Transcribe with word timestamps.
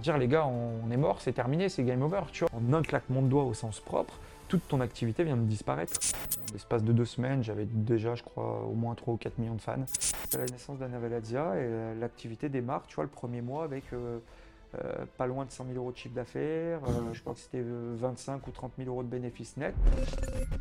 Dire 0.00 0.16
les 0.16 0.28
gars, 0.28 0.46
on 0.46 0.88
est 0.92 0.96
mort, 0.96 1.20
c'est 1.20 1.32
terminé, 1.32 1.68
c'est 1.68 1.82
game 1.82 2.02
over, 2.02 2.20
tu 2.30 2.44
vois. 2.44 2.50
En 2.56 2.72
un 2.72 2.82
claquement 2.82 3.20
de 3.20 3.26
doigts 3.26 3.42
au 3.42 3.52
sens 3.52 3.80
propre, 3.80 4.14
toute 4.46 4.68
ton 4.68 4.80
activité 4.80 5.24
vient 5.24 5.36
de 5.36 5.42
disparaître. 5.42 5.98
En 6.38 6.52
l'espace 6.52 6.84
de 6.84 6.92
deux 6.92 7.04
semaines, 7.04 7.42
j'avais 7.42 7.64
déjà, 7.64 8.14
je 8.14 8.22
crois, 8.22 8.62
au 8.62 8.74
moins 8.74 8.94
3 8.94 9.14
ou 9.14 9.16
4 9.16 9.38
millions 9.38 9.56
de 9.56 9.60
fans. 9.60 9.84
C'est 9.88 10.38
la 10.38 10.44
naissance 10.44 10.78
d'Anna 10.78 11.00
Velazia 11.00 11.56
et 11.56 11.98
l'activité 11.98 12.48
démarre, 12.48 12.86
tu 12.86 12.94
vois, 12.94 13.02
le 13.02 13.10
premier 13.10 13.40
mois 13.40 13.64
avec 13.64 13.92
euh, 13.92 14.20
euh, 14.74 15.06
pas 15.16 15.26
loin 15.26 15.46
de 15.46 15.50
100 15.50 15.66
000 15.66 15.76
euros 15.76 15.92
de 15.92 15.96
chiffre 15.96 16.14
d'affaires. 16.14 16.80
Euh, 16.84 17.12
je 17.12 17.20
crois 17.20 17.34
que 17.34 17.40
c'était 17.40 17.62
25 17.62 18.46
ou 18.46 18.50
30 18.50 18.72
000 18.78 18.90
euros 18.90 19.02
de 19.02 19.08
bénéfices 19.08 19.56
nets. 19.56 19.74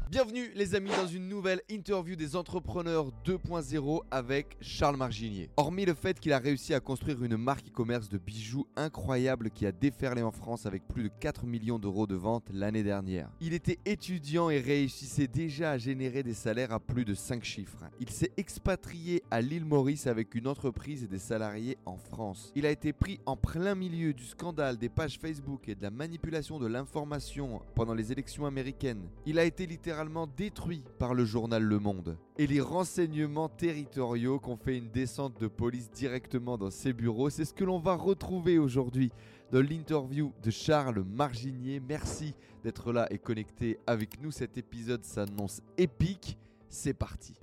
Bienvenue 0.09 0.51
les 0.55 0.75
amis 0.75 0.91
dans 0.91 1.07
une 1.07 1.27
nouvelle 1.27 1.61
interview 1.69 2.15
des 2.15 2.35
entrepreneurs 2.35 3.07
2.0 3.25 4.01
avec 4.09 4.55
Charles 4.61 4.95
Marginier. 4.95 5.49
Hormis 5.57 5.85
le 5.85 5.93
fait 5.93 6.19
qu'il 6.19 6.31
a 6.31 6.39
réussi 6.39 6.73
à 6.73 6.79
construire 6.79 7.21
une 7.23 7.35
marque 7.35 7.67
e-commerce 7.67 8.07
de 8.07 8.17
bijoux 8.17 8.65
incroyable 8.77 9.49
qui 9.49 9.65
a 9.65 9.71
déferlé 9.73 10.21
en 10.21 10.31
France 10.31 10.65
avec 10.65 10.87
plus 10.87 11.03
de 11.03 11.09
4 11.19 11.45
millions 11.45 11.79
d'euros 11.79 12.07
de 12.07 12.15
ventes 12.15 12.47
l'année 12.53 12.83
dernière. 12.83 13.29
Il 13.41 13.53
était 13.53 13.79
étudiant 13.85 14.49
et 14.49 14.59
réussissait 14.59 15.27
déjà 15.27 15.71
à 15.71 15.77
générer 15.77 16.23
des 16.23 16.33
salaires 16.33 16.71
à 16.71 16.79
plus 16.79 17.03
de 17.03 17.13
5 17.13 17.43
chiffres. 17.43 17.83
Il 17.99 18.09
s'est 18.09 18.31
expatrié 18.37 19.21
à 19.31 19.41
l'île 19.41 19.65
Maurice 19.65 20.07
avec 20.07 20.33
une 20.35 20.47
entreprise 20.47 21.03
et 21.03 21.07
des 21.07 21.19
salariés 21.19 21.77
en 21.85 21.97
France. 21.97 22.53
Il 22.55 22.65
a 22.65 22.71
été 22.71 22.93
pris 22.93 23.19
en 23.25 23.35
plein 23.35 23.75
milieu 23.75 23.96
du 23.97 24.23
scandale 24.23 24.77
des 24.77 24.89
pages 24.89 25.17
Facebook 25.17 25.67
et 25.67 25.75
de 25.75 25.81
la 25.81 25.89
manipulation 25.89 26.59
de 26.59 26.67
l'information 26.67 27.61
pendant 27.73 27.95
les 27.95 28.11
élections 28.11 28.45
américaines. 28.45 29.09
Il 29.25 29.39
a 29.39 29.43
été 29.43 29.65
littéralement 29.65 30.27
détruit 30.27 30.83
par 30.99 31.15
le 31.15 31.25
journal 31.25 31.63
Le 31.63 31.79
Monde. 31.79 32.17
Et 32.37 32.45
les 32.45 32.61
renseignements 32.61 33.49
territoriaux 33.49 34.39
qu'on 34.39 34.55
fait 34.55 34.77
une 34.77 34.91
descente 34.91 35.41
de 35.41 35.47
police 35.47 35.89
directement 35.89 36.57
dans 36.57 36.69
ses 36.69 36.93
bureaux, 36.93 37.31
c'est 37.31 37.45
ce 37.45 37.53
que 37.53 37.63
l'on 37.63 37.79
va 37.79 37.95
retrouver 37.95 38.59
aujourd'hui 38.59 39.11
dans 39.51 39.61
l'interview 39.61 40.31
de 40.43 40.51
Charles 40.51 41.03
Marginier. 41.03 41.79
Merci 41.79 42.35
d'être 42.63 42.93
là 42.93 43.07
et 43.09 43.17
connecté 43.17 43.79
avec 43.87 44.21
nous. 44.21 44.29
Cet 44.29 44.57
épisode 44.57 45.03
s'annonce 45.03 45.61
épique. 45.77 46.37
C'est 46.69 46.93
parti. 46.93 47.39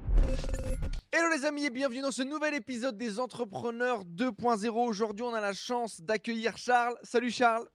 Hello 1.13 1.29
les 1.35 1.45
amis 1.45 1.65
et 1.65 1.71
bienvenue 1.71 2.03
dans 2.03 2.11
ce 2.11 2.23
nouvel 2.23 2.55
épisode 2.55 2.97
des 2.97 3.19
Entrepreneurs 3.19 4.05
2.0. 4.05 4.69
Aujourd'hui, 4.69 5.25
on 5.25 5.33
a 5.33 5.41
la 5.41 5.53
chance 5.53 6.01
d'accueillir 6.01 6.57
Charles. 6.57 6.97
Salut 7.03 7.31
Charles. 7.31 7.69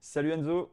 Salut 0.00 0.32
Enzo 0.32 0.70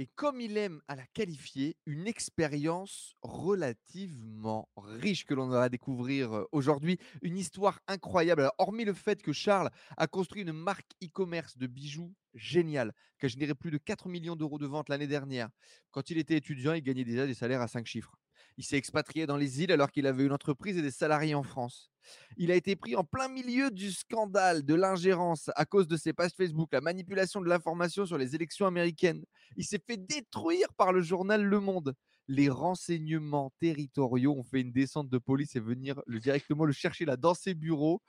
et 0.00 0.06
comme 0.06 0.40
il 0.40 0.56
aime 0.56 0.80
à 0.86 0.94
la 0.94 1.04
qualifier, 1.06 1.76
une 1.84 2.06
expérience 2.06 3.16
relativement 3.20 4.68
riche 4.76 5.24
que 5.24 5.34
l'on 5.34 5.48
va 5.48 5.68
découvrir 5.68 6.46
aujourd'hui. 6.52 6.98
Une 7.20 7.36
histoire 7.36 7.80
incroyable. 7.88 8.42
Alors, 8.42 8.54
hormis 8.58 8.84
le 8.84 8.92
fait 8.92 9.20
que 9.20 9.32
Charles 9.32 9.70
a 9.96 10.06
construit 10.06 10.42
une 10.42 10.52
marque 10.52 10.92
e-commerce 11.02 11.58
de 11.58 11.66
bijoux 11.66 12.14
géniale, 12.34 12.94
qui 13.18 13.26
a 13.26 13.28
généré 13.28 13.56
plus 13.56 13.72
de 13.72 13.78
4 13.78 14.08
millions 14.08 14.36
d'euros 14.36 14.58
de 14.58 14.66
ventes 14.66 14.88
l'année 14.88 15.08
dernière. 15.08 15.48
Quand 15.90 16.10
il 16.10 16.18
était 16.18 16.36
étudiant, 16.36 16.74
il 16.74 16.82
gagnait 16.82 17.04
déjà 17.04 17.26
des 17.26 17.34
salaires 17.34 17.60
à 17.60 17.66
5 17.66 17.84
chiffres. 17.84 18.16
Il 18.58 18.64
s'est 18.64 18.76
expatrié 18.76 19.24
dans 19.24 19.36
les 19.36 19.62
îles 19.62 19.70
alors 19.70 19.92
qu'il 19.92 20.04
avait 20.08 20.24
une 20.24 20.32
entreprise 20.32 20.76
et 20.76 20.82
des 20.82 20.90
salariés 20.90 21.36
en 21.36 21.44
France. 21.44 21.92
Il 22.36 22.50
a 22.50 22.56
été 22.56 22.74
pris 22.74 22.96
en 22.96 23.04
plein 23.04 23.28
milieu 23.28 23.70
du 23.70 23.92
scandale 23.92 24.64
de 24.64 24.74
l'ingérence 24.74 25.48
à 25.54 25.64
cause 25.64 25.86
de 25.86 25.96
ses 25.96 26.12
pages 26.12 26.32
Facebook, 26.36 26.68
la 26.72 26.80
manipulation 26.80 27.40
de 27.40 27.48
l'information 27.48 28.04
sur 28.04 28.18
les 28.18 28.34
élections 28.34 28.66
américaines. 28.66 29.24
Il 29.56 29.64
s'est 29.64 29.80
fait 29.86 29.96
détruire 29.96 30.66
par 30.76 30.92
le 30.92 31.02
journal 31.02 31.44
Le 31.44 31.60
Monde. 31.60 31.94
Les 32.26 32.48
renseignements 32.48 33.52
territoriaux 33.60 34.34
ont 34.36 34.42
fait 34.42 34.60
une 34.60 34.72
descente 34.72 35.08
de 35.08 35.18
police 35.18 35.54
et 35.54 35.60
venir 35.60 36.02
directement 36.08 36.64
le 36.64 36.72
chercher 36.72 37.04
là 37.04 37.16
dans 37.16 37.34
ses 37.34 37.54
bureaux. 37.54 38.02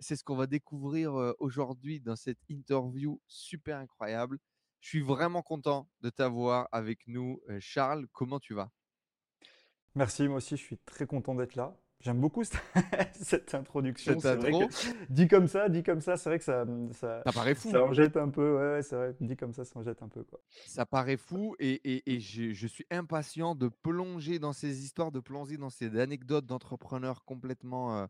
C'est 0.00 0.16
ce 0.16 0.22
qu'on 0.22 0.36
va 0.36 0.46
découvrir 0.46 1.14
euh, 1.14 1.32
aujourd'hui 1.38 2.02
dans 2.02 2.16
cette 2.16 2.40
interview 2.50 3.18
super 3.26 3.78
incroyable. 3.78 4.38
Je 4.80 4.88
suis 4.90 5.00
vraiment 5.00 5.40
content 5.40 5.88
de 6.02 6.10
t'avoir 6.10 6.68
avec 6.72 6.98
nous. 7.06 7.40
Euh, 7.48 7.56
Charles, 7.58 8.06
comment 8.12 8.38
tu 8.38 8.52
vas? 8.52 8.70
Merci, 9.94 10.28
moi 10.28 10.38
aussi, 10.38 10.56
je 10.56 10.62
suis 10.62 10.78
très 10.78 11.06
content 11.06 11.34
d'être 11.34 11.54
là. 11.54 11.76
J'aime 12.04 12.20
beaucoup 12.20 12.42
cette 12.44 13.54
introduction. 13.54 14.20
C'est 14.20 14.34
vrai 14.36 14.50
que, 14.50 14.66
dit 15.08 15.26
comme 15.26 15.48
ça, 15.48 15.70
dit 15.70 15.82
comme 15.82 16.02
ça, 16.02 16.18
c'est 16.18 16.28
vrai 16.28 16.38
que 16.38 16.44
ça, 16.44 16.66
ça, 16.92 17.22
ça 17.24 17.32
paraît 17.32 17.54
fou. 17.54 17.70
Ça 17.70 17.82
en 17.82 17.94
jette 17.94 18.18
un 18.18 18.28
peu. 18.28 18.58
Ouais, 18.58 18.82
c'est 18.82 18.94
vrai. 18.94 19.16
Dit 19.20 19.36
comme 19.36 19.54
ça, 19.54 19.64
ça 19.64 19.78
en 19.78 19.82
jette 19.82 20.02
un 20.02 20.08
peu. 20.08 20.22
Quoi. 20.22 20.38
Ça 20.66 20.84
paraît 20.84 21.16
fou 21.16 21.56
et, 21.58 21.80
et, 21.84 22.14
et 22.14 22.20
je, 22.20 22.52
je, 22.52 22.66
suis 22.66 22.84
impatient 22.90 23.54
de 23.54 23.68
plonger 23.68 24.38
dans 24.38 24.52
ces 24.52 24.84
histoires, 24.84 25.12
de 25.12 25.20
plonger 25.20 25.56
dans 25.56 25.70
ces 25.70 25.98
anecdotes 25.98 26.44
d'entrepreneurs 26.44 27.24
complètement 27.24 27.96
euh, 27.96 28.06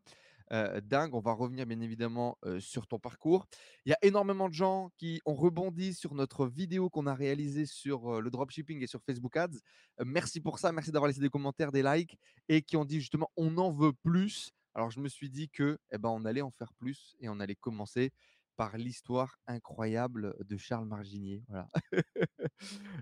euh, 0.52 0.80
dingue. 0.80 1.14
On 1.14 1.20
va 1.20 1.32
revenir 1.32 1.66
bien 1.66 1.80
évidemment 1.80 2.36
euh, 2.44 2.60
sur 2.60 2.86
ton 2.86 2.98
parcours. 2.98 3.46
Il 3.86 3.90
y 3.90 3.92
a 3.92 3.98
énormément 4.02 4.48
de 4.48 4.54
gens 4.54 4.90
qui 4.96 5.20
ont 5.24 5.34
rebondi 5.34 5.94
sur 5.94 6.14
notre 6.14 6.46
vidéo 6.46 6.90
qu'on 6.90 7.06
a 7.06 7.14
réalisée 7.14 7.66
sur 7.66 8.16
euh, 8.16 8.20
le 8.20 8.30
dropshipping 8.30 8.82
et 8.82 8.86
sur 8.86 9.00
Facebook 9.02 9.36
Ads. 9.36 9.58
merci 10.04 10.40
pour 10.40 10.58
ça, 10.58 10.72
merci 10.72 10.90
d'avoir 10.90 11.08
laissé 11.08 11.20
des 11.20 11.30
commentaires, 11.30 11.72
des 11.72 11.82
likes 11.82 12.18
et 12.48 12.62
qui 12.62 12.76
ont 12.76 12.84
dit 12.84 13.00
justement 13.00 13.30
on 13.36 13.56
en 13.58 13.70
veut 13.70 13.92
plus. 13.92 14.50
Alors 14.74 14.90
je 14.90 15.00
me 15.00 15.08
suis 15.08 15.30
dit 15.30 15.48
que 15.48 15.78
eh 15.92 15.98
ben, 15.98 16.10
on 16.10 16.24
allait 16.24 16.42
en 16.42 16.50
faire 16.50 16.72
plus 16.74 17.16
et 17.20 17.28
on 17.28 17.40
allait 17.40 17.54
commencer 17.54 18.12
par 18.56 18.76
l'histoire 18.76 19.38
incroyable 19.46 20.34
de 20.44 20.56
Charles 20.56 20.86
Marginier. 20.86 21.42
Voilà. 21.48 21.68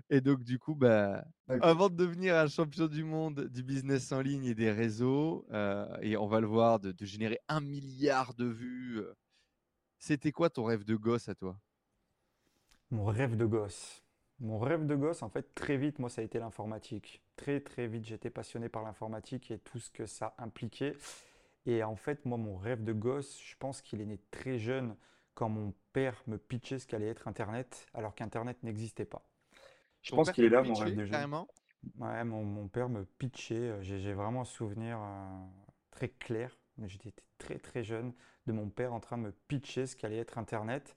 et 0.09 0.21
donc, 0.21 0.43
du 0.43 0.59
coup, 0.59 0.75
bah, 0.75 1.23
avant 1.61 1.89
de 1.89 1.95
devenir 1.95 2.35
un 2.35 2.47
champion 2.47 2.87
du 2.87 3.03
monde 3.03 3.47
du 3.47 3.63
business 3.63 4.11
en 4.11 4.21
ligne 4.21 4.45
et 4.45 4.55
des 4.55 4.71
réseaux, 4.71 5.45
euh, 5.51 5.85
et 6.01 6.17
on 6.17 6.27
va 6.27 6.39
le 6.39 6.47
voir, 6.47 6.79
de, 6.79 6.93
générer 7.05 7.39
un 7.47 7.61
milliard 7.61 8.33
de 8.33 8.45
vues, 8.45 8.99
euh, 8.99 9.13
c'était 9.99 10.31
quoi 10.31 10.49
ton 10.49 10.63
rêve 10.65 10.83
de 10.83 10.95
gosse 10.95 11.29
à 11.29 11.35
toi? 11.35 11.59
Mon 12.91 13.05
rêve 13.05 13.35
de 13.35 13.45
gosse. 13.45 14.03
Mon 14.39 14.59
rêve 14.59 14.85
de 14.85 14.95
gosse, 14.95 15.23
en 15.23 15.29
fait, 15.29 15.53
très 15.55 15.77
vite, 15.77 15.99
moi, 15.99 16.09
ça 16.09 16.21
a 16.21 16.23
été 16.23 16.39
l'informatique. 16.39 17.21
Très, 17.35 17.59
très 17.61 17.87
vite, 17.87 18.05
j'étais 18.05 18.29
passionné 18.29 18.69
par 18.69 18.83
l'informatique 18.83 19.51
et 19.51 19.59
tout 19.59 19.79
ce 19.79 19.89
que 19.89 20.05
ça 20.05 20.35
impliquait. 20.37 20.95
Et 21.65 21.83
en 21.83 21.95
fait, 21.95 22.25
moi, 22.25 22.37
mon 22.37 22.57
rêve 22.57 22.83
de 22.83 22.93
gosse, 22.93 23.39
je 23.41 23.55
pense 23.57 23.81
qu'il 23.81 24.01
est 24.01 24.05
né 24.05 24.19
très 24.31 24.59
jeune 24.59 24.95
quand 25.33 25.49
mon 25.49 25.73
père 25.93 26.21
me 26.27 26.37
pitchait 26.37 26.79
ce 26.79 26.87
qu'allait 26.87 27.07
être 27.07 27.27
Internet, 27.27 27.87
alors 27.93 28.15
qu'Internet 28.15 28.61
n'existait 28.63 29.05
pas. 29.05 29.23
Je 30.01 30.15
pense 30.15 30.31
qu'il 30.31 30.43
est 30.43 30.49
là, 30.49 30.63
mon 30.63 30.73
rêve 30.73 30.95
de 30.95 31.05
jeune. 31.05 31.45
Ouais, 31.97 32.23
mon, 32.23 32.67
père 32.67 32.89
me 32.89 33.03
pitchait. 33.03 33.55
Euh, 33.55 33.81
j'ai 33.81 34.13
vraiment 34.13 34.41
un 34.41 34.45
souvenir 34.45 34.99
euh, 35.01 35.45
très 35.91 36.09
clair. 36.09 36.57
J'étais 36.85 37.13
très 37.37 37.59
très 37.59 37.83
jeune 37.83 38.13
de 38.47 38.53
mon 38.53 38.69
père 38.69 38.93
en 38.93 38.99
train 38.99 39.17
de 39.17 39.23
me 39.23 39.31
pitcher 39.47 39.85
ce 39.85 39.95
qu'allait 39.95 40.17
être 40.17 40.37
Internet. 40.37 40.95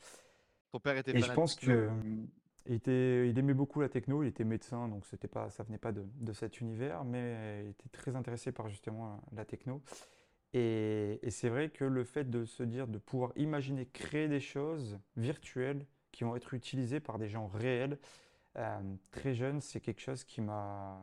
Ton 0.73 0.81
père 0.81 0.97
était 0.97 1.17
Et 1.17 1.21
je 1.21 1.33
pense 1.33 1.55
que 1.55 1.91
il, 2.67 2.75
était, 2.75 3.29
il 3.29 3.39
aimait 3.39 3.55
beaucoup 3.55 3.81
la 3.81 3.89
techno. 3.89 4.23
Il 4.23 4.29
était 4.29 4.45
médecin, 4.45 4.89
donc 4.89 5.07
c'était 5.07 5.29
pas, 5.29 5.51
ça 5.51 5.63
venait 5.65 5.79
pas 5.79 5.93
de, 5.93 6.05
de, 6.21 6.33
cet 6.33 6.61
univers, 6.61 7.05
mais 7.05 7.65
il 7.65 7.71
était 7.71 7.89
très 7.91 8.17
intéressé 8.17 8.53
par 8.53 8.69
justement 8.69 9.21
la 9.33 9.45
techno. 9.45 9.83
Et, 10.53 11.21
c'est 11.29 11.49
vrai 11.49 11.69
que 11.69 11.85
le 11.85 12.05
fait 12.05 12.31
de 12.31 12.45
se 12.45 12.63
dire, 12.63 12.87
de 12.87 12.99
pouvoir 12.99 13.33
imaginer 13.37 13.87
créer 13.87 14.29
des 14.29 14.41
choses 14.41 14.99
virtuelles 15.17 15.87
qui 16.13 16.25
vont 16.25 16.35
être 16.37 16.55
utilisées 16.55 17.01
par 17.01 17.19
des 17.19 17.29
gens 17.29 17.47
réels, 17.47 17.99
euh, 18.57 18.81
très 19.11 19.35
jeunes, 19.35 19.61
c'est 19.61 19.81
quelque 19.81 20.01
chose 20.01 20.25
qui 20.25 20.41
m'a 20.41 20.99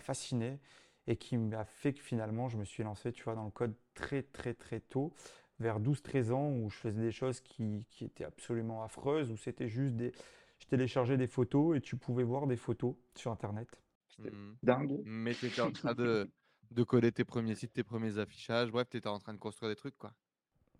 fasciné 0.00 0.58
et 1.06 1.16
qui 1.16 1.36
m'a 1.38 1.64
fait 1.64 1.92
que 1.92 2.00
finalement 2.00 2.48
je 2.48 2.58
me 2.58 2.64
suis 2.64 2.82
lancé 2.82 3.12
tu 3.12 3.22
vois, 3.22 3.34
dans 3.34 3.44
le 3.44 3.50
code 3.50 3.74
très 3.94 4.22
très 4.22 4.52
très 4.52 4.80
tôt, 4.80 5.12
vers 5.60 5.80
12-13 5.80 6.32
ans, 6.32 6.50
où 6.50 6.70
je 6.70 6.76
faisais 6.76 7.00
des 7.00 7.12
choses 7.12 7.40
qui, 7.40 7.84
qui 7.90 8.04
étaient 8.04 8.24
absolument 8.24 8.82
affreuses, 8.82 9.30
où 9.30 9.36
c'était 9.36 9.68
juste 9.68 9.96
des... 9.96 10.12
Je 10.60 10.66
téléchargeais 10.66 11.16
des 11.16 11.28
photos 11.28 11.76
et 11.76 11.80
tu 11.80 11.96
pouvais 11.96 12.24
voir 12.24 12.46
des 12.48 12.56
photos 12.56 12.96
sur 13.14 13.30
Internet. 13.30 13.68
C'était 14.08 14.30
mmh. 14.30 14.56
dingue. 14.62 15.00
Mais 15.04 15.32
tu 15.32 15.46
étais 15.46 15.60
en 15.60 15.70
train 15.70 15.94
de, 15.94 16.28
de 16.70 16.82
coller 16.82 17.12
tes 17.12 17.24
premiers 17.24 17.54
sites, 17.54 17.72
tes 17.72 17.84
premiers 17.84 18.18
affichages. 18.18 18.70
Bref, 18.70 18.88
tu 18.90 18.96
étais 18.96 19.08
en 19.08 19.18
train 19.18 19.34
de 19.34 19.38
construire 19.38 19.70
des 19.70 19.76
trucs, 19.76 19.96
quoi. 19.96 20.12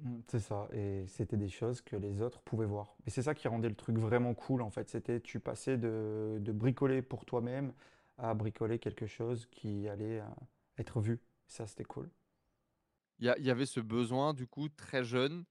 Mmh, 0.00 0.20
c'est 0.28 0.40
ça, 0.40 0.68
et 0.72 1.06
c'était 1.08 1.36
des 1.36 1.48
choses 1.48 1.80
que 1.80 1.96
les 1.96 2.22
autres 2.22 2.40
pouvaient 2.42 2.66
voir. 2.66 2.96
Et 3.06 3.10
c'est 3.10 3.22
ça 3.22 3.34
qui 3.34 3.48
rendait 3.48 3.68
le 3.68 3.74
truc 3.74 3.98
vraiment 3.98 4.32
cool, 4.34 4.62
en 4.62 4.70
fait. 4.70 4.88
C'était, 4.88 5.20
tu 5.20 5.40
passais 5.40 5.76
de, 5.76 6.40
bricoler 6.52 7.02
pour 7.02 7.24
toi-même 7.24 7.72
à 8.16 8.34
bricoler 8.34 8.78
quelque 8.78 9.06
chose 9.06 9.46
qui 9.50 9.88
allait 9.88 10.20
euh, 10.20 10.26
être 10.78 11.00
vu. 11.00 11.20
Ça, 11.46 11.66
c'était 11.66 11.84
cool. 11.84 12.08
Il 13.20 13.26
y, 13.26 13.50
avait 13.50 13.66
ce 13.66 13.80
besoin, 13.80 14.32
du 14.32 14.46
coup, 14.46 14.68
très 14.68 15.02
jeune, 15.02 15.44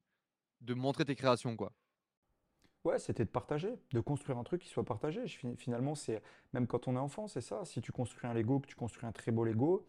de 0.62 0.74
montrer 0.74 1.04
tes 1.04 1.16
créations, 1.16 1.57
quoi. 1.57 1.74
Ouais, 2.86 2.98
c'était 2.98 3.25
de 3.25 3.30
partager, 3.30 3.75
de 3.92 4.00
construire 4.00 4.38
un 4.38 4.45
truc 4.45 4.62
qui 4.62 4.69
soit 4.69 4.86
partagé. 4.86 5.28
Finalement, 5.28 5.94
c'est 5.94 6.22
même 6.54 6.68
quand 6.68 6.88
on 6.88 6.95
est 6.95 7.00
enfant, 7.00 7.28
c'est 7.28 7.42
ça. 7.42 7.66
Si 7.66 7.81
tu 7.81 7.92
construis 7.92 8.30
un 8.30 8.33
Lego, 8.33 8.62
que 8.62 8.68
tu 8.68 8.75
construis 8.75 9.06
un 9.06 9.12
très 9.12 9.33
beau 9.33 9.44
Lego, 9.44 9.86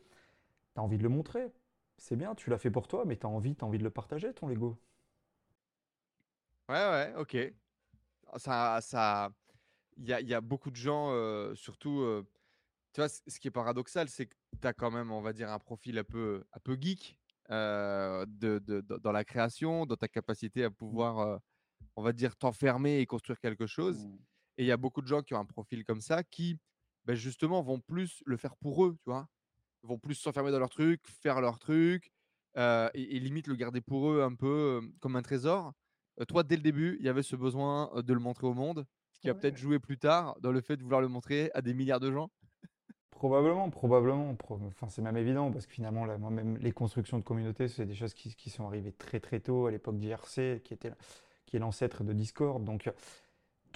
tu 0.79 0.81
as 0.81 0.85
envie 0.85 0.99
de 0.99 1.03
le 1.03 1.09
montrer. 1.09 1.53
C'est 1.97 2.15
bien, 2.15 2.37
tu 2.37 2.51
l'as 2.51 2.59
fait 2.59 2.71
pour 2.71 2.87
toi, 2.87 3.05
mais 3.05 3.17
tu 3.17 3.27
as 3.27 3.29
envie, 3.29 3.57
as 3.61 3.65
envie 3.65 3.79
de 3.79 3.83
le 3.83 3.91
partager, 3.91 4.33
ton 4.33 4.47
Lego. 4.47 4.79
Ouais, 6.69 6.77
ouais, 6.77 7.15
ok. 7.17 7.37
Ça, 8.37 8.81
ça, 8.81 9.33
il 9.97 10.07
y 10.07 10.13
a, 10.13 10.21
y 10.21 10.35
a, 10.35 10.41
beaucoup 10.41 10.71
de 10.71 10.77
gens, 10.77 11.11
euh, 11.11 11.55
surtout, 11.57 12.01
euh, 12.01 12.23
tu 12.93 13.01
vois, 13.01 13.09
ce 13.09 13.41
qui 13.41 13.49
est 13.49 13.51
paradoxal, 13.51 14.09
c'est 14.09 14.27
que 14.27 14.35
tu 14.61 14.69
as 14.69 14.73
quand 14.73 14.93
même, 14.93 15.11
on 15.11 15.21
va 15.21 15.33
dire, 15.33 15.51
un 15.51 15.59
profil 15.59 15.99
un 15.99 16.05
peu, 16.05 16.45
un 16.53 16.61
peu 16.61 16.77
geek 16.81 17.19
euh, 17.51 18.25
de, 18.29 18.61
de, 18.61 18.81
dans 18.81 19.13
la 19.13 19.25
création, 19.25 19.87
dans 19.87 19.97
ta 19.97 20.07
capacité 20.07 20.63
à 20.63 20.71
pouvoir 20.71 21.41
on 21.97 22.03
va 22.03 22.13
dire, 22.13 22.37
t'enfermer 22.37 23.01
et 23.01 23.07
construire 23.07 23.41
quelque 23.41 23.67
chose. 23.67 24.07
Mmh. 24.07 24.19
Et 24.59 24.65
il 24.65 24.67
y 24.67 24.73
a 24.73 24.77
beaucoup 24.77 25.03
de 25.03 25.09
gens 25.09 25.23
qui 25.23 25.35
ont 25.35 25.41
un 25.41 25.45
profil 25.45 25.85
comme 25.85 26.01
ça 26.01 26.23
qui, 26.23 26.59
bah, 27.05 27.15
justement, 27.17 27.61
vont 27.63 27.81
plus 27.81 28.23
le 28.25 28.37
faire 28.37 28.57
pour 28.57 28.85
eux, 28.85 28.97
tu 29.03 29.11
vois. 29.11 29.29
Vont 29.83 29.99
plus 29.99 30.15
s'enfermer 30.15 30.51
dans 30.51 30.59
leur 30.59 30.71
truc, 30.71 31.01
faire 31.07 31.41
leur 31.41 31.59
truc, 31.59 32.11
et 32.57 32.91
et 32.95 33.21
limite 33.21 33.47
le 33.47 33.55
garder 33.55 33.81
pour 33.81 34.11
eux 34.11 34.23
un 34.23 34.35
peu, 34.35 34.81
comme 35.01 35.17
un 35.17 35.23
trésor. 35.23 35.73
Toi, 36.27 36.43
dès 36.43 36.57
le 36.57 36.63
début, 36.63 36.97
il 36.99 37.07
y 37.07 37.09
avait 37.09 37.23
ce 37.23 37.37
besoin, 37.37 37.91
de 37.95 38.13
le 38.13 38.21
montrer 38.21 38.47
au 38.47 38.55
monde, 38.55 38.85
ce 39.13 39.21
qui 39.21 39.29
va 39.29 39.35
peut-être 39.35 39.57
jouer 39.57 39.79
plus 39.79 39.99
tard 39.99 40.37
dans 40.41 40.53
le 40.53 40.61
fait 40.61 40.77
de 40.77 40.83
vouloir 40.83 41.01
le 41.01 41.09
montrer 41.09 41.51
à 41.55 41.63
des 41.63 41.75
milliards 41.75 42.01
de 42.01 42.11
gens? 42.11 42.31
Probablement, 43.11 43.69
probablement. 43.71 44.35
Pro- 44.37 44.61
Enfin, 44.67 44.89
c'est 44.89 45.03
même 45.03 45.17
évident 45.17 45.51
parce 45.51 45.67
que 45.67 45.73
finalement, 45.73 46.05
là, 46.05 46.19
moi-même, 46.19 46.57
les 46.59 46.73
constructions 46.73 47.19
de 47.19 47.25
communautés, 47.25 47.67
c'est 47.67 47.87
des 47.87 47.95
choses 47.95 48.15
qui, 48.15 48.35
qui 48.37 48.51
sont 48.51 48.67
arrivées 48.67 48.93
très 48.93 49.19
très 49.19 49.41
tôt 49.41 49.67
à 49.67 49.71
l'époque 49.71 49.99
d'IRC, 49.99 50.63
qui 50.63 50.75
était, 50.75 50.93
qui 51.47 51.57
est 51.57 51.59
l'ancêtre 51.59 52.05
de 52.05 52.13
Discord. 52.13 52.63
Donc, 52.65 52.91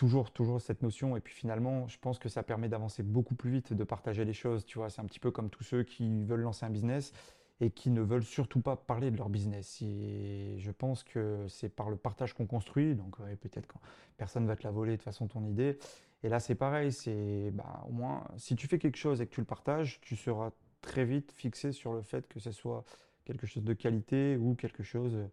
toujours, 0.02 0.32
toujours 0.32 0.60
cette 0.60 0.82
notion. 0.82 1.16
Et 1.16 1.20
puis 1.20 1.32
finalement, 1.32 1.86
je 1.86 1.96
pense 1.96 2.18
que 2.18 2.28
ça 2.28 2.42
permet 2.42 2.68
d'avancer 2.68 3.04
beaucoup 3.04 3.36
plus 3.36 3.52
vite, 3.52 3.72
de 3.72 3.84
partager 3.84 4.24
les 4.24 4.32
choses. 4.32 4.64
Tu 4.64 4.78
vois, 4.78 4.90
c'est 4.90 5.00
un 5.00 5.04
petit 5.04 5.20
peu 5.20 5.30
comme 5.30 5.48
tous 5.48 5.62
ceux 5.62 5.84
qui 5.84 6.24
veulent 6.24 6.40
lancer 6.40 6.66
un 6.66 6.70
business 6.70 7.12
et 7.60 7.70
qui 7.70 7.88
ne 7.88 8.00
veulent 8.00 8.24
surtout 8.24 8.60
pas 8.60 8.74
parler 8.74 9.12
de 9.12 9.16
leur 9.16 9.28
business. 9.28 9.80
Et 9.80 10.56
je 10.58 10.72
pense 10.72 11.04
que 11.04 11.46
c'est 11.46 11.68
par 11.68 11.88
le 11.88 11.94
partage 11.94 12.34
qu'on 12.34 12.46
construit. 12.46 12.96
Donc, 12.96 13.16
peut-être 13.42 13.68
quand 13.68 13.80
personne 14.16 14.44
va 14.44 14.56
te 14.56 14.64
la 14.64 14.72
voler 14.72 14.96
de 14.96 15.02
façon 15.02 15.28
ton 15.28 15.46
idée. 15.46 15.78
Et 16.24 16.28
là, 16.28 16.40
c'est 16.40 16.56
pareil. 16.56 16.90
C'est 16.90 17.52
bah, 17.52 17.84
au 17.88 17.92
moins, 17.92 18.26
si 18.38 18.56
tu 18.56 18.66
fais 18.66 18.80
quelque 18.80 18.98
chose 18.98 19.20
et 19.20 19.26
que 19.28 19.32
tu 19.32 19.40
le 19.40 19.46
partages, 19.46 20.00
tu 20.00 20.16
seras 20.16 20.50
très 20.80 21.04
vite 21.04 21.30
fixé 21.30 21.70
sur 21.70 21.92
le 21.92 22.02
fait 22.02 22.26
que 22.26 22.40
ce 22.40 22.50
soit 22.50 22.84
quelque 23.24 23.46
chose 23.46 23.62
de 23.62 23.72
qualité 23.72 24.36
ou 24.36 24.56
quelque 24.56 24.82
chose 24.82 25.14
euh, 25.14 25.28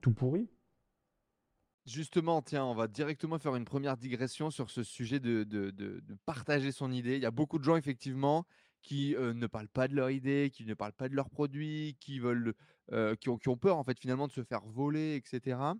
tout 0.00 0.12
pourri. 0.12 0.48
Justement, 1.88 2.42
tiens, 2.42 2.66
on 2.66 2.74
va 2.74 2.86
directement 2.86 3.38
faire 3.38 3.56
une 3.56 3.64
première 3.64 3.96
digression 3.96 4.50
sur 4.50 4.68
ce 4.68 4.82
sujet 4.82 5.20
de, 5.20 5.44
de- 5.44 5.70
de- 5.70 6.02
partager 6.26 6.70
son 6.70 6.92
idée. 6.92 7.16
Il 7.16 7.22
y 7.22 7.26
a 7.26 7.30
beaucoup 7.30 7.58
de 7.58 7.64
gens, 7.64 7.76
effectivement, 7.76 8.44
qui 8.82 9.16
euh, 9.16 9.32
ne 9.32 9.46
parlent 9.46 9.68
pas 9.70 9.88
de 9.88 9.94
leur 9.94 10.10
idée, 10.10 10.50
qui 10.52 10.66
ne 10.66 10.74
parlent 10.74 10.92
pas 10.92 11.08
de 11.08 11.14
leurs 11.14 11.30
produits, 11.30 11.96
qui 11.98 12.20
euh, 12.20 13.14
ont, 13.26 13.56
peur, 13.56 13.78
en 13.78 13.84
fait, 13.84 13.98
finalement, 13.98 14.26
de 14.26 14.32
se 14.32 14.44
faire 14.44 14.66
voler, 14.66 15.14
etc. 15.16 15.76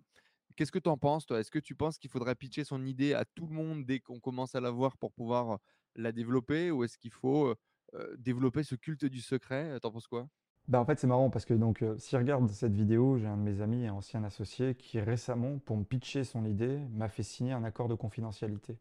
Qu'est-ce 0.55 0.71
que 0.71 0.79
tu 0.79 0.89
en 0.89 0.97
penses, 0.97 1.27
toi? 1.27 1.39
Est-ce 1.39 1.51
que 1.51 1.59
tu 1.59 1.75
penses 1.75 1.99
qu'il 1.99 2.09
faudrait 2.09 2.35
pitcher 2.35 2.63
son 2.63 2.83
idée 2.87 3.13
à 3.13 3.23
tout 3.25 3.45
le 3.45 3.53
monde 3.53 3.85
dès 3.85 3.99
qu'on 3.99 4.19
commence 4.19 4.55
à 4.55 4.61
la 4.61 4.71
voir 4.71 4.97
pour 4.97 5.13
pouvoir 5.13 5.51
euh, 5.51 5.57
la 5.95 6.11
développer? 6.11 6.71
Ou 6.71 6.83
est-ce 6.85 6.97
qu'il 6.97 7.11
faut 7.11 7.55
développer 8.17 8.63
ce 8.63 8.75
culte 8.75 9.05
du 9.05 9.21
secret? 9.21 9.79
T'en 9.79 9.91
penses 9.91 10.07
quoi? 10.07 10.27
Bah, 10.69 10.79
en 10.79 10.85
fait, 10.85 10.99
c'est 10.99 11.07
marrant 11.07 11.31
parce 11.31 11.45
que 11.45 11.55
donc, 11.55 11.81
euh, 11.81 11.97
s'il 11.97 12.17
regarde 12.19 12.47
cette 12.49 12.73
vidéo, 12.75 13.17
j'ai 13.17 13.27
un 13.27 13.37
de 13.37 13.41
mes 13.41 13.61
amis, 13.61 13.87
un 13.87 13.93
ancien 13.95 14.23
associé, 14.23 14.75
qui 14.75 14.99
récemment, 15.01 15.57
pour 15.65 15.77
me 15.77 15.83
pitcher 15.83 16.23
son 16.23 16.45
idée, 16.45 16.79
m'a 16.93 17.09
fait 17.09 17.23
signer 17.23 17.53
un 17.53 17.63
accord 17.63 17.87
de 17.87 17.95
confidentialité. 17.95 18.77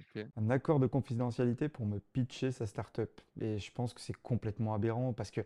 Ok. 0.00 0.26
Un 0.36 0.50
accord 0.50 0.80
de 0.80 0.86
confidentialité 0.86 1.68
pour 1.68 1.86
me 1.86 2.00
pitcher 2.12 2.52
sa 2.52 2.66
startup. 2.66 3.20
Et 3.40 3.58
je 3.58 3.72
pense 3.72 3.94
que 3.94 4.00
c'est 4.00 4.16
complètement 4.22 4.74
aberrant 4.74 5.12
parce 5.12 5.30
que 5.30 5.42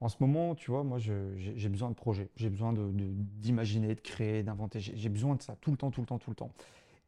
en 0.00 0.08
ce 0.08 0.16
moment, 0.20 0.54
tu 0.54 0.70
vois, 0.70 0.84
moi, 0.84 0.98
je- 0.98 1.36
j'ai 1.36 1.56
j'ai 1.58 1.68
besoin 1.68 1.90
de 1.90 1.94
projets. 1.96 2.30
J'ai 2.36 2.50
besoin 2.50 2.72
de, 2.72 2.82
de- 2.92 3.12
d'imaginer, 3.40 3.94
de 3.94 4.00
créer, 4.00 4.42
d'inventer. 4.44 4.80
J'ai 4.80 4.96
j'ai 4.96 5.08
besoin 5.10 5.36
de 5.36 5.42
ça 5.42 5.56
tout 5.60 5.72
le 5.72 5.76
temps, 5.78 5.90
tout 5.90 6.00
le 6.02 6.06
temps, 6.06 6.18
tout 6.18 6.30
le 6.30 6.36
temps. 6.36 6.52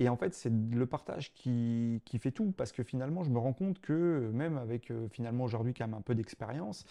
Et 0.00 0.08
en 0.08 0.16
fait, 0.16 0.34
c'est 0.34 0.50
le 0.52 0.86
partage 0.86 1.32
qui, 1.34 2.02
qui 2.04 2.18
fait 2.18 2.30
tout 2.30 2.52
parce 2.56 2.72
que 2.72 2.82
finalement, 2.84 3.24
je 3.24 3.30
me 3.30 3.38
rends 3.38 3.52
compte 3.52 3.80
que 3.80 4.30
même 4.32 4.56
avec 4.58 4.90
euh, 4.90 5.08
finalement 5.08 5.44
aujourd'hui 5.44 5.74
quand 5.74 5.86
même 5.86 5.94
un 5.98 6.02
peu 6.02 6.14
d'expérience, 6.14 6.84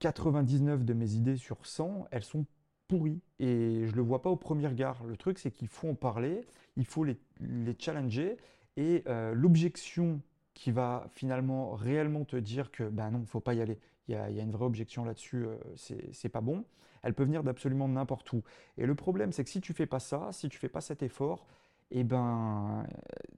99 0.00 0.84
de 0.84 0.92
mes 0.92 1.14
idées 1.14 1.36
sur 1.36 1.64
100, 1.66 2.06
elles 2.10 2.24
sont 2.24 2.46
pourries. 2.88 3.20
Et 3.38 3.86
je 3.86 3.94
le 3.94 4.02
vois 4.02 4.22
pas 4.22 4.30
au 4.30 4.36
premier 4.36 4.66
regard. 4.66 5.04
Le 5.04 5.16
truc, 5.16 5.38
c'est 5.38 5.50
qu'il 5.50 5.68
faut 5.68 5.88
en 5.88 5.94
parler, 5.94 6.42
il 6.76 6.86
faut 6.86 7.04
les, 7.04 7.18
les 7.40 7.76
challenger. 7.78 8.36
Et 8.76 9.04
euh, 9.06 9.34
l'objection 9.34 10.20
qui 10.54 10.70
va 10.70 11.08
finalement 11.12 11.72
réellement 11.74 12.24
te 12.24 12.36
dire 12.36 12.70
que 12.70 12.84
ben 12.84 13.10
non, 13.10 13.24
faut 13.26 13.40
pas 13.40 13.54
y 13.54 13.60
aller. 13.60 13.78
Il 14.08 14.14
y 14.14 14.18
a, 14.18 14.28
une 14.28 14.50
vraie 14.50 14.66
objection 14.66 15.04
là-dessus, 15.04 15.46
euh, 15.46 15.56
c'est 16.12 16.28
pas 16.28 16.40
bon. 16.40 16.64
Elle 17.02 17.14
peut 17.14 17.24
venir 17.24 17.42
d'absolument 17.42 17.88
n'importe 17.88 18.32
où. 18.32 18.42
Et 18.78 18.86
le 18.86 18.94
problème, 18.94 19.32
c'est 19.32 19.44
que 19.44 19.50
si 19.50 19.60
tu 19.60 19.72
fais 19.72 19.86
pas 19.86 19.98
ça, 19.98 20.28
si 20.32 20.48
tu 20.48 20.58
fais 20.58 20.68
pas 20.68 20.80
cet 20.80 21.02
effort, 21.02 21.46
eh 21.90 22.04
ben, 22.04 22.86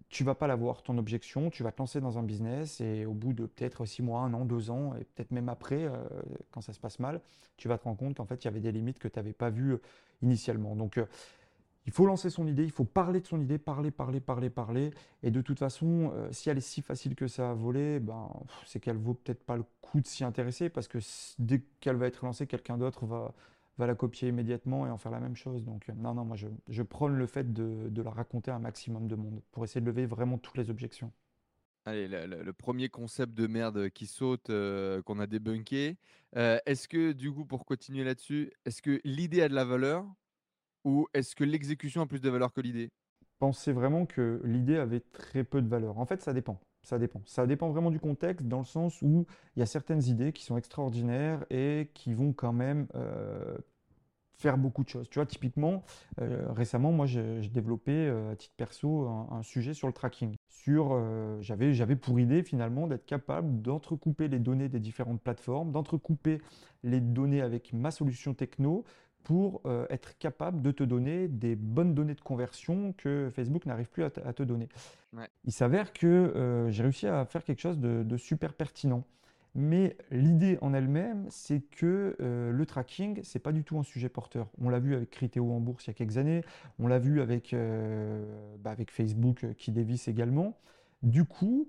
tu 0.08 0.24
vas 0.24 0.34
pas 0.34 0.46
l'avoir, 0.46 0.82
ton 0.82 0.96
objection, 0.98 1.50
tu 1.50 1.62
vas 1.62 1.72
te 1.72 1.78
lancer 1.78 2.00
dans 2.00 2.18
un 2.18 2.22
business 2.22 2.80
et 2.80 3.04
au 3.04 3.12
bout 3.12 3.32
de 3.32 3.46
peut-être 3.46 3.84
six 3.84 4.02
mois, 4.02 4.20
un 4.20 4.32
an, 4.34 4.44
deux 4.44 4.70
ans, 4.70 4.94
et 4.94 5.04
peut-être 5.04 5.30
même 5.30 5.48
après, 5.48 5.84
euh, 5.84 6.04
quand 6.52 6.60
ça 6.60 6.72
se 6.72 6.80
passe 6.80 6.98
mal, 6.98 7.20
tu 7.56 7.68
vas 7.68 7.78
te 7.78 7.84
rendre 7.84 7.98
compte 7.98 8.16
qu'en 8.16 8.24
fait, 8.24 8.44
il 8.44 8.46
y 8.46 8.48
avait 8.48 8.60
des 8.60 8.72
limites 8.72 8.98
que 8.98 9.08
tu 9.08 9.18
n'avais 9.18 9.32
pas 9.32 9.50
vues 9.50 9.74
euh, 9.74 9.80
initialement. 10.22 10.76
Donc, 10.76 10.98
euh, 10.98 11.06
il 11.86 11.92
faut 11.92 12.06
lancer 12.06 12.30
son 12.30 12.46
idée, 12.46 12.64
il 12.64 12.70
faut 12.70 12.84
parler 12.84 13.20
de 13.20 13.26
son 13.26 13.40
idée, 13.40 13.58
parler, 13.58 13.90
parler, 13.90 14.20
parler, 14.20 14.50
parler. 14.50 14.90
Et 15.22 15.30
de 15.30 15.40
toute 15.40 15.60
façon, 15.60 16.12
si 16.32 16.50
elle 16.50 16.58
est 16.58 16.60
si 16.60 16.82
facile 16.82 17.14
que 17.14 17.28
ça 17.28 17.50
à 17.50 17.54
voler, 17.54 18.00
ben, 18.00 18.28
c'est 18.64 18.80
qu'elle 18.80 18.96
vaut 18.96 19.14
peut-être 19.14 19.44
pas 19.44 19.56
le 19.56 19.64
coup 19.82 20.00
de 20.00 20.06
s'y 20.08 20.24
intéresser 20.24 20.68
parce 20.68 20.88
que 20.88 20.98
dès 21.38 21.62
qu'elle 21.78 21.94
va 21.94 22.08
être 22.08 22.24
lancée, 22.24 22.48
quelqu'un 22.48 22.76
d'autre 22.76 23.06
va, 23.06 23.32
va 23.78 23.86
la 23.86 23.94
copier 23.94 24.28
immédiatement 24.28 24.86
et 24.86 24.90
en 24.90 24.98
faire 24.98 25.12
la 25.12 25.20
même 25.20 25.36
chose. 25.36 25.64
Donc, 25.64 25.88
euh, 25.88 25.92
non, 25.96 26.14
non, 26.14 26.24
moi, 26.24 26.36
je, 26.36 26.48
je 26.68 26.82
prône 26.82 27.16
le 27.16 27.26
fait 27.26 27.52
de, 27.52 27.88
de 27.88 28.02
la 28.02 28.10
raconter 28.10 28.50
à 28.50 28.56
un 28.56 28.58
maximum 28.58 29.06
de 29.06 29.16
monde 29.16 29.40
pour 29.52 29.64
essayer 29.64 29.80
de 29.80 29.86
lever 29.86 30.06
vraiment 30.06 30.38
toutes 30.38 30.56
les 30.56 30.70
objections. 30.70 31.12
Allez, 31.84 32.08
le, 32.08 32.26
le- 32.26 32.42
le 32.42 32.52
premier 32.52 32.88
concept 32.88 33.34
de 33.34 33.46
merde 33.46 33.90
qui 33.90 34.06
saute, 34.06 34.50
euh, 34.50 35.02
qu'on 35.02 35.20
a 35.20 35.26
débunké. 35.26 35.96
Euh, 36.36 36.58
est-ce 36.66 36.88
que, 36.88 37.12
du 37.12 37.30
coup, 37.32 37.44
pour 37.44 37.64
continuer 37.64 38.02
là-dessus, 38.02 38.52
est-ce 38.64 38.82
que 38.82 39.00
l'idée 39.04 39.42
a 39.42 39.48
de 39.48 39.54
la 39.54 39.64
valeur 39.64 40.04
ou 40.84 41.06
est-ce 41.14 41.36
que 41.36 41.44
l'exécution 41.44 42.02
a 42.02 42.06
plus 42.06 42.20
de 42.20 42.30
valeur 42.30 42.52
que 42.52 42.60
l'idée? 42.60 42.90
Pensais 43.38 43.72
vraiment 43.72 44.06
que 44.06 44.40
l'idée 44.44 44.78
avait 44.78 45.00
très 45.00 45.44
peu 45.44 45.62
de 45.62 45.68
valeur. 45.68 45.98
En 45.98 46.06
fait, 46.06 46.22
ça 46.22 46.32
dépend. 46.32 46.58
Ça 46.86 47.00
dépend. 47.00 47.20
Ça 47.26 47.48
dépend 47.48 47.68
vraiment 47.70 47.90
du 47.90 47.98
contexte, 47.98 48.46
dans 48.46 48.60
le 48.60 48.64
sens 48.64 49.02
où 49.02 49.26
il 49.56 49.58
y 49.58 49.62
a 49.64 49.66
certaines 49.66 50.04
idées 50.04 50.32
qui 50.32 50.44
sont 50.44 50.56
extraordinaires 50.56 51.44
et 51.50 51.90
qui 51.94 52.14
vont 52.14 52.32
quand 52.32 52.52
même 52.52 52.86
euh, 52.94 53.58
faire 54.36 54.56
beaucoup 54.56 54.84
de 54.84 54.88
choses. 54.88 55.08
Tu 55.10 55.18
vois, 55.18 55.26
typiquement, 55.26 55.82
euh, 56.20 56.46
récemment, 56.52 56.92
moi, 56.92 57.06
j'ai 57.06 57.40
développé 57.48 57.90
euh, 57.90 58.30
à 58.30 58.36
titre 58.36 58.54
perso 58.56 59.08
un, 59.08 59.42
sujet 59.42 59.74
sur 59.74 59.88
le 59.88 59.92
tracking. 59.92 60.36
Sur, 60.48 60.96
j'avais, 61.40 61.74
j'avais 61.74 61.96
pour 61.96 62.20
idée 62.20 62.44
finalement 62.44 62.86
d'être 62.86 63.04
capable 63.04 63.62
d'entrecouper 63.62 64.28
les 64.28 64.38
données 64.38 64.68
des 64.68 64.80
différentes 64.80 65.20
plateformes, 65.20 65.72
d'entrecouper 65.72 66.40
les 66.84 67.00
données 67.00 67.42
avec 67.42 67.72
ma 67.72 67.90
solution 67.90 68.32
techno 68.32 68.84
pour 69.26 69.60
euh, 69.66 69.88
être 69.90 70.16
capable 70.18 70.62
de 70.62 70.70
te 70.70 70.84
donner 70.84 71.26
des 71.26 71.56
bonnes 71.56 71.96
données 71.96 72.14
de 72.14 72.20
conversion 72.20 72.94
que 72.96 73.28
Facebook 73.34 73.66
n'arrive 73.66 73.88
plus 73.88 74.04
à, 74.04 74.10
te 74.10 74.20
à 74.20 74.32
te 74.32 74.44
donner. 74.44 74.68
Ouais. 75.16 75.26
Il 75.44 75.50
s'avère 75.50 75.92
que 75.92 76.06
euh, 76.06 76.70
j'ai 76.70 76.84
réussi 76.84 77.08
à 77.08 77.24
faire 77.24 77.42
quelque 77.42 77.58
chose 77.58 77.80
de, 77.80 78.04
de 78.04 78.16
super 78.16 78.54
pertinent. 78.54 79.02
Mais 79.56 79.96
l'idée 80.12 80.58
en 80.60 80.72
elle-même, 80.72 81.26
c'est 81.28 81.60
que 81.60 82.14
euh, 82.20 82.52
le 82.52 82.66
tracking, 82.66 83.18
c'est 83.24 83.40
pas 83.40 83.50
du 83.50 83.64
tout 83.64 83.76
un 83.80 83.82
sujet 83.82 84.08
porteur. 84.08 84.46
On 84.60 84.68
l'a 84.68 84.78
vu 84.78 84.94
avec 84.94 85.10
Criteo 85.10 85.50
en 85.50 85.58
bourse 85.58 85.86
il 85.86 85.88
y 85.88 85.90
a 85.90 85.94
quelques 85.94 86.18
années, 86.18 86.44
on 86.78 86.86
l'a 86.86 87.00
vu 87.00 87.20
avec, 87.20 87.52
bah, 88.60 88.70
avec 88.70 88.92
Facebook 88.92 89.44
qui 89.56 89.72
dévisse 89.72 90.06
également. 90.06 90.56
Du 91.02 91.24
coup, 91.24 91.66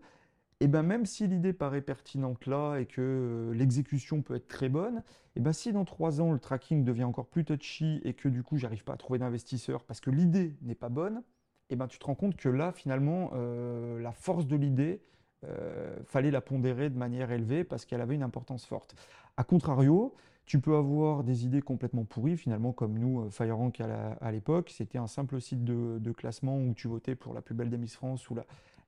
et 0.60 0.68
ben 0.68 0.84
même 0.84 1.06
si 1.06 1.28
l'idée 1.28 1.54
paraît 1.54 1.82
pertinente 1.82 2.46
là 2.46 2.78
et 2.78 2.86
que 2.86 3.02
euh, 3.02 3.54
l'exécution 3.54 4.22
peut 4.22 4.36
être 4.36 4.48
très 4.48 4.70
bonne, 4.70 5.04
et 5.36 5.40
ben 5.40 5.54
si 5.54 5.72
dans 5.72 5.86
trois 5.86 6.20
ans 6.22 6.32
le 6.32 6.40
tracking 6.40 6.84
devient 6.84 7.04
encore 7.04 7.28
plus 7.28 7.46
touchy 7.46 8.02
et 8.04 8.14
que 8.14 8.28
du 8.28 8.44
coup 8.44 8.58
j'arrive 8.58 8.84
pas 8.84 8.94
à 8.94 8.98
trouver 8.98 9.20
d'investisseurs 9.20 9.84
parce 9.84 10.00
que 10.00 10.10
l'idée 10.10 10.56
n'est 10.62 10.76
pas 10.76 10.90
bonne, 10.90 11.24
et 11.70 11.76
ben 11.76 11.88
tu 11.88 12.00
te 12.00 12.06
rends 12.06 12.16
compte 12.16 12.36
que 12.36 12.50
là 12.50 12.72
finalement 12.72 13.32
euh, 13.34 14.00
la 14.00 14.12
force 14.12 14.48
de 14.48 14.56
l'idée 14.56 15.02
euh, 15.46 15.96
fallait 16.06 16.32
la 16.32 16.42
pondérer 16.42 16.90
de 16.90 16.98
manière 16.98 17.32
élevée 17.32 17.64
parce 17.64 17.86
qu'elle 17.86 18.02
avait 18.02 18.16
une 18.16 18.24
importance 18.24 18.66
forte. 18.66 18.96
A 19.38 19.44
contrario, 19.44 20.16
tu 20.48 20.60
peux 20.60 20.76
avoir 20.76 21.24
des 21.24 21.46
idées 21.46 21.62
complètement 21.62 22.06
pourries, 22.06 22.38
finalement, 22.38 22.72
comme 22.72 22.98
nous, 22.98 23.22
euh, 23.22 23.30
FireRank 23.30 23.80
à 23.80 24.32
l'époque. 24.32 24.72
C'était 24.76 24.98
un 24.98 25.06
simple 25.06 25.40
site 25.40 25.64
de, 25.64 26.12
classement 26.12 26.58
où 26.58 26.74
tu 26.74 26.88
votais 26.88 27.14
pour 27.14 27.36
la 27.36 27.42
plus 27.42 27.54
belle 27.54 27.70
des 27.70 27.78
Miss 27.78 27.96
France 27.96 28.30
ou 28.32 28.36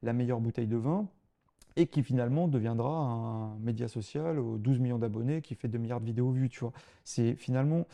la 0.01 0.13
meilleure 0.13 0.39
bouteille 0.39 0.67
de 0.67 0.77
vin, 0.77 1.07
et 1.75 1.88
qui 1.88 2.03
finalement 2.03 2.47
deviendra 2.47 2.89
un 2.89 3.55
média 3.59 3.88
social 3.88 4.39
aux 4.39 4.57
12 4.57 4.79
millions 4.79 4.99
d'abonnés 4.99 5.41
qui 5.41 5.55
fait 5.55 5.67
2 5.67 5.77
milliards 5.77 6.01
de 6.01 6.05
vidéos 6.05 6.31
vues, 6.31 6.49
tu 6.49 6.59
vois. 6.59 6.73
C'est 7.03 7.35
finalement 7.35 7.85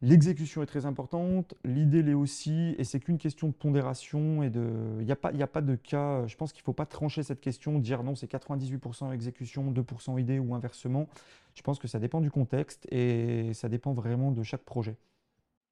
L'exécution 0.00 0.62
est 0.62 0.66
très 0.66 0.86
importante, 0.86 1.54
l'idée 1.64 2.04
l'est 2.04 2.14
aussi, 2.14 2.76
et 2.78 2.84
c'est 2.84 3.00
qu'une 3.00 3.18
question 3.18 3.48
de 3.48 3.52
pondération 3.52 4.44
et 4.44 4.50
de. 4.50 4.96
Il 5.00 5.04
n'y 5.04 5.10
a 5.10 5.16
a 5.42 5.46
pas 5.48 5.60
de 5.60 5.74
cas. 5.74 6.24
Je 6.28 6.36
pense 6.36 6.52
qu'il 6.52 6.60
ne 6.60 6.66
faut 6.66 6.72
pas 6.72 6.86
trancher 6.86 7.24
cette 7.24 7.40
question, 7.40 7.80
dire 7.80 8.04
non, 8.04 8.14
c'est 8.14 8.30
98% 8.30 9.12
exécution, 9.12 9.72
2% 9.72 10.20
idée 10.20 10.38
ou 10.38 10.54
inversement. 10.54 11.08
Je 11.56 11.62
pense 11.62 11.80
que 11.80 11.88
ça 11.88 11.98
dépend 11.98 12.20
du 12.20 12.30
contexte 12.30 12.86
et 12.92 13.52
ça 13.54 13.68
dépend 13.68 13.92
vraiment 13.92 14.30
de 14.30 14.44
chaque 14.44 14.62
projet. 14.62 14.96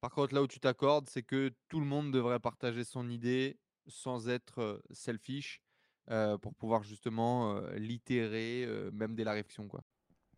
Par 0.01 0.11
contre, 0.11 0.33
là 0.33 0.41
où 0.41 0.47
tu 0.47 0.59
t'accordes, 0.59 1.07
c'est 1.07 1.23
que 1.23 1.53
tout 1.69 1.79
le 1.79 1.85
monde 1.85 2.11
devrait 2.11 2.41
partager 2.41 2.83
son 2.83 3.09
idée 3.09 3.57
sans 3.87 4.27
être 4.27 4.59
euh, 4.59 4.79
selfish 4.91 5.61
euh, 6.11 6.37
pour 6.37 6.53
pouvoir 6.53 6.83
justement 6.83 7.55
euh, 7.55 7.75
l'itérer, 7.77 8.63
euh, 8.65 8.91
même 8.91 9.15
dès 9.15 9.23
la 9.23 9.33
réflexion, 9.33 9.67
quoi. 9.67 9.83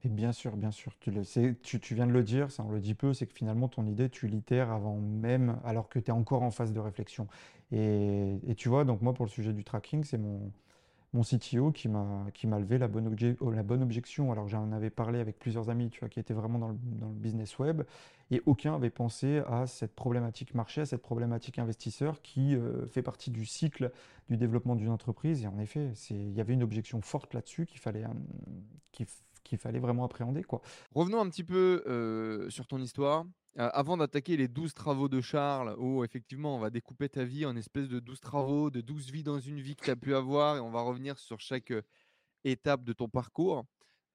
Et 0.03 0.09
bien 0.09 0.31
sûr, 0.31 0.55
bien 0.55 0.71
sûr, 0.71 0.97
tu, 0.99 1.11
le 1.11 1.23
tu, 1.61 1.79
tu 1.81 1.93
viens 1.93 2.07
de 2.07 2.13
le 2.13 2.23
dire, 2.23 2.51
ça 2.51 2.63
on 2.63 2.71
le 2.71 2.79
dit 2.79 2.95
peu, 2.95 3.13
c'est 3.13 3.27
que 3.27 3.33
finalement 3.33 3.67
ton 3.67 3.85
idée, 3.85 4.09
tu 4.09 4.27
l'itères 4.27 4.71
avant 4.71 4.95
même, 4.95 5.59
alors 5.65 5.89
que 5.89 5.99
tu 5.99 6.07
es 6.07 6.13
encore 6.13 6.41
en 6.41 6.51
phase 6.51 6.71
de 6.71 6.79
réflexion. 6.79 7.27
Et, 7.71 8.38
et 8.47 8.55
tu 8.55 8.69
vois, 8.69 8.85
donc 8.85 9.01
moi 9.01 9.13
pour 9.13 9.25
le 9.25 9.29
sujet 9.29 9.51
du 9.51 9.65
tracking, 9.65 10.05
c'est 10.05 10.17
mon, 10.17 10.53
mon 11.13 11.23
CTO 11.23 11.71
qui 11.71 11.87
m'a 11.87 12.59
levé 12.59 12.77
la 12.77 12.87
bonne, 12.87 13.15
oh, 13.39 13.51
la 13.51 13.63
bonne 13.63 13.81
objection. 13.81 14.31
Alors 14.31 14.47
j'en 14.47 14.71
avais 14.71 14.89
parlé 14.89 15.19
avec 15.19 15.39
plusieurs 15.39 15.69
amis, 15.69 15.89
tu 15.89 16.01
vois, 16.01 16.09
qui 16.09 16.19
étaient 16.19 16.33
vraiment 16.33 16.59
dans 16.59 16.69
le, 16.69 16.77
dans 16.83 17.09
le 17.09 17.15
business 17.15 17.57
web, 17.57 17.83
et 18.31 18.41
aucun 18.45 18.75
avait 18.75 18.91
pensé 18.91 19.41
à 19.47 19.65
cette 19.65 19.95
problématique 19.95 20.53
marché, 20.53 20.81
à 20.81 20.85
cette 20.85 21.01
problématique 21.01 21.57
investisseur 21.57 22.21
qui 22.21 22.55
euh, 22.55 22.85
fait 22.85 23.01
partie 23.01 23.31
du 23.31 23.45
cycle 23.45 23.91
du 24.29 24.37
développement 24.37 24.75
d'une 24.75 24.89
entreprise. 24.89 25.43
Et 25.43 25.47
en 25.47 25.57
effet, 25.57 25.91
il 26.11 26.33
y 26.33 26.41
avait 26.41 26.53
une 26.53 26.63
objection 26.63 27.01
forte 27.01 27.33
là-dessus 27.33 27.65
qu'il 27.65 27.79
fallait, 27.79 28.03
euh, 28.05 29.05
fallait 29.57 29.79
vraiment 29.79 30.05
appréhender, 30.05 30.43
quoi. 30.43 30.61
Revenons 30.93 31.19
un 31.19 31.29
petit 31.29 31.43
peu 31.43 31.83
euh, 31.87 32.49
sur 32.49 32.67
ton 32.67 32.79
histoire. 32.79 33.25
Euh, 33.58 33.68
avant 33.74 33.98
d'attaquer 33.98 34.38
les 34.38 34.48
12 34.48 34.74
travaux 34.74 35.10
de 35.10 35.22
Charles, 35.22 35.75
où 35.79 36.03
effectivement 36.03 36.56
on 36.56 36.60
va 36.60 36.70
découper 36.70 37.10
ta 37.10 37.24
vie 37.24 37.46
en 37.46 37.56
espèce 37.56 37.88
de 37.89 38.00
12 38.00 38.20
travaux, 38.20 38.70
de 38.70 38.79
12 38.82 39.10
vies 39.12 39.24
dans 39.24 39.39
une 39.39 39.60
vie 39.60 39.75
que 39.75 39.86
tu 39.86 39.89
as 39.91 39.96
pu 39.96 40.13
avoir, 40.13 40.58
et 40.58 40.60
on 40.60 40.70
va 40.72 40.82
revenir 40.82 41.18
sur 41.18 41.39
chaque 41.39 41.72
euh, 41.72 41.82
étape 42.44 42.84
de 42.84 42.94
ton 42.94 43.10
parcours, 43.10 43.65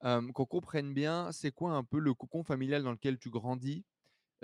qu'on 0.00 0.44
comprenne 0.46 0.92
bien 0.92 1.32
c'est 1.32 1.50
quoi 1.50 1.72
un 1.72 1.82
peu 1.82 1.98
le 1.98 2.12
cocon 2.14 2.44
familial 2.44 2.82
dans 2.82 2.92
lequel 2.92 3.18
tu 3.18 3.30
grandis, 3.30 3.84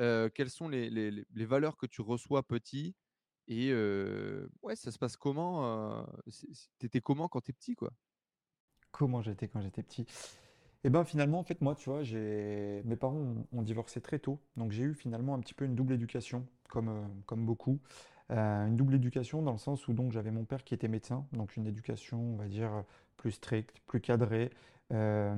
euh, 0.01 0.29
quelles 0.35 0.51
sont 0.51 0.69
les, 0.69 0.89
les- 0.89 1.11
les- 1.11 1.45
valeurs 1.45 1.77
que 1.77 1.87
tu 1.87 2.01
reçois 2.01 2.43
petit, 2.43 2.95
et 3.47 3.73
ouais, 4.63 4.77
ça 4.77 4.91
se 4.91 4.99
passe 4.99 5.17
comment 5.17 6.07
T'étais 6.79 7.01
comment 7.01 7.29
quand 7.29 7.43
t'es 7.43 7.53
petit, 7.53 7.75
quoi? 7.75 7.93
Comment 8.91 9.23
j'étais 9.23 9.49
quand 9.49 9.61
j'étais 9.61 9.83
petit? 9.83 10.07
Et 10.85 10.91
ben 10.91 11.05
finalement, 11.05 11.39
en 11.39 11.43
fait, 11.43 11.61
moi, 11.61 11.75
tu 11.75 11.91
vois, 11.91 12.03
j'ai 12.03 12.83
mes 12.85 12.97
parents 12.97 13.35
ont, 13.53 13.63
divorcé 13.63 14.01
très 14.01 14.19
tôt, 14.19 14.41
donc 14.57 14.73
j'ai 14.73 14.85
eu 14.85 14.95
finalement 14.95 15.35
un 15.35 15.41
petit 15.41 15.53
peu 15.55 15.67
une 15.67 15.75
double 15.75 15.93
éducation, 15.93 16.47
comme, 16.69 16.89
euh, 16.89 17.03
comme 17.27 17.45
beaucoup. 17.45 17.79
Euh, 18.31 18.67
une 18.67 18.77
double 18.77 18.95
éducation 18.95 19.43
dans 19.43 19.53
le 19.53 19.59
sens 19.59 19.89
où 19.89 19.93
donc 19.93 20.13
j'avais 20.13 20.31
mon 20.31 20.45
père 20.45 20.65
qui 20.65 20.73
était 20.73 20.89
médecin, 20.89 21.27
donc 21.33 21.57
une 21.57 21.67
éducation, 21.67 22.19
on 22.19 22.37
va 22.37 22.47
dire, 22.49 22.85
plus 23.17 23.33
stricte, 23.33 23.81
plus 23.87 24.01
cadrée, 24.01 24.51
euh, 24.93 25.35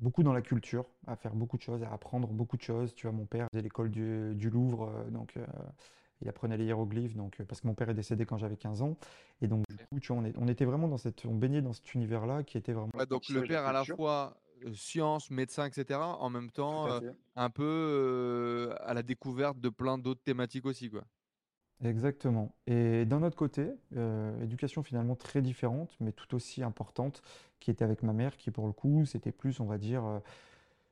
beaucoup 0.00 0.22
dans 0.22 0.32
la 0.34 0.42
culture, 0.42 0.84
à 1.06 1.16
faire 1.16 1.34
beaucoup 1.34 1.56
de 1.56 1.62
choses, 1.62 1.82
à 1.82 1.92
apprendre 1.92 2.28
beaucoup 2.28 2.56
de 2.58 2.62
choses. 2.62 2.94
Tu 2.94 3.06
vois, 3.06 3.16
mon 3.16 3.26
père 3.26 3.46
faisait 3.52 3.62
l'école 3.62 3.90
du, 3.90 4.34
du 4.34 4.50
Louvre, 4.50 5.06
donc 5.10 5.34
il 6.22 6.28
apprenait 6.28 6.56
les 6.56 6.64
hiéroglyphes, 6.64 7.14
donc, 7.16 7.40
euh, 7.40 7.44
parce 7.44 7.60
que 7.60 7.66
mon 7.66 7.74
père 7.74 7.88
est 7.90 7.94
décédé 7.94 8.26
quand 8.26 8.38
j'avais 8.38 8.56
15 8.56 8.82
ans. 8.82 8.96
Et 9.40 9.46
donc, 9.46 9.64
du 9.68 9.76
coup, 9.86 10.00
tu 10.00 10.12
vois, 10.12 10.22
on 10.22 10.24
est- 10.24 10.36
on 10.38 10.48
était 10.48 10.64
vraiment 10.64 10.88
dans 10.88 10.98
cette, 10.98 11.24
on 11.26 11.34
baignait 11.34 11.62
dans 11.62 11.72
cet 11.72 11.94
univers-là 11.94 12.42
qui 12.42 12.58
était 12.58 12.72
vraiment 12.72 12.90
Ouais, 12.94 13.06
donc 13.06 13.28
le 13.28 13.42
père 13.42 13.66
à 13.66 13.72
la 13.72 13.84
fois 13.84 14.36
euh, 14.64 14.72
science, 14.74 15.30
médecin, 15.30 15.66
etc., 15.66 16.00
en 16.00 16.30
même 16.30 16.50
temps 16.50 16.88
euh, 16.88 17.00
un 17.36 17.50
peu 17.50 17.62
euh, 17.64 18.74
à 18.80 18.92
la 18.94 19.02
découverte 19.02 19.60
de 19.60 19.68
plein 19.68 19.98
d'autres 19.98 20.22
thématiques 20.22 20.66
aussi, 20.66 20.90
quoi. 20.90 21.04
Exactement. 21.84 22.56
Et 22.66 23.04
d'un 23.04 23.22
autre 23.22 23.36
côté, 23.36 23.70
euh, 23.96 24.42
éducation 24.42 24.82
finalement 24.82 25.14
très 25.14 25.42
différente, 25.42 25.96
mais 26.00 26.10
tout 26.10 26.34
aussi 26.34 26.62
importante, 26.64 27.22
qui 27.60 27.70
était 27.70 27.84
avec 27.84 28.02
ma 28.02 28.12
mère, 28.12 28.36
qui 28.36 28.50
pour 28.50 28.66
le 28.66 28.72
coup, 28.72 29.04
c'était 29.06 29.30
plus, 29.30 29.60
on 29.60 29.64
va 29.64 29.78
dire, 29.78 30.04
euh, 30.04 30.18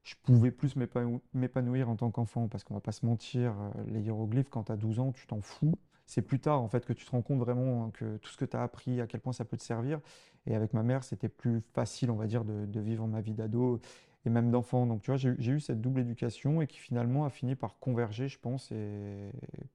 je 0.07 0.15
pouvais 0.23 0.53
plus 0.53 0.77
m'épanou- 0.77 1.21
m'épanouir 1.35 1.89
en 1.91 1.97
tant 1.97 2.11
qu'enfant, 2.13 2.47
parce 2.47 2.63
qu'on 2.63 2.75
va 2.75 2.81
pas 2.81 2.93
se 2.93 3.05
mentir, 3.05 3.55
euh, 3.59 3.83
les 3.89 4.03
hiéroglyphes, 4.03 4.49
quand 4.51 4.65
tu 4.65 4.73
as 4.73 4.77
12 4.77 5.01
ans, 5.01 5.11
tu 5.11 5.27
t'en 5.27 5.41
fous. 5.41 5.77
C'est 6.07 6.23
plus 6.23 6.39
tard, 6.39 6.63
en 6.63 6.69
fait, 6.69 6.87
que 6.87 6.93
tu 6.93 7.05
te 7.05 7.11
rends 7.11 7.23
compte 7.23 7.41
vraiment 7.41 7.91
que 7.91 8.17
tout 8.19 8.31
ce 8.31 8.37
que 8.37 8.45
tu 8.45 8.57
as 8.57 8.63
appris, 8.63 9.01
à 9.01 9.09
quel 9.09 9.21
point 9.21 9.33
ça 9.33 9.45
peut 9.45 9.57
te 9.57 9.65
servir. 9.65 10.01
Et 10.47 10.55
avec 10.55 10.75
ma 10.75 10.85
mère, 10.85 11.03
c'était 11.03 11.29
plus 11.29 11.61
facile, 11.75 12.13
on 12.13 12.17
va 12.17 12.27
dire, 12.29 12.45
de, 12.45 12.81
vivre 12.81 13.09
ma 13.09 13.21
vie 13.21 13.35
d'ado 13.35 13.81
et 14.25 14.31
même 14.31 14.53
d'enfant. 14.53 14.87
Donc, 14.87 15.03
tu 15.03 15.11
vois, 15.11 15.17
j'ai 15.17 15.53
eu 15.53 15.59
cette 15.59 15.81
double 15.81 16.01
éducation 16.01 16.63
et 16.63 16.69
qui 16.69 16.79
finalement 16.79 17.25
a 17.25 17.31
fini 17.31 17.57
par 17.57 17.79
converger, 17.81 18.29
je 18.29 18.39
pense, 18.39 18.73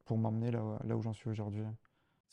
pour 0.06 0.18
m'emmener 0.18 0.52
là 0.52 0.96
où 0.96 1.02
j'en 1.02 1.14
suis 1.14 1.30
aujourd'hui. 1.30 1.64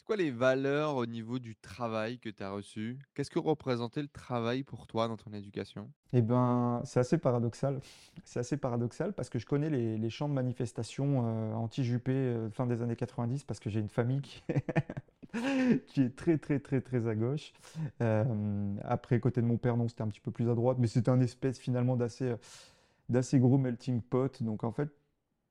Quoi 0.09 0.17
les 0.17 0.31
valeurs 0.31 0.97
au 0.97 1.05
niveau 1.05 1.39
du 1.39 1.55
travail 1.55 2.19
que 2.19 2.31
tu 2.31 2.43
as 2.43 2.51
reçu? 2.51 2.99
Qu'est-ce 3.13 3.31
que 3.31 3.39
représentait 3.39 4.01
le 4.01 4.09
travail 4.09 4.63
pour 4.63 4.87
toi 4.87 5.07
dans 5.07 5.19
ton 5.19 5.35
éducation? 5.35 5.91
Eh 6.15 6.23
ben, 6.23 6.81
c'est 6.87 6.99
assez 6.99 7.19
paradoxal. 7.19 7.79
C'est 8.25 8.41
assez 8.41 8.57
paradoxal 8.57 9.13
parce 9.13 9.29
que 9.29 9.39
je 9.39 9.45
connais 9.45 9.69
les, 9.69 10.09
champs 10.09 10.31
de 10.31 10.33
manifestation 10.33 11.27
euh, 11.27 11.53
anti-Juppé 11.53 12.13
euh, 12.13 12.49
fin 12.49 12.65
des 12.65 12.81
années 12.81 12.97
90 12.97 13.45
parce 13.45 13.61
que 13.61 13.69
j'ai 13.69 13.81
une 13.81 13.91
famille 13.91 14.23
qui 15.87 16.01
est, 16.01 16.17
très 16.17 16.39
très 16.39 16.59
très 16.59 16.81
très 16.81 17.07
à 17.07 17.15
gauche. 17.15 17.53
Euh, 18.01 18.77
après, 18.85 19.21
côté 19.21 19.43
de 19.43 19.47
mon 19.47 19.59
père, 19.59 19.77
non, 19.77 19.89
c'était 19.89 20.05
un 20.05 20.09
petit 20.09 20.21
peu 20.21 20.31
plus 20.31 20.49
à 20.49 20.55
droite, 20.55 20.79
mais 20.81 20.87
c'était 20.87 21.11
un 21.11 21.21
espèce 21.21 21.59
finalement 21.59 21.97
d'assez 21.99 22.35
d'assez 23.11 23.39
gros 23.39 23.59
melting 23.59 24.01
pot. 24.01 24.43
Donc 24.43 24.65
en 24.65 24.73
fait, 24.73 24.89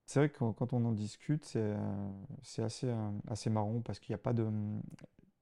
c'est 0.07 0.19
vrai 0.19 0.29
que 0.29 0.37
quand, 0.37 0.73
on 0.73 0.85
en 0.85 0.93
discute, 0.93 1.43
c'est 1.45 1.59
euh, 1.59 1.77
c'est 2.41 2.63
assez, 2.63 2.87
euh, 2.87 3.11
assez 3.27 3.49
marrant 3.49 3.81
parce 3.81 3.99
qu'il 3.99 4.13
n'y 4.13 4.15
a 4.15 4.23
pas 4.23 4.33
de... 4.33 4.47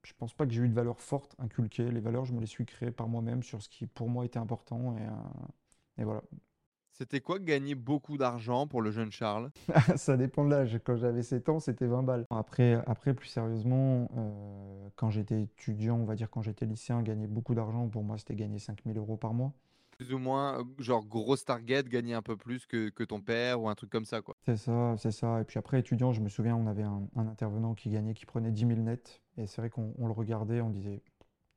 Je 0.04 0.14
pense 0.18 0.34
pas 0.34 0.46
que 0.46 0.52
j'ai 0.52 0.62
eu 0.62 0.70
de 0.70 0.74
valeurs 0.74 1.00
fortes 1.00 1.36
inculquées. 1.40 1.90
Les 1.92 2.00
valeurs, 2.00 2.26
je 2.26 2.34
me 2.34 2.40
les 2.40 2.48
suis 2.48 2.66
créées 2.66 2.92
par 2.92 3.08
moi-même 3.08 3.44
sur 3.44 3.62
ce 3.62 3.70
qui 3.70 3.86
pour 3.88 4.10
moi 4.10 4.26
était 4.26 4.40
important 4.40 4.98
et, 4.98 5.02
euh, 5.02 6.02
et 6.02 6.04
voilà. 6.04 6.22
C'était 6.98 7.20
quoi 7.20 7.40
gagner 7.40 7.76
beaucoup 7.76 8.18
d'argent 8.18 8.68
pour 8.68 8.82
le 8.82 8.90
jeune 8.90 9.12
Charles? 9.12 9.52
Ça 9.98 10.16
dépend 10.16 10.46
de 10.46 10.50
l'âge. 10.50 10.80
Quand 10.84 10.96
j'avais 10.96 11.24
7 11.24 11.50
ans, 11.50 11.60
c'était 11.60 11.88
20 11.88 12.04
balles. 12.04 12.26
Après, 12.30 12.82
après 12.88 13.14
plus 13.14 13.28
sérieusement, 13.28 14.10
euh, 14.16 14.90
quand 14.96 15.10
j'étais 15.10 15.44
étudiant, 15.44 15.98
on 15.98 16.06
va 16.06 16.16
dire 16.16 16.30
quand 16.30 16.42
j'étais 16.42 16.66
lycéen, 16.66 17.02
gagner 17.02 17.28
beaucoup 17.28 17.54
d'argent, 17.54 17.90
pour 17.90 18.04
moi, 18.04 18.18
c'était 18.18 18.36
gagner 18.36 18.60
5000 18.60 18.98
euros 18.98 19.18
par 19.18 19.34
mois. 19.34 19.52
Plus 19.98 20.14
ou 20.14 20.18
moins, 20.18 20.64
genre 20.80 21.06
grosse 21.06 21.46
target, 21.46 21.84
gagner 21.84 22.14
un 22.14 22.22
peu 22.22 22.36
plus 22.36 22.66
que, 22.66 22.90
que 22.90 23.04
ton 23.04 23.22
père 23.22 23.62
ou 23.62 23.70
un 23.70 23.76
truc 23.76 23.90
comme 23.90 24.06
ça, 24.06 24.22
quoi. 24.22 24.36
C'est 24.46 24.58
ça, 24.58 24.96
c'est 24.98 25.12
ça. 25.12 25.42
Et 25.42 25.46
puis 25.46 25.58
après, 25.58 25.80
étudiant, 25.80 26.12
je 26.12 26.22
me 26.22 26.30
souviens, 26.30 26.56
on 26.56 26.68
avait 26.68 26.84
un, 26.84 27.08
un 27.16 27.28
intervenant 27.28 27.74
qui 27.76 27.90
gagnait, 27.90 28.14
qui 28.14 28.26
prenait 28.26 28.52
10 28.52 28.68
000 28.68 28.80
nets. 28.82 29.22
Et 29.38 29.48
c'est 29.48 29.62
vrai 29.62 29.70
qu'on 29.70 29.94
on 29.98 30.08
le 30.08 30.14
regardait, 30.14 30.60
on 30.62 30.70
disait 30.70 31.02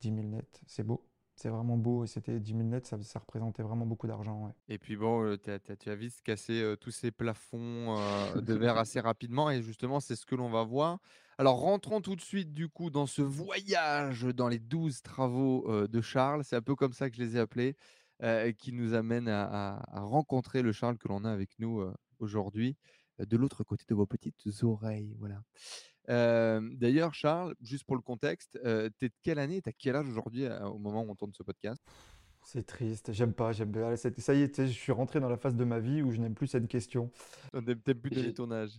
10 0.01 0.15
000 0.15 0.27
nets, 0.27 0.61
c'est 0.67 0.83
beau. 0.83 1.05
C'est 1.35 1.49
vraiment 1.49 1.77
beau. 1.77 2.03
Et 2.03 2.07
c'était 2.07 2.39
10 2.39 2.51
000 2.51 2.63
nets, 2.63 2.85
ça, 2.85 3.01
ça 3.01 3.19
représentait 3.19 3.63
vraiment 3.63 3.85
beaucoup 3.85 4.07
d'argent. 4.07 4.45
ouais. 4.45 4.53
Et 4.67 4.77
puis 4.77 4.95
bon, 4.95 5.37
tu 5.37 5.51
as 5.89 5.95
vite 5.95 6.21
cassé 6.23 6.61
euh, 6.61 6.75
tous 6.75 6.91
ces 6.91 7.11
plafonds 7.11 7.97
euh, 8.37 8.41
de 8.41 8.53
verre 8.53 8.77
assez 8.77 8.99
rapidement 8.99 9.49
et 9.49 9.61
justement, 9.61 9.99
c'est 9.99 10.15
ce 10.15 10.25
que 10.25 10.35
l'on 10.35 10.49
va 10.49 10.63
voir. 10.63 10.99
Alors 11.37 11.61
rentrons 11.61 12.01
tout 12.01 12.17
de 12.17 12.21
suite 12.21 12.53
du 12.53 12.67
coup 12.67 12.89
dans 12.89 13.05
ce 13.05 13.21
voyage 13.21 14.23
dans 14.25 14.49
les 14.49 14.59
12 14.59 15.01
travaux 15.01 15.65
euh, 15.69 15.87
de 15.87 16.01
Charles, 16.01 16.43
c'est 16.43 16.57
un 16.57 16.61
peu 16.61 16.75
comme 16.75 16.91
ça 16.91 17.09
que 17.09 17.15
je 17.15 17.21
les 17.21 17.37
ai 17.37 17.39
appelés, 17.39 17.77
euh, 18.23 18.51
qui 18.51 18.73
nous 18.73 18.93
amène 18.93 19.27
à, 19.27 19.43
à- 19.77 19.97
à 19.97 20.01
rencontrer 20.01 20.61
le 20.61 20.71
Charles 20.71 20.97
que 20.97 21.07
l'on 21.07 21.23
a 21.25 21.31
avec 21.31 21.51
nous 21.59 21.79
euh, 21.81 21.93
aujourd'hui, 22.19 22.75
euh, 23.19 23.25
de 23.25 23.37
l'autre 23.37 23.63
côté 23.63 23.85
de 23.87 23.95
vos 23.95 24.05
petites 24.05 24.43
oreilles. 24.63 25.15
Voilà. 25.19 25.41
D'ailleurs, 26.07 27.13
Charles, 27.13 27.55
juste 27.61 27.83
pour 27.83 27.95
le 27.95 28.01
contexte, 28.01 28.59
t'es 28.97 29.09
de 29.09 29.13
quelle 29.23 29.39
année 29.39 29.57
et 29.57 29.61
t'as 29.61 29.71
quel 29.71 29.95
âge 29.95 30.07
aujourd'hui 30.09 30.47
au 30.47 30.79
moment 30.79 31.03
où 31.03 31.09
on 31.11 31.15
tourne 31.15 31.33
ce 31.33 31.43
podcast? 31.43 31.81
C'est 32.41 32.65
triste, 32.65 33.11
j'aime 33.11 33.33
pas, 33.33 33.51
j'aime 33.51 33.71
pas. 33.71 33.95
Ça 33.95 34.33
y 34.33 34.41
est, 34.41 34.65
je 34.65 34.71
suis 34.71 34.91
rentré 34.91 35.19
dans 35.19 35.29
la 35.29 35.37
phase 35.37 35.55
de 35.55 35.63
ma 35.65 35.79
vie 35.79 36.01
où 36.01 36.11
je 36.11 36.19
n'aime 36.19 36.33
plus 36.33 36.47
cette 36.47 36.67
question. 36.67 37.11
Peut-être 37.51 37.93
plus 38.01 38.09
donné 38.09 38.23
J'ai 38.23 38.33
ton 38.33 38.49
âge. 38.51 38.71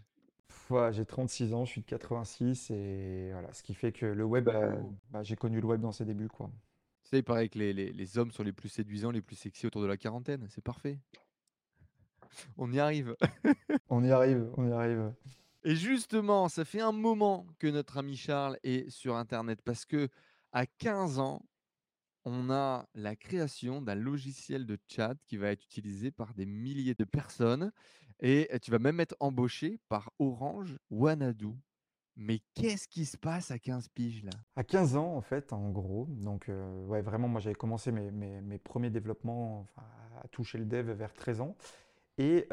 Ouais, 0.71 0.93
j'ai 0.93 1.05
36 1.05 1.53
ans, 1.55 1.65
je 1.65 1.71
suis 1.71 1.81
de 1.83 1.87
86 1.87 2.71
et 2.71 3.31
voilà, 3.33 3.53
ce 3.53 3.63
qui 3.63 3.75
fait 3.75 3.93
que 3.93 4.07
le 4.07 4.25
web, 4.25 4.49
euh, 4.49 4.73
Oh. 4.83 4.93
bah, 5.11 5.23
j'ai 5.23 5.37
connu 5.37 5.61
le 5.61 5.67
web 5.67 5.81
dans 5.81 5.93
ses 5.93 6.05
débuts, 6.05 6.29
quoi. 6.29 6.51
Sais, 7.11 7.19
il 7.19 7.25
paraît 7.25 7.49
que 7.49 7.59
les, 7.59 7.73
les- 7.73 7.93
les 7.93 8.19
hommes 8.19 8.31
sont 8.31 8.45
les 8.45 8.53
plus 8.53 8.69
séduisants, 8.69 9.11
les 9.11 9.21
plus 9.23 9.37
sexy 9.37 9.67
autour 9.67 9.83
de 9.83 9.87
la 9.89 9.97
quarantaine. 9.97 10.47
C'est 10.49 10.63
parfait. 10.63 10.99
On 12.57 12.71
y 12.73 12.79
arrive. 12.79 13.17
On 13.89 14.05
y 14.05 14.11
arrive, 14.13 14.49
on 14.57 14.69
y 14.69 14.73
arrive. 14.73 15.13
Et 15.65 15.75
justement, 15.75 16.49
ça 16.49 16.65
fait 16.65 16.81
un 16.81 16.93
moment 16.93 17.45
que 17.59 17.67
notre 17.67 17.99
ami 17.99 18.17
Charles 18.17 18.57
est 18.63 18.89
sur 18.89 19.17
Internet 19.17 19.61
parce 19.65 19.85
que 19.85 20.09
à 20.53 20.65
15 20.67 21.19
ans, 21.19 21.45
on 22.25 22.51
a 22.51 22.89
la 22.95 23.17
création 23.17 23.83
d'un 23.83 23.97
logiciel 23.97 24.65
de 24.65 24.79
chat 24.87 25.15
qui 25.27 25.37
va 25.37 25.49
être 25.49 25.65
utilisé 25.65 26.13
par 26.13 26.35
des 26.35 26.47
milliers 26.47 26.95
de 26.95 27.05
personnes 27.05 27.73
et 28.21 28.49
tu 28.63 28.71
vas 28.71 28.79
même 28.79 29.01
être 29.01 29.17
embauché 29.19 29.81
par 29.89 30.13
Orange 30.21 30.79
Wanadu. 30.91 31.55
Mais 32.17 32.41
qu'est-ce 32.55 32.87
qui 32.89 33.07
se 33.07 33.17
passe 33.17 33.51
à 33.51 33.59
15 33.59 33.89
piges 33.89 34.25
là? 34.25 34.31
À 34.57 34.65
15 34.65 34.97
ans, 34.97 35.15
en 35.17 35.21
fait, 35.23 35.53
en 35.53 35.71
gros, 35.71 36.07
donc 36.11 36.49
euh, 36.49 36.87
ouais, 36.87 37.03
vraiment, 37.03 37.29
moi 37.29 37.41
j'avais 37.41 37.55
commencé 37.55 37.93
mes, 37.93 38.11
mes- 38.11 38.59
premiers 38.59 38.91
développements, 38.91 39.61
enfin, 39.61 39.87
à 40.23 40.29
toucher 40.29 40.59
le 40.59 40.67
dev 40.67 40.91
vers 40.91 41.15
13 41.15 41.41
ans. 41.41 41.57
Et 42.19 42.47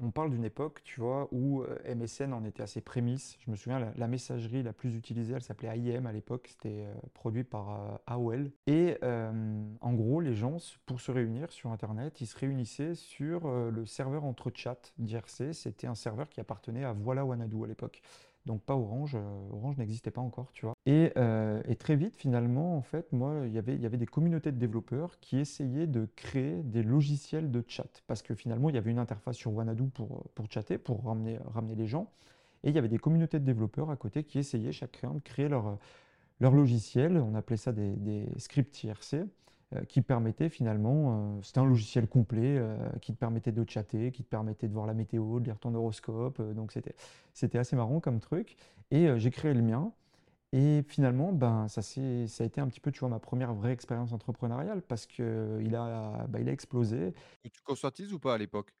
on 0.00 0.10
parle 0.10 0.30
d'une 0.30 0.44
époque, 0.44 0.80
tu 0.82 1.00
vois, 1.00 1.28
où 1.30 1.62
MSN 1.86 2.32
en 2.32 2.44
était 2.44 2.64
à 2.64 2.66
ses 2.66 2.80
prémices. 2.80 3.36
Je 3.38 3.48
me 3.48 3.54
souviens, 3.54 3.92
la, 3.94 4.08
messagerie 4.08 4.64
la 4.64 4.72
plus 4.72 4.96
utilisée, 4.96 5.34
elle 5.34 5.42
s'appelait 5.42 5.78
IM 5.78 6.06
à 6.06 6.12
l'époque, 6.12 6.48
c'était 6.50 6.88
produit 7.12 7.44
par 7.44 8.00
AOL. 8.08 8.50
Et 8.66 8.96
en 9.02 9.92
gros, 9.92 10.20
les 10.20 10.34
gens, 10.34 10.56
pour 10.84 11.00
se 11.00 11.12
réunir 11.12 11.52
sur 11.52 11.70
Internet, 11.70 12.20
ils 12.22 12.26
se 12.26 12.36
réunissaient 12.36 12.96
sur 12.96 13.48
le 13.48 13.86
serveur 13.86 14.24
entre 14.24 14.50
chat 14.52 14.92
d'IRC. 14.98 15.54
C'était 15.54 15.86
un 15.86 15.94
serveur 15.94 16.28
qui 16.28 16.40
appartenait 16.40 16.82
à 16.82 16.92
Voilà 16.92 17.24
Wanadu 17.24 17.62
à 17.62 17.68
l'époque. 17.68 18.02
Donc 18.46 18.62
pas 18.62 18.74
Orange. 18.74 19.16
Orange 19.52 19.76
n'existait 19.78 20.10
pas 20.10 20.20
encore, 20.20 20.52
tu 20.52 20.66
vois. 20.66 20.74
Et, 20.86 21.12
et, 21.68 21.76
très 21.76 21.96
vite, 21.96 22.16
finalement, 22.16 22.76
en 22.76 22.82
fait, 22.82 23.12
moi, 23.12 23.42
il 23.46 23.52
y 23.52 23.58
avait, 23.58 23.74
il 23.74 23.80
y 23.80 23.86
avait 23.86 23.96
des 23.96 24.06
communautés 24.06 24.52
de 24.52 24.58
développeurs 24.58 25.18
qui 25.20 25.38
essayaient 25.38 25.86
de 25.86 26.08
créer 26.16 26.62
des 26.62 26.82
logiciels 26.82 27.50
de 27.50 27.64
chat. 27.66 28.02
Parce 28.06 28.22
que 28.22 28.34
finalement, 28.34 28.68
il 28.68 28.74
y 28.74 28.78
avait 28.78 28.90
une 28.90 28.98
interface 28.98 29.36
sur 29.36 29.52
Wanadu 29.52 29.84
pour, 29.84 30.24
pour 30.34 30.50
chatter, 30.50 30.78
pour 30.78 31.04
ramener, 31.04 31.38
ramener 31.46 31.74
les 31.74 31.86
gens. 31.86 32.10
Et 32.62 32.70
il 32.70 32.74
y 32.74 32.78
avait 32.78 32.88
des 32.88 32.98
communautés 32.98 33.38
de 33.38 33.44
développeurs 33.44 33.90
à 33.90 33.96
côté 33.96 34.24
qui 34.24 34.38
essayaient 34.38 34.72
chacun 34.72 35.14
de 35.14 35.20
créer 35.20 35.48
leur, 35.48 35.78
leur 36.40 36.54
logiciel. 36.54 37.16
On 37.18 37.34
appelait 37.34 37.56
ça 37.56 37.72
des 37.72 38.26
scripts 38.38 38.84
IRC. 38.84 39.26
Euh, 39.74 39.84
qui 39.84 40.02
permettait 40.02 40.48
finalement, 40.48 41.36
euh, 41.38 41.42
c'était 41.42 41.58
un 41.58 41.64
logiciel 41.64 42.06
complet 42.06 42.58
euh, 42.58 42.76
qui 43.00 43.12
te 43.12 43.18
permettait 43.18 43.52
de 43.52 43.68
chatter, 43.68 44.12
qui 44.12 44.22
te 44.22 44.28
permettait 44.28 44.68
de 44.68 44.72
voir 44.72 44.86
la 44.86 44.94
météo, 44.94 45.40
de 45.40 45.46
lire 45.46 45.58
ton 45.58 45.74
horoscope, 45.74 46.40
donc 46.54 46.72
c'était, 46.72 46.94
c'était 47.32 47.58
assez 47.58 47.74
marrant 47.74 48.00
comme 48.00 48.20
truc. 48.20 48.56
Et 48.90 49.08
j'ai 49.18 49.30
créé 49.30 49.54
le 49.54 49.62
mien. 49.62 49.92
Et 50.52 50.82
finalement, 50.86 51.32
ben, 51.32 51.66
ça, 51.66 51.82
c'est, 51.82 52.28
ça 52.28 52.44
a 52.44 52.46
été 52.46 52.60
un 52.60 52.68
petit 52.68 52.78
peu, 52.78 52.92
tu 52.92 53.00
vois, 53.00 53.08
ma 53.08 53.18
première 53.18 53.54
vraie 53.54 53.72
expérience 53.72 54.12
entrepreneuriale 54.12 54.82
parce 54.82 55.06
qu'il 55.06 55.74
a, 55.74 56.26
bah, 56.28 56.38
il 56.38 56.48
a 56.48 56.52
explosé. 56.52 57.12
tu 57.42 57.62
conscientises 57.64 58.12
ou 58.12 58.20
pas 58.20 58.34
à 58.34 58.38
l'époque? 58.38 58.72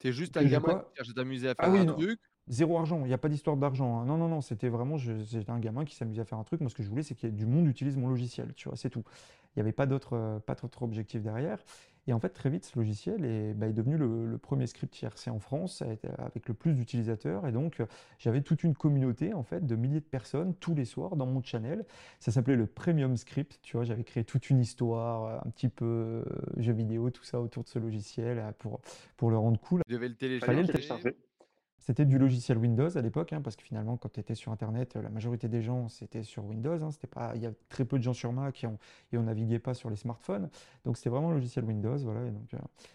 Tu 0.00 0.08
es 0.08 0.12
juste 0.12 0.36
un 0.36 0.44
gamin 0.44 0.80
qui 0.80 0.96
cherche 0.96 1.10
à 1.10 1.12
t'amuser 1.14 1.48
à 1.48 1.54
ah 1.56 1.70
faire 1.70 1.80
un 1.80 1.86
truc? 1.86 2.20
Zéro 2.46 2.76
argent, 2.76 3.00
il 3.04 3.08
n'y 3.08 3.14
a 3.14 3.18
pas 3.18 3.30
d'histoire 3.30 3.56
d'argent. 3.56 4.00
Hein. 4.00 4.04
Non, 4.04 4.18
non, 4.18 4.28
non, 4.28 4.42
c'était 4.42 4.68
vraiment, 4.68 4.98
j'étais 4.98 5.50
un 5.50 5.60
gamin 5.60 5.86
qui 5.86 5.94
s'amusait 5.94 6.20
à 6.20 6.26
faire 6.26 6.36
un 6.36 6.44
truc. 6.44 6.60
Moi, 6.60 6.68
ce 6.68 6.74
que 6.74 6.82
je 6.82 6.90
voulais, 6.90 7.02
c'est 7.02 7.14
que 7.14 7.26
du 7.26 7.46
monde 7.46 7.66
utilise 7.68 7.96
mon 7.96 8.08
logiciel, 8.08 8.52
tu 8.54 8.68
vois, 8.68 8.76
c'est 8.76 8.90
tout. 8.90 9.04
Il 9.54 9.60
n'y 9.60 9.62
avait 9.62 9.72
pas 9.72 9.86
d'autre 9.86 10.14
euh, 10.14 10.38
pas 10.40 10.54
d'autre 10.54 10.82
objectif 10.82 11.22
derrière. 11.22 11.58
Et 12.06 12.12
en 12.12 12.20
fait, 12.20 12.28
très 12.30 12.50
vite, 12.50 12.66
ce 12.66 12.78
logiciel 12.78 13.24
est, 13.24 13.54
bah, 13.54 13.66
est 13.66 13.72
devenu 13.72 13.96
le, 13.96 14.36
premier 14.36 14.66
script 14.66 15.00
IRC 15.00 15.28
en 15.28 15.38
France 15.38 15.82
avec 16.18 16.48
le 16.48 16.52
plus 16.52 16.74
d'utilisateurs. 16.74 17.46
Et 17.46 17.52
donc, 17.52 17.80
euh, 17.80 17.86
j'avais 18.18 18.42
toute 18.42 18.62
une 18.62 18.74
communauté 18.74 19.32
en 19.32 19.42
fait 19.42 19.64
de 19.64 19.74
milliers 19.74 20.00
de 20.00 20.04
personnes 20.04 20.54
tous 20.56 20.74
les 20.74 20.84
soirs 20.84 21.16
dans 21.16 21.24
mon 21.24 21.42
channel. 21.42 21.86
Ça 22.20 22.30
s'appelait 22.30 22.56
le 22.56 22.66
Premium 22.66 23.16
Script. 23.16 23.58
Tu 23.62 23.78
vois, 23.78 23.84
j'avais 23.84 24.04
créé 24.04 24.22
toute 24.22 24.50
une 24.50 24.60
histoire, 24.60 25.24
euh, 25.24 25.38
un 25.46 25.50
petit 25.50 25.70
peu 25.70 26.24
jeux 26.58 26.74
vidéo, 26.74 27.08
tout 27.08 27.24
ça 27.24 27.40
autour 27.40 27.64
de 27.64 27.68
ce 27.68 27.78
logiciel 27.78 28.52
pour, 28.58 28.80
pour 29.16 29.30
le 29.30 29.38
rendre 29.38 29.58
cool. 29.60 29.80
Je 29.88 29.94
devais 29.94 30.08
le 30.08 30.16
télécharger. 30.16 31.16
C'était 31.86 32.06
du 32.06 32.16
logiciel 32.16 32.56
Windows 32.56 32.96
à 32.96 33.02
l'époque, 33.02 33.34
hein, 33.34 33.42
parce 33.42 33.56
que 33.56 33.62
finalement, 33.62 33.98
quand 33.98 34.08
tu 34.08 34.18
étais 34.18 34.34
sur 34.34 34.50
Internet, 34.50 34.96
la 34.96 35.10
majorité 35.10 35.48
des 35.48 35.60
gens, 35.60 35.90
c'était 35.90 36.22
sur 36.22 36.42
Windows. 36.46 36.82
Hein, 36.82 36.90
c'était 36.90 37.06
pas, 37.06 37.32
il 37.34 37.42
y 37.42 37.46
a 37.46 37.52
très 37.68 37.84
peu 37.84 37.98
de 37.98 38.02
gens 38.02 38.14
sur 38.14 38.32
Mac 38.32 38.64
et 38.64 38.66
on, 38.66 38.78
et 39.12 39.18
naviguait 39.18 39.58
pas 39.58 39.74
sur 39.74 39.90
les 39.90 39.96
smartphones. 39.96 40.48
Donc, 40.86 40.96
c'était 40.96 41.10
vraiment 41.10 41.28
un 41.28 41.34
logiciel 41.34 41.66
Windows. 41.66 41.98
Voilà, 41.98 42.20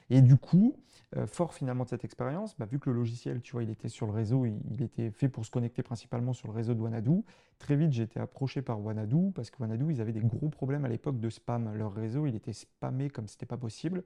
et, 0.10 0.18
euh, 0.18 0.22
du 0.22 0.38
coup, 0.38 0.76
euh, 1.16 1.28
fort 1.28 1.54
finalement 1.54 1.84
de 1.84 1.90
cette 1.90 2.04
expérience, 2.04 2.58
bah, 2.58 2.66
vu 2.66 2.80
que 2.80 2.90
le 2.90 2.96
logiciel, 2.96 3.42
tu 3.42 3.52
vois, 3.52 3.62
il 3.62 3.70
était 3.70 3.90
sur 3.90 4.08
le 4.08 4.12
réseau, 4.12 4.48
il, 4.48 4.82
était 4.82 5.12
fait 5.12 5.30
pour 5.30 5.46
se 5.46 5.52
connecter 5.52 5.84
principalement 5.84 6.34
sur 6.34 6.48
le 6.48 6.56
réseau 6.56 6.74
de 6.74 6.82
Wanadu. 6.82 7.22
Très 7.60 7.76
vite, 7.76 7.92
j'ai 7.92 8.04
été 8.04 8.20
approché 8.20 8.64
par 8.64 8.84
Wanadu, 8.84 9.32
parce 9.36 9.52
que 9.52 9.62
Wanadu, 9.62 9.86
ils 9.92 10.02
avaient 10.02 10.14
des 10.14 10.20
gros 10.20 10.50
problèmes 10.50 10.84
à 10.84 10.90
l'époque 10.90 11.20
de 11.20 11.30
spam. 11.30 11.72
Leur 11.76 11.94
réseau, 11.94 12.26
il 12.26 12.34
était 12.34 12.54
spammé 12.54 13.12
comme 13.12 13.28
c'était 13.28 13.46
pas 13.46 13.58
possible. 13.58 14.04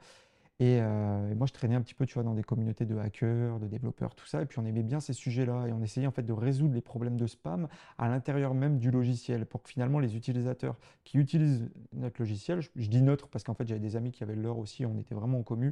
Euh, 0.63 1.32
et, 1.32 1.36
moi, 1.36 1.48
je 1.48 1.53
traînais 1.53 1.75
un 1.75 1.82
petit 1.82 1.93
peu, 1.93 2.05
tu 2.05 2.13
vois, 2.13 2.24
dans 2.24 2.34
des 2.34 2.43
communautés 2.43 2.86
de 2.86 2.98
hackers, 2.98 3.60
de 3.60 3.67
développeurs, 3.67 4.15
tout 4.15 4.25
ça. 4.25 4.41
Et 4.41 4.46
puis, 4.46 4.60
on 4.60 4.65
aimait 4.65 4.84
bien 4.84 5.00
ces 5.00 5.13
sujets-là. 5.13 5.67
Et 5.67 5.74
on 5.74 5.82
essayait 5.82 6.08
en 6.08 6.12
fait 6.12 6.24
de 6.24 6.34
résoudre 6.34 6.74
les 6.74 6.82
problèmes 6.82 7.17
de 7.17 7.27
spam 7.27 7.67
à 7.98 8.10
l'intérieur 8.10 8.53
même 8.53 8.77
du 8.79 8.91
logiciel 8.91 9.46
pour 9.46 9.63
que 9.63 9.70
finalement 9.70 10.00
les 10.00 10.15
utilisateurs 10.15 10.77
qui 11.03 11.17
utilisent 11.17 11.70
notre 11.93 12.22
logiciel, 12.22 12.62
je, 12.62 12.88
dis 12.88 13.01
notre 13.01 13.27
parce 13.27 13.43
qu'en 13.43 13.53
fait, 13.53 13.67
j'avais 13.67 13.79
des 13.79 13.96
amis 13.96 14.12
qui 14.12 14.24
avaient 14.24 14.36
leur 14.36 14.58
aussi, 14.58 14.86
on 14.86 14.98
était 14.98 15.15
vraiment 15.15 15.39
en 15.39 15.43
commun. 15.43 15.72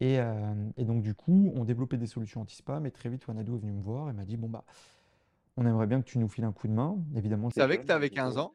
Et, 0.00 0.18
euh, 0.18 0.54
et, 0.76 0.84
donc, 0.84 1.02
du 1.02 1.14
coup, 1.14 1.52
on 1.54 1.64
développait 1.64 1.98
des 1.98 2.06
solutions 2.06 2.40
anti-spam. 2.40 2.86
Et 2.86 2.90
très 2.90 3.08
vite, 3.08 3.26
Wanadu 3.28 3.54
est 3.54 3.58
venu 3.58 3.72
me 3.72 3.82
voir 3.82 4.10
et 4.10 4.12
m'a 4.12 4.24
dit 4.24 4.36
Bon, 4.36 4.48
bah, 4.48 4.64
on 5.56 5.66
aimerait 5.66 5.86
bien 5.86 6.00
que 6.00 6.06
tu 6.06 6.18
nous 6.18 6.28
files 6.28 6.44
un 6.44 6.52
coup 6.52 6.66
de 6.66 6.72
main. 6.72 6.96
Évidemment, 7.14 7.48
tu 7.48 7.60
savais 7.60 7.78
que 7.78 7.86
tu 7.86 7.92
avais 7.92 8.10
15 8.10 8.38
ans? 8.38 8.54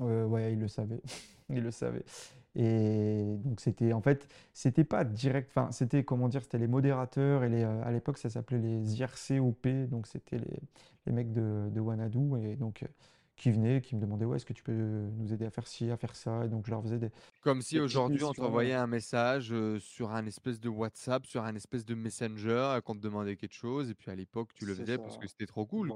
Euh, 0.00 0.24
Ouais, 0.24 0.52
il 0.52 0.58
le 0.58 0.68
savait. 0.68 1.02
il 1.48 1.62
le 1.62 1.70
savait. 1.70 2.04
Et 2.54 3.36
donc 3.44 3.60
c'était 3.60 3.92
en 3.94 4.02
fait, 4.02 4.28
c'était 4.52 4.84
pas 4.84 5.04
direct, 5.04 5.50
enfin 5.54 5.72
c'était 5.72 6.04
comment 6.04 6.28
dire, 6.28 6.42
c'était 6.42 6.58
les 6.58 6.66
modérateurs 6.66 7.44
et 7.44 7.48
les, 7.48 7.62
euh, 7.62 7.82
à 7.82 7.90
l'époque 7.90 8.18
ça 8.18 8.28
s'appelait 8.28 8.58
les 8.58 9.00
IRCOP, 9.00 9.88
donc 9.88 10.06
c'était 10.06 10.36
les, 10.36 10.60
les, 11.06 11.12
mecs 11.12 11.32
de, 11.32 11.70
de 11.70 11.80
Wanadu 11.80 12.20
et 12.42 12.56
donc 12.56 12.82
euh, 12.82 12.88
qui 13.36 13.50
venaient, 13.50 13.80
qui 13.80 13.96
me 13.96 14.02
demandaient 14.02 14.26
ouais 14.26 14.36
est-ce 14.36 14.44
que 14.44 14.52
tu 14.52 14.62
peux 14.62 14.72
nous 14.72 15.32
aider 15.32 15.46
à 15.46 15.50
faire 15.50 15.66
ci, 15.66 15.90
à 15.90 15.96
faire 15.96 16.14
ça, 16.14 16.44
et 16.44 16.48
donc 16.48 16.66
je 16.66 16.72
leur 16.72 16.82
faisais 16.82 16.98
des. 16.98 17.10
Comme 17.40 17.62
si 17.62 17.80
aujourd'hui 17.80 18.22
on 18.22 18.34
t'envoyait 18.34 18.74
un 18.74 18.86
message 18.86 19.50
euh, 19.50 19.78
sur 19.78 20.10
un 20.10 20.26
espèce 20.26 20.60
de 20.60 20.68
WhatsApp, 20.68 21.24
sur 21.24 21.44
un 21.44 21.54
espèce 21.54 21.86
de 21.86 21.94
Messenger, 21.94 22.80
qu'on 22.84 22.94
te 22.94 23.00
demandait 23.00 23.36
quelque 23.36 23.54
chose 23.54 23.88
et 23.88 23.94
puis 23.94 24.10
à 24.10 24.14
l'époque 24.14 24.50
tu 24.52 24.66
le 24.66 24.74
faisais 24.74 24.98
parce 24.98 25.16
que 25.16 25.26
c'était 25.26 25.46
trop 25.46 25.64
cool. 25.64 25.90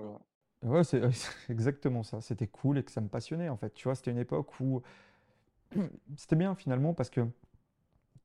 Ouais, 0.63 0.85
c'est 0.85 1.03
exactement 1.51 2.03
ça. 2.03 2.21
C'était 2.21 2.47
cool 2.47 2.79
et 2.79 2.83
que 2.83 2.91
ça 2.91 3.01
me 3.01 3.09
passionnait 3.09 3.49
en 3.49 3.57
fait. 3.57 3.75
Tu 3.75 3.85
vois, 3.85 3.95
c'était 3.95 4.11
une 4.11 4.19
époque 4.19 4.59
où 4.61 4.83
c'était 6.17 6.37
bien 6.37 6.55
finalement 6.55 6.95
parce 6.95 7.11
que 7.11 7.23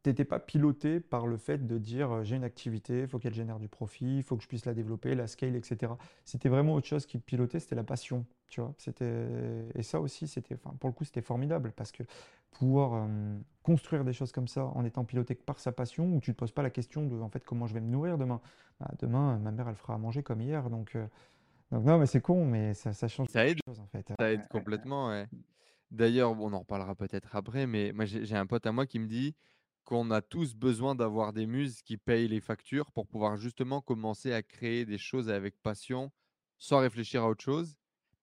tu 0.03 0.09
n'étais 0.09 0.25
pas 0.25 0.39
piloté 0.39 0.99
par 0.99 1.27
le 1.27 1.37
fait 1.37 1.67
de 1.67 1.77
dire 1.77 2.11
euh, 2.11 2.23
j'ai 2.23 2.35
une 2.35 2.43
activité, 2.43 3.01
il 3.01 3.07
faut 3.07 3.19
qu'elle 3.19 3.33
génère 3.33 3.59
du 3.59 3.67
profit, 3.67 4.17
il 4.17 4.23
faut 4.23 4.35
que 4.35 4.43
je 4.43 4.47
puisse 4.47 4.65
la 4.65 4.73
développer, 4.73 5.13
la 5.13 5.27
scale, 5.27 5.55
etc. 5.55 5.93
C'était 6.25 6.49
vraiment 6.49 6.73
autre 6.73 6.87
chose 6.87 7.05
qui 7.05 7.19
pilotait, 7.19 7.59
c'était 7.59 7.75
la 7.75 7.83
passion, 7.83 8.25
tu 8.47 8.61
vois. 8.61 8.73
Et 9.75 9.83
ça 9.83 9.99
aussi, 9.99 10.27
c'était, 10.27 10.55
enfin, 10.55 10.75
pour 10.79 10.89
le 10.89 10.93
coup, 10.93 11.03
c'était 11.03 11.21
formidable 11.21 11.71
parce 11.75 11.91
que 11.91 12.03
pouvoir 12.51 12.93
euh, 12.95 13.37
construire 13.63 14.03
des 14.03 14.13
choses 14.13 14.31
comme 14.31 14.47
ça 14.47 14.65
en 14.65 14.83
étant 14.85 15.05
piloté 15.05 15.35
par 15.35 15.59
sa 15.59 15.71
passion, 15.71 16.05
où 16.15 16.19
tu 16.19 16.31
ne 16.31 16.33
te 16.33 16.39
poses 16.39 16.51
pas 16.51 16.63
la 16.63 16.71
question 16.71 17.05
de 17.05 17.15
en 17.21 17.29
fait, 17.29 17.43
comment 17.45 17.67
je 17.67 17.73
vais 17.73 17.81
me 17.81 17.89
nourrir 17.89 18.17
demain. 18.17 18.41
Bah, 18.79 18.89
demain, 18.99 19.37
ma 19.37 19.51
mère, 19.51 19.69
elle 19.69 19.75
fera 19.75 19.93
à 19.93 19.97
manger 19.99 20.23
comme 20.23 20.41
hier, 20.41 20.69
donc, 20.71 20.95
euh, 20.95 21.05
donc 21.71 21.85
non, 21.85 21.99
mais 21.99 22.07
c'est 22.07 22.21
con, 22.21 22.45
mais 22.45 22.73
ça, 22.73 22.91
ça 22.93 23.07
change. 23.07 23.29
Ça 23.29 23.47
aide, 23.47 23.59
en 23.67 23.85
fait. 23.85 24.11
Ça 24.19 24.31
aide 24.31 24.47
complètement, 24.47 25.09
ouais. 25.09 25.27
D'ailleurs, 25.91 26.31
on 26.31 26.53
en 26.53 26.59
reparlera 26.59 26.95
peut-être 26.95 27.35
après, 27.35 27.67
mais 27.67 27.91
moi 27.91 28.05
j'ai 28.05 28.35
un 28.35 28.45
pote 28.45 28.65
à 28.65 28.71
moi 28.71 28.85
qui 28.85 28.97
me 28.97 29.07
dit 29.07 29.35
qu'on 29.83 30.09
a 30.11 30.21
tous 30.21 30.55
besoin 30.55 30.95
d'avoir 30.95 31.33
des 31.33 31.45
muses 31.45 31.81
qui 31.81 31.97
payent 31.97 32.29
les 32.29 32.39
factures 32.39 32.91
pour 32.91 33.07
pouvoir 33.07 33.35
justement 33.35 33.81
commencer 33.81 34.31
à 34.31 34.41
créer 34.41 34.85
des 34.85 34.97
choses 34.97 35.29
avec 35.29 35.55
passion 35.61 36.11
sans 36.57 36.79
réfléchir 36.79 37.23
à 37.23 37.29
autre 37.29 37.43
chose. 37.43 37.75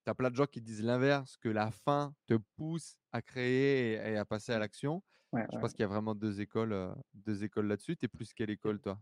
Tu 0.05 0.11
as 0.11 0.15
plein 0.15 0.31
de 0.31 0.37
gens 0.37 0.47
qui 0.47 0.63
disent 0.63 0.83
l'inverse, 0.83 1.37
que 1.37 1.51
la 1.51 1.71
fin 1.71 2.15
te 2.27 2.35
pousse 2.57 2.97
à 3.13 3.21
créer 3.21 3.95
et, 3.95 4.17
à 4.17 4.25
passer 4.25 4.53
à 4.53 4.59
l'action. 4.59 5.03
je 5.35 5.59
pense 5.59 5.73
qu'il 5.73 5.81
y 5.81 5.85
a 5.85 5.89
vraiment 5.89 6.15
deux 6.15 6.41
écoles, 6.41 6.73
euh, 6.73 6.91
deux 7.13 7.45
écoles 7.45 7.67
là-dessus. 7.67 7.97
Tu 7.97 8.07
es 8.07 8.09
plus 8.09 8.33
quelle 8.33 8.51
école, 8.51 8.81
toi? 8.81 8.99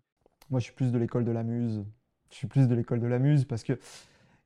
Moi, 0.51 0.59
je 0.59 0.65
suis 0.65 0.75
plus 0.75 0.91
de 0.91 0.99
l'école 0.99 1.25
de 1.25 1.31
la 1.31 1.45
muse. 1.45 1.85
Je 2.31 2.37
suis 2.37 2.47
plus 2.49 2.67
de 2.67 2.75
l'école 2.75 2.99
de 2.99 3.07
la 3.07 3.21
muse 3.21 3.45
parce 3.45 3.63
que 3.63 3.79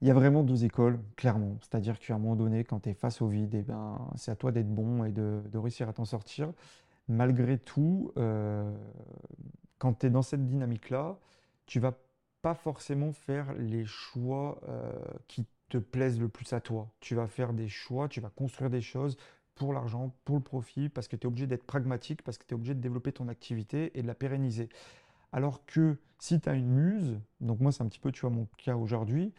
il 0.02 0.08
y 0.08 0.10
a 0.10 0.14
vraiment 0.14 0.42
deux 0.42 0.64
écoles, 0.64 0.98
clairement. 1.16 1.58
C'est-à-dire 1.60 1.98
qu'à 1.98 2.14
un 2.14 2.18
moment 2.18 2.36
donné, 2.36 2.64
quand 2.64 2.80
tu 2.80 2.90
es 2.90 2.94
face 2.94 3.20
au 3.20 3.28
vide, 3.28 3.54
eh 3.54 3.62
ben, 3.62 3.98
c'est 4.16 4.30
à 4.30 4.36
toi 4.36 4.50
d'être 4.50 4.72
bon 4.72 5.04
et 5.04 5.12
de, 5.12 5.42
réussir 5.54 5.88
à 5.88 5.92
t'en 5.92 6.06
sortir. 6.06 6.52
Malgré 7.08 7.58
tout, 7.58 8.12
euh, 8.16 8.72
quand 9.78 9.98
tu 9.98 10.06
es 10.06 10.10
dans 10.10 10.22
cette 10.22 10.46
dynamique-là, 10.46 11.18
tu 11.66 11.80
vas 11.80 11.94
pas 12.40 12.54
forcément 12.54 13.12
faire 13.12 13.52
les 13.54 13.84
choix 13.84 14.60
euh, 14.68 14.92
qui 15.28 15.46
te 15.68 15.76
plaisent 15.76 16.18
le 16.18 16.28
plus 16.28 16.52
à 16.54 16.60
toi. 16.60 16.88
Tu 17.00 17.14
vas 17.14 17.26
faire 17.26 17.52
des 17.52 17.68
choix, 17.68 18.08
tu 18.08 18.20
vas 18.20 18.30
construire 18.30 18.70
des 18.70 18.80
choses 18.80 19.18
pour 19.54 19.74
l'argent, 19.74 20.14
pour 20.24 20.36
le 20.36 20.42
profit, 20.42 20.88
parce 20.88 21.08
que 21.08 21.16
tu 21.16 21.24
es 21.24 21.26
obligé 21.26 21.46
d'être 21.46 21.64
pragmatique, 21.64 22.22
parce 22.22 22.38
que 22.38 22.46
tu 22.46 22.52
es 22.52 22.54
obligé 22.54 22.74
de 22.74 22.80
développer 22.80 23.12
ton 23.12 23.28
activité 23.28 23.90
et 23.98 24.00
de 24.00 24.06
la 24.06 24.14
pérenniser. 24.14 24.70
Alors 25.32 25.66
que 25.66 25.98
si 26.18 26.40
tu 26.40 26.48
as 26.48 26.54
une 26.54 26.70
muse, 26.70 27.20
donc 27.40 27.60
moi 27.60 27.70
c'est 27.70 27.82
un 27.82 27.88
petit 27.88 28.00
peu 28.00 28.10
tu 28.10 28.22
vois, 28.22 28.30
mon 28.30 28.48
cas 28.56 28.76
aujourd'hui, 28.76 29.32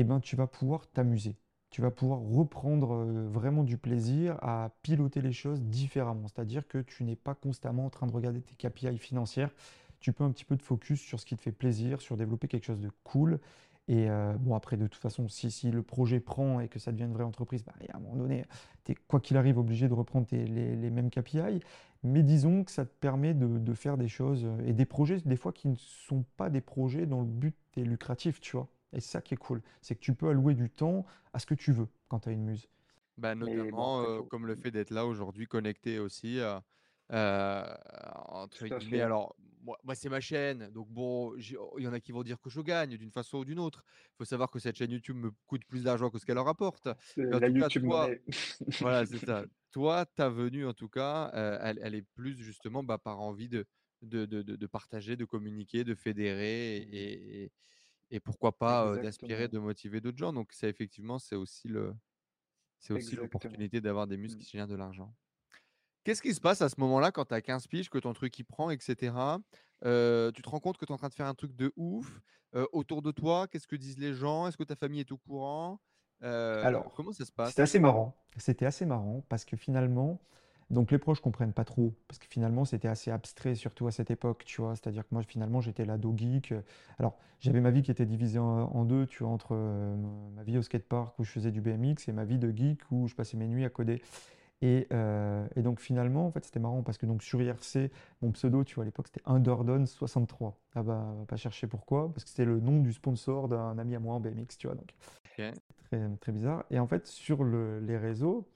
eh 0.00 0.04
ben, 0.04 0.20
tu 0.20 0.36
vas 0.36 0.46
pouvoir 0.46 0.86
t'amuser. 0.86 1.36
Tu 1.70 1.82
vas 1.82 1.90
pouvoir 1.90 2.20
reprendre 2.20 2.92
euh, 2.94 3.28
vraiment 3.28 3.64
du 3.64 3.76
plaisir 3.76 4.38
à 4.42 4.70
piloter 4.82 5.20
les 5.20 5.32
choses 5.32 5.60
différemment. 5.60 6.28
C'est-à-dire 6.28 6.68
que 6.68 6.78
tu 6.78 7.02
n'es 7.02 7.16
pas 7.16 7.34
constamment 7.34 7.86
en 7.86 7.90
train 7.90 8.06
de 8.06 8.12
regarder 8.12 8.40
tes 8.40 8.54
KPI 8.54 8.96
financières. 8.98 9.50
Tu 10.00 10.12
peux 10.12 10.22
un 10.22 10.30
petit 10.30 10.44
peu 10.44 10.56
te 10.56 10.62
focus 10.62 11.00
sur 11.00 11.18
ce 11.18 11.26
qui 11.26 11.36
te 11.36 11.42
fait 11.42 11.52
plaisir, 11.52 12.00
sur 12.00 12.16
développer 12.16 12.46
quelque 12.46 12.64
chose 12.64 12.80
de 12.80 12.90
cool. 13.02 13.40
Et 13.88 14.08
euh, 14.08 14.34
bon, 14.38 14.54
après, 14.54 14.76
de 14.76 14.86
toute 14.86 15.00
façon, 15.00 15.28
si, 15.28 15.50
si, 15.50 15.70
le 15.72 15.82
projet 15.82 16.20
prend 16.20 16.60
et 16.60 16.68
que 16.68 16.78
ça 16.78 16.92
devient 16.92 17.04
une 17.04 17.14
vraie 17.14 17.24
entreprise, 17.24 17.64
bah, 17.64 17.72
à 17.92 17.96
un 17.96 18.00
moment 18.00 18.16
donné, 18.16 18.44
tu 18.84 18.92
es, 18.92 18.94
quoi 19.08 19.18
qu'il 19.18 19.36
arrive, 19.36 19.58
obligé 19.58 19.88
de 19.88 19.94
reprendre 19.94 20.28
les, 20.30 20.90
mêmes 20.90 21.10
KPI. 21.10 21.60
Mais 22.04 22.22
disons 22.22 22.62
que 22.62 22.70
ça 22.70 22.84
te 22.84 22.94
permet 23.00 23.34
de, 23.34 23.58
de, 23.58 23.74
faire 23.74 23.96
des 23.96 24.06
choses 24.06 24.44
euh, 24.44 24.66
et 24.66 24.74
des 24.74 24.84
projets, 24.84 25.18
des 25.24 25.36
fois, 25.36 25.52
qui 25.52 25.66
ne 25.66 25.76
sont 25.76 26.24
pas 26.36 26.50
des 26.50 26.60
projets 26.60 27.06
dont 27.06 27.22
le 27.22 27.26
but 27.26 27.56
est 27.76 27.82
lucratif, 27.82 28.40
tu 28.40 28.56
vois. 28.56 28.68
Et 28.92 29.00
c'est 29.00 29.10
ça 29.10 29.20
qui 29.20 29.34
est 29.34 29.38
cool, 29.38 29.62
c'est 29.80 29.94
que 29.94 30.00
tu 30.00 30.14
peux 30.14 30.28
allouer 30.28 30.54
du 30.54 30.70
temps 30.70 31.04
à 31.32 31.38
ce 31.38 31.46
que 31.46 31.54
tu 31.54 31.72
veux 31.72 31.88
quand 32.08 32.20
tu 32.20 32.30
as 32.30 32.32
une 32.32 32.44
muse. 32.44 32.68
Bah, 33.18 33.34
notamment 33.34 34.02
euh, 34.02 34.22
comme 34.22 34.46
le 34.46 34.54
fait 34.54 34.70
d'être 34.70 34.90
là 34.90 35.04
aujourd'hui 35.04 35.46
connecté 35.46 35.98
aussi. 35.98 36.38
Euh, 36.38 36.58
euh 37.12 37.64
entre 38.28 38.66
guillemets, 38.66 39.00
alors 39.00 39.34
moi, 39.62 39.76
moi 39.82 39.94
c'est 39.94 40.08
ma 40.08 40.20
chaîne, 40.20 40.70
donc 40.70 40.88
bon, 40.88 41.34
il 41.36 41.82
y 41.82 41.88
en 41.88 41.92
a 41.92 42.00
qui 42.00 42.12
vont 42.12 42.22
dire 42.22 42.40
que 42.40 42.48
je 42.48 42.60
gagne 42.60 42.96
d'une 42.96 43.10
façon 43.10 43.38
ou 43.38 43.44
d'une 43.44 43.58
autre. 43.58 43.84
Il 44.12 44.16
faut 44.18 44.24
savoir 44.24 44.50
que 44.50 44.58
cette 44.58 44.76
chaîne 44.76 44.92
YouTube 44.92 45.16
me 45.16 45.32
coûte 45.46 45.64
plus 45.66 45.84
d'argent 45.84 46.10
que 46.10 46.18
ce 46.18 46.24
qu'elle 46.24 46.36
leur 46.36 46.44
rapporte. 46.44 46.88
La 47.16 47.48
YouTube 47.48 47.84
toi, 47.84 48.08
voilà, 48.80 49.04
c'est 49.04 49.24
ça. 49.24 49.44
Toi, 49.70 50.06
ta 50.06 50.30
venue 50.30 50.66
en 50.66 50.72
tout 50.72 50.88
cas, 50.88 51.30
elle, 51.62 51.78
elle, 51.82 51.94
est 51.94 52.06
plus 52.14 52.34
justement 52.38 52.82
bah, 52.82 52.96
par 52.96 53.20
envie 53.20 53.50
de 53.50 53.66
de, 54.00 54.24
de, 54.26 54.42
de, 54.42 54.66
partager, 54.66 55.16
de 55.16 55.24
communiquer, 55.24 55.84
de 55.84 55.94
fédérer 55.94 56.76
et, 56.76 57.42
et 57.42 57.52
pourquoi 58.20 58.56
pas 58.58 58.98
d'aspirer, 58.98 59.48
de 59.48 59.58
motiver 59.58 60.00
d'autres 60.00 60.18
gens. 60.18 60.32
Donc, 60.32 60.52
c'est 60.52 60.68
effectivement, 60.68 61.18
c'est 61.18 61.36
aussi 61.36 61.68
le, 61.68 61.94
c'est 62.80 62.94
aussi 62.94 63.16
l'opportunité 63.16 63.80
d'avoir 63.80 64.06
des 64.06 64.16
muscles 64.18 64.38
Mmh. 64.38 64.44
qui 64.44 64.50
génèrent 64.50 64.68
de 64.68 64.76
l'argent. 64.76 65.14
Qu'est-ce 66.04 66.22
qui 66.22 66.34
se 66.34 66.40
passe 66.40 66.62
à 66.62 66.68
ce 66.68 66.80
moment-là 66.80 67.12
quand 67.12 67.26
tu 67.26 67.34
as 67.34 67.42
15 67.42 67.66
piges, 67.66 67.90
que 67.90 67.98
ton 67.98 68.12
truc 68.14 68.38
il 68.38 68.44
prend, 68.44 68.70
et? 68.70 68.78
Heu, 69.84 70.32
tu 70.34 70.42
te 70.42 70.48
rends 70.48 70.60
compte 70.60 70.78
que 70.78 70.84
tu 70.86 70.92
es 70.92 70.94
en 70.94 70.98
train 70.98 71.08
de 71.08 71.14
faire 71.14 71.26
un 71.26 71.34
truc 71.34 71.54
de 71.54 71.72
ouf, 71.76 72.20
autour 72.72 73.02
de 73.02 73.12
toi, 73.12 73.46
qu'est-ce 73.48 73.66
que 73.68 73.76
disent 73.76 73.98
les 73.98 74.14
gens? 74.14 74.46
Est-ce 74.48 74.56
que 74.56 74.64
ta 74.64 74.76
famille 74.76 75.00
est 75.00 75.12
au 75.12 75.18
courant? 75.18 75.80
Alors, 76.60 76.92
comment 76.94 77.12
ça 77.12 77.24
se 77.24 77.32
c'était 77.42 77.62
passe? 77.62 77.62
assez 77.62 77.78
marrant. 77.78 78.16
C'était 78.36 78.66
assez 78.66 78.86
marrant 78.86 79.22
parce 79.28 79.44
que 79.44 79.56
finalement, 79.56 80.20
donc 80.70 80.90
les 80.90 80.98
proches 80.98 81.20
comprennent 81.20 81.52
pas 81.52 81.64
trop 81.64 81.94
parce 82.08 82.18
que 82.18 82.26
finalement 82.26 82.64
c'était 82.64 82.88
assez 82.88 83.10
abstrait, 83.10 83.54
surtout 83.54 83.86
à 83.86 83.90
cette 83.90 84.10
époque, 84.10 84.44
tu 84.44 84.60
vois. 84.60 84.74
C'est-à-dire 84.76 85.02
que 85.02 85.08
moi 85.14 85.22
finalement 85.22 85.60
j'étais 85.60 85.84
l'ado 85.84 86.12
geek. 86.16 86.54
Alors 86.98 87.16
j'avais 87.40 87.60
ma 87.60 87.70
vie 87.70 87.82
qui 87.82 87.90
était 87.90 88.06
divisée 88.06 88.38
en, 88.38 88.44
en 88.46 88.84
deux, 88.84 89.06
tu 89.06 89.22
vois, 89.22 89.32
entre 89.32 89.50
euh, 89.52 89.96
ma 90.34 90.42
vie 90.42 90.58
au 90.58 90.62
skatepark 90.62 91.18
où 91.18 91.24
je 91.24 91.30
faisais 91.30 91.50
du 91.52 91.60
BMX 91.60 92.08
et 92.08 92.12
ma 92.12 92.24
vie 92.24 92.38
de 92.38 92.50
geek 92.54 92.80
où 92.90 93.08
je 93.08 93.14
passais 93.14 93.36
mes 93.36 93.46
nuits 93.46 93.64
à 93.64 93.70
coder. 93.70 94.02
Et, 94.60 94.88
euh, 94.92 95.46
et 95.54 95.62
donc 95.62 95.78
finalement, 95.78 96.26
en 96.26 96.32
fait, 96.32 96.44
c'était 96.44 96.58
marrant 96.58 96.82
parce 96.82 96.98
que 96.98 97.06
donc 97.06 97.22
sur 97.22 97.40
IRC, 97.40 97.92
mon 98.22 98.32
pseudo, 98.32 98.64
tu 98.64 98.74
vois, 98.74 98.82
à 98.82 98.86
l'époque, 98.86 99.06
c'était 99.06 99.22
Underdone63. 99.30 100.52
Ah 100.74 100.82
bah, 100.82 101.14
pas 101.28 101.36
chercher 101.36 101.66
pourquoi, 101.68 102.12
parce 102.12 102.24
que 102.24 102.30
c'était 102.30 102.44
le 102.44 102.58
nom 102.60 102.80
du 102.80 102.92
sponsor 102.92 103.48
d'un 103.48 103.78
ami 103.78 103.94
à 103.94 104.00
moi 104.00 104.14
en 104.16 104.20
BMX, 104.20 104.56
tu 104.58 104.66
vois. 104.66 104.74
Donc 104.74 104.92
très, 105.84 106.08
très 106.20 106.32
bizarre. 106.32 106.64
Et 106.70 106.78
en 106.80 106.86
fait, 106.88 107.06
sur 107.06 107.44
le- 107.44 107.78
les 107.80 107.96
réseaux, 107.96 108.48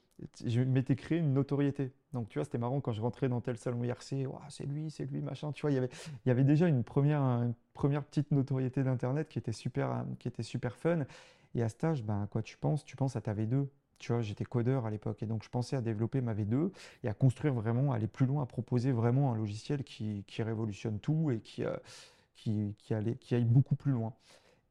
je 0.45 0.61
m'étais 0.61 0.95
créé 0.95 1.17
une 1.19 1.33
notoriété. 1.33 1.91
Donc, 2.13 2.29
tu 2.29 2.39
vois, 2.39 2.45
c'était 2.45 2.57
marrant 2.57 2.79
quand 2.81 2.91
je 2.91 3.01
rentrais 3.01 3.29
dans 3.29 3.41
tel 3.41 3.57
salon 3.57 3.83
IRC, 3.83 4.27
c'est 4.49 4.65
lui, 4.65 4.91
c'est 4.91 5.05
lui, 5.05 5.21
machin. 5.21 5.51
Tu 5.51 5.61
vois, 5.61 5.71
il 5.71 5.75
y 5.75 5.77
avait, 5.77 5.89
il 6.25 6.29
y 6.29 6.31
avait 6.31 6.43
déjà 6.43 6.67
une 6.67 6.83
première, 6.83 7.21
une 7.21 7.55
première 7.73 8.03
petite 8.03 8.31
notoriété 8.31 8.83
d'Internet 8.83 9.29
qui 9.29 9.39
était 9.39 9.51
super, 9.51 10.05
qui 10.19 10.27
était 10.27 10.43
super 10.43 10.75
fun. 10.75 11.05
Et 11.55 11.63
à 11.63 11.69
cet 11.69 11.83
âge, 11.83 12.03
ben, 12.03 12.27
quoi 12.31 12.41
tu 12.41 12.57
penses? 12.57 12.83
Tu 12.85 12.95
penses 12.95 13.15
à 13.15 13.21
ta 13.21 13.33
V2. 13.33 13.67
Tu 13.99 14.11
vois, 14.11 14.21
j'étais 14.21 14.43
codeur 14.43 14.85
à 14.85 14.91
l'époque 14.91 15.23
et 15.23 15.25
donc 15.25 15.43
je 15.43 15.49
pensais 15.49 15.77
à 15.77 15.81
développer 15.81 16.19
ma 16.19 16.33
V2 16.33 16.71
et 17.03 17.07
à 17.07 17.13
construire 17.13 17.53
vraiment, 17.53 17.93
aller 17.93 18.07
plus 18.07 18.25
loin, 18.25 18.43
à 18.43 18.45
proposer 18.45 18.91
vraiment 18.91 19.31
un 19.31 19.35
logiciel 19.35 19.83
qui, 19.83 20.25
qui 20.27 20.43
révolutionne 20.43 20.99
tout 20.99 21.31
et 21.31 21.39
qui, 21.39 21.63
euh, 21.63 21.75
qui, 22.35 22.75
qui 22.79 22.93
allait, 22.93 23.15
qui 23.15 23.35
aille 23.35 23.45
beaucoup 23.45 23.75
plus 23.75 23.91
loin. 23.93 24.13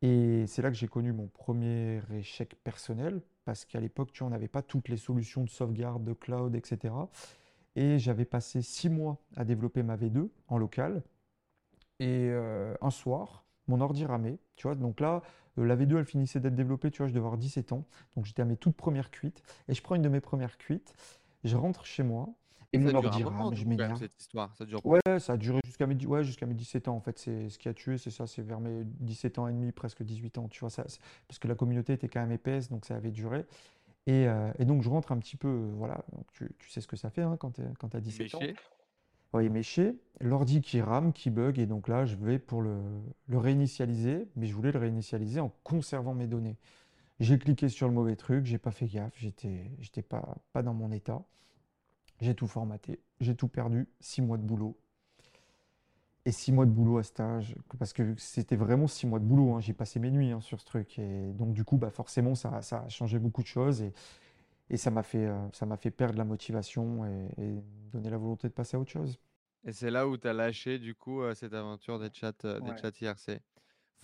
Et 0.02 0.46
c'est 0.48 0.62
là 0.62 0.70
que 0.70 0.76
j'ai 0.76 0.88
connu 0.88 1.12
mon 1.12 1.28
premier 1.28 2.00
échec 2.12 2.56
personnel, 2.64 3.22
parce 3.44 3.64
qu'à 3.64 3.80
l'époque, 3.80 4.12
tu 4.12 4.24
n'avait 4.24 4.48
pas 4.48 4.62
toutes 4.62 4.88
les 4.88 4.96
solutions 4.96 5.44
de 5.44 5.50
sauvegarde, 5.50 6.04
de 6.04 6.12
cloud, 6.12 6.54
etc. 6.54 6.94
Et 7.76 7.98
j'avais 7.98 8.24
passé 8.24 8.62
six 8.62 8.88
mois 8.88 9.18
à 9.36 9.44
développer 9.44 9.82
ma 9.82 9.96
V2 9.96 10.28
en 10.48 10.58
local. 10.58 11.02
Et 11.98 12.28
euh, 12.30 12.74
un 12.80 12.90
soir, 12.90 13.44
mon 13.68 13.80
ordi 13.80 14.04
ramait, 14.04 14.38
tu 14.56 14.66
vois. 14.66 14.74
Donc 14.74 15.00
là, 15.00 15.22
euh, 15.58 15.64
la 15.64 15.76
V2, 15.76 15.98
elle 15.98 16.04
finissait 16.04 16.40
d'être 16.40 16.54
développée, 16.54 16.90
tu 16.90 16.98
vois, 16.98 17.08
je 17.08 17.12
devais 17.12 17.24
avoir 17.24 17.38
17 17.38 17.72
ans. 17.72 17.84
Donc 18.16 18.26
j'étais 18.26 18.42
à 18.42 18.44
mes 18.44 18.56
toutes 18.56 18.76
premières 18.76 19.10
cuites. 19.10 19.42
Et 19.68 19.74
je 19.74 19.82
prends 19.82 19.94
une 19.94 20.02
de 20.02 20.08
mes 20.08 20.20
premières 20.20 20.58
cuites, 20.58 20.94
je 21.44 21.56
rentre 21.56 21.86
chez 21.86 22.02
moi, 22.02 22.28
et 22.72 22.78
Ça 22.78 22.92
mon 22.92 22.94
dure 22.94 23.12
un 23.12 23.20
ordi 23.20 23.20
moment 23.20 23.50
du 23.50 23.56
je 23.56 23.64
coup 23.64 23.72
quand 23.74 23.82
même 23.84 23.94
m'énerve. 23.94 23.96
cette 23.96 24.18
histoire, 24.20 24.54
ça 24.56 24.64
dure 24.66 24.82
Ouais, 24.84 25.00
ça 25.20 25.34
a 25.34 25.36
duré 25.36 25.60
jusqu'à 25.64 25.86
mes, 25.86 25.94
dix- 25.94 26.06
ouais, 26.06 26.24
jusqu'à 26.24 26.46
mes 26.46 26.54
17 26.54 26.88
ans 26.88 26.96
en 26.96 27.00
fait. 27.00 27.18
C'est 27.18 27.48
ce 27.50 27.58
qui 27.58 27.68
a 27.68 27.74
tué, 27.74 27.98
c'est 27.98 28.10
ça, 28.10 28.26
c'est 28.26 28.42
vers 28.42 28.60
mes 28.60 28.82
17 28.84 29.38
ans 29.38 29.48
et 29.48 29.52
demi, 29.52 29.72
presque 29.72 30.02
18 30.02 30.38
ans, 30.38 30.48
tu 30.48 30.60
vois, 30.60 30.70
ça, 30.70 30.84
c'est- 30.88 31.00
parce 31.28 31.38
que 31.38 31.48
la 31.48 31.54
communauté 31.54 31.92
était 31.94 32.08
quand 32.08 32.20
même 32.20 32.32
épaisse, 32.32 32.68
donc 32.70 32.84
ça 32.84 32.96
avait 32.96 33.12
duré. 33.12 33.46
Et, 34.06 34.28
euh, 34.28 34.52
et 34.58 34.64
donc 34.66 34.82
je 34.82 34.90
rentre 34.90 35.12
un 35.12 35.18
petit 35.18 35.36
peu, 35.36 35.48
euh, 35.48 35.72
voilà, 35.76 36.04
donc 36.12 36.26
tu, 36.32 36.50
tu 36.58 36.70
sais 36.70 36.80
ce 36.82 36.88
que 36.88 36.96
ça 36.96 37.10
fait 37.10 37.22
hein, 37.22 37.36
quand 37.38 37.52
tu 37.52 37.62
quand 37.80 37.90
t'as 37.90 38.00
17 38.00 38.34
ans. 38.36 38.40
éméché? 38.40 38.56
Ouais, 39.32 39.46
éméché, 39.46 39.96
l'ordi 40.20 40.60
qui 40.60 40.80
rame, 40.82 41.12
qui 41.14 41.30
bug, 41.30 41.58
et 41.58 41.66
donc 41.66 41.88
là 41.88 42.04
je 42.04 42.16
vais 42.16 42.38
pour 42.38 42.60
le, 42.62 42.78
le 43.28 43.38
réinitialiser, 43.38 44.28
mais 44.36 44.46
je 44.46 44.54
voulais 44.54 44.72
le 44.72 44.78
réinitialiser 44.78 45.40
en 45.40 45.50
conservant 45.64 46.14
mes 46.14 46.26
données. 46.26 46.56
J'ai 47.20 47.38
cliqué 47.38 47.68
sur 47.68 47.88
le 47.88 47.94
mauvais 47.94 48.16
truc, 48.16 48.46
j'ai 48.46 48.58
pas 48.58 48.72
fait 48.72 48.86
gaffe, 48.88 49.14
j'étais, 49.18 49.70
j'étais 49.80 50.02
pas, 50.02 50.36
pas 50.52 50.62
dans 50.62 50.74
mon 50.74 50.92
état, 50.92 51.22
j'ai 52.22 52.34
tout 52.34 52.48
formaté, 52.48 53.02
j'ai 53.20 53.36
tout 53.36 53.48
perdu, 53.48 53.88
six 54.00 54.22
mois 54.22 54.38
de 54.38 54.44
boulot. 54.44 54.78
Et 56.24 56.30
six 56.30 56.52
mois 56.52 56.66
de 56.66 56.70
boulot 56.70 56.98
à 56.98 57.02
stage, 57.02 57.56
parce 57.80 57.92
que 57.92 58.14
c'était 58.16 58.54
vraiment 58.54 58.86
six 58.86 59.08
mois 59.08 59.18
de 59.18 59.24
boulot, 59.24 59.54
hein, 59.54 59.60
j'ai 59.60 59.72
passé 59.72 59.98
mes 59.98 60.10
nuits 60.10 60.30
hein, 60.30 60.40
sur 60.40 60.60
ce 60.60 60.64
truc. 60.64 60.96
Et 61.00 61.32
donc 61.32 61.52
du 61.52 61.64
coup, 61.64 61.78
bah, 61.78 61.90
forcément, 61.90 62.36
ça, 62.36 62.62
ça 62.62 62.84
a 62.86 62.88
changé 62.88 63.18
beaucoup 63.18 63.42
de 63.42 63.48
choses 63.48 63.82
et, 63.82 63.92
et 64.70 64.76
ça 64.78 64.90
m'a 64.90 65.02
fait, 65.04 65.26
euh, 65.26 65.38
ça 65.52 65.66
m'a 65.66 65.76
fait 65.78 65.90
perdre 65.92 66.18
la 66.18 66.24
motivation 66.24 67.06
et, 67.06 67.28
et 67.42 67.54
donner 67.92 68.10
la 68.10 68.18
volonté 68.18 68.48
de 68.48 68.54
passer 68.54 68.76
à 68.76 68.80
autre 68.80 68.92
chose. 68.92 69.18
Et 69.64 69.72
c'est 69.72 69.90
là 69.90 70.06
où 70.06 70.16
tu 70.16 70.28
as 70.28 70.32
lâché 70.32 70.78
du 70.78 70.94
coup, 70.94 71.20
heu, 71.22 71.34
cette 71.34 71.52
aventure 71.54 71.98
des 71.98 72.10
chats, 72.12 72.32
heu, 72.44 72.60
des 72.62 72.72
Ouais, 72.72 72.80
chats 72.80 72.92
IRC. 73.00 73.40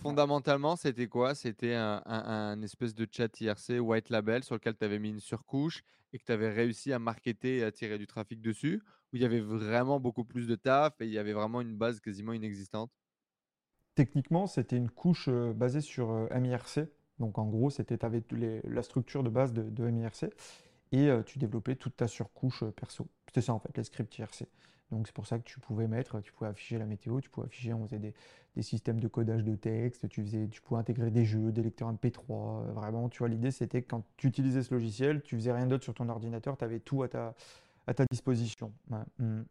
Fondamentalement, 0.01 0.77
c'était 0.77 1.07
quoi? 1.07 1.35
C'était 1.35 1.75
un 1.75 2.61
espèce 2.61 2.95
de 2.95 3.05
chat 3.11 3.41
IRC 3.41 3.79
white 3.79 4.09
label 4.09 4.43
sur 4.45 4.55
lequel 4.55 4.75
tu 4.77 4.85
avais 4.85 4.97
mis 4.97 5.09
une 5.09 5.19
surcouche 5.19 5.83
et 6.13 6.19
que 6.19 6.23
tu 6.23 6.31
avais 6.31 6.49
réussi 6.49 6.93
à 6.93 6.99
marketer 6.99 7.57
et 7.57 7.63
attirer 7.63 7.97
du 7.97 8.07
trafic 8.07 8.41
dessus? 8.41 8.81
Où 9.11 9.17
il 9.17 9.21
y 9.21 9.25
avait 9.25 9.41
vraiment 9.41 9.99
beaucoup 9.99 10.23
plus 10.23 10.47
de 10.47 10.55
taf 10.55 11.01
et 11.01 11.05
il 11.05 11.11
y 11.11 11.17
avait 11.17 11.33
vraiment 11.33 11.59
une 11.59 11.75
base 11.75 11.99
quasiment 11.99 12.31
inexistante? 12.31 12.91
Techniquement, 13.95 14.47
c'était 14.47 14.77
une 14.77 14.89
couche 14.89 15.29
basée 15.29 15.81
sur 15.81 16.27
MIRC. 16.31 16.79
Donc 17.19 17.37
en 17.37 17.45
gros, 17.47 17.69
c'était, 17.69 17.97
les- 18.31 18.61
la 18.63 18.83
structure 18.83 19.23
de 19.23 19.29
base 19.29 19.51
de, 19.51 19.89
MIRC 19.89 20.27
et 20.93 21.09
tu 21.25 21.39
développais 21.39 21.75
toute 21.75 21.97
ta 21.97 22.07
surcouche 22.07 22.63
perso. 22.71 23.09
C'était 23.27 23.41
ça 23.41 23.53
en 23.53 23.59
fait, 23.59 23.75
les 23.75 23.83
scripts 23.83 24.17
IRC. 24.17 24.45
Donc 24.91 25.07
c'est 25.07 25.13
pour 25.13 25.27
ça 25.27 25.37
que 25.37 25.43
tu 25.43 25.59
pouvais 25.59 25.87
mettre, 25.87 26.19
tu 26.21 26.31
pouvais 26.33 26.49
afficher 26.49 26.77
la 26.77 26.85
météo, 26.85 27.21
tu 27.21 27.29
pouvais 27.29 27.47
afficher, 27.47 27.73
on 27.73 27.85
faisait 27.85 27.99
des, 27.99 28.13
des 28.55 28.61
systèmes 28.63 28.99
de 28.99 29.07
codage 29.07 29.43
de 29.43 29.55
texte, 29.55 30.09
tu 30.09 30.23
faisais, 30.23 30.47
tu 30.47 30.61
pouvais 30.61 30.79
intégrer 30.79 31.11
des 31.11 31.25
jeux, 31.25 31.51
des 31.51 31.61
lecteurs 31.63 31.91
MP3. 31.91 32.63
euh, 32.63 32.71
vraiment, 32.73 33.09
tu 33.09 33.19
vois, 33.19 33.27
l'idée 33.27 33.51
c'était 33.51 33.81
que 33.81 33.87
quand 33.89 34.03
tu 34.17 34.27
utilisais 34.27 34.63
ce 34.63 34.73
logiciel, 34.73 35.21
tu 35.21 35.35
faisais 35.35 35.51
rien 35.51 35.67
d'autre 35.67 35.83
sur 35.83 35.93
ton 35.93 36.09
ordinateur, 36.09 36.57
tu 36.57 36.63
avais 36.65 36.79
tout 36.79 37.03
à 37.03 37.07
ta, 37.07 37.35
à 37.87 37.93
ta 37.93 38.05
disposition. 38.09 38.73
Ouais. 38.89 38.97
Mm. 39.19 39.43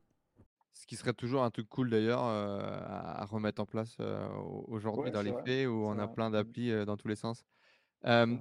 Ce 0.73 0.87
qui 0.87 0.97
serait 0.97 1.13
toujours 1.13 1.43
un 1.43 1.51
truc 1.51 1.69
cool 1.69 1.91
d'ailleurs, 1.91 2.23
heu, 2.25 2.61
à 2.63 3.25
remettre 3.25 3.61
en 3.61 3.67
place, 3.67 3.99
au 4.01 4.65
aujourd'hui 4.69 5.05
Ouais, 5.05 5.11
dans 5.11 5.23
les 5.23 5.33
faits 5.45 5.67
où 5.67 5.73
on 5.73 5.99
a 5.99 6.07
vrai. 6.07 6.15
plein 6.15 6.31
d'applis, 6.31 6.85
dans 6.87 6.97
tous 6.97 7.09
les 7.09 7.17
sens. 7.17 7.45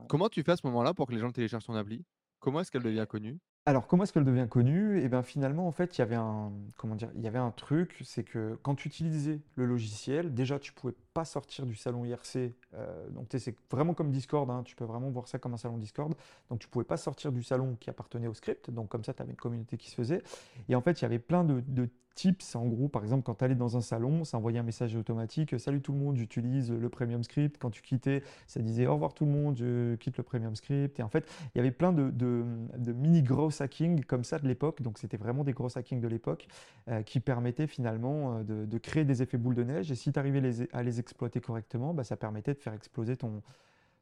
Comment 0.07 0.29
tu 0.29 0.43
fais 0.43 0.51
à 0.51 0.57
ce 0.57 0.65
moment-là 0.67 0.93
pour 0.93 1.07
que 1.07 1.13
les 1.13 1.19
gens 1.19 1.31
téléchargent 1.31 1.65
ton 1.65 1.75
appli? 1.75 2.05
Comment 2.39 2.61
est-ce 2.61 2.71
qu'elle 2.71 2.83
devient 2.83 3.05
connue? 3.09 3.39
Alors, 3.67 3.85
comment 3.85 4.03
est-ce 4.03 4.13
qu'elle 4.13 4.23
devient 4.23 4.47
connue? 4.49 5.01
Et 5.01 5.09
bien 5.09 5.23
finalement, 5.23 5.67
en 5.67 5.73
fait, 5.73 5.97
il 5.97 5.99
y 5.99 6.01
avait 6.01 6.15
un, 6.15 6.53
comment 6.77 6.95
dire, 6.95 7.09
il 7.15 7.21
y 7.21 7.27
avait 7.27 7.37
un 7.37 7.51
truc, 7.51 7.97
c'est 8.05 8.23
que 8.23 8.57
quand 8.63 8.75
tu 8.75 8.87
utilisais 8.87 9.41
le 9.55 9.65
logiciel, 9.65 10.33
déjà, 10.33 10.57
tu 10.57 10.71
pouvais 10.71 10.93
pas 11.17 11.25
sortir 11.25 11.65
du 11.65 11.75
salon 11.75 12.05
IRC. 12.05 12.53
euh, 12.75 13.09
donc, 13.09 13.25
sais, 13.31 13.39
c'est 13.39 13.55
vraiment 13.71 13.95
comme 13.95 14.11
Discord, 14.11 14.47
hein, 14.51 14.61
tu 14.63 14.75
peux 14.75 14.85
vraiment 14.85 15.09
voir 15.09 15.27
ça 15.27 15.39
comme 15.39 15.55
un 15.55 15.57
salon 15.57 15.79
Discord. 15.79 16.13
Donc, 16.51 16.59
tu 16.59 16.67
pouvais 16.67 16.85
pas 16.85 16.95
sortir 16.95 17.31
du 17.31 17.41
salon 17.41 17.75
qui 17.79 17.89
appartenait 17.89 18.27
au 18.27 18.35
script. 18.35 18.69
Donc, 18.69 18.89
comme 18.89 19.03
ça, 19.03 19.15
tu 19.15 19.23
avais 19.23 19.31
une 19.31 19.37
communauté 19.37 19.77
qui 19.77 19.89
se 19.89 19.95
faisait. 19.95 20.21
Et 20.69 20.75
en 20.75 20.81
fait, 20.81 21.01
il 21.01 21.01
y 21.01 21.05
avait 21.05 21.17
plein 21.17 21.43
de, 21.43 21.63
de 21.65 21.89
tips. 22.17 22.55
En 22.55 22.65
gros, 22.65 22.89
par 22.89 23.03
exemple, 23.03 23.23
quand 23.23 23.35
tu 23.35 23.45
allais 23.45 23.55
dans 23.55 23.77
un 23.77 23.81
salon, 23.81 24.25
ça 24.25 24.37
envoyait 24.37 24.59
un 24.59 24.63
message 24.63 24.95
automatique. 24.95 25.57
Salut 25.59 25.81
tout 25.81 25.93
le 25.93 25.99
monde, 25.99 26.17
j'utilise 26.17 26.71
le 26.71 26.89
premium 26.89 27.23
script. 27.23 27.57
Quand 27.59 27.69
tu 27.69 27.81
quittais, 27.81 28.23
ça 28.47 28.59
disait 28.59 28.87
au 28.87 28.93
revoir 28.93 29.13
tout 29.13 29.25
le 29.25 29.31
monde, 29.31 29.55
je 29.55 29.95
quitte 29.95 30.17
le 30.17 30.23
premium 30.23 30.55
script. 30.55 30.99
Et 30.99 31.03
en 31.03 31.09
fait, 31.09 31.31
il 31.53 31.59
y 31.59 31.61
avait 31.61 31.71
plein 31.71 31.93
de, 31.93 32.43
mini 32.91 33.21
gross 33.21 33.61
hacking 33.61 34.03
comme 34.03 34.23
ça 34.23 34.39
de 34.39 34.47
l'époque. 34.47 34.81
Donc, 34.81 34.97
c'était 34.97 35.17
vraiment 35.17 35.43
des 35.43 35.53
gross 35.53 35.77
hacking 35.77 36.01
de 36.01 36.07
l'époque 36.07 36.47
euh, 36.89 37.03
qui 37.03 37.19
permettaient 37.19 37.67
finalement 37.67 38.39
euh, 38.39 38.65
de, 38.65 38.77
créer 38.79 39.05
des 39.05 39.21
effets 39.21 39.37
boules 39.37 39.55
de 39.55 39.63
neige. 39.63 39.91
Et 39.91 39.95
si 39.95 40.11
tu 40.11 40.19
arrivais 40.19 40.67
à 40.73 40.81
les 40.81 40.99
exploiter 41.07 41.39
correctement, 41.41 41.93
bah, 41.93 42.03
ça 42.03 42.17
permettait 42.17 42.53
de 42.53 42.59
faire 42.59 42.73
exploser 42.73 43.15
ton, 43.17 43.41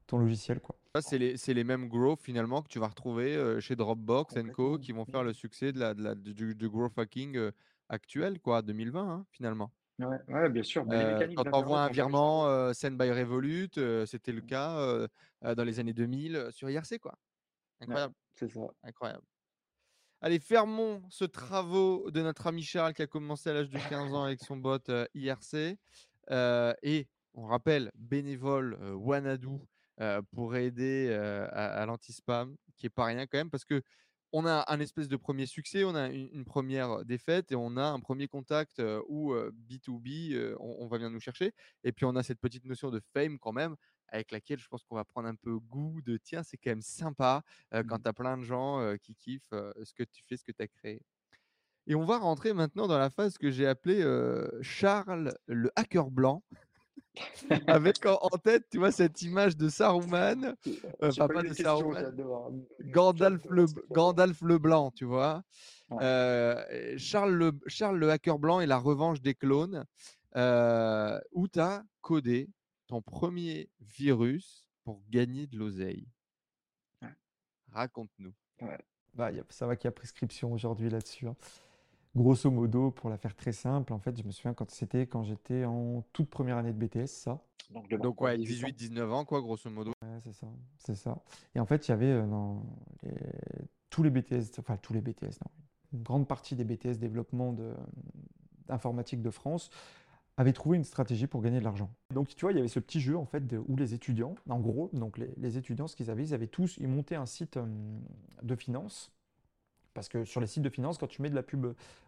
ton 0.08 0.20
logiciel, 0.20 0.62
quoi. 0.62 0.78
Ça, 0.96 1.02
c'est 1.02 1.18
les 1.18 1.38
c'est 1.38 1.54
les 1.54 1.64
mêmes 1.66 1.88
growth 1.90 2.22
finalement 2.22 2.62
que 2.64 2.70
tu 2.70 2.80
vas 2.80 2.88
retrouver, 2.88 3.36
heu, 3.36 3.60
chez 3.60 3.76
Dropbox 3.76 4.38
and 4.38 4.50
Co, 4.52 4.80
qui 4.80 4.92
vont 4.94 5.06
faire 5.06 5.24
le 5.24 5.34
succès 5.34 5.72
de 5.74 5.80
la 5.80 5.94
de 5.94 6.02
la 6.04 6.16
du 6.16 6.56
du 6.56 6.70
growth 6.70 6.98
hacking, 6.98 7.36
heu, 7.38 7.52
actuel 7.90 8.40
quoi, 8.40 8.62
2020, 8.62 9.10
hein, 9.12 9.26
finalement. 9.32 9.72
Ouais, 10.00 10.18
ouais, 10.28 10.50
bien 10.50 10.64
sûr. 10.64 10.86
Mécaniques 10.86 11.38
quand 11.38 11.54
envoies 11.54 11.80
d'Internet 11.80 11.84
un 11.84 11.90
virement, 11.90 12.74
send 12.74 12.92
by 12.98 13.12
Revolut, 13.12 13.70
c'était 14.06 14.32
le 14.34 14.42
cas, 14.42 15.08
dans 15.42 15.64
les 15.64 15.80
années 15.80 15.94
2000, 15.94 16.36
heu, 16.36 16.52
sur 16.52 16.70
IRC 16.70 17.00
quoi. 17.00 17.18
Ouais, 17.88 17.96
Incroyable, 17.96 18.16
c'est 18.36 18.50
ça. 18.50 18.68
incroyable. 18.84 19.26
Allez, 20.22 20.40
fermons 20.40 21.04
ce 21.10 21.26
travaux 21.26 22.10
de 22.12 22.22
notre 22.22 22.48
ami 22.48 22.64
Charles 22.64 22.94
qui 22.94 23.02
a 23.02 23.08
commencé 23.08 23.50
à 23.50 23.54
l'âge 23.54 23.70
de 23.70 23.80
15 23.80 24.14
ans 24.14 24.24
avec 24.24 24.42
son 24.42 24.58
bot, 24.58 24.80
IRC. 25.14 25.78
Et 26.32 27.08
on 27.34 27.46
rappelle, 27.48 27.92
bénévole, 27.96 28.78
heu, 28.82 28.94
pour 30.34 30.56
aider, 30.56 31.14
à 31.14 31.66
à 31.82 31.86
l'anti-spam, 31.86 32.56
qui 32.78 32.88
est 32.88 32.90
pas 32.90 33.06
rien 33.06 33.26
quand 33.28 33.38
même 33.38 33.50
parce 33.52 33.66
que 33.66 33.82
on 34.34 34.46
a 34.46 34.66
un 34.68 34.80
espèce 34.82 35.08
de 35.08 35.16
premier 35.18 35.46
succès, 35.46 35.84
on 35.86 35.96
a 35.96 36.10
une 36.10 36.44
1 36.46 37.04
défaite 37.06 37.52
et 37.54 37.56
on 37.56 37.78
a 37.78 37.86
un 37.86 38.00
premier 38.02 38.28
contact, 38.28 38.82
où, 39.08 39.34
heu, 39.34 39.52
B2B, 39.54 40.34
heu, 40.34 40.58
on 40.60 40.88
va 40.88 40.98
venir 40.98 41.10
nous 41.12 41.20
chercher 41.22 41.54
et 41.86 41.92
puis 41.94 42.06
on 42.06 42.16
a 42.18 42.24
cette 42.24 42.40
petite 42.42 42.66
notion 42.66 42.92
de 42.92 43.00
fame 43.14 43.40
quand 43.40 43.54
même, 43.54 43.76
avec 44.10 44.32
laquelle 44.32 44.60
je 44.60 44.68
pense 44.68 44.84
qu'on 44.84 44.96
va 44.96 45.06
prendre 45.06 45.28
un 45.30 45.36
peu 45.36 45.58
goût 45.60 46.02
de: 46.02 46.18
«Tiens, 46.18 46.44
c'est 46.44 46.58
quand 46.58 46.72
même 46.72 46.82
sympa, 46.82 47.44
quand 47.88 48.00
Mm. 48.00 48.04
tu 48.04 48.10
as 48.10 48.14
plein 48.14 48.38
de 48.38 48.44
gens, 48.44 48.96
qui 49.02 49.16
kiffent, 49.16 49.52
ce 49.52 49.94
que 49.94 50.04
tu 50.04 50.24
fais, 50.28 50.36
ce 50.38 50.44
que 50.44 50.52
tu 50.52 50.64
as 50.64 50.68
créé». 50.68 51.02
Et 51.88 51.96
on 51.96 52.06
va 52.06 52.18
rentrer 52.18 52.54
maintenant 52.54 52.88
dans 52.88 52.98
la 52.98 53.10
phase 53.10 53.38
que 53.38 53.52
j'ai 53.52 53.68
appelée, 53.68 54.04
Charles 54.62 55.34
le 55.48 55.72
hacker 55.76 56.10
blanc. 56.10 56.44
avec 57.68 58.06
en, 58.06 58.38
tête, 58.44 58.66
tu 58.70 58.78
vois, 58.78 58.92
cette 58.92 59.22
image 59.22 59.58
de 59.58 59.70
Saruman, 59.70 60.56
euh, 61.02 61.12
pas 61.28 61.44
de 61.44 61.54
Saruman, 61.54 62.14
Gandalf 62.82 63.42
le, 63.50 63.66
Gandalf 63.92 64.42
le 64.42 64.58
blanc, 64.58 64.92
tu 64.92 65.06
vois? 65.06 65.44
Euh, 66.02 66.96
Charles, 66.98 67.34
le, 67.34 67.52
Charles 67.68 67.98
le 67.98 68.10
hacker 68.10 68.40
blanc 68.40 68.60
et 68.60 68.66
la 68.66 68.78
revanche 68.78 69.22
des 69.22 69.36
clones, 69.36 69.86
euh, 70.36 71.20
où 71.32 71.48
tu 71.48 71.60
as 71.60 71.84
codé 72.02 72.50
ton 72.88 73.02
premier 73.02 73.70
virus 73.80 74.66
pour 74.84 75.02
gagner 75.10 75.48
de 75.48 75.58
l'oseille? 75.58 76.08
Raconte-nous. 77.72 78.34
Bah, 79.14 79.32
ça 79.50 79.68
va 79.68 79.76
qu'il 79.76 79.86
y 79.86 79.90
a 79.90 79.92
prescription 79.92 80.52
aujourd'hui 80.52 80.90
là-dessus. 80.90 81.28
Hein. 81.28 81.36
Grosso 82.16 82.50
modo, 82.50 82.92
pour 82.92 83.10
la 83.10 83.18
faire 83.18 83.36
très 83.36 83.52
simple, 83.52 83.92
en 83.92 84.00
fait, 84.00 84.18
je 84.18 84.24
me 84.24 84.32
souviens 84.32 84.54
quand 84.54 84.72
c'était 84.72 85.06
quand 85.06 85.24
j'étais 85.24 85.66
en 85.66 86.02
toute 86.14 86.30
première 86.30 86.58
année 86.58 86.72
de 86.72 86.78
BTS, 86.78 87.08
ça. 87.08 87.42
Donc, 87.72 87.90
Donc 87.90 88.22
ouais, 88.22 88.38
18-19 88.38 89.10
ans, 89.10 89.26
quoi, 89.26 89.42
grosso 89.42 89.70
modo. 89.70 89.92
Ouais, 90.02 90.20
c'est 90.24 90.34
ça, 90.34 90.48
c'est 90.78 90.96
ça. 90.96 91.22
Et 91.56 91.60
en 91.60 91.66
fait, 91.66 91.88
il 91.88 91.92
y 91.92 91.94
avait 91.94 92.12
euh, 92.12 92.26
dans 92.26 92.64
tous 93.90 94.04
les 94.04 94.10
BTS, 94.10 94.60
enfin 94.60 94.78
tous 94.78 94.94
les 94.94 95.02
BTS, 95.02 95.24
non, 95.24 95.52
une 95.94 96.04
grande 96.04 96.28
partie 96.28 96.56
des 96.56 96.64
BTS 96.64 97.00
développement 97.00 97.52
de... 97.52 97.74
informatique 98.70 99.22
de 99.22 99.30
France 99.30 99.70
avaient 100.38 100.54
trouvé 100.54 100.78
une 100.78 100.84
stratégie 100.84 101.28
pour 101.28 101.42
gagner 101.42 101.60
de 101.60 101.64
l'argent. 101.64 101.90
Donc 102.14 102.28
tu 102.28 102.42
vois, 102.42 102.52
il 102.52 102.56
y 102.56 102.60
avait 102.60 102.68
ce 102.68 102.80
petit 102.80 103.00
jeu 103.00 103.18
en 103.18 103.26
fait 103.26 103.44
où 103.68 103.76
les 103.76 103.94
étudiants, 103.94 104.36
en 104.50 104.60
gros, 104.60 104.90
donc 104.94 105.18
les, 105.18 105.58
étudiants, 105.58 105.88
ce 105.88 105.96
qu'ils 105.96 106.12
avaient, 106.12 106.24
ils 106.24 106.34
avaient 106.34 106.48
tous, 106.48 106.78
ils 106.78 106.88
montaient 106.88 107.16
un 107.16 107.26
site 107.26 107.58
euh, 107.58 107.66
de 108.44 108.56
finance 108.56 109.15
parce 109.96 110.10
que 110.10 110.26
sur 110.26 110.40
les 110.40 110.46
sites 110.46 110.62
de 110.62 110.70
finance, 110.70 111.00
quand 111.00 111.08
tu 111.08 111.24
mets 111.24 111.32
de 111.32 111.36
la 111.36 111.42
pub 111.42 111.66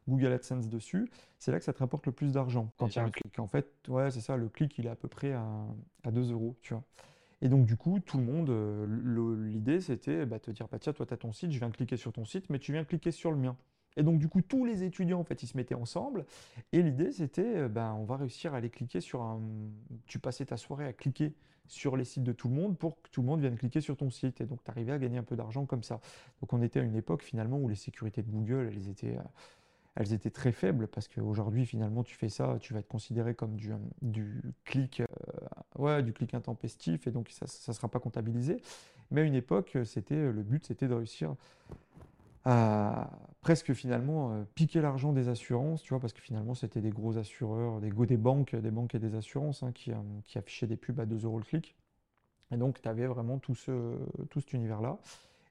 Google 0.08 0.34
AdSense 0.34 0.70
dessus, 0.70 1.10
c'est 1.40 1.52
là 1.52 1.58
que 1.58 1.66
ça 1.66 1.74
te 1.74 1.80
rapporte 1.80 2.06
le 2.06 2.12
plus 2.12 2.34
d'argent. 2.34 2.72
Quand 2.78 2.88
il 2.88 2.98
y 2.98 3.00
a 3.00 3.04
un 3.04 3.10
clic. 3.10 3.40
En 3.40 3.48
fait, 3.48 3.68
ouais, 3.88 4.12
c'est 4.12 4.22
ça, 4.22 4.38
le 4.38 4.50
clic, 4.50 4.78
il 4.78 4.86
est 4.86 4.90
à 4.90 4.96
peu 4.96 5.08
près 5.08 5.32
à, 5.32 5.48
à 6.04 6.12
2 6.12 6.32
euros, 6.32 6.56
tu 6.62 6.74
vois. 6.74 6.84
Et 7.42 7.50
donc, 7.50 7.66
du 7.66 7.78
coup, 7.78 8.00
tout 8.00 8.18
le 8.18 8.24
monde, 8.24 8.50
euh, 8.50 8.86
l'idée, 9.48 9.80
c'était 9.80 10.26
bah, 10.26 10.40
te 10.40 10.52
dire, 10.52 10.68
bah, 10.68 10.80
tiens, 10.80 10.94
toi, 10.94 11.06
tu 11.06 11.14
as 11.14 11.18
ton 11.18 11.32
site, 11.32 11.52
je 11.52 11.60
viens 11.60 11.72
cliquer 11.72 11.98
sur 11.98 12.12
ton 12.12 12.26
site, 12.26 12.50
mais 12.50 12.60
tu 12.60 12.72
viens 12.72 12.84
cliquer 12.84 13.12
sur 13.12 13.32
le 13.32 13.38
mien. 13.38 13.56
Et 13.96 14.04
donc, 14.04 14.20
du 14.20 14.28
coup, 14.28 14.42
tous 14.42 14.66
les 14.66 14.84
étudiants, 14.84 15.20
en 15.20 15.24
fait, 15.24 15.42
ils 15.42 15.48
se 15.48 15.58
mettaient 15.58 15.76
ensemble. 15.76 16.26
Et 16.72 16.82
l'idée, 16.82 17.12
c'était, 17.12 17.68
ben, 17.68 17.94
on 17.94 18.06
va 18.06 18.18
réussir 18.18 18.54
à 18.54 18.58
aller 18.58 18.70
cliquer 18.70 19.02
sur 19.02 19.22
un. 19.22 19.42
Tu 20.06 20.20
passais 20.20 20.46
ta 20.46 20.58
soirée 20.58 20.86
à 20.86 20.94
cliquer 20.94 21.34
sur 21.68 21.98
les 21.98 22.06
sites 22.06 22.24
de 22.24 22.32
tout 22.32 22.50
le 22.50 22.56
monde 22.56 22.78
pour 22.78 23.02
que 23.02 23.10
tout 23.10 23.22
le 23.22 23.28
monde 23.28 23.42
vienne 23.42 23.58
cliquer 23.58 23.82
sur 23.82 23.98
ton 23.98 24.10
site. 24.10 24.42
Et 24.42 24.46
donc, 24.46 24.64
tu 24.64 24.72
arrivais 24.72 24.94
à 24.94 24.98
gagner 24.98 25.18
un 25.18 25.24
peu 25.24 25.36
d'argent 25.36 25.66
comme 25.66 25.84
ça. 25.84 26.00
Donc, 26.42 26.54
on 26.54 26.62
était 26.62 26.80
à 26.80 26.84
une 26.84 26.96
époque, 26.96 27.24
finalement, 27.24 27.58
où 27.58 27.68
les 27.68 27.76
sécurités 27.76 28.24
de 28.24 28.30
Google, 28.30 28.72
elles 28.74 28.90
étaient. 28.90 29.18
Euh, 29.18 29.22
elles 30.00 30.14
étaient 30.14 30.30
très 30.30 30.52
faibles 30.52 30.88
parce 30.88 31.08
qu'aujourd'hui, 31.08 31.66
finalement, 31.66 32.04
tu 32.04 32.16
fais 32.16 32.30
ça, 32.30 32.58
tu 32.60 32.72
vas 32.72 32.82
être 32.82 32.88
considéré 32.88 33.34
comme 33.34 33.56
du, 33.56 33.74
du 34.04 34.44
clic, 34.64 35.02
euh, 35.02 35.06
ouais, 35.80 36.04
du 36.04 36.14
clic 36.14 36.36
intempestif 36.36 37.08
et 37.08 37.12
donc 37.12 37.30
ça 37.32 37.48
ne 37.68 37.74
sera 37.74 37.88
pas 37.88 38.00
comptabilisé. 38.00 38.62
Mais 39.10 39.22
à 39.22 39.24
une 39.24 39.34
époque, 39.34 39.76
c'était 39.86 40.32
le 40.32 40.44
but, 40.44 40.68
c'était 40.68 40.88
de 40.88 40.94
réussir 40.94 41.34
à 42.50 43.10
presque 43.42 43.74
finalement 43.74 44.32
euh, 44.32 44.44
piquer 44.56 44.82
l'argent 44.82 45.12
des 45.14 45.28
assurances, 45.28 45.82
tu 45.82 45.90
vois, 45.90 46.00
parce 46.00 46.14
que 46.14 46.22
finalement 46.22 46.54
c'était 46.54 46.82
des 46.82 46.90
gros 46.90 47.18
assureurs, 47.18 47.82
des, 47.82 47.92
des 47.92 48.18
banques, 48.18 48.56
des 48.56 48.72
banques 48.72 48.96
et 48.96 49.00
des 49.00 49.16
assurances 49.16 49.64
hein, 49.64 49.72
qui, 49.74 49.92
euh, 49.92 49.96
qui, 50.24 50.38
affichaient 50.38 50.68
des 50.68 50.78
pubs 50.78 51.00
à 51.00 51.06
2 51.06 51.26
euros 51.26 51.38
le 51.38 51.44
clic. 51.44 51.76
Et 52.52 52.58
donc 52.58 52.82
tu 52.82 52.88
avais 52.88 53.08
vraiment 53.08 53.38
tout, 53.38 53.56
ce, 53.56 53.98
tout 54.30 54.40
cet 54.40 54.54
univers-là. 54.54 54.98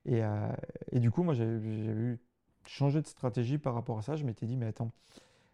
Et, 0.06 0.24
euh, 0.24 0.48
et, 0.92 1.00
du 1.00 1.10
coup, 1.10 1.22
moi 1.22 1.34
j'ai 1.34 1.44
eu 1.44 2.18
changé 2.66 3.02
de 3.02 3.06
stratégie 3.06 3.58
par 3.58 3.74
rapport 3.74 3.98
à 3.98 4.02
ça. 4.02 4.16
Je 4.16 4.24
m'étais 4.24 4.46
dit, 4.46 4.56
mais 4.56 4.66
attends, 4.66 4.92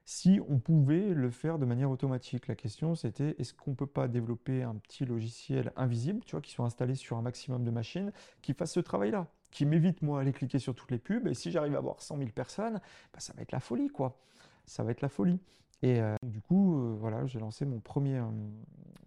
si 0.05 0.41
on 0.49 0.59
pouvait 0.59 1.15
le 1.15 1.31
faire 1.31 1.59
de 1.59 1.65
manière 1.65 1.91
automatique, 1.91 2.49
la 2.49 2.55
question 2.55 2.95
c'était 2.95 3.35
est-ce 3.39 3.55
qu'on 3.55 3.73
ne 3.73 3.77
peut 3.77 3.87
pas 3.87 4.09
développer 4.09 4.63
un 4.63 4.75
petit 4.77 5.05
logiciel 5.05 5.73
invisible, 5.77 6.23
tu 6.25 6.33
vois, 6.33 6.41
qui 6.41 6.53
soit 6.53 6.67
installé 6.67 6.95
sur 6.95 7.17
un 7.17 7.23
maximum 7.23 7.65
de 7.65 7.71
machines, 7.71 8.13
qui 8.43 8.55
fasse 8.55 8.73
ce 8.73 8.81
travail-là? 8.81 9.29
Qui 9.53 9.67
m'évite 9.67 10.03
moi 10.03 10.21
aller 10.21 10.33
cliquer 10.33 10.59
sur 10.59 10.75
toutes 10.75 10.91
les 10.91 10.99
pubs. 10.99 11.29
Et 11.29 11.35
si 11.35 11.53
j'arrive 11.53 11.77
à 11.77 11.79
avoir 11.79 12.03
100 12.03 12.19
000 12.19 12.31
personnes, 12.31 12.81
bah, 13.13 13.21
ça 13.21 13.33
va 13.35 13.43
être 13.43 13.53
la 13.53 13.61
folie 13.61 13.89
quoi. 13.89 14.19
Ça 14.67 14.83
va 14.83 14.91
être 14.91 15.03
la 15.03 15.09
folie. 15.09 15.39
Et 15.83 16.01
euh, 16.01 16.17
du 16.23 16.41
coup, 16.41 16.79
euh, 16.79 16.97
voilà, 16.99 17.27
j'ai 17.27 17.39
lancé 17.39 17.65
mon 17.65 17.81
premier, 17.81 18.19
euh, 18.19 18.25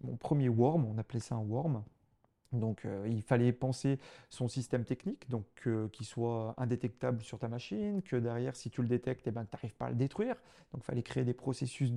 mon 0.02 0.16
premier 0.16 0.48
worm, 0.48 0.84
on 0.84 0.98
appelait 0.98 1.20
ça 1.20 1.34
un 1.34 1.40
worm. 1.40 1.82
Donc 2.52 2.84
euh, 2.84 3.06
il 3.08 3.22
fallait 3.22 3.52
penser 3.52 3.98
son 4.28 4.48
système 4.48 4.84
technique, 4.84 5.28
donc 5.28 5.46
euh, 5.66 5.88
qu'il 5.88 6.06
soit 6.06 6.54
indétectable 6.58 7.22
sur 7.22 7.38
ta 7.38 7.48
machine, 7.48 8.02
que 8.02 8.16
derrière 8.16 8.56
si 8.56 8.70
tu 8.70 8.82
le 8.82 8.88
détectes, 8.88 9.26
eh 9.26 9.30
ben, 9.30 9.44
tu 9.44 9.56
n'arrives 9.56 9.74
pas 9.74 9.86
à 9.86 9.90
le 9.90 9.96
détruire. 9.96 10.36
Donc 10.72 10.82
il 10.82 10.86
fallait 10.86 11.02
créer 11.02 11.24
des 11.24 11.34
processus 11.34 11.92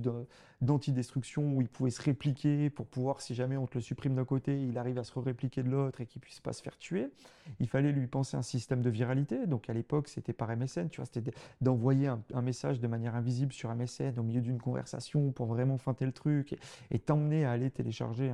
d'antidestruction 0.60 1.52
où 1.52 1.60
il 1.60 1.68
pouvait 1.68 1.90
se 1.90 2.02
répliquer 2.02 2.70
pour 2.70 2.86
pouvoir, 2.86 3.20
si 3.20 3.34
jamais 3.34 3.56
on 3.56 3.66
te 3.66 3.74
le 3.74 3.80
supprime 3.80 4.14
d'un 4.14 4.24
côté, 4.24 4.62
il 4.62 4.78
arrive 4.78 4.98
à 4.98 5.04
se 5.04 5.18
répliquer 5.18 5.62
de 5.62 5.70
l'autre 5.70 6.00
et 6.00 6.06
qu'il 6.06 6.20
puisse 6.20 6.40
pas 6.40 6.52
se 6.52 6.62
faire 6.62 6.78
tuer. 6.78 7.10
Il 7.58 7.68
fallait 7.68 7.92
lui 7.92 8.06
penser 8.06 8.36
un 8.36 8.42
système 8.42 8.80
de 8.80 8.90
viralité. 8.90 9.46
Donc 9.46 9.68
à 9.68 9.72
l'époque 9.72 10.08
c'était 10.08 10.32
par 10.32 10.54
MSN, 10.56 10.88
tu 10.88 11.00
vois, 11.00 11.06
c'était 11.12 11.32
d'envoyer 11.60 12.08
un, 12.08 12.42
message 12.42 12.80
de 12.80 12.86
manière 12.86 13.14
invisible 13.16 13.52
sur 13.52 13.74
MSN 13.74 14.18
au 14.18 14.22
milieu 14.22 14.40
d'une 14.40 14.60
conversation 14.60 15.30
pour 15.32 15.46
vraiment 15.46 15.76
feinter 15.76 16.06
le 16.06 16.12
truc 16.12 16.56
et 16.90 16.98
t'emmener 16.98 17.44
à 17.44 17.52
aller 17.52 17.70
télécharger 17.70 18.32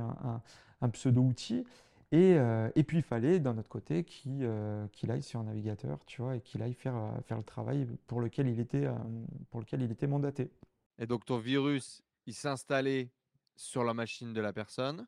un 0.81 0.89
pseudo-outil. 0.89 1.65
Euh, 2.13 2.69
et, 2.75 2.83
puis 2.83 2.97
il 2.97 3.03
fallait 3.03 3.39
d'un 3.39 3.57
autre 3.57 3.67
côté 3.67 4.05
euh, 4.27 4.87
qu'il 4.93 5.11
aille 5.11 5.23
sur 5.23 5.41
un 5.41 5.43
navigateur, 5.43 6.05
tu 6.05 6.21
vois, 6.21 6.37
et 6.37 6.41
qu'il 6.41 6.61
aille 6.61 6.73
faire, 6.73 6.95
euh, 6.95 7.21
faire 7.25 7.37
le 7.37 7.43
travail 7.43 7.85
pour 8.07 8.21
lequel, 8.21 8.47
il 8.47 8.59
était, 8.59 8.87
pour 9.49 9.59
lequel 9.59 9.81
il 9.81 9.91
était 9.91 10.07
mandaté. 10.07 10.49
Et 10.99 11.05
donc 11.05 11.25
ton 11.25 11.37
virus, 11.37 12.01
il 12.25 12.33
s'installait 12.33 13.09
sur 13.55 13.83
la 13.83 13.93
machine 13.93 14.33
de 14.33 14.39
la 14.39 14.53
personne, 14.53 15.05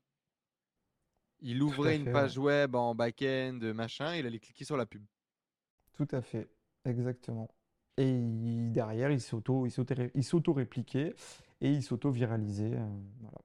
il 1.41 1.61
ouvrait 1.61 1.95
une 1.95 2.11
page 2.11 2.37
web 2.37 2.75
en 2.75 2.93
back-end, 2.95 3.59
machin, 3.73 4.15
il 4.15 4.25
allait 4.25 4.39
cliquer 4.39 4.65
sur 4.65 4.75
la 4.75 4.85
pub. 4.85 5.03
Tout 5.93 6.07
à 6.11 6.21
fait, 6.21 6.49
exactement. 6.83 7.49
Et 7.95 8.19
derrière, 8.71 9.09
il 9.11 9.21
s'auto-répliquait 9.21 11.15
et 11.61 11.71
il 11.71 11.81
s'auto-viralisait. 11.81 12.77
voilà. 13.21 13.39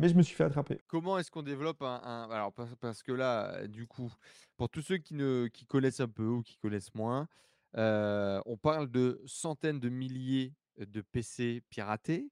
Mais 0.00 0.08
je 0.08 0.14
me 0.14 0.22
suis 0.22 0.34
fait 0.34 0.44
attraper. 0.44 0.80
Comment 0.86 1.18
est-ce 1.18 1.30
qu'on 1.30 1.42
développe 1.42 1.82
un, 1.82 2.26
Alors 2.30 2.54
parce 2.80 3.02
que 3.02 3.12
là, 3.12 3.66
du 3.66 3.86
coup, 3.86 4.10
pour 4.56 4.70
tous 4.70 4.80
ceux 4.80 4.96
qui 4.96 5.66
connaissent 5.66 6.00
un 6.00 6.08
peu 6.08 6.26
ou 6.26 6.42
qui 6.42 6.56
connaissent 6.56 6.94
moins, 6.94 7.28
euh, 7.76 8.40
on 8.46 8.56
parle 8.56 8.90
de 8.90 9.22
centaines 9.26 9.78
de 9.78 9.90
milliers 9.90 10.54
de 10.78 11.02
PC 11.02 11.62
piratés 11.68 12.30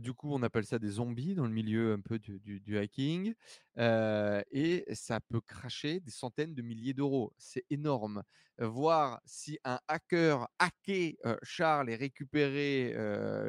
du 0.00 0.12
coup, 0.12 0.32
on 0.32 0.42
appelle 0.42 0.64
ça 0.64 0.78
des 0.78 0.88
zombies 0.88 1.34
dans 1.34 1.46
le 1.46 1.52
milieu 1.52 1.92
un 1.92 2.00
peu 2.00 2.18
du, 2.18 2.78
hacking. 2.78 3.34
et 3.76 4.84
ça 4.92 5.20
peut 5.20 5.40
cracher 5.40 6.00
des 6.00 6.10
centaines 6.10 6.54
de 6.54 6.62
milliers 6.62 6.94
d'euros. 6.94 7.32
C'est 7.38 7.64
énorme. 7.70 8.22
voir 8.58 9.20
si 9.24 9.58
un 9.64 9.80
hacker 9.88 10.48
hacké 10.58 11.18
Charles 11.42 11.90
et 11.90 11.96
récupéré 11.96 12.94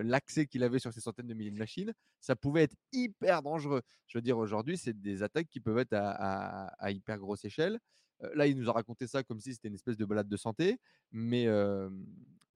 l'accès 0.03 0.47
qu'il 0.47 0.63
avait 0.63 0.79
sur 0.79 0.93
ces 0.93 1.01
centaines 1.01 1.27
de 1.27 1.33
milliers 1.33 1.51
de 1.51 1.59
machines, 1.59 1.93
ça 2.19 2.35
pouvait 2.35 2.63
être 2.63 2.75
hyper 2.91 3.43
dangereux. 3.43 3.81
Je 4.07 4.17
veux 4.17 4.21
dire, 4.21 4.37
aujourd'hui, 4.37 4.77
c'est 4.77 4.99
des 4.99 5.21
attaques 5.21 5.49
qui 5.49 5.59
peuvent 5.59 5.77
être 5.77 5.93
à, 5.93 6.91
hyper 6.91 7.19
grosse 7.19 7.45
échelle. 7.45 7.79
Là, 8.33 8.47
il 8.47 8.57
nous 8.57 8.69
a 8.69 8.73
raconté 8.73 9.07
ça 9.07 9.23
comme 9.23 9.39
si 9.39 9.53
c'était 9.53 9.67
une 9.67 9.75
espèce 9.75 9.97
de 9.97 10.05
balade 10.05 10.27
de 10.27 10.37
santé, 10.37 10.79
mais 11.11 11.45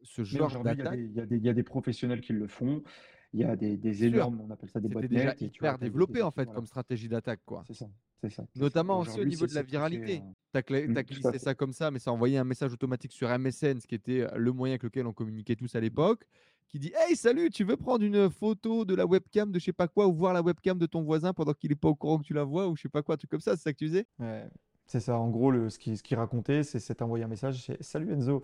ce 0.02 0.24
genre 0.24 0.64
d'attaque. 0.64 0.98
Il 0.98 1.44
y, 1.44 1.50
a 1.50 1.54
des 1.54 1.64
professionnels 1.64 2.22
qui 2.22 2.34
le 2.34 2.48
font. 2.48 2.84
Il 3.34 3.42
y 3.42 3.44
a 3.44 3.56
des, 3.56 3.78
des 3.78 4.06
énormes, 4.06 4.42
on 4.42 4.50
appelle 4.50 4.70
ça 4.70 4.80
des 4.80 4.90
botnets. 4.90 5.08
déjà 5.08 5.36
hyper 5.40 5.78
développé 5.78 6.22
en 6.24 6.32
fait 6.32 6.52
comme 6.52 6.66
stratégie 6.66 7.08
d'attaque. 7.08 7.42
quoi. 7.46 7.64
C'est 7.68 7.76
ça. 7.76 7.88
C'est 8.22 8.30
ça. 8.30 8.44
Notamment 8.56 9.00
aussi 9.00 9.20
au 9.20 9.26
niveau 9.26 9.46
de 9.46 9.54
la 9.54 9.62
viralité. 9.62 10.22
Tu 10.54 10.58
as, 10.58 10.62
mmh, 10.62 10.94
glissé 11.04 11.40
ça 11.40 11.54
comme 11.54 11.72
ça, 11.72 11.92
mais 11.92 12.00
ça 12.00 12.12
envoyé 12.12 12.38
un 12.38 12.44
message 12.44 12.74
automatique 12.74 13.14
sur 13.14 13.30
MSN, 13.30 13.80
ce 13.80 13.88
qui 13.88 13.96
était 13.96 14.22
euh, 14.22 14.36
le 14.36 14.52
moyen 14.52 14.74
avec 14.74 14.84
lequel 14.84 15.06
on 15.06 15.14
communiquait 15.14 15.56
tous 15.56 15.76
à 15.76 15.80
l'époque, 15.80 16.26
qui 16.68 16.80
dit 16.80 16.92
Hey, 16.96 17.16
salut, 17.16 17.50
tu 17.50 17.64
veux 17.64 17.78
prendre 17.78 18.04
une 18.04 18.30
photo 18.30 18.84
de 18.84 18.96
la 18.96 19.06
webcam 19.06 19.52
de 19.52 19.60
je 19.60 19.66
sais 19.66 19.74
pas 19.74 19.88
quoi 19.88 20.08
ou 20.08 20.14
voir 20.14 20.34
la 20.34 20.42
webcam 20.42 20.80
de 20.80 20.86
ton 20.88 21.04
voisin 21.04 21.32
pendant 21.32 21.54
qu'il 21.54 21.70
n'est 21.70 21.76
pas 21.76 21.90
au 21.90 21.96
courant 21.96 22.18
que 22.18 22.24
tu 22.26 22.34
la 22.34 22.44
vois 22.44 22.68
ou 22.68 22.76
je 22.76 22.82
sais 22.82 22.90
pas 22.90 23.04
quoi, 23.04 23.16
tout 23.16 23.28
comme 23.28 23.42
ça, 23.42 23.56
c'est 23.56 23.64
ça 23.64 23.74
que 23.74 23.78
tu 23.78 23.86
disais 23.86 24.06
ouais. 24.20 24.50
C'est 24.88 25.02
ça, 25.02 25.20
en 25.20 25.30
gros, 25.30 25.52
le, 25.52 25.70
ce 25.70 25.78
qu'il 25.78 25.96
ce 25.96 26.02
qui 26.02 26.16
racontait, 26.16 26.64
c'est 26.64 27.02
envoyer 27.04 27.24
un 27.24 27.28
message 27.28 27.64
c'est 27.64 27.82
Salut 27.84 28.12
Enzo, 28.12 28.42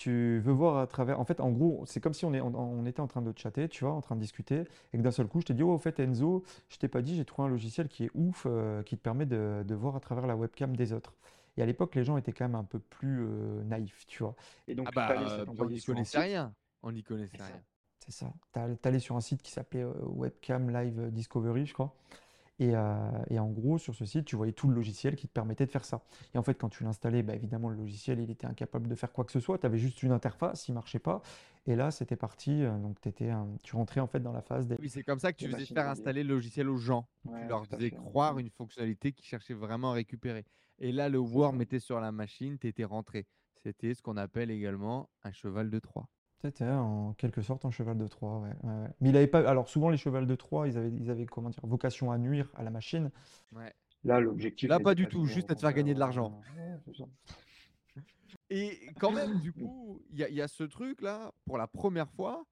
tu 0.00 0.40
veux 0.40 0.52
voir 0.52 0.78
à 0.78 0.86
travers. 0.86 1.20
En 1.20 1.26
fait, 1.26 1.40
en 1.40 1.50
gros, 1.50 1.84
c'est 1.84 2.00
comme 2.00 2.14
si 2.14 2.24
on, 2.24 2.32
est, 2.32 2.40
on, 2.40 2.86
était 2.86 3.00
en 3.02 3.06
train 3.06 3.20
de 3.20 3.36
chatter, 3.36 3.68
tu 3.68 3.84
vois, 3.84 3.92
en 3.92 4.00
train 4.00 4.16
de 4.16 4.20
discuter, 4.22 4.64
et 4.94 4.96
que 4.96 5.02
d'un 5.02 5.10
seul 5.10 5.26
coup, 5.26 5.42
je 5.42 5.46
t'ai 5.46 5.52
dit, 5.52 5.62
oh, 5.62 5.74
au 5.74 5.78
fait, 5.78 6.00
Enzo, 6.00 6.42
je 6.70 6.78
t'ai 6.78 6.88
pas 6.88 7.02
dit, 7.02 7.16
j'ai 7.16 7.26
trouvé 7.26 7.48
un 7.48 7.50
logiciel 7.50 7.86
qui 7.86 8.04
est 8.04 8.10
ouf, 8.14 8.46
euh, 8.46 8.82
qui 8.82 8.96
te 8.96 9.02
permet 9.02 9.26
de, 9.26 9.62
de, 9.62 9.74
voir 9.74 9.96
à 9.96 10.00
travers 10.00 10.26
la 10.26 10.36
webcam 10.36 10.74
des 10.74 10.94
autres. 10.94 11.12
Et 11.58 11.62
à 11.62 11.66
l'époque, 11.66 11.94
les 11.96 12.02
gens 12.02 12.16
étaient 12.16 12.32
quand 12.32 12.46
même 12.46 12.54
un 12.54 12.64
peu 12.64 12.78
plus 12.78 13.26
euh, 13.26 13.62
naïfs, 13.64 14.06
tu 14.06 14.22
vois. 14.22 14.34
Et 14.68 14.74
donc, 14.74 14.88
ah 14.88 14.92
bah, 14.94 15.20
euh, 15.20 15.44
on 15.46 15.66
n'y 15.66 15.82
connaissait 15.82 16.18
rien. 16.18 16.54
On 16.82 16.92
n'y 16.92 17.02
connaissait 17.02 17.36
rien. 17.36 17.60
C'est 17.98 18.12
ça. 18.12 18.32
Tu 18.54 18.88
allé 18.88 19.00
sur 19.00 19.16
un 19.16 19.20
site 19.20 19.42
qui 19.42 19.52
s'appelait 19.52 19.84
Webcam 19.84 20.70
Live 20.70 21.10
Discovery, 21.10 21.66
je 21.66 21.74
crois. 21.74 21.94
Euh, 22.60 23.10
et, 23.30 23.38
en 23.38 23.48
gros, 23.48 23.78
sur 23.78 23.94
ce 23.94 24.04
site, 24.04 24.24
tu 24.26 24.36
voyais 24.36 24.52
tout 24.52 24.68
le 24.68 24.74
logiciel 24.74 25.16
qui 25.16 25.26
te 25.28 25.32
permettait 25.32 25.64
de 25.66 25.70
faire 25.70 25.84
ça. 25.84 26.02
Et 26.34 26.38
en 26.38 26.42
fait, 26.42 26.54
quand 26.54 26.68
tu 26.68 26.84
l'installais, 26.84 27.22
bah, 27.22 27.34
évidemment, 27.34 27.68
le 27.70 27.76
logiciel, 27.76 28.20
il 28.20 28.30
était 28.30 28.46
incapable 28.46 28.88
de 28.88 28.94
faire 28.94 29.12
quoi 29.12 29.24
que 29.24 29.32
ce 29.32 29.40
soit. 29.40 29.58
Tu 29.58 29.66
avais 29.66 29.78
juste 29.78 30.02
une 30.02 30.12
interface, 30.12 30.68
il 30.68 30.72
ne 30.72 30.74
marchait 30.74 30.98
pas. 30.98 31.22
Et 31.66 31.76
là, 31.76 31.90
c'était 31.90 32.16
parti. 32.16 32.62
euh, 32.62 32.76
donc, 32.78 33.00
t'étais, 33.00 33.30
un- 33.30 33.48
tu 33.62 33.76
rentrais 33.76 34.00
en 34.00 34.06
fait 34.06 34.20
dans 34.20 34.32
la 34.32 34.42
phase 34.42 34.66
des. 34.66 34.76
Oui, 34.78 34.88
c'est 34.90 35.02
comme 35.02 35.18
ça 35.18 35.32
que 35.32 35.38
tu 35.38 35.44
faisais 35.48 35.66
faire 35.74 35.84
installer 35.90 36.22
le 36.22 36.34
logiciel 36.34 36.68
aux 36.68 36.76
gens. 36.76 37.06
Ouais, 37.24 37.40
tu 37.42 37.46
leur 37.48 37.66
faisais 37.66 37.90
croire 37.90 38.38
une 38.38 38.50
fonctionnalité 38.50 39.12
qu'ils 39.12 39.26
cherchaient 39.26 39.54
vraiment 39.54 39.90
à 39.92 39.94
récupérer. 39.94 40.44
Et 40.78 40.92
là, 40.92 41.08
le 41.08 41.18
worm 41.18 41.60
était 41.60 41.78
sur 41.80 42.00
la 42.00 42.12
machine, 42.12 42.58
tu 42.58 42.66
étais 42.66 42.84
rentré. 42.84 43.26
C'était 43.62 43.92
ce 43.94 44.00
qu'on 44.02 44.16
appelle 44.16 44.50
également 44.50 45.10
un 45.22 45.32
cheval 45.32 45.68
de 45.70 45.78
Troie. 45.78 46.08
C'était 46.42 46.64
en 46.68 47.12
quelque 47.14 47.42
sorte 47.42 47.64
un 47.66 47.70
cheval 47.70 47.98
de 47.98 48.06
Troie, 48.06 48.38
ouais, 48.38 48.48
ouais, 48.62 48.82
ouais. 48.82 48.88
Mais 49.00 49.10
il 49.10 49.16
avait 49.16 49.26
pas. 49.26 49.46
Alors 49.48 49.68
souvent 49.68 49.90
les 49.90 49.98
chevals 49.98 50.26
de 50.26 50.34
Troie, 50.34 50.66
ils 50.68 50.78
avaient, 50.78 50.90
ils 50.90 51.10
avaient 51.10 51.26
comment 51.26 51.50
dire, 51.50 51.60
vocation 51.64 52.10
à 52.10 52.16
nuire 52.18 52.50
à 52.54 52.62
la 52.62 52.70
machine. 52.70 53.10
Ouais. 53.52 53.74
Là, 54.04 54.20
l'objectif. 54.20 54.68
Là, 54.70 54.80
pas 54.80 54.94
du 54.94 55.06
tout, 55.06 55.26
juste 55.26 55.50
à 55.50 55.54
te 55.54 55.60
faire 55.60 55.72
gagner 55.74 55.92
de 55.92 55.98
l'argent. 55.98 56.40
euh. 56.58 56.76
Et 58.50 58.88
quand 58.98 59.12
même, 59.12 59.38
du 59.40 59.52
coup, 59.52 60.00
il 60.10 60.18
y, 60.18 60.24
a- 60.24 60.28
il 60.28 60.34
y 60.34 60.40
a 60.42 60.48
ce 60.48 60.64
truc-là, 60.64 61.32
pour 61.44 61.58
la 61.58 61.66
première 61.66 62.10
fois, 62.10 62.44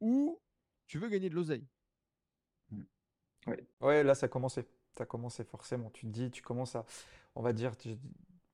où 0.00 0.38
tu 0.86 0.98
veux 0.98 1.08
gagner 1.08 1.28
de 1.28 1.34
l'oseille. 1.34 1.66
Ouais, 3.80 4.04
là 4.04 4.14
ça 4.14 4.28
commençait. 4.28 4.66
Ça 4.96 5.04
commençait 5.06 5.44
forcément. 5.44 5.90
Tu 5.90 6.06
te 6.06 6.12
dis, 6.12 6.30
tu 6.30 6.42
commences 6.42 6.76
à, 6.76 6.84
on 7.34 7.42
va 7.42 7.52
dire, 7.52 7.76
tu- 7.76 7.96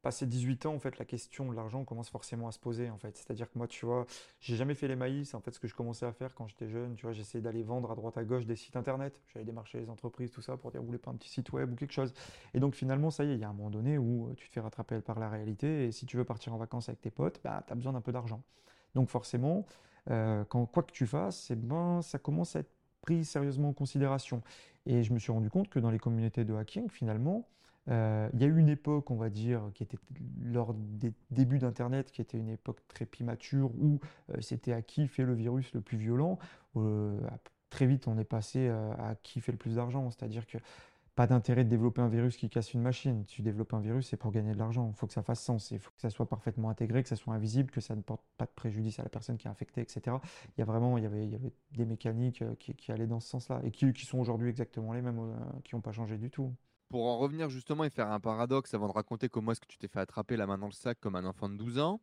passer 0.02 0.26
18 0.26 0.66
ans, 0.66 0.74
en 0.74 0.78
fait, 0.78 0.98
la 0.98 1.04
question 1.04 1.50
de 1.50 1.56
l'argent 1.56 1.84
commence 1.84 2.08
forcément 2.08 2.48
à 2.48 2.52
se 2.52 2.58
poser, 2.58 2.90
en 2.90 2.98
fait. 2.98 3.16
C'est-à-dire 3.16 3.50
que 3.50 3.58
moi, 3.58 3.66
tu 3.66 3.84
vois, 3.84 4.06
j'ai 4.40 4.56
jamais 4.56 4.74
fait 4.74 4.88
les 4.88 4.96
maïs. 4.96 5.34
En 5.34 5.40
fait, 5.40 5.50
ce 5.50 5.58
que 5.58 5.68
je 5.68 5.74
commençais 5.74 6.06
à 6.06 6.12
faire 6.12 6.34
quand 6.34 6.46
j'étais 6.46 6.68
jeune, 6.68 6.94
tu 6.94 7.02
vois, 7.02 7.12
j'essayais 7.12 7.42
d'aller 7.42 7.62
vendre 7.62 7.90
à 7.90 7.94
droite 7.94 8.16
à 8.16 8.24
gauche 8.24 8.46
des 8.46 8.56
sites 8.56 8.76
internet. 8.76 9.20
J'allais 9.32 9.44
démarcher 9.44 9.80
les 9.80 9.90
entreprises, 9.90 10.30
tout 10.30 10.42
ça, 10.42 10.56
pour 10.56 10.70
dire, 10.70 10.80
vous 10.80 10.86
voulez 10.86 10.98
pas 10.98 11.10
un 11.10 11.16
petit 11.16 11.28
site 11.28 11.52
web 11.52 11.72
ou 11.72 11.74
quelque 11.74 11.92
chose. 11.92 12.12
Et 12.54 12.60
donc 12.60 12.74
finalement, 12.74 13.10
ça 13.10 13.24
y 13.24 13.30
est, 13.30 13.34
il 13.34 13.40
y 13.40 13.44
a 13.44 13.48
un 13.48 13.52
moment 13.52 13.70
donné 13.70 13.98
où 13.98 14.28
euh, 14.28 14.34
tu 14.34 14.48
te 14.48 14.54
fais 14.54 14.60
rattraper 14.60 15.00
par 15.00 15.18
la 15.18 15.28
réalité. 15.28 15.86
Et 15.86 15.92
si 15.92 16.06
tu 16.06 16.16
veux 16.16 16.24
partir 16.24 16.54
en 16.54 16.58
vacances 16.58 16.88
avec 16.88 17.00
tes 17.00 17.10
potes, 17.10 17.40
bah, 17.42 17.62
tu 17.66 17.72
as 17.72 17.76
besoin 17.76 17.92
d'un 17.92 18.00
peu 18.00 18.12
d'argent. 18.12 18.42
Donc 18.94 19.08
forcément, 19.08 19.66
euh, 20.10 20.44
quand, 20.44 20.66
quoi 20.66 20.82
que 20.82 20.92
tu 20.92 21.06
fasses, 21.06 21.50
eh 21.50 21.56
ben, 21.56 22.02
ça 22.02 22.18
commence 22.18 22.56
à 22.56 22.60
être 22.60 22.70
pris 23.02 23.24
sérieusement 23.24 23.70
en 23.70 23.72
considération. 23.72 24.42
Et 24.86 25.02
je 25.02 25.12
me 25.12 25.18
suis 25.18 25.32
rendu 25.32 25.50
compte 25.50 25.68
que 25.68 25.78
dans 25.78 25.90
les 25.90 25.98
communautés 25.98 26.44
de 26.44 26.54
hacking, 26.54 26.88
finalement, 26.88 27.46
euh, 27.90 28.28
il 28.34 28.40
y 28.40 28.44
a 28.44 28.46
eu 28.46 28.58
une 28.58 28.68
époque, 28.68 29.10
on 29.10 29.16
va 29.16 29.30
dire, 29.30 29.62
qui 29.74 29.82
était 29.82 29.98
lors 30.42 30.74
des 30.74 31.12
débuts 31.30 31.58
d'Internet, 31.58 32.10
qui 32.10 32.20
était 32.20 32.38
une 32.38 32.50
époque 32.50 32.80
très 32.88 33.06
primature, 33.06 33.70
où 33.80 34.00
euh, 34.30 34.40
c'était 34.40 34.72
à 34.72 34.82
qui 34.82 35.08
fait 35.08 35.24
le 35.24 35.34
virus 35.34 35.72
le 35.72 35.80
plus 35.80 35.98
violent. 35.98 36.38
Euh, 36.76 37.18
très 37.70 37.86
vite, 37.86 38.08
on 38.08 38.18
est 38.18 38.24
passé 38.24 38.68
à 38.68 39.14
qui 39.22 39.40
fait 39.40 39.52
le 39.52 39.58
plus 39.58 39.76
d'argent. 39.76 40.10
C'est-à-dire 40.10 40.46
que 40.46 40.58
pas 41.14 41.26
d'intérêt 41.26 41.64
de 41.64 41.68
développer 41.68 42.00
un 42.00 42.08
virus 42.08 42.36
qui 42.36 42.48
casse 42.48 42.74
une 42.74 42.82
machine. 42.82 43.24
Tu 43.24 43.42
développes 43.42 43.74
un 43.74 43.80
virus, 43.80 44.06
c'est 44.06 44.16
pour 44.16 44.30
gagner 44.30 44.52
de 44.52 44.58
l'argent. 44.58 44.88
Il 44.94 44.96
faut 44.96 45.08
que 45.08 45.12
ça 45.12 45.22
fasse 45.22 45.42
sens. 45.42 45.72
Il 45.72 45.80
faut 45.80 45.90
que 45.90 46.00
ça 46.00 46.10
soit 46.10 46.28
parfaitement 46.28 46.70
intégré, 46.70 47.02
que 47.02 47.08
ça 47.08 47.16
soit 47.16 47.34
invisible, 47.34 47.72
que 47.72 47.80
ça 47.80 47.96
ne 47.96 48.02
porte 48.02 48.22
pas 48.36 48.44
de 48.44 48.52
préjudice 48.54 49.00
à 49.00 49.02
la 49.02 49.08
personne 49.08 49.36
qui 49.36 49.48
est 49.48 49.50
infectée, 49.50 49.80
etc. 49.80 50.16
Il 50.56 50.60
y 50.60 50.62
a 50.62 50.64
vraiment, 50.64 50.96
il 50.96 51.02
y 51.02 51.06
avait, 51.06 51.28
des 51.72 51.84
mécaniques 51.84 52.44
qui, 52.60 52.92
allaient 52.92 53.08
dans 53.08 53.18
ce 53.18 53.28
sens-là 53.28 53.60
et 53.64 53.72
qui, 53.72 54.06
sont 54.06 54.20
aujourd'hui 54.20 54.48
exactement 54.48 54.92
les 54.92 55.02
mêmes, 55.02 55.34
qui 55.64 55.74
n'ont 55.74 55.80
pas 55.80 55.92
changé 55.92 56.18
du 56.18 56.30
tout. 56.30 56.54
Pour 56.88 57.06
en 57.06 57.18
revenir 57.18 57.50
justement 57.50 57.84
et 57.84 57.90
faire 57.90 58.10
un 58.10 58.20
paradoxe 58.20 58.72
avant 58.74 58.88
de 58.88 58.92
raconter 58.92 59.28
comment 59.28 59.52
est-ce 59.52 59.60
que 59.60 59.66
tu 59.66 59.76
t'es 59.78 59.88
fait 59.88 60.00
attraper 60.00 60.36
la 60.36 60.46
main 60.46 60.56
dans 60.58 60.66
le 60.66 60.72
sac 60.72 60.98
comme 61.00 61.16
un 61.16 61.24
enfant 61.26 61.48
de 61.48 61.56
12 61.56 61.78
ans, 61.78 62.00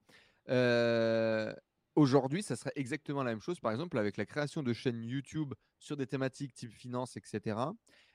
euh, 0.50 1.54
aujourd'hui, 1.95 2.43
ça 2.43 2.56
serait 2.56 2.74
exactement 2.76 3.24
la 3.24 3.32
même 3.32 3.41
chose, 3.41 3.60
par 3.60 3.71
exemple, 3.71 3.98
avec 3.98 4.17
la 4.17 4.26
création 4.26 4.62
de 4.62 4.74
chaînes 4.74 5.04
YouTube 5.04 5.54
sur 5.80 5.98
des 5.98 6.06
thématiques 6.06 6.54
type 6.54 6.71
finance, 6.71 7.17
etc. 7.17 7.58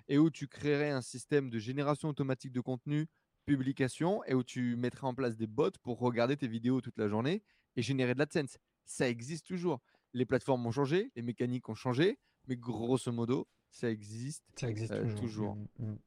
Et 0.08 0.18
où 0.18 0.30
tu 0.30 0.46
créerais 0.46 0.90
un 0.90 1.02
système 1.02 1.50
de 1.50 1.58
génération 1.58 2.08
automatique 2.08 2.52
de 2.52 2.60
contenu, 2.60 3.06
publication, 3.46 4.22
et 4.24 4.34
où 4.34 4.44
tu 4.44 4.76
mettrais 4.76 5.06
en 5.06 5.14
place 5.14 5.36
des 5.36 5.46
bots 5.48 5.70
pour 5.82 5.98
regarder 5.98 6.36
tes 6.36 6.46
vidéos 6.46 6.80
toute 6.80 6.98
la 6.98 7.08
journée 7.08 7.42
et 7.74 7.82
générer 7.82 8.14
de 8.14 8.18
l'AdSense. 8.20 8.58
Ça 8.86 9.08
existe 9.08 9.46
toujours. 9.46 9.80
Les 10.12 10.26
plateformes 10.26 10.64
ont 10.66 10.72
changé, 10.72 11.10
les 11.16 11.22
mécaniques 11.22 11.68
ont 11.68 11.74
changé, 11.74 12.18
mais 12.46 12.56
grosso 12.56 13.10
modo, 13.12 13.48
ça 13.70 13.90
existe. 13.90 14.44
Ça 14.56 14.68
existe 14.68 14.92
Euh, 14.92 15.02
toujours. 15.02 15.20
toujours. 15.20 15.56
Mm, 15.56 15.66
mm. 15.92 15.98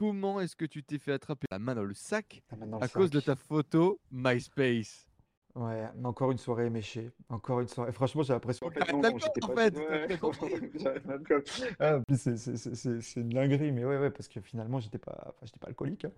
Comment 0.00 0.40
est-ce 0.40 0.56
que 0.56 0.64
tu 0.64 0.82
t'es 0.82 0.98
fait 0.98 1.12
attraper 1.12 1.46
la 1.50 1.58
main 1.58 1.74
dans 1.74 1.84
le 1.84 1.92
sac 1.92 2.42
à 2.80 2.88
cause 2.88 3.10
de 3.10 3.20
ta 3.20 3.36
photo 3.36 4.00
MySpace? 4.10 5.06
Ouais, 5.54 5.84
mais 5.94 6.06
encore 6.06 6.30
une 6.32 6.38
soirée 6.38 6.64
éméchée. 6.68 7.10
Encore 7.28 7.60
une 7.60 7.68
soirée. 7.68 7.92
Franchement, 7.92 8.22
j'ai 8.22 8.32
l'impression 8.32 8.68
en 8.68 8.70
pas- 8.70 8.86
fait, 8.86 9.76
Ouais, 9.76 10.08
j'arrête 10.80 11.04
l'alcool. 11.04 11.44
Ah, 11.78 11.96
en 11.98 12.14
c'est- 12.16 13.16
une 13.20 13.28
dinguerie, 13.28 13.72
mais 13.72 13.84
ouais, 13.84 13.98
ouais, 13.98 14.10
parce 14.10 14.28
que 14.28 14.40
finalement, 14.40 14.80
j'étais 14.80 14.96
pas, 14.96 15.18
enfin, 15.28 15.44
j'étais 15.44 15.58
pas 15.58 15.68
alcoolique. 15.68 16.06
hein. 16.06 16.12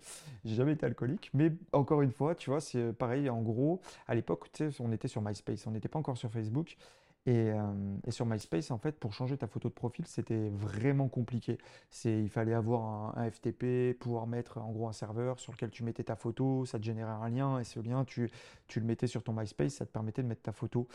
J'ai 0.45 0.55
jamais 0.55 0.71
été 0.71 0.85
alcoolique, 0.85 1.29
mais 1.33 1.51
encore 1.73 2.01
une 2.03 2.11
fois, 2.13 2.35
tu 2.35 2.51
vois, 2.51 2.61
c'est 2.61 2.93
pareil. 2.93 3.29
En 3.29 3.41
gros, 3.41 3.81
à 4.07 4.15
l'époque, 4.15 4.49
tu 4.53 4.71
sais, 4.71 4.81
on 4.81 4.93
était 4.93 5.09
sur 5.09 5.21
MySpace, 5.21 5.67
on 5.67 5.71
n'était 5.71 5.89
pas 5.89 5.99
encore 5.99 6.15
sur 6.17 6.31
Facebook. 6.31 6.77
Et, 7.25 7.51
euh, 7.51 7.97
et 8.05 8.11
sur 8.11 8.25
MySpace, 8.25 8.69
en 8.71 8.77
fait, 8.77 8.99
pour 8.99 9.13
changer 9.13 9.37
ta 9.37 9.47
photo 9.47 9.69
de 9.69 9.73
profil, 9.73 10.05
c'était 10.07 10.49
vraiment 10.49 11.07
compliqué. 11.07 11.57
C'est, 11.89 12.21
il 12.21 12.29
fallait 12.29 12.53
avoir 12.53 12.83
un, 13.17 13.21
un 13.23 13.31
FTP, 13.31 13.97
pouvoir 13.97 14.27
mettre 14.27 14.57
en 14.57 14.71
gros 14.71 14.89
un 14.89 14.93
serveur 14.93 15.39
sur 15.39 15.53
lequel 15.53 15.69
tu 15.71 15.83
mettais 15.83 16.03
ta 16.03 16.15
photo, 16.17 16.65
ça 16.65 16.79
te 16.79 16.83
générait 16.83 17.11
un 17.13 17.29
lien, 17.29 17.59
et 17.59 17.63
ce 17.63 17.79
lien, 17.79 18.03
tu, 18.03 18.29
tu 18.67 18.79
le 18.81 18.85
mettais 18.85 19.07
sur 19.07 19.23
ton 19.23 19.31
MySpace, 19.33 19.73
ça 19.75 19.85
te 19.85 19.91
permettait 19.91 20.21
de 20.21 20.27
mettre 20.27 20.41
ta 20.41 20.51
photo. 20.51 20.87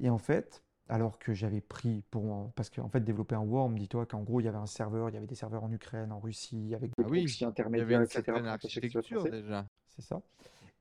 Et 0.00 0.10
en 0.10 0.18
fait, 0.18 0.62
alors 0.88 1.18
que 1.18 1.32
j'avais 1.34 1.60
pris 1.60 2.02
pour. 2.10 2.52
Parce 2.54 2.70
qu'en 2.70 2.88
fait, 2.88 3.00
développer 3.00 3.34
un 3.34 3.40
worm, 3.40 3.78
dis-toi 3.78 4.06
qu'en 4.06 4.22
gros, 4.22 4.40
il 4.40 4.44
y 4.44 4.48
avait 4.48 4.58
un 4.58 4.66
serveur, 4.66 5.08
il 5.10 5.14
y 5.14 5.16
avait 5.16 5.26
des 5.26 5.34
serveurs 5.34 5.64
en 5.64 5.72
Ukraine, 5.72 6.12
en 6.12 6.20
Russie, 6.20 6.74
avec 6.74 6.92
Le 6.98 7.04
Ah 7.04 7.08
oui, 7.08 7.18
proxy 7.20 7.44
Il 7.72 7.78
y 7.78 7.80
avait 7.80 7.94
une 7.94 8.02
etc. 8.02 8.48
architecture 8.48 9.28
déjà. 9.30 9.66
c'est 9.88 10.02
ça. 10.02 10.22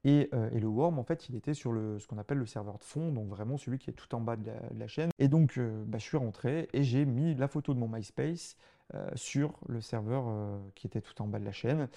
Et, 0.06 0.30
euh, 0.36 0.52
et 0.52 0.60
le 0.60 0.68
worm, 0.68 1.00
en 1.00 1.04
fait, 1.04 1.30
il 1.30 1.36
était 1.36 1.56
sur 1.56 1.72
ce 1.74 2.06
qu'on 2.06 2.20
appelle 2.20 2.38
le 2.38 2.46
serveur 2.46 2.78
de 2.78 2.84
fond, 2.84 3.12
donc 3.12 3.28
vraiment 3.28 3.58
celui 3.58 3.80
qui 3.80 3.90
est 3.90 3.94
tout 3.94 4.14
en 4.14 4.22
bas 4.22 4.36
de 4.36 4.52
la, 4.78 4.88
chaîne. 4.88 5.10
Et 5.18 5.28
donc, 5.28 5.58
euh, 5.58 5.84
bah, 5.88 5.98
je 5.98 6.04
suis 6.04 6.16
rentré 6.16 6.70
et 6.74 6.84
j'ai 6.84 7.06
mis 7.06 7.34
la 7.34 7.48
photo 7.48 7.74
de 7.74 7.80
mon 7.80 7.88
MySpace 7.88 8.56
euh, 8.94 9.10
sur 9.16 9.60
le 9.68 9.82
serveur 9.82 10.26
qui 10.76 10.86
était 10.86 11.02
tout 11.02 11.20
en 11.24 11.28
bas 11.28 11.40
de 11.40 11.46
la 11.46 11.52
chaîne. 11.52 11.90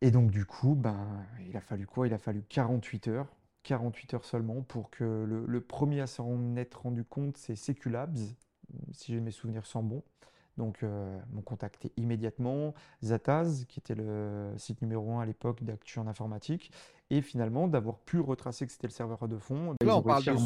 Et 0.00 0.12
donc, 0.12 0.30
du 0.30 0.46
coup, 0.46 0.76
ben, 0.76 1.26
il 1.48 1.56
a 1.56 1.60
fallu 1.60 1.86
quoi? 1.86 2.06
Il 2.06 2.14
a 2.14 2.18
fallu 2.18 2.44
48 2.48 3.08
heures. 3.08 3.34
48 3.64 4.14
heures 4.14 4.24
seulement 4.24 4.62
pour 4.62 4.90
que 4.90 5.24
le, 5.24 5.44
le 5.44 5.60
premier 5.60 6.00
à 6.00 6.06
s'en 6.06 6.56
être 6.56 6.82
rendu 6.82 7.04
compte, 7.04 7.36
c'est 7.36 7.56
Seculabs, 7.56 8.16
si 8.92 9.12
j'ai 9.12 9.20
mes 9.20 9.30
souvenirs 9.32 9.66
sont 9.66 9.82
bons. 9.82 10.02
Donc, 10.58 10.82
euh, 10.82 11.18
m'ont 11.32 11.42
contacté 11.42 11.92
immédiatement. 11.96 12.74
Zataz, 13.02 13.64
qui 13.66 13.78
était 13.80 13.94
le 13.94 14.52
site 14.58 14.82
numéro 14.82 15.12
1 15.12 15.20
à 15.22 15.26
l'époque 15.26 15.62
d'actu 15.64 15.98
en 15.98 16.06
informatique. 16.06 16.70
Et 17.10 17.22
finalement, 17.22 17.68
d'avoir 17.68 17.98
pu 17.98 18.20
retracer 18.20 18.66
que 18.66 18.72
c'était 18.72 18.86
le 18.86 18.92
serveur 18.92 19.28
de 19.28 19.38
fond. 19.38 19.72
Là, 19.86 19.96
on 19.96 20.02
parle 20.02 20.22
de 20.34 20.38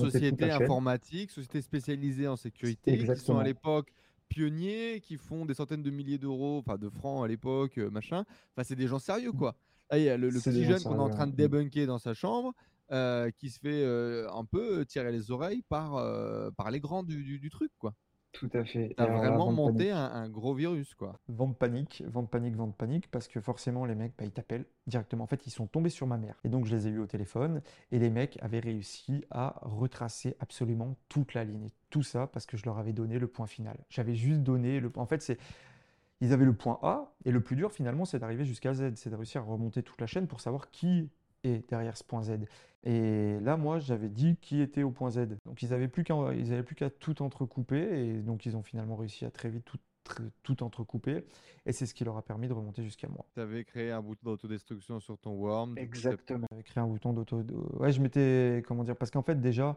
chaîne. 0.48 0.62
informatiques, 0.62 1.30
sociétés 1.30 1.62
spécialisées 1.62 2.28
en 2.28 2.36
sécurité, 2.36 2.92
qui 2.98 3.24
sont 3.24 3.34
à 3.38 3.44
l'époque 3.44 3.92
pionniers, 4.28 5.00
qui 5.00 5.16
font 5.16 5.46
des 5.46 5.54
centaines 5.54 5.82
de 5.82 5.90
milliers 5.90 6.18
d'euros, 6.18 6.58
enfin 6.58 6.76
de 6.78 6.88
francs 6.88 7.24
à 7.24 7.28
l'époque, 7.28 7.78
euh, 7.78 7.90
machin. 7.90 8.24
Enfin, 8.56 8.64
c'est 8.64 8.74
des 8.76 8.88
gens 8.88 8.98
sérieux, 8.98 9.32
quoi. 9.32 9.54
Là, 9.90 9.98
il 9.98 10.04
y 10.04 10.08
a 10.08 10.16
le, 10.16 10.30
le 10.30 10.40
petit 10.50 10.64
jeune 10.64 10.82
qu'on 10.82 10.96
est 10.96 11.02
en 11.02 11.08
train 11.10 11.26
de 11.26 11.30
ouais. 11.32 11.36
débunker 11.36 11.86
dans 11.86 11.98
sa 11.98 12.12
chambre, 12.12 12.52
euh, 12.90 13.30
qui 13.30 13.50
se 13.50 13.60
fait 13.60 13.82
euh, 13.84 14.28
un 14.32 14.44
peu 14.44 14.84
tirer 14.84 15.12
les 15.12 15.30
oreilles 15.30 15.62
par, 15.68 15.94
euh, 15.96 16.50
par 16.56 16.72
les 16.72 16.80
grands 16.80 17.04
du, 17.04 17.22
du- 17.22 17.38
du 17.38 17.50
truc, 17.50 17.70
quoi. 17.78 17.94
Tout 18.36 18.50
à 18.52 18.64
fait. 18.64 18.92
T'as 18.98 19.06
vraiment 19.06 19.50
monté 19.50 19.90
un, 19.90 20.04
un 20.04 20.28
gros 20.28 20.52
virus, 20.52 20.94
quoi. 20.94 21.18
Vente 21.28 21.56
panique, 21.56 22.02
vente 22.06 22.30
panique, 22.30 22.54
vente 22.54 22.76
panique, 22.76 23.10
parce 23.10 23.28
que 23.28 23.40
forcément, 23.40 23.86
les 23.86 23.94
mecs, 23.94 24.12
bah, 24.18 24.26
ils 24.26 24.30
t'appellent 24.30 24.66
directement. 24.86 25.24
En 25.24 25.26
fait, 25.26 25.46
ils 25.46 25.50
sont 25.50 25.66
tombés 25.66 25.88
sur 25.88 26.06
ma 26.06 26.18
mère. 26.18 26.38
Et 26.44 26.50
donc, 26.50 26.66
je 26.66 26.76
les 26.76 26.86
ai 26.86 26.90
eus 26.90 26.98
au 26.98 27.06
téléphone. 27.06 27.62
Et 27.92 27.98
les 27.98 28.10
mecs 28.10 28.38
avaient 28.42 28.60
réussi 28.60 29.24
à 29.30 29.58
retracer 29.62 30.36
absolument 30.38 30.96
toute 31.08 31.32
la 31.32 31.44
ligne. 31.44 31.64
Et 31.64 31.72
tout 31.88 32.02
ça 32.02 32.26
parce 32.26 32.44
que 32.44 32.58
je 32.58 32.66
leur 32.66 32.76
avais 32.76 32.92
donné 32.92 33.18
le 33.18 33.26
point 33.26 33.46
final. 33.46 33.78
J'avais 33.88 34.14
juste 34.14 34.42
donné 34.42 34.80
le. 34.80 34.92
En 34.96 35.06
fait, 35.06 35.22
c'est. 35.22 35.38
Ils 36.20 36.34
avaient 36.34 36.46
le 36.46 36.54
point 36.54 36.78
A, 36.82 37.12
et 37.24 37.30
le 37.30 37.42
plus 37.42 37.56
dur 37.56 37.72
finalement, 37.72 38.04
c'est 38.04 38.18
d'arriver 38.18 38.44
jusqu'à 38.44 38.74
Z. 38.74 38.92
C'est 38.96 39.10
de 39.10 39.16
réussir 39.16 39.40
à 39.40 39.44
remonter 39.44 39.82
toute 39.82 40.00
la 40.00 40.06
chaîne 40.06 40.26
pour 40.26 40.40
savoir 40.40 40.70
qui 40.70 41.10
est 41.46 41.68
derrière 41.68 41.96
ce 41.96 42.04
point 42.04 42.22
Z. 42.22 42.38
Et 42.84 43.38
là, 43.40 43.56
moi, 43.56 43.78
j'avais 43.80 44.08
dit 44.08 44.36
qui 44.40 44.60
était 44.60 44.82
au 44.82 44.90
point 44.90 45.10
Z. 45.10 45.26
Donc, 45.44 45.62
ils 45.62 45.70
n'avaient 45.70 45.88
plus 45.88 46.04
qu'à 46.04 46.14
ils 46.34 46.52
avaient 46.52 46.62
plus 46.62 46.76
qu'à 46.76 46.90
tout 46.90 47.20
entrecouper. 47.22 47.80
Et 48.06 48.12
donc, 48.22 48.46
ils 48.46 48.56
ont 48.56 48.62
finalement 48.62 48.96
réussi 48.96 49.24
à 49.24 49.30
très 49.30 49.48
vite 49.48 49.64
tout, 49.64 49.78
tr- 50.08 50.30
tout 50.44 50.62
entrecouper. 50.62 51.24
Et 51.64 51.72
c'est 51.72 51.86
ce 51.86 51.94
qui 51.94 52.04
leur 52.04 52.16
a 52.16 52.22
permis 52.22 52.46
de 52.46 52.52
remonter 52.52 52.84
jusqu'à 52.84 53.08
moi. 53.08 53.24
Tu 53.34 53.40
avais 53.40 53.64
créé 53.64 53.90
un 53.90 54.00
bouton 54.02 54.30
d'autodestruction 54.30 55.00
sur 55.00 55.18
ton 55.18 55.32
worm. 55.32 55.76
Exactement. 55.78 56.46
J'avais 56.52 56.62
créé 56.62 56.82
un 56.82 56.86
bouton 56.86 57.12
d'auto. 57.12 57.42
Ouais, 57.80 57.90
je 57.90 58.00
m'étais. 58.00 58.62
Comment 58.68 58.84
dire 58.84 58.96
Parce 58.96 59.10
qu'en 59.10 59.22
fait, 59.22 59.40
déjà, 59.40 59.76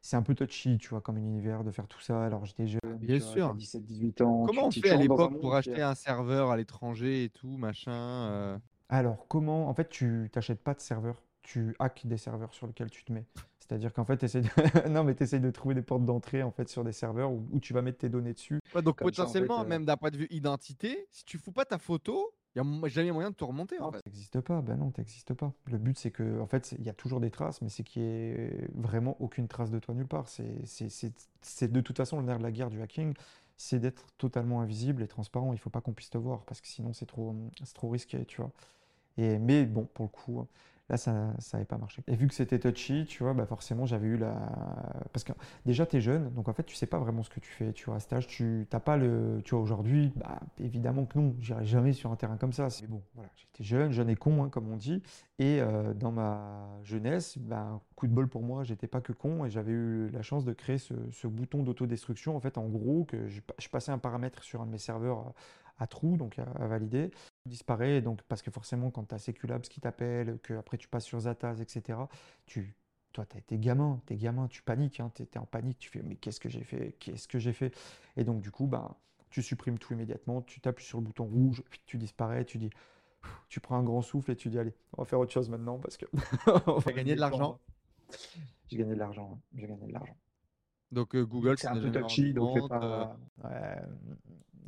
c'est 0.00 0.16
un 0.16 0.22
peu 0.22 0.34
touchy, 0.34 0.78
tu 0.78 0.88
vois, 0.88 1.00
comme 1.00 1.16
univers 1.18 1.62
de 1.62 1.70
faire 1.70 1.86
tout 1.86 2.00
ça. 2.00 2.24
Alors, 2.24 2.44
j'étais 2.44 2.66
jeune. 2.66 2.80
Bien 2.98 3.18
vois, 3.18 3.26
sûr. 3.28 3.48
t'as 3.50 3.54
17, 3.54 3.84
18 3.84 4.20
ans. 4.22 4.46
Comment 4.46 4.66
on 4.66 4.70
fait 4.72 4.90
à 4.90 4.94
un 4.94 4.98
l'époque 4.98 5.38
pour 5.40 5.54
acheter 5.54 5.82
un 5.82 5.94
serveur 5.94 6.50
à 6.50 6.56
l'étranger 6.56 7.22
et 7.24 7.28
tout, 7.28 7.56
machin 7.56 7.92
euh, 7.92 8.58
Alors, 8.88 9.26
comment. 9.28 9.68
En 9.68 9.74
fait, 9.74 9.88
tu 9.88 10.28
t'achètes 10.32 10.62
pas 10.62 10.74
de 10.74 10.80
serveur. 10.80 11.22
Tu 11.42 11.74
hacks 11.78 12.06
des 12.06 12.16
serveurs 12.18 12.52
sur 12.52 12.66
lesquels 12.66 12.90
tu 12.90 13.04
te 13.04 13.12
mets. 13.12 13.24
C'est-à-dire 13.58 13.92
qu'en 13.92 14.04
fait, 14.04 14.16
tu 14.16 14.26
de... 14.40 14.88
non, 14.88 15.04
mais 15.04 15.14
essayes 15.20 15.40
de 15.40 15.50
trouver 15.50 15.74
des 15.74 15.82
portes 15.82 16.04
d'entrée 16.04 16.42
en 16.42 16.50
fait, 16.50 16.68
sur 16.68 16.84
des 16.84 16.92
serveurs 16.92 17.30
où, 17.30 17.46
où 17.52 17.60
tu 17.60 17.74
vas 17.74 17.82
mettre 17.82 17.98
tes 17.98 18.08
données 18.08 18.32
dessus. 18.32 18.60
Ouais, 18.74 18.82
donc 18.82 18.98
Comme 18.98 19.12
ça, 19.12 19.24
en 19.24 19.26
fait, 19.26 19.40
potentiellement, 19.40 19.62
euh, 19.62 19.68
même 19.68 19.84
d'un 19.84 19.96
point 19.96 20.10
de 20.10 20.16
vue 20.16 20.26
identité, 20.30 21.06
si 21.10 21.24
tu 21.24 21.38
fous 21.38 21.52
pas 21.52 21.66
ta 21.66 21.76
photo, 21.78 22.32
il 22.56 22.62
n'y 22.62 22.84
a 22.84 22.88
jamais 22.88 23.12
moyen 23.12 23.30
de 23.30 23.34
te 23.34 23.44
remonter 23.44 23.78
en 23.78 23.86
Non, 23.86 23.92
fait. 23.92 23.98
ça 23.98 24.02
n'existe 24.06 24.40
pas. 24.40 24.62
Ben 24.62 24.76
non, 24.76 24.90
t'existes 24.90 25.34
pas. 25.34 25.52
Le 25.66 25.76
but, 25.78 25.98
c'est 25.98 26.10
que, 26.10 26.40
en 26.40 26.46
fait, 26.46 26.74
il 26.78 26.84
y 26.84 26.88
a 26.88 26.94
toujours 26.94 27.20
des 27.20 27.30
traces, 27.30 27.60
mais 27.60 27.68
c'est 27.68 27.82
qu'il 27.84 28.02
n'y 28.02 28.08
ait 28.08 28.68
vraiment 28.74 29.16
aucune 29.20 29.48
trace 29.48 29.70
de 29.70 29.78
toi 29.78 29.94
nulle 29.94 30.08
part. 30.08 30.28
C'est, 30.28 31.70
de 31.70 31.80
toute 31.80 31.96
façon 31.96 32.18
le 32.18 32.24
nerf 32.24 32.38
de 32.38 32.42
la 32.42 32.52
guerre 32.52 32.70
du 32.70 32.80
hacking, 32.80 33.12
c'est 33.56 33.78
d'être 33.78 34.06
totalement 34.16 34.60
invisible 34.62 35.02
et 35.02 35.08
transparent. 35.08 35.52
Il 35.52 35.58
faut 35.58 35.70
pas 35.70 35.80
qu'on 35.82 35.92
puisse 35.92 36.10
te 36.10 36.18
voir 36.18 36.44
parce 36.46 36.60
que 36.60 36.68
sinon 36.68 36.92
c'est 36.94 37.06
trop, 37.06 37.34
c'est 37.62 37.74
trop 37.74 37.90
risqué, 37.90 38.24
tu 38.24 38.40
vois. 38.40 38.50
Et, 39.18 39.38
mais 39.38 39.66
bon, 39.66 39.86
pour 39.92 40.06
le 40.06 40.10
coup, 40.10 40.46
là, 40.88 40.96
ça 40.96 41.34
n'avait 41.52 41.64
pas 41.64 41.76
marché. 41.76 42.02
Et 42.06 42.16
vu 42.16 42.28
que 42.28 42.34
c'était 42.34 42.58
touchy, 42.58 43.04
tu 43.06 43.22
vois, 43.22 43.34
bah 43.34 43.46
forcément, 43.46 43.84
j'avais 43.84 44.06
eu 44.06 44.16
la. 44.16 44.34
Parce 45.12 45.24
que 45.24 45.32
déjà, 45.66 45.86
tu 45.86 45.96
es 45.96 46.00
jeune, 46.00 46.30
donc 46.30 46.48
en 46.48 46.52
fait, 46.52 46.62
tu 46.64 46.76
sais 46.76 46.86
pas 46.86 46.98
vraiment 46.98 47.22
ce 47.22 47.30
que 47.30 47.40
tu 47.40 47.50
fais. 47.50 47.72
Tu 47.72 47.86
vois, 47.86 47.96
à 47.96 48.00
cet 48.00 48.12
âge, 48.12 48.26
tu 48.26 48.66
n'as 48.72 48.80
pas 48.80 48.96
le. 48.96 49.40
Tu 49.44 49.54
vois, 49.54 49.62
aujourd'hui, 49.62 50.12
bah, 50.16 50.40
évidemment 50.58 51.04
que 51.04 51.18
non, 51.18 51.34
j'irai 51.40 51.64
jamais 51.66 51.92
sur 51.92 52.10
un 52.10 52.16
terrain 52.16 52.36
comme 52.36 52.52
ça. 52.52 52.68
Mais 52.80 52.88
bon, 52.88 53.02
voilà, 53.14 53.30
j'étais 53.36 53.64
jeune, 53.64 53.92
jeune 53.92 54.08
et 54.08 54.16
con, 54.16 54.44
hein, 54.44 54.48
comme 54.48 54.70
on 54.72 54.76
dit. 54.76 55.02
Et 55.38 55.60
euh, 55.60 55.94
dans 55.94 56.12
ma 56.12 56.68
jeunesse, 56.84 57.38
bah, 57.38 57.80
coup 57.96 58.06
de 58.06 58.12
bol 58.12 58.28
pour 58.28 58.42
moi, 58.42 58.64
j'étais 58.64 58.86
pas 58.86 59.00
que 59.00 59.12
con 59.12 59.44
et 59.44 59.50
j'avais 59.50 59.72
eu 59.72 60.08
la 60.10 60.22
chance 60.22 60.44
de 60.44 60.52
créer 60.52 60.78
ce, 60.78 60.94
bouton 61.26 61.62
d'autodestruction. 61.62 62.36
En 62.36 62.40
fait, 62.40 62.56
en 62.56 62.66
gros, 62.66 63.04
que 63.04 63.28
je, 63.28 63.40
je 63.58 63.68
passais 63.68 63.92
un 63.92 63.98
paramètre 63.98 64.42
sur 64.42 64.62
un 64.62 64.66
de 64.66 64.70
mes 64.70 64.78
serveurs 64.78 65.34
à, 65.78 65.86
trous, 65.86 66.16
donc 66.16 66.38
à, 66.38 66.44
à 66.44 66.66
valider 66.66 67.10
disparaît. 67.46 68.00
Donc, 68.00 68.22
parce 68.22 68.42
que 68.42 68.50
forcément, 68.50 68.90
quand 68.90 69.04
tu 69.04 69.14
as 69.14 69.18
Seculabs 69.18 69.62
qui 69.62 69.80
t'appelle, 69.80 70.38
que 70.42 70.54
après 70.54 70.78
tu 70.78 70.88
passes 70.88 71.04
sur 71.04 71.20
Zataz, 71.20 71.60
etc., 71.60 71.98
tu, 72.46 72.76
toi, 73.12 73.24
t'es 73.26 73.58
gamin, 73.58 74.00
t'es 74.06 74.16
gamin, 74.16 74.46
tu 74.48 74.62
paniques, 74.62 75.00
hein, 75.00 75.10
tu 75.14 75.22
es, 75.22 75.38
en 75.38 75.46
panique, 75.46 75.78
tu 75.78 75.90
fais 75.90 76.02
mais 76.02 76.16
qu'est-ce 76.16 76.40
que 76.40 76.48
j'ai 76.48 76.62
fait 76.62 76.94
Qu'est-ce 76.98 77.26
que 77.26 77.38
j'ai 77.38 77.52
fait? 77.52 77.74
Et 78.16 78.24
donc, 78.24 78.40
du 78.40 78.50
coup, 78.50 78.66
bah, 78.66 78.96
tu 79.30 79.42
supprimes 79.42 79.78
tout 79.78 79.92
immédiatement, 79.92 80.42
tu 80.42 80.60
t'appuies 80.60 80.86
sur 80.86 80.98
le 80.98 81.04
bouton 81.04 81.24
rouge, 81.24 81.62
puis 81.70 81.80
tu 81.84 81.98
disparais, 81.98 82.44
tu 82.44 82.58
dis, 82.58 82.70
tu 83.48 83.60
prends 83.60 83.76
un 83.76 83.82
grand 83.82 84.02
souffle 84.02 84.30
et 84.30 84.36
tu 84.36 84.48
dis, 84.48 84.58
allez, 84.58 84.74
on 84.96 85.02
va 85.02 85.06
faire 85.06 85.18
autre 85.18 85.32
chose 85.32 85.48
maintenant 85.48 85.78
parce 85.78 85.96
que. 85.96 86.06
Tu 86.82 86.88
as 86.88 86.92
gagné 86.92 87.14
de 87.14 87.20
l'argent 87.20 87.58
J'ai 88.68 88.76
gagné 88.78 88.94
de 88.94 88.98
l'argent, 88.98 89.40
j'ai 89.54 89.66
gagné 89.66 89.86
de 89.86 89.92
l'argent. 89.92 90.16
Donc 90.92 91.14
euh, 91.14 91.24
Google, 91.24 91.58
C'est 91.58 91.68
s'en 91.68 91.68
un 91.68 91.76
est 91.76 91.80
peu 91.80 91.90
jamais 91.90 92.02
touchy, 92.02 92.02
rendu 92.02 92.34
donc 92.34 92.56
compte, 92.56 92.72
pas. 92.80 92.82
euh, 92.82 93.06
Ouais, 93.44 93.76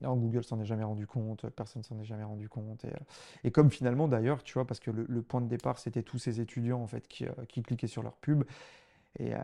non, 0.02 0.16
Google 0.16 0.44
s'en 0.44 0.58
est 0.60 0.64
jamais 0.64 0.84
rendu 0.84 1.06
compte, 1.06 1.48
personne 1.50 1.82
s'en 1.82 1.98
est 2.00 2.04
jamais 2.04 2.24
rendu 2.24 2.48
compte. 2.48 2.84
Et, 2.84 2.88
euh, 2.88 2.98
et 3.44 3.50
comme 3.50 3.70
finalement 3.70 4.08
d'ailleurs, 4.08 4.42
tu 4.42 4.54
vois, 4.54 4.66
parce 4.66 4.80
que 4.80 4.90
le, 4.90 5.04
le 5.08 5.22
point 5.22 5.40
de 5.42 5.48
départ, 5.48 5.78
c'était 5.78 6.02
tous 6.02 6.18
ces 6.18 6.40
étudiants 6.40 6.80
en 6.82 6.86
fait 6.86 7.06
qui, 7.08 7.26
euh, 7.26 7.30
qui 7.48 7.62
cliquaient 7.62 7.86
sur 7.86 8.02
leur 8.02 8.16
pub. 8.16 8.44
Et 9.18 9.34
euh, 9.34 9.38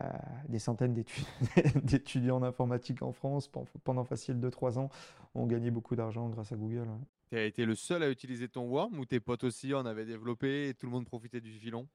des 0.49 0.59
centaines 0.59 0.93
d'étu- 0.93 1.25
d'étudiants 1.83 2.37
en 2.37 2.43
informatique 2.43 3.03
en 3.03 3.11
France, 3.13 3.49
pen- 3.49 3.65
pendant 3.83 4.05
facile 4.05 4.39
2-3 4.39 4.79
ans, 4.79 4.89
ont 5.35 5.47
gagné 5.47 5.71
beaucoup 5.71 5.95
d'argent 5.95 6.29
grâce 6.29 6.51
à 6.53 6.57
Google. 6.57 6.87
ouais. 6.89 6.99
Tu 7.29 7.37
as 7.37 7.45
été 7.45 7.65
le 7.65 7.73
seul 7.75 8.03
à 8.03 8.09
utiliser 8.09 8.49
ton 8.49 8.67
Worm 8.69 8.99
ou 8.99 9.05
tes 9.05 9.21
potes 9.21 9.45
aussi 9.45 9.73
en 9.73 9.85
avaient 9.85 10.05
développé 10.05 10.67
et 10.69 10.73
tout 10.73 10.87
le 10.87 10.91
monde 10.91 11.05
profitait 11.05 11.39
du 11.41 11.53
filon? 11.53 11.87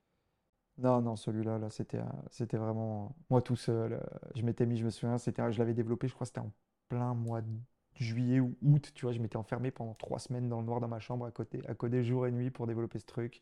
Non, 0.79 1.01
non, 1.03 1.16
celui-là, 1.16 1.59
là, 1.59 1.70
c'était, 1.70 1.99
euh, 1.99 2.05
c'était 2.31 2.57
vraiment 2.57 3.14
moi 3.31 3.43
tout 3.43 3.57
seul. 3.57 3.95
euh, 3.95 4.01
Je 4.35 4.43
m'étais 4.43 4.66
mis, 4.66 4.77
je 4.79 4.85
me 4.85 4.91
souviens, 4.91 5.18
c'était, 5.18 5.51
je 5.53 5.59
l'avais 5.59 5.75
développé, 5.75 6.09
je 6.09 6.14
crois, 6.14 6.25
que 6.25 6.29
c'était 6.29 6.41
en 6.41 6.53
plein 6.89 7.14
mois 7.14 7.43
de 7.43 7.49
juillet 7.95 8.41
ou 8.41 8.57
août. 8.62 8.91
Tu 8.95 9.05
vois, 9.05 9.12
je 9.12 9.18
m'étais 9.20 9.37
enfermé 9.37 9.70
pendant 9.70 9.95
trois 9.95 10.18
semaines 10.18 10.49
dans 10.49 10.61
le 10.61 10.66
noir 10.66 10.81
dans 10.81 10.89
ma 10.89 10.99
chambre 10.99 11.27
à 11.27 11.31
côté, 11.31 11.61
à 11.68 11.75
coder 11.75 12.03
jour 12.03 12.27
et 12.27 12.33
nuit 12.33 12.51
pour 12.51 12.66
développer 12.66 12.99
ce 12.99 13.07
truc. 13.07 13.41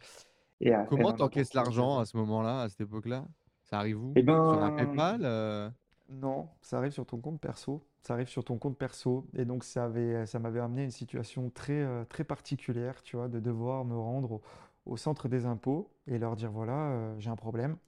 Et 0.60 0.72
Comment 0.88 1.12
t'encaisses 1.12 1.54
l'argent 1.54 1.98
à 1.98 2.04
ce 2.04 2.16
moment-là, 2.16 2.62
à 2.62 2.68
cette 2.68 2.80
époque-là? 2.82 3.24
Ça 3.62 3.78
arrive 3.78 4.02
où? 4.02 4.12
Eh 4.16 4.22
Sur 4.24 4.62
un 4.62 4.70
ben, 4.70 4.86
PayPal 4.86 5.20
euh, 5.24 5.70
Non, 6.08 6.48
ça 6.60 6.78
arrive 6.78 6.90
sur 6.92 7.06
ton 7.06 7.18
compte 7.20 7.40
perso. 7.40 7.82
Ça 8.02 8.14
arrive 8.14 8.28
sur 8.28 8.44
ton 8.44 8.58
compte 8.58 8.76
perso. 8.76 9.26
Et 9.34 9.44
donc, 9.44 9.62
ça 9.64 9.84
avait, 9.84 10.26
ça 10.26 10.38
m'avait 10.38 10.60
amené 10.60 10.82
à 10.82 10.84
une 10.84 10.90
situation 10.90 11.50
très, 11.50 11.80
euh, 11.80 12.04
très 12.04 12.24
particulière, 12.24 13.02
tu 13.02 13.16
vois, 13.16 13.28
de 13.28 13.38
devoir 13.40 13.84
me 13.84 13.96
rendre 13.96 14.32
au, 14.32 14.42
au 14.90 14.98
centre 14.98 15.28
des 15.28 15.46
impôts 15.46 15.90
et 16.08 16.18
leur 16.18 16.36
dire, 16.36 16.52
voilà, 16.52 16.90
euh, 16.92 17.16
j'ai 17.20 17.30
un 17.30 17.36
problème. 17.36 17.78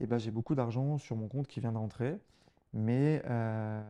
Et 0.00 0.06
ben, 0.06 0.18
j'ai 0.18 0.30
beaucoup 0.30 0.54
d'argent 0.54 0.98
sur 0.98 1.16
mon 1.16 1.28
compte 1.28 1.46
qui 1.48 1.60
vient 1.60 1.72
de 1.72 1.78
rentrer, 1.78 2.18
mais 2.72 3.22
euh, 3.26 3.82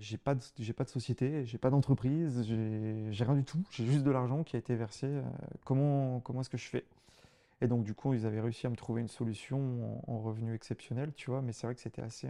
j'ai 0.00 0.18
pas 0.18 0.34
de, 0.34 0.42
j'ai 0.58 0.72
pas 0.72 0.84
de 0.84 0.90
société, 0.90 1.44
j'ai 1.46 1.58
pas 1.58 1.70
d'entreprise, 1.70 2.42
j'ai 2.44 3.08
j'ai 3.12 3.24
rien 3.24 3.34
du 3.36 3.44
tout. 3.44 3.62
J'ai 3.70 3.86
juste 3.86 4.04
de 4.04 4.10
l'argent 4.10 4.44
qui 4.44 4.56
a 4.56 4.58
été 4.58 4.74
versé. 4.76 5.06
euh, 5.08 5.22
comment, 5.64 6.20
comment 6.20 6.40
est-ce 6.42 6.50
que 6.50 6.58
je 6.58 6.68
fais? 6.68 6.84
Et 7.62 7.68
donc, 7.68 7.84
du 7.84 7.94
coup, 7.94 8.14
ils 8.14 8.26
avaient 8.26 8.40
réussi 8.40 8.66
à 8.66 8.70
me 8.70 8.76
trouver 8.76 9.02
une 9.02 9.08
solution 9.08 10.02
en, 10.08 10.12
en 10.14 10.20
revenu 10.20 10.54
exceptionnel, 10.54 11.12
tu 11.14 11.30
vois, 11.30 11.42
mais 11.42 11.52
c'est 11.52 11.66
vrai 11.66 11.74
que 11.76 11.80
c'était 11.82 12.02
assez, 12.02 12.28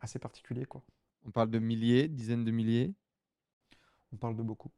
assez 0.00 0.18
particulier, 0.18 0.66
quoi. 0.66 0.82
On 1.26 1.32
parle 1.32 1.50
de 1.50 1.58
milliers, 1.58 2.06
dizaines 2.06 2.44
de 2.44 2.52
milliers? 2.52 2.94
On 4.12 4.16
parle 4.16 4.36
de 4.36 4.42
beaucoup. 4.44 4.70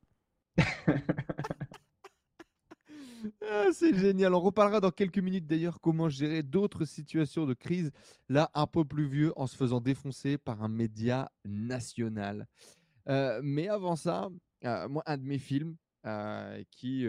Ah, 3.48 3.68
c'est 3.72 3.94
génial. 3.94 4.34
On 4.34 4.40
reparlera 4.40 4.80
dans 4.80 4.90
quelques 4.90 5.18
minutes 5.18 5.46
d'ailleurs 5.46 5.80
comment 5.80 6.08
gérer 6.08 6.42
d'autres 6.42 6.84
situations 6.84 7.46
de 7.46 7.54
crise, 7.54 7.90
là 8.28 8.50
un 8.54 8.66
peu 8.66 8.84
plus 8.84 9.06
vieux, 9.06 9.32
en 9.36 9.46
se 9.46 9.56
faisant 9.56 9.80
défoncer 9.80 10.38
par 10.38 10.62
un 10.62 10.68
média 10.68 11.30
national. 11.44 12.46
Euh, 13.08 13.40
mais 13.42 13.68
avant 13.68 13.96
ça, 13.96 14.28
euh, 14.64 14.88
moi, 14.88 15.02
un 15.06 15.16
de 15.16 15.24
mes 15.24 15.38
films 15.38 15.76
euh, 16.06 16.62
qui, 16.70 17.06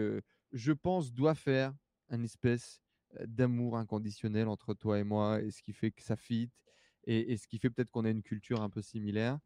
je 0.52 0.72
pense, 0.72 1.12
doit 1.12 1.34
faire 1.34 1.74
un 2.08 2.22
espèce 2.22 2.80
d'amour 3.26 3.76
inconditionnel 3.76 4.48
entre 4.48 4.74
toi 4.74 4.98
et 4.98 5.04
moi, 5.04 5.40
et 5.42 5.50
ce 5.50 5.62
qui 5.62 5.72
fait 5.72 5.90
que 5.90 6.02
ça 6.02 6.16
fit, 6.16 6.50
et, 7.04 7.32
et 7.32 7.36
ce 7.36 7.46
qui 7.46 7.58
fait 7.58 7.70
peut-être 7.70 7.90
qu'on 7.90 8.04
a 8.04 8.10
une 8.10 8.22
culture 8.22 8.62
un 8.62 8.70
peu 8.70 8.82
similaire. 8.82 9.38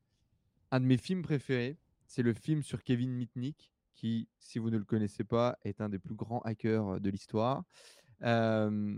Un 0.70 0.80
de 0.80 0.86
mes 0.86 0.96
films 0.96 1.22
préférés, 1.22 1.76
c'est 2.06 2.22
le 2.22 2.32
film 2.32 2.62
sur 2.62 2.82
Kevin 2.82 3.12
Mitnick, 3.12 3.72
qui, 4.00 4.28
si 4.38 4.58
vous 4.58 4.70
ne 4.70 4.78
le 4.78 4.84
connaissez 4.84 5.24
pas, 5.24 5.58
est 5.62 5.82
un 5.82 5.90
des 5.90 5.98
plus 5.98 6.14
grands 6.14 6.40
hackers 6.40 7.00
de 7.02 7.10
l'histoire. 7.10 7.64
Euh, 8.22 8.96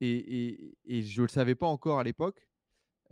et, 0.00 0.08
et- 0.46 0.78
et 0.86 1.02
je 1.02 1.20
ne 1.20 1.26
le 1.26 1.30
savais 1.30 1.54
pas 1.54 1.66
encore 1.66 1.98
à 1.98 2.04
l'époque. 2.04 2.48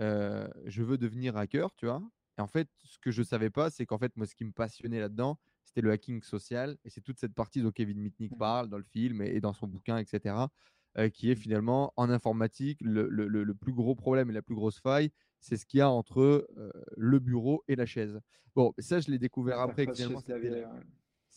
Euh, 0.01 0.49
je 0.65 0.83
veux 0.83 0.97
devenir 0.97 1.37
hacker, 1.37 1.75
tu 1.75 1.85
vois. 1.85 2.03
Et 2.39 2.41
en 2.41 2.47
fait, 2.47 2.69
ce 2.83 2.99
que 2.99 3.11
je 3.11 3.21
ne 3.21 3.27
savais 3.27 3.51
pas, 3.51 3.69
c'est 3.69 3.85
qu'en 3.85 3.99
fait, 3.99 4.17
moi, 4.17 4.27
ce 4.27 4.35
qui 4.35 4.45
me 4.45 4.53
passionnait 4.53 5.01
là-dedans, 5.01 5.39
c'était 5.65 5.83
le 5.83 5.91
hacking 5.91 6.23
social. 6.23 6.79
Et 6.85 6.89
c'est 6.89 7.03
toute 7.03 7.19
cette 7.19 7.35
partie 7.35 7.61
dont 7.61 7.73
Kevin 7.73 7.99
Mitnick 8.01 8.33
Mhm. 8.33 8.39
parle 8.39 8.69
dans 8.71 8.79
le 8.79 8.85
film 8.85 9.21
et, 9.21 9.35
et 9.35 9.41
dans 9.43 9.53
son 9.53 9.67
bouquin, 9.67 9.99
etc., 9.99 10.49
euh, 10.97 11.11
qui 11.11 11.31
est 11.31 11.35
finalement 11.37 11.93
en 11.97 12.09
informatique 12.09 12.79
le, 12.81 13.07
le- 13.11 13.29
le- 13.29 13.45
le 13.45 13.55
plus 13.55 13.75
gros 13.75 13.95
problème 13.95 14.31
et 14.31 14.33
la 14.33 14.41
plus 14.41 14.55
grosse 14.55 14.81
faille, 14.81 15.11
c'est 15.41 15.59
ce 15.59 15.67
qu'il 15.67 15.79
y 15.79 15.81
a 15.83 15.91
entre 15.91 16.49
le 16.97 17.19
bureau 17.19 17.63
et 17.69 17.77
la 17.77 17.85
chaise. 17.85 18.19
Bon, 18.57 18.73
ça, 18.79 18.99
je 18.99 19.11
l'ai 19.11 19.19
découvert 19.19 19.61
après. 19.61 19.85
que 19.87 19.93
Finalement, 19.95 20.23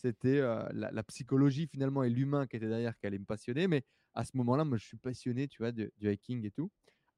c'était 0.02 0.40
la- 0.72 1.02
psychologie 1.04 1.66
finalement 1.66 2.02
et 2.02 2.10
l'humain 2.10 2.46
qui 2.46 2.56
était 2.56 2.68
derrière 2.68 2.96
qui 2.98 3.06
allait 3.06 3.18
me 3.18 3.24
passionner. 3.24 3.68
Mais 3.68 3.84
à 4.14 4.24
ce 4.24 4.36
moment-là, 4.36 4.64
moi, 4.64 4.76
je 4.78 4.84
suis 4.86 4.96
passionné, 4.96 5.48
tu 5.48 5.58
vois, 5.62 5.72
du 5.72 5.90
hacking 6.08 6.44
et 6.46 6.50
tout. 6.50 6.70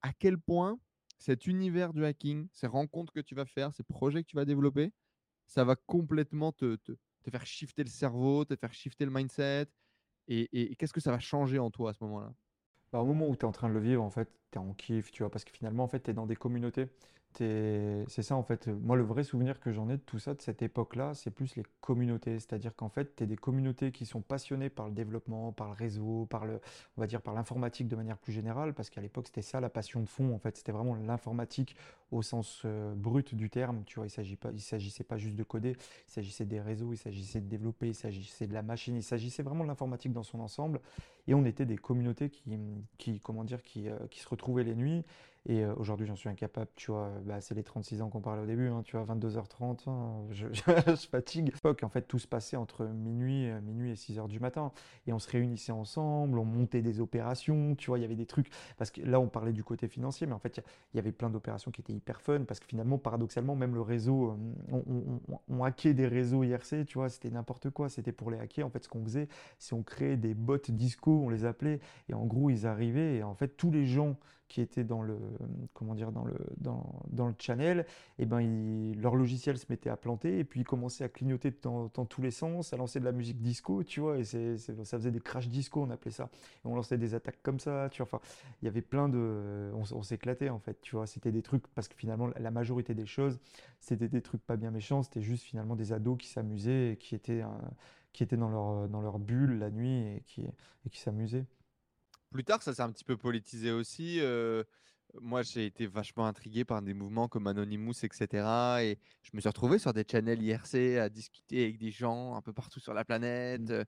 À 0.03 0.13
quel 0.13 0.39
point 0.39 0.79
cet 1.19 1.47
univers 1.47 1.93
du 1.95 2.05
hacking, 2.05 2.49
ces 2.53 2.67
rencontres 2.67 3.13
que 3.13 3.21
tu 3.21 3.35
vas 3.35 3.47
faire, 3.47 3.73
ces 3.73 3.83
projets 3.85 4.23
que 4.23 4.29
tu 4.29 4.37
vas 4.37 4.45
développer, 4.45 4.93
ça 5.47 5.65
va 5.65 5.77
complètement 5.77 6.53
te, 6.53 6.77
te- 6.77 6.93
faire 7.31 7.47
shifter 7.47 7.85
le 7.85 7.91
cerveau, 7.91 8.45
te 8.45 8.57
faire 8.57 8.73
shifter 8.75 9.05
le 9.07 9.11
mindset. 9.13 9.67
Et, 10.29 10.43
et- 10.53 10.73
et 10.73 10.77
qu'est-ce 10.77 10.93
que 10.95 11.01
ça 11.01 11.13
va 11.13 11.21
changer 11.21 11.59
en 11.59 11.71
toi 11.71 11.91
à 11.91 11.95
ce 11.95 12.05
moment-là? 12.05 12.35
Bah, 12.93 13.01
au 13.01 13.05
moment 13.07 13.29
où 13.29 13.37
tu 13.37 13.41
es 13.43 13.45
en 13.45 13.53
train 13.53 13.69
de 13.69 13.75
le 13.75 13.81
vivre, 13.81 14.03
en 14.03 14.11
fait, 14.11 14.29
tu 14.51 14.59
es 14.59 14.61
en 14.61 14.73
kiff, 14.75 15.11
tu 15.11 15.23
vois, 15.23 15.31
parce 15.31 15.45
que 15.45 15.53
finalement, 15.53 15.85
en 15.85 15.89
fait, 15.89 16.03
tu 16.03 16.11
es 16.11 16.15
dans 16.15 16.27
des 16.27 16.37
communautés. 16.37 16.87
C'est 17.37 18.23
ça, 18.23 18.37
en 18.37 18.43
fait. 18.43 18.69
Moi, 18.69 18.97
le 18.97 19.03
vrai 19.03 19.25
souvenir 19.25 19.59
que 19.61 19.73
j'en 19.73 19.89
ai 19.89 19.97
de 19.97 20.03
tout 20.03 20.19
ça, 20.19 20.35
de 20.35 20.41
cette 20.41 20.63
époque-là, 20.63 21.15
c'est 21.15 21.31
plus 21.31 21.57
les 21.57 21.65
communautés. 21.81 22.39
C'est-à-dire 22.39 22.75
qu'en 22.77 22.89
fait, 22.89 23.17
tu 23.17 23.25
es 23.25 23.27
des 23.27 23.37
communautés 23.37 23.93
qui 23.93 24.07
sont 24.07 24.21
passionnées 24.21 24.71
par 24.71 24.87
le 24.87 24.93
développement, 24.93 25.53
par 25.53 25.69
le 25.69 25.75
réseau, 25.75 26.27
par 26.31 26.45
le, 26.47 26.61
on 26.97 27.01
va 27.01 27.07
dire, 27.07 27.21
par 27.21 27.35
l'informatique 27.35 27.89
de 27.89 27.97
manière 27.97 28.19
plus 28.19 28.33
générale, 28.33 28.73
parce 28.73 28.89
qu'à 28.91 29.01
l'époque, 29.01 29.27
c'était 29.27 29.43
ça 29.43 29.61
la 29.61 29.69
passion 29.69 30.01
de 30.01 30.09
fond, 30.09 30.33
en 30.35 30.39
fait. 30.39 30.57
C'était 30.57 30.73
vraiment 30.73 30.95
l'informatique 30.95 31.77
au 32.13 32.23
sens 32.23 32.63
euh, 32.65 32.95
brut 32.95 33.35
du 33.35 33.51
terme, 33.51 33.83
tu. 33.85 34.01
Il 34.03 34.11
s'agit 34.11 34.37
pas, 34.37 34.51
s'agissait 34.57 35.05
pas 35.05 35.17
juste 35.17 35.37
de 35.37 35.43
coder, 35.43 35.77
il 36.09 36.13
s'agissait 36.13 36.45
des 36.45 36.61
réseaux, 36.61 36.93
il 36.93 36.97
s'agissait 36.97 37.41
de 37.41 37.49
développer, 37.49 37.89
il 37.89 37.95
s'agissait 37.95 38.47
de 38.47 38.55
la 38.55 38.63
machine, 38.63 38.97
il 38.97 39.03
s'agissait 39.03 39.43
vraiment 39.43 39.65
de 39.65 39.69
l'informatique 39.69 40.13
dans 40.13 40.23
son 40.23 40.41
ensemble. 40.41 40.81
Et 41.27 41.35
on 41.35 41.45
était 41.45 41.67
des 41.67 41.77
communautés 41.77 42.31
qui, 42.31 42.59
qui 42.99 43.21
comment 43.21 43.45
dire, 43.45 43.63
qui, 43.63 43.89
euh, 43.89 43.97
qui 44.11 44.21
se 44.21 44.29
retrouvaient 44.29 44.65
les 44.65 44.75
nuits. 44.75 45.05
Et 45.47 45.63
euh, 45.63 45.75
aujourd'hui, 45.77 46.07
j'en 46.07 46.17
suis 46.17 46.31
incapable, 46.31 46.71
tu 46.75 46.91
vois. 46.91 47.11
Bah, 47.27 47.39
c'est 47.43 47.55
les 47.55 47.63
36 47.63 48.01
ans 48.01 48.09
qu'on 48.09 48.23
parlait 48.23 48.43
au 48.43 48.47
début, 48.47 48.69
hein, 48.69 48.81
tu 48.83 48.97
vois, 48.97 49.05
22h30, 49.05 49.91
hein, 49.91 50.25
je, 50.31 50.47
je, 50.53 50.63
je 50.87 51.07
fatigue. 51.07 51.53
En 51.83 51.89
fait, 51.91 52.03
tout 52.09 52.19
se 52.19 52.27
passait 52.27 52.57
entre 52.57 52.87
minuit, 52.87 53.51
euh, 53.51 53.61
minuit 53.61 53.91
et 53.91 53.95
6h 53.95 54.27
du 54.27 54.41
matin. 54.41 54.73
Et 55.07 55.13
on 55.13 55.19
se 55.19 55.29
réunissait 55.31 55.73
ensemble, 55.73 56.39
on 56.39 56.47
montait 56.47 56.81
des 56.81 56.99
opérations, 57.01 57.75
tu 57.75 57.89
vois, 57.89 57.99
il 57.99 58.03
y 58.03 58.05
avait 58.07 58.17
des 58.17 58.25
trucs. 58.25 58.49
Parce 58.79 58.91
que 58.91 59.03
là, 59.03 59.21
on 59.21 59.29
parlait 59.29 59.53
du 59.53 59.63
côté 59.63 59.87
financier, 59.87 60.27
mais 60.27 60.33
en 60.33 60.39
fait, 60.39 60.63
il 60.95 60.97
y, 60.97 60.99
avait 60.99 61.13
plein 61.13 61.29
d'opérations 61.29 61.71
qui 61.71 61.83
étaient 61.83 61.93
hyper 61.93 62.23
fun. 62.23 62.45
Parce 62.49 62.59
que 62.59 62.67
finalement, 62.67 62.97
paradoxalement, 62.97 63.55
même 63.55 63.75
le 63.75 63.83
réseau, 63.83 64.39
on- 64.73 65.21
on 65.49 65.63
hackait 65.63 65.93
des 65.93 66.07
réseaux 66.07 66.43
IRC, 66.43 66.87
tu 66.87 66.99
vois, 66.99 67.11
c'était 67.11 67.31
n'importe 67.31 67.69
quoi. 67.69 67.91
C'était 67.91 68.13
pour 68.13 68.31
les 68.31 68.39
hacker. 68.39 68.67
En 68.67 68.71
fait, 68.71 68.85
ce 68.85 68.89
qu'on 68.89 69.05
faisait, 69.05 69.29
c'est 69.59 69.75
on 69.75 69.83
créait 69.83 70.17
des 70.17 70.33
bots 70.33 70.57
disco, 70.69 71.14
on 71.17 71.29
les 71.29 71.45
appelait. 71.45 71.81
Et 72.09 72.15
en 72.15 72.27
gros, 72.27 72.51
ils 72.51 72.67
arrivaient 72.67 73.17
et 73.17 73.23
en 73.23 73.35
fait, 73.35 73.57
tous 73.57 73.71
les 73.71 73.87
gens 73.87 74.17
qui 74.49 74.61
étaient 74.61 74.85
dans 74.85 75.03
le, 75.03 75.19
comment 75.73 75.95
dire, 75.95 76.13
dans 76.13 76.25
le, 76.25 76.37
dans, 76.59 77.27
le 77.27 77.35
channel, 77.39 77.87
et 78.19 78.27
ben 78.27 78.41
ils- 78.41 79.01
leur 79.01 79.17
logiciel 79.17 79.59
se 79.59 79.67
mettait 79.69 79.91
à 79.91 79.97
planter 79.97 80.39
et 80.39 80.45
puis 80.45 80.61
ils 80.61 80.65
commençaient 80.65 81.05
à 81.05 81.09
clignoter 81.09 81.53
dans, 81.63 81.89
tous 81.89 82.23
les 82.23 82.31
sens, 82.31 82.73
à 82.73 82.77
lancer 82.77 83.01
de 83.01 83.05
la 83.05 83.13
musique 83.13 83.41
disco, 83.41 83.83
tu 83.83 84.01
vois, 84.01 84.19
et 84.19 84.25
c'est, 84.25 84.57
ça 84.59 84.99
faisait 84.99 85.11
des 85.11 85.21
crash 85.21 85.49
disco, 85.49 85.83
on 85.83 85.91
appelait 85.91 86.11
ça. 86.11 86.31
Et 86.65 86.69
on 86.69 86.75
lançait 86.75 86.99
des 86.99 87.15
attaques 87.15 87.43
comme 87.43 87.59
ça, 87.59 87.89
tu 87.91 88.03
vois. 88.03 88.07
Enfin, 88.07 88.21
il 88.63 88.67
y 88.67 88.69
avait 88.69 88.83
plein 88.83 89.09
de, 89.09 89.73
on, 89.75 90.03
s'éclatait 90.03 90.51
en 90.51 90.59
fait, 90.59 90.81
tu 90.83 90.95
vois. 90.97 91.07
C'était 91.07 91.33
des 91.33 91.43
trucs 91.43 91.67
parce 91.69 91.89
que 91.89 91.97
finalement 91.97 92.29
la 92.39 92.51
majorité 92.51 92.95
des 92.95 93.07
choses, 93.07 93.41
c'était 93.81 94.09
des 94.09 94.23
trucs 94.23 94.45
pas 94.45 94.57
bien 94.57 94.71
méchants, 94.71 95.03
c'était 95.03 95.23
juste 95.23 95.45
finalement 95.45 95.75
des 95.75 95.93
ados 95.93 96.19
qui 96.19 96.29
s'amusaient 96.29 96.97
qui 97.01 97.15
étaient, 97.15 97.43
qui 98.15 98.23
étaient 98.23 98.39
dans 98.39 98.49
leur, 98.49 98.89
dans 98.89 99.03
leur 99.03 99.19
bulle 99.19 99.59
la 99.59 99.71
nuit 99.71 100.17
et 100.17 100.23
qui, 100.27 100.43
et 100.43 100.91
qui 100.91 101.01
s'amusaient. 101.01 101.45
Plus 102.31 102.45
tard, 102.45 102.63
ça 102.63 102.73
s'est 102.73 102.83
un 102.83 102.91
petit 102.91 103.05
peu 103.05 103.17
politisé 103.17 103.71
aussi. 103.71 104.21
euh, 104.21 104.65
moi, 105.21 105.43
j'ai 105.43 105.67
été 105.67 105.87
vachement 105.87 106.27
intrigué 106.27 106.65
par 106.65 106.81
des 106.83 106.95
mouvements 106.95 107.29
comme 107.29 107.47
Anonymous, 107.47 108.05
etc. 108.05 108.83
Et 108.83 108.99
je 109.23 109.31
me 109.35 109.41
suis 109.41 109.49
retrouvé 109.49 109.79
sur 109.79 109.93
des 109.93 110.05
channels 110.11 110.43
IRC 110.43 110.99
à 110.99 111.09
discuter 111.09 111.65
avec 111.65 111.79
des 111.79 111.91
gens 111.91 112.35
un 112.35 112.43
peu 112.43 112.53
partout 112.53 112.81
sur 112.81 112.95
la 112.95 113.05
planète, 113.05 113.63
Mm. 113.69 113.73
euh, 113.73 113.85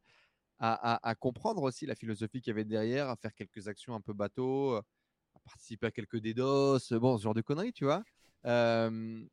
à, 0.59 0.95
à- 0.95 1.09
à 1.11 1.15
comprendre 1.15 1.63
aussi 1.63 1.87
la 1.87 1.95
philosophie 1.95 2.41
qu'il 2.41 2.51
y 2.51 2.53
avait 2.53 2.65
derrière, 2.65 3.09
à 3.11 3.17
faire 3.17 3.35
quelques 3.35 3.69
actions 3.69 3.95
un 3.95 4.01
peu 4.01 4.13
bateau, 4.13 4.75
euh, 4.77 4.83
à 5.35 5.41
participer 5.41 5.87
à 5.89 5.91
quelques 5.91 6.19
DDoS, 6.21 6.93
euh, 6.93 6.99
bon, 7.01 7.19
ce 7.19 7.23
genre 7.25 7.35
de 7.35 7.43
conneries, 7.43 7.73
tu 7.73 7.85
vois. 7.85 8.03
Euh, 8.47 9.25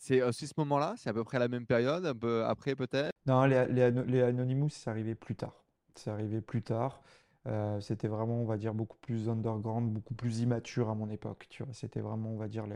c'est 0.00 0.22
aussi 0.22 0.48
ce 0.48 0.54
moment-là, 0.58 0.94
c'est 0.96 1.10
à 1.10 1.14
peu 1.14 1.24
près 1.24 1.38
la 1.38 1.48
même 1.48 1.66
période, 1.66 2.04
un 2.06 2.14
peu 2.16 2.44
après 2.46 2.74
peut-être? 2.76 3.12
Non, 3.26 3.44
les, 3.44 3.66
les, 3.68 3.82
Ano- 3.82 4.04
les 4.04 4.22
Anonymous, 4.22 4.70
c'est 4.70 4.90
arrivé 4.90 5.14
plus 5.14 5.36
tard. 5.36 5.64
C'est 5.94 6.10
arrivé 6.10 6.40
plus 6.40 6.62
tard. 6.62 7.02
Euh, 7.46 7.80
c'était 7.80 8.08
vraiment, 8.08 8.40
on 8.42 8.44
va 8.44 8.56
dire, 8.58 8.74
beaucoup 8.74 8.98
plus 8.98 9.28
underground, 9.28 9.92
beaucoup 9.92 10.14
plus 10.14 10.40
immature 10.40 10.90
à 10.90 10.94
mon 10.94 11.08
époque, 11.10 11.46
tu 11.50 11.62
vois. 11.62 11.72
C'était 11.72 12.00
vraiment, 12.00 12.30
on 12.30 12.36
va 12.36 12.48
dire, 12.48 12.66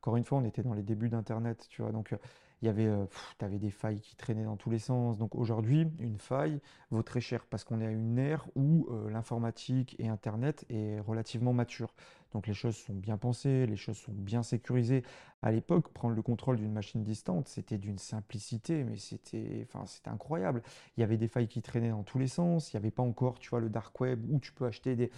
encore 0.00 0.16
une 0.16 0.24
fois, 0.24 0.38
on 0.38 0.44
était 0.44 0.62
dans 0.62 0.74
les 0.74 0.82
débuts 0.82 1.08
d'Internet, 1.08 1.66
tu 1.70 1.82
vois. 1.82 1.92
Donc, 1.92 2.12
euh, 2.12 2.16
il 2.62 2.66
y 2.66 2.68
avait, 2.68 2.86
euh, 2.86 3.04
t'avais 3.38 3.58
des 3.58 3.70
failles 3.70 4.00
qui 4.00 4.16
traînaient 4.16 4.44
dans 4.44 4.56
tous 4.56 4.70
les 4.70 4.78
sens. 4.78 5.18
Donc, 5.18 5.34
aujourd'hui, 5.34 5.86
une 5.98 6.18
faille 6.18 6.60
vaut 6.90 7.02
très 7.02 7.20
cher 7.20 7.46
parce 7.46 7.64
qu'on 7.64 7.80
est 7.80 7.86
à 7.86 7.90
une 7.90 8.18
ère 8.18 8.46
où 8.54 8.86
euh, 8.90 9.10
l'informatique 9.10 9.96
et 9.98 10.08
Internet 10.08 10.64
est 10.70 11.00
relativement 11.00 11.52
mature. 11.52 11.94
Donc, 12.34 12.48
les 12.48 12.52
choses 12.52 12.76
sont 12.76 12.92
bien 12.92 13.16
pensées, 13.16 13.64
les 13.66 13.76
choses 13.76 13.96
sont 13.96 14.12
bien 14.12 14.42
sécurisées. 14.42 15.04
À 15.40 15.52
l'époque, 15.52 15.88
prendre 15.92 16.14
le 16.14 16.22
contrôle 16.22 16.56
d'une 16.56 16.72
machine 16.72 17.04
distante, 17.04 17.48
c'était 17.48 17.78
d'une 17.78 17.98
simplicité, 17.98 18.82
mais 18.82 18.96
c'était, 18.96 19.66
enfin, 19.72 19.84
incroyable. 20.06 20.62
Il 20.96 21.00
y 21.00 21.04
avait 21.04 21.16
des 21.16 21.28
failles 21.28 21.48
qui 21.48 21.62
traînaient 21.62 21.90
dans 21.90 22.02
tous 22.02 22.18
les 22.18 22.26
sens. 22.26 22.72
Il 22.72 22.76
n'y 22.76 22.78
avait 22.78 22.90
pas 22.90 23.04
encore, 23.04 23.38
tu 23.38 23.50
vois, 23.50 23.60
le 23.60 23.68
dark 23.70 23.98
web 24.00 24.24
où 24.28 24.40
tu 24.40 24.52
peux 24.52 24.66
acheter 24.66 24.96
des, 24.96 25.10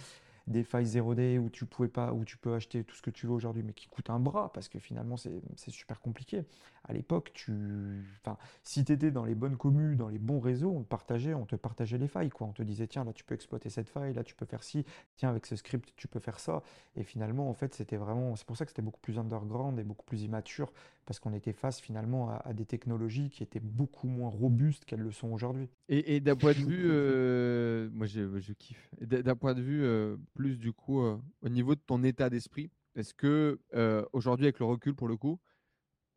des 0.47 0.63
failles 0.63 0.85
0D 0.85 1.37
où 1.37 1.49
tu 1.49 1.65
pouvais 1.65 1.89
pas, 1.89 2.13
où 2.13 2.25
tu 2.25 2.37
peux 2.37 2.53
acheter 2.53 2.83
tout 2.83 2.95
ce 2.95 3.01
que 3.01 3.09
tu 3.09 3.27
veux 3.27 3.33
aujourd'hui, 3.33 3.63
mais 3.63 3.73
qui 3.73 3.87
coûte 3.87 4.09
un 4.09 4.19
bras 4.19 4.51
parce 4.53 4.69
que 4.69 4.79
finalement 4.79 5.17
c'est 5.17 5.71
super 5.71 5.99
compliqué. 5.99 6.45
À 6.85 6.93
l'époque, 6.93 7.31
tu, 7.33 8.05
enfin, 8.21 8.37
si 8.63 8.85
tu 8.85 8.93
étais 8.93 9.11
dans 9.11 9.25
les 9.25 9.35
bonnes 9.35 9.57
communes, 9.57 9.97
dans 9.97 10.07
les 10.07 10.19
bons 10.19 10.39
réseaux, 10.39 10.71
on 10.71 10.83
te 10.83 10.87
partageait, 10.87 11.33
on 11.33 11.45
te 11.45 11.57
partageait 11.57 11.97
les 11.97 12.07
failles, 12.07 12.29
quoi. 12.29 12.47
On 12.47 12.53
te 12.53 12.63
disait 12.63 12.87
tiens 12.87 13.03
là 13.03 13.11
tu 13.11 13.25
peux 13.25 13.35
exploiter 13.35 13.69
cette 13.69 13.89
faille, 13.89 14.13
là 14.13 14.23
tu 14.23 14.35
peux 14.35 14.45
faire 14.45 14.63
ci, 14.63 14.85
tiens 15.17 15.29
avec 15.29 15.45
ce 15.45 15.55
script 15.57 15.93
tu 15.97 16.07
peux 16.07 16.19
faire 16.19 16.39
ça. 16.39 16.63
Et 16.95 17.03
finalement 17.03 17.49
en 17.49 17.53
fait 17.53 17.75
c'était 17.75 17.97
vraiment, 17.97 18.35
c'est 18.35 18.45
pour 18.45 18.55
ça 18.55 18.65
que 18.65 18.71
c'était 18.71 18.81
beaucoup 18.81 19.01
plus 19.01 19.19
underground 19.19 19.77
et 19.79 19.83
beaucoup 19.83 20.05
plus 20.05 20.23
immature 20.23 20.71
parce 21.07 21.19
qu'on 21.19 21.33
était 21.33 21.53
face 21.53 21.79
finalement 21.79 22.29
à, 22.29 22.35
à 22.45 22.53
des 22.53 22.65
technologies 22.65 23.29
qui 23.29 23.41
étaient 23.41 23.61
beaucoup 23.61 24.07
moins 24.07 24.29
robustes 24.29 24.85
qu'elles 24.85 24.99
le 24.99 25.11
sont 25.11 25.29
aujourd'hui. 25.29 25.69
Et, 25.87 26.15
et 26.15 26.19
d'un 26.19 26.35
point 26.35 26.51
de 26.51 26.59
vue, 26.59 26.89
euh, 26.91 27.89
moi 27.93 28.05
je, 28.05 28.37
je 28.39 28.53
kiffe. 28.53 28.91
D'un 29.01 29.35
point 29.35 29.55
de 29.55 29.61
vue 29.61 29.83
euh, 29.83 30.17
plus 30.35 30.59
du 30.59 30.73
coup 30.73 31.01
euh, 31.01 31.17
au 31.41 31.49
niveau 31.49 31.73
de 31.75 31.79
ton 31.79 32.03
état 32.03 32.29
d'esprit, 32.29 32.69
est-ce 32.95 33.13
que 33.13 33.59
euh, 33.73 34.05
aujourd'hui 34.11 34.45
avec 34.45 34.59
le 34.59 34.65
recul 34.65 34.93
pour 34.93 35.07
le 35.07 35.15
coup, 35.15 35.39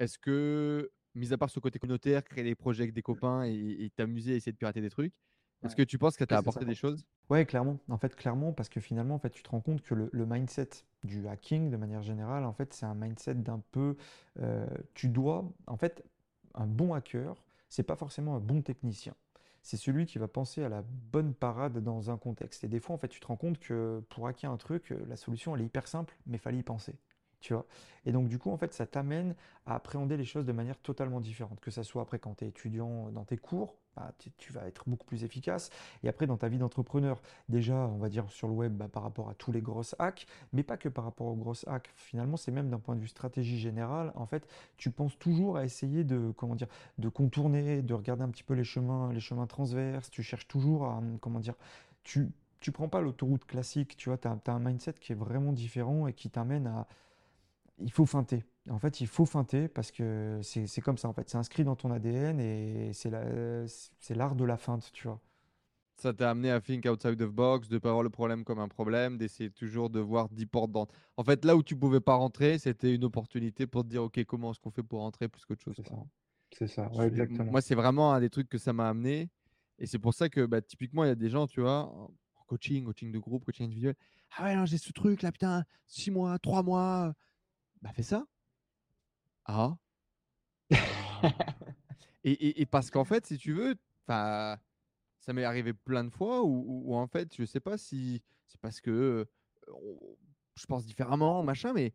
est-ce 0.00 0.18
que 0.18 0.90
mis 1.14 1.32
à 1.32 1.38
part 1.38 1.50
ce 1.50 1.60
côté 1.60 1.78
communautaire, 1.78 2.24
créer 2.24 2.44
des 2.44 2.56
projets 2.56 2.82
avec 2.82 2.94
des 2.94 3.02
copains 3.02 3.44
et 3.44 3.84
et 3.84 3.90
t'amuser 3.90 4.32
à 4.32 4.36
essayer 4.36 4.52
de 4.52 4.58
pirater 4.58 4.80
des 4.80 4.90
trucs, 4.90 5.14
est-ce 5.64 5.74
Ouais. 5.74 5.76
que 5.76 5.82
tu 5.82 5.98
penses 5.98 6.16
que 6.16 6.24
Oui, 6.30 6.36
c'est 6.36 6.36
apporté 6.36 6.64
des 6.64 6.74
choses? 6.74 7.06
Ouais, 7.30 7.46
clairement. 7.46 7.78
En 7.88 7.98
fait, 7.98 8.16
clairement, 8.16 8.52
parce 8.52 8.68
que 8.68 8.80
finalement, 8.80 9.14
en 9.16 9.18
fait, 9.18 9.30
tu 9.30 9.42
te 9.42 9.50
rends 9.50 9.60
compte 9.60 9.82
que 9.82 9.94
le, 9.94 10.10
le 10.12 10.26
mindset 10.26 10.70
du 11.04 11.28
hacking, 11.28 11.70
de 11.70 11.76
manière 11.76 12.02
générale, 12.02 12.44
en 12.44 12.52
fait, 12.52 12.74
c'est 12.74 12.86
un 12.86 12.94
mindset 12.94 13.34
d'un 13.36 13.62
peu, 13.72 13.96
euh, 14.40 14.66
tu 14.94 15.08
dois, 15.08 15.44
en 15.66 15.76
fait, 15.76 16.04
un 16.54 16.66
bon 16.66 16.94
hacker, 16.94 17.44
c'est 17.68 17.84
pas 17.84 17.96
forcément 17.96 18.36
un 18.36 18.40
bon 18.40 18.62
technicien. 18.62 19.14
C'est 19.62 19.76
celui 19.76 20.06
qui 20.06 20.18
va 20.18 20.28
penser 20.28 20.64
à 20.64 20.68
la 20.68 20.82
bonne 21.12 21.34
parade 21.34 21.78
dans 21.82 22.10
un 22.10 22.16
contexte. 22.18 22.64
Et 22.64 22.68
des 22.68 22.80
fois, 22.80 22.94
en 22.96 22.98
fait, 22.98 23.08
tu 23.08 23.20
te 23.20 23.26
rends 23.26 23.36
compte 23.36 23.58
que 23.60 24.02
pour 24.08 24.26
hacker 24.26 24.50
un 24.50 24.56
truc, 24.56 24.92
euh, 24.92 25.04
la 25.08 25.16
solution, 25.16 25.54
elle 25.54 25.62
est 25.62 25.66
hyper 25.66 25.86
simple, 25.86 26.16
mais 26.26 26.38
fallait 26.38 26.58
y 26.58 26.62
penser. 26.64 26.96
Tu 27.40 27.54
vois? 27.54 27.66
Et 28.04 28.12
donc, 28.12 28.28
du 28.28 28.38
coup, 28.38 28.50
en 28.50 28.56
fait, 28.58 28.74
ça 28.74 28.86
t'amène 28.86 29.34
à 29.66 29.74
appréhender 29.76 30.16
les 30.16 30.24
choses 30.26 30.44
de 30.46 30.52
manière 30.52 30.78
totalement 30.78 31.20
différente. 31.20 31.60
Que 31.60 31.70
ça 31.70 31.82
soit 31.84 32.02
après 32.02 32.18
quand 32.18 32.34
tu 32.36 32.44
es 32.44 32.48
étudiant 32.48 33.10
dans 33.12 33.24
tes 33.24 33.38
cours, 33.38 33.76
bah, 34.00 34.12
tu 34.38 34.52
vas 34.52 34.66
être 34.66 34.84
beaucoup 34.86 35.04
plus 35.04 35.24
efficace. 35.24 35.70
Et 36.02 36.08
après, 36.08 36.26
dans 36.26 36.38
ta 36.38 36.48
vie 36.48 36.56
d'entrepreneur, 36.56 37.20
déjà, 37.48 37.74
on 37.74 37.98
va 37.98 38.08
dire 38.08 38.30
sur 38.30 38.48
le 38.48 38.54
web, 38.54 38.72
bah, 38.72 38.88
par 38.88 39.02
rapport 39.02 39.28
à 39.28 39.34
tous 39.34 39.52
les 39.52 39.60
grosses 39.60 39.94
hacks, 39.98 40.26
mais 40.52 40.62
pas 40.62 40.78
que 40.78 40.88
par 40.88 41.04
rapport 41.04 41.26
aux 41.26 41.34
grosses 41.34 41.66
hacks. 41.68 41.90
Finalement, 41.94 42.36
c'est 42.36 42.50
même 42.50 42.70
d'un 42.70 42.78
point 42.78 42.96
de 42.96 43.00
vue 43.00 43.08
stratégie 43.08 43.58
générale. 43.58 44.12
En 44.14 44.26
fait, 44.26 44.48
tu 44.78 44.90
penses 44.90 45.18
toujours 45.18 45.58
à 45.58 45.64
essayer 45.64 46.04
de, 46.04 46.32
comment 46.36 46.54
dire, 46.54 46.68
de 46.98 47.08
contourner, 47.08 47.82
de 47.82 47.94
regarder 47.94 48.22
un 48.22 48.30
petit 48.30 48.44
peu 48.44 48.54
les 48.54 48.64
chemins, 48.64 49.12
les 49.12 49.20
chemins 49.20 49.46
transverses. 49.46 50.10
Tu 50.10 50.22
cherches 50.22 50.48
toujours 50.48 50.86
à, 50.86 51.02
comment 51.20 51.40
dire, 51.40 51.54
tu, 52.02 52.30
tu 52.60 52.72
prends 52.72 52.88
pas 52.88 53.02
l'autoroute 53.02 53.44
classique, 53.44 53.96
tu 53.96 54.08
vois, 54.08 54.16
tu 54.16 54.28
as, 54.28 54.40
un 54.46 54.58
mindset 54.60 54.94
qui 54.94 55.12
est 55.12 55.16
vraiment 55.16 55.52
différent 55.52 56.06
et 56.06 56.14
qui 56.14 56.30
t'amène 56.30 56.66
à, 56.66 56.86
il 57.78 57.92
faut 57.92 58.06
feinter. 58.06 58.44
En 58.70 58.78
fait, 58.78 59.00
il 59.00 59.06
faut 59.06 59.26
feinter 59.26 59.68
parce 59.68 59.90
que 59.90 60.40
c'est 60.42 60.80
comme 60.80 60.96
ça, 60.96 61.08
en 61.08 61.12
fait. 61.12 61.28
C'est 61.28 61.38
inscrit 61.38 61.64
dans 61.64 61.76
ton 61.76 61.90
ADN 61.90 62.40
et 62.40 62.92
c'est 62.92 63.10
la- 63.10 63.66
c'est 63.66 64.14
l'art 64.14 64.36
de 64.36 64.44
la 64.44 64.56
feinte, 64.56 64.90
tu 64.92 65.08
vois. 65.08 65.20
Ça 65.96 66.14
t'a 66.14 66.30
amené 66.30 66.50
à 66.50 66.60
think 66.62 66.86
outside 66.86 67.16
the 67.18 67.24
box, 67.24 67.68
de 67.68 67.76
pas 67.78 67.90
voir 67.90 68.02
le 68.02 68.08
problème 68.08 68.42
comme 68.44 68.58
un 68.58 68.68
problème, 68.68 69.18
d'essayer 69.18 69.50
toujours 69.50 69.90
de 69.90 70.00
voir 70.00 70.30
10 70.30 70.46
portes 70.46 70.70
dans. 70.72 70.86
En 71.18 71.24
fait, 71.24 71.44
là 71.44 71.56
où 71.56 71.62
tu 71.62 71.76
pouvais 71.76 72.00
pas 72.00 72.14
rentrer, 72.14 72.58
c'était 72.58 72.94
une 72.94 73.04
opportunité 73.04 73.66
pour 73.66 73.82
te 73.82 73.88
dire, 73.88 74.04
OK, 74.04 74.24
comment 74.24 74.52
est-ce 74.52 74.60
qu'on 74.60 74.70
fait 74.70 74.82
pour 74.82 75.00
rentrer 75.00 75.28
plus 75.28 75.44
qu'autre 75.44 75.62
chose, 75.62 75.74
C'est 75.76 75.88
ça. 75.88 75.96
C'est 76.56 76.68
ça, 76.68 76.90
ouais, 76.92 77.06
exactement. 77.08 77.50
Moi, 77.50 77.60
c'est 77.60 77.74
vraiment 77.74 78.14
un 78.14 78.20
des 78.20 78.30
trucs 78.30 78.48
que 78.48 78.56
ça 78.58 78.72
m'a 78.72 78.88
amené. 78.88 79.28
Et 79.78 79.86
c'est 79.86 79.98
pour 79.98 80.14
ça 80.14 80.28
que 80.28 80.46
bah, 80.46 80.62
typiquement, 80.62 81.04
il 81.04 81.08
y 81.08 81.10
a 81.10 81.14
des 81.14 81.28
gens, 81.28 81.46
tu 81.46 81.60
vois, 81.60 81.82
en 81.84 82.10
coaching, 82.46 82.84
coaching 82.84 83.12
de 83.12 83.18
groupe, 83.18 83.44
coaching 83.44 83.66
individuel. 83.66 83.94
Ah 84.36 84.44
ouais, 84.44 84.66
j'ai 84.66 84.78
ce 84.78 84.92
truc 84.92 85.22
là, 85.22 85.32
putain, 85.32 85.64
6 85.86 86.10
mois, 86.10 86.38
3 86.38 86.62
mois. 86.62 87.12
Bah, 87.82 87.90
fais 87.94 88.02
ça. 88.02 88.26
Ah. 89.44 89.78
Et, 92.24 92.32
et- 92.32 92.60
et 92.62 92.66
parce 92.66 92.90
qu'en 92.90 93.04
fait, 93.04 93.26
si 93.26 93.38
tu 93.38 93.52
veux, 93.54 93.76
ça 95.18 95.32
m'est 95.32 95.44
arrivé 95.44 95.72
plein 95.74 96.04
de 96.04 96.10
fois 96.10 96.42
où, 96.44 96.48
où- 96.66 96.92
où, 96.92 96.96
en 96.96 97.06
fait, 97.06 97.34
je 97.36 97.44
sais 97.44 97.60
pas 97.60 97.78
si 97.78 98.22
c'est 98.46 98.60
parce 98.60 98.80
que 98.80 99.26
euh, 99.68 99.76
je 100.56 100.66
pense 100.66 100.84
différemment, 100.86 101.42
machin, 101.42 101.72
mais 101.72 101.94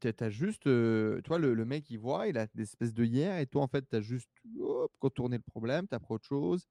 t'as 0.00 0.12
t'as 0.12 0.30
juste, 0.30 0.66
euh, 0.66 1.20
tu 1.22 1.28
vois, 1.28 1.38
le, 1.38 1.54
le 1.54 1.64
mec, 1.64 1.88
il 1.90 1.98
voit, 1.98 2.28
il 2.28 2.38
a 2.38 2.46
des 2.54 2.62
espèces 2.64 2.94
de 2.94 3.04
hier, 3.04 3.38
et 3.38 3.46
toi, 3.46 3.62
en 3.62 3.68
fait, 3.68 3.88
tu 3.88 3.96
as 3.96 4.00
juste 4.00 4.30
hop, 4.60 4.92
contourné 4.98 5.36
le 5.36 5.42
problème, 5.42 5.88
tu 5.88 5.94
apprends 5.94 6.14
autre 6.16 6.26
chose. 6.26 6.66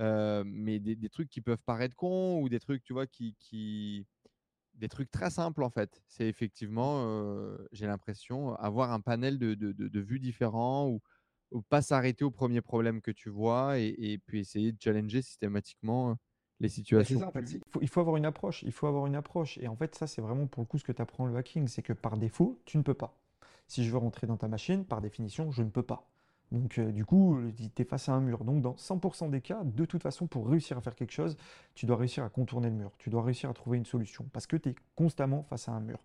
Euh, 0.00 0.44
mais 0.46 0.78
des, 0.80 0.96
des 0.96 1.08
trucs 1.10 1.28
qui 1.30 1.40
peuvent 1.42 1.62
paraître 1.64 1.96
cons 1.96 2.40
ou 2.42 2.48
des 2.48 2.60
trucs, 2.60 2.84
tu 2.84 2.92
vois, 2.92 3.06
qui, 3.06 3.34
qui... 3.38 4.06
des 4.78 4.88
trucs 4.88 5.10
très 5.10 5.30
simples, 5.30 5.62
en 5.62 5.70
fait. 5.70 6.02
C'est 6.08 6.26
effectivement, 6.28 7.04
euh, 7.06 7.58
j'ai 7.72 7.86
l'impression, 7.86 8.54
avoir 8.56 8.92
un 8.92 9.00
panel 9.00 9.38
de, 9.38 9.54
de, 9.54 9.72
de- 9.72 9.88
de 9.88 10.00
vues 10.00 10.20
différents 10.20 10.88
ou, 10.88 11.00
ou 11.52 11.62
pas 11.62 11.82
s'arrêter 11.82 12.24
au 12.24 12.30
premier 12.30 12.60
problème 12.62 13.00
que 13.02 13.10
tu 13.10 13.30
vois 13.30 13.78
et, 13.78 13.94
et 13.98 14.18
puis 14.18 14.40
essayer 14.40 14.72
de 14.72 14.78
challenger 14.80 15.22
systématiquement 15.22 16.16
les 16.60 16.68
Bah, 16.90 17.04
c'est 17.04 17.16
situations. 17.16 17.18
ça, 17.18 17.28
en 17.28 17.32
fait. 17.32 17.46
c'est- 17.46 17.60
Il 17.66 17.70
faut, 17.70 17.80
il 17.82 17.88
faut 17.88 18.00
avoir 18.00 18.16
une 18.16 18.24
approche, 18.26 18.62
il 18.62 18.72
faut 18.72 18.86
avoir 18.86 19.06
une 19.06 19.14
approche. 19.16 19.58
Et 19.58 19.68
en 19.68 19.76
fait, 19.76 19.94
ça, 19.94 20.06
c'est 20.06 20.22
vraiment 20.22 20.46
pour 20.46 20.62
le 20.62 20.66
coup 20.66 20.78
ce 20.78 20.84
que 20.84 20.92
t'apprends 20.92 21.26
le 21.26 21.36
hacking, 21.36 21.68
c'est 21.68 21.82
que 21.82 21.92
par 21.92 22.16
défaut, 22.16 22.60
tu 22.64 22.78
ne 22.78 22.82
peux 22.82 22.94
pas. 22.94 23.18
Si 23.68 23.84
je 23.84 23.90
veux 23.90 23.98
rentrer 23.98 24.26
dans 24.26 24.36
ta 24.38 24.48
machine, 24.48 24.84
par 24.84 25.00
définition, 25.02 25.50
je 25.50 25.62
ne 25.62 25.70
peux 25.70 25.82
pas. 25.82 26.08
Donc, 26.52 26.78
euh, 26.78 26.92
du 26.92 27.04
coup, 27.04 27.38
tu 27.74 27.82
es 27.82 27.84
face 27.84 28.08
à 28.08 28.12
un 28.12 28.20
mur. 28.20 28.44
Donc, 28.44 28.62
dans 28.62 28.74
100% 28.74 29.30
des 29.30 29.40
cas, 29.40 29.62
de 29.64 29.84
toute 29.84 30.02
façon, 30.02 30.26
pour 30.26 30.48
réussir 30.48 30.78
à 30.78 30.80
faire 30.80 30.94
quelque 30.94 31.12
chose, 31.12 31.36
tu 31.74 31.86
dois 31.86 31.96
réussir 31.96 32.24
à 32.24 32.28
contourner 32.28 32.68
le 32.68 32.76
mur. 32.76 32.92
Tu 32.98 33.10
dois 33.10 33.22
réussir 33.22 33.50
à 33.50 33.52
trouver 33.52 33.78
une 33.78 33.86
solution 33.86 34.26
parce 34.32 34.46
que 34.46 34.56
tu 34.56 34.70
es 34.70 34.74
constamment 34.94 35.42
face 35.42 35.68
à 35.68 35.72
un 35.72 35.80
mur. 35.80 35.98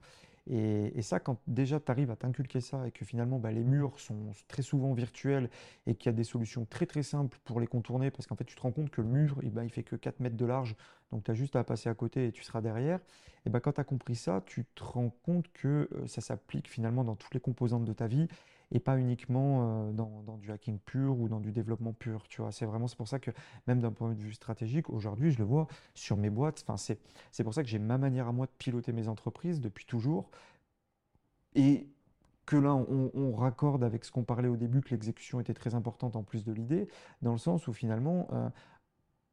Et, 0.49 0.91
et 0.97 1.01
ça, 1.01 1.19
quand 1.19 1.39
déjà 1.47 1.79
tu 1.79 1.89
arrives 1.89 2.11
à 2.11 2.15
t'inculquer 2.15 2.59
ça 2.59 2.85
et 2.85 2.91
que 2.91 3.05
finalement 3.05 3.39
bah, 3.39 3.51
les 3.51 3.63
murs 3.63 3.97
sont 3.99 4.31
très 4.49 4.61
souvent 4.61 4.93
virtuels 4.93 5.49
et 5.87 5.95
qu'il 5.95 6.07
y 6.07 6.13
a 6.13 6.17
des 6.17 6.25
solutions 6.25 6.65
très 6.65 6.85
très 6.85 7.03
simples 7.03 7.39
pour 7.45 7.61
les 7.61 7.67
contourner 7.67 8.11
parce 8.11 8.27
qu'en 8.27 8.35
fait 8.35 8.43
tu 8.43 8.55
te 8.55 8.61
rends 8.61 8.71
compte 8.71 8.89
que 8.89 9.01
le 9.01 9.07
mur, 9.07 9.39
eh 9.41 9.49
ben, 9.49 9.63
il 9.63 9.69
fait 9.69 9.83
que 9.83 9.95
4 9.95 10.19
mètres 10.19 10.35
de 10.35 10.45
large. 10.45 10.75
donc 11.11 11.23
tu 11.23 11.31
as 11.31 11.33
juste 11.33 11.55
à 11.55 11.63
passer 11.63 11.89
à 11.89 11.93
côté 11.93 12.27
et 12.27 12.31
tu 12.33 12.43
seras 12.43 12.59
derrière. 12.59 12.99
Et 13.45 13.49
ben, 13.49 13.59
quand 13.61 13.73
tu 13.73 13.81
as 13.81 13.85
compris 13.85 14.15
ça, 14.15 14.41
tu 14.45 14.65
te 14.75 14.83
rends 14.83 15.11
compte 15.23 15.51
que 15.53 15.89
euh, 15.93 16.07
ça 16.07 16.19
s'applique 16.19 16.69
finalement 16.69 17.05
dans 17.05 17.15
toutes 17.15 17.33
les 17.33 17.39
composantes 17.39 17.85
de 17.85 17.93
ta 17.93 18.07
vie 18.07 18.27
et 18.73 18.79
pas 18.79 18.97
uniquement 18.97 19.87
euh, 19.87 19.91
dans, 19.91 20.37
du 20.37 20.51
hacking 20.51 20.79
pur 20.79 21.19
ou 21.19 21.29
dans 21.29 21.39
du 21.39 21.51
développement 21.51 21.93
pur. 21.93 22.27
Tu 22.27 22.41
vois, 22.41 22.51
c'est 22.51 22.65
vraiment 22.65 22.87
c'est 22.87 22.97
pour 22.97 23.07
ça 23.07 23.19
que 23.19 23.31
même 23.67 23.79
d'un 23.79 23.91
point 23.91 24.09
de 24.09 24.19
vue 24.19 24.33
stratégique, 24.33 24.89
aujourd'hui, 24.89 25.31
je 25.31 25.37
le 25.37 25.45
vois 25.45 25.67
sur 25.93 26.17
mes 26.17 26.31
boîtes. 26.31 26.63
Enfin, 26.67 26.75
c'est, 26.75 26.99
c'est 27.31 27.43
pour 27.43 27.53
ça 27.53 27.63
que 27.63 27.69
j'ai 27.69 27.79
ma 27.79 27.97
manière 27.97 28.27
à 28.27 28.31
moi 28.33 28.47
de 28.47 28.51
piloter 28.57 28.91
mes 28.91 29.07
entreprises 29.07 29.61
depuis 29.61 29.85
toujours. 29.85 30.29
Et 31.55 31.87
que 32.45 32.57
là, 32.57 32.73
on, 32.75 33.33
raccorde 33.35 33.83
avec 33.85 34.03
ce 34.03 34.11
qu'on 34.11 34.23
parlait 34.23 34.49
au 34.49 34.57
début, 34.57 34.81
que 34.81 34.89
l'exécution 34.89 35.39
était 35.39 35.53
très 35.53 35.75
importante 35.75 36.17
en 36.17 36.23
plus 36.23 36.43
de 36.43 36.51
l'idée, 36.51 36.89
dans 37.21 37.31
le 37.31 37.37
sens 37.37 37.67
où 37.67 37.73
finalement, 37.73 38.27
euh, 38.33 38.49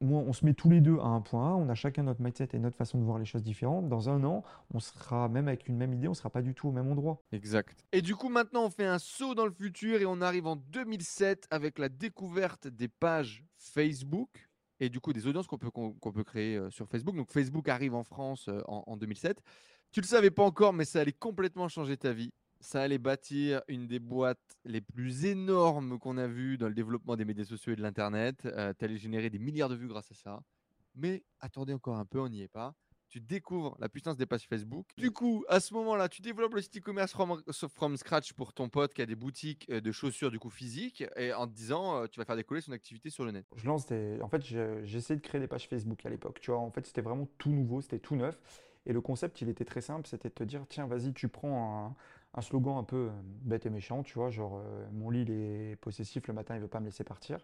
on 0.01 0.33
se 0.33 0.45
met 0.45 0.55
tous 0.55 0.71
les 0.71 0.81
deux 0.81 0.99
à 0.99 1.07
un 1.07 1.21
point 1.21 1.55
on 1.55 1.69
a 1.69 1.75
chacun 1.75 2.03
notre 2.03 2.23
mindset 2.23 2.49
et 2.55 2.59
notre 2.59 2.77
façon 2.77 2.99
de 2.99 3.05
voir 3.05 3.19
les 3.19 3.25
choses 3.25 3.43
différentes. 3.43 3.89
Dans 3.89 4.09
un 4.09 4.25
an, 4.25 4.43
on 4.73 4.81
sera, 4.81 5.29
même 5.29 5.49
avec 5.49 5.69
une 5.69 5.77
même 5.77 5.93
idée, 5.93 6.09
on 6.09 6.15
sera 6.15 6.31
pas 6.31 6.43
du 6.43 6.55
tout 6.55 6.69
au 6.69 6.73
même 6.73 6.91
endroit. 6.91 7.23
Exact. 7.33 7.85
Et 7.93 8.03
du 8.03 8.17
coup, 8.17 8.29
maintenant, 8.29 8.65
on 8.65 8.71
fait 8.71 8.87
un 8.87 8.99
saut 8.99 9.35
dans 9.35 9.47
le 9.47 9.53
futur 9.53 10.01
et 10.01 10.07
on 10.07 10.21
arrive 10.21 10.47
en 10.47 10.57
2007 10.57 11.47
avec 11.51 11.79
la 11.79 11.89
découverte 11.89 12.67
des 12.69 12.89
pages 12.89 13.45
Facebook 13.57 14.49
et 14.81 14.89
du 14.89 14.99
coup 14.99 15.13
des 15.13 15.27
audiences 15.27 15.47
qu'on 15.47 15.59
peut, 15.59 15.71
qu'on, 15.71 15.93
peut 15.93 16.25
créer 16.25 16.57
euh, 16.57 16.71
sur 16.71 16.89
Facebook. 16.89 17.15
Donc 17.15 17.31
Facebook 17.31 17.69
arrive 17.69 17.95
en 17.95 18.03
France 18.03 18.49
euh, 18.49 18.61
en, 18.67 18.85
en 18.87 18.97
2007. 18.97 19.43
Tu 19.93 20.01
le 20.01 20.07
savais 20.07 20.31
pas 20.31 20.45
encore, 20.45 20.73
mais 20.73 20.85
ça 20.85 21.01
allait 21.01 21.13
complètement 21.13 21.69
changer 21.69 21.97
ta 21.97 22.13
vie 22.13 22.33
ça 22.61 22.83
allait 22.83 22.99
bâtir 22.99 23.63
une 23.69 23.87
des 23.87 23.99
boîtes 23.99 24.39
les 24.65 24.81
plus 24.81 25.25
énormes 25.25 25.99
qu'on 25.99 26.19
a 26.19 26.27
vues 26.27 26.59
dans 26.59 26.69
le 26.69 26.75
développement 26.75 27.17
des 27.17 27.25
médias 27.25 27.45
sociaux 27.45 27.73
et 27.73 27.77
de 27.77 27.83
l'Internet. 27.83 28.45
Euh, 28.45 28.73
tu 28.79 28.85
allais 28.85 28.99
générer 28.99 29.31
des 29.31 29.39
milliards 29.39 29.71
de 29.71 29.75
vues 29.75 29.89
grâce 29.89 30.11
à 30.13 30.15
ça. 30.15 30.43
Mais 30.95 31.23
attendez 31.41 31.73
encore 31.73 31.97
un 31.97 32.05
peu, 32.05 32.21
on 32.21 32.29
n'y 32.29 32.43
est 32.43 32.49
pas. 32.49 32.75
Tu 33.09 33.21
découvres 33.21 33.77
la 33.81 33.89
puissance 33.89 34.17
des 34.17 34.27
pages 34.27 34.47
Facebook. 34.47 34.87
Du 34.97 35.11
coup, 35.11 35.45
à 35.49 35.59
ce 35.59 35.75
moment-là, 35.75 36.09
tu 36.09 36.23
développes 36.23 36.55
le 36.55 36.63
site 36.63 36.77
e-commerce 36.77 37.13
from, 37.13 37.97
scratch 37.97 38.35
pour 38.35 38.53
ton 38.53 38.69
pote 38.69 38.95
qui 38.95 39.03
a 39.03 39.07
des 39.07 39.17
boutiques 39.17 39.67
euh, 39.71 39.81
de 39.81 39.91
chaussures 39.91 40.31
du 40.31 40.39
coup 40.39 40.51
physiques 40.51 41.03
et 41.17 41.33
en 41.33 41.49
te 41.49 41.53
disant, 41.53 42.03
euh, 42.03 42.07
tu 42.07 42.21
vas 42.21 42.25
faire 42.25 42.37
décoller 42.37 42.61
son 42.61 42.71
activité 42.71 43.11
sur 43.11 43.25
le 43.25 43.33
net. 43.33 43.47
Je 43.57 43.67
lance 43.67 43.87
des... 43.87 44.21
En 44.23 44.29
fait, 44.29 44.45
j'essaie 44.85 45.17
de 45.17 45.21
créer 45.21 45.41
des 45.41 45.49
pages 45.49 45.67
Facebook 45.67 46.05
à 46.07 46.11
l'époque. 46.11 46.41
Tu 46.41 46.53
vois, 46.53 46.61
en 46.61 46.71
fait, 46.71 46.87
c'était 46.87 47.03
vraiment 47.03 47.27
tout 47.39 47.51
nouveau, 47.51 47.81
c'était 47.81 47.99
tout 47.99 48.15
neuf. 48.15 48.39
Et 48.87 48.93
le 48.93 49.01
concept, 49.01 49.41
il 49.43 49.49
était 49.49 49.65
très 49.65 49.81
simple, 49.81 50.07
c'était 50.07 50.29
de 50.29 50.35
te 50.35 50.45
dire, 50.45 50.65
tiens, 50.69 50.87
vas-y, 50.87 51.13
tu 51.13 51.29
prends 51.29 51.87
un, 51.87 51.97
un 52.35 52.43
slogan 52.43 52.77
un 52.77 52.85
peu 52.85 53.09
euh, 53.09 53.11
bête 53.43 53.67
et 53.67 53.71
méchant, 53.71 54.03
tu 54.03 54.15
vois, 54.15 54.31
genre 54.31 54.61
euh, 54.65 54.87
mon 54.93 55.11
lit 55.11 55.23
il 55.23 55.31
est 55.31 55.77
possessif, 55.77 56.27
le 56.29 56.35
matin 56.35 56.55
il 56.55 56.61
veut 56.61 56.69
pas 56.69 56.81
me 56.81 56.87
laisser 56.87 57.05
partir. 57.05 57.39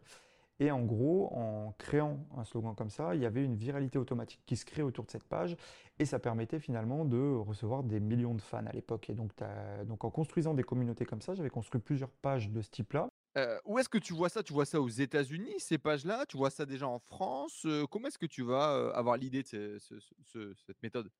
Et 0.59 0.71
en 0.71 0.83
gros, 0.83 1.29
en 1.35 1.75
créant 1.77 2.19
un 2.35 2.45
slogan 2.45 2.75
comme 2.75 2.89
ça, 2.89 3.15
il 3.15 3.21
y 3.21 3.27
avait 3.27 3.45
une 3.45 3.57
viralité 3.57 3.99
automatique 3.99 4.41
qui 4.47 4.57
se 4.57 4.65
crée 4.65 4.81
autour 4.81 5.05
de 5.05 5.11
cette 5.11 5.25
page 5.25 5.55
et 5.99 6.07
ça 6.07 6.19
permettait 6.19 6.61
finalement 6.61 7.05
de 7.05 7.37
recevoir 7.37 7.83
des 7.83 8.01
millions 8.01 8.35
de 8.35 8.41
fans 8.41 8.65
à 8.65 8.73
l'époque. 8.73 9.11
Et 9.11 9.13
donc, 9.13 9.35
en 9.43 10.11
construisant 10.11 10.55
des 10.55 10.63
communautés 10.63 11.05
comme 11.05 11.21
ça, 11.21 11.35
j'avais 11.35 11.51
construit 11.51 11.83
plusieurs 11.83 12.09
pages 12.09 12.49
de 12.49 12.63
ce 12.63 12.71
type-là. 12.71 13.11
Euh, 13.37 13.59
où 13.67 13.79
est-ce 13.79 13.91
que 13.91 13.99
tu 13.99 14.15
vois 14.15 14.31
ça? 14.31 14.43
Tu 14.43 14.55
vois 14.55 14.65
ça 14.65 14.81
aux 14.81 14.89
États-Unis, 14.89 15.57
ces 15.59 15.77
pages-là? 15.77 16.25
Tu 16.27 16.39
vois 16.39 16.49
ça 16.49 16.65
déjà 16.65 16.89
en 16.89 17.01
France? 17.01 17.67
Comment 17.91 18.09
est-ce 18.09 18.19
que 18.19 18.25
tu 18.25 18.43
vas 18.43 18.93
avoir 18.95 19.19
l'idée 19.19 19.43
de 19.43 19.79
cette 19.79 20.83
méthode? 20.83 21.11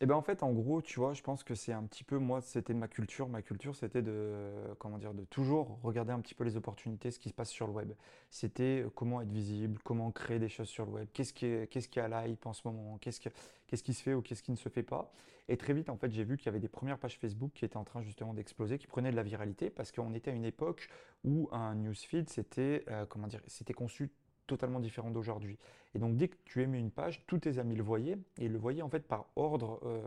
Et 0.00 0.06
ben 0.06 0.14
en 0.14 0.22
fait, 0.22 0.44
en 0.44 0.52
gros, 0.52 0.80
tu 0.80 1.00
vois, 1.00 1.12
je 1.12 1.22
pense 1.22 1.42
que 1.42 1.56
c'est 1.56 1.72
un 1.72 1.82
petit 1.82 2.04
peu, 2.04 2.18
moi, 2.18 2.40
c'était 2.40 2.72
ma 2.72 2.86
culture. 2.86 3.28
Ma 3.28 3.42
culture, 3.42 3.74
c'était 3.74 4.00
de, 4.00 4.54
comment 4.78 4.96
dire, 4.96 5.12
de 5.12 5.24
toujours 5.24 5.80
regarder 5.82 6.12
un 6.12 6.20
petit 6.20 6.34
peu 6.34 6.44
les 6.44 6.56
opportunités, 6.56 7.10
ce 7.10 7.18
qui 7.18 7.30
se 7.30 7.34
passe 7.34 7.50
sur 7.50 7.66
le 7.66 7.72
web. 7.72 7.92
C'était 8.30 8.82
euh, 8.84 8.90
comment 8.94 9.20
être 9.20 9.32
visible, 9.32 9.80
comment 9.82 10.12
créer 10.12 10.38
des 10.38 10.48
choses 10.48 10.68
sur 10.68 10.86
le 10.86 10.92
web, 10.92 11.08
qu'est-ce 11.12 11.32
qui 11.32 11.46
est, 11.46 11.66
qu'est-ce 11.68 11.98
à 11.98 12.26
l'hype 12.26 12.46
en 12.46 12.52
ce 12.52 12.62
moment, 12.68 12.98
qu'est-ce, 12.98 13.20
qu'est-ce 13.66 13.82
qui 13.82 13.92
se 13.92 14.02
fait 14.02 14.14
ou 14.14 14.22
qu'est-ce 14.22 14.42
qui 14.42 14.52
ne 14.52 14.56
se 14.56 14.68
fait 14.68 14.84
pas? 14.84 15.12
Et 15.48 15.56
très 15.56 15.72
vite, 15.72 15.88
en 15.88 15.96
fait, 15.96 16.12
j'ai 16.12 16.24
vu 16.24 16.36
qu'il 16.36 16.46
y 16.46 16.50
avait 16.50 16.60
des 16.60 16.68
premières 16.68 16.98
pages 16.98 17.18
Facebook 17.18 17.50
qui 17.54 17.64
étaient 17.64 17.76
en 17.76 17.84
train 17.84 18.02
justement 18.02 18.34
d'exploser, 18.34 18.78
qui 18.78 18.86
prenaient 18.86 19.10
de 19.10 19.16
la 19.16 19.22
viralité, 19.22 19.70
parce 19.70 19.90
qu'on 19.90 20.14
était 20.14 20.30
à 20.30 20.34
une 20.34 20.44
époque 20.44 20.88
où 21.24 21.48
un 21.50 21.74
newsfeed, 21.74 22.28
c'était, 22.28 22.84
euh, 22.88 23.04
comment 23.06 23.26
dire, 23.26 23.40
c'était 23.46 23.74
conçu 23.74 24.10
totalement 24.48 24.80
différent 24.80 25.10
d'aujourd'hui. 25.10 25.56
Et 25.94 26.00
donc 26.00 26.16
dès 26.16 26.26
que 26.26 26.36
tu 26.44 26.62
aimais 26.62 26.80
une 26.80 26.90
page, 26.90 27.22
tous 27.26 27.38
tes 27.38 27.58
amis 27.58 27.76
le 27.76 27.84
voyaient 27.84 28.18
et 28.38 28.48
le 28.48 28.58
voyaient 28.58 28.82
en 28.82 28.88
fait 28.88 29.06
par 29.06 29.26
ordre 29.36 29.80
euh, 29.84 30.00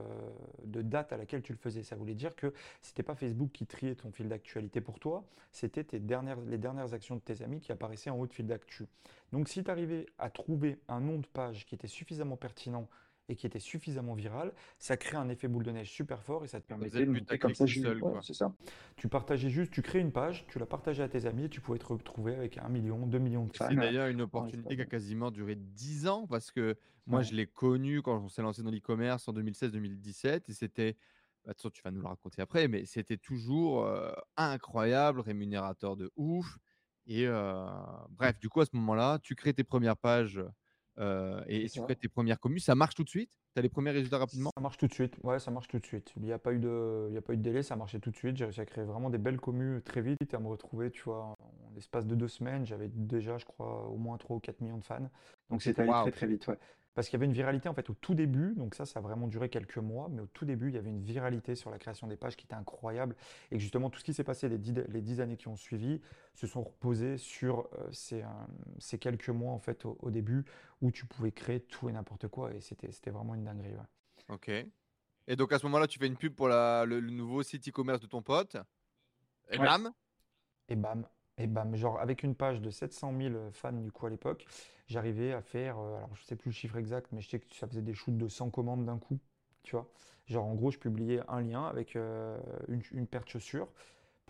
de 0.66 0.82
date 0.82 1.14
à 1.14 1.18
laquelle 1.18 1.42
tu 1.42 1.54
le 1.54 1.58
faisais. 1.58 1.84
Ça 1.84 1.96
voulait 1.96 2.16
dire 2.16 2.36
que 2.36 2.54
c'était 2.82 3.04
pas 3.04 3.16
Facebook 3.16 3.52
qui 3.54 3.66
triait 3.66 3.96
ton 3.96 4.12
fil 4.12 4.28
d'actualité 4.28 4.82
pour 4.82 5.00
toi, 5.00 5.24
c'était 5.52 5.84
tes 5.84 6.00
dernières, 6.00 6.42
les 6.42 6.58
dernières 6.58 6.94
actions 6.94 7.16
de 7.16 7.22
tes 7.22 7.42
amis 7.42 7.62
qui 7.62 7.72
apparaissaient 7.72 8.10
en 8.10 8.20
haut 8.20 8.28
de 8.28 8.34
fil 8.34 8.48
d'actu. 8.48 8.88
Donc 9.32 9.48
si 9.48 9.64
tu 9.64 9.72
arrivais 9.72 10.08
à 10.18 10.30
trouver 10.30 10.80
un 10.90 11.00
nom 11.00 11.20
de 11.20 11.28
page 11.28 11.66
qui 11.66 11.76
était 11.76 11.88
suffisamment 11.88 12.36
pertinent 12.36 12.90
et 13.32 13.36
qui 13.36 13.48
était 13.48 13.60
suffisamment 13.60 14.14
viral, 14.14 14.54
ça 14.78 14.98
crée 14.98 15.16
un 15.16 15.30
effet 15.30 15.48
boule 15.48 15.64
de 15.64 15.72
neige 15.72 15.90
super 15.90 16.22
fort 16.22 16.44
et 16.44 16.48
ça 16.48 16.60
te 16.60 16.68
permettait 16.68 17.06
de 17.06 17.12
monter 17.12 17.40
comme 17.40 17.56
ça. 17.56 17.66
Seul, 17.66 18.02
c'est 18.22 18.34
ça. 18.34 18.54
Tu 18.98 19.08
partageais 19.08 19.50
juste, 19.50 19.72
tu 19.72 19.82
crées 19.82 20.00
une 20.00 20.12
page, 20.12 20.46
tu 20.48 20.60
la 20.60 20.66
partageais 20.66 21.04
à 21.04 21.08
tes 21.08 21.26
amis 21.26 21.46
et 21.46 21.50
tu 21.50 21.62
pouvais 21.62 21.80
te 21.80 21.86
retrouver 21.86 22.36
avec 22.36 22.58
un 22.58 22.68
million, 22.68 23.08
deux 23.08 23.20
millions 23.20 23.46
de 23.46 23.56
fans. 23.56 23.68
C'est 23.70 23.76
d'ailleurs 23.76 24.08
une 24.08 24.22
opportunité 24.22 24.76
qui 24.76 24.82
a 24.82 24.86
quasiment 24.86 25.32
duré 25.32 25.56
dix 25.56 26.08
ans 26.08 26.28
parce 26.28 26.52
que 26.52 26.76
moi 27.08 27.22
je 27.22 27.34
l'ai 27.34 27.48
connu 27.48 28.02
quand 28.02 28.22
on 28.22 28.28
s'est 28.28 28.42
lancé 28.42 28.64
dans 28.64 28.72
l'e-commerce 28.72 29.28
en 29.28 29.34
2016-2017 29.34 30.44
et 30.50 30.54
c'était 30.54 30.98
bah, 31.46 31.54
tu 31.56 31.82
vas 31.82 31.92
nous 31.92 32.02
le 32.02 32.08
raconter 32.08 32.42
après, 32.42 32.68
mais 32.68 32.86
c'était 32.86 33.18
toujours 33.18 33.86
euh, 33.86 34.12
incroyable, 34.38 35.22
rémunérateur 35.22 35.96
de 35.96 36.12
ouf. 36.16 36.58
Et 37.08 37.26
euh, 37.26 37.66
bref, 38.10 38.38
du 38.40 38.48
coup, 38.48 38.62
à 38.62 38.66
ce 38.66 38.76
moment-là, 38.76 39.18
tu 39.24 39.34
crées 39.34 39.54
tes 39.54 39.64
premières 39.64 39.98
pages 39.98 40.40
euh, 41.00 41.42
et, 41.48 41.70
tu 41.70 41.82
fais 41.88 41.96
tes 41.96 42.08
premières 42.08 42.40
communes, 42.40 42.60
ça 42.60 42.76
marche 42.76 42.96
tout 42.96 43.04
de 43.04 43.10
suite? 43.10 43.32
Tu 43.54 43.60
as 43.60 43.62
les 43.62 43.70
premiers 43.70 43.92
résultats 43.92 44.18
rapidement? 44.18 44.52
Ça 44.56 44.62
marche 44.62 44.78
tout 44.78 44.88
de 44.88 44.94
suite, 44.94 45.16
ouais, 45.24 45.40
ça 45.40 45.52
marche 45.52 45.68
tout 45.68 45.80
de 45.80 45.86
suite. 45.86 46.14
Il 46.18 46.24
n'y 46.24 46.34
a, 46.34 46.40
pas 46.40 46.54
eu 46.54 46.60
de, 46.60 47.08
il 47.10 47.14
y 47.14 47.18
a 47.18 47.22
pas 47.22 47.34
eu 47.34 47.38
de 47.38 47.42
délai, 47.42 47.64
ça 47.64 47.76
marchait 47.76 48.00
tout 48.00 48.12
de 48.12 48.16
suite. 48.16 48.38
J'ai 48.38 48.46
réussi 48.46 48.62
à 48.62 48.66
créer 48.66 48.84
vraiment 48.84 49.10
des 49.10 49.18
belles 49.18 49.40
communes 49.40 49.82
très 49.82 50.02
vite 50.02 50.18
et 50.22 50.36
à 50.36 50.40
me 50.40 50.48
retrouver, 50.48 50.92
tu 50.92 51.04
vois, 51.04 51.24
en 51.24 51.72
l'espace 51.76 52.06
de 52.06 52.16
deux 52.16 52.28
semaines, 52.28 52.66
j'avais 52.66 52.90
déjà, 52.90 53.38
je 53.38 53.46
crois, 53.46 53.88
au 53.88 53.98
moins 53.98 54.18
3 54.18 54.38
ou 54.38 54.40
4 54.40 54.62
millions 54.62 54.78
de 54.78 54.86
fans. 54.86 55.10
Donc 55.50 55.62
c'était 55.62 55.82
allé 55.82 55.92
très 55.92 56.12
très 56.12 56.28
vite, 56.28 56.48
ouais. 56.48 56.58
Parce 56.94 57.08
qu'il 57.08 57.18
y 57.18 57.20
avait 57.20 57.26
une 57.26 57.34
viralité 57.34 57.70
en 57.70 57.74
fait 57.74 57.90
au 57.90 57.94
tout 57.94 58.16
début, 58.16 58.54
donc 58.56 58.76
ça, 58.76 58.86
ça 58.86 59.00
a 59.00 59.02
vraiment 59.02 59.28
duré 59.28 59.48
quelques 59.48 59.78
mois, 59.78 60.10
mais 60.10 60.22
au 60.22 60.28
tout 60.28 60.44
début, 60.44 60.68
il 60.68 60.76
y 60.76 60.78
avait 60.78 60.90
une 60.90 61.02
viralité 61.02 61.56
sur 61.56 61.70
la 61.70 61.80
création 61.80 62.08
des 62.08 62.18
pages 62.18 62.36
qui 62.36 62.46
était 62.46 62.56
incroyable. 62.56 63.16
Et 63.50 63.56
que 63.56 63.62
justement, 63.62 63.90
tout 63.90 64.00
ce 64.00 64.04
qui 64.04 64.14
s'est 64.14 64.26
passé 64.26 64.50
les 64.50 64.58
dix, 64.58 65.22
années 65.22 65.38
qui 65.38 65.48
ont 65.48 65.56
suivi 65.56 66.02
se 66.34 66.48
sont 66.48 66.64
reposés 66.64 67.18
sur 67.18 67.70
euh, 67.74 67.90
ces, 67.92 68.24
euh, 68.24 68.28
ces, 68.80 68.98
quelques 68.98 69.30
mois 69.30 69.54
en 69.54 69.60
fait 69.60 69.86
au, 69.86 70.12
début 70.12 70.44
où 70.82 70.92
tu 70.92 71.06
pouvais 71.06 71.32
créer 71.32 71.62
tout 71.62 71.88
et 71.88 71.94
n'importe 71.94 72.28
quoi. 72.28 72.54
Et 72.54 72.60
c'était 72.60 73.12
vraiment 73.12 73.36
une 73.36 73.46
dinguerie. 73.46 73.76
Ok. 74.28 74.50
Et 75.28 75.36
donc 75.36 75.54
à 75.54 75.60
ce 75.60 75.66
moment-là, 75.68 75.88
tu 75.88 75.98
fais 75.98 76.08
une 76.08 76.18
pub 76.18 76.36
pour 76.36 76.50
la, 76.50 76.86
le, 76.86 77.00
nouveau 77.00 77.42
site 77.44 77.68
e-commerce 77.70 78.02
de 78.02 78.08
ton 78.08 78.22
pote. 78.22 78.58
Et 79.50 79.58
bam? 79.58 79.92
Et 80.68 80.76
bam 80.76 81.06
et 81.38 81.48
bam, 81.48 81.76
genre 81.76 82.00
avec 82.00 82.24
une 82.24 82.36
page 82.36 82.62
de 82.62 82.70
700 82.70 83.14
000 83.18 83.34
fans 83.52 83.72
du 83.72 83.92
coup 83.92 84.06
à 84.06 84.10
l'époque, 84.10 84.46
j'arrivais 84.88 85.34
à 85.34 85.42
faire, 85.42 85.80
euh, 85.80 85.98
alors 85.98 86.16
je 86.16 86.24
sais 86.24 86.36
plus 86.36 86.50
le 86.50 86.54
chiffre 86.54 86.78
exact, 86.78 87.08
mais 87.12 87.22
je 87.22 87.30
sais 87.30 87.40
que 87.40 87.54
ça 87.56 87.68
faisait 87.68 87.82
des 87.82 87.94
shoots 87.94 88.18
de 88.18 88.28
100 88.28 88.50
commandes 88.50 88.86
d'un 88.86 88.98
coup, 88.98 89.20
tu 89.64 89.76
vois. 89.76 89.90
Genre 90.28 90.46
en 90.46 90.54
gros, 90.54 90.72
je 90.72 90.78
publiais 90.78 91.22
un 91.28 91.42
lien 91.42 91.66
avec 91.66 91.96
euh, 91.96 92.38
une, 92.68 93.08
paire 93.08 93.24
de 93.24 93.30
chaussures, 93.30 93.68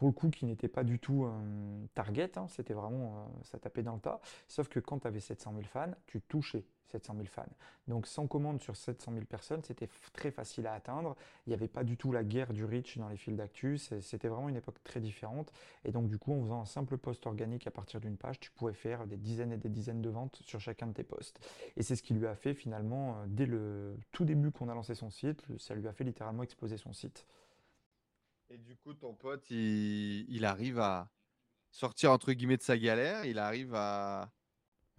pour 0.01 0.07
le 0.07 0.13
coup 0.13 0.31
qui 0.31 0.45
n'était 0.45 0.67
pas 0.67 0.83
du 0.83 0.97
tout 0.97 1.25
un 1.25 1.85
target, 1.93 2.31
hein, 2.35 2.47
c'était 2.49 2.73
vraiment, 2.73 3.17
euh, 3.17 3.43
ça 3.43 3.59
tapait 3.59 3.83
dans 3.83 3.93
le 3.93 3.99
tas. 3.99 4.19
Sauf 4.47 4.67
que 4.67 4.79
quand 4.79 4.97
tu 4.97 5.05
avais 5.05 5.19
700 5.19 5.51
000 5.53 5.63
fans, 5.71 5.91
tu 6.07 6.21
touchais 6.21 6.65
700 6.87 7.13
000 7.17 7.27
fans. 7.27 7.43
Donc 7.87 8.07
100 8.07 8.25
commandes 8.25 8.59
sur 8.59 8.75
700 8.75 9.11
000 9.13 9.25
personnes, 9.25 9.61
c'était 9.63 9.89
très 10.11 10.31
facile 10.31 10.65
à 10.65 10.73
atteindre. 10.73 11.15
Il 11.45 11.51
n'y 11.51 11.53
avait 11.53 11.67
pas 11.67 11.83
du 11.83 11.97
tout 11.97 12.11
la 12.11 12.23
guerre 12.23 12.51
du 12.51 12.65
reach 12.65 12.97
dans 12.97 13.09
les 13.09 13.15
fils 13.15 13.35
d'actu. 13.35 13.77
C'était 13.77 14.27
vraiment 14.27 14.49
une 14.49 14.55
époque 14.55 14.83
très 14.83 14.99
différente. 14.99 15.53
Et 15.85 15.91
donc 15.91 16.07
du 16.07 16.17
coup, 16.17 16.33
en 16.33 16.41
faisant 16.41 16.61
un 16.61 16.65
simple 16.65 16.97
post 16.97 17.27
organique 17.27 17.67
à 17.67 17.71
partir 17.71 18.01
d'une 18.01 18.17
page, 18.17 18.39
tu 18.39 18.49
pouvais 18.49 18.73
faire 18.73 19.05
des 19.05 19.17
dizaines 19.17 19.51
et 19.51 19.57
des 19.57 19.69
dizaines 19.69 20.01
de 20.01 20.09
ventes 20.09 20.41
sur 20.43 20.59
chacun 20.59 20.87
de 20.87 20.93
tes 20.93 21.03
posts. 21.03 21.39
Et 21.77 21.83
c'est 21.83 21.95
ce 21.95 22.01
qui 22.01 22.15
lui 22.15 22.25
a 22.25 22.33
fait 22.33 22.55
finalement, 22.55 23.17
euh, 23.17 23.25
dès 23.27 23.45
le 23.45 23.95
tout 24.11 24.25
début 24.25 24.49
qu'on 24.49 24.67
a 24.67 24.73
lancé 24.73 24.95
son 24.95 25.11
site, 25.11 25.45
ça 25.59 25.75
lui 25.75 25.87
a 25.87 25.93
fait 25.93 26.05
littéralement 26.05 26.41
exploser 26.41 26.77
son 26.77 26.91
site. 26.91 27.27
Et 28.53 28.57
du 28.57 28.75
coup, 28.75 28.93
ton 28.93 29.13
pote, 29.13 29.49
il, 29.49 30.43
arrive 30.45 30.79
à 30.79 31.09
sortir 31.71 32.11
entre 32.11 32.33
guillemets 32.33 32.57
de 32.57 32.61
sa 32.61 32.77
galère, 32.77 33.25
il 33.25 33.39
arrive 33.39 33.73
à 33.73 34.29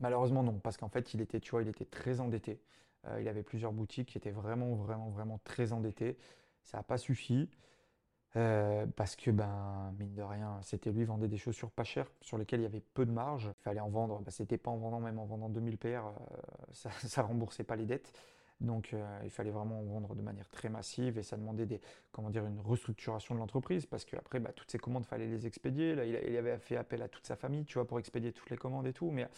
Malheureusement 0.01 0.43
non, 0.43 0.59
parce 0.59 0.77
qu'en 0.79 0.89
fait 0.89 1.15
il 1.15 1.21
était, 1.21 1.39
tu 1.39 1.51
vois, 1.51 1.63
il 1.63 1.69
était 1.69 1.85
très 1.85 2.19
endetté. 2.19 2.61
Euh, 3.07 3.21
il 3.21 3.29
avait 3.29 3.43
plusieurs 3.43 3.73
boutiques 3.73 4.09
qui 4.09 4.19
étaient 4.19 4.31
vraiment, 4.31 4.75
vraiment, 4.75 5.11
vraiment 5.11 5.39
très 5.45 5.73
endettées. 5.73 6.17
Ça 6.65 6.79
n'a 6.79 6.83
pas 6.83 6.99
suffi. 6.99 7.51
Euh, 8.37 8.87
parce 8.97 9.15
que, 9.15 9.31
ben, 9.31 9.95
mine 9.99 10.15
de 10.15 10.23
rien, 10.23 10.59
c'était 10.63 10.91
lui 10.91 11.05
vendait 11.05 11.29
des 11.29 11.37
chaussures 11.37 11.71
pas 11.71 11.85
chères 11.85 12.11
sur 12.23 12.39
lesquelles 12.39 12.61
il 12.61 12.65
y 12.65 12.67
avait 12.67 12.81
peu 12.81 13.05
de 13.05 13.11
marge. 13.13 13.51
Il 13.61 13.63
fallait 13.63 13.81
en 13.81 13.91
vendre, 13.91 14.21
ben, 14.21 14.31
c'était 14.31 14.57
pas 14.57 14.71
en 14.71 14.79
vendant, 14.79 15.01
même 15.01 15.19
en 15.19 15.27
vendant 15.27 15.51
2000 15.51 15.77
paires, 15.77 16.07
euh, 16.07 16.37
ça, 16.73 16.91
ne 17.23 17.27
remboursait 17.29 17.65
pas 17.65 17.77
les 17.77 17.85
dettes. 17.85 18.13
Donc 18.63 18.95
il 19.25 19.31
fallait 19.31 19.51
vraiment 19.51 19.83
vendre 19.83 20.15
de 20.15 20.23
manière 20.23 20.49
très 20.49 20.69
massive 20.69 21.19
et 21.19 21.23
ça 21.23 21.37
demandait 21.37 21.67
des, 21.67 21.81
comment 22.13 22.31
dire, 22.31 22.47
une 22.47 22.61
restructuration 22.61 23.35
de 23.35 23.41
l'entreprise 23.41 23.87
parce 23.87 24.05
qu'après, 24.05 24.39
bah, 24.39 24.53
toutes 24.55 24.71
ces 24.71 24.79
commandes, 24.79 25.03
il 25.05 25.09
fallait 25.09 25.27
les 25.27 25.47
expédier. 25.47 25.95
Là, 25.95 26.05
il, 26.05 26.37
avait 26.37 26.59
fait 26.59 26.77
appel 26.77 27.03
à 27.03 27.09
toute 27.09 27.27
sa 27.27 27.35
famille, 27.37 27.65
tu 27.65 27.75
vois, 27.75 27.87
pour 27.87 27.99
expédier 27.99 28.33
toutes 28.33 28.51
les 28.51 28.57
commandes 28.57 28.87
et 28.87 28.93
tout. 28.93 29.11
Mais 29.11 29.29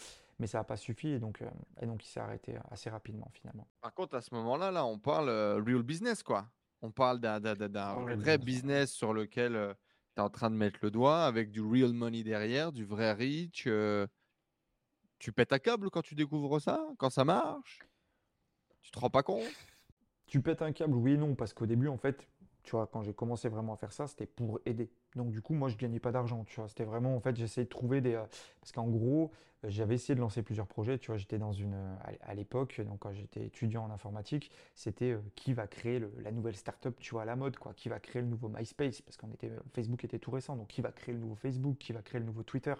mais 0.40 0.48
ça 0.48 0.58
n'a 0.58 0.64
pas 0.64 0.76
suffi 0.76 1.10
et 1.10 1.20
donc, 1.20 1.42
et 1.80 1.86
donc 1.86 2.04
il 2.04 2.08
s'est 2.08 2.18
arrêté 2.18 2.56
assez 2.70 2.90
rapidement 2.90 3.30
finalement. 3.32 3.68
Par 3.80 3.94
contre, 3.94 4.16
à 4.16 4.20
ce 4.20 4.34
moment-là, 4.34 4.72
là, 4.72 4.84
on 4.84 4.98
parle 4.98 5.30
real 5.30 5.82
business, 5.82 6.24
quoi. 6.24 6.48
On 6.82 6.90
parle 6.90 7.20
d'un 7.20 7.38
vrai 8.16 8.36
business 8.36 8.92
sur 8.92 9.14
lequel 9.14 9.76
tu 10.16 10.20
es 10.20 10.24
en 10.24 10.30
train 10.30 10.50
de 10.50 10.56
mettre 10.56 10.80
le 10.82 10.90
doigt, 10.90 11.24
avec 11.24 11.50
du 11.50 11.62
real 11.62 11.92
money 11.92 12.24
derrière, 12.24 12.72
du 12.72 12.84
vrai 12.84 13.12
reach. 13.12 13.68
tu 15.18 15.32
pètes 15.32 15.52
un 15.52 15.60
câble 15.60 15.88
quand 15.88 16.02
tu 16.02 16.16
découvres 16.16 16.60
ça, 16.60 16.84
quand 16.98 17.10
ça 17.10 17.24
marche? 17.24 17.78
Tu 18.84 18.90
te 18.90 18.98
rends 19.00 19.10
pas 19.10 19.22
compte? 19.22 19.42
Tu 20.26 20.40
pètes 20.40 20.62
un 20.62 20.72
câble, 20.72 20.94
oui 20.94 21.14
et 21.14 21.16
non, 21.16 21.34
parce 21.34 21.52
qu'au 21.52 21.66
début, 21.66 21.88
en 21.88 21.96
fait, 21.96 22.28
tu 22.62 22.72
vois, 22.72 22.86
quand 22.86 23.02
j'ai 23.02 23.14
commencé 23.14 23.48
vraiment 23.48 23.72
à 23.72 23.76
faire 23.76 23.92
ça, 23.92 24.06
c'était 24.06 24.26
pour 24.26 24.60
aider. 24.66 24.90
Donc 25.16 25.30
du 25.30 25.40
coup, 25.42 25.54
moi, 25.54 25.68
je 25.68 25.76
gagnais 25.76 26.00
pas 26.00 26.12
d'argent, 26.12 26.44
tu 26.44 26.56
vois. 26.56 26.68
C'était 26.68 26.84
vraiment, 26.84 27.16
en 27.16 27.20
fait, 27.20 27.34
j'essayais 27.34 27.64
de 27.64 27.70
trouver 27.70 28.00
des... 28.00 28.14
Euh, 28.14 28.24
parce 28.60 28.72
qu'en 28.72 28.88
gros, 28.88 29.32
euh, 29.64 29.70
j'avais 29.70 29.94
essayé 29.94 30.14
de 30.14 30.20
lancer 30.20 30.42
plusieurs 30.42 30.66
projets, 30.66 30.98
tu 30.98 31.08
vois. 31.08 31.16
J'étais 31.16 31.38
dans 31.38 31.52
une... 31.52 31.74
Euh, 31.74 31.96
à 32.20 32.34
l'époque, 32.34 32.80
donc 32.82 33.00
quand 33.00 33.12
j'étais 33.12 33.46
étudiant 33.46 33.84
en 33.84 33.90
informatique, 33.90 34.50
c'était 34.74 35.16
qui 35.34 35.54
va 35.54 35.66
créer 35.66 36.02
la 36.22 36.30
nouvelle 36.30 36.56
startup, 36.56 36.98
tu 37.00 37.12
vois, 37.12 37.22
à 37.22 37.26
la 37.26 37.36
mode, 37.36 37.56
quoi. 37.56 37.72
Qui 37.74 37.88
va 37.88 38.00
créer 38.00 38.22
le 38.22 38.28
nouveau 38.28 38.48
MySpace, 38.48 39.00
parce 39.00 39.16
qu'on 39.16 39.30
était... 39.30 39.50
Facebook 39.74 40.04
était 40.04 40.18
tout 40.18 40.30
récent, 40.30 40.56
donc 40.56 40.68
qui 40.68 40.82
va 40.82 40.92
créer 40.92 41.14
le 41.14 41.20
nouveau 41.20 41.36
Facebook, 41.36 41.78
qui 41.78 41.92
va 41.92 42.02
créer 42.02 42.20
le 42.20 42.26
nouveau 42.26 42.42
Twitter. 42.42 42.74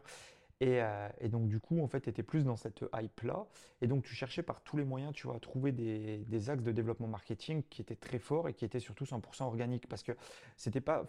Euh, 0.62 1.08
et, 1.20 1.28
donc, 1.28 1.48
du 1.48 1.60
coup, 1.60 1.82
en 1.82 1.88
fait, 1.88 2.02
tu 2.02 2.10
étais 2.10 2.22
plus 2.22 2.44
dans 2.44 2.56
cette 2.56 2.84
hype-là. 2.94 3.46
Et 3.80 3.86
donc, 3.86 4.04
tu 4.04 4.14
cherchais 4.14 4.42
par 4.42 4.62
tous 4.62 4.76
les 4.76 4.84
moyens, 4.84 5.12
tu 5.12 5.26
vois, 5.26 5.36
à 5.36 5.40
trouver 5.40 5.72
des, 5.72 6.50
axes 6.50 6.62
de 6.62 6.72
développement 6.72 7.08
marketing 7.08 7.62
qui 7.68 7.82
étaient 7.82 7.96
très 7.96 8.18
forts 8.18 8.48
et 8.48 8.54
qui 8.54 8.64
étaient 8.64 8.80
surtout 8.80 9.04
100% 9.04 9.44
organiques. 9.44 9.88
Parce 9.88 10.02
que 10.02 10.12
c'était 10.56 10.80
pas. 10.80 11.04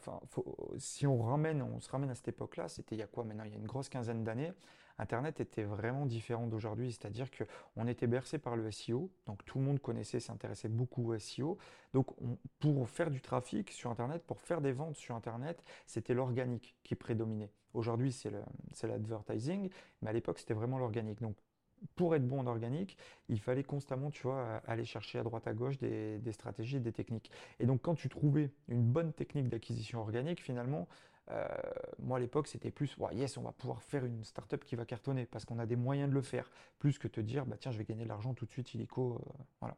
Si 0.78 1.08
on 1.08 1.22
ramène, 1.22 1.62
on 1.62 1.80
se 1.80 1.90
ramène 1.90 2.10
à 2.10 2.16
cette 2.16 2.30
époque-là, 2.30 2.68
c'était 2.68 2.96
il 2.96 3.00
y 3.00 3.04
a 3.04 3.08
quoi 3.08 3.24
maintenant 3.24 3.44
Il 3.46 3.52
y 3.52 3.56
a 3.56 3.60
une 3.60 3.68
grosse 3.68 3.90
quinzaine 3.90 4.24
d'années. 4.24 4.52
Internet 4.98 5.40
était 5.40 5.64
vraiment 5.64 6.06
différent 6.06 6.48
d'aujourd'hui, 6.48 6.92
c'est-à-dire 6.92 7.28
qu'on 7.32 7.88
était 7.88 8.08
bercé 8.08 8.38
par 8.38 8.56
le 8.56 8.72
SEO, 8.72 9.12
donc 9.26 9.44
tout 9.46 9.60
le 9.60 9.66
monde 9.66 9.80
connaissait, 9.80 10.20
s'intéressait 10.20 10.70
beaucoup 10.70 11.12
au 11.12 11.20
SEO. 11.20 11.58
Donc 11.94 12.08
pour 12.60 12.90
faire 12.90 13.12
du 13.12 13.22
trafic 13.22 13.72
sur 13.72 13.92
Internet, 13.92 14.24
pour 14.26 14.40
faire 14.40 14.62
des 14.62 14.72
ventes 14.72 14.96
sur 14.96 15.16
Internet, 15.16 15.64
c'était 15.86 16.14
l'organique 16.14 16.76
qui 16.84 16.96
prédominait. 16.96 17.52
Aujourd'hui, 17.74 18.12
c'est 18.14 18.32
l'advertising, 18.88 19.70
mais 20.02 20.10
à 20.10 20.14
l'époque, 20.14 20.40
c'était 20.40 20.54
vraiment 20.54 20.78
l'organique. 20.78 21.22
Donc 21.22 21.36
pour 21.96 22.16
être 22.16 22.26
bon 22.26 22.40
en 22.40 22.48
organique, 22.48 22.98
il 23.28 23.40
fallait 23.40 23.64
constamment, 23.64 24.10
tu 24.10 24.24
vois, 24.24 24.62
aller 24.66 24.86
chercher 24.86 25.20
à 25.20 25.24
droite 25.24 25.46
à 25.46 25.54
gauche 25.54 25.78
des, 25.78 26.20
des 26.20 26.32
stratégies, 26.32 26.80
des 26.80 26.94
techniques. 26.94 27.32
Et 27.60 27.66
donc, 27.66 27.82
quand 27.82 27.96
tu 27.96 28.10
trouvais 28.10 28.52
une 28.70 28.82
bonne 28.82 29.14
technique 29.14 29.50
d'acquisition 29.50 30.00
organique, 30.00 30.42
finalement, 30.42 30.88
euh, 31.32 31.48
moi, 32.00 32.18
à 32.18 32.20
l'époque, 32.20 32.48
c'était 32.48 32.72
plus, 32.72 32.96
yes, 33.14 33.38
on 33.38 33.42
va 33.42 33.52
pouvoir 33.52 33.82
faire 33.82 34.06
une 34.06 34.24
startup 34.24 34.64
qui 34.64 34.76
va 34.76 34.86
cartonner 34.86 35.26
parce 35.26 35.46
qu'on 35.46 35.60
a 35.60 35.66
des 35.66 35.76
moyens 35.76 36.10
de 36.10 36.14
le 36.14 36.22
faire, 36.22 36.52
plus 36.78 36.98
que 36.98 37.08
te 37.08 37.20
dire, 37.20 37.46
bah 37.46 37.58
tiens, 37.60 37.72
je 37.72 37.78
vais 37.78 37.86
gagner 37.86 38.04
de 38.04 38.10
l'argent 38.10 38.34
tout 38.34 38.46
de 38.46 38.52
suite, 38.52 38.74
illico. 38.74 39.16
Euh, 39.16 39.44
voilà. 39.60 39.76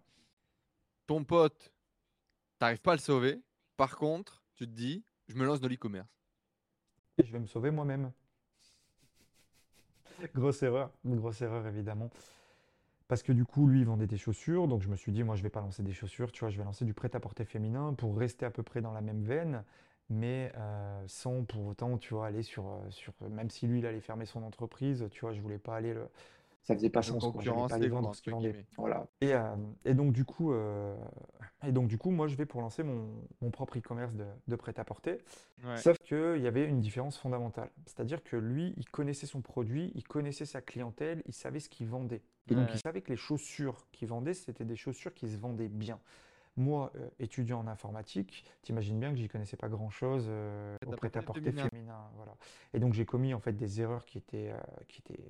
Ton 1.05 1.23
pote, 1.23 1.71
t'arrives 2.59 2.81
pas 2.81 2.91
à 2.91 2.95
le 2.95 3.01
sauver. 3.01 3.41
Par 3.77 3.95
contre, 3.95 4.43
tu 4.55 4.65
te 4.65 4.71
dis, 4.71 5.05
je 5.27 5.35
me 5.35 5.45
lance 5.45 5.61
dans 5.61 5.69
l'e-commerce. 5.69 6.09
Et 7.17 7.23
je 7.23 7.31
vais 7.31 7.39
me 7.39 7.47
sauver 7.47 7.71
moi-même. 7.71 8.11
grosse 10.35 10.61
erreur, 10.63 10.91
grosse 11.05 11.41
erreur 11.41 11.65
évidemment. 11.67 12.09
Parce 13.07 13.23
que 13.23 13.31
du 13.31 13.45
coup, 13.45 13.67
lui, 13.67 13.79
il 13.79 13.85
vendait 13.85 14.07
des 14.07 14.17
chaussures. 14.17 14.67
Donc 14.67 14.81
je 14.81 14.89
me 14.89 14.97
suis 14.97 15.13
dit, 15.13 15.23
moi, 15.23 15.37
je 15.37 15.43
vais 15.43 15.49
pas 15.49 15.61
lancer 15.61 15.81
des 15.81 15.93
chaussures, 15.93 16.33
tu 16.33 16.41
vois, 16.41 16.49
je 16.49 16.57
vais 16.57 16.65
lancer 16.65 16.83
du 16.83 16.93
prêt-à-porter 16.93 17.45
féminin 17.45 17.93
pour 17.93 18.17
rester 18.17 18.45
à 18.45 18.51
peu 18.51 18.63
près 18.63 18.81
dans 18.81 18.91
la 18.91 19.01
même 19.01 19.23
veine 19.23 19.63
mais 20.09 20.51
euh, 20.55 21.03
sans 21.07 21.43
pour 21.43 21.65
autant, 21.65 21.97
tu 21.97 22.13
vois, 22.13 22.27
aller 22.27 22.43
sur, 22.43 22.65
euh, 22.67 22.89
sur, 22.89 23.13
même 23.29 23.49
si 23.49 23.67
lui, 23.67 23.79
il 23.79 23.85
allait 23.85 24.01
fermer 24.01 24.25
son 24.25 24.43
entreprise, 24.43 25.07
tu 25.11 25.21
vois, 25.21 25.33
je 25.33 25.41
voulais 25.41 25.57
pas 25.57 25.75
aller 25.75 25.93
le, 25.93 26.07
ça 26.63 26.75
faisait 26.75 26.89
pas 26.89 27.01
sens, 27.01 27.23
quoi. 27.31 27.41
Je 27.41 27.49
pas 27.49 27.75
aller 27.75 27.87
vendre 27.87 28.13
ce 28.13 28.21
qu'il 28.21 28.33
vendait. 28.33 28.65
Voilà. 28.77 29.07
Et, 29.21 29.33
euh, 29.33 29.55
et, 29.85 29.93
donc 29.93 30.11
du 30.11 30.25
coup, 30.25 30.53
et 31.65 31.71
donc 31.71 31.87
du 31.87 31.97
coup, 31.97 32.11
moi, 32.11 32.27
je 32.27 32.35
vais 32.35 32.45
pour 32.45 32.59
lancer 32.59 32.83
mon, 32.83 33.07
mon 33.41 33.51
propre 33.51 33.77
e-commerce 33.77 34.13
de, 34.13 34.25
de 34.47 34.55
prêt-à-porter. 34.57 35.19
Sauf 35.77 35.97
qu'il 35.99 36.41
y 36.41 36.47
avait 36.47 36.65
une 36.65 36.81
différence 36.81 37.17
fondamentale, 37.17 37.69
c'est-à-dire 37.85 38.23
que 38.23 38.35
lui, 38.35 38.73
il 38.77 38.89
connaissait 38.89 39.27
son 39.27 39.41
produit, 39.41 39.91
il 39.95 40.03
connaissait 40.03 40.45
sa 40.45 40.61
clientèle, 40.61 41.23
il 41.25 41.33
savait 41.33 41.59
ce 41.61 41.69
qu'il 41.69 41.87
vendait. 41.87 42.21
Et 42.49 42.55
donc, 42.55 42.69
il 42.73 42.79
savait 42.79 43.01
que 43.01 43.11
les 43.11 43.17
chaussures 43.17 43.87
qu'il 43.91 44.07
vendait, 44.07 44.33
c'était 44.33 44.65
des 44.65 44.75
chaussures 44.75 45.13
qui 45.13 45.29
se 45.29 45.37
vendaient 45.37 45.69
bien. 45.69 45.99
Moi, 46.57 46.91
euh, 46.95 47.07
étudiant 47.19 47.59
en 47.59 47.67
informatique, 47.67 48.43
t'imagines 48.63 48.99
bien 48.99 49.11
que 49.11 49.17
j'y 49.17 49.27
connaissais 49.27 49.57
pas 49.57 49.69
grand-chose 49.69 50.25
euh, 50.27 50.75
au 50.87 50.91
prêt-à-porter 50.91 51.51
féminin. 51.51 52.09
voilà. 52.15 52.35
Et 52.73 52.79
donc 52.79 52.93
j'ai 52.93 53.05
commis 53.05 53.33
en 53.35 53.39
fait 53.39 53.53
des 53.53 53.79
erreurs 53.79 54.05
qui 54.05 54.17
étaient, 54.17 54.51
euh, 54.51 54.57
qui 54.87 55.01
étaient 55.01 55.23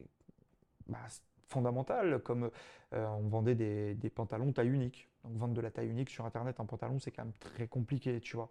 bah, 0.88 1.06
fondamentales, 1.50 2.20
comme 2.24 2.50
on 2.94 3.28
vendait 3.28 3.56
des, 3.56 4.10
pantalons 4.10 4.54
taille 4.54 4.70
unique. 4.70 5.10
Donc 5.26 5.36
vendre 5.36 5.54
de 5.54 5.62
la 5.62 5.70
taille 5.70 5.90
unique 5.90 6.10
sur 6.10 6.26
Internet 6.26 6.62
en 6.62 6.66
pantalon, 6.66 6.98
c'est 7.00 7.12
quand 7.12 7.26
même 7.26 7.34
très 7.40 7.68
compliqué, 7.68 8.22
tu 8.22 8.38
vois. 8.38 8.50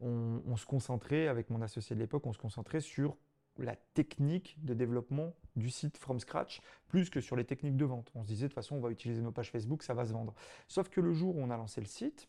on 0.00 0.56
se 0.56 0.66
concentrait, 0.66 1.28
avec 1.28 1.48
mon 1.48 1.62
associé 1.62 1.96
de 1.96 2.00
l'époque, 2.00 2.26
on 2.26 2.34
se 2.34 2.38
concentrait 2.38 2.80
sur 2.80 3.16
la 3.58 3.76
technique 3.94 4.56
de 4.64 4.74
développement 4.74 5.34
du 5.56 5.70
site 5.70 5.98
from 5.98 6.20
scratch 6.20 6.60
plus 6.88 7.10
que 7.10 7.20
sur 7.20 7.36
les 7.36 7.44
techniques 7.44 7.76
de 7.76 7.84
vente. 7.84 8.10
On 8.14 8.22
se 8.22 8.28
disait 8.28 8.46
de 8.46 8.48
toute 8.48 8.54
façon 8.54 8.76
on 8.76 8.80
va 8.80 8.90
utiliser 8.90 9.22
nos 9.22 9.32
pages 9.32 9.50
Facebook, 9.50 9.82
ça 9.82 9.94
va 9.94 10.06
se 10.06 10.12
vendre. 10.12 10.34
Sauf 10.68 10.88
que 10.88 11.00
le 11.00 11.12
jour 11.12 11.36
où 11.36 11.40
on 11.40 11.50
a 11.50 11.56
lancé 11.56 11.80
le 11.80 11.86
site, 11.86 12.28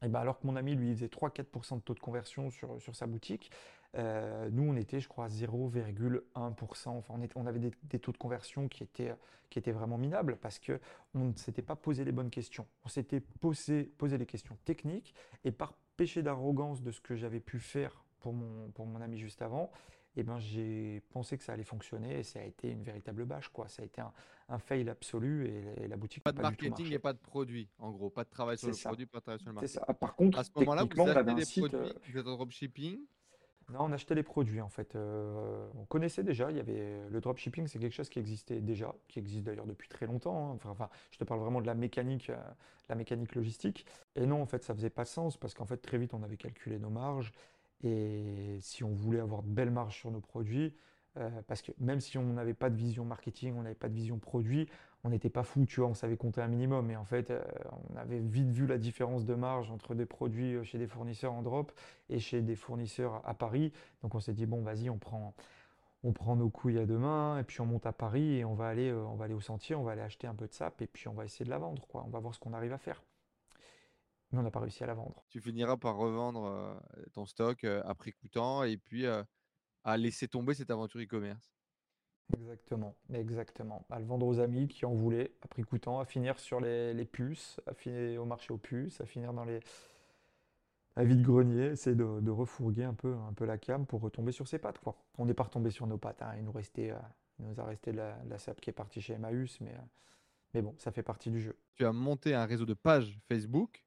et 0.00 0.06
eh 0.06 0.08
ben 0.08 0.18
alors 0.18 0.40
que 0.40 0.46
mon 0.46 0.56
ami 0.56 0.74
lui 0.74 0.92
faisait 0.94 1.06
3-4% 1.06 1.76
de 1.76 1.80
taux 1.80 1.94
de 1.94 2.00
conversion 2.00 2.50
sur, 2.50 2.80
sur 2.80 2.96
sa 2.96 3.06
boutique, 3.06 3.52
euh, 3.94 4.48
nous 4.50 4.64
on 4.64 4.76
était 4.76 4.98
je 4.98 5.08
crois 5.08 5.26
à 5.26 5.28
0,1%. 5.28 6.88
Enfin 6.88 7.14
on, 7.14 7.40
on 7.40 7.46
avait 7.46 7.60
des, 7.60 7.98
taux 7.98 8.10
de 8.10 8.16
conversion 8.16 8.68
qui 8.68 8.82
étaient, 8.82 9.14
qui 9.48 9.58
étaient 9.58 9.72
vraiment 9.72 9.98
minables 9.98 10.38
parce 10.38 10.58
qu'on 10.58 11.24
ne 11.24 11.34
s'était 11.36 11.62
pas 11.62 11.76
posé 11.76 12.04
les 12.04 12.12
bonnes 12.12 12.30
questions. 12.30 12.66
On 12.84 12.88
s'était 12.88 13.20
posé, 13.20 13.84
posé 13.84 14.18
les 14.18 14.26
questions 14.26 14.56
techniques 14.64 15.14
et 15.44 15.52
par 15.52 15.74
péché 15.96 16.22
d'arrogance 16.22 16.82
de 16.82 16.90
ce 16.90 17.00
que 17.00 17.14
j'avais 17.14 17.40
pu 17.40 17.60
faire 17.60 18.04
pour 18.18 18.32
mon, 18.32 18.70
pour 18.70 18.86
mon 18.86 19.00
ami 19.00 19.18
juste 19.18 19.42
avant, 19.42 19.70
eh 20.16 20.22
ben, 20.22 20.38
j'ai 20.38 21.02
pensé 21.10 21.38
que 21.38 21.44
ça 21.44 21.52
allait 21.52 21.64
fonctionner 21.64 22.18
et 22.18 22.22
ça 22.22 22.40
a 22.40 22.44
été 22.44 22.70
une 22.70 22.82
véritable 22.82 23.24
bâche. 23.24 23.48
Quoi. 23.48 23.68
Ça 23.68 23.82
a 23.82 23.84
été 23.84 24.00
un, 24.00 24.58
fail 24.58 24.88
absolu 24.88 25.46
et, 25.46 25.88
la 25.88 25.96
boutique 25.96 26.22
Pas 26.22 26.32
de 26.32 26.42
marketing 26.42 26.92
et 26.92 26.98
pas 26.98 27.12
de 27.12 27.18
produit, 27.18 27.68
en 27.78 27.90
gros. 27.90 28.10
Pas 28.10 28.24
de 28.24 28.30
travail 28.30 28.58
sur 28.58 28.68
le 28.68 28.74
produit, 28.74 29.06
pas 29.06 29.18
de 29.18 29.22
travail 29.22 29.40
sur 29.40 29.48
le 29.48 29.54
marketing. 29.54 29.80
Ça. 29.86 29.94
Par 29.94 30.14
contre, 30.14 30.38
à 30.38 30.44
ce 30.44 30.50
moment-là, 30.56 30.84
vous 30.84 31.02
achetez 31.02 31.34
des 31.34 31.68
produits, 31.68 31.88
euh, 31.88 31.92
vous 32.10 32.18
êtes 32.18 32.26
en 32.26 32.34
dropshipping 32.36 32.98
non, 33.70 33.84
on 33.84 33.92
achetait 33.92 34.14
les 34.14 34.22
produits 34.22 34.60
en 34.60 34.68
fait. 34.68 34.96
Euh, 34.96 35.66
on 35.78 35.84
connaissait 35.84 36.22
déjà, 36.22 36.50
il 36.50 36.56
y 36.56 36.60
avait 36.60 37.00
le 37.08 37.20
dropshipping, 37.20 37.66
c'est 37.66 37.78
quelque 37.78 37.94
chose 37.94 38.08
qui 38.08 38.18
existait 38.18 38.60
déjà, 38.60 38.94
qui 39.08 39.18
existe 39.18 39.44
d'ailleurs 39.44 39.66
depuis 39.66 39.88
très 39.88 40.06
longtemps. 40.06 40.52
Hein. 40.52 40.58
Enfin, 40.68 40.90
je 41.10 41.18
te 41.18 41.24
parle 41.24 41.40
vraiment 41.40 41.60
de 41.60 41.66
la 41.66 41.74
mécanique, 41.74 42.30
euh, 42.30 42.36
la 42.88 42.94
mécanique 42.94 43.34
logistique. 43.34 43.86
Et 44.16 44.26
non, 44.26 44.42
en 44.42 44.46
fait, 44.46 44.62
ça 44.64 44.74
faisait 44.74 44.90
pas 44.90 45.04
sens 45.04 45.36
parce 45.36 45.54
qu'en 45.54 45.64
fait, 45.64 45.78
très 45.78 45.96
vite, 45.96 46.12
on 46.12 46.22
avait 46.22 46.36
calculé 46.36 46.78
nos 46.78 46.90
marges 46.90 47.32
et 47.82 48.58
si 48.60 48.84
on 48.84 48.92
voulait 48.92 49.20
avoir 49.20 49.42
de 49.42 49.48
belles 49.48 49.70
marges 49.70 49.98
sur 49.98 50.10
nos 50.10 50.20
produits, 50.20 50.74
euh, 51.18 51.28
parce 51.46 51.60
que 51.62 51.72
même 51.78 52.00
si 52.00 52.16
on 52.16 52.24
n'avait 52.24 52.54
pas 52.54 52.70
de 52.70 52.76
vision 52.76 53.04
marketing, 53.04 53.54
on 53.56 53.62
n'avait 53.62 53.74
pas 53.74 53.88
de 53.88 53.94
vision 53.94 54.18
produit, 54.18 54.68
on 55.04 55.10
n'était 55.10 55.30
pas 55.30 55.42
fou, 55.42 55.66
tu 55.66 55.80
vois, 55.80 55.88
on 55.88 55.94
savait 55.94 56.16
compter 56.16 56.40
un 56.40 56.48
minimum. 56.48 56.90
Et 56.90 56.96
en 56.96 57.04
fait, 57.04 57.30
euh, 57.30 57.42
on 57.90 57.96
avait 57.96 58.20
vite 58.20 58.48
vu 58.48 58.66
la 58.66 58.78
différence 58.78 59.24
de 59.24 59.34
marge 59.34 59.70
entre 59.70 59.94
des 59.94 60.06
produits 60.06 60.54
euh, 60.54 60.64
chez 60.64 60.78
des 60.78 60.86
fournisseurs 60.86 61.32
en 61.32 61.42
drop 61.42 61.72
et 62.08 62.18
chez 62.18 62.40
des 62.40 62.56
fournisseurs 62.56 63.20
à 63.24 63.34
Paris. 63.34 63.72
Donc 64.02 64.14
on 64.14 64.20
s'est 64.20 64.32
dit, 64.32 64.46
bon, 64.46 64.62
vas-y, 64.62 64.88
on 64.88 64.98
prend, 64.98 65.34
on 66.04 66.12
prend 66.12 66.36
nos 66.36 66.48
couilles 66.50 66.78
à 66.78 66.86
deux 66.86 66.98
mains 66.98 67.38
et 67.38 67.44
puis 67.44 67.60
on 67.60 67.66
monte 67.66 67.86
à 67.86 67.92
Paris 67.92 68.38
et 68.38 68.44
on 68.44 68.54
va 68.54 68.68
aller, 68.68 68.92
on 68.92 69.16
va 69.16 69.26
aller 69.26 69.34
au 69.34 69.40
sentier, 69.40 69.74
on 69.74 69.82
va 69.82 69.92
aller 69.92 70.02
acheter 70.02 70.26
un 70.26 70.34
peu 70.34 70.46
de 70.46 70.54
sap 70.54 70.80
et 70.82 70.86
puis 70.86 71.08
on 71.08 71.14
va 71.14 71.24
essayer 71.24 71.44
de 71.44 71.50
la 71.50 71.58
vendre, 71.58 71.86
quoi. 71.88 72.04
On 72.06 72.10
va 72.10 72.20
voir 72.20 72.34
ce 72.34 72.40
qu'on 72.40 72.54
arrive 72.54 72.72
à 72.72 72.78
faire 72.78 73.02
mais 74.32 74.38
on 74.38 74.42
n'a 74.42 74.50
pas 74.50 74.60
réussi 74.60 74.82
à 74.82 74.86
la 74.86 74.94
vendre. 74.94 75.24
Tu 75.28 75.40
finiras 75.40 75.76
par 75.76 75.96
revendre 75.96 76.80
ton 77.12 77.26
stock 77.26 77.64
à 77.64 77.94
prix 77.94 78.12
coûtant 78.12 78.64
et 78.64 78.76
puis 78.76 79.06
à 79.06 79.96
laisser 79.96 80.28
tomber 80.28 80.54
cette 80.54 80.70
aventure 80.70 81.00
e-commerce. 81.00 81.52
Exactement, 82.34 82.96
exactement. 83.12 83.84
À 83.90 83.98
le 83.98 84.06
vendre 84.06 84.26
aux 84.26 84.38
amis 84.38 84.68
qui 84.68 84.86
en 84.86 84.94
voulaient 84.94 85.32
à 85.42 85.48
prix 85.48 85.62
coûtant, 85.62 86.00
à 86.00 86.04
finir 86.04 86.38
sur 86.38 86.60
les, 86.60 87.04
puces, 87.04 87.60
à 87.66 87.74
finir 87.74 88.22
au 88.22 88.24
marché 88.24 88.52
aux 88.52 88.58
puces, 88.58 89.00
à 89.00 89.06
finir 89.06 89.32
dans 89.32 89.44
les 89.44 89.60
à 90.94 91.04
vide-grenier, 91.04 91.68
essayer 91.68 91.96
de, 91.96 92.30
refourguer 92.30 92.84
un 92.84 92.92
peu, 92.92 93.14
un 93.14 93.32
peu 93.32 93.46
la 93.46 93.56
cam 93.56 93.86
pour 93.86 94.02
retomber 94.02 94.30
sur 94.30 94.46
ses 94.46 94.58
pattes. 94.58 94.78
Quoi. 94.78 94.94
On 95.16 95.24
n'est 95.24 95.32
pas 95.32 95.44
retombé 95.44 95.70
sur 95.70 95.86
nos 95.86 95.96
pattes, 95.96 96.20
hein. 96.20 96.34
il, 96.36 96.44
nous 96.44 96.52
restait, 96.52 96.92
nous 97.38 97.58
a 97.58 97.64
resté 97.64 97.92
la, 97.92 98.18
la 98.28 98.38
SAP 98.38 98.60
qui 98.60 98.68
est 98.68 98.74
partie 98.74 99.00
chez 99.00 99.14
Emmaüs, 99.14 99.58
mais, 99.62 99.74
mais 100.52 100.60
bon, 100.60 100.74
ça 100.76 100.92
fait 100.92 101.02
partie 101.02 101.30
du 101.30 101.40
jeu. 101.40 101.56
Tu 101.76 101.86
as 101.86 101.92
monté 101.92 102.34
un 102.34 102.44
réseau 102.44 102.66
de 102.66 102.74
pages 102.74 103.18
Facebook 103.26 103.86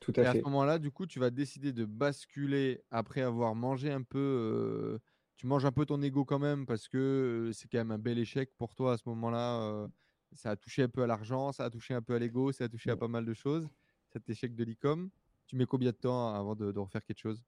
tout 0.00 0.12
à 0.16 0.22
et 0.22 0.26
à 0.26 0.32
ce 0.34 0.40
moment-là, 0.40 0.78
du 0.78 0.90
coup, 0.90 1.06
tu 1.06 1.18
vas 1.18 1.30
décider 1.30 1.72
de 1.72 1.84
basculer 1.84 2.82
après 2.90 3.22
avoir 3.22 3.54
mangé 3.54 3.90
un 3.90 4.02
peu. 4.02 4.98
tu 5.36 5.46
manges 5.46 5.64
un 5.64 5.72
peu 5.72 5.86
ton 5.86 6.00
ego 6.02 6.24
quand 6.24 6.38
même 6.38 6.66
parce 6.66 6.88
que 6.88 7.50
c'est 7.52 7.68
quand 7.68 7.78
même 7.78 7.90
un 7.90 7.98
bel 7.98 8.18
échec 8.18 8.50
pour 8.58 8.74
toi 8.74 8.92
à 8.92 8.96
ce 8.98 9.08
moment-là 9.08 9.88
Ça 10.34 10.50
a 10.50 10.56
touché 10.56 10.82
un 10.82 10.88
peu 10.88 11.02
à 11.02 11.06
l'argent, 11.06 11.52
ça 11.52 11.64
a 11.64 11.70
touché 11.70 11.94
un 11.94 12.02
peu 12.02 12.14
à 12.14 12.18
l'ego, 12.18 12.52
ça 12.52 12.64
a 12.64 12.68
touché 12.68 12.90
à 12.90 12.96
pas 12.96 13.08
mal 13.08 13.24
de 13.24 13.34
choses. 13.34 13.68
Cet 14.12 14.28
échec 14.30 14.54
de 14.54 14.64
l'e-com. 14.64 15.10
Tu 15.46 15.56
mets 15.56 15.66
combien 15.66 15.90
de 15.90 15.96
temps 15.96 16.34
avant 16.34 16.54
de, 16.56 16.76
refaire 16.78 17.04
quelque 17.04 17.20
chose? 17.20 17.42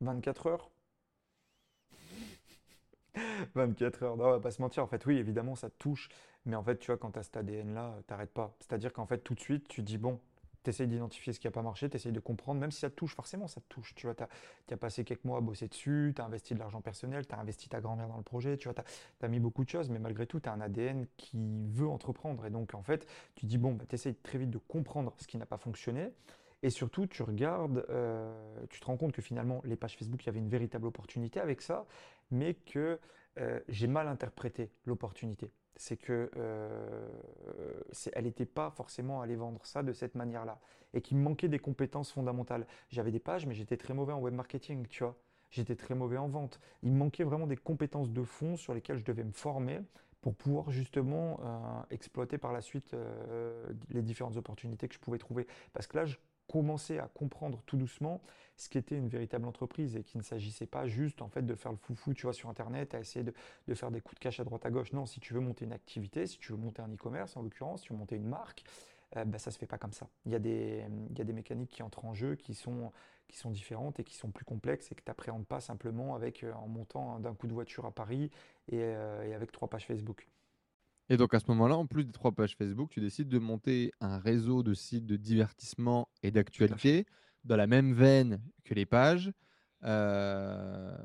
24 0.00 0.46
heures. 0.46 0.70
24 3.54 4.02
heures. 4.04 4.16
Non, 4.16 4.26
on 4.26 4.30
va 4.30 4.40
pas 4.40 4.52
se 4.52 4.62
mentir. 4.62 4.84
En 4.84 4.86
fait, 4.86 5.04
oui, 5.06 5.16
évidemment, 5.16 5.56
ça 5.56 5.70
touche. 5.70 6.08
Mais 6.44 6.54
en 6.54 6.62
fait, 6.62 6.78
tu 6.78 6.86
vois, 6.86 6.96
quand 6.96 7.10
tu 7.10 7.18
as 7.18 7.24
cet 7.24 7.36
ADN-là, 7.36 7.96
t'arrêtes 8.06 8.32
pas. 8.32 8.56
C'est-à-dire 8.60 8.92
qu'en 8.92 9.06
fait, 9.06 9.18
tout 9.18 9.34
de 9.34 9.40
suite, 9.40 9.66
tu 9.66 9.82
dis, 9.82 9.98
bon, 9.98 10.20
tu 10.68 10.74
essayes 10.74 10.86
d'identifier 10.86 11.32
ce 11.32 11.40
qui 11.40 11.46
n'a 11.46 11.50
pas 11.50 11.62
marché, 11.62 11.88
tu 11.88 11.96
essayes 11.96 12.12
de 12.12 12.20
comprendre, 12.20 12.60
même 12.60 12.70
si 12.70 12.80
ça 12.80 12.90
te 12.90 12.94
touche, 12.94 13.14
forcément 13.14 13.48
ça 13.48 13.60
te 13.60 13.66
touche. 13.68 13.94
Tu 13.94 14.06
vois, 14.06 14.14
tu 14.14 14.24
as, 14.74 14.76
passé 14.76 15.02
quelques 15.02 15.24
mois 15.24 15.38
à 15.38 15.40
bosser 15.40 15.66
dessus, 15.66 16.12
tu 16.14 16.20
as 16.20 16.24
investi 16.26 16.54
de 16.54 16.58
l'argent 16.58 16.82
personnel, 16.82 17.26
tu 17.26 17.34
as 17.34 17.38
investi 17.38 17.68
ta 17.68 17.80
grand-mère 17.80 18.08
dans 18.08 18.18
le 18.18 18.22
projet, 18.22 18.56
tu 18.58 18.68
vois, 18.68 18.74
tu 18.74 19.24
as, 19.24 19.28
mis 19.28 19.40
beaucoup 19.40 19.64
de 19.64 19.70
choses, 19.70 19.88
mais 19.88 19.98
malgré 19.98 20.26
tout, 20.26 20.40
tu 20.40 20.48
as 20.48 20.52
un 20.52 20.60
ADN 20.60 21.06
qui 21.16 21.68
veut 21.70 21.88
entreprendre. 21.88 22.44
Et 22.44 22.50
donc, 22.50 22.74
en 22.74 22.82
fait, 22.82 23.06
tu 23.34 23.46
dis, 23.46 23.56
bon, 23.56 23.72
bah, 23.72 23.84
tu 23.88 23.94
essayes 23.94 24.14
très 24.14 24.38
vite 24.38 24.50
de 24.50 24.58
comprendre 24.58 25.14
ce 25.18 25.26
qui 25.26 25.38
n'a 25.38 25.46
pas 25.46 25.58
fonctionné. 25.58 26.12
Et 26.62 26.70
surtout, 26.70 27.06
tu 27.06 27.22
regardes, 27.22 27.86
euh, 27.88 28.34
tu 28.68 28.80
te 28.80 28.86
rends 28.86 28.96
compte 28.96 29.12
que 29.12 29.22
finalement, 29.22 29.62
les 29.64 29.76
pages 29.76 29.96
Facebook, 29.96 30.22
il 30.24 30.26
y 30.26 30.28
avait 30.28 30.40
une 30.40 30.48
véritable 30.48 30.86
opportunité 30.86 31.40
avec 31.40 31.62
ça, 31.62 31.86
mais 32.30 32.54
que 32.54 32.98
euh, 33.38 33.60
j'ai 33.68 33.86
mal 33.86 34.08
interprété 34.08 34.70
l'opportunité 34.84 35.52
c'est 35.78 35.96
que 35.96 36.30
euh, 36.36 37.08
elle 38.12 38.24
n'était 38.24 38.44
pas 38.44 38.70
forcément 38.70 39.22
allée 39.22 39.36
vendre 39.36 39.64
ça 39.64 39.82
de 39.82 39.92
cette 39.92 40.16
manière-là 40.16 40.60
et 40.92 41.00
qu'il 41.00 41.16
me 41.16 41.22
manquait 41.22 41.48
des 41.48 41.60
compétences 41.60 42.12
fondamentales. 42.12 42.66
J'avais 42.90 43.12
des 43.12 43.20
pages, 43.20 43.46
mais 43.46 43.54
j'étais 43.54 43.76
très 43.76 43.94
mauvais 43.94 44.12
en 44.12 44.20
web 44.20 44.34
marketing, 44.34 44.86
tu 44.88 45.04
vois. 45.04 45.16
J'étais 45.50 45.76
très 45.76 45.94
mauvais 45.94 46.18
en 46.18 46.28
vente. 46.28 46.60
Il 46.82 46.92
me 46.92 46.98
manquait 46.98 47.24
vraiment 47.24 47.46
des 47.46 47.56
compétences 47.56 48.10
de 48.10 48.22
fond 48.22 48.56
sur 48.56 48.74
lesquelles 48.74 48.98
je 48.98 49.04
devais 49.04 49.24
me 49.24 49.32
former 49.32 49.80
pour 50.20 50.34
pouvoir 50.34 50.70
justement 50.70 51.40
euh, 51.42 51.80
exploiter 51.90 52.38
par 52.38 52.52
la 52.52 52.60
suite 52.60 52.92
euh, 52.92 53.66
les 53.90 54.02
différentes 54.02 54.36
opportunités 54.36 54.88
que 54.88 54.94
je 54.94 54.98
pouvais 54.98 55.18
trouver. 55.18 55.46
Parce 55.72 55.86
que 55.86 55.96
là, 55.96 56.04
je 56.04 56.16
commencer 56.48 56.98
à 56.98 57.08
comprendre 57.08 57.62
tout 57.66 57.76
doucement 57.76 58.20
ce 58.56 58.68
qu'était 58.68 58.96
une 58.96 59.08
véritable 59.08 59.46
entreprise 59.46 59.96
et 59.96 60.02
qu'il 60.02 60.18
ne 60.18 60.24
s'agissait 60.24 60.66
pas 60.66 60.88
juste 60.88 61.22
en 61.22 61.28
fait 61.28 61.42
de 61.42 61.54
faire 61.54 61.70
le 61.70 61.78
foufou 61.78 62.14
tu 62.14 62.32
sur 62.32 62.48
internet 62.48 62.94
à 62.94 63.00
essayer 63.00 63.24
de, 63.24 63.74
faire 63.74 63.90
des 63.90 64.00
coups 64.00 64.16
de 64.16 64.20
cash 64.20 64.40
à 64.40 64.44
droite 64.44 64.66
à 64.66 64.70
gauche. 64.70 64.92
Non 64.92 65.06
si 65.06 65.20
tu 65.20 65.34
veux 65.34 65.40
monter 65.40 65.64
une 65.64 65.72
activité 65.72 66.26
si 66.26 66.38
tu 66.38 66.52
veux 66.52 66.58
monter 66.58 66.82
un 66.82 66.92
e-commerce 66.92 67.36
en 67.36 67.42
l'occurrence 67.42 67.82
si 67.82 67.86
tu 67.88 67.92
veux 67.92 67.98
monter 67.98 68.16
une 68.16 68.26
marque 68.26 68.64
euh, 69.16 69.24
bah, 69.24 69.38
ça 69.38 69.50
se 69.50 69.58
fait 69.58 69.66
pas 69.66 69.78
comme 69.78 69.92
ça. 69.92 70.08
Il 70.26 70.32
y, 70.32 70.34
a 70.34 70.38
des, 70.38 70.84
il 71.10 71.18
y 71.18 71.20
a 71.20 71.24
des 71.24 71.32
mécaniques 71.32 71.70
qui 71.70 71.82
entrent 71.82 72.04
en 72.04 72.14
jeu 72.14 72.34
qui 72.34 72.54
sont, 72.54 72.92
qui 73.28 73.38
sont 73.38 73.50
différentes 73.50 74.00
et 74.00 74.04
qui 74.04 74.14
sont 74.14 74.30
plus 74.30 74.44
complexes 74.44 74.90
et 74.92 74.94
que 74.94 75.02
tu 75.02 75.08
n'appréhendes 75.08 75.46
pas 75.46 75.60
simplement 75.60 76.14
avec 76.14 76.44
euh, 76.44 76.52
en 76.54 76.68
montant 76.68 77.18
d'un 77.18 77.34
coup 77.34 77.46
de 77.46 77.54
voiture 77.54 77.86
à 77.86 77.90
Paris 77.90 78.30
et, 78.68 78.80
euh, 78.82 79.26
et 79.26 79.34
avec 79.34 79.52
trois 79.52 79.68
pages 79.68 79.86
Facebook 79.86 80.28
et 81.08 81.16
donc 81.16 81.34
à 81.34 81.40
ce 81.40 81.46
moment-là, 81.48 81.76
en 81.76 81.86
plus 81.86 82.04
des 82.04 82.12
trois 82.12 82.32
pages 82.32 82.56
Facebook, 82.56 82.90
tu 82.90 83.00
décides 83.00 83.28
de 83.28 83.38
monter 83.38 83.92
un 84.00 84.18
réseau 84.18 84.62
de 84.62 84.74
sites 84.74 85.06
de 85.06 85.16
divertissement 85.16 86.08
et 86.22 86.30
d'actualité 86.30 87.06
dans 87.44 87.56
la 87.56 87.66
même 87.66 87.94
veine 87.94 88.42
que 88.64 88.74
les 88.74 88.86
pages 88.86 89.32
euh, 89.84 90.96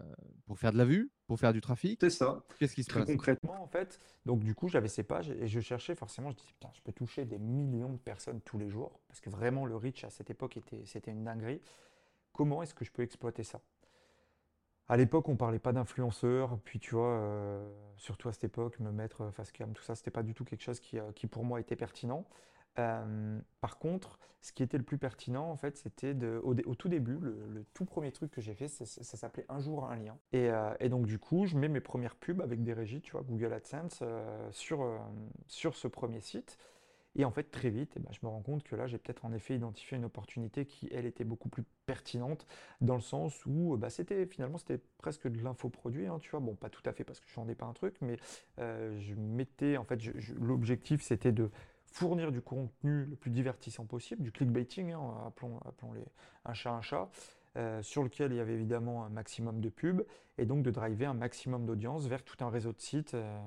pour 0.46 0.58
faire 0.58 0.74
de 0.74 0.78
la 0.78 0.86
vue, 0.86 1.12
pour 1.28 1.40
faire 1.40 1.54
du 1.54 1.62
trafic. 1.62 2.00
C'est 2.02 2.10
ça. 2.10 2.44
Qu'est-ce 2.60 2.76
qui 2.76 2.84
se 2.84 2.92
passe? 2.92 3.06
concrètement 3.06 3.62
en 3.62 3.68
fait 3.68 4.00
Donc 4.26 4.44
du 4.44 4.56
coup, 4.56 4.68
j'avais 4.68 4.88
ces 4.88 5.04
pages 5.04 5.30
et 5.30 5.48
je 5.48 5.60
cherchais 5.60 5.96
forcément. 5.96 6.32
Je 6.32 6.36
disais 6.38 6.48
putain, 6.48 6.70
je 6.74 6.82
peux 6.82 6.92
toucher 6.92 7.26
des 7.26 7.38
millions 7.38 7.94
de 7.94 7.98
personnes 7.98 8.42
tous 8.42 8.58
les 8.58 8.70
jours 8.70 9.00
parce 9.08 9.22
que 9.22 9.30
vraiment 9.30 9.66
le 9.66 9.76
reach 9.76 10.04
à 10.04 10.10
cette 10.10 10.30
époque 10.30 10.58
était 10.58 10.86
c'était 10.86 11.12
une 11.12 11.24
dinguerie. 11.24 11.62
Comment 12.34 12.64
est-ce 12.64 12.74
que 12.74 12.84
je 12.84 12.92
peux 12.92 13.04
exploiter 13.04 13.44
ça? 13.44 13.62
À 14.90 14.98
l'époque, 14.98 15.30
on 15.30 15.36
parlait 15.36 15.60
pas 15.60 15.72
d'influenceurs, 15.72 16.60
puis 16.66 16.80
tu 16.80 16.96
vois, 16.96 17.08
euh, 17.08 17.66
surtout 17.98 18.28
à 18.28 18.34
cette 18.34 18.44
époque, 18.44 18.80
me 18.80 18.92
mettre 18.92 19.22
euh, 19.22 19.32
face 19.32 19.52
cam, 19.52 19.72
tout 19.74 19.84
ça, 19.84 19.96
c'était 19.96 20.12
pas 20.12 20.24
du 20.24 20.34
tout 20.34 20.44
quelque 20.44 20.62
chose 20.62 20.80
qui, 20.80 21.00
euh, 21.00 21.12
pour 21.32 21.46
moi 21.46 21.60
était 21.60 21.78
pertinent. 21.78 22.26
par 22.76 23.78
contre, 23.80 24.20
ce 24.42 24.52
qui 24.52 24.62
était 24.62 24.78
le 24.78 24.84
plus 24.84 24.98
pertinent, 24.98 25.50
en 25.50 25.56
fait, 25.56 25.78
c'était 25.78 26.14
au, 26.44 26.54
au, 26.54 26.76
tout 26.76 26.90
début, 26.90 27.18
le, 27.18 27.66
tout 27.74 27.86
premier 27.86 28.12
truc 28.12 28.30
que 28.32 28.42
j'ai 28.42 28.56
fait, 28.56 28.68
ça, 28.68 28.86
s'appelait 28.86 29.46
Un 29.48 29.60
jour 29.60 29.90
un 29.90 29.96
lien. 29.96 30.18
Et, 30.34 30.50
et, 30.82 30.90
donc, 30.90 31.06
du 31.06 31.18
coup, 31.18 31.46
je 31.46 31.56
mets 31.56 31.70
mes 31.70 31.80
premières 31.80 32.16
pubs 32.16 32.42
avec 32.42 32.62
des 32.62 32.74
régies, 32.74 33.00
tu 33.00 33.14
vois, 33.14 33.22
Google 33.22 33.54
AdSense, 33.54 34.04
sur, 34.52 34.86
sur 35.48 35.76
ce 35.76 35.88
premier 35.88 36.20
site. 36.20 36.58
Et 37.16 37.26
en 37.26 37.32
fait, 37.32 37.52
très 37.52 37.70
vite, 37.70 37.94
eh 37.96 38.00
ben, 38.00 38.10
je 38.12 38.20
me 38.24 38.28
rends 38.28 38.42
compte 38.42 38.64
que 38.64 38.76
là, 38.76 38.88
j'ai 38.88 38.98
peut-être 38.98 39.26
en 39.26 39.34
effet 39.34 39.56
identifié 39.56 39.98
une 39.98 40.06
opportunité 40.06 40.66
qui, 40.66 40.90
elle, 40.92 41.06
était 41.06 41.24
beaucoup 41.24 41.50
plus 41.50 41.64
pertinente 41.86 42.48
dans 42.82 42.96
le 42.96 43.02
sens 43.02 43.46
où 43.46 43.78
bah, 43.78 43.90
c'était 43.90 44.26
finalement 44.26 44.58
c'était 44.58 44.80
presque 44.98 45.28
de 45.28 45.42
l'infoproduit, 45.44 46.08
hein, 46.08 46.18
tu 46.20 46.32
vois. 46.32 46.40
Bon, 46.40 46.56
pas 46.56 46.70
tout 46.70 46.82
à 46.86 46.94
fait 46.94 47.04
parce 47.04 47.20
que 47.20 47.28
je 47.30 47.36
vendais 47.36 47.56
pas 47.56 47.66
un 47.66 47.74
truc, 47.74 47.96
mais 48.02 48.18
euh, 48.60 49.00
je 49.00 49.14
mettais, 49.14 49.78
en 49.78 49.84
fait, 49.84 50.00
l'objectif 50.40 51.02
c'était 51.02 51.32
de 51.32 51.52
fournir 51.86 52.32
du 52.32 52.42
contenu 52.42 53.06
le 53.06 53.16
plus 53.16 53.30
divertissant 53.30 53.86
possible, 53.86 54.24
du 54.24 54.32
clickbaiting, 54.32 54.94
hein, 54.94 55.24
appelons, 55.28 55.60
appelons 55.66 55.94
les, 55.94 56.06
un 56.46 56.54
chat 56.54 56.72
un 56.72 56.82
chat. 56.82 57.10
Euh, 57.56 57.84
sur 57.84 58.04
lequel 58.04 58.32
il 58.32 58.38
y 58.38 58.40
avait 58.40 58.56
évidemment 58.56 59.06
un 59.06 59.10
maximum 59.10 59.62
de 59.62 59.70
pubs, 59.70 60.04
et 60.40 60.46
donc 60.48 60.64
de 60.64 60.72
driver 60.72 61.12
un 61.12 61.14
maximum 61.14 61.68
d'audience 61.68 62.08
vers 62.08 62.24
tout 62.24 62.44
un 62.44 62.50
réseau 62.50 62.74
de 62.74 62.82
sites 62.82 63.14
euh, 63.14 63.40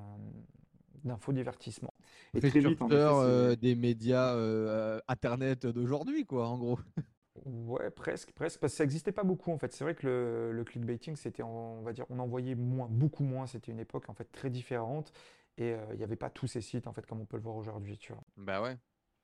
d'infodivertissement. 1.03 1.93
Et 2.37 2.41
très 2.41 2.61
vite, 2.61 2.81
euh, 2.91 3.57
des 3.57 3.75
médias 3.75 4.35
euh, 4.35 5.01
internet 5.09 5.67
d'aujourd'hui, 5.67 6.25
quoi, 6.25 6.49
en 6.49 6.59
gros. 6.59 6.79
Ouais, 7.45 7.91
presque, 7.91 8.33
presque, 8.33 8.61
parce 8.61 8.73
que 8.73 8.79
ça 8.79 8.85
n'existait 8.85 9.13
pas 9.13 9.23
beaucoup 9.23 9.53
en 9.53 9.59
fait. 9.59 9.71
C'est 9.71 9.85
vrai 9.85 9.95
que 9.95 10.07
le, 10.07 10.53
le 10.53 10.65
clickbaiting, 10.65 11.17
c'était, 11.17 11.43
on 11.43 11.83
va 11.83 11.93
dire, 11.93 12.07
on 12.09 12.19
envoyait 12.19 12.55
moins, 12.55 12.89
beaucoup 12.91 13.25
moins. 13.25 13.47
C'était 13.47 13.71
une 13.73 13.79
époque 13.79 14.09
en 14.09 14.15
fait 14.15 14.25
très 14.33 14.49
différente 14.49 15.13
et 15.59 15.75
euh, 15.75 15.85
il 15.93 15.99
n'y 15.99 16.03
avait 16.03 16.17
pas 16.17 16.31
tous 16.31 16.47
ces 16.47 16.63
sites 16.63 16.87
en 16.87 16.95
fait 16.95 17.05
comme 17.05 17.21
on 17.21 17.27
peut 17.27 17.37
le 17.37 17.43
voir 17.43 17.57
aujourd'hui, 17.57 17.99
tu 17.99 18.15
vois. 18.15 18.23
Bah 18.39 18.63
ouais. 18.63 18.79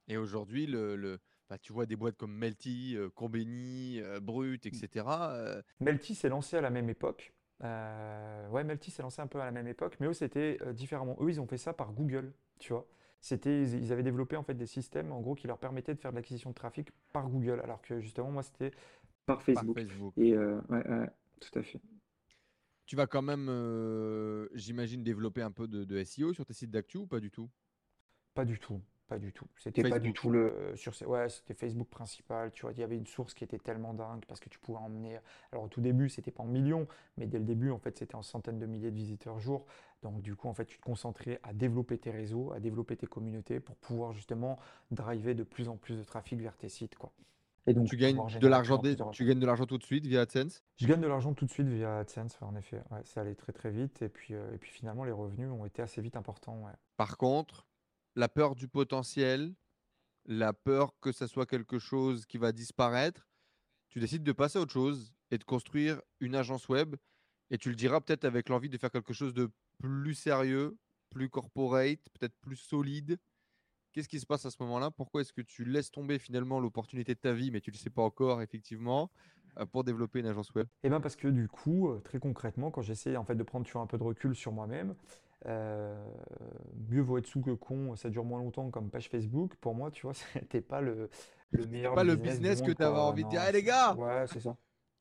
Et 0.09 0.19
aujourd'hui, 0.19 0.67
le, 0.67 0.95
le... 0.95 1.21
Bah, 1.49 1.57
tu 1.57 1.73
vois 1.73 1.87
des 1.87 1.97
boîtes 1.97 2.19
comme 2.19 2.35
Melty, 2.37 2.99
Combini, 3.15 4.03
Brut, 4.21 4.67
etc. 4.67 5.07
Melty 5.81 6.15
s'est 6.15 6.29
lancé 6.29 6.59
à 6.59 6.61
la 6.61 6.69
même 6.69 6.91
époque. 6.91 7.33
Ouais, 7.63 8.65
Melty 8.65 8.91
s'est 8.91 9.03
lancé 9.03 9.21
un 9.23 9.27
peu 9.27 9.41
à 9.41 9.45
la 9.45 9.53
même 9.53 9.69
époque, 9.69 9.97
mais 10.01 10.07
eux 10.07 10.13
c'était 10.13 10.59
différemment. 10.73 11.17
Eux, 11.21 11.31
ils 11.31 11.41
ont 11.41 11.47
fait 11.47 11.59
ça 11.59 11.73
par 11.73 11.93
Google, 11.93 12.33
tu 12.59 12.73
vois 12.73 12.87
c'était 13.23 13.63
ils 13.63 13.93
avaient 13.93 14.03
développé 14.03 14.37
en 14.37 14.43
fait 14.43 14.55
des 14.55 14.67
systèmes 14.67 15.13
en 15.13 15.21
gros 15.21 15.37
qui 15.37 15.47
leur 15.47 15.57
permettaient 15.57 15.95
de 15.95 16.01
faire 16.01 16.11
de 16.11 16.17
l'acquisition 16.17 16.51
de 16.51 16.55
trafic 16.55 16.91
par 17.13 17.29
Google, 17.29 17.61
alors 17.61 17.81
que 17.81 18.01
justement 18.01 18.33
moi 18.33 18.43
c'était 18.43 18.73
par 19.27 19.41
Facebook. 19.43 19.79
Et 20.17 20.35
euh, 20.35 20.61
ouais, 20.69 21.09
tout 21.41 21.59
à 21.59 21.63
fait. 21.63 21.81
Tu 22.85 22.97
vas 22.97 23.07
quand 23.07 23.23
même, 23.23 23.47
euh, 23.49 24.49
j'imagine, 24.55 25.05
développer 25.05 25.41
un 25.41 25.53
peu 25.53 25.69
de, 25.69 26.05
SEO 26.05 26.33
sur 26.33 26.45
tes 26.45 26.53
sites 26.53 26.73
d'actu 26.73 26.99
ou 26.99 27.07
pas 27.07 27.21
du 27.21 27.31
tout? 27.31 27.49
Pas 28.35 28.45
du 28.45 28.59
tout. 28.59 28.83
Pas 29.13 29.19
du 29.19 29.31
tout. 29.31 29.47
C'était 29.59 29.83
pas 29.91 29.99
du 29.99 30.15
tout 30.15 30.31
le 30.31 30.73
sur 30.75 30.95
ouais, 31.07 31.29
c'était 31.29 31.53
Facebook 31.53 31.89
principal. 31.89 32.51
Tu 32.51 32.63
vois, 32.63 32.73
il 32.73 32.79
y 32.79 32.83
avait 32.83 32.97
une 32.97 33.07
source 33.07 33.35
qui 33.35 33.45
était 33.45 33.59
tellement 33.59 33.93
dingue 33.93 34.25
parce 34.27 34.41
que 34.41 34.49
tu 34.49 34.59
pouvais 34.59 34.79
emmener. 34.79 35.19
Alors 35.53 35.65
au 35.65 35.69
tout 35.69 35.83
début, 35.83 36.09
c'était 36.09 36.31
pas 36.31 36.43
en 36.43 36.47
millions, 36.47 36.87
mais 37.19 37.27
dès 37.27 37.39
le 37.39 37.45
début, 37.45 37.71
en 37.71 37.79
fait, 37.79 37.99
c'était 37.99 38.15
en 38.15 38.23
centaines 38.23 38.59
de 38.59 38.65
milliers 38.65 38.91
de 38.91 38.97
visiteurs 38.97 39.39
jour. 39.39 39.67
Donc 40.03 40.23
du 40.23 40.35
coup, 40.35 40.49
en 40.49 40.55
fait, 40.55 40.65
tu 40.65 40.79
te 40.79 40.83
concentrais 40.83 41.41
à 41.43 41.53
développer 41.53 41.99
tes 41.99 42.11
réseaux, 42.11 42.55
à 42.55 42.61
développer 42.61 42.97
tes 42.97 43.07
communautés 43.07 43.61
pour 43.61 43.77
pouvoir 43.77 44.15
justement 44.15 44.59
driver 44.91 45.35
de 45.35 45.43
plus 45.43 45.69
en 45.69 45.77
plus 45.77 45.99
de 45.99 46.05
trafic 46.05 46.41
vers 46.41 46.57
tes 46.57 46.71
sites, 46.71 46.97
quoi. 46.97 47.13
Et 47.67 47.75
donc, 47.75 47.87
tu 47.87 47.97
gagnes 47.97 48.19
de 48.41 48.49
l'argent, 48.49 48.83
tu 49.13 49.25
gagnes 49.25 49.39
de 49.39 49.47
l'argent 49.47 49.67
tout 49.67 49.79
de 49.79 49.85
suite 49.85 50.07
via 50.07 50.23
AdSense? 50.23 50.65
Je 50.79 50.87
gagne 50.87 51.01
de 51.01 51.07
l'argent 51.07 51.33
tout 51.33 51.45
de 51.45 51.51
suite 51.51 51.69
via 51.69 51.99
AdSense, 51.99 52.39
en 52.41 52.57
effet. 52.57 52.81
Ouais, 52.91 53.01
ça 53.05 53.21
allait 53.21 53.37
très 53.37 53.53
très 53.53 53.71
vite 53.71 54.03
et 54.03 54.09
puis, 54.09 54.35
euh, 54.35 54.55
et 54.55 54.59
puis 54.59 54.71
finalement 54.71 55.05
les 55.05 55.13
revenus 55.13 55.49
ont 55.49 55.65
été 55.65 55.83
assez 55.83 56.01
vite 56.01 56.17
importants. 56.17 56.61
Ouais. 56.65 56.73
Par 56.97 57.17
contre, 57.19 57.67
la 58.15 58.29
peur 58.29 58.55
du 58.55 58.69
potentiel, 58.69 59.55
la 60.27 60.53
peur 60.53 60.99
que 61.01 61.13
ça 61.13 61.27
soit 61.27 61.47
quelque 61.47 61.79
chose 61.79 62.27
qui 62.27 62.39
va 62.39 62.53
disparaître, 62.53 63.29
tu 63.89 64.01
décides 64.01 64.23
de 64.23 64.33
passer 64.33 64.59
à 64.59 64.63
autre 64.63 64.73
chose 64.73 65.13
et 65.31 65.39
de 65.39 65.45
construire 65.45 66.01
une 66.21 66.35
agence 66.35 66.69
web. 66.69 66.97
Et 67.51 67.59
tu 67.59 67.69
le 67.69 67.75
diras 67.75 68.01
peut-être 68.01 68.25
avec 68.25 68.49
l'envie 68.49 68.71
de 68.71 68.79
faire 68.79 68.91
quelque 68.91 69.13
chose 69.13 69.35
de 69.35 69.51
plus 69.79 70.15
sérieux, 70.15 70.79
plus 71.11 71.29
corporate, 71.29 72.01
peut-être 72.19 72.35
plus 72.41 72.57
solide. 72.57 73.19
Qu'est-ce 73.93 74.09
qui 74.09 74.21
se 74.21 74.25
passe 74.25 74.47
à 74.47 74.51
ce 74.51 74.57
moment-là? 74.61 74.91
Pourquoi 74.91 75.21
est-ce 75.21 75.35
que 75.35 75.43
tu 75.43 75.65
laisses 75.65 75.91
tomber 75.91 76.19
finalement 76.19 76.61
l'opportunité 76.61 77.15
de 77.15 77.21
ta 77.21 77.35
vie, 77.35 77.51
mais 77.51 77.61
tu 77.61 77.71
ne 77.71 77.75
le 77.75 77.79
sais 77.79 77.91
pas 77.91 78.01
encore 78.01 78.41
effectivement, 78.41 79.11
euh, 79.59 79.67
pour 79.67 79.85
développer 79.85 80.21
une 80.21 80.27
agence 80.27 80.55
web? 80.55 80.67
Eh 80.83 80.89
bien 80.89 81.01
parce 81.01 81.17
que 81.17 81.29
du 81.29 81.47
coup, 81.49 81.91
euh, 81.91 82.01
très 82.01 82.19
concrètement, 82.19 82.71
quand 82.71 82.81
j'essaie 82.81 83.17
en 83.17 83.25
fait 83.25 83.35
de 83.35 83.43
prendre 83.43 83.67
un 83.77 83.87
peu 83.87 83.99
de 83.99 84.03
recul 84.03 84.35
sur 84.35 84.53
moi-même, 84.53 84.95
euh, 85.47 85.95
mieux 86.89 87.01
vaut 87.03 87.19
être 87.19 87.27
sous 87.27 87.41
que 87.41 87.51
con, 87.51 87.97
ça 87.97 88.11
dure 88.11 88.25
moins 88.25 88.41
longtemps 88.41 88.71
comme 88.71 88.91
page 88.91 89.09
Facebook. 89.09 89.57
Pour 89.57 89.75
moi, 89.75 89.91
tu 89.91 90.03
vois, 90.03 90.15
c'était 90.33 90.61
pas 90.61 90.81
le, 90.81 91.09
le 91.51 91.67
meilleur 91.67 91.95
pas 91.95 92.05
le 92.05 92.17
business 92.17 92.63
que 92.63 92.73
tu 92.73 92.83
avais 92.83 92.99
envie 92.99 93.25
de 93.25 93.29
dire. 93.29 93.43
Hey, 93.43 93.53
les 93.53 93.63
gars 93.63 93.95
Ouais, 93.95 94.27
c'est 94.27 94.41
ça. 94.41 94.57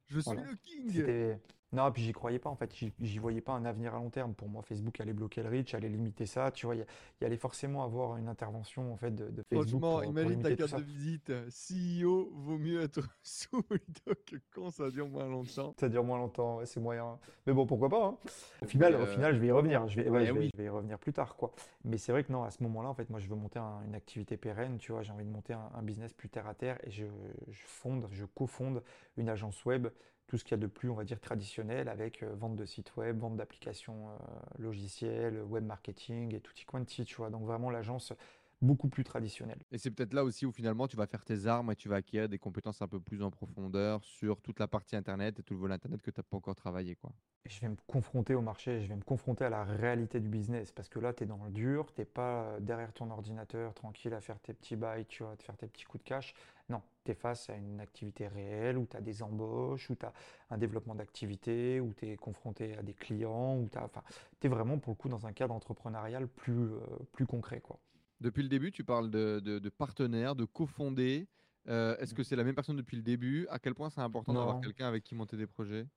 Je 0.08 0.20
suis 0.20 0.36
le 0.36 0.56
king 0.64 1.38
Non, 1.74 1.90
puis 1.90 2.04
j'y 2.04 2.12
croyais 2.12 2.40
pas 2.40 2.50
en 2.50 2.56
fait, 2.56 2.76
j'y 3.00 3.20
voyais 3.20 3.40
pas 3.40 3.54
un 3.54 3.64
avenir 3.64 3.96
à 3.96 3.98
long 3.98 4.10
terme. 4.10 4.34
Pour 4.34 4.50
moi, 4.50 4.62
Facebook 4.62 5.00
allait 5.00 5.14
bloquer 5.14 5.42
le 5.42 5.50
reach, 5.50 5.74
allait 5.74 5.88
limiter 5.88 6.26
ça. 6.26 6.52
Tu 6.52 6.66
vois, 6.66 6.76
il 6.76 6.86
y, 7.22 7.26
allait 7.26 7.38
forcément 7.38 7.84
avoir 7.84 8.18
une 8.18 8.28
intervention 8.28 8.92
en 8.92 8.98
fait 8.98 9.16
de, 9.16 9.44
Facebook. 9.44 9.82
Franchement, 9.82 10.04
imagine 10.04 10.42
ta 10.42 10.54
carte 10.56 10.76
de 10.76 10.84
visite, 10.84 11.32
CEO 11.50 12.30
vaut 12.34 12.58
mieux 12.58 12.82
être 12.82 13.08
sous 13.24 13.64
que 13.64 14.36
quand 14.54 14.70
ça 14.70 14.90
dure 14.90 15.08
moins 15.08 15.28
longtemps. 15.28 15.74
Ça 15.80 15.88
dure 15.88 16.04
moins 16.04 16.18
longtemps, 16.18 16.60
c'est 16.66 16.82
moyen. 16.82 17.18
Mais 17.48 17.54
bon, 17.54 17.66
pourquoi 17.66 17.88
pas. 17.88 18.06
Hein. 18.06 18.18
Au 18.62 18.66
final, 18.66 18.96
au 18.96 19.06
final, 19.06 19.34
je 19.34 19.40
vais 19.40 19.48
y 19.48 19.52
revenir. 19.52 19.88
Je 19.88 20.02
vais, 20.02 20.26
je, 20.26 20.34
vais, 20.34 20.66
y 20.66 20.70
revenir 20.70 21.00
plus 21.00 21.14
tard, 21.14 21.36
quoi. 21.38 21.54
Mais 21.86 21.98
c'est 21.98 22.12
vrai 22.12 22.24
que 22.24 22.32
non, 22.34 22.44
à 22.44 22.52
ce 22.52 22.62
moment-là, 22.64 22.90
en 22.90 22.94
fait, 22.94 23.10
moi, 23.10 23.20
je 23.20 23.28
veux 23.28 23.36
monter 23.36 23.60
une 23.60 23.96
activité 23.96 24.36
pérenne. 24.36 24.78
Tu 24.78 24.92
vois, 24.92 25.04
j'ai 25.04 25.14
envie 25.14 25.26
de 25.26 25.32
monter 25.32 25.54
un, 25.54 25.82
business 25.82 26.14
plus 26.14 26.30
terre 26.30 26.48
à 26.48 26.54
terre 26.54 26.78
et 26.84 26.92
je, 26.92 27.06
je 27.50 27.64
fonde, 27.66 28.08
je 28.12 28.26
cofonde 28.26 28.84
une 29.18 29.30
agence 29.30 29.64
web 29.66 29.88
tout 30.32 30.38
ce 30.38 30.46
qu'il 30.46 30.52
y 30.52 30.54
a 30.54 30.58
de 30.62 30.68
plus, 30.68 30.90
on 30.90 30.94
va 30.94 31.04
dire, 31.04 31.20
traditionnel 31.20 31.90
avec 31.90 32.24
euh, 32.24 32.34
vente 32.34 32.56
de 32.56 32.64
sites 32.64 32.96
web, 32.96 33.20
vente 33.20 33.36
d'applications 33.36 34.08
euh, 34.08 34.14
logicielles, 34.60 35.42
web 35.42 35.66
marketing 35.66 36.34
et 36.34 36.40
tout 36.40 36.54
y 36.58 36.64
quanti, 36.64 37.04
tu 37.04 37.18
vois. 37.18 37.30
Donc 37.30 37.44
vraiment 37.44 37.70
l'agence 37.70 38.14
beaucoup 38.62 38.88
plus 38.88 39.04
traditionnelle. 39.04 39.60
Et 39.72 39.78
c'est 39.78 39.92
peut-être 39.92 40.14
là 40.14 40.24
aussi 40.24 40.46
où 40.46 40.52
finalement 40.52 40.88
tu 40.88 40.96
vas 40.96 41.08
faire 41.08 41.26
tes 41.26 41.48
armes 41.48 41.72
et 41.72 41.76
tu 41.76 41.90
vas 41.90 41.98
acquérir 41.98 42.30
des 42.30 42.38
compétences 42.38 42.82
un 42.82 42.88
peu 42.88 43.00
plus 43.00 43.24
en 43.24 43.32
profondeur 43.32 44.04
sur 44.04 44.42
toute 44.42 44.60
la 44.60 44.68
partie 44.68 44.96
Internet 44.96 45.40
et 45.40 45.44
tout 45.44 45.54
le 45.54 45.60
volet 45.60 45.74
Internet 45.74 46.02
que 46.02 46.12
tu 46.12 46.20
n'as 46.20 46.24
pas 46.24 46.38
encore 46.38 46.56
travaillé. 46.56 46.96
Quoi. 46.96 47.12
je 47.46 47.60
vais 47.60 47.70
me 47.70 47.76
confronter 47.88 48.36
au 48.36 48.42
marché, 48.42 48.82
je 48.82 48.88
vais 48.88 48.96
me 48.96 49.04
confronter 49.04 49.46
à 49.46 49.50
la 49.50 49.64
réalité 49.64 50.20
du 50.20 50.30
business 50.30 50.72
parce 50.72 50.90
que 50.90 51.00
là, 51.00 51.14
tu 51.14 51.24
es 51.24 51.28
dans 51.28 51.44
le 51.44 51.52
dur, 51.52 51.92
tu 51.94 52.02
n'es 52.02 52.06
pas 52.06 52.44
euh, 52.44 52.60
derrière 52.60 52.94
ton 52.94 53.10
ordinateur 53.10 53.74
tranquille 53.74 54.14
à 54.14 54.22
faire 54.22 54.40
tes 54.40 54.54
petits 54.54 54.76
bails, 54.76 55.06
tu 55.06 55.24
vois, 55.24 55.34
à 55.34 55.36
te 55.36 55.44
faire 55.44 55.58
tes 55.58 55.68
petits 55.68 55.86
coups 55.86 56.04
de 56.04 56.08
cash. 56.08 56.34
Non, 56.70 56.82
tu 57.04 57.12
es 57.12 57.16
face 57.16 57.50
à 57.50 57.56
une 57.56 57.82
activité 57.82 58.28
réelle 58.28 58.78
où 58.78 58.86
tu 58.86 58.96
as 58.96 59.02
des 59.02 59.24
embauches, 59.24 59.90
où 59.90 59.96
tu 59.96 60.06
as 60.06 60.14
un 60.52 60.58
développement 60.58 60.96
d'activité, 60.96 61.80
où 61.80 61.94
tu 61.94 62.08
es 62.08 62.16
confronté 62.16 62.78
à 62.78 62.84
des 62.84 62.94
clients, 62.94 63.58
où 63.58 63.68
tu 63.70 63.78
enfin, 63.78 64.04
es 64.44 64.48
vraiment 64.48 64.78
pour 64.78 64.92
le 64.92 64.96
coup 64.96 65.10
dans 65.10 65.26
un 65.26 65.34
cadre 65.34 65.54
entrepreneurial 65.54 66.28
plus, 66.28 66.74
euh, 66.74 66.80
plus 67.12 67.26
concret. 67.26 67.60
quoi. 67.60 67.80
Depuis 68.22 68.44
le 68.44 68.50
début, 68.50 68.72
tu 68.72 68.84
parles 68.84 69.10
de, 69.10 69.40
de, 69.40 69.70
partenaires, 69.70 70.36
de 70.36 70.46
cofondés. 70.46 71.28
Euh, 71.68 71.98
est-ce 71.98 72.14
que 72.14 72.24
c'est 72.24 72.36
la 72.36 72.44
même 72.44 72.56
personne 72.56 72.78
depuis 72.78 72.96
le 72.96 73.04
début? 73.04 73.48
À 73.50 73.60
quel 73.60 73.74
point 73.74 73.90
c'est 73.90 74.02
important 74.02 74.34
d'avoir 74.34 74.62
quelqu'un 74.62 74.88
avec 74.88 75.04
qui 75.04 75.16
monter 75.16 75.38
des 75.38 75.48
projets? 75.48 75.88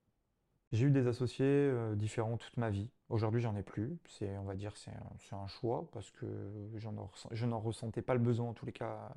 J'ai 0.72 0.86
eu 0.86 0.90
des 0.90 1.06
associés 1.06 1.44
euh, 1.46 1.94
différents 1.94 2.36
toute 2.36 2.56
ma 2.56 2.70
vie. 2.70 2.90
Aujourd'hui, 3.10 3.40
j'en 3.40 3.54
ai 3.54 3.62
plus. 3.62 3.96
C'est, 4.08 4.36
on 4.38 4.44
va 4.44 4.56
dire, 4.56 4.76
c'est 4.76 4.90
un, 4.90 5.36
un, 5.36 5.46
choix 5.46 5.88
parce 5.92 6.10
que 6.10 6.26
je 6.74 7.44
n'en 7.46 7.60
ressentais 7.60 8.02
pas 8.02 8.14
le 8.14 8.20
besoin 8.20 8.48
en 8.48 8.54
tous 8.54 8.66
les 8.66 8.72
cas 8.72 9.12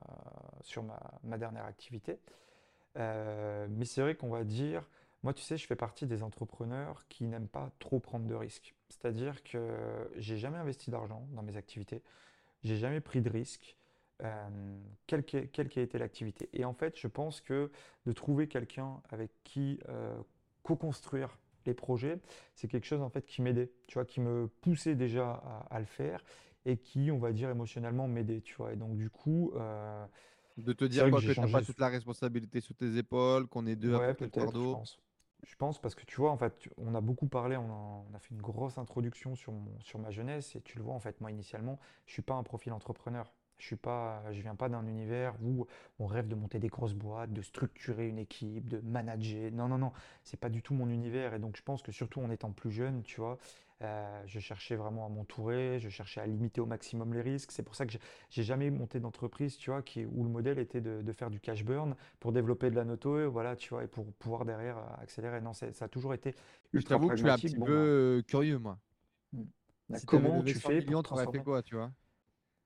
sur 0.61 0.83
ma, 0.83 0.99
ma 1.23 1.37
dernière 1.37 1.65
activité. 1.65 2.19
Euh, 2.97 3.67
mais 3.69 3.85
c'est 3.85 4.01
vrai 4.01 4.15
qu'on 4.15 4.29
va 4.29 4.43
dire, 4.43 4.89
moi, 5.23 5.33
tu 5.33 5.43
sais, 5.43 5.57
je 5.57 5.65
fais 5.65 5.75
partie 5.75 6.05
des 6.05 6.23
entrepreneurs 6.23 7.07
qui 7.07 7.25
n'aiment 7.25 7.47
pas 7.47 7.71
trop 7.79 7.99
prendre 7.99 8.27
de 8.27 8.35
risques. 8.35 8.75
C'est-à-dire 8.89 9.43
que 9.43 10.09
j'ai 10.17 10.37
jamais 10.37 10.57
investi 10.57 10.91
d'argent 10.91 11.27
dans 11.31 11.43
mes 11.43 11.57
activités. 11.57 12.03
J'ai 12.63 12.77
jamais 12.77 13.01
pris 13.01 13.21
de 13.21 13.29
risque, 13.29 13.77
euh, 14.23 14.77
quelle 15.05 15.23
qu'ait 15.23 15.83
été 15.83 15.97
l'activité. 15.97 16.49
Et 16.53 16.65
en 16.65 16.73
fait, 16.73 16.97
je 16.97 17.07
pense 17.07 17.41
que 17.41 17.71
de 18.05 18.11
trouver 18.11 18.47
quelqu'un 18.47 19.01
avec 19.09 19.31
qui 19.43 19.79
euh, 19.89 20.17
co-construire 20.63 21.37
les 21.65 21.73
projets, 21.73 22.19
c'est 22.55 22.67
quelque 22.67 22.85
chose 22.85 23.01
en 23.01 23.09
fait 23.09 23.25
qui 23.25 23.41
m'aidait, 23.41 23.71
tu 23.87 23.95
vois, 23.95 24.05
qui 24.05 24.21
me 24.21 24.47
poussait 24.61 24.95
déjà 24.95 25.33
à, 25.69 25.79
le 25.79 25.85
faire 25.85 26.23
et 26.65 26.77
qui, 26.77 27.11
on 27.11 27.19
va 27.19 27.31
dire, 27.31 27.49
émotionnellement 27.49 28.07
m'aidait, 28.07 28.41
tu 28.41 28.55
vois. 28.55 28.73
Et 28.73 28.75
donc, 28.75 28.97
du 28.97 29.09
coup. 29.09 29.51
Euh, 29.55 30.05
de 30.57 30.73
te 30.73 30.85
dire 30.85 31.05
que, 31.11 31.33
tu 31.33 31.39
n'as 31.39 31.51
pas 31.51 31.61
toute 31.61 31.79
la 31.79 31.89
responsabilité 31.89 32.61
sur 32.61 32.73
tes 32.73 32.97
épaules, 32.97 33.47
qu'on 33.47 33.67
est 33.67 33.75
deux 33.75 33.93
à 33.93 33.99
porter 33.99 34.25
le 34.25 34.31
fardeau. 34.31 34.81
Je 35.43 35.55
pense 35.55 35.79
parce 35.79 35.95
que 35.95 36.05
tu 36.05 36.17
vois, 36.17 36.31
en 36.31 36.37
fait, 36.37 36.67
on 36.77 36.95
a 36.95 37.01
beaucoup 37.01 37.27
parlé, 37.27 37.57
on 37.57 38.05
a, 38.13 38.19
fait 38.19 38.33
une 38.33 38.41
grosse 38.41 38.77
introduction 38.77 39.35
sur, 39.35 39.53
sur 39.81 39.99
ma 39.99 40.11
jeunesse 40.11 40.55
et 40.55 40.61
tu 40.61 40.77
le 40.77 40.83
vois, 40.83 40.93
en 40.93 40.99
fait, 40.99 41.21
moi 41.21 41.31
initialement, 41.31 41.79
je 42.05 42.13
suis 42.13 42.21
pas 42.21 42.33
un 42.33 42.43
profil 42.43 42.73
entrepreneur. 42.73 43.31
Je 43.57 43.65
suis 43.65 43.75
pas, 43.75 44.21
je 44.31 44.41
viens 44.41 44.55
pas 44.55 44.69
d'un 44.69 44.85
univers 44.85 45.33
où 45.41 45.65
on 45.99 46.05
rêve 46.05 46.27
de 46.27 46.35
monter 46.35 46.59
des 46.59 46.67
grosses 46.67 46.93
boîtes, 46.93 47.33
de 47.33 47.41
structurer 47.41 48.07
une 48.07 48.19
équipe, 48.19 48.69
de 48.69 48.79
manager. 48.81 49.51
Non, 49.51 49.67
non, 49.67 49.79
non, 49.79 49.91
c'est 50.23 50.39
pas 50.39 50.49
du 50.49 50.61
tout 50.61 50.75
mon 50.75 50.89
univers. 50.89 51.33
Et 51.33 51.39
donc, 51.39 51.57
je 51.57 51.63
pense 51.63 51.81
que 51.81 51.91
surtout 51.91 52.21
en 52.21 52.29
étant 52.29 52.51
plus 52.51 52.71
jeune, 52.71 53.01
tu 53.01 53.19
vois, 53.19 53.39
euh, 53.83 54.23
je 54.25 54.39
cherchais 54.39 54.75
vraiment 54.75 55.05
à 55.05 55.09
m'entourer, 55.09 55.79
je 55.79 55.89
cherchais 55.89 56.19
à 56.19 56.25
limiter 56.25 56.61
au 56.61 56.65
maximum 56.65 57.13
les 57.13 57.21
risques. 57.21 57.51
C'est 57.51 57.61
pour 57.61 57.75
ça 57.75 57.85
que 57.85 57.93
j'ai 58.29 58.43
jamais 58.43 58.71
monté 58.71 58.99
d'entreprise, 58.99 59.55
tu 59.57 59.69
vois, 59.69 59.83
qui, 59.83 60.03
où 60.05 60.23
le 60.23 60.29
modèle 60.29 60.57
était 60.57 60.81
de, 60.81 61.13
faire 61.13 61.29
du 61.29 61.39
cash 61.39 61.63
burn 61.63 61.95
pour 62.19 62.31
développer 62.31 62.71
de 62.71 62.75
la 62.75 62.85
noto, 62.85 63.29
voilà, 63.29 63.55
tu 63.55 63.69
vois, 63.69 63.83
et 63.83 63.87
pour 63.87 64.11
pouvoir 64.13 64.45
derrière 64.45 64.77
accélérer. 64.99 65.41
Non, 65.41 65.53
ça 65.53 65.67
a 65.79 65.87
toujours 65.87 66.13
été 66.13 66.33
Je 66.73 66.81
t'avoue 66.81 67.09
que 67.09 67.15
je 67.15 67.21
suis 67.21 67.29
un 67.29 67.37
petit 67.37 67.55
peu 67.55 67.65
bah. 67.65 67.71
euh, 67.71 68.21
curieux, 68.23 68.57
moi. 68.57 68.79
Hmm. 69.33 69.43
Bah, 69.89 69.97
comment 70.05 70.41
tu 70.41 70.55
fais 70.55 70.81
pour 70.81 71.03
transformer... 71.03 71.37
fait 71.37 71.43
quoi, 71.43 71.61
tu 71.61 71.75
vois? 71.75 71.91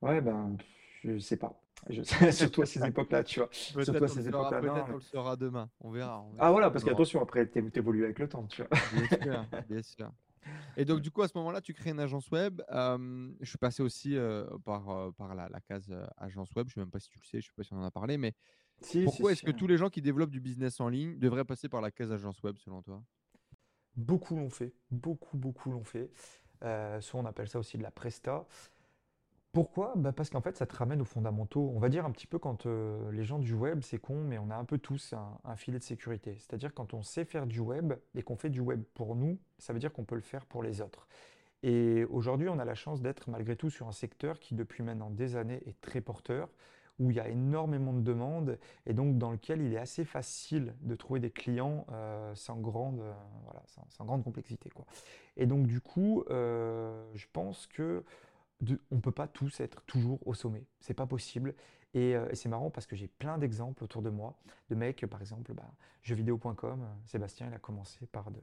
Ouais, 0.01 0.21
ben, 0.21 0.57
je 1.03 1.19
sais 1.19 1.37
pas. 1.37 1.61
Je... 1.89 2.03
surtout 2.31 2.61
à 2.61 2.65
ces 2.65 2.83
époques-là, 2.85 3.23
tu 3.23 3.39
vois. 3.39 3.49
Surtout 3.51 4.03
à 4.03 4.07
ces 4.07 4.27
époques-là. 4.27 4.61
Peut-être 4.61 4.89
on 4.89 4.93
le 4.93 5.01
saura 5.01 5.35
demain. 5.35 5.69
On 5.81 5.91
verra. 5.91 6.25
Ah 6.39 6.51
voilà, 6.51 6.71
parce 6.71 6.85
qu'attention, 6.85 7.21
après, 7.21 7.49
tu 7.49 7.59
évolues 7.75 8.05
avec 8.05 8.19
le 8.19 8.29
temps, 8.29 8.45
tu 8.47 8.63
vois. 8.63 8.69
Bien 8.93 9.07
sûr, 9.07 9.45
bien 9.67 9.81
sûr. 9.81 10.11
Et 10.77 10.85
donc, 10.85 11.01
du 11.01 11.11
coup, 11.11 11.21
à 11.21 11.27
ce 11.27 11.37
moment-là, 11.37 11.61
tu 11.61 11.73
crées 11.73 11.91
une 11.91 11.99
agence 11.99 12.29
web. 12.31 12.61
je 12.69 13.45
suis 13.45 13.57
passé 13.57 13.83
aussi 13.83 14.15
par, 14.65 15.13
par 15.15 15.35
la, 15.35 15.61
case 15.61 15.93
agence 16.17 16.53
web. 16.55 16.67
Je 16.67 16.71
ne 16.71 16.75
sais 16.75 16.79
même 16.81 16.91
pas 16.91 16.99
si 16.99 17.09
tu 17.09 17.19
le 17.19 17.25
sais, 17.25 17.31
je 17.33 17.37
ne 17.37 17.41
sais 17.41 17.53
pas 17.55 17.63
si 17.63 17.73
on 17.73 17.77
en 17.77 17.83
a 17.83 17.91
parlé, 17.91 18.17
mais 18.17 18.33
pourquoi 19.03 19.31
est-ce 19.31 19.43
que 19.43 19.51
tous 19.51 19.67
les 19.67 19.77
gens 19.77 19.89
qui 19.89 20.01
développent 20.01 20.31
du 20.31 20.41
business 20.41 20.79
en 20.79 20.89
ligne 20.89 21.17
devraient 21.19 21.45
passer 21.45 21.69
par 21.69 21.81
la 21.81 21.91
case 21.91 22.11
agence 22.11 22.41
web, 22.43 22.57
selon 22.57 22.81
toi? 22.81 23.03
Beaucoup 23.95 24.35
l'ont 24.35 24.49
fait. 24.49 24.73
Beaucoup, 24.89 25.37
beaucoup 25.37 25.71
l'ont 25.71 25.83
fait. 25.83 26.11
soit 26.61 27.19
on 27.19 27.25
appelle 27.25 27.47
ça 27.47 27.59
aussi 27.59 27.77
de 27.77 27.83
la 27.83 27.91
presta. 27.91 28.45
Pourquoi? 29.51 29.93
Bah 29.97 30.13
Parce 30.13 30.29
qu'en 30.29 30.39
fait, 30.39 30.55
ça 30.55 30.65
te 30.65 30.75
ramène 30.75 31.01
aux 31.01 31.05
fondamentaux. 31.05 31.73
On 31.75 31.79
va 31.79 31.89
dire 31.89 32.05
un 32.05 32.11
petit 32.11 32.27
peu 32.27 32.39
quand 32.39 32.65
euh, 32.65 33.11
les 33.11 33.25
gens 33.25 33.37
du 33.37 33.53
web, 33.53 33.81
c'est 33.81 33.99
con, 33.99 34.23
mais 34.23 34.37
on 34.37 34.49
a 34.49 34.55
un 34.55 34.63
peu 34.63 34.77
tous 34.77 35.13
un, 35.13 35.55
filet 35.57 35.77
de 35.77 35.83
sécurité. 35.83 36.37
C'est-à-dire 36.39 36.73
quand 36.73 36.93
on 36.93 37.03
sait 37.03 37.25
faire 37.25 37.45
du 37.45 37.59
web 37.59 37.93
et 38.15 38.23
qu'on 38.23 38.37
fait 38.37 38.49
du 38.49 38.61
web 38.61 38.81
pour 38.93 39.15
nous, 39.15 39.37
ça 39.57 39.73
veut 39.73 39.79
dire 39.79 39.91
qu'on 39.91 40.05
peut 40.05 40.15
le 40.15 40.21
faire 40.21 40.45
pour 40.45 40.63
les 40.63 40.79
autres. 40.79 41.05
Et 41.63 42.05
aujourd'hui, 42.05 42.47
on 42.47 42.59
a 42.59 42.65
la 42.65 42.75
chance 42.75 43.01
d'être 43.01 43.29
malgré 43.29 43.57
tout 43.57 43.69
sur 43.69 43.89
un 43.89 43.91
secteur 43.91 44.39
qui, 44.39 44.55
depuis 44.55 44.83
maintenant 44.83 45.09
des 45.09 45.35
années, 45.35 45.61
est 45.65 45.79
très 45.81 45.99
porteur, 45.99 46.47
où 46.99 47.11
il 47.11 47.17
y 47.17 47.19
a 47.19 47.27
énormément 47.27 47.93
de 47.93 48.01
demandes 48.01 48.57
et 48.85 48.93
donc 48.93 49.17
dans 49.17 49.31
lequel 49.31 49.61
il 49.61 49.73
est 49.73 49.79
assez 49.79 50.05
facile 50.05 50.75
de 50.81 50.95
trouver 50.95 51.19
des 51.19 51.31
clients 51.31 51.85
euh, 51.91 52.33
sans, 52.35 52.55
grande, 52.55 53.01
euh, 53.01 53.13
voilà, 53.43 53.63
sans, 53.65 54.05
grande 54.05 54.23
complexité. 54.23 54.69
Quoi. 54.69 54.85
Et 55.35 55.45
donc, 55.45 55.67
du 55.67 55.81
coup, 55.81 56.23
je 56.29 57.25
pense 57.33 57.67
que 57.67 58.05
on 58.91 58.95
ne 58.95 59.01
peut 59.01 59.11
pas 59.11 59.27
tous 59.27 59.59
être 59.59 59.81
toujours 59.83 60.25
au 60.27 60.33
sommet. 60.33 60.65
C'est 60.79 60.93
pas 60.93 61.05
possible. 61.05 61.55
Euh, 61.95 62.29
et, 62.29 62.35
c'est 62.35 62.49
marrant 62.49 62.69
parce 62.69 62.87
que 62.87 62.95
j'ai 62.95 63.07
plein 63.07 63.37
d'exemples 63.37 63.83
autour 63.83 64.01
de 64.01 64.09
moi 64.09 64.37
de 64.69 64.75
mecs, 64.75 65.05
par 65.07 65.21
exemple, 65.21 65.53
bah, 65.53 65.69
jeuxvideo.com. 66.03 66.87
Sébastien, 67.05 67.47
il 67.47 67.53
a 67.53 67.59
commencé 67.59 68.05
par 68.07 68.31
de, 68.31 68.39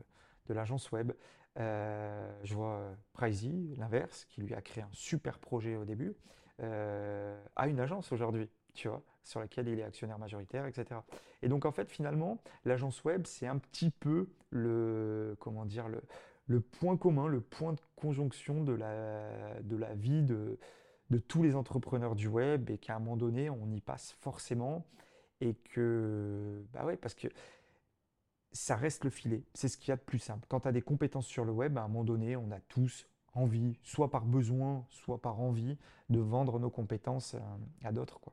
l'agence 0.55 0.91
web. 0.93 1.13
Euh, 1.59 2.31
je 2.45 2.55
vois 2.55 2.75
euh, 2.75 2.95
Pricey, 3.13 3.75
l'inverse, 3.77 4.25
qui 4.27 4.43
lui 4.43 4.55
a 4.55 4.63
créé 4.63 4.83
un 4.83 4.91
super 4.93 5.39
projet 5.39 5.77
au 5.77 5.85
début, 5.85 6.15
a 6.61 7.69
une 7.69 7.79
agence 7.79 8.11
aujourd'hui, 8.11 8.51
tu 8.75 8.89
vois, 8.89 9.03
sur 9.23 9.39
laquelle 9.39 9.69
il 9.69 9.79
est 9.79 9.85
actionnaire 9.85 10.19
majoritaire, 10.19 10.67
etc. 10.67 11.01
Et 11.41 11.49
donc 11.49 11.65
en 11.65 11.71
fait, 11.71 11.89
finalement, 11.89 12.43
l'agence 12.65 13.05
web, 13.05 13.27
c'est 13.27 13.47
un 13.47 13.59
petit 13.59 13.91
peu 13.91 14.29
le, 14.51 15.37
comment 15.39 15.65
dire, 15.65 15.89
le, 15.89 16.03
le 16.49 16.61
point 16.61 16.97
commun, 16.97 17.29
le 17.29 17.41
point 17.41 17.75
de 17.75 17.81
conjonction 17.95 18.65
de 18.65 18.73
la, 18.73 19.61
de 19.63 19.77
la 19.77 19.95
vie 19.95 20.23
de, 20.23 20.59
de 21.11 21.19
tous 21.19 21.43
les 21.43 21.55
entrepreneurs 21.55 22.15
du 22.17 22.27
web 22.27 22.71
et 22.71 22.79
qu'à 22.79 22.97
un 22.97 22.99
moment 22.99 23.17
donné, 23.17 23.51
on 23.51 23.71
y 23.71 23.81
passe 23.81 24.13
forcément 24.21 24.87
et 25.41 25.55
que, 25.55 26.65
bah 26.73 26.85
ouais, 26.85 26.97
parce 26.97 27.15
que 27.15 27.29
ça 28.53 28.77
reste 28.77 29.05
le 29.05 29.11
filet. 29.11 29.45
C'est 29.55 29.69
ce 29.69 29.77
qu'il 29.77 29.91
y 29.91 29.93
a 29.93 29.97
de 29.97 30.03
plus 30.03 30.19
simple. 30.19 30.47
Quand 30.49 30.61
tu 30.61 30.69
as 30.69 30.73
des 30.73 30.83
compétences 30.83 31.27
sur 31.27 31.45
le 31.45 31.53
web, 31.53 31.77
à 31.79 31.83
un 31.83 31.89
moment 31.89 32.05
donné, 32.05 32.37
on 32.37 32.51
a 32.51 32.61
tous 32.61 33.07
envie, 33.35 33.79
soit 33.83 34.11
par 34.11 34.25
besoin, 34.25 34.87
soit 34.89 35.21
par 35.21 35.41
envie, 35.41 35.77
de 36.09 36.19
vendre 36.19 36.59
nos 36.59 36.71
compétences 36.71 37.35
euh, 37.35 37.41
à 37.85 37.93
d'autres. 37.93 38.19
quoi. 38.21 38.33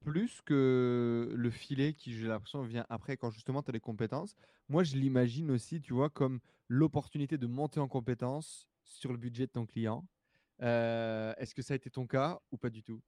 Plus 0.00 0.40
que 0.42 1.30
le 1.34 1.50
filet 1.50 1.92
qui, 1.92 2.12
j'ai 2.12 2.26
l'impression, 2.26 2.62
vient 2.62 2.86
après 2.88 3.16
quand 3.16 3.30
justement 3.30 3.62
tu 3.62 3.70
as 3.70 3.72
les 3.72 3.80
compétences. 3.80 4.34
Moi, 4.68 4.82
je 4.82 4.96
l'imagine 4.96 5.50
aussi, 5.50 5.80
tu 5.80 5.92
vois, 5.92 6.08
comme 6.08 6.40
l'opportunité 6.68 7.36
de 7.36 7.46
monter 7.46 7.80
en 7.80 7.88
compétence 7.88 8.66
sur 8.84 9.12
le 9.12 9.18
budget 9.18 9.46
de 9.46 9.52
ton 9.52 9.66
client. 9.66 10.06
Euh, 10.62 11.34
est-ce 11.36 11.54
que 11.54 11.62
ça 11.62 11.74
a 11.74 11.76
été 11.76 11.90
ton 11.90 12.06
cas 12.06 12.40
ou 12.50 12.56
pas 12.56 12.70
du 12.70 12.82
tout? 12.82 13.02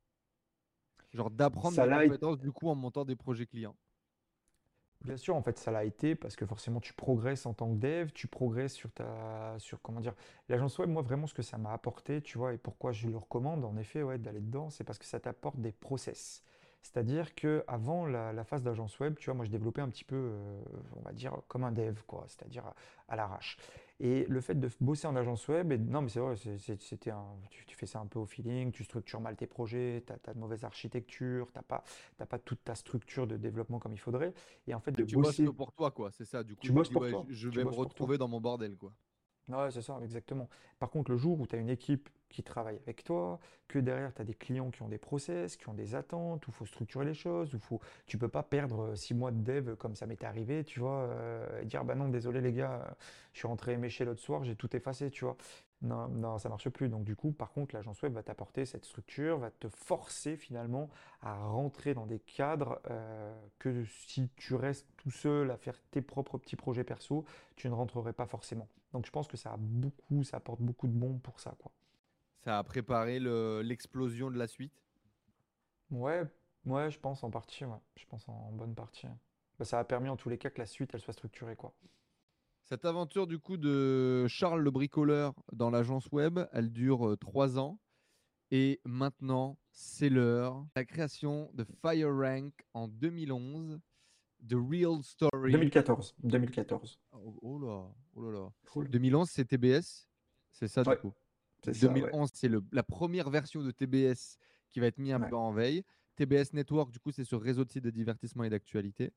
Genre 1.12 1.30
d'apprendre 1.30 1.76
des 1.76 2.06
compétences 2.08 2.38
du 2.38 2.52
coup 2.52 2.68
en 2.68 2.74
montant 2.74 3.04
des 3.04 3.16
projets 3.16 3.46
clients. 3.46 3.76
Bien 5.02 5.16
sûr, 5.16 5.34
en 5.34 5.42
fait, 5.42 5.58
ça 5.58 5.70
l'a 5.70 5.84
été 5.84 6.14
parce 6.14 6.36
que 6.36 6.46
forcément, 6.46 6.80
tu 6.80 6.94
progresses 6.94 7.44
en 7.44 7.54
tant 7.54 7.74
que 7.74 7.78
dev, 7.78 8.10
tu 8.12 8.28
progresses 8.28 8.74
sur 8.74 8.92
ta, 8.92 9.56
sur 9.58 9.82
comment 9.82 10.00
dire, 10.00 10.14
l'agence 10.48 10.78
web. 10.78 10.88
Moi, 10.88 11.02
vraiment, 11.02 11.26
ce 11.26 11.34
que 11.34 11.42
ça 11.42 11.58
m'a 11.58 11.72
apporté, 11.72 12.22
tu 12.22 12.38
vois, 12.38 12.54
et 12.54 12.58
pourquoi 12.58 12.92
je 12.92 13.08
le 13.08 13.16
recommande, 13.16 13.64
en 13.64 13.76
effet, 13.76 14.02
ouais, 14.02 14.18
d'aller 14.18 14.40
dedans, 14.40 14.70
c'est 14.70 14.84
parce 14.84 14.98
que 14.98 15.04
ça 15.04 15.18
t'apporte 15.18 15.60
des 15.60 15.72
process. 15.72 16.44
C'est-à-dire 16.82 17.34
que 17.34 17.64
avant 17.68 18.06
la, 18.06 18.32
la 18.32 18.44
phase 18.44 18.62
d'agence 18.62 18.98
web, 18.98 19.14
tu 19.16 19.26
vois, 19.26 19.34
moi 19.34 19.44
je 19.44 19.50
développais 19.50 19.80
un 19.80 19.88
petit 19.88 20.04
peu, 20.04 20.16
euh, 20.16 20.62
on 20.96 21.00
va 21.02 21.12
dire, 21.12 21.36
comme 21.48 21.64
un 21.64 21.72
dev, 21.72 22.00
quoi, 22.06 22.24
c'est-à-dire 22.28 22.66
à, 22.66 22.74
à 23.08 23.16
l'arrache. 23.16 23.56
Et 24.00 24.26
le 24.28 24.40
fait 24.40 24.58
de 24.58 24.68
bosser 24.80 25.06
en 25.06 25.14
agence 25.14 25.46
web, 25.46 25.70
et, 25.70 25.78
non 25.78 26.02
mais 26.02 26.08
c'est 26.08 26.18
vrai, 26.18 26.34
c'était 26.36 27.12
tu, 27.50 27.64
tu 27.66 27.76
fais 27.76 27.86
ça 27.86 28.00
un 28.00 28.06
peu 28.06 28.18
au 28.18 28.26
feeling, 28.26 28.72
tu 28.72 28.82
structures 28.82 29.20
mal 29.20 29.36
tes 29.36 29.46
projets, 29.46 30.02
tu 30.04 30.12
as, 30.12 30.34
de 30.34 30.38
mauvaise 30.38 30.64
architecture, 30.64 31.52
tu 31.52 31.58
n'as 31.58 31.62
pas, 31.62 31.84
pas 32.26 32.38
toute 32.40 32.64
ta 32.64 32.74
structure 32.74 33.28
de 33.28 33.36
développement 33.36 33.78
comme 33.78 33.92
il 33.92 34.00
faudrait. 34.00 34.34
Et 34.66 34.74
en 34.74 34.80
fait, 34.80 34.90
de 34.90 35.04
Tu 35.04 35.14
bosses 35.14 35.40
bosser, 35.40 35.44
pour 35.44 35.72
toi, 35.72 35.92
quoi. 35.92 36.10
C'est 36.10 36.24
ça. 36.24 36.42
Du 36.42 36.56
coup, 36.56 36.62
tu 36.62 36.72
bosses 36.72 36.88
dis, 36.88 36.94
pour 36.94 37.02
ouais, 37.02 37.10
toi, 37.10 37.24
je 37.28 37.48
vais 37.48 37.62
me 37.62 37.70
bosses 37.70 37.76
retrouver 37.76 38.18
dans 38.18 38.28
mon 38.28 38.40
bordel, 38.40 38.76
quoi. 38.76 38.92
Ouais, 39.48 39.70
c'est 39.70 39.82
ça, 39.82 40.00
exactement. 40.02 40.48
Par 40.80 40.90
contre, 40.90 41.10
le 41.12 41.16
jour 41.16 41.38
où 41.40 41.46
tu 41.46 41.54
as 41.54 41.58
une 41.58 41.70
équipe 41.70 42.08
qui 42.32 42.42
travaille 42.42 42.78
avec 42.84 43.04
toi, 43.04 43.38
que 43.68 43.78
derrière 43.78 44.12
tu 44.12 44.22
as 44.22 44.24
des 44.24 44.34
clients 44.34 44.70
qui 44.70 44.82
ont 44.82 44.88
des 44.88 44.98
process, 44.98 45.56
qui 45.56 45.68
ont 45.68 45.74
des 45.74 45.94
attentes, 45.94 46.46
où 46.46 46.50
il 46.50 46.54
faut 46.54 46.66
structurer 46.66 47.04
les 47.04 47.14
choses, 47.14 47.54
où 47.54 47.58
faut, 47.60 47.80
tu 48.06 48.18
peux 48.18 48.28
pas 48.28 48.42
perdre 48.42 48.80
euh, 48.82 48.94
six 48.96 49.14
mois 49.14 49.30
de 49.30 49.40
dev 49.42 49.76
comme 49.76 49.94
ça 49.94 50.06
m'était 50.06 50.26
arrivé, 50.26 50.64
tu 50.64 50.80
vois, 50.80 51.02
euh, 51.02 51.62
et 51.62 51.66
dire 51.66 51.84
bah 51.84 51.94
non, 51.94 52.08
désolé 52.08 52.40
les 52.40 52.52
gars, 52.52 52.96
je 53.32 53.38
suis 53.38 53.48
rentré 53.48 53.72
éméché 53.72 54.04
l'autre 54.04 54.20
soir, 54.20 54.44
j'ai 54.44 54.56
tout 54.56 54.74
effacé, 54.76 55.10
tu 55.10 55.24
vois. 55.24 55.36
Non, 55.82 56.06
non, 56.08 56.38
ça 56.38 56.48
marche 56.48 56.68
plus. 56.68 56.88
Donc 56.88 57.04
du 57.04 57.16
coup, 57.16 57.32
par 57.32 57.50
contre, 57.52 57.74
l'agence 57.74 58.00
web 58.02 58.12
va 58.12 58.22
t'apporter 58.22 58.64
cette 58.64 58.84
structure, 58.84 59.38
va 59.38 59.50
te 59.50 59.68
forcer 59.68 60.36
finalement 60.36 60.88
à 61.22 61.34
rentrer 61.34 61.92
dans 61.92 62.06
des 62.06 62.20
cadres 62.20 62.80
euh, 62.88 63.34
que 63.58 63.84
si 63.84 64.28
tu 64.36 64.54
restes 64.54 64.86
tout 64.96 65.10
seul 65.10 65.50
à 65.50 65.56
faire 65.56 65.80
tes 65.90 66.00
propres 66.00 66.38
petits 66.38 66.56
projets 66.56 66.84
perso, 66.84 67.24
tu 67.56 67.68
ne 67.68 67.74
rentrerais 67.74 68.12
pas 68.12 68.26
forcément. 68.26 68.68
Donc 68.92 69.06
je 69.06 69.10
pense 69.10 69.26
que 69.26 69.36
ça 69.36 69.52
a 69.52 69.56
beaucoup, 69.58 70.22
ça 70.22 70.36
apporte 70.36 70.60
beaucoup 70.60 70.86
de 70.86 70.92
bons 70.92 71.18
pour 71.18 71.40
ça, 71.40 71.54
quoi. 71.58 71.72
Ça 72.44 72.58
a 72.58 72.64
préparé 72.64 73.20
le- 73.20 73.62
l'explosion 73.62 74.30
de 74.30 74.36
la 74.38 74.48
suite? 74.48 74.72
Ouais, 75.90 76.22
ouais, 76.66 76.90
je 76.90 76.98
pense 76.98 77.22
en 77.22 77.30
partie, 77.30 77.64
ouais. 77.64 77.78
Je 77.96 78.04
pense 78.06 78.28
en 78.28 78.50
bonne 78.52 78.74
partie. 78.74 79.06
Bah, 79.58 79.64
ça 79.64 79.78
a 79.78 79.84
permis 79.84 80.08
en 80.08 80.16
tous 80.16 80.28
les 80.28 80.38
cas 80.38 80.50
que 80.50 80.58
la 80.58 80.66
suite, 80.66 80.90
elle 80.94 81.00
soit 81.00 81.12
structurée, 81.12 81.56
quoi. 81.56 81.74
Cette 82.64 82.84
aventure 82.84 83.26
du 83.26 83.38
coup 83.38 83.56
de 83.56 84.26
Charles 84.28 84.62
le 84.62 84.70
bricoleur 84.70 85.34
dans 85.52 85.70
l'agence 85.70 86.10
web, 86.10 86.40
elle 86.52 86.72
dure 86.72 87.08
euh, 87.08 87.16
trois 87.16 87.58
ans. 87.58 87.78
Et 88.50 88.80
maintenant, 88.84 89.58
c'est 89.72 90.08
l'heure. 90.08 90.64
La 90.76 90.84
création 90.84 91.50
de 91.54 91.64
FireRank 91.64 92.52
en 92.74 92.88
2011, 92.88 93.80
The 94.48 94.54
Real 94.54 95.02
Story. 95.02 95.52
2014, 95.52 96.14
2014. 96.22 96.98
Oh, 97.12 97.36
oh 97.42 97.58
là, 97.58 97.88
oh 98.14 98.22
là 98.22 98.38
là. 98.40 98.52
Cool. 98.70 98.88
2011, 98.88 99.30
c'est 99.30 99.44
TBS, 99.44 100.08
c'est 100.50 100.68
ça 100.68 100.82
du 100.82 100.96
coup? 100.96 101.12
C'est 101.64 101.74
ça, 101.74 101.86
ouais. 101.88 102.00
2011, 102.00 102.30
c'est 102.32 102.50
la 102.72 102.82
première 102.82 103.30
version 103.30 103.62
de 103.62 103.70
TBS 103.70 104.38
qui 104.70 104.80
va 104.80 104.86
être 104.86 104.98
mise 104.98 105.12
un 105.12 105.20
Ouais. 105.22 105.28
peu 105.28 105.36
en 105.36 105.52
veille. 105.52 105.82
TBS 106.16 106.52
Network, 106.52 106.90
du 106.90 106.98
coup, 106.98 107.10
c'est 107.12 107.24
ce 107.24 107.34
réseau 107.36 107.64
de 107.64 107.70
sites 107.70 107.84
de 107.84 107.90
divertissement 107.90 108.44
et 108.44 108.50
d'actualité 108.50 109.12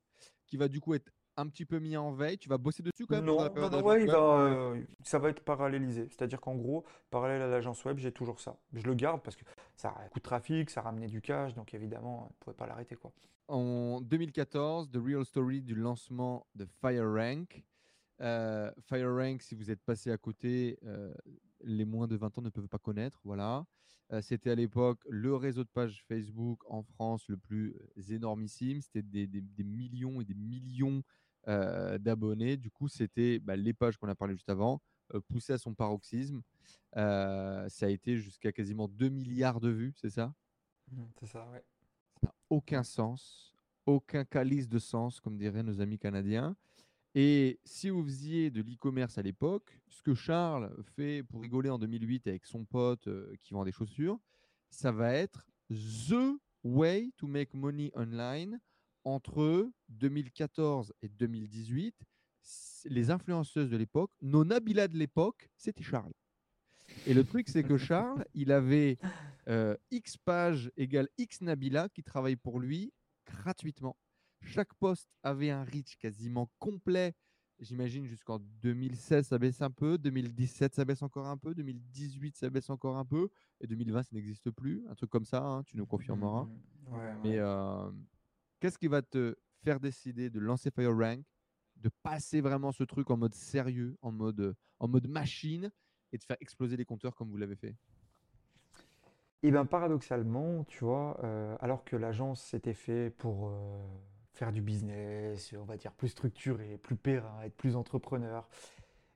qui 0.46 0.56
va 0.56 0.68
du 0.68 0.80
coup 0.80 0.94
être 0.94 1.10
un 1.38 1.46
petit 1.48 1.66
peu 1.66 1.78
mis 1.78 1.96
en 1.96 2.12
veille. 2.12 2.38
Tu 2.38 2.48
vas 2.48 2.56
bosser 2.56 2.82
dessus 2.82 3.04
quand 3.06 3.16
même 3.16 3.24
Non, 3.26 3.36
non, 3.36 3.54
non, 3.54 3.68
d'agence 3.68 3.82
ouais, 3.82 3.96
il 4.02 4.06
web? 4.06 4.10
va, 4.16 4.40
euh, 4.46 4.82
ça 5.02 5.18
va 5.18 5.28
être 5.28 5.44
parallélisé. 5.44 6.06
C'est-à-dire 6.08 6.40
qu'en 6.40 6.54
gros, 6.56 6.84
parallèle 7.10 7.42
à 7.42 7.48
l'agence 7.48 7.84
web, 7.84 7.98
j'ai 7.98 8.12
toujours 8.12 8.40
ça. 8.40 8.56
Je 8.72 8.86
le 8.86 8.94
garde 8.94 9.22
parce 9.22 9.36
que 9.36 9.44
ça 9.76 9.90
a 9.90 10.04
un 10.04 10.08
coût 10.08 10.18
de 10.20 10.24
trafic, 10.24 10.70
ça 10.70 10.80
ramenait 10.80 11.08
du 11.08 11.20
cash, 11.20 11.52
donc 11.54 11.74
évidemment, 11.74 12.22
on 12.22 12.24
ne 12.28 12.34
pouvait 12.40 12.56
pas 12.56 12.66
l'arrêter, 12.66 12.94
quoi. 12.96 13.12
En 13.48 14.00
2014, 14.00 14.90
The 14.90 14.96
Real 14.96 15.24
Story 15.26 15.60
du 15.60 15.74
lancement 15.74 16.46
de 16.54 16.66
FireRank. 16.80 17.62
Euh, 18.22 18.70
FireRank, 18.88 19.42
si 19.42 19.54
vous 19.54 19.70
êtes 19.70 19.82
passé 19.82 20.10
à 20.10 20.16
côté, 20.16 20.78
euh, 20.84 21.12
les 21.64 21.84
moins 21.84 22.06
de 22.06 22.16
20 22.16 22.36
ans 22.38 22.42
ne 22.42 22.50
peuvent 22.50 22.68
pas 22.68 22.78
connaître. 22.78 23.20
Voilà. 23.24 23.66
Euh, 24.12 24.20
C'était 24.22 24.50
à 24.50 24.54
l'époque 24.54 25.00
le 25.08 25.34
réseau 25.34 25.64
de 25.64 25.68
pages 25.68 26.02
Facebook 26.06 26.60
en 26.70 26.82
France 26.82 27.28
le 27.28 27.36
plus 27.36 27.76
énormissime. 28.10 28.80
C'était 28.80 29.02
des, 29.02 29.26
des- 29.26 29.40
des 29.40 29.64
millions 29.64 30.20
et 30.20 30.24
des 30.24 30.34
millions 30.34 31.02
euh, 31.48 31.98
d'abonnés. 31.98 32.56
Du 32.56 32.70
coup, 32.70 32.88
c'était 32.88 33.38
bah, 33.40 33.56
les 33.56 33.72
pages 33.74 33.96
qu'on 33.98 34.08
a 34.08 34.14
parlé 34.14 34.34
juste 34.34 34.48
avant, 34.50 34.80
euh, 35.14 35.20
poussées 35.20 35.52
à 35.54 35.58
son 35.58 35.74
paroxysme. 35.74 36.42
Ça 36.94 37.66
a 37.86 37.88
été 37.88 38.16
jusqu'à 38.16 38.52
quasiment 38.52 38.88
2 38.88 39.08
milliards 39.08 39.60
de 39.60 39.68
vues, 39.70 39.92
c'est 39.96 40.10
ça? 40.10 40.34
Mhm, 40.90 41.10
C'est 41.20 41.26
ça, 41.26 41.50
ouais. 41.50 41.64
ça 42.22 42.26
n'a 42.28 42.34
aucun 42.50 42.82
sens, 42.82 43.54
aucun 43.86 44.24
calice 44.24 44.68
de 44.68 44.78
sens, 44.78 45.20
comme 45.20 45.36
diraient 45.36 45.62
nos 45.62 45.80
amis 45.80 45.98
canadiens. 45.98 46.56
Et 47.18 47.58
si 47.64 47.88
vous 47.88 48.04
faisiez 48.04 48.50
de 48.50 48.60
l'e-commerce 48.60 49.16
à 49.16 49.22
l'époque, 49.22 49.80
ce 49.88 50.02
que 50.02 50.14
Charles 50.14 50.70
fait 50.96 51.22
pour 51.22 51.40
rigoler 51.40 51.70
en 51.70 51.78
2008 51.78 52.26
avec 52.26 52.44
son 52.44 52.66
pote 52.66 53.08
euh, 53.08 53.34
qui 53.42 53.54
vend 53.54 53.64
des 53.64 53.72
chaussures, 53.72 54.18
ça 54.68 54.92
va 54.92 55.14
être 55.14 55.46
the 55.70 56.38
way 56.62 57.10
to 57.16 57.26
make 57.26 57.54
money 57.54 57.90
online 57.94 58.60
entre 59.04 59.70
2014 59.88 60.92
et 61.00 61.08
2018. 61.08 61.94
c- 62.42 62.88
Les 62.90 63.10
influenceuses 63.10 63.70
de 63.70 63.78
l'époque, 63.78 64.10
nos 64.20 64.44
Nabila 64.44 64.86
de 64.86 64.98
l'époque, 64.98 65.48
c'était 65.56 65.82
Charles. 65.84 66.12
Et 67.06 67.14
le 67.14 67.24
truc, 67.24 67.48
c'est 67.48 67.62
que 67.62 67.78
Charles, 67.78 68.26
il 68.34 68.52
avait 68.52 68.98
euh, 69.48 69.74
X 69.90 70.18
page 70.18 70.70
égale 70.76 71.08
X 71.16 71.40
Nabila 71.40 71.88
qui 71.88 72.02
travaille 72.02 72.36
pour 72.36 72.60
lui 72.60 72.92
gratuitement. 73.26 73.96
Chaque 74.46 74.72
poste 74.74 75.08
avait 75.22 75.50
un 75.50 75.64
reach 75.64 75.96
quasiment 75.96 76.50
complet. 76.58 77.14
J'imagine 77.58 78.06
jusqu'en 78.06 78.38
2016, 78.38 79.26
ça 79.26 79.38
baisse 79.38 79.60
un 79.60 79.70
peu. 79.70 79.98
2017, 79.98 80.74
ça 80.74 80.84
baisse 80.84 81.02
encore 81.02 81.26
un 81.26 81.36
peu. 81.36 81.54
2018, 81.54 82.36
ça 82.36 82.48
baisse 82.50 82.70
encore 82.70 82.96
un 82.96 83.04
peu. 83.04 83.28
Et 83.60 83.66
2020, 83.66 84.02
ça 84.02 84.10
n'existe 84.12 84.50
plus. 84.50 84.84
Un 84.88 84.94
truc 84.94 85.10
comme 85.10 85.24
ça, 85.24 85.42
hein, 85.42 85.62
tu 85.64 85.76
nous 85.76 85.86
confirmeras. 85.86 86.44
Mhm, 86.44 86.94
ouais, 86.94 87.14
Mais 87.24 87.38
euh, 87.38 87.90
qu'est-ce 88.60 88.78
qui 88.78 88.88
va 88.88 89.02
te 89.02 89.36
faire 89.64 89.80
décider 89.80 90.30
de 90.30 90.38
lancer 90.38 90.70
FireRank, 90.70 91.24
de 91.76 91.90
passer 92.02 92.40
vraiment 92.40 92.72
ce 92.72 92.84
truc 92.84 93.10
en 93.10 93.16
mode 93.16 93.34
sérieux, 93.34 93.96
en 94.02 94.12
mode, 94.12 94.40
euh, 94.40 94.54
en 94.78 94.88
mode 94.88 95.08
machine 95.08 95.70
et 96.12 96.18
de 96.18 96.24
faire 96.24 96.36
exploser 96.40 96.76
les 96.76 96.84
compteurs 96.84 97.14
comme 97.16 97.30
vous 97.30 97.36
l'avez 97.36 97.56
fait? 97.56 97.74
Et 99.42 99.50
bien 99.50 99.64
paradoxalement, 99.64 100.64
tu 100.64 100.84
vois, 100.84 101.18
euh, 101.22 101.56
alors 101.60 101.84
que 101.84 101.96
l'agence 101.96 102.42
s'était 102.42 102.74
fait 102.74 103.10
pour 103.10 103.48
euh, 103.48 103.86
faire 104.36 104.52
du 104.52 104.60
business, 104.60 105.54
on 105.58 105.64
va 105.64 105.76
dire 105.76 105.92
plus 105.92 106.08
structuré, 106.08 106.78
plus 106.82 106.96
périn, 106.96 107.42
être 107.42 107.56
plus 107.56 107.74
entrepreneur, 107.74 108.48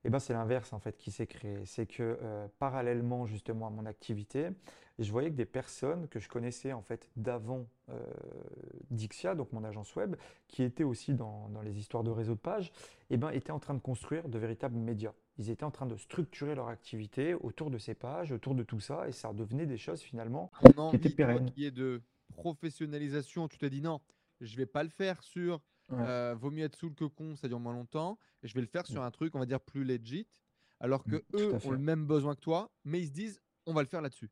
et 0.04 0.08
ben 0.08 0.18
c'est 0.18 0.32
l'inverse 0.32 0.72
en 0.72 0.78
fait 0.78 0.96
qui 0.96 1.10
s'est 1.10 1.26
créé. 1.26 1.58
C'est 1.66 1.86
que 1.86 2.18
euh, 2.22 2.48
parallèlement 2.58 3.26
justement 3.26 3.66
à 3.66 3.70
mon 3.70 3.84
activité, 3.84 4.48
je 4.98 5.10
voyais 5.12 5.30
que 5.30 5.36
des 5.36 5.46
personnes 5.46 6.08
que 6.08 6.18
je 6.18 6.28
connaissais 6.28 6.72
en 6.72 6.80
fait 6.80 7.08
d'avant 7.16 7.66
euh, 7.90 8.02
Dixia, 8.90 9.34
donc 9.34 9.52
mon 9.52 9.62
agence 9.62 9.94
web, 9.96 10.16
qui 10.48 10.62
étaient 10.62 10.84
aussi 10.84 11.14
dans, 11.14 11.48
dans 11.50 11.60
les 11.60 11.78
histoires 11.78 12.02
de 12.02 12.10
réseau 12.10 12.34
de 12.34 12.40
pages, 12.40 12.72
et 13.10 13.18
ben 13.18 13.30
étaient 13.30 13.52
en 13.52 13.58
train 13.58 13.74
de 13.74 13.80
construire 13.80 14.28
de 14.28 14.38
véritables 14.38 14.78
médias. 14.78 15.12
Ils 15.36 15.50
étaient 15.50 15.64
en 15.64 15.70
train 15.70 15.86
de 15.86 15.96
structurer 15.96 16.54
leur 16.54 16.68
activité 16.68 17.34
autour 17.34 17.70
de 17.70 17.78
ces 17.78 17.94
pages, 17.94 18.32
autour 18.32 18.54
de 18.54 18.62
tout 18.62 18.80
ça, 18.80 19.06
et 19.06 19.12
ça 19.12 19.32
devenait 19.32 19.66
des 19.66 19.78
choses 19.78 20.00
finalement 20.00 20.50
qui 20.90 20.96
étaient 20.96 21.10
pérennes. 21.10 21.50
qui 21.50 21.66
est 21.66 21.70
de 21.70 22.00
professionnalisation, 22.36 23.48
tu 23.48 23.58
t'es 23.58 23.70
dit 23.70 23.82
non, 23.82 24.00
je 24.40 24.56
vais 24.56 24.66
pas 24.66 24.82
le 24.82 24.88
faire 24.90 25.22
sur 25.22 25.60
Ouais. 25.88 25.98
euh, 26.06 26.34
vaut 26.38 26.50
mieux 26.50 26.64
être 26.64 26.76
sous 26.76 26.92
que 26.94 27.04
con, 27.04 27.34
ça 27.36 27.48
dure 27.48 27.58
moins 27.58 27.72
longtemps, 27.72 28.18
et 28.42 28.48
je 28.48 28.54
vais 28.54 28.60
le 28.60 28.68
faire 28.68 28.86
sur 28.86 29.02
un 29.02 29.10
truc, 29.10 29.34
on 29.34 29.40
va 29.40 29.46
dire, 29.46 29.60
plus 29.60 29.82
legit, 29.84 30.28
alors 30.78 31.04
que 31.04 31.16
Mm, 31.16 31.20
tout 31.32 31.38
eux 31.38 31.52
ont 31.64 31.70
le 31.72 31.78
même 31.78 32.06
besoin 32.06 32.34
que 32.36 32.40
toi, 32.40 32.70
mais 32.84 33.00
ils 33.00 33.06
se 33.08 33.12
disent 33.12 33.40
on 33.66 33.74
va 33.74 33.82
le 33.82 33.88
faire 33.88 34.00
là-dessus. 34.00 34.30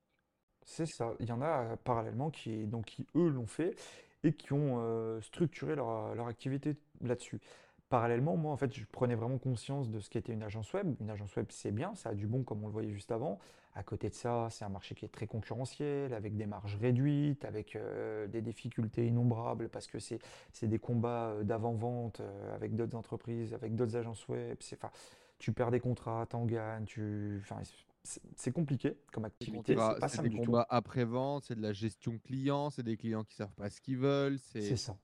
C'est 0.65 0.87
ça. 0.87 1.15
Il 1.21 1.27
y 1.29 1.33
en 1.33 1.41
a 1.43 1.73
euh, 1.73 1.77
parallèlement 1.77 2.31
qui, 2.31 2.67
donc, 2.67 2.87
qui 2.87 3.07
eux 3.17 3.29
l'ont 3.29 3.47
fait 3.47 3.75
et 4.23 4.33
qui 4.35 4.53
ont 4.53 4.77
euh, 4.81 5.21
structuré 5.21 5.75
leur, 5.77 6.15
leur 6.15 6.27
activité 6.27 6.77
là-dessus. 7.01 7.41
Parallèlement, 7.89 8.37
moi, 8.37 8.53
en 8.53 8.57
fait, 8.59 8.75
je 8.75 8.85
prenais 8.93 9.15
vraiment 9.15 9.39
conscience 9.39 9.91
de 9.91 9.99
ce 9.99 10.11
qu'était 10.11 10.33
une 10.35 10.43
agence 10.43 10.73
web. 10.75 10.95
Une 11.01 11.09
agence 11.11 11.35
web, 11.37 11.47
c'est 11.51 11.73
bien, 11.73 11.95
ça 11.95 12.11
a 12.11 12.15
du 12.15 12.27
bon, 12.27 12.43
comme 12.43 12.63
on 12.63 12.67
le 12.67 12.73
voyait 12.73 12.91
juste 12.93 13.11
avant. 13.13 13.39
À 13.75 13.83
côté 13.83 14.11
de 14.11 14.15
ça, 14.15 14.49
c'est 14.51 14.65
un 14.65 14.69
marché 14.69 14.95
qui 14.95 15.05
est 15.07 15.09
très 15.09 15.27
concurrentiel, 15.27 16.13
avec 16.13 16.37
des 16.37 16.47
marges 16.47 16.77
réduites, 16.77 17.45
avec 17.47 17.77
euh, 17.77 18.27
des 18.27 18.43
difficultés 18.43 19.07
innombrables, 19.07 19.69
parce 19.71 19.87
que 19.87 19.99
c'est 20.01 20.19
c'est 20.53 20.67
des 20.69 20.79
combats 20.79 21.29
euh, 21.31 21.45
d'avant-vente 21.45 22.21
euh, 22.21 22.55
avec 22.55 22.75
d'autres 22.77 22.97
entreprises, 22.97 23.55
avec 23.55 23.75
d'autres 23.75 23.97
agences 23.97 24.27
web. 24.29 24.57
C'est, 24.61 24.77
enfin, 24.77 24.91
tu 25.39 25.53
perds 25.53 25.71
des 25.71 25.81
contrats, 25.81 26.27
t'en 26.27 26.45
gagnes, 26.45 26.85
tu, 26.85 27.39
enfin, 27.43 27.61
c'est 28.03 28.23
c'est 28.37 28.53
compliqué 28.53 28.97
comme 29.13 29.25
activité, 29.25 29.79
c'est 29.79 29.97
pas 29.97 30.09
C'est 30.09 30.17
simple 30.17 30.29
des 30.29 30.31
du 30.31 30.41
tout. 30.41 30.53
combats 30.53 30.67
après-vente, 30.71 31.45
c'est 31.45 31.55
de 31.55 31.63
la 31.63 31.73
gestion 31.73 32.19
client, 32.19 32.71
c'est 32.71 32.83
des 32.83 32.97
clients 32.97 33.25
qui 33.25 33.35
savent 33.35 33.55
pas 33.55 33.71
ce 33.71 33.81
qu'ils 33.81 33.99
veulent. 33.99 34.39
C'est 34.39 34.77
ça. 34.77 34.97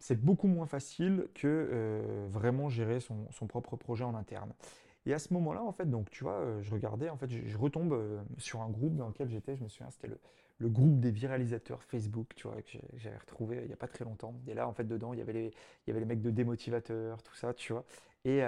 C'est 0.00 0.18
beaucoup 0.18 0.48
moins 0.48 0.66
facile 0.66 1.28
que 1.34 1.46
euh, 1.46 2.26
vraiment 2.30 2.70
gérer 2.70 3.00
son, 3.00 3.26
propre 3.46 3.76
projet 3.76 4.02
en 4.02 4.14
interne. 4.14 4.52
Et 5.04 5.12
à 5.12 5.18
ce 5.18 5.32
moment-là, 5.34 5.62
en 5.62 5.72
fait, 5.72 5.88
donc 5.88 6.10
tu 6.10 6.24
vois, 6.24 6.40
euh, 6.40 6.62
je 6.62 6.70
regardais, 6.72 7.10
en 7.10 7.16
fait, 7.16 7.30
je, 7.30 7.58
retombe 7.58 7.92
euh, 7.92 8.20
sur 8.38 8.62
un 8.62 8.70
groupe 8.70 8.96
dans 8.96 9.08
lequel 9.08 9.28
j'étais, 9.28 9.56
je 9.56 9.62
me 9.62 9.68
souviens, 9.68 9.90
c'était 9.90 10.08
le, 10.08 10.68
groupe 10.68 11.00
des 11.00 11.10
viralisateurs 11.10 11.82
Facebook, 11.82 12.34
tu 12.34 12.48
vois, 12.48 12.60
que 12.62 12.78
j'avais 12.96 13.16
retrouvé 13.16 13.58
il 13.62 13.66
n'y 13.66 13.72
a 13.72 13.76
pas 13.76 13.88
très 13.88 14.04
longtemps. 14.04 14.34
Et 14.46 14.54
là, 14.54 14.66
en 14.68 14.72
fait, 14.72 14.84
dedans, 14.84 15.12
il 15.12 15.18
y 15.18 15.22
avait 15.22 15.52
les, 15.86 16.04
mecs 16.04 16.22
de 16.22 16.30
démotivateurs, 16.30 17.22
tout 17.22 17.34
ça, 17.34 17.54
tu 17.54 17.72
vois. 17.72 17.84
Et, 18.24 18.42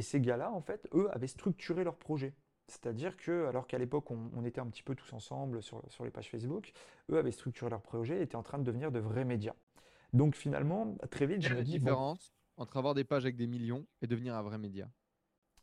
ces 0.00 0.20
gars-là, 0.20 0.50
en 0.52 0.60
fait, 0.60 0.88
eux, 0.94 1.08
avaient 1.12 1.28
structuré 1.28 1.84
leur 1.84 1.96
projet. 1.96 2.32
C'est-à-dire 2.66 3.16
que, 3.16 3.46
alors 3.46 3.68
qu'à 3.68 3.78
l'époque, 3.78 4.10
on, 4.10 4.44
était 4.44 4.60
un 4.60 4.66
petit 4.66 4.82
peu 4.82 4.96
tous 4.96 5.12
ensemble 5.12 5.62
sur 5.62 6.04
les 6.04 6.10
pages 6.10 6.30
Facebook, 6.30 6.72
eux 7.10 7.18
avaient 7.18 7.30
structuré 7.30 7.70
leur 7.70 7.82
projet 7.82 8.18
et 8.18 8.22
étaient 8.22 8.36
en 8.36 8.42
train 8.42 8.58
de 8.58 8.64
devenir 8.64 8.90
de 8.90 8.98
vrais 8.98 9.24
médias. 9.24 9.54
Donc 10.12 10.36
finalement, 10.36 10.96
très 11.10 11.26
vite, 11.26 11.42
je 11.42 11.54
me 11.54 11.62
dis. 11.62 11.72
différence 11.72 12.34
entre 12.58 12.76
avoir 12.76 12.94
des 12.94 13.04
pages 13.04 13.24
avec 13.24 13.36
des 13.36 13.46
millions 13.46 13.86
et 14.02 14.06
devenir 14.06 14.34
un 14.34 14.42
vrai 14.42 14.58
média 14.58 14.88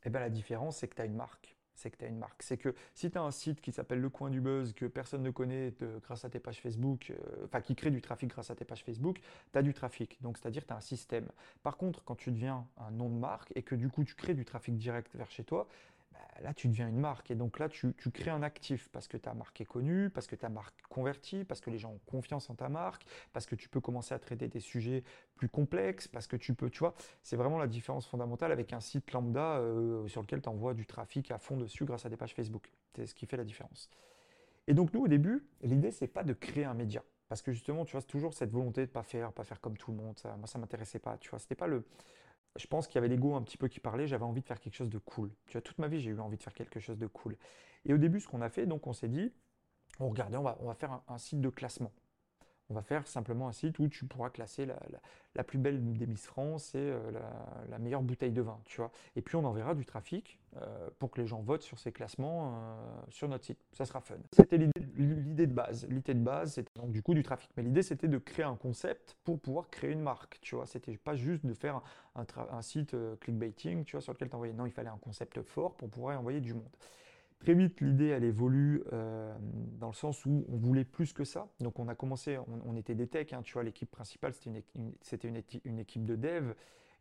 Eh 0.03 0.09
bien, 0.09 0.19
la 0.19 0.29
différence, 0.29 0.77
c'est 0.77 0.87
que 0.87 0.95
tu 0.95 1.01
as 1.01 1.05
une 1.05 1.15
marque 1.15 1.55
c'est 1.79 1.89
que 1.89 1.97
tu 1.97 2.05
as 2.05 2.07
une 2.07 2.17
marque. 2.17 2.43
C'est 2.43 2.57
que 2.57 2.75
si 2.93 3.09
tu 3.09 3.17
as 3.17 3.21
un 3.21 3.31
site 3.31 3.61
qui 3.61 3.71
s'appelle 3.71 3.99
Le 3.99 4.09
Coin 4.09 4.29
du 4.29 4.41
Buzz, 4.41 4.73
que 4.73 4.85
personne 4.85 5.23
ne 5.23 5.31
connaît 5.31 5.73
grâce 6.03 6.25
à 6.25 6.29
tes 6.29 6.39
pages 6.39 6.59
Facebook, 6.59 7.11
euh, 7.11 7.45
enfin 7.45 7.61
qui 7.61 7.75
crée 7.75 7.89
du 7.89 8.01
trafic 8.01 8.29
grâce 8.29 8.51
à 8.51 8.55
tes 8.55 8.65
pages 8.65 8.83
Facebook, 8.83 9.19
tu 9.51 9.57
as 9.57 9.61
du 9.61 9.73
trafic. 9.73 10.21
Donc 10.21 10.37
c'est-à-dire 10.37 10.65
tu 10.65 10.73
as 10.73 10.77
un 10.77 10.81
système. 10.81 11.27
Par 11.63 11.77
contre, 11.77 12.03
quand 12.03 12.15
tu 12.15 12.31
deviens 12.31 12.67
un 12.77 12.91
nom 12.91 13.09
de 13.09 13.17
marque 13.17 13.51
et 13.55 13.63
que 13.63 13.75
du 13.75 13.89
coup 13.89 14.03
tu 14.03 14.15
crées 14.15 14.33
du 14.33 14.45
trafic 14.45 14.77
direct 14.77 15.15
vers 15.15 15.31
chez 15.31 15.43
toi, 15.43 15.67
là, 16.41 16.53
tu 16.53 16.67
deviens 16.67 16.87
une 16.87 16.99
marque. 16.99 17.31
Et 17.31 17.35
donc 17.35 17.59
là, 17.59 17.69
tu, 17.69 17.93
crées 18.13 18.31
un 18.31 18.43
actif 18.43 18.89
parce 18.89 19.07
que 19.07 19.17
ta 19.17 19.33
marque 19.33 19.59
est 19.61 19.65
connue, 19.65 20.09
parce 20.09 20.27
que 20.27 20.35
ta 20.35 20.49
marque 20.49 20.81
convertit, 20.89 21.43
parce 21.43 21.61
que 21.61 21.69
les 21.69 21.77
gens 21.77 21.91
ont 21.91 22.01
confiance 22.05 22.49
en 22.49 22.55
ta 22.55 22.69
marque, 22.69 23.05
parce 23.33 23.45
que 23.45 23.55
tu 23.55 23.69
peux 23.69 23.81
commencer 23.81 24.13
à 24.13 24.19
traiter 24.19 24.47
des 24.47 24.59
sujets 24.59 25.03
plus 25.35 25.49
complexes, 25.49 26.07
parce 26.07 26.27
que 26.27 26.35
tu 26.35 26.53
peux, 26.53 26.69
tu 26.69 26.79
vois, 26.79 26.93
c'est 27.23 27.35
vraiment 27.35 27.57
la 27.57 27.67
différence 27.67 28.07
fondamentale 28.07 28.51
avec 28.51 28.73
un 28.73 28.79
site 28.79 29.11
lambda 29.11 29.57
euh, 29.57 30.07
sur 30.07 30.21
lequel 30.21 30.41
tu 30.41 30.49
envoies 30.49 30.73
du 30.73 30.85
trafic 30.85 31.31
à 31.31 31.37
fond 31.37 31.57
dessus 31.57 31.85
grâce 31.85 32.05
à 32.05 32.09
des 32.09 32.17
pages 32.17 32.33
Facebook. 32.33 32.71
C'est 32.95 33.05
ce 33.05 33.15
qui 33.15 33.25
fait 33.25 33.37
la 33.37 33.45
différence. 33.45 33.89
Et 34.67 34.73
donc 34.73 34.93
nous, 34.93 35.01
au 35.01 35.07
début, 35.07 35.45
l'idée, 35.61 35.91
c'est 35.91 36.07
pas 36.07 36.23
de 36.23 36.33
créer 36.33 36.65
un 36.65 36.73
média. 36.73 37.03
Parce 37.27 37.43
que 37.43 37.51
justement, 37.51 37.85
tu 37.85 37.91
vois, 37.91 38.01
toujours 38.01 38.33
cette 38.33 38.51
volonté 38.51 38.87
de 38.87 38.91
pas 38.91 39.03
faire, 39.03 39.31
pas 39.31 39.43
faire 39.43 39.61
comme 39.61 39.77
tout 39.77 39.91
le 39.91 39.97
monde. 39.97 40.17
Ça, 40.17 40.35
moi, 40.37 40.47
ça 40.47 40.57
m'intéressait 40.57 40.97
pas. 40.97 41.15
Tu 41.19 41.29
vois, 41.29 41.37
c'était 41.37 41.53
pas 41.53 41.67
le, 41.67 41.85
je 42.59 42.67
pense 42.67 42.87
qu'il 42.87 42.95
y 42.95 42.97
avait 42.99 43.07
l'ego 43.07 43.35
un 43.35 43.41
petit 43.41 43.57
peu 43.57 43.67
qui 43.67 43.79
parlait, 43.79 44.05
j'avais 44.07 44.25
envie 44.25 44.41
de 44.41 44.45
faire 44.47 44.59
quelque 44.59 44.75
chose 44.75 44.89
de 44.89 44.97
cool. 44.97 45.31
Tu 45.47 45.53
vois, 45.53 45.61
toute 45.61 45.79
ma 45.79 45.87
vie, 45.87 45.99
j'ai 45.99 46.11
eu 46.11 46.19
envie 46.19 46.37
de 46.37 46.43
faire 46.43 46.53
quelque 46.53 46.79
chose 46.79 46.97
de 46.97 47.07
cool. 47.07 47.37
Et 47.85 47.93
au 47.93 47.97
début, 47.97 48.19
ce 48.19 48.27
qu'on 48.27 48.41
a 48.41 48.49
fait, 48.49 48.65
donc 48.65 48.85
on 48.85 48.93
s'est 48.93 49.07
dit, 49.07 49.31
on 49.99 50.13
on 50.13 50.67
va 50.67 50.75
faire 50.75 51.01
un, 51.07 51.17
site 51.17 51.41
de 51.41 51.49
classement. 51.49 51.91
On 52.71 52.75
va 52.75 52.83
faire 52.83 53.07
simplement 53.07 53.47
un 53.47 53.51
site 53.51 53.79
où 53.79 53.87
tu 53.87 54.05
pourras 54.05 54.29
classer 54.29 54.67
la, 55.35 55.43
plus 55.43 55.57
belle 55.57 55.81
des 55.97 56.05
Miss 56.05 56.27
France 56.27 56.75
et 56.75 56.77
euh, 56.77 56.99
la, 57.69 57.79
meilleure 57.79 58.03
bouteille 58.03 58.31
de 58.31 58.41
vin, 58.41 58.59
tu 58.65 58.77
vois. 58.77 58.91
Et 59.15 59.23
puis 59.23 59.35
on 59.37 59.43
enverra 59.43 59.73
du 59.73 59.85
trafic 59.85 60.39
euh, 60.57 60.89
pour 60.99 61.09
que 61.09 61.19
les 61.19 61.25
gens 61.25 61.41
votent 61.41 61.63
sur 61.63 61.79
ces 61.79 61.91
classements 61.91 62.53
euh, 62.53 63.01
sur 63.09 63.27
notre 63.27 63.45
site. 63.45 63.57
Ça 63.71 63.85
sera 63.85 64.01
fun. 64.01 64.17
C'était 64.33 64.57
l'idée 64.57 65.47
de 65.47 65.53
base. 65.53 65.87
L'idée 65.89 66.13
de 66.13 66.19
base, 66.23 66.53
c'était 66.53 66.71
donc 66.75 66.91
du 66.91 67.01
coup 67.01 67.15
du 67.15 67.23
trafic. 67.23 67.49
Mais 67.57 67.63
l'idée, 67.63 67.81
c'était 67.81 68.07
de 68.07 68.19
créer 68.19 68.45
un 68.45 68.55
concept 68.55 69.17
pour 69.23 69.39
pouvoir 69.39 69.71
créer 69.71 69.91
une 69.91 70.01
marque, 70.01 70.39
tu 70.41 70.53
vois. 70.53 70.67
C'était 70.67 70.95
pas 70.97 71.15
juste 71.15 71.47
de 71.47 71.55
faire 71.55 71.81
un, 72.13 72.61
site 72.61 72.95
clickbaiting, 73.19 73.83
tu 73.83 73.93
vois, 73.93 74.01
sur 74.01 74.13
lequel 74.13 74.29
t'envoyer. 74.29 74.53
Non, 74.53 74.67
il 74.67 74.71
fallait 74.71 74.89
un 74.89 74.97
concept 74.97 75.41
fort 75.41 75.75
pour 75.75 75.89
pouvoir 75.89 76.19
envoyer 76.19 76.39
du 76.39 76.53
monde. 76.53 76.69
Très 77.39 77.53
vite, 77.53 77.79
l'idée, 77.79 78.07
elle 78.07 78.25
évolue 78.25 78.83
euh, 78.91 79.33
dans 79.79 79.87
le 79.87 79.93
sens 79.93 80.25
où 80.25 80.45
on 80.49 80.57
voulait 80.57 80.83
plus 80.83 81.13
que 81.13 81.23
ça. 81.23 81.47
Donc, 81.61 81.79
on 81.79 81.87
a 81.87 81.95
commencé, 81.95 82.37
on, 82.65 82.75
était 82.75 82.95
des 82.95 83.07
techs, 83.07 83.31
hein, 83.31 83.41
tu 83.41 83.53
vois, 83.53 83.63
l'équipe 83.63 83.89
principale, 83.89 84.33
c'était 85.01 85.29
une, 85.63 85.79
équipe 85.79 86.05
de 86.05 86.15
dev. 86.17 86.51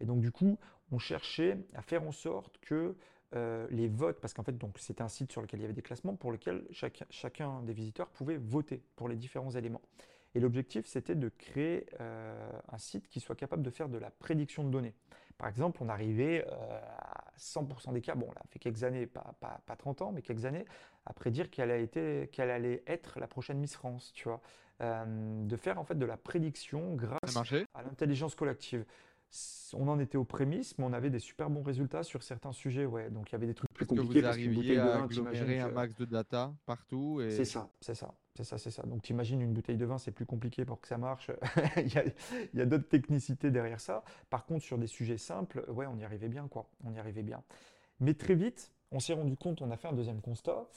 Et 0.01 0.07
donc, 0.07 0.21
du 0.21 0.31
coup, 0.31 0.57
on 0.93 0.99
cherchait 0.99 1.59
à 1.75 1.83
faire 1.83 2.05
en 2.05 2.13
sorte 2.13 2.59
que 2.59 2.95
euh, 3.35 3.67
les 3.71 3.89
votes, 3.89 4.21
parce 4.21 4.33
qu'en 4.33 4.45
fait, 4.45 4.55
c'était 4.77 5.03
un 5.03 5.09
site 5.09 5.33
sur 5.33 5.43
lequel 5.43 5.59
il 5.59 5.63
y 5.63 5.65
avait 5.65 5.75
des 5.75 5.83
classements 5.83 6.15
pour 6.15 6.31
lequel 6.31 6.65
chacun 7.11 7.63
des 7.63 7.73
visiteurs 7.73 8.09
pouvait 8.09 8.37
voter 8.37 8.81
pour 8.95 9.09
les 9.09 9.17
différents 9.17 9.51
éléments. 9.51 9.83
Et 10.37 10.41
l'objectif, 10.41 10.87
c'était 10.87 11.17
de 11.17 11.31
créer 11.31 11.87
euh, 12.01 12.51
un 12.69 12.79
site 12.79 13.09
qui 13.09 13.19
soit 13.19 13.35
capable 13.35 13.65
de 13.65 13.71
faire 13.71 13.89
de 13.89 13.99
la 13.99 14.11
prédiction 14.11 14.63
de 14.63 14.71
données. 14.71 14.95
Par 15.37 15.49
exemple, 15.49 15.83
on 15.83 15.89
arrivait 15.89 16.47
100% 17.39 17.93
des 17.93 18.01
cas, 18.01 18.15
bon, 18.15 18.29
là, 18.35 18.43
fait 18.51 18.59
quelques 18.59 18.85
années, 18.85 19.07
pas, 19.07 19.35
pas, 19.41 19.77
30 19.77 20.03
ans, 20.03 20.13
mais 20.13 20.23
quelques 20.23 20.45
années, 20.45 20.65
à 21.07 21.13
prédire 21.13 21.51
qu'elle, 21.51 21.71
allait 21.71 22.83
être 22.87 23.19
la 23.19 23.27
prochaine 23.27 23.59
Miss 23.59 23.75
France, 23.75 24.13
tu 24.15 24.29
vois. 24.29 24.41
Euh, 24.81 25.45
de 25.45 25.57
faire 25.57 25.81
en 25.81 25.85
fait 25.85 25.99
de 25.99 26.07
la 26.07 26.17
prédiction 26.17 26.95
grâce 26.95 27.37
à 27.75 27.83
l'intelligence 27.83 28.37
collective. 28.37 28.85
On 29.75 29.89
en 29.89 29.99
était 29.99 30.17
aux 30.17 30.25
prémices, 30.25 30.79
mais 30.79 30.85
on 30.85 30.93
avait 30.93 31.11
des 31.11 31.19
super 31.19 31.51
bons 31.51 31.65
résultats 31.65 32.05
sur 32.05 32.23
certains 32.23 32.53
sujets. 32.53 32.87
Ouais. 32.87 33.11
Donc 33.11 33.31
il 33.31 33.33
y 33.33 33.35
avait 33.35 33.49
des 33.49 33.55
trucs 33.55 33.73
plus 33.73 33.87
compliqués. 33.87 34.15
Que 34.15 34.21
vous 34.21 34.27
arriviez 34.27 34.79
à 34.79 35.03
agglomérer 35.03 35.61
un 35.61 35.71
max 35.71 35.97
de 35.97 36.05
data 36.05 36.55
partout. 36.65 37.21
Et... 37.21 37.31
C'est 37.31 37.45
ça, 37.45 37.69
c'est 37.81 37.97
ça. 37.97 38.15
C'est 38.39 38.45
ça, 38.45 38.57
c'est 38.57 38.71
ça. 38.71 38.85
Donc 38.85 39.03
tu 39.03 39.13
imagines 39.13 39.41
une 39.41 39.53
bouteille 39.53 39.77
de 39.77 39.85
vin, 39.85 39.99
c'est 39.99 40.13
plus 40.13 40.25
compliqué 40.25 40.65
pour 40.65 40.81
que 40.81 40.87
ça 40.87 40.97
marche. 40.97 41.33
il 41.77 41.93
y 42.55 42.61
a, 42.61 42.67
d'autres 42.67 42.89
technicités 42.89 43.51
derrière 43.51 43.81
ça. 43.81 44.05
Par 44.31 44.47
contre, 44.47 44.63
sur 44.63 44.79
des 44.79 44.87
sujets 44.87 45.19
simples, 45.19 45.65
ouais, 45.67 45.87
on 45.87 45.99
y 45.99 46.05
arrivait 46.05 46.29
bien, 46.29 46.47
quoi. 46.47 46.69
On 46.85 46.93
y 46.93 47.01
arrivait 47.01 47.25
bien. 47.25 47.43
Mais 47.99 48.15
très 48.15 48.37
vite, 48.37 48.71
on 48.93 49.01
s'est 49.01 49.13
rendu 49.13 49.37
compte, 49.37 49.61
on 49.61 49.73
a 49.73 49.77
fait 49.77 49.89
un 49.89 49.93
deuxième 49.93 50.21
constat, 50.21 50.69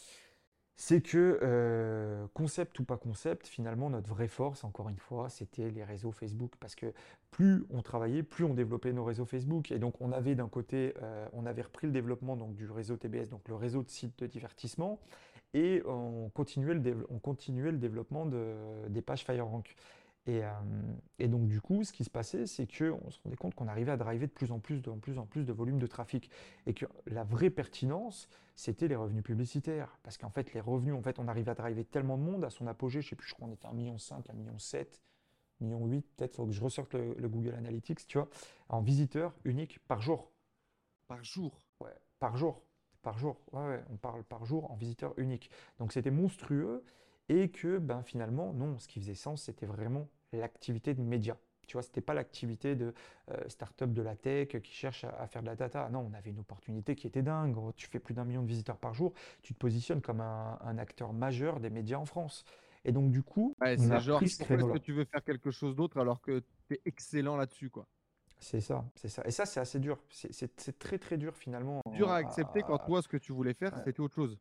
c'est 0.76 1.02
que 1.02 1.38
euh, 1.44 2.26
concept 2.34 2.80
ou 2.80 2.84
pas 2.84 2.98
concept, 2.98 3.46
finalement, 3.46 3.92
notre 3.92 4.10
vraie 4.10 4.28
force, 4.28 4.64
encore 4.64 4.90
une 4.90 4.98
fois, 4.98 5.30
c'était 5.30 5.70
les 5.70 5.84
réseaux 5.84 6.12
Facebook. 6.12 6.54
Parce 6.60 6.74
que 6.74 6.92
plus 7.30 7.64
on 7.70 7.84
travaillait, 7.84 8.24
plus 8.24 8.44
on 8.44 8.56
développait 8.56 8.92
nos 8.92 9.04
réseaux 9.04 9.26
Facebook. 9.26 9.72
Et 9.72 9.78
donc, 9.78 10.02
on 10.02 10.12
avait 10.12 10.34
d'un 10.34 10.50
côté, 10.50 10.96
euh, 11.04 11.28
on 11.34 11.46
avait 11.46 11.62
repris 11.62 11.86
le 11.86 11.94
développement 11.94 12.36
donc, 12.36 12.56
du 12.56 12.68
réseau 12.72 12.98
TBS, 12.98 13.30
donc 13.30 13.48
le 13.48 13.54
réseau 13.54 13.84
de 13.84 13.90
sites 13.90 14.18
de 14.18 14.26
divertissement 14.26 15.00
et 15.54 15.82
on 15.86 16.30
continuait 16.30 16.74
le, 16.74 17.06
on 17.10 17.20
continuait 17.20 17.72
le 17.72 17.78
développement 17.78 18.26
de, 18.26 18.56
des 18.90 19.02
pages 19.02 19.24
FireRank. 19.24 19.76
Et, 20.28 20.44
euh, 20.44 20.50
et, 21.18 21.28
donc 21.28 21.48
du 21.48 21.60
coup, 21.62 21.84
ce 21.84 21.92
qui 21.92 22.04
se 22.04 22.10
passait, 22.10 22.46
c'est 22.46 22.68
qu'on 22.68 23.10
se 23.10 23.20
rendait 23.24 23.36
compte 23.36 23.56
qu'on 23.56 23.68
arrivait 23.68 23.92
à 23.92 23.98
driver 23.98 24.28
de 24.28 24.32
plus 24.32 24.52
en 24.52 24.60
plus, 24.60 24.82
de 24.82 24.92
plus 24.92 25.18
en 25.18 25.26
plus 25.26 25.46
de 25.46 25.52
volume 25.52 25.80
de 25.80 25.88
trafic, 25.88 26.30
et 26.68 26.76
que 26.76 26.86
la 27.08 27.24
vraie 27.24 27.50
pertinence, 27.50 28.30
c'était 28.56 28.88
les 28.88 28.96
revenus 28.96 29.24
publicitaires, 29.24 29.98
parce 30.04 30.20
qu'en 30.20 30.30
fait, 30.30 30.54
les 30.54 30.62
revenus, 30.62 30.94
en 30.94 31.02
fait, 31.02 31.18
on 31.18 31.28
arrivait 31.28 31.52
à 31.52 31.56
driver 31.56 31.84
tellement 31.86 32.20
de 32.20 32.24
monde 32.24 32.44
à 32.44 32.52
son 32.52 32.68
apogée, 32.68 33.02
je 33.02 33.10
sais 33.10 33.16
plus, 33.16 33.28
je 33.28 33.34
crois 33.34 33.48
qu'on 33.48 33.54
était 33.54 33.66
à 33.66 33.72
1,5 33.72 33.76
million, 33.76 33.96
1,7 33.96 34.36
million, 34.36 34.60
7, 34.60 35.02
million 35.60 35.86
8, 35.88 36.06
peut-être, 36.16 36.36
faut 36.36 36.46
que 36.46 36.52
je 36.52 36.62
ressorte 36.62 36.94
le, 36.94 37.16
le, 37.18 37.28
Google 37.28 37.56
Analytics, 37.56 38.06
tu 38.06 38.20
vois, 38.20 38.30
en 38.70 38.82
visiteurs 38.82 39.34
uniques 39.44 39.80
par 39.88 40.04
jour. 40.04 40.32
Par 41.08 41.24
jour? 41.24 41.60
Ouais, 41.80 41.96
par 42.20 42.38
jour 42.38 42.62
par 43.02 43.18
jour. 43.18 43.38
Ouais, 43.52 43.84
on 43.92 43.98
parle 43.98 44.24
par 44.24 44.46
jour 44.46 44.72
en 44.72 44.76
visiteur 44.76 45.14
unique. 45.18 45.50
Donc 45.80 45.94
c'était 45.94 46.12
monstrueux 46.12 46.84
et 47.30 47.50
que 47.50 47.78
ben, 47.78 48.04
finalement, 48.04 48.54
non, 48.54 48.78
ce 48.78 48.88
qui 48.88 49.00
faisait 49.00 49.16
sens, 49.16 49.44
c'était 49.44 49.66
vraiment 49.66 50.08
l'activité 50.34 50.94
de 50.94 51.02
média. 51.02 51.38
Tu 51.68 51.74
vois, 51.74 51.84
c'était 51.84 52.02
pas 52.02 52.14
l'activité 52.14 52.76
de 52.76 52.94
euh, 53.30 53.48
start-up 53.48 53.94
de 53.94 54.02
la 54.02 54.16
tech 54.16 54.50
qui 54.62 54.74
cherche 54.74 55.06
à, 55.06 55.26
faire 55.28 55.42
de 55.42 55.48
la 55.48 55.56
data. 55.56 55.88
Non, 55.90 56.10
on 56.12 56.14
avait 56.14 56.32
une 56.32 56.40
opportunité 56.40 56.96
qui 56.96 57.08
était 57.08 57.22
dingue. 57.22 57.56
Tu 57.76 57.88
fais 57.88 58.00
plus 58.00 58.14
d'un 58.14 58.26
million 58.26 58.42
de 58.42 58.48
visiteurs 58.48 58.78
par 58.78 58.94
jour, 58.94 59.14
tu 59.42 59.54
te 59.54 59.60
positionnes 59.60 60.02
comme 60.02 60.20
un, 60.20 60.78
acteur 60.78 61.14
majeur 61.14 61.60
des 61.60 61.70
médias 61.70 61.98
en 61.98 62.06
France. 62.06 62.44
Et 62.84 62.92
donc, 62.92 63.12
du 63.12 63.24
coup, 63.24 63.56
c'est 63.62 63.78
genre, 64.00 64.20
pourquoi 64.20 64.56
est-ce 64.58 64.74
que 64.74 64.78
tu 64.80 64.92
veux 64.92 65.06
faire 65.06 65.24
quelque 65.24 65.52
chose 65.52 65.76
d'autre 65.76 66.00
alors 66.00 66.20
que 66.20 66.44
tu 66.68 66.74
es 66.74 66.82
excellent 66.86 67.38
là-dessus, 67.38 67.70
quoi? 67.70 67.88
C'est 68.42 68.60
ça, 68.60 68.84
c'est 68.96 69.08
ça. 69.08 69.22
Et 69.26 69.32
ça, 69.32 69.46
c'est 69.46 69.60
assez 69.60 69.80
dur. 69.80 70.00
C'est 70.10 70.80
très, 70.80 70.98
très 70.98 71.18
dur 71.18 71.36
finalement. 71.36 71.82
Dur 71.92 72.10
à 72.10 72.16
accepter 72.16 72.64
quand 72.64 72.80
toi, 72.80 73.02
ce 73.02 73.08
que 73.08 73.18
tu 73.18 73.32
voulais 73.32 73.54
faire, 73.54 73.72
c'était 73.86 74.02
autre 74.02 74.16
chose. 74.16 74.40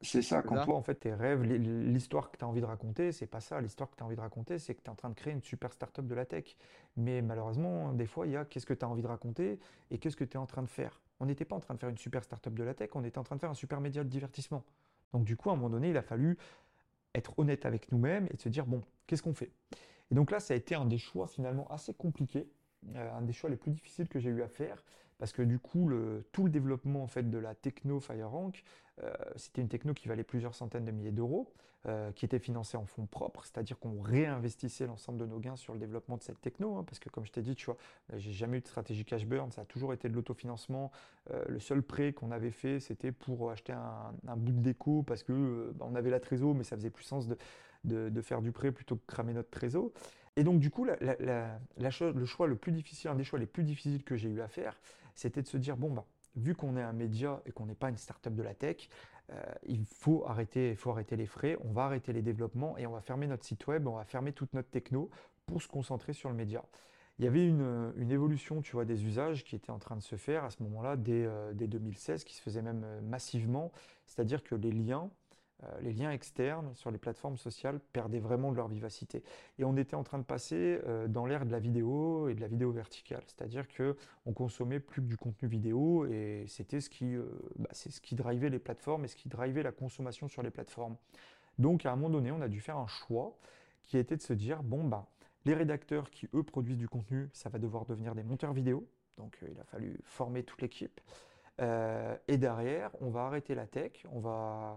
C'est 0.00 0.22
ça, 0.22 0.42
quand 0.42 0.62
toi, 0.64 0.74
en 0.74 0.82
fait, 0.82 0.94
tes 0.94 1.12
rêves, 1.12 1.42
l'histoire 1.42 2.30
que 2.30 2.36
tu 2.38 2.44
as 2.44 2.48
envie 2.48 2.60
de 2.60 2.66
raconter, 2.66 3.12
c'est 3.12 3.26
pas 3.26 3.40
ça. 3.40 3.60
L'histoire 3.60 3.90
que 3.90 3.96
tu 3.96 4.02
as 4.02 4.06
envie 4.06 4.16
de 4.16 4.20
raconter, 4.20 4.58
c'est 4.58 4.74
que 4.74 4.80
tu 4.80 4.86
es 4.86 4.90
en 4.90 4.94
train 4.94 5.10
de 5.10 5.14
créer 5.14 5.32
une 5.32 5.42
super 5.42 5.72
startup 5.72 6.06
de 6.06 6.14
la 6.14 6.24
tech. 6.24 6.56
Mais 6.96 7.22
malheureusement, 7.22 7.92
des 7.92 8.06
fois, 8.06 8.26
il 8.26 8.32
y 8.32 8.36
a 8.36 8.44
qu'est-ce 8.44 8.66
que 8.66 8.74
tu 8.74 8.84
as 8.84 8.88
envie 8.88 9.02
de 9.02 9.06
raconter 9.06 9.58
et 9.90 9.98
qu'est-ce 9.98 10.16
que 10.16 10.24
tu 10.24 10.34
es 10.34 10.40
en 10.40 10.46
train 10.46 10.62
de 10.62 10.68
faire. 10.68 11.00
On 11.20 11.26
n'était 11.26 11.44
pas 11.44 11.56
en 11.56 11.60
train 11.60 11.74
de 11.74 11.78
faire 11.78 11.88
une 11.88 11.98
super 11.98 12.24
startup 12.24 12.54
de 12.54 12.62
la 12.62 12.74
tech, 12.74 12.90
on 12.94 13.04
était 13.04 13.18
en 13.18 13.24
train 13.24 13.36
de 13.36 13.40
faire 13.40 13.50
un 13.50 13.54
super 13.54 13.80
média 13.80 14.02
de 14.02 14.08
divertissement. 14.08 14.64
Donc, 15.12 15.24
du 15.24 15.36
coup, 15.36 15.50
à 15.50 15.52
un 15.52 15.56
moment 15.56 15.70
donné, 15.70 15.90
il 15.90 15.96
a 15.96 16.02
fallu 16.02 16.36
être 17.14 17.38
honnête 17.38 17.64
avec 17.64 17.90
nous-mêmes 17.92 18.26
et 18.30 18.36
de 18.36 18.40
se 18.40 18.48
dire, 18.48 18.66
bon, 18.66 18.82
qu'est-ce 19.06 19.22
qu'on 19.22 19.34
fait? 19.34 19.50
Et 20.10 20.14
donc 20.14 20.30
là, 20.30 20.40
ça 20.40 20.54
a 20.54 20.56
été 20.56 20.74
un 20.74 20.84
des 20.84 20.98
choix 20.98 21.26
finalement 21.26 21.66
assez 21.70 21.94
compliqués 21.94 22.40
euh, 22.40 22.46
un 22.94 23.22
des 23.22 23.32
choix 23.32 23.50
les 23.50 23.56
plus 23.56 23.70
difficiles 23.70 24.08
que 24.08 24.18
j'ai 24.18 24.30
eu 24.30 24.42
à 24.42 24.48
faire 24.48 24.82
parce 25.18 25.32
que 25.32 25.42
du 25.42 25.58
coup 25.58 25.90
tout 26.32 26.44
le 26.44 26.50
développement 26.50 27.02
en 27.02 27.06
fait 27.06 27.28
de 27.28 27.38
la 27.38 27.54
techno 27.54 28.00
FireRank 28.00 28.62
euh, 29.02 29.12
c'était 29.36 29.62
une 29.62 29.68
techno 29.68 29.94
qui 29.94 30.08
valait 30.08 30.24
plusieurs 30.24 30.54
centaines 30.54 30.84
de 30.84 30.90
milliers 30.90 31.12
d'euros 31.12 31.52
euh, 31.86 32.10
qui 32.12 32.24
était 32.24 32.38
financée 32.38 32.76
en 32.76 32.84
fonds 32.84 33.06
propres 33.06 33.44
c'est-à-dire 33.44 33.78
qu'on 33.78 34.00
réinvestissait 34.00 34.86
l'ensemble 34.86 35.18
de 35.18 35.26
nos 35.26 35.38
gains 35.38 35.56
sur 35.56 35.72
le 35.72 35.78
développement 35.78 36.16
de 36.16 36.22
cette 36.22 36.40
techno 36.40 36.76
hein, 36.76 36.84
parce 36.84 36.98
que 36.98 37.08
comme 37.08 37.24
je 37.24 37.32
t'ai 37.32 37.42
dit 37.42 37.54
tu 37.54 37.66
vois 37.66 37.76
j'ai 38.14 38.32
jamais 38.32 38.58
eu 38.58 38.60
de 38.60 38.66
stratégie 38.66 39.04
cash 39.04 39.26
burn 39.26 39.50
ça 39.52 39.62
a 39.62 39.64
toujours 39.64 39.92
été 39.92 40.08
de 40.08 40.14
l'autofinancement. 40.14 40.90
Le 41.48 41.58
seul 41.58 41.82
prêt 41.82 42.12
qu'on 42.12 42.30
avait 42.30 42.50
fait 42.50 42.80
c'était 42.80 43.12
pour 43.12 43.50
acheter 43.50 43.72
un, 43.72 44.36
bout 44.36 44.52
de 44.52 44.60
déco 44.60 45.02
parce 45.02 45.22
que 45.22 45.72
bah, 45.76 45.86
on 45.88 45.94
avait 45.94 46.10
la 46.10 46.20
trésor 46.20 46.54
mais 46.54 46.64
ça 46.64 46.76
faisait 46.76 46.90
plus 46.90 47.04
sens 47.04 47.26
de, 47.26 47.36
de, 47.84 48.20
faire 48.20 48.42
du 48.42 48.52
prêt 48.52 48.72
plutôt 48.72 48.96
que 48.96 49.06
cramer 49.06 49.32
notre 49.32 49.50
trésor 49.50 49.90
et 50.36 50.44
donc, 50.44 50.60
du 50.60 50.70
coup, 50.70 50.84
le 50.84 52.24
choix 52.26 52.46
le 52.46 52.56
plus 52.56 52.72
difficile, 52.72 53.10
un 53.10 53.14
des 53.14 53.24
choix 53.24 53.38
les 53.38 53.46
plus 53.46 53.64
difficiles 53.64 54.04
que 54.04 54.16
j'ai 54.16 54.28
eu 54.28 54.42
à 54.42 54.48
faire, 54.48 54.78
c'était 55.14 55.42
de 55.42 55.46
se 55.46 55.56
dire 55.56 55.76
bon, 55.76 55.90
bah, 55.90 56.04
vu 56.36 56.54
qu'on 56.54 56.76
est 56.76 56.82
un 56.82 56.92
média 56.92 57.40
et 57.46 57.52
qu'on 57.52 57.66
n'est 57.66 57.74
pas 57.74 57.88
une 57.88 57.96
start-up 57.96 58.34
de 58.34 58.42
la 58.42 58.54
tech, 58.54 58.88
euh, 59.32 59.42
il 59.66 59.86
faut 59.86 60.24
arrêter, 60.26 60.76
faut 60.76 60.90
arrêter 60.90 61.16
les 61.16 61.26
frais, 61.26 61.56
on 61.64 61.72
va 61.72 61.84
arrêter 61.84 62.12
les 62.12 62.22
développements 62.22 62.76
et 62.76 62.86
on 62.86 62.92
va 62.92 63.00
fermer 63.00 63.26
notre 63.26 63.44
site 63.44 63.66
web, 63.66 63.86
on 63.88 63.96
va 63.96 64.04
fermer 64.04 64.32
toute 64.32 64.52
notre 64.52 64.68
techno 64.68 65.10
pour 65.46 65.62
se 65.62 65.68
concentrer 65.68 66.12
sur 66.12 66.28
le 66.28 66.34
média. 66.34 66.62
il 67.18 67.24
y 67.24 67.28
avait 67.28 67.46
une, 67.46 68.10
évolution, 68.10 68.60
tu 68.60 68.72
vois, 68.72 68.84
des 68.84 69.04
usages 69.06 69.42
qui 69.42 69.56
était 69.56 69.70
en 69.70 69.78
train 69.78 69.96
de 69.96 70.02
se 70.02 70.16
faire 70.16 70.44
à 70.44 70.50
ce 70.50 70.62
moment-là, 70.64 70.96
dès, 70.96 71.26
dès 71.54 71.66
2016, 71.66 72.24
qui 72.24 72.34
se 72.34 72.42
faisait 72.42 72.62
même 72.62 72.84
massivement. 73.02 73.72
C'est-à-dire 74.06 74.42
que 74.42 74.54
les 74.54 74.72
liens, 74.72 75.04
euh, 75.04 75.25
les 75.80 75.92
liens 75.92 76.10
externes 76.10 76.74
sur 76.74 76.90
les 76.90 76.98
plateformes 76.98 77.36
sociales 77.36 77.80
perdaient 77.92 78.20
vraiment 78.20 78.50
de 78.50 78.56
leur 78.56 78.68
vivacité. 78.68 79.22
Et 79.58 79.64
on 79.64 79.76
était 79.76 79.96
en 79.96 80.04
train 80.04 80.18
de 80.18 80.24
passer 80.24 80.80
euh, 80.86 81.08
dans 81.08 81.26
l'ère 81.26 81.46
de 81.46 81.52
la 81.52 81.58
vidéo 81.58 82.28
et 82.28 82.34
de 82.34 82.40
la 82.40 82.48
vidéo 82.48 82.70
verticale, 82.72 83.22
c'est-à-dire 83.26 83.66
qu'on 83.68 84.32
consommait 84.32 84.80
plus 84.80 85.02
que 85.02 85.06
du 85.06 85.16
contenu 85.16 85.48
vidéo 85.48 86.06
et 86.06 86.44
c'était 86.46 86.80
ce 86.80 86.90
qui, 86.90 87.14
euh, 87.14 87.24
bah, 87.58 87.68
c'est 87.72 87.90
ce 87.90 88.00
qui 88.00 88.14
drivait 88.14 88.50
les 88.50 88.58
plateformes 88.58 89.04
et 89.04 89.08
ce 89.08 89.16
qui 89.16 89.28
drivait 89.28 89.62
la 89.62 89.72
consommation 89.72 90.28
sur 90.28 90.42
les 90.42 90.50
plateformes. 90.50 90.96
Donc 91.58 91.86
à 91.86 91.92
un 91.92 91.96
moment 91.96 92.10
donné, 92.10 92.30
on 92.30 92.40
a 92.42 92.48
dû 92.48 92.60
faire 92.60 92.76
un 92.76 92.86
choix 92.86 93.36
qui 93.82 93.96
était 93.98 94.16
de 94.16 94.22
se 94.22 94.32
dire 94.32 94.62
bon 94.62 94.84
bah 94.84 95.06
les 95.44 95.54
rédacteurs 95.54 96.10
qui 96.10 96.28
eux 96.34 96.42
produisent 96.42 96.78
du 96.78 96.88
contenu, 96.88 97.30
ça 97.32 97.48
va 97.48 97.58
devoir 97.58 97.86
devenir 97.86 98.14
des 98.14 98.24
monteurs 98.24 98.52
vidéo. 98.52 98.86
Donc 99.16 99.38
il 99.50 99.58
a 99.58 99.64
fallu 99.64 99.96
former 100.02 100.42
toute 100.42 100.60
l'équipe. 100.60 101.00
et 101.58 102.36
derrière, 102.36 102.90
on 103.00 103.08
va 103.08 103.26
arrêter 103.26 103.54
la 103.54 103.66
tech, 103.66 104.04
on 104.12 104.20
va 104.20 104.76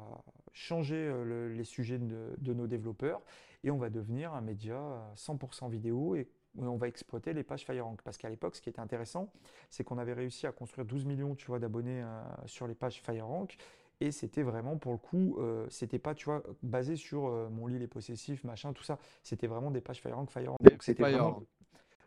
changer 0.54 0.96
euh, 0.96 1.54
les 1.54 1.64
sujets 1.64 2.00
de, 2.00 2.54
nos 2.54 2.68
développeurs 2.68 3.22
et 3.64 3.72
on 3.72 3.78
va 3.78 3.90
devenir 3.90 4.34
un 4.34 4.42
média 4.42 4.80
100% 5.16 5.70
vidéo 5.70 6.16
et 6.16 6.28
on 6.58 6.78
va 6.78 6.88
exploiter 6.88 7.34
les 7.34 7.44
pages 7.44 7.66
FireRank. 7.66 8.02
Parce 8.02 8.18
qu'à 8.18 8.30
l'époque, 8.30 8.56
ce 8.56 8.62
qui 8.62 8.70
était 8.70 8.80
intéressant, 8.80 9.32
c'est 9.70 9.84
qu'on 9.84 9.98
avait 9.98 10.14
réussi 10.14 10.48
à 10.48 10.52
construire 10.52 10.86
12 10.86 11.06
millions 11.06 11.36
tu 11.36 11.48
vois, 11.48 11.60
d'abonnés 11.60 12.02
euh, 12.02 12.22
sur 12.46 12.68
les 12.68 12.76
pages 12.76 13.02
FireRank. 13.02 13.58
Et 14.02 14.12
c'était 14.12 14.44
vraiment, 14.44 14.78
pour 14.78 14.94
le 14.94 14.98
coup, 14.98 15.36
euh, 15.40 15.68
c'était 15.70 16.00
pas, 16.00 16.16
tu 16.16 16.26
vois, 16.26 16.42
basé 16.64 16.96
sur 16.96 17.24
mon 17.52 17.68
lit 17.68 17.80
les 17.80 17.88
possessifs, 17.88 18.46
machin, 18.46 18.72
tout 18.72 18.84
ça. 18.84 18.98
C'était 19.24 19.48
vraiment 19.48 19.72
des 19.72 19.82
pages 19.82 20.00
FireRank, 20.00 20.32
FireRank. 20.32 20.58
c'était 20.82 21.04
vraiment, 21.04 21.44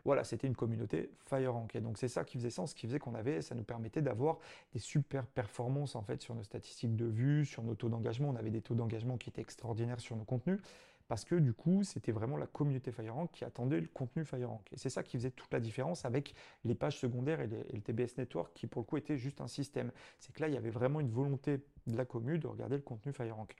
voilà, 0.05 0.23
c'était 0.23 0.47
une 0.47 0.55
communauté 0.55 1.11
FireRank. 1.25 1.75
Et 1.75 1.81
donc 1.81 1.97
c'est 1.97 2.07
ça 2.07 2.23
qui 2.23 2.37
faisait 2.37 2.49
sens, 2.49 2.73
qui 2.73 2.87
faisait 2.87 2.99
qu'on 2.99 3.15
avait, 3.15 3.41
ça 3.41 3.55
nous 3.55 3.63
permettait 3.63 4.01
d'avoir 4.01 4.39
des 4.73 4.79
super 4.79 5.25
performances 5.25 5.95
en 5.95 6.01
fait 6.01 6.21
sur 6.21 6.35
nos 6.35 6.43
statistiques 6.43 6.95
de 6.95 7.05
vues, 7.05 7.45
sur 7.45 7.63
nos 7.63 7.75
taux 7.75 7.89
d'engagement. 7.89 8.29
On 8.29 8.35
avait 8.35 8.49
des 8.51 8.61
taux 8.61 8.75
d'engagement 8.75 9.17
qui 9.17 9.29
étaient 9.29 9.41
extraordinaires 9.41 9.99
sur 9.99 10.15
nos 10.15 10.25
contenus 10.25 10.59
parce 11.07 11.25
que 11.25 11.35
du 11.35 11.53
coup, 11.53 11.83
c'était 11.83 12.11
vraiment 12.11 12.37
la 12.37 12.47
communauté 12.47 12.91
FireRank 12.91 13.29
qui 13.31 13.43
attendait 13.43 13.79
le 13.79 13.87
contenu 13.87 14.25
FireRank. 14.25 14.71
Et 14.71 14.77
c'est 14.77 14.89
ça 14.89 15.03
qui 15.03 15.17
faisait 15.17 15.31
toute 15.31 15.51
la 15.51 15.59
différence 15.59 16.05
avec 16.05 16.33
les 16.63 16.75
pages 16.75 16.97
secondaires 16.97 17.41
et, 17.41 17.47
le 17.47 17.81
TBS 17.81 18.17
Network 18.17 18.53
qui 18.53 18.67
pour 18.67 18.81
le 18.81 18.85
coup 18.85 18.97
était 18.97 19.17
juste 19.17 19.41
un 19.41 19.47
système. 19.47 19.91
C'est 20.19 20.33
que 20.33 20.41
là, 20.41 20.47
il 20.47 20.53
y 20.53 20.57
avait 20.57 20.69
vraiment 20.69 20.99
une 20.99 21.11
volonté 21.11 21.59
de 21.87 21.97
la 21.97 22.05
commune 22.05 22.39
de 22.39 22.47
regarder 22.47 22.77
le 22.77 22.81
contenu 22.81 23.11
FireRank. 23.11 23.55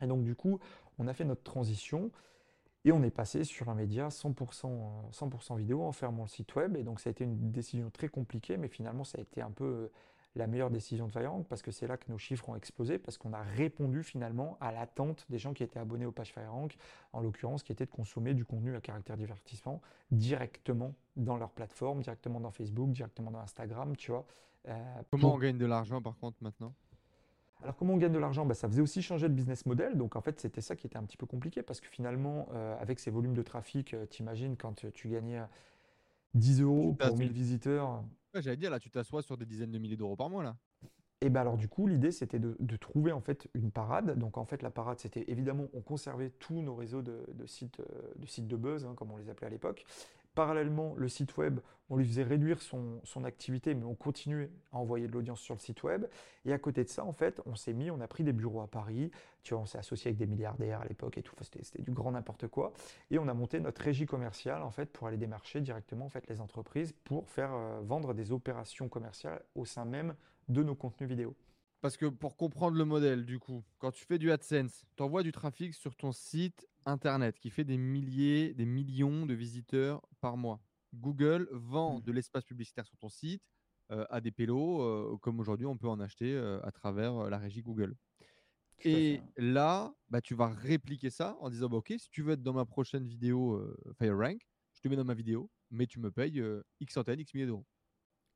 Et 0.00 0.06
donc 0.06 0.22
du 0.22 0.34
coup, 0.34 0.58
on 0.98 1.06
a 1.06 1.12
fait 1.12 1.24
notre 1.24 1.42
transition. 1.42 2.10
Et 2.84 2.92
on 2.92 3.02
est 3.02 3.10
passé 3.10 3.44
sur 3.44 3.68
un 3.68 3.74
média 3.74 4.08
100%, 4.08 5.12
100 5.12 5.54
vidéo 5.56 5.82
en 5.82 5.92
fermant 5.92 6.22
le 6.22 6.28
site 6.28 6.54
web. 6.54 6.76
Et 6.76 6.82
donc 6.82 7.00
ça 7.00 7.10
a 7.10 7.12
été 7.12 7.24
une 7.24 7.50
décision 7.50 7.90
très 7.90 8.08
compliquée, 8.08 8.56
mais 8.56 8.68
finalement 8.68 9.04
ça 9.04 9.18
a 9.18 9.20
été 9.20 9.42
un 9.42 9.50
peu 9.50 9.64
euh, 9.64 9.92
la 10.36 10.46
meilleure 10.46 10.70
décision 10.70 11.06
de 11.06 11.12
FireRank 11.12 11.46
parce 11.46 11.60
que 11.60 11.70
c'est 11.70 11.86
là 11.86 11.96
que 11.96 12.10
nos 12.10 12.18
chiffres 12.18 12.48
ont 12.48 12.56
explosé, 12.56 12.98
parce 12.98 13.18
qu'on 13.18 13.32
a 13.32 13.42
répondu 13.42 14.02
finalement 14.02 14.56
à 14.60 14.72
l'attente 14.72 15.26
des 15.28 15.38
gens 15.38 15.52
qui 15.52 15.62
étaient 15.62 15.78
abonnés 15.78 16.06
aux 16.06 16.12
pages 16.12 16.32
FireRank, 16.32 16.76
en 17.12 17.20
l'occurrence 17.20 17.62
qui 17.62 17.72
était 17.72 17.86
de 17.86 17.90
consommer 17.90 18.34
du 18.34 18.44
contenu 18.44 18.74
à 18.76 18.80
caractère 18.80 19.16
divertissement 19.16 19.80
directement 20.10 20.94
dans 21.16 21.36
leur 21.36 21.50
plateforme, 21.50 22.00
directement 22.00 22.40
dans 22.40 22.50
Facebook, 22.50 22.90
directement 22.90 23.30
dans 23.30 23.40
Instagram, 23.40 23.96
tu 23.96 24.10
vois. 24.10 24.24
Euh, 24.68 25.02
Comment 25.10 25.34
on 25.34 25.38
gagne 25.38 25.58
de 25.58 25.66
l'argent 25.66 26.00
par 26.00 26.16
contre 26.18 26.36
maintenant? 26.42 26.74
Alors 27.62 27.76
comment 27.76 27.94
on 27.94 27.96
gagne 27.96 28.12
de 28.12 28.18
l'argent? 28.18 28.46
Bah, 28.46 28.54
Ça 28.54 28.68
faisait 28.68 28.82
aussi 28.82 29.02
changer 29.02 29.28
le 29.28 29.34
business 29.34 29.66
model. 29.66 29.96
Donc 29.96 30.16
en 30.16 30.20
fait, 30.20 30.40
c'était 30.40 30.60
ça 30.60 30.76
qui 30.76 30.86
était 30.86 30.96
un 30.96 31.04
petit 31.04 31.16
peu 31.16 31.26
compliqué 31.26 31.62
parce 31.62 31.80
que 31.80 31.88
finalement, 31.88 32.48
euh, 32.54 32.80
avec 32.80 32.98
ces 32.98 33.10
volumes 33.10 33.34
de 33.34 33.42
trafic, 33.42 33.94
euh, 33.94 34.06
t'imagines 34.06 34.56
quand 34.56 34.86
tu 34.92 35.08
gagnais 35.08 35.40
10 36.34 36.62
euros 36.62 36.94
pour 36.94 37.16
1000 37.16 37.32
visiteurs. 37.32 38.02
J'allais 38.34 38.56
dire, 38.56 38.70
là, 38.70 38.78
tu 38.78 38.90
t'assois 38.90 39.22
sur 39.22 39.36
des 39.36 39.46
dizaines 39.46 39.72
de 39.72 39.78
milliers 39.78 39.96
d'euros 39.96 40.16
par 40.16 40.30
mois, 40.30 40.44
là. 40.44 40.56
Et 41.22 41.28
ben 41.28 41.42
alors 41.42 41.58
du 41.58 41.68
coup, 41.68 41.86
l'idée, 41.86 42.12
c'était 42.12 42.38
de, 42.38 42.76
trouver 42.76 43.12
en 43.12 43.20
fait 43.20 43.48
une 43.52 43.70
parade. 43.70 44.18
Donc 44.18 44.38
en 44.38 44.46
fait, 44.46 44.62
la 44.62 44.70
parade, 44.70 44.98
c'était 45.00 45.24
évidemment, 45.28 45.66
on 45.74 45.82
conservait 45.82 46.30
tous 46.30 46.62
nos 46.62 46.74
réseaux 46.74 47.02
de, 47.02 47.22
sites, 47.44 47.80
euh, 47.80 48.12
de 48.16 48.26
sites 48.26 48.48
de 48.48 48.56
buzz, 48.56 48.86
hein, 48.86 48.94
comme 48.96 49.10
on 49.10 49.18
les 49.18 49.28
appelait 49.28 49.48
à 49.48 49.50
l'époque. 49.50 49.84
Parallèlement, 50.34 50.94
le 50.96 51.08
site 51.08 51.36
web, 51.36 51.60
on 51.90 51.96
lui 51.96 52.06
faisait 52.06 52.22
réduire 52.22 52.62
son, 52.62 53.00
activité, 53.24 53.74
mais 53.74 53.84
on 53.84 53.96
continuait 53.96 54.50
à 54.72 54.78
envoyer 54.78 55.08
de 55.08 55.12
l'audience 55.12 55.40
sur 55.40 55.54
le 55.54 55.60
site 55.60 55.82
web. 55.82 56.06
Et 56.44 56.52
à 56.52 56.58
côté 56.58 56.84
de 56.84 56.88
ça, 56.88 57.04
en 57.04 57.12
fait, 57.12 57.40
on 57.46 57.56
s'est 57.56 57.72
mis, 57.72 57.90
on 57.90 58.00
a 58.00 58.06
pris 58.06 58.22
des 58.22 58.32
bureaux 58.32 58.60
à 58.60 58.68
Paris. 58.68 59.10
Tu 59.42 59.54
vois, 59.54 59.62
on 59.64 59.66
s'est 59.66 59.78
associé 59.78 60.08
avec 60.10 60.18
des 60.18 60.26
milliardaires 60.26 60.80
à 60.80 60.84
l'époque 60.84 61.18
et 61.18 61.22
tout. 61.22 61.34
c'était 61.42 61.82
du 61.82 61.90
grand 61.90 62.12
n'importe 62.12 62.46
quoi. 62.46 62.72
Et 63.10 63.18
on 63.18 63.26
a 63.26 63.34
monté 63.34 63.58
notre 63.58 63.82
régie 63.82 64.06
commerciale, 64.06 64.62
en 64.62 64.70
fait, 64.70 64.86
pour 64.86 65.08
aller 65.08 65.16
démarcher 65.16 65.60
directement, 65.60 66.06
en 66.06 66.10
fait, 66.10 66.28
les 66.28 66.40
entreprises 66.40 66.94
pour 67.04 67.28
faire 67.28 67.52
euh, 67.52 67.80
vendre 67.82 68.14
des 68.14 68.30
opérations 68.30 68.88
commerciales 68.88 69.42
au 69.56 69.64
sein 69.64 69.84
même 69.84 70.14
de 70.48 70.62
nos 70.62 70.76
contenus 70.76 71.08
vidéo. 71.08 71.34
Parce 71.80 71.96
que 71.96 72.06
pour 72.06 72.36
comprendre 72.36 72.76
le 72.76 72.84
modèle, 72.84 73.24
du 73.24 73.38
coup, 73.38 73.64
quand 73.78 73.90
tu 73.90 74.04
fais 74.04 74.18
du 74.18 74.30
AdSense, 74.30 74.84
tu 74.96 75.02
envoies 75.02 75.22
du 75.22 75.32
trafic 75.32 75.74
sur 75.74 75.96
ton 75.96 76.12
site 76.12 76.68
internet 76.86 77.38
qui 77.38 77.50
fait 77.50 77.64
des 77.64 77.76
milliers, 77.76 78.54
des 78.54 78.66
millions 78.66 79.26
de 79.26 79.34
visiteurs 79.34 80.02
par 80.20 80.36
mois. 80.36 80.60
Google 80.94 81.48
vend 81.52 81.98
mmh. 81.98 82.02
de 82.02 82.12
l'espace 82.12 82.44
publicitaire 82.44 82.86
sur 82.86 82.96
ton 82.98 83.08
site 83.08 83.42
euh, 83.92 84.04
à 84.08 84.20
des 84.20 84.30
pélos, 84.30 84.82
euh, 84.82 85.16
comme 85.20 85.40
aujourd'hui 85.40 85.66
on 85.66 85.76
peut 85.76 85.88
en 85.88 85.98
acheter 85.98 86.32
euh, 86.32 86.60
à 86.62 86.70
travers 86.70 87.28
la 87.28 87.38
régie 87.38 87.60
Google. 87.62 87.96
Et 88.82 89.20
là, 89.36 89.92
bah, 90.08 90.20
tu 90.20 90.34
vas 90.34 90.48
répliquer 90.48 91.10
ça 91.10 91.36
en 91.40 91.50
disant 91.50 91.68
bah, 91.68 91.78
Ok, 91.78 91.92
si 91.98 92.08
tu 92.08 92.22
veux 92.22 92.32
être 92.32 92.42
dans 92.42 92.52
ma 92.54 92.64
prochaine 92.64 93.06
vidéo 93.06 93.60
FireRank, 93.98 94.40
je 94.72 94.80
te 94.80 94.88
mets 94.88 94.96
dans 94.96 95.04
ma 95.04 95.14
vidéo, 95.14 95.50
mais 95.70 95.86
tu 95.86 95.98
me 95.98 96.10
payes 96.10 96.42
X 96.78 96.94
centaines, 96.94 97.20
X 97.20 97.34
milliers 97.34 97.46
d'euros. 97.46 97.66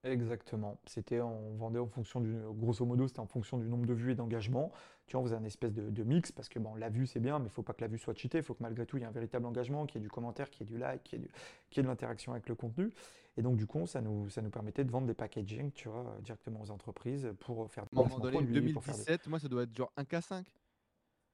Exactement. 0.05 0.79
C'était, 0.87 1.21
on 1.21 1.55
vendait 1.57 1.79
en 1.79 1.87
fonction 1.87 2.21
du, 2.21 2.35
grosso 2.51 2.85
modo, 2.85 3.09
c'était 3.09 3.21
en 3.21 3.27
fonction 3.27 3.59
du 3.59 3.69
nombre 3.69 3.87
de 3.87 3.95
vues 3.95 4.13
et 4.13 4.15
d'engagement. 4.15 4.71
Tu 5.07 5.13
vois, 5.13 5.23
on 5.23 5.25
faisait 5.25 5.37
un 5.37 5.45
espèce 5.45 5.73
de, 5.73 6.05
mix 6.05 6.31
parce 6.31 6.49
que 6.49 6.59
bon, 6.59 6.75
la 6.75 6.91
vue 6.91 7.07
c'est 7.07 7.21
bien, 7.21 7.39
mais 7.39 7.47
il 7.47 7.51
faut 7.51 7.63
pas 7.63 7.73
que 7.73 7.81
la 7.81 7.89
vue 7.89 7.99
soit 7.99 8.15
cheatée. 8.15 8.39
Il 8.39 8.45
faut 8.45 8.55
que 8.55 8.63
malgré 8.63 8.85
tout, 8.85 8.99
il 8.99 9.01
y 9.01 9.03
ait 9.03 9.07
un 9.07 9.13
véritable 9.13 9.47
engagement, 9.47 9.87
qu'il 9.87 10.01
y 10.01 10.05
ait 10.05 10.07
du 10.07 10.11
commentaire, 10.11 10.51
qu'il 10.51 10.67
y 10.67 10.71
ait 10.71 10.73
du 10.73 10.79
like, 10.79 11.03
qu'il 11.05 11.21
y 11.21 11.23
ait, 11.23 11.29
du, 11.73 11.83
de 11.83 11.87
l'interaction 11.87 12.33
avec 12.33 12.49
le 12.49 12.55
contenu. 12.55 12.93
Et 13.37 13.43
donc, 13.43 13.57
du 13.57 13.67
coup, 13.67 13.87
ça 13.87 14.01
nous, 14.01 14.29
ça 14.29 14.43
nous 14.43 14.51
permettait 14.51 14.85
de 14.85 14.91
vendre 14.91 15.07
des 15.07 15.15
packaging, 15.15 15.73
tu 15.73 15.89
vois, 15.89 16.17
directement 16.23 16.61
aux 16.61 16.71
entreprises 16.71 17.33
pour 17.41 17.71
faire 17.71 17.85
des 17.87 17.97
moment 17.97 18.19
donné, 18.19 18.43
2017, 18.43 19.27
moi, 19.27 19.41
ça 19.41 19.49
doit 19.49 19.63
être 19.63 19.75
genre 19.75 19.93
1K5. 19.97 20.45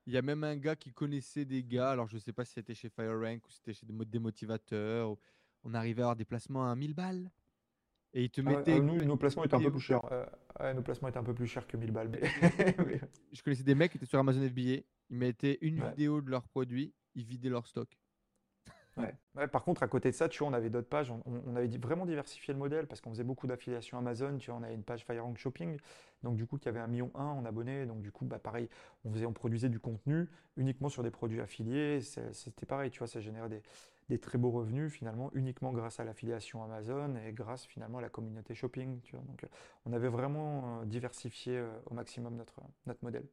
Il 0.06 0.14
y 0.14 0.16
a 0.16 0.22
même 0.22 0.44
un 0.44 0.56
gars 0.56 0.76
qui 0.76 0.92
connaissait 0.92 1.44
des 1.44 1.62
gars, 1.62 1.90
alors 1.90 2.08
je 2.08 2.14
ne 2.14 2.20
sais 2.20 2.32
pas 2.32 2.44
si 2.44 2.54
c'était 2.54 2.74
chez 2.74 2.88
FireRank 2.88 3.46
ou 3.46 3.50
c'était 3.50 3.74
chez 3.74 3.86
des 3.86 4.18
motivateurs. 4.18 5.16
On 5.62 5.74
arrivait 5.74 6.00
à 6.02 6.06
avoir 6.06 6.16
des 6.16 6.24
placements 6.24 6.70
à 6.70 6.74
1000 6.74 6.94
balles. 6.94 7.30
Et 8.12 8.24
ils 8.24 8.30
te 8.30 8.40
ah 8.44 8.50
mettaient. 8.50 8.76
Ah, 8.76 8.80
nous, 8.80 8.96
nos 9.04 9.16
placements 9.16 9.44
étaient 9.44 9.54
un 9.54 9.62
peu 9.62 9.70
plus 9.70 9.80
chers. 9.80 10.00
Euh, 10.10 10.74
nos 10.74 10.82
placements 10.82 11.08
étaient 11.08 11.18
un 11.18 11.24
peu 11.24 11.34
plus 11.34 11.46
chers 11.46 11.66
que 11.66 11.76
1000 11.76 11.92
balles. 11.92 12.10
Je 13.32 13.42
connaissais 13.42 13.62
des 13.62 13.74
mecs 13.74 13.92
qui 13.92 13.98
étaient 13.98 14.06
sur 14.06 14.18
Amazon 14.18 14.46
FBA. 14.48 14.82
Ils 15.10 15.16
mettaient 15.16 15.58
une 15.60 15.80
vidéo 15.80 16.20
de 16.20 16.30
leurs 16.30 16.46
produits, 16.48 16.92
ils 17.14 17.24
vidaient 17.24 17.48
leur 17.48 17.66
stock. 17.66 17.88
Ouais. 18.96 19.46
par 19.48 19.64
contre, 19.64 19.82
à 19.82 19.88
côté 19.88 20.10
de 20.10 20.14
ça, 20.14 20.28
tu 20.28 20.40
vois, 20.40 20.48
on 20.48 20.52
avait 20.52 20.68
d'autres 20.68 20.88
pages. 20.88 21.10
On, 21.10 21.56
avait 21.56 21.68
vraiment 21.78 22.06
diversifié 22.06 22.52
le 22.52 22.58
modèle 22.58 22.86
parce 22.86 23.00
qu'on 23.00 23.10
faisait 23.10 23.24
beaucoup 23.24 23.46
d'affiliations 23.46 23.98
Amazon. 23.98 24.36
Tu 24.38 24.50
vois, 24.50 24.60
on 24.60 24.62
avait 24.62 24.74
une 24.74 24.82
page 24.82 25.04
FireRank 25.04 25.38
Shopping. 25.38 25.78
Donc, 26.22 26.36
du 26.36 26.46
coup, 26.46 26.58
qui 26.58 26.68
avait 26.68 26.80
un 26.80 26.86
million 26.86 27.10
un 27.14 27.24
en 27.24 27.44
abonnés. 27.44 27.86
Donc, 27.86 28.02
du 28.02 28.12
coup, 28.12 28.24
bah, 28.24 28.38
pareil, 28.38 28.68
on, 29.04 29.12
faisait, 29.12 29.26
on 29.26 29.32
produisait 29.32 29.68
du 29.68 29.78
contenu 29.78 30.28
uniquement 30.56 30.88
sur 30.88 31.02
des 31.02 31.10
produits 31.10 31.40
affiliés. 31.40 32.00
C'était 32.00 32.66
pareil, 32.66 32.90
tu 32.90 32.98
vois, 32.98 33.08
ça 33.08 33.20
générait 33.20 33.48
des, 33.48 33.62
des 34.10 34.18
très 34.18 34.38
beaux 34.38 34.50
revenus 34.50 34.92
finalement 34.92 35.30
uniquement 35.34 35.72
grâce 35.72 36.00
à 36.00 36.04
l'affiliation 36.04 36.62
Amazon 36.64 37.16
et 37.16 37.32
grâce 37.32 37.64
finalement 37.64 37.98
à 37.98 38.02
la 38.02 38.08
communauté 38.08 38.54
shopping. 38.54 39.00
Tu 39.02 39.16
vois. 39.16 39.24
Donc, 39.24 39.44
euh, 39.44 39.48
on 39.86 39.92
avait 39.92 40.08
vraiment 40.08 40.80
euh, 40.80 40.84
diversifié 40.84 41.56
euh, 41.56 41.70
au 41.86 41.94
maximum 41.94 42.36
notre, 42.36 42.60
notre 42.86 43.02
modèle. 43.02 43.26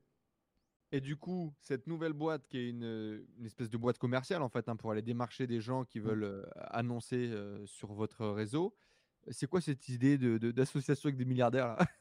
Et 0.91 1.02
du 1.02 1.18
coup, 1.18 1.54
cette 1.60 1.88
nouvelle 1.88 2.14
boîte 2.14 2.48
qui 2.48 2.60
est 2.60 2.70
une, 2.70 3.26
une 3.38 3.45
espèce 3.45 3.70
de 3.70 3.78
boîte 3.78 3.98
commerciale 3.98 4.41
en 4.41 4.48
fait 4.48 4.70
hein, 4.70 4.78
pour 4.78 4.91
aller 4.91 5.02
démarcher 5.02 5.45
des 5.45 5.60
gens 5.60 5.84
qui 5.84 5.99
mmh. 5.99 6.04
veulent 6.04 6.49
annoncer 6.56 7.30
sur 7.66 7.91
votre 7.91 8.26
réseau, 8.28 8.74
c'est 9.30 9.48
quoi 9.48 9.60
cette 9.60 9.90
idée 9.90 10.18
d'association 10.18 11.10
de, 11.10 11.12
avec 11.12 11.18
des 11.18 11.26
milliardaires 11.26 11.68
là? 11.68 11.78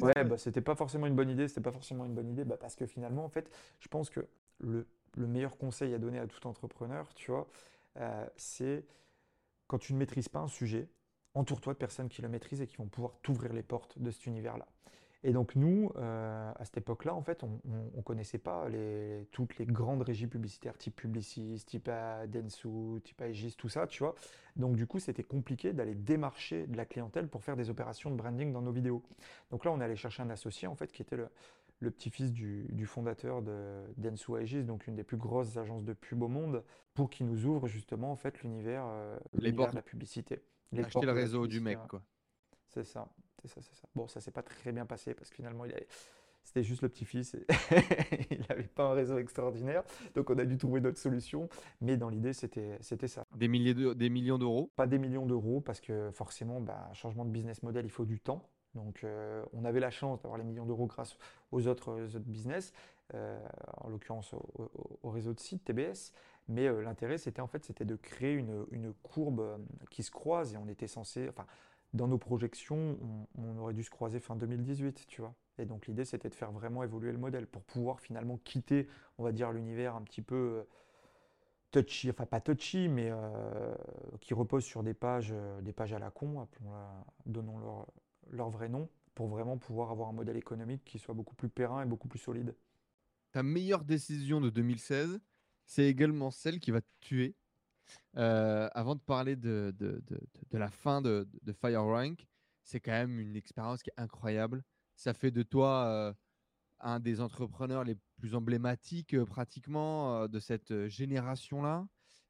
Ouais, 0.00 0.24
bah, 0.24 0.38
c'était 0.38 0.62
pas 0.62 0.74
forcément 0.74 1.06
une 1.06 1.14
bonne 1.14 1.28
idée. 1.28 1.48
C'était 1.48 1.60
pas 1.60 1.72
forcément 1.72 2.06
une 2.06 2.14
bonne 2.14 2.30
idée, 2.30 2.44
bah, 2.44 2.56
parce 2.58 2.74
que 2.74 2.86
finalement, 2.86 3.24
en 3.24 3.28
fait, 3.28 3.50
je 3.78 3.88
pense 3.88 4.08
que 4.08 4.26
le 4.58 4.86
le 5.18 5.26
meilleur 5.26 5.56
conseil 5.58 5.94
à 5.94 5.98
donner 5.98 6.18
à 6.18 6.26
tout 6.26 6.46
entrepreneur, 6.46 7.12
tu 7.14 7.30
vois, 7.30 7.46
euh, 7.98 8.26
c'est 8.36 8.84
quand 9.66 9.78
tu 9.78 9.92
ne 9.92 9.98
maîtrises 9.98 10.28
pas 10.28 10.40
un 10.40 10.48
sujet, 10.48 10.88
entoure-toi 11.34 11.74
de 11.74 11.78
personnes 11.78 12.08
qui 12.08 12.22
le 12.22 12.28
maîtrisent 12.28 12.62
et 12.62 12.66
qui 12.66 12.76
vont 12.76 12.86
pouvoir 12.86 13.12
t'ouvrir 13.22 13.52
les 13.52 13.62
portes 13.62 13.98
de 13.98 14.10
cet 14.10 14.26
univers-là. 14.26 14.66
Et 15.24 15.32
donc 15.32 15.56
nous, 15.56 15.90
euh, 15.96 16.52
à 16.54 16.64
cette 16.64 16.76
époque-là, 16.76 17.12
en 17.12 17.22
fait, 17.22 17.42
on 17.42 17.60
ne 17.64 18.02
connaissait 18.02 18.38
pas 18.38 18.68
les, 18.68 19.26
toutes 19.32 19.58
les 19.58 19.66
grandes 19.66 20.02
régies 20.02 20.28
publicitaires, 20.28 20.78
type 20.78 20.94
Publicis, 20.94 21.64
type 21.66 21.90
Densu, 22.28 23.00
type 23.02 23.20
Aegis, 23.20 23.56
tout 23.56 23.68
ça, 23.68 23.88
tu 23.88 24.04
vois. 24.04 24.14
Donc 24.54 24.76
du 24.76 24.86
coup, 24.86 25.00
c'était 25.00 25.24
compliqué 25.24 25.72
d'aller 25.72 25.96
démarcher 25.96 26.68
de 26.68 26.76
la 26.76 26.86
clientèle 26.86 27.26
pour 27.26 27.42
faire 27.42 27.56
des 27.56 27.68
opérations 27.68 28.10
de 28.12 28.16
branding 28.16 28.52
dans 28.52 28.62
nos 28.62 28.70
vidéos. 28.70 29.02
Donc 29.50 29.64
là, 29.64 29.72
on 29.72 29.80
allé 29.80 29.96
chercher 29.96 30.22
un 30.22 30.30
associé, 30.30 30.68
en 30.68 30.76
fait, 30.76 30.92
qui 30.92 31.02
était 31.02 31.16
le, 31.16 31.28
le 31.80 31.90
petit-fils 31.90 32.32
du, 32.32 32.86
fondateur 32.86 33.42
de 33.42 33.82
Densu 33.96 34.36
Aegis, 34.36 34.64
donc 34.64 34.86
une 34.86 34.96
des 34.96 35.04
plus 35.04 35.16
grosses 35.16 35.56
agences 35.56 35.84
de 35.84 35.92
pub 35.92 36.22
au 36.22 36.28
monde, 36.28 36.64
pour 36.94 37.10
qu'il 37.10 37.26
nous 37.26 37.46
ouvre 37.46 37.68
justement 37.68 38.10
en 38.10 38.16
fait 38.16 38.42
l'univers 38.42 38.84
de 39.34 39.74
la 39.74 39.82
publicité. 39.82 40.42
Les 40.72 40.84
Acheter 40.84 41.06
le 41.06 41.12
réseau 41.12 41.46
du 41.46 41.60
mec, 41.60 41.78
quoi. 41.88 42.02
C'est 42.66 42.84
ça, 42.84 43.08
c'est 43.40 43.48
ça, 43.48 43.62
c'est 43.62 43.74
ça. 43.74 43.88
Bon, 43.94 44.08
ça 44.08 44.20
s'est 44.20 44.30
pas 44.30 44.42
très 44.42 44.72
bien 44.72 44.84
passé 44.84 45.14
parce 45.14 45.30
que 45.30 45.36
finalement, 45.36 45.64
il 45.64 45.72
c'était 46.48 46.62
juste 46.62 46.80
le 46.80 46.88
petit-fils. 46.88 47.36
il 48.30 48.40
n'avait 48.48 48.62
pas 48.62 48.84
un 48.84 48.94
réseau 48.94 49.18
extraordinaire. 49.18 49.82
Donc, 50.14 50.30
on 50.30 50.38
a 50.38 50.46
dû 50.46 50.56
trouver 50.56 50.80
d'autres 50.80 50.98
solutions. 50.98 51.46
Mais 51.82 51.98
dans 51.98 52.08
l'idée, 52.08 52.32
c'était, 52.32 52.78
c'était 52.80 53.06
ça. 53.06 53.26
Des, 53.36 53.48
milliers 53.48 53.74
de, 53.74 53.92
des 53.92 54.08
millions 54.08 54.38
d'euros 54.38 54.72
Pas 54.74 54.86
des 54.86 54.98
millions 54.98 55.26
d'euros 55.26 55.60
parce 55.60 55.82
que 55.82 56.10
forcément, 56.10 56.62
bah, 56.62 56.88
changement 56.94 57.26
de 57.26 57.30
business 57.30 57.62
model, 57.62 57.84
il 57.84 57.90
faut 57.90 58.06
du 58.06 58.18
temps. 58.18 58.48
Donc, 58.78 59.02
euh, 59.02 59.44
on 59.52 59.64
avait 59.64 59.80
la 59.80 59.90
chance 59.90 60.22
d'avoir 60.22 60.38
les 60.38 60.44
millions 60.44 60.64
d'euros 60.64 60.86
grâce 60.86 61.16
aux 61.52 61.66
autres, 61.66 61.98
business, 62.18 62.72
euh, 63.14 63.38
en 63.78 63.88
l'occurrence 63.88 64.34
au, 65.02 65.10
réseau 65.10 65.34
de 65.34 65.40
sites 65.40 65.64
TBS. 65.64 66.12
Mais 66.48 66.66
euh, 66.66 66.82
l'intérêt, 66.82 67.18
c'était 67.18 67.40
en 67.40 67.46
fait, 67.46 67.64
c'était 67.64 67.84
de 67.84 67.96
créer 67.96 68.34
une, 68.34 68.94
courbe 69.02 69.58
qui 69.90 70.02
se 70.02 70.10
croise 70.10 70.54
et 70.54 70.56
on 70.56 70.68
était 70.68 70.86
censé, 70.86 71.28
enfin, 71.28 71.46
dans 71.92 72.06
nos 72.06 72.18
projections, 72.18 72.98
on, 73.36 73.58
aurait 73.58 73.74
dû 73.74 73.82
se 73.82 73.90
croiser 73.90 74.20
fin 74.20 74.36
2018, 74.36 75.06
tu 75.08 75.20
vois. 75.20 75.34
Et 75.58 75.64
donc 75.64 75.86
l'idée, 75.86 76.04
c'était 76.04 76.28
de 76.28 76.34
faire 76.34 76.52
vraiment 76.52 76.84
évoluer 76.84 77.10
le 77.10 77.18
modèle 77.18 77.46
pour 77.46 77.62
pouvoir 77.62 78.00
finalement 78.00 78.38
quitter, 78.44 78.88
on 79.18 79.24
va 79.24 79.32
dire, 79.32 79.50
l'univers 79.50 79.96
un 79.96 80.02
petit 80.02 80.22
peu 80.22 80.64
touchy, 81.72 82.10
enfin 82.10 82.26
pas 82.26 82.40
touchy, 82.40 82.88
mais 82.88 83.10
qui 84.20 84.34
repose 84.34 84.64
sur 84.64 84.84
des 84.84 84.94
pages, 84.94 85.34
des 85.62 85.72
pages 85.72 85.92
à 85.92 85.98
la 85.98 86.10
con, 86.10 86.40
appelons-la, 86.42 87.04
donnons 87.26 87.58
leur, 88.30 88.50
vrai 88.50 88.68
nom 88.68 88.88
pour 89.14 89.28
vraiment 89.28 89.58
pouvoir 89.58 89.90
avoir 89.90 90.08
un 90.08 90.12
modèle 90.12 90.36
économique 90.36 90.84
qui 90.84 90.98
soit 90.98 91.14
beaucoup 91.14 91.34
plus 91.34 91.48
périn 91.48 91.82
et 91.82 91.86
beaucoup 91.86 92.08
plus 92.08 92.18
solide. 92.18 92.54
Ta 93.32 93.42
meilleure 93.42 93.84
décision 93.84 94.40
de 94.40 94.50
2016, 94.50 95.20
c'est 95.66 95.86
également 95.86 96.30
celle 96.30 96.60
qui 96.60 96.70
va 96.70 96.80
te 96.80 96.86
tuer. 97.00 97.36
Euh, 98.16 98.68
avant 98.72 98.94
de 98.94 99.00
parler 99.00 99.36
de, 99.36 99.74
de, 99.78 100.02
de, 100.50 100.58
la 100.58 100.70
fin 100.70 101.00
de, 101.00 101.28
de 101.42 101.52
Fire 101.52 101.84
Rank, 101.84 102.26
c'est 102.62 102.80
quand 102.80 102.92
même 102.92 103.18
une 103.18 103.36
expérience 103.36 103.82
qui 103.82 103.90
est 103.90 104.00
incroyable. 104.00 104.62
Ça 104.96 105.14
fait 105.14 105.30
de 105.30 105.42
toi 105.42 105.86
euh, 105.86 106.12
un 106.80 107.00
des 107.00 107.20
entrepreneurs 107.20 107.84
les 107.84 107.96
plus 108.18 108.34
emblématiques 108.34 109.14
euh, 109.14 109.24
pratiquement 109.24 110.28
de 110.28 110.38
cette 110.38 110.88
génération-là. 110.88 111.86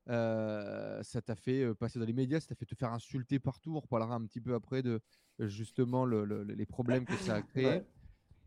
Ça 0.09 1.23
t'a 1.25 1.37
fait 1.37 1.75
passer 1.75 1.99
dans 1.99 2.05
les 2.05 2.13
médias, 2.13 2.41
ça 2.41 2.49
t'a 2.49 2.55
fait 2.55 2.67
te 2.67 2.75
faire 2.75 2.93
insulter 2.93 3.39
partout. 3.39 3.77
On 3.77 3.81
reparlera 3.81 4.15
un 4.15 4.25
petit 4.25 4.41
peu 4.41 4.55
après 4.55 4.83
de, 4.83 5.01
justement 5.39 6.07
les 6.07 6.67
problèmes 6.67 7.05
que 7.05 7.17
ça 7.17 7.37
a 7.37 7.43
créé. 7.43 7.83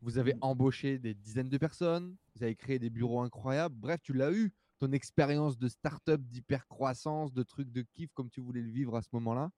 Vous 0.01 0.17
avez 0.17 0.33
embauché 0.41 0.97
des 0.97 1.13
dizaines 1.13 1.49
de 1.49 1.57
personnes, 1.59 2.17
vous 2.35 2.43
avez 2.43 2.55
créé 2.55 2.79
des 2.79 2.89
bureaux 2.89 3.21
incroyables. 3.21 3.75
Bref, 3.75 4.01
tu 4.01 4.13
l'as 4.13 4.31
eu, 4.31 4.51
ton 4.79 4.91
expérience 4.93 5.59
de 5.59 5.67
start-up, 5.67 6.19
d'hyper-croissance, 6.21 7.31
de 7.33 7.43
trucs 7.43 7.71
de 7.71 7.83
kiff 7.83 8.11
comme 8.13 8.31
tu 8.31 8.41
voulais 8.41 8.61
le 8.61 8.71
vivre 8.71 8.95
à 8.95 9.03
ce 9.03 9.09
moment-là. 9.13 9.51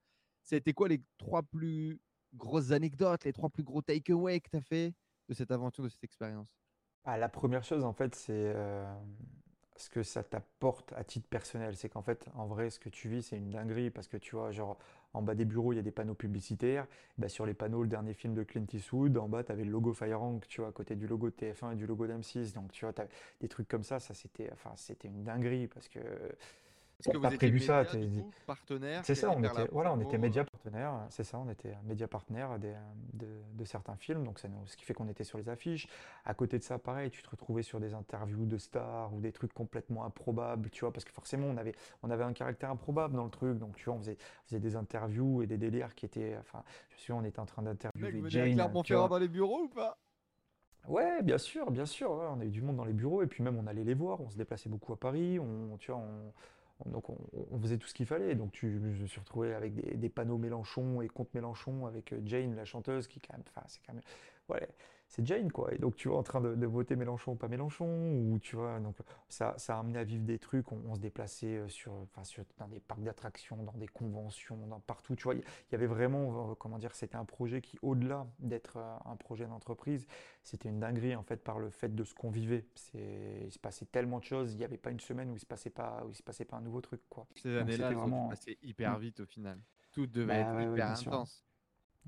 Ça 0.44 0.56
a 0.56 0.58
été 0.58 0.74
quoi 0.74 0.90
les 0.90 1.02
trois 1.18 1.44
plus 1.44 2.02
grosses 2.34 2.72
anecdotes, 2.72 3.24
les 3.24 3.32
trois 3.32 3.50
plus 3.50 3.64
gros 3.64 3.82
takeaways 3.82 4.42
que 4.42 4.50
tu 4.50 4.58
as 4.58 4.62
fait 4.62 4.94
de 5.30 5.34
cette 5.34 5.52
aventure, 5.52 5.86
de 5.86 5.90
cette 5.90 6.04
expérience? 6.04 6.50
Ah, 7.06 7.18
La 7.18 7.30
première 7.30 7.64
chose, 7.64 7.86
en 7.86 7.94
fait, 7.94 8.14
c'est 8.14 8.52
euh, 8.54 8.94
ce 9.76 9.90
que 9.90 10.04
ça 10.04 10.24
t'apporte 10.24 10.94
à 10.94 11.04
titre 11.04 11.28
personnel. 11.28 11.76
C'est 11.76 11.90
qu'en 11.90 12.02
fait, 12.02 12.28
en 12.36 12.46
vrai, 12.46 12.70
ce 12.70 12.80
que 12.80 12.90
tu 12.90 13.10
vis, 13.10 13.24
c'est 13.24 13.38
une 13.38 13.50
dinguerie 13.50 13.90
parce 13.90 14.08
que 14.08 14.18
tu 14.18 14.36
vois, 14.36 14.52
genre, 14.52 14.78
en 15.14 15.22
bas 15.22 15.36
des 15.36 15.46
bureaux, 15.46 15.74
il 15.74 15.78
y 15.78 15.80
a 15.80 15.84
des 15.84 15.92
panneaux 15.92 16.16
publicitaires. 16.16 16.88
Bah, 17.18 17.30
sur 17.30 17.46
les 17.46 17.54
panneaux, 17.54 17.84
le 17.84 17.90
dernier 17.90 18.14
film 18.14 18.34
de 18.34 18.44
Clint 18.44 18.66
Eastwood, 18.72 19.18
en 19.18 19.30
bas, 19.30 19.44
tu 19.44 19.52
avais 19.52 19.64
le 19.64 19.72
logo 19.72 19.94
Firerank, 19.94 20.48
tu 20.48 20.62
vois, 20.62 20.70
à 20.70 20.72
côté 20.72 20.96
du 20.96 21.08
logo 21.08 21.30
de 21.30 21.36
TF1 21.36 21.74
et 21.74 21.76
du 21.76 21.86
logo 21.86 22.08
d'M6. 22.08 22.54
Donc, 22.54 22.72
tu 22.72 22.86
vois, 22.86 22.94
des 23.42 23.48
trucs 23.48 23.68
comme 23.68 23.84
ça, 23.84 24.00
ça 24.00 24.14
c'était 24.14 24.50
enfin, 24.52 24.72
c'était 24.76 25.08
une 25.08 25.24
dinguerie 25.24 25.68
parce 25.68 25.88
que 25.88 26.00
est-ce 27.06 27.18
que 27.18 27.18
vous 27.18 27.36
prévu 27.36 27.60
ça, 27.60 27.84
partenaire 28.46 29.02
C'est 29.04 29.16
ça, 29.16 29.30
on 29.32 29.44
était, 29.44 29.68
voilà, 29.72 29.94
on 29.94 30.00
était 30.00 30.18
média 30.18 30.46
partenaire, 30.46 30.94
c'est 31.10 31.24
ça, 31.24 31.38
on 31.38 31.50
était 31.50 31.76
média 31.84 32.08
partenaire 32.08 32.58
de, 32.60 32.74
de, 33.54 33.66
certains 33.66 33.96
films, 33.96 34.24
donc 34.24 34.40
ça 34.40 34.48
ce 34.66 34.78
qui 34.78 34.86
fait 34.86 34.94
qu'on 34.94 35.08
était 35.10 35.24
sur 35.24 35.38
les 35.38 35.50
affiches. 35.50 35.88
À 36.26 36.34
côté 36.34 36.58
de 36.58 36.64
ça, 36.64 36.80
pareil, 36.80 37.10
tu 37.10 37.22
te 37.22 37.30
retrouvais 37.30 37.64
sur 37.64 37.80
des 37.80 37.94
interviews 37.94 38.46
de 38.46 38.58
stars 38.58 39.14
ou 39.14 39.20
des 39.20 39.32
trucs 39.32 39.54
complètement 39.54 40.06
improbables, 40.06 40.70
tu 40.70 40.82
vois, 40.82 40.94
parce 40.94 41.04
que 41.04 41.12
forcément 41.12 41.48
on 41.48 41.58
avait, 41.58 41.76
on 42.04 42.10
avait 42.10 42.24
un 42.24 42.34
caractère 42.34 42.70
improbable 42.70 43.16
dans 43.16 43.26
le 43.26 43.32
truc, 43.32 43.58
donc 43.58 43.76
tu 43.76 43.86
vois, 43.86 43.96
on 43.96 44.00
faisait, 44.00 44.18
faisait 44.46 44.60
des 44.60 44.76
interviews 44.76 45.42
et 45.42 45.48
des 45.48 45.58
délires 45.58 45.96
qui 45.96 46.06
étaient, 46.06 46.38
enfin, 46.40 46.64
je 46.92 47.02
suis, 47.02 47.12
on 47.12 47.24
était 47.24 47.40
en 47.40 47.46
train 47.46 47.64
d'interviewer 47.64 48.30
Jane. 48.30 48.54
Clermont-Ferrand 48.54 49.10
dans 49.10 49.20
les 49.20 49.28
bureaux 49.28 49.64
ou 49.64 49.70
pas? 49.70 49.98
Ouais, 50.88 51.22
bien 51.22 51.38
sûr, 51.38 51.72
bien 51.72 51.86
sûr. 51.86 52.12
on 52.12 52.40
a 52.42 52.46
eu 52.46 52.50
du 52.50 52.62
monde 52.62 52.76
dans 52.76 52.86
les 52.86 52.94
bureaux 52.94 53.24
et 53.24 53.28
puis 53.28 53.44
même 53.44 53.58
on 53.58 53.68
allait 53.68 53.84
les 53.84 53.94
voir. 53.94 54.20
On 54.22 54.30
se 54.30 54.38
déplaçait 54.38 54.70
beaucoup 54.70 54.92
à 54.92 55.00
Paris. 55.00 55.40
On, 55.40 55.78
tu 55.78 55.92
vois, 55.92 56.02
on, 56.02 56.34
donc 56.86 57.10
on, 57.10 57.60
faisait 57.60 57.78
tout 57.78 57.88
ce 57.88 57.94
qu'il 57.94 58.06
fallait. 58.06 58.36
Donc 58.36 58.52
tu, 58.52 58.72
je 58.74 59.02
me 59.02 59.08
suis 59.08 59.20
retrouvé 59.20 59.54
avec 59.54 59.76
des, 59.76 60.10
panneaux 60.10 60.38
Mélenchon 60.38 61.02
et 61.02 61.08
contre 61.08 61.32
Mélenchon 61.34 61.86
avec 61.86 62.14
euh, 62.14 62.22
Jane, 62.26 62.56
la 62.56 62.66
chanteuse, 62.66 63.08
qui 63.08 63.20
quand 63.20 63.34
même, 63.34 63.44
c'est 63.68 63.80
quand 63.86 63.94
même, 63.94 64.04
ouais, 64.50 64.68
c'est 65.14 65.26
Jane 65.28 65.52
quoi. 65.52 65.72
Et 65.74 65.78
donc 65.78 65.96
tu 65.96 66.08
vois 66.08 66.18
en 66.18 66.24
train 66.24 66.42
de, 66.42 66.66
voter 66.66 66.96
Mélenchon 66.96 67.34
ou 67.34 67.36
pas 67.36 67.48
Mélenchon, 67.48 67.86
ou 67.86 68.40
tu 68.40 68.56
vois, 68.56 68.80
donc 68.80 68.96
ça, 69.30 69.54
ça 69.58 69.76
a 69.78 69.80
amené 69.80 70.00
à 70.00 70.04
vivre 70.04 70.24
des 70.24 70.40
trucs. 70.40 70.72
On, 70.72 70.96
se 70.96 71.00
déplaçait 71.00 71.58
euh, 71.58 71.68
sur, 71.68 71.94
enfin, 71.94 72.24
sur, 72.24 72.44
dans 72.58 72.68
des 72.68 72.80
parcs 72.80 73.04
d'attractions, 73.04 73.58
dans 73.58 73.74
des 73.74 73.88
conventions, 73.88 74.58
dans 74.66 74.80
partout. 74.80 75.16
Tu 75.16 75.24
vois, 75.24 75.36
il 75.36 75.44
y, 75.72 75.76
avait 75.76 75.86
vraiment, 75.86 76.52
euh, 76.52 76.56
comment 76.56 76.80
dire, 76.80 76.96
c'était 76.96 77.16
un 77.16 77.26
projet 77.26 77.62
qui, 77.62 77.78
au-delà 77.84 78.26
d'être 78.40 78.78
euh, 78.78 78.96
un 79.06 79.16
projet 79.16 79.46
d'entreprise, 79.46 80.08
c'était 80.42 80.70
une 80.70 80.80
dinguerie 80.80 81.16
en 81.16 81.24
fait 81.24 81.44
par 81.44 81.60
le 81.60 81.70
fait 81.70 81.94
de 81.94 82.04
ce 82.04 82.16
qu'on 82.16 82.32
vivait. 82.32 82.66
il 82.96 83.52
se 83.52 83.60
passait 83.60 83.86
tellement 83.86 84.18
de 84.18 84.24
choses. 84.24 84.54
Il 84.54 84.58
n'y 84.58 84.66
avait 84.66 84.78
pas 84.78 84.90
une 84.90 85.00
semaine 85.00 85.30
où 85.30 85.36
il 85.36 85.40
se 85.40 85.46
passait 85.46 85.70
pas, 85.70 86.04
où 86.08 86.10
il 86.10 86.16
se 86.16 86.24
passait 86.24 86.46
pas 86.46 86.58
un 86.58 86.62
nouveau 86.62 86.82
truc 86.82 87.02
quoi. 87.10 87.28
Ces 87.36 87.56
années-là, 87.56 87.92
vraiment... 87.92 88.30
passé 88.30 88.58
hyper 88.64 88.98
mm. 88.98 89.02
vite 89.02 89.20
au 89.20 89.26
final. 89.26 89.60
Tout 89.92 90.08
devait 90.08 90.44
bah 90.44 90.60
être 90.60 90.72
hyper 90.72 90.90
intense. 90.90 91.46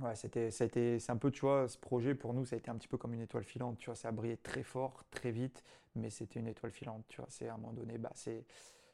Ouais, 0.01 0.15
c'était, 0.15 0.51
ça 0.51 0.65
a 0.65 0.67
été, 0.67 0.99
c'est 0.99 1.11
un 1.13 1.17
peu, 1.17 1.31
tu 1.31 1.41
vois, 1.41 1.69
ce 1.69 1.77
projet 1.77 2.15
pour 2.15 2.34
nous, 2.34 2.43
ça 2.45 2.55
a 2.55 2.59
été 2.59 2.69
un 2.69 2.76
petit 2.76 2.88
peu 2.89 2.97
comme 2.97 3.13
une 3.13 3.22
étoile 3.22 3.45
filante, 3.45 3.77
tu 3.77 3.85
vois, 3.85 3.95
ça 3.95 4.09
a 4.09 4.11
brillé 4.11 4.35
très 4.35 4.61
fort, 4.61 5.05
très 5.09 5.31
vite, 5.31 5.63
mais 5.95 6.09
c'était 6.09 6.41
une 6.41 6.47
étoile 6.47 6.72
filante, 6.73 7.05
tu 7.07 7.17
vois, 7.22 7.27
c'est 7.30 7.47
à 7.47 7.53
un 7.53 7.57
moment 7.57 7.72
donné, 7.72 7.97
bah, 7.97 8.11
c'est, 8.13 8.43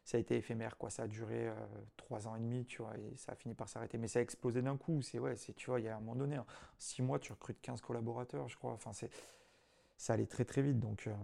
ça 0.03 0.17
a 0.17 0.19
été 0.19 0.35
éphémère, 0.37 0.77
quoi, 0.77 0.91
ça 0.91 1.03
a 1.03 1.07
duré 1.07 1.47
euh, 1.47 1.55
trois 1.97 2.27
ans 2.27 2.35
et 2.35 2.39
demi, 2.39 2.65
tu 2.67 2.83
vois, 2.83 2.95
et 2.99 3.17
ça 3.17 3.31
a 3.31 3.35
fini 3.35 3.55
par 3.55 3.67
s'arrêter, 3.67 3.97
mais 3.97 4.07
ça 4.07 4.19
a 4.19 4.21
explosé 4.21 4.61
d'un 4.61 4.77
coup, 4.77 5.01
c'est, 5.01 5.17
ouais, 5.17 5.35
c'est, 5.37 5.53
tu 5.55 5.71
vois, 5.71 5.79
il 5.79 5.85
y 5.85 5.89
a 5.89 5.95
un 5.97 5.99
moment 6.01 6.15
donné, 6.15 6.37
en 6.37 6.45
six 6.77 7.01
mois, 7.01 7.17
tu 7.17 7.31
recrutes 7.31 7.61
15 7.61 7.81
collaborateurs, 7.81 8.47
je 8.47 8.57
crois, 8.57 8.71
enfin, 8.73 8.93
c'est, 8.93 9.09
ça 9.97 10.13
allait 10.13 10.27
très 10.27 10.45
très 10.45 10.61
vite, 10.61 10.79
donc 10.79 11.07
euh, 11.07 11.15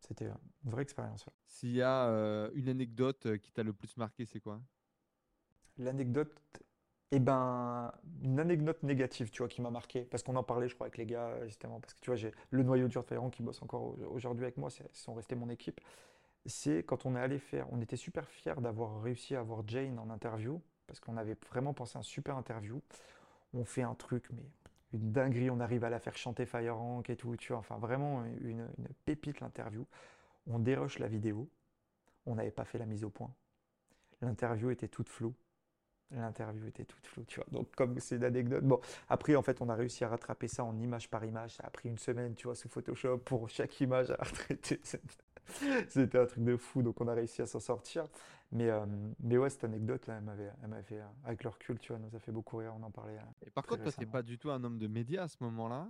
c'était 0.00 0.26
une 0.64 0.70
vraie 0.70 0.82
expérience. 0.82 1.24
S'il 1.46 1.72
y 1.72 1.82
a 1.82 2.08
euh, 2.08 2.50
une 2.54 2.68
anecdote 2.68 3.38
qui 3.38 3.52
t'a 3.52 3.62
le 3.62 3.72
plus 3.72 3.96
marqué, 3.96 4.26
c'est 4.26 4.40
quoi? 4.40 4.60
L'anecdote 5.78 6.40
eh 7.12 7.18
ben, 7.18 7.92
une 8.22 8.38
anecdote 8.38 8.82
négative, 8.82 9.30
tu 9.30 9.38
vois, 9.38 9.48
qui 9.48 9.60
m'a 9.62 9.70
marqué, 9.70 10.02
parce 10.02 10.22
qu'on 10.22 10.36
en 10.36 10.44
parlait, 10.44 10.68
je 10.68 10.74
crois, 10.74 10.86
avec 10.86 10.96
les 10.96 11.06
gars, 11.06 11.44
justement, 11.46 11.80
parce 11.80 11.94
que 11.94 12.00
tu 12.00 12.10
vois, 12.10 12.16
j'ai 12.16 12.32
le 12.50 12.62
noyau 12.62 12.88
dur 12.88 13.04
de 13.04 13.30
qui 13.30 13.42
bosse 13.42 13.62
encore 13.62 13.96
aujourd'hui 14.12 14.44
avec 14.44 14.56
moi, 14.56 14.70
ils 14.78 14.86
sont 14.92 15.14
restés 15.14 15.34
mon 15.34 15.48
équipe. 15.48 15.80
C'est 16.46 16.84
quand 16.84 17.06
on 17.06 17.16
est 17.16 17.20
allé 17.20 17.38
faire, 17.38 17.66
on 17.72 17.80
était 17.80 17.96
super 17.96 18.28
fiers 18.28 18.54
d'avoir 18.58 19.02
réussi 19.02 19.34
à 19.34 19.40
avoir 19.40 19.66
Jane 19.66 19.98
en 19.98 20.08
interview, 20.10 20.60
parce 20.86 21.00
qu'on 21.00 21.16
avait 21.16 21.36
vraiment 21.50 21.74
pensé 21.74 21.96
à 21.96 22.00
un 22.00 22.02
super 22.04 22.36
interview. 22.36 22.80
On 23.54 23.64
fait 23.64 23.82
un 23.82 23.94
truc, 23.94 24.28
mais 24.32 24.44
une 24.92 25.12
dinguerie, 25.12 25.50
on 25.50 25.60
arrive 25.60 25.84
à 25.84 25.90
la 25.90 25.98
faire 25.98 26.16
chanter 26.16 26.46
Fire 26.46 26.76
Rank 26.76 27.10
et 27.10 27.16
tout, 27.16 27.36
tu 27.36 27.52
vois, 27.52 27.58
enfin 27.58 27.78
vraiment 27.78 28.24
une, 28.24 28.68
une 28.78 28.88
pépite 29.04 29.40
l'interview. 29.40 29.84
On 30.46 30.58
déroche 30.60 30.98
la 31.00 31.08
vidéo, 31.08 31.48
on 32.26 32.36
n'avait 32.36 32.50
pas 32.52 32.64
fait 32.64 32.78
la 32.78 32.86
mise 32.86 33.04
au 33.04 33.10
point. 33.10 33.32
L'interview 34.22 34.70
était 34.70 34.88
toute 34.88 35.08
floue 35.08 35.34
L'interview 36.12 36.66
était 36.66 36.84
toute 36.84 37.06
floue, 37.06 37.24
tu 37.24 37.36
vois. 37.36 37.46
Donc, 37.52 37.74
comme 37.76 37.98
c'est 38.00 38.16
une 38.16 38.24
anecdote. 38.24 38.64
Bon, 38.64 38.80
après, 39.08 39.36
en 39.36 39.42
fait, 39.42 39.60
on 39.60 39.68
a 39.68 39.74
réussi 39.74 40.04
à 40.04 40.08
rattraper 40.08 40.48
ça 40.48 40.64
en 40.64 40.76
image 40.78 41.08
par 41.08 41.24
image. 41.24 41.54
Ça 41.56 41.64
a 41.64 41.70
pris 41.70 41.88
une 41.88 41.98
semaine, 41.98 42.34
tu 42.34 42.48
vois, 42.48 42.56
sous 42.56 42.68
Photoshop 42.68 43.18
pour 43.18 43.48
chaque 43.48 43.80
image 43.80 44.10
à 44.10 44.16
retraiter. 44.22 44.80
C'était 45.88 46.18
un 46.18 46.26
truc 46.26 46.44
de 46.44 46.56
fou. 46.56 46.82
Donc, 46.82 47.00
on 47.00 47.06
a 47.06 47.14
réussi 47.14 47.42
à 47.42 47.46
s'en 47.46 47.60
sortir. 47.60 48.06
Mais, 48.52 48.68
euh, 48.68 48.84
mais 49.20 49.38
ouais, 49.38 49.50
cette 49.50 49.64
anecdote-là, 49.64 50.16
elle 50.18 50.24
m'avait, 50.24 50.50
elle 50.62 50.68
m'avait, 50.68 51.00
euh, 51.00 51.06
avec 51.24 51.44
leur 51.44 51.52
recul, 51.52 51.78
tu 51.78 51.92
vois, 51.92 52.00
nous 52.00 52.14
a 52.16 52.18
fait 52.18 52.32
beaucoup 52.32 52.56
rire. 52.56 52.74
On 52.76 52.82
en 52.82 52.90
parlait. 52.90 53.16
Euh, 53.16 53.46
Et 53.46 53.50
par 53.50 53.64
contre, 53.64 53.82
toi, 53.82 53.92
tu 53.92 54.00
n'es 54.00 54.06
pas 54.06 54.22
du 54.22 54.38
tout 54.38 54.50
un 54.50 54.62
homme 54.64 54.78
de 54.78 54.88
médias 54.88 55.24
à 55.24 55.28
ce 55.28 55.36
moment-là. 55.40 55.88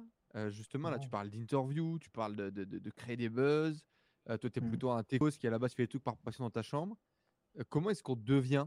justement, 0.50 0.90
là, 0.90 0.98
tu 0.98 1.08
parles 1.08 1.30
d'interview, 1.30 1.98
tu 1.98 2.10
parles 2.10 2.36
de, 2.36 2.50
de, 2.50 2.64
de, 2.64 2.90
créer 2.90 3.16
des 3.16 3.30
buzz. 3.30 3.82
toi, 4.26 4.38
tu 4.38 4.46
es 4.46 4.62
mmh. 4.62 4.68
plutôt 4.68 4.90
un 4.90 5.02
techos 5.02 5.30
qui, 5.30 5.46
à 5.46 5.50
la 5.50 5.58
base, 5.58 5.72
fait 5.72 5.82
les 5.82 5.88
trucs 5.88 6.04
par 6.04 6.16
passion 6.18 6.44
dans 6.44 6.50
ta 6.50 6.62
chambre. 6.62 6.96
comment 7.70 7.88
est-ce 7.88 8.02
qu'on 8.02 8.16
devient 8.16 8.66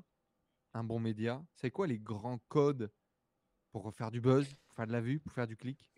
un 0.74 0.84
bon 0.84 1.00
média 1.00 1.44
C'est 1.56 1.72
quoi 1.72 1.88
les 1.88 2.00
grands 2.00 2.40
codes 2.48 2.92
pour 3.72 3.94
faire 3.94 4.12
du 4.12 4.22
buzz, 4.22 4.48
faire 4.76 4.88
de 4.88 4.92
la 4.92 5.02
vue, 5.02 5.20
pour 5.20 5.32
faire 5.32 5.48
du 5.48 5.58
clic? 5.58 5.90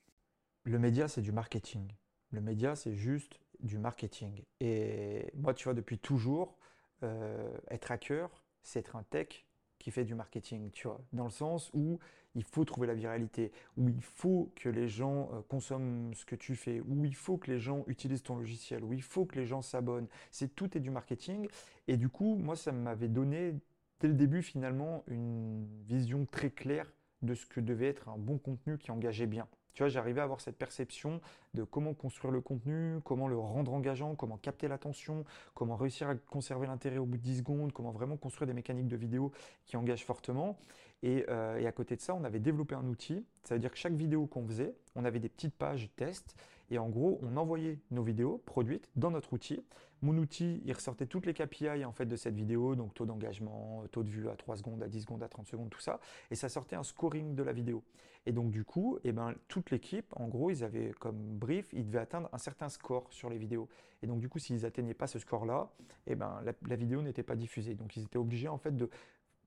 Le 0.64 0.80
média, 0.80 1.08
c'est 1.08 1.22
du 1.22 1.32
marketing. 1.32 1.92
Le 2.32 2.42
média, 2.42 2.76
c'est 2.76 2.96
juste 2.96 3.40
du 3.60 3.78
marketing. 3.78 4.44
Et 4.60 5.32
moi, 5.36 5.54
tu 5.54 5.66
vois, 5.66 5.74
depuis 5.74 6.00
toujours, 6.00 6.58
euh, 7.04 7.58
être 7.70 7.92
hacker, 7.92 8.30
c'est 8.64 8.80
être 8.80 8.96
un 8.96 9.04
tech 9.04 9.46
qui 9.80 9.92
fait 9.92 10.06
du 10.06 10.16
marketing, 10.16 10.72
tu 10.72 10.88
vois, 10.88 11.02
dans 11.14 11.26
le 11.26 11.30
sens 11.30 11.70
où 11.74 12.00
il 12.34 12.44
faut 12.44 12.66
trouver 12.66 12.88
la 12.88 12.96
viralité, 12.96 13.52
où 13.78 13.88
il 13.88 14.02
faut 14.02 14.52
que 14.56 14.70
les 14.70 14.88
gens 14.88 15.30
euh, 15.34 15.42
consomment 15.48 16.14
ce 16.14 16.26
que 16.26 16.36
tu 16.36 16.56
fais, 16.56 16.82
où 16.82 17.06
il 17.06 17.16
faut 17.16 17.38
que 17.38 17.52
les 17.52 17.60
gens 17.60 17.84
utilisent 17.88 18.24
ton 18.24 18.38
logiciel, 18.38 18.84
où 18.84 18.94
il 18.94 19.04
faut 19.04 19.26
que 19.26 19.36
les 19.36 19.46
gens 19.46 19.62
s'abonnent. 19.62 20.08
C'est 20.32 20.56
tout 20.56 20.76
est 20.78 20.82
du 20.82 20.90
marketing. 20.90 21.48
Et 21.88 21.98
du 21.98 22.10
coup, 22.10 22.36
moi, 22.36 22.56
ça 22.56 22.72
m'avait 22.72 23.08
donné 23.08 23.54
dès 24.00 24.08
le 24.08 24.14
début 24.14 24.42
finalement 24.42 25.04
une 25.08 25.66
vision 25.86 26.26
très 26.26 26.50
claire 26.50 26.92
de 27.22 27.34
ce 27.34 27.46
que 27.46 27.60
devait 27.60 27.88
être 27.88 28.10
un 28.10 28.18
bon 28.18 28.38
contenu 28.38 28.78
qui 28.78 28.92
engageait 28.92 29.28
bien. 29.28 29.48
Tu 29.74 29.84
vois, 29.84 29.90
j'arrivais 29.90 30.22
à 30.22 30.24
avoir 30.24 30.40
cette 30.40 30.58
perception 30.58 31.20
de 31.54 31.64
comment 31.64 31.94
construire 31.94 32.32
le 32.32 32.40
contenu, 32.40 33.02
comment 33.04 33.28
le 33.28 33.38
rendre 33.38 33.74
engageant, 33.74 34.16
comment 34.16 34.38
capter 34.38 34.70
l'attention, 34.70 35.26
comment 35.54 35.76
réussir 35.76 36.08
à 36.08 36.16
conserver 36.16 36.66
l'intérêt 36.66 36.98
au 36.98 37.06
bout 37.06 37.18
de 37.18 37.24
10 37.24 37.40
secondes, 37.40 37.74
comment 37.74 37.92
vraiment 37.92 38.16
construire 38.16 38.48
des 38.48 38.54
mécaniques 38.54 38.88
de 38.88 38.96
vidéo 38.96 39.34
qui 39.66 39.76
engagent 39.76 40.06
fortement. 40.06 40.58
Euh, 41.04 41.58
et, 41.58 41.68
à 41.68 41.72
côté 41.74 41.98
de 41.98 42.02
ça, 42.02 42.16
on 42.16 42.24
avait 42.24 42.40
développé 42.40 42.74
un 42.74 42.86
outil. 42.86 43.26
Ça 43.44 43.56
veut 43.56 43.60
dire 43.60 43.70
que 43.70 43.78
chaque 43.78 43.94
vidéo 43.94 44.28
qu'on 44.28 44.48
faisait, 44.48 44.74
on 44.96 45.04
avait 45.04 45.20
des 45.20 45.30
petites 45.30 45.54
pages 45.54 45.90
test. 45.98 46.36
Et 46.72 46.80
en 46.80 46.90
gros, 46.90 47.20
on 47.22 47.38
envoyait 47.38 47.80
nos 47.92 48.02
vidéos 48.02 48.42
produites 48.46 48.90
dans 48.96 49.12
notre 49.12 49.34
outil. 49.34 49.62
Mon 50.06 50.20
outil, 50.20 50.62
il 50.64 50.72
ressortait 50.72 51.08
toutes 51.08 51.26
les 51.26 51.34
KPI 51.34 51.84
en 51.84 51.92
fait 51.92 52.06
de 52.06 52.16
cette 52.16 52.36
vidéo, 52.36 52.76
donc 52.76 52.94
taux 52.94 53.08
d'engagement, 53.08 53.84
taux 53.92 54.04
de 54.04 54.10
vue 54.10 54.30
à 54.30 54.36
3 54.36 54.58
secondes, 54.58 54.84
à 54.84 54.88
10 54.88 55.02
secondes, 55.02 55.24
à 55.24 55.28
30 55.28 55.48
secondes, 55.48 55.72
tout 55.72 55.80
ça. 55.80 56.00
Et 56.30 56.36
ça 56.36 56.48
sortait 56.48 56.76
un 56.76 56.84
scoring 56.84 57.34
de 57.34 57.42
la 57.42 57.54
vidéo. 57.54 57.84
Et 58.28 58.32
donc 58.32 58.52
du 58.52 58.64
coup, 58.64 59.00
eh 59.04 59.12
ben, 59.12 59.34
toute 59.48 59.72
l'équipe, 59.72 60.14
en 60.16 60.28
gros, 60.28 60.52
ils 60.52 60.64
avaient 60.64 60.92
comme 61.00 61.18
brief, 61.40 61.74
ils 61.74 61.88
devaient 61.88 61.98
atteindre 61.98 62.30
un 62.34 62.38
certain 62.38 62.70
score 62.70 63.12
sur 63.12 63.32
les 63.32 63.40
vidéos. 63.40 63.68
Et 64.04 64.08
donc 64.08 64.20
du 64.20 64.30
coup, 64.30 64.38
s'ils 64.38 64.62
n'atteignaient 64.62 64.94
pas 64.94 65.08
ce 65.08 65.18
score-là, 65.18 65.72
eh 66.06 66.14
ben, 66.14 66.40
la, 66.44 66.76
vidéo 66.76 67.02
n'était 67.02 67.24
pas 67.24 67.36
diffusée. 67.36 67.74
Donc 67.74 67.98
ils 67.98 68.04
étaient 68.04 68.20
obligés 68.20 68.48
en 68.48 68.60
fait 68.60 68.78
de... 68.78 68.92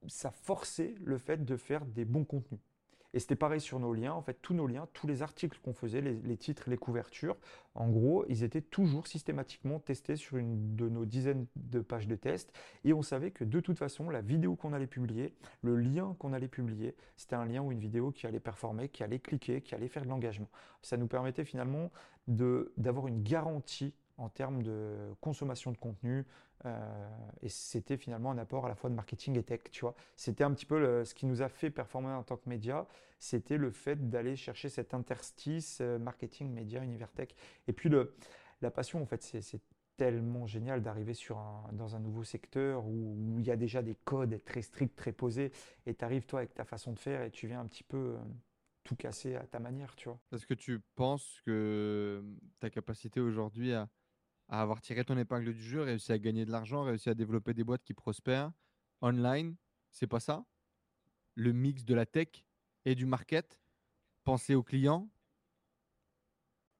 Ça 0.08 0.32
forçait 0.32 0.96
le 1.04 1.18
fait 1.18 1.44
de 1.44 1.56
faire 1.56 1.86
des 1.86 2.04
bons 2.04 2.24
contenus. 2.24 2.60
Et 3.18 3.20
c'était 3.20 3.34
pareil 3.34 3.60
sur 3.60 3.80
nos 3.80 3.92
liens. 3.92 4.12
En 4.12 4.22
fait, 4.22 4.38
tous 4.40 4.54
nos 4.54 4.68
liens, 4.68 4.86
tous 4.92 5.08
les 5.08 5.22
articles 5.22 5.58
qu'on 5.64 5.72
faisait, 5.72 6.00
les, 6.00 6.36
titres, 6.36 6.70
les 6.70 6.76
couvertures, 6.76 7.36
en 7.74 7.88
gros, 7.88 8.24
ils 8.28 8.44
étaient 8.44 8.60
toujours 8.60 9.08
systématiquement 9.08 9.80
testés 9.80 10.14
sur 10.14 10.36
une 10.36 10.76
de 10.76 10.88
nos 10.88 11.04
dizaines 11.04 11.46
de 11.56 11.80
pages 11.80 12.06
de 12.06 12.14
test. 12.14 12.56
Et 12.84 12.92
on 12.92 13.02
savait 13.02 13.32
que 13.32 13.42
de 13.42 13.58
toute 13.58 13.76
façon, 13.76 14.08
la 14.08 14.20
vidéo 14.20 14.54
qu'on 14.54 14.72
allait 14.72 14.86
publier, 14.86 15.34
le 15.62 15.74
lien 15.74 16.14
qu'on 16.20 16.32
allait 16.32 16.46
publier, 16.46 16.94
c'était 17.16 17.34
un 17.34 17.44
lien 17.44 17.60
ou 17.60 17.72
une 17.72 17.80
vidéo 17.80 18.12
qui 18.12 18.24
allait 18.28 18.38
performer, 18.38 18.88
qui 18.88 19.02
allait 19.02 19.18
cliquer, 19.18 19.62
qui 19.62 19.74
allait 19.74 19.88
faire 19.88 20.04
de 20.04 20.08
l'engagement. 20.08 20.48
Ça 20.82 20.96
nous 20.96 21.08
permettait 21.08 21.44
finalement 21.44 21.90
d'avoir 22.28 23.08
une 23.08 23.24
garantie 23.24 23.94
en 24.18 24.28
termes 24.28 24.62
de 24.62 25.14
consommation 25.20 25.72
de 25.72 25.78
contenu. 25.78 26.26
Euh, 26.66 27.08
et 27.40 27.48
c'était 27.48 27.96
finalement 27.96 28.32
un 28.32 28.38
apport 28.38 28.66
à 28.66 28.68
la 28.68 28.74
fois 28.74 28.90
de 28.90 28.94
marketing 28.94 29.38
et 29.38 29.42
tech, 29.42 29.60
tu 29.70 29.80
vois. 29.80 29.94
C'était 30.16 30.44
un 30.44 30.52
petit 30.52 30.66
peu 30.66 31.04
ce 31.04 31.14
qui 31.14 31.26
nous 31.26 31.40
a 31.40 31.48
fait 31.48 31.70
performer 31.70 32.10
en 32.10 32.24
tant 32.24 32.36
que 32.36 32.48
média, 32.48 32.86
c'était 33.18 33.56
le 33.56 33.70
fait 33.70 34.10
d'aller 34.10 34.36
chercher 34.36 34.68
cet 34.68 34.94
interstice 34.94 35.78
euh, 35.80 35.98
marketing, 35.98 36.52
média, 36.52 36.82
univers 36.82 37.10
tech. 37.12 37.28
Et 37.66 37.72
puis 37.72 37.88
le, 37.88 38.14
la 38.60 38.70
passion, 38.70 39.02
en 39.02 39.06
fait, 39.06 39.22
c'est 39.22 39.60
tellement 39.96 40.46
génial 40.46 40.82
d'arriver 40.82 41.12
dans 41.72 41.96
un 41.96 41.98
nouveau 41.98 42.22
secteur 42.22 42.86
où, 42.86 43.36
il 43.38 43.44
y 43.44 43.50
a 43.50 43.56
déjà 43.56 43.82
des 43.82 43.96
codes 43.96 44.42
très 44.44 44.62
stricts, 44.62 44.96
très 44.96 45.12
posés, 45.12 45.50
et 45.86 45.94
tu 45.94 46.04
arrives 46.04 46.26
toi 46.26 46.40
avec 46.40 46.54
ta 46.54 46.64
façon 46.64 46.92
de 46.92 46.98
faire 46.98 47.22
et 47.22 47.30
tu 47.30 47.46
viens 47.46 47.60
un 47.60 47.66
petit 47.66 47.84
peu... 47.84 48.14
Euh, 48.14 48.18
tout 48.84 48.96
casser 48.96 49.34
à 49.34 49.44
ta 49.44 49.58
manière, 49.58 49.94
tu 49.96 50.08
vois. 50.08 50.18
Est-ce 50.32 50.46
que 50.46 50.54
tu 50.54 50.80
penses 50.96 51.42
que 51.44 52.24
ta 52.58 52.70
capacité 52.70 53.20
aujourd'hui 53.20 53.74
à, 53.74 53.86
à 54.48 54.60
avoir 54.62 54.80
tiré 54.80 55.04
ton 55.04 55.18
épingle 55.18 55.52
du 55.52 55.62
jeu, 55.62 55.82
réussi 55.82 56.12
à 56.12 56.18
gagner 56.18 56.44
de 56.44 56.50
l'argent, 56.50 56.82
réussi 56.82 57.08
à 57.08 57.14
développer 57.14 57.54
des 57.54 57.64
boîtes 57.64 57.82
qui 57.84 57.94
prospèrent 57.94 58.50
online. 59.02 59.56
C'est 59.90 60.06
pas 60.06 60.20
ça? 60.20 60.44
Le 61.34 61.52
mix 61.52 61.84
de 61.84 61.94
la 61.94 62.06
tech 62.06 62.44
et 62.84 62.94
du 62.94 63.06
market? 63.06 63.60
Penser 64.24 64.54
aux 64.54 64.62
clients? 64.62 65.08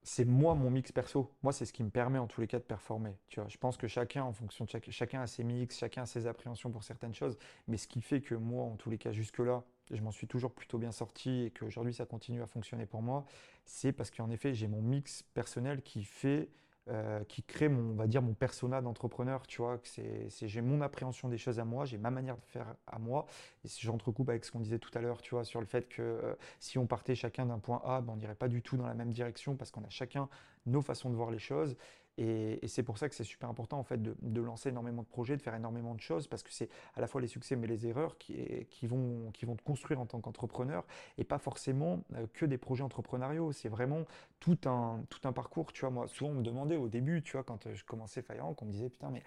C'est 0.03 0.25
moi 0.25 0.55
mon 0.55 0.71
mix 0.71 0.91
perso. 0.91 1.35
Moi, 1.43 1.53
c'est 1.53 1.67
ce 1.67 1.73
qui 1.73 1.83
me 1.83 1.91
permet 1.91 2.19
en 2.19 2.27
tous 2.27 2.41
les 2.41 2.47
cas 2.47 2.59
de 2.59 2.65
performer. 2.65 3.19
Tu 3.29 3.41
vois, 3.41 3.49
je 3.49 3.59
pense 3.59 3.77
que 3.77 3.87
chacun, 3.89 4.25
en 4.25 4.33
fonction 4.33 4.65
de 4.65 4.71
chacun 4.91 5.21
a 5.21 5.27
ses 5.27 5.45
mix, 5.45 5.77
chacun 5.77 6.03
a 6.03 6.07
ses 6.07 6.27
appréhensions 6.27 6.71
pour 6.71 6.83
certaines 6.83 7.15
choses. 7.15 7.37
Mais 7.67 7.77
ce 7.77 7.87
qui 7.87 8.01
fait 8.01 8.23
que 8.23 8.35
moi, 8.35 8.65
en 8.65 8.77
tous 8.77 8.89
les 8.89 8.97
cas, 8.97 9.13
jusque-là, 9.13 9.65
je 9.91 10.01
m'en 10.01 10.11
suis 10.11 10.27
toujours 10.27 10.55
plutôt 10.55 10.79
bien 10.79 10.93
sorti 10.93 11.45
et 11.45 11.51
qu'aujourd'hui 11.51 11.95
ça 11.95 12.07
continue 12.07 12.43
à 12.43 12.47
fonctionner 12.47 12.87
pour 12.87 13.03
moi, 13.03 13.25
c'est 13.65 13.93
parce 13.93 14.11
qu'en 14.11 14.31
effet, 14.31 14.55
j'ai 14.55 14.69
mon 14.69 14.83
mix 14.83 15.23
personnel 15.35 15.83
qui 15.83 16.05
fait 16.05 16.49
euh, 16.91 17.23
qui 17.25 17.43
crée 17.43 17.69
mon, 17.69 17.93
on 17.93 17.95
va 17.95 18.07
dire, 18.07 18.23
mon 18.23 18.35
persona 18.35 18.81
d'entrepreneur, 18.81 19.47
tu 19.47 19.63
vois, 19.63 19.79
c'est, 19.85 20.29
j'ai 20.31 20.61
mon 20.61 20.81
appréhension 20.81 21.29
des 21.29 21.39
choses 21.39 21.59
à 21.59 21.65
moi, 21.65 21.85
j'ai 21.85 21.99
ma 21.99 22.11
manière 22.11 22.37
de 22.37 22.45
faire 22.47 22.75
à 22.87 22.99
moi, 22.99 23.27
et 23.65 23.69
si 23.69 23.83
j'entrecoupe 23.83 24.29
avec 24.31 24.45
ce 24.45 24.53
qu'on 24.53 24.61
disait 24.61 24.79
tout 24.79 24.91
à 24.95 25.01
l'heure, 25.01 25.21
tu 25.21 25.35
vois, 25.35 25.45
sur 25.45 25.61
le 25.61 25.67
fait 25.67 25.89
que 25.89 26.03
euh, 26.03 26.35
si 26.61 26.79
on 26.79 26.87
partait 26.87 27.15
chacun 27.15 27.47
d'un 27.47 27.59
point 27.59 27.83
A, 27.85 28.01
ben, 28.01 28.15
on 28.15 28.17
n'irait 28.17 28.35
pas 28.35 28.49
du 28.49 28.63
tout 28.63 28.77
dans 28.77 28.87
la 28.87 28.95
même 28.95 29.13
direction 29.13 29.57
parce 29.57 29.71
qu'on 29.71 29.85
a 29.85 29.91
chacun 29.91 30.29
nos 30.67 30.83
façons 30.83 31.11
de 31.11 31.15
voir 31.15 31.31
les 31.31 31.39
choses, 31.39 31.77
et, 32.19 32.67
c'est 32.67 32.83
pour 32.83 32.99
ça 32.99 33.09
que 33.09 33.15
c'est 33.15 33.25
super 33.25 33.49
important 33.49 33.79
en 33.79 33.85
fait 33.85 34.03
de, 34.03 34.41
lancer 34.41 34.71
énormément 34.71 35.03
de 35.03 35.07
projets, 35.07 35.37
de 35.37 35.43
faire 35.43 35.55
énormément 35.55 35.95
de 35.95 36.01
choses, 36.01 36.27
parce 36.27 36.43
que 36.43 36.53
c'est 36.53 36.69
à 36.95 37.01
la 37.01 37.07
fois 37.07 37.21
les 37.21 37.29
succès 37.29 37.55
mais 37.55 37.67
les 37.67 37.87
erreurs 37.87 38.19
qui, 38.19 38.87
vont, 38.87 39.31
qui 39.33 39.47
vont 39.47 39.55
te 39.55 39.63
construire 39.63 40.01
en 40.01 40.07
tant 40.07 40.21
qu'entrepreneur, 40.21 40.85
et 41.17 41.25
pas 41.25 41.39
forcément 41.39 42.03
euh, 42.15 42.27
que 42.35 42.45
des 42.45 42.59
projets 42.59 42.83
entrepreneuriaux. 42.83 43.53
C'est 43.53 43.69
vraiment 43.69 44.05
tout 44.41 44.59
un, 44.67 45.05
tout 45.09 45.21
un 45.29 45.33
parcours. 45.33 45.73
Tu 45.73 45.83
vois, 45.83 45.91
moi, 45.91 46.09
souvent 46.09 46.31
on 46.31 46.35
me 46.35 46.43
demandait 46.43 46.77
au 46.77 46.89
début, 46.89 47.23
tu 47.23 47.33
vois, 47.33 47.45
quand 47.45 47.67
euh, 47.67 47.75
je 47.75 47.85
commençais 47.85 48.23
Firerank, 48.23 48.61
on 48.63 48.67
me 48.67 48.73
disait 48.73 48.91
putain 48.91 49.11
mais 49.11 49.23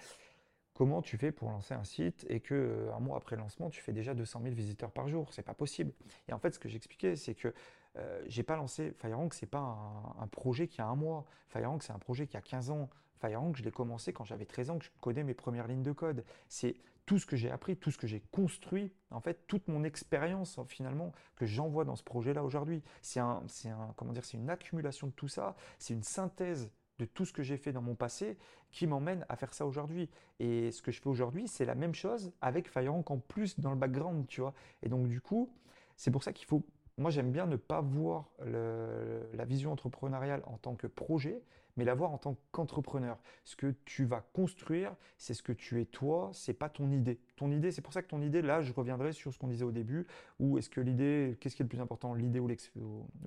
comment 0.74 1.02
tu 1.02 1.18
fais 1.18 1.32
pour 1.32 1.50
lancer 1.50 1.74
un 1.74 1.84
site 1.84 2.26
et 2.30 2.40
que 2.40 2.56
euh, 2.56 2.94
un 2.94 3.00
mois 3.00 3.18
après 3.18 3.36
le 3.36 3.42
lancement, 3.42 3.70
tu 3.70 3.82
fais 3.82 3.94
déjà 3.94 4.14
200 4.14 4.42
000 4.44 4.56
visiteurs 4.56 4.92
par 4.92 5.08
jour? 5.08 5.32
C'est 5.32 5.44
pas 5.44 5.54
possible. 5.54 5.94
Et 6.28 6.34
en 6.34 6.40
fait, 6.40 6.54
ce 6.54 6.60
que 6.60 6.68
j'expliquais, 6.70 7.16
c'est 7.16 7.36
que 7.36 7.54
euh, 7.98 8.22
j'ai 8.28 8.44
pas 8.44 8.56
lancé 8.56 8.94
FireRank, 8.94 9.34
c'est 9.34 9.46
pas 9.46 9.78
un, 10.20 10.28
projet 10.28 10.68
qui 10.68 10.82
a 10.82 10.88
un 10.88 10.96
mois. 10.96 11.26
FireRank, 11.50 11.84
c'est 11.84 11.94
un 11.94 12.00
projet 12.00 12.28
qui 12.28 12.38
a 12.38 12.42
15 12.42 12.72
ans. 12.72 12.90
FireRank, 13.20 13.56
je 13.58 13.64
l'ai 13.64 13.72
commencé 13.72 14.14
quand 14.14 14.24
j'avais 14.24 14.46
13 14.46 14.70
ans, 14.72 14.80
que 14.80 14.86
je 14.86 14.92
codais 15.02 15.24
mes 15.24 15.34
premières 15.34 15.68
lignes 15.68 15.84
de 15.84 15.92
code. 15.92 16.24
C'est 16.48 16.76
tout 17.06 17.20
ce 17.20 17.26
que 17.26 17.36
j'ai 17.36 17.52
appris, 17.52 17.76
tout 17.76 17.92
ce 17.92 17.98
que 17.98 18.08
j'ai 18.08 18.22
construit, 18.32 18.94
en 19.10 19.20
fait, 19.20 19.46
toute 19.48 19.68
mon 19.68 19.84
expérience 19.84 20.60
finalement 20.68 21.12
que 21.36 21.46
j'envoie 21.46 21.84
dans 21.84 21.96
ce 21.96 22.04
projet-là 22.04 22.44
aujourd'hui. 22.44 22.84
C'est 23.02 23.20
un, 23.20 23.44
un, 23.66 23.94
comment 23.98 24.14
dire, 24.14 24.24
c'est 24.24 24.38
une 24.38 24.50
accumulation 24.50 25.08
de 25.08 25.12
tout 25.12 25.28
ça. 25.28 25.56
C'est 25.78 25.94
une 25.94 26.04
synthèse 26.04 26.72
de 27.00 27.06
tout 27.06 27.26
ce 27.26 27.34
que 27.34 27.44
j'ai 27.44 27.58
fait 27.58 27.74
dans 27.74 27.82
mon 27.82 27.96
passé 27.96 28.38
qui 28.72 28.88
m'emmène 28.88 29.26
à 29.28 29.36
faire 29.36 29.54
ça 29.54 29.66
aujourd'hui. 29.66 30.10
Et 30.40 30.72
ce 30.72 30.82
que 30.82 30.92
je 30.92 31.02
fais 31.02 31.10
aujourd'hui, 31.10 31.48
c'est 31.48 31.66
la 31.66 31.76
même 31.76 31.96
chose 31.96 32.32
avec 32.42 32.70
FireRank 32.70 33.10
en 33.10 33.18
plus 33.18 33.60
dans 33.60 33.72
le 33.72 33.78
background, 33.78 34.28
tu 34.28 34.42
vois. 34.42 34.54
Et 34.84 34.90
donc 34.90 35.08
du 35.08 35.20
coup, 35.20 35.52
c'est 35.98 36.12
pour 36.12 36.24
ça 36.24 36.32
qu'il 36.32 36.48
faut 36.48 36.64
moi, 36.98 37.12
j'aime 37.12 37.32
bien 37.32 37.46
ne 37.46 37.56
pas 37.56 37.82
voir 37.82 38.30
la 38.44 39.46
vision 39.46 39.72
entrepreneuriale 39.72 40.44
en 40.46 40.58
tant 40.58 40.76
que 40.76 40.88
projet, 40.88 41.42
mais 41.78 41.86
la 41.86 41.94
voir 41.94 42.12
en 42.12 42.18
tant 42.18 42.38
qu'entrepreneur. 42.52 43.18
Ce 43.46 43.56
que 43.56 43.74
tu 43.86 44.06
vas 44.06 44.22
construire, 44.34 44.96
c'est 45.18 45.34
ce 45.34 45.42
que 45.42 45.54
tu 45.54 45.80
es 45.82 45.86
toi, 45.86 46.30
c'est 46.34 46.54
pas 46.54 46.70
ton 46.70 46.92
idée. 46.92 47.20
Ton 47.38 47.52
idée, 47.52 47.72
c'est 47.72 47.82
pour 47.82 47.94
ça 47.94 48.02
que 48.02 48.08
ton 48.08 48.22
idée, 48.22 48.42
là, 48.42 48.62
je 48.62 48.74
reviendrai 48.74 49.14
sur 49.14 49.34
ce 49.34 49.40
qu'on 49.40 49.48
disait 49.48 49.66
au 49.66 49.72
début, 49.72 50.06
ou 50.40 50.58
est-ce 50.58 50.70
que 50.70 50.82
l'idée, 50.82 51.38
qu'est-ce 51.40 51.56
qui 51.56 51.62
est 51.62 51.66
le 51.66 51.70
plus 51.70 51.82
important, 51.82 52.14
l'idée 52.14 52.40
ou 52.40 52.48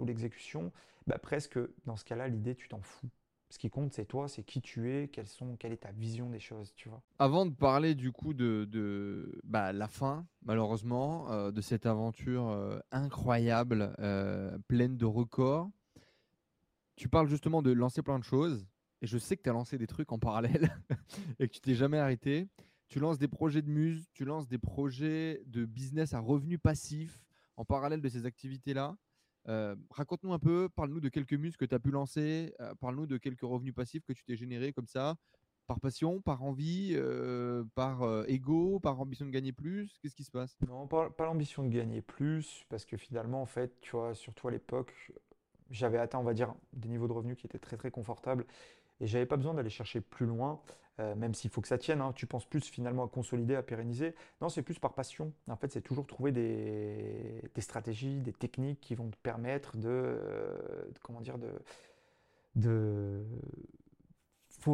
l'exécution? 0.05 0.73
Bah, 1.07 1.19
Presque, 1.19 1.59
dans 1.87 1.97
ce 1.97 2.05
cas-là, 2.05 2.29
l'idée, 2.29 2.55
tu 2.55 2.69
t'en 2.69 2.81
fous. 2.81 3.09
Ce 3.51 3.59
qui 3.59 3.71
compte, 3.71 3.93
c'est 3.93 4.07
toi, 4.07 4.27
c'est 4.27 4.43
qui 4.43 4.61
tu 4.61 4.91
es, 4.91 5.09
quelles 5.09 5.29
sont, 5.29 5.57
quelle 5.57 5.73
est 5.73 5.83
ta 5.83 5.93
vision 5.93 6.29
des 6.29 6.41
choses, 6.41 6.73
tu 6.75 6.89
vois. 6.89 7.03
Avant 7.19 7.47
de 7.47 7.55
parler 7.55 7.95
du 7.95 8.11
coup 8.11 8.35
de, 8.35 8.67
de 8.71 9.39
bah, 9.45 9.73
la 9.73 9.87
fin, 9.87 10.27
malheureusement, 10.43 11.31
euh, 11.31 11.53
de 11.53 11.61
cette 11.61 11.87
aventure 11.87 12.49
euh, 12.49 12.81
incroyable, 12.91 13.95
euh, 14.01 14.59
pleine 14.67 14.97
de 14.97 15.05
records, 15.05 15.71
tu 16.97 17.09
parles 17.09 17.29
justement 17.29 17.63
de 17.63 17.71
lancer 17.71 18.03
plein 18.03 18.19
de 18.19 18.25
choses. 18.25 18.67
Et 19.03 19.07
je 19.07 19.19
sais 19.19 19.37
que 19.37 19.43
tu 19.43 19.51
as 19.51 19.53
lancé 19.53 19.77
des 19.79 19.87
trucs 19.87 20.13
en 20.13 20.19
parallèle 20.19 20.75
et 21.39 21.47
que 21.47 21.53
tu 21.53 21.61
t'es 21.61 21.75
jamais 21.75 21.99
arrêté. 21.99 22.49
Tu 22.89 22.99
lances 23.01 23.19
des 23.19 23.29
projets 23.29 23.63
de 23.63 23.71
muse, 23.71 24.09
tu 24.15 24.25
lances 24.25 24.49
des 24.49 24.59
projets 24.59 25.43
de 25.47 25.65
business 25.65 26.15
à 26.15 26.21
revenus 26.21 26.59
passifs 26.63 27.25
en 27.57 27.65
parallèle 27.65 28.01
de 28.01 28.09
ces 28.09 28.27
activités-là. 28.27 28.97
Euh, 29.49 29.77
raconte-nous 29.91 30.33
un 30.33 30.39
peu, 30.39 30.69
parle-nous 30.75 31.01
de 31.01 31.09
quelques 31.09 31.35
muses 31.35 31.57
que 31.57 31.65
tu 31.65 31.75
as 31.75 31.79
pu 31.79 31.91
lancer, 31.91 32.55
euh, 32.61 32.75
parle-nous 32.77 33.07
de 33.07 33.19
quelques 33.19 33.43
revenus 33.43 33.75
passifs 33.75 34.05
que 34.05 34.13
tu 34.13 34.25
t'es 34.25 34.37
généré 34.37 34.73
comme 34.73 34.87
ça, 34.87 35.17
par 35.67 35.81
passion, 35.81 36.21
par 36.21 36.43
envie, 36.43 36.93
euh, 36.95 37.65
par 37.75 38.29
ego, 38.29 38.81
par 38.81 39.01
ambition 39.01 39.27
de 39.27 39.31
gagner 39.31 39.53
plus 39.53 39.99
Qu'est-ce 40.01 40.15
qui 40.15 40.25
se 40.25 40.31
passe? 40.31 40.57
Non, 40.67 40.87
pas, 40.87 41.11
l'ambition 41.19 41.63
de 41.63 41.69
gagner 41.69 42.03
plus, 42.03 42.65
parce 42.69 42.85
que 42.85 42.97
finalement, 42.97 43.43
en 43.43 43.47
fait, 43.47 43.81
tu 43.81 43.93
vois, 43.93 44.15
surtout 44.15 44.49
à 44.49 44.51
l'époque, 44.51 45.13
j'avais 45.71 45.99
atteint, 45.99 46.19
on 46.19 46.25
va 46.25 46.35
dire, 46.35 46.55
des 46.73 46.89
niveaux 46.89 47.09
de 47.09 47.13
revenus 47.13 47.37
qui 47.37 47.47
étaient 47.47 47.59
très 47.59 47.77
très 47.77 47.91
confortables 47.91 48.47
et 49.05 49.07
j'avais 49.07 49.27
pas 49.27 49.37
besoin 49.37 49.53
d'aller 49.53 49.69
chercher 49.69 50.01
plus 50.01 50.25
loin. 50.25 50.63
Euh, 51.01 51.15
même 51.15 51.35
s'il 51.35 51.51
faut 51.51 51.61
que 51.61 51.69
ça 51.69 51.77
tienne, 51.77 52.01
hein. 52.01 52.13
tu 52.15 52.27
penses 52.27 52.47
plus 52.47 52.65
finalement 52.69 53.05
à 53.05 53.09
consolider, 53.09 53.55
à 53.55 53.63
pérenniser. 53.63 54.15
Non, 54.41 54.49
c'est 54.49 54.63
plus 54.63 54.79
par 54.79 54.95
passion. 54.95 55.33
En 55.49 55.57
fait, 55.57 55.71
c'est 55.73 55.83
toujours 55.83 56.07
trouver 56.07 56.33
des, 56.33 57.43
stratégies, 57.59 58.21
des 58.21 58.33
techniques 58.33 58.81
qui 58.81 58.95
vont 58.95 59.11
te 59.11 59.17
permettre 59.17 59.77
de, 59.77 59.89
euh, 59.89 60.85
comment 61.03 61.21
dire, 61.21 61.37
de, 62.55 63.27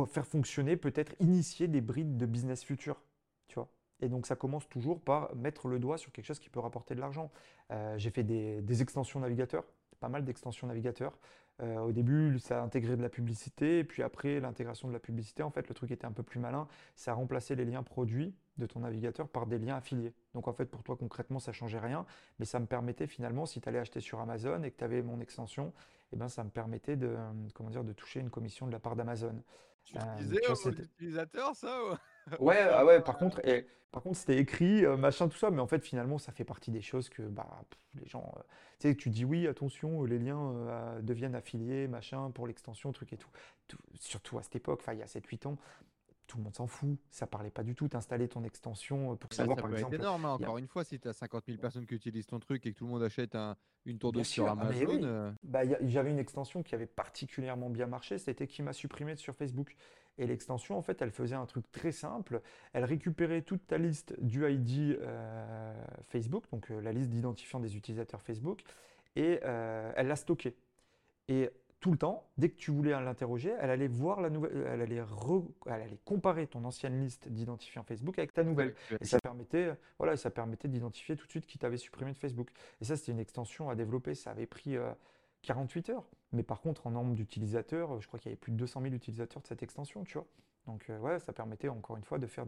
faire 0.06 0.26
fonctionner, 0.26 0.76
peut-être 0.76 1.14
initier 1.18 1.66
des 1.66 1.80
brides 1.80 2.16
de 2.16 2.26
business 2.26 2.62
futur. 2.62 3.02
Tu 3.48 3.56
vois 3.56 3.68
Et 4.00 4.08
donc 4.08 4.26
ça 4.26 4.36
commence 4.36 4.68
toujours 4.68 5.00
par 5.00 5.34
mettre 5.34 5.66
le 5.66 5.80
doigt 5.80 5.98
sur 5.98 6.12
quelque 6.12 6.26
chose 6.26 6.38
qui 6.38 6.50
peut 6.50 6.60
rapporter 6.60 6.94
de 6.94 7.00
l'argent. 7.00 7.32
Euh, 7.72 7.98
j'ai 7.98 8.10
fait 8.10 8.22
des, 8.22 8.82
extensions 8.82 9.18
navigateurs, 9.18 9.64
pas 9.98 10.08
mal 10.08 10.24
d'extensions 10.24 10.68
navigateurs. 10.68 11.18
Euh, 11.62 11.78
au 11.78 11.92
début, 11.92 12.38
ça 12.38 12.60
a 12.60 12.64
intégré 12.64 12.96
de 12.96 13.02
la 13.02 13.08
publicité, 13.08 13.80
et 13.80 13.84
puis 13.84 14.02
après 14.02 14.40
l'intégration 14.40 14.88
de 14.88 14.92
la 14.92 14.98
publicité, 14.98 15.42
en 15.42 15.50
fait, 15.50 15.68
le 15.68 15.74
truc 15.74 15.90
était 15.90 16.06
un 16.06 16.12
peu 16.12 16.22
plus 16.22 16.40
malin. 16.40 16.66
Ça 16.96 17.10
a 17.10 17.14
remplacé 17.14 17.54
les 17.54 17.64
liens 17.64 17.82
produits 17.82 18.34
de 18.56 18.66
ton 18.66 18.80
navigateur 18.80 19.28
par 19.28 19.46
des 19.46 19.58
liens 19.58 19.76
affiliés. 19.76 20.14
Donc 20.34 20.48
en 20.48 20.52
fait, 20.52 20.66
pour 20.66 20.82
toi, 20.82 20.96
concrètement, 20.96 21.38
ça 21.38 21.52
changeait 21.52 21.78
rien, 21.78 22.06
mais 22.38 22.46
ça 22.46 22.60
me 22.60 22.66
permettait 22.66 23.06
finalement, 23.06 23.46
si 23.46 23.60
tu 23.60 23.68
allais 23.68 23.78
acheter 23.78 24.00
sur 24.00 24.20
Amazon 24.20 24.62
et 24.62 24.70
que 24.70 24.78
tu 24.78 24.84
avais 24.84 25.02
mon 25.02 25.20
extension, 25.20 25.72
eh 26.12 26.16
ben, 26.16 26.28
ça 26.28 26.44
me 26.44 26.50
permettait 26.50 26.96
de, 26.96 27.16
comment 27.54 27.70
dire, 27.70 27.84
de 27.84 27.92
toucher 27.92 28.20
une 28.20 28.30
commission 28.30 28.66
de 28.66 28.72
la 28.72 28.80
part 28.80 28.96
d'Amazon. 28.96 29.42
Tu 29.84 29.96
euh, 29.96 30.00
disais 30.18 30.40
aux 30.48 30.70
utilisateurs 30.70 31.56
ça 31.56 31.78
Ouais, 32.40 32.58
ah 32.58 32.84
ouais, 32.84 33.00
par 33.00 33.18
contre, 33.18 33.44
et, 33.46 33.66
par 33.90 34.02
contre, 34.02 34.16
c'était 34.16 34.38
écrit, 34.38 34.84
euh, 34.84 34.96
machin, 34.96 35.28
tout 35.28 35.36
ça, 35.36 35.50
mais 35.50 35.60
en 35.60 35.66
fait, 35.66 35.84
finalement, 35.84 36.18
ça 36.18 36.32
fait 36.32 36.44
partie 36.44 36.70
des 36.70 36.82
choses 36.82 37.08
que 37.08 37.22
bah, 37.22 37.64
les 37.94 38.06
gens. 38.06 38.32
Euh, 38.36 38.40
tu 38.78 38.88
sais, 38.88 38.94
tu 38.94 39.10
dis 39.10 39.24
oui, 39.24 39.46
attention, 39.46 40.04
les 40.04 40.18
liens 40.18 40.54
deviennent 41.02 41.34
affiliés, 41.34 41.86
machin, 41.86 42.30
pour 42.30 42.46
l'extension, 42.46 42.92
truc 42.92 43.12
et 43.12 43.18
tout. 43.18 43.30
Surtout 43.98 44.38
à 44.38 44.42
cette 44.42 44.56
époque, 44.56 44.82
il 44.90 44.98
y 44.98 45.02
a 45.02 45.06
7-8 45.06 45.48
ans, 45.48 45.58
tout 46.30 46.38
le 46.38 46.44
monde 46.44 46.54
s'en 46.54 46.68
fout. 46.68 46.96
Ça 47.10 47.26
parlait 47.26 47.50
pas 47.50 47.64
du 47.64 47.74
tout. 47.74 47.88
T'installer 47.88 48.28
ton 48.28 48.44
extension 48.44 49.16
pour 49.16 49.32
savoir, 49.32 49.58
ça 49.58 49.62
par 49.62 49.72
exemple. 49.72 49.96
C'est 49.96 50.00
énorme, 50.00 50.24
hein, 50.24 50.32
encore 50.34 50.58
une 50.58 50.68
fois, 50.68 50.84
si 50.84 50.98
tu 51.00 51.08
as 51.08 51.12
50 51.12 51.44
000 51.46 51.58
personnes 51.58 51.86
qui 51.86 51.94
utilisent 51.94 52.28
ton 52.28 52.38
truc 52.38 52.64
et 52.64 52.72
que 52.72 52.78
tout 52.78 52.84
le 52.84 52.90
monde 52.90 53.02
achète 53.02 53.36
une 53.84 53.98
tour 53.98 54.12
de 54.12 54.22
sur 54.22 54.46
ah, 54.46 54.52
Amazon. 54.52 55.34
Bah, 55.42 55.62
J'avais 55.82 56.10
une 56.10 56.20
extension 56.20 56.62
qui 56.62 56.74
avait 56.74 56.86
particulièrement 56.86 57.68
bien 57.68 57.86
marché, 57.86 58.16
c'était 58.18 58.46
qui 58.46 58.62
m'a 58.62 58.72
supprimé 58.72 59.16
sur 59.16 59.34
Facebook. 59.34 59.76
Et 60.20 60.26
l'extension, 60.26 60.76
en 60.76 60.82
fait, 60.82 61.00
elle 61.00 61.10
faisait 61.10 61.34
un 61.34 61.46
truc 61.46 61.72
très 61.72 61.92
simple. 61.92 62.42
Elle 62.74 62.84
récupérait 62.84 63.40
toute 63.40 63.66
ta 63.66 63.78
liste 63.78 64.14
du 64.20 64.46
ID 64.46 64.98
euh, 65.00 65.74
Facebook, 66.08 66.44
donc 66.52 66.70
euh, 66.70 66.80
la 66.82 66.92
liste 66.92 67.08
d'identifiants 67.08 67.58
des 67.58 67.74
utilisateurs 67.74 68.20
Facebook, 68.20 68.60
et 69.16 69.40
euh, 69.44 69.90
elle 69.96 70.08
l'a 70.08 70.16
stockée. 70.16 70.54
Et 71.28 71.48
tout 71.80 71.90
le 71.90 71.96
temps, 71.96 72.28
dès 72.36 72.50
que 72.50 72.56
tu 72.56 72.70
voulais 72.70 72.90
l'interroger, 72.90 73.54
elle 73.60 73.70
allait 73.70 73.88
voir 73.88 74.20
la 74.20 74.28
nouvelle, 74.28 74.52
elle 74.66 74.82
allait, 74.82 75.02
elle 75.64 75.72
allait 75.72 76.00
comparer 76.04 76.46
ton 76.46 76.66
ancienne 76.66 77.00
liste 77.00 77.28
d'identifiants 77.28 77.82
Facebook 77.82 78.18
avec 78.18 78.34
ta 78.34 78.44
nouvelle. 78.44 78.74
Et 79.00 79.06
ça 79.06 79.18
permettait, 79.20 79.70
voilà, 79.96 80.18
ça 80.18 80.30
permettait 80.30 80.68
d'identifier 80.68 81.16
tout 81.16 81.24
de 81.24 81.30
suite 81.30 81.46
qui 81.46 81.56
t'avait 81.56 81.78
supprimé 81.78 82.12
de 82.12 82.18
Facebook. 82.18 82.50
Et 82.82 82.84
ça, 82.84 82.96
c'était 82.96 83.12
une 83.12 83.20
extension 83.20 83.70
à 83.70 83.74
développer. 83.74 84.14
Ça 84.14 84.32
avait 84.32 84.44
pris 84.44 84.76
48 85.42 85.90
heures. 85.90 86.08
Mais 86.32 86.42
par 86.42 86.60
contre, 86.60 86.86
en 86.86 86.90
nombre 86.90 87.14
d'utilisateurs, 87.14 88.00
je 88.00 88.06
crois 88.06 88.18
qu'il 88.20 88.30
y 88.30 88.32
avait 88.32 88.40
plus 88.40 88.52
de 88.52 88.56
200 88.56 88.82
000 88.82 88.94
utilisateurs 88.94 89.42
de 89.42 89.46
cette 89.46 89.62
extension, 89.62 90.04
tu 90.04 90.14
vois. 90.14 90.26
Donc 90.66 90.88
euh, 90.90 90.98
ouais, 90.98 91.18
ça 91.18 91.32
permettait 91.32 91.68
encore 91.68 91.96
une 91.96 92.04
fois 92.04 92.18
de 92.18 92.26
faire 92.26 92.44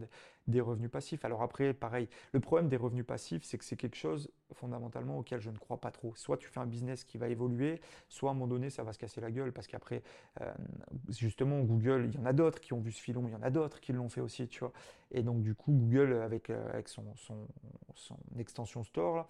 des, 0.47 0.61
revenus 0.61 0.89
passifs. 0.89 1.25
Alors 1.25 1.41
après, 1.41 1.73
pareil, 1.73 2.07
le 2.31 2.39
problème 2.39 2.69
des 2.69 2.77
revenus 2.77 3.05
passifs, 3.05 3.43
c'est 3.43 3.57
que 3.57 3.65
c'est 3.65 3.75
quelque 3.75 3.95
chose 3.95 4.31
fondamentalement 4.53 5.17
auquel 5.17 5.41
je 5.41 5.49
ne 5.49 5.57
crois 5.57 5.81
pas 5.81 5.91
trop. 5.91 6.13
Soit 6.15 6.37
tu 6.37 6.47
fais 6.47 6.59
un 6.59 6.65
business 6.65 7.03
qui 7.03 7.17
va 7.17 7.27
évoluer, 7.27 7.81
soit 8.09 8.29
à 8.29 8.31
un 8.31 8.35
moment 8.35 8.47
donné, 8.47 8.69
ça 8.69 8.83
va 8.83 8.93
se 8.93 8.99
casser 8.99 9.19
la 9.19 9.31
gueule 9.31 9.51
parce 9.51 9.67
qu'après, 9.67 10.03
euh, 10.41 10.53
justement, 11.09 11.59
Google, 11.61 12.09
il 12.13 12.15
y 12.15 12.21
en 12.21 12.25
a 12.25 12.33
d'autres 12.33 12.59
qui 12.59 12.73
ont 12.73 12.79
vu 12.79 12.91
ce 12.91 13.01
filon, 13.01 13.27
il 13.27 13.31
y 13.31 13.35
en 13.35 13.41
a 13.41 13.49
d'autres 13.49 13.79
qui 13.79 13.93
l'ont 13.93 14.09
fait 14.09 14.21
aussi, 14.21 14.47
tu 14.47 14.59
vois. 14.59 14.73
Et 15.11 15.23
donc 15.23 15.41
du 15.41 15.55
coup, 15.55 15.71
Google, 15.71 16.13
avec, 16.13 16.49
euh, 16.49 16.71
avec 16.71 16.87
son, 16.87 17.03
son, 17.15 17.47
extension 18.37 18.83
store, 18.83 19.27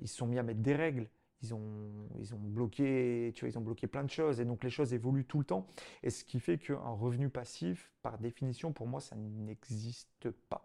ils 0.00 0.08
se 0.08 0.16
sont 0.16 0.26
mis 0.26 0.38
à 0.38 0.42
mettre 0.42 0.60
des 0.60 0.74
règles 0.74 1.08
ils 1.42 1.54
ont, 1.54 2.08
ils 2.18 2.34
ont 2.34 2.38
bloqué, 2.38 3.32
tu 3.34 3.44
vois, 3.44 3.50
ils 3.50 3.58
ont 3.58 3.62
bloqué 3.62 3.86
plein 3.86 4.04
de 4.04 4.10
choses 4.10 4.40
et 4.40 4.44
donc 4.44 4.64
les 4.64 4.70
choses 4.70 4.94
évoluent 4.94 5.24
tout 5.24 5.38
le 5.38 5.44
temps. 5.44 5.66
Et 6.02 6.10
ce 6.10 6.24
qui 6.24 6.40
fait 6.40 6.58
qu'un 6.58 6.76
revenu 6.76 7.28
passif, 7.28 7.92
par 8.02 8.18
définition, 8.18 8.72
pour 8.72 8.86
moi, 8.86 9.00
ça 9.00 9.16
n'existe 9.16 10.30
pas. 10.48 10.64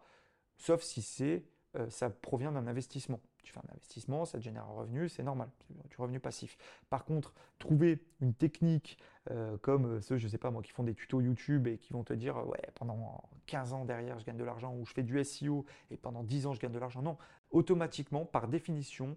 Sauf 0.58 0.82
si 0.82 1.02
c'est, 1.02 1.44
euh, 1.76 1.90
ça 1.90 2.10
provient 2.10 2.52
d'un 2.52 2.68
investissement. 2.68 3.20
Tu 3.44 3.54
fais 3.54 3.60
un 3.60 3.72
investissement, 3.74 4.26
ça 4.26 4.40
te 4.40 4.44
génère 4.44 4.64
un 4.64 4.74
revenu, 4.74 5.08
c'est 5.08 5.24
normal, 5.24 5.50
c'est 5.68 5.90
du 5.90 5.96
revenu 5.98 6.20
passif. 6.20 6.58
Par 6.90 7.06
contre, 7.06 7.34
trouver 7.60 8.04
une 8.20 8.34
technique 8.34 8.98
euh, 9.32 9.58
comme 9.60 10.02
ceux, 10.02 10.18
je 10.18 10.28
sais 10.28 10.38
pas 10.38 10.52
moi, 10.52 10.62
qui 10.62 10.72
font 10.72 10.84
des 10.84 10.94
tutos 10.94 11.22
YouTube 11.22 11.68
et 11.68 11.78
qui 11.78 11.94
vont 11.94 12.04
te 12.04 12.14
dire, 12.14 12.46
ouais, 12.48 12.60
pendant 12.76 13.24
15 13.46 13.74
ans 13.74 13.86
derrière, 13.86 14.20
je 14.20 14.26
gagne 14.26 14.38
de 14.38 14.44
l'argent, 14.44 14.76
ou 14.76 14.86
je 14.86 14.94
fais 14.94 15.04
du 15.04 15.24
SEO 15.24 15.66
et 15.92 15.98
pendant 15.98 16.24
10 16.24 16.48
ans, 16.48 16.54
je 16.54 16.60
gagne 16.60 16.74
de 16.74 16.80
l'argent. 16.80 17.02
Non, 17.02 17.18
automatiquement, 17.52 18.26
par 18.26 18.50
définition, 18.50 19.12
euh, 19.12 19.16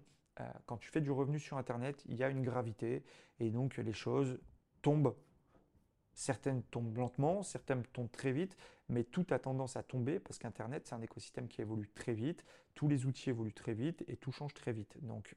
quand 0.65 0.77
tu 0.77 0.89
fais 0.89 1.01
du 1.01 1.11
revenu 1.11 1.39
sur 1.39 1.57
Internet, 1.57 2.03
il 2.07 2.15
y 2.15 2.23
a 2.23 2.29
une 2.29 2.43
gravité 2.43 3.03
et 3.39 3.49
donc 3.49 3.77
les 3.77 3.93
choses 3.93 4.39
tombent. 4.81 5.15
Certaines 6.13 6.63
tombent 6.63 6.97
lentement, 6.97 7.41
certaines 7.43 7.83
tombent 7.83 8.11
très 8.11 8.31
vite, 8.31 8.57
mais 8.89 9.03
tout 9.03 9.25
a 9.29 9.39
tendance 9.39 9.77
à 9.77 9.83
tomber 9.83 10.19
parce 10.19 10.37
qu'Internet, 10.39 10.85
c'est 10.85 10.95
un 10.95 11.01
écosystème 11.01 11.47
qui 11.47 11.61
évolue 11.61 11.89
très 11.89 12.13
vite, 12.13 12.43
tous 12.75 12.87
les 12.87 13.05
outils 13.05 13.29
évoluent 13.29 13.53
très 13.53 13.73
vite 13.73 14.03
et 14.07 14.17
tout 14.17 14.31
change 14.31 14.53
très 14.53 14.73
vite. 14.73 14.97
Donc, 15.01 15.35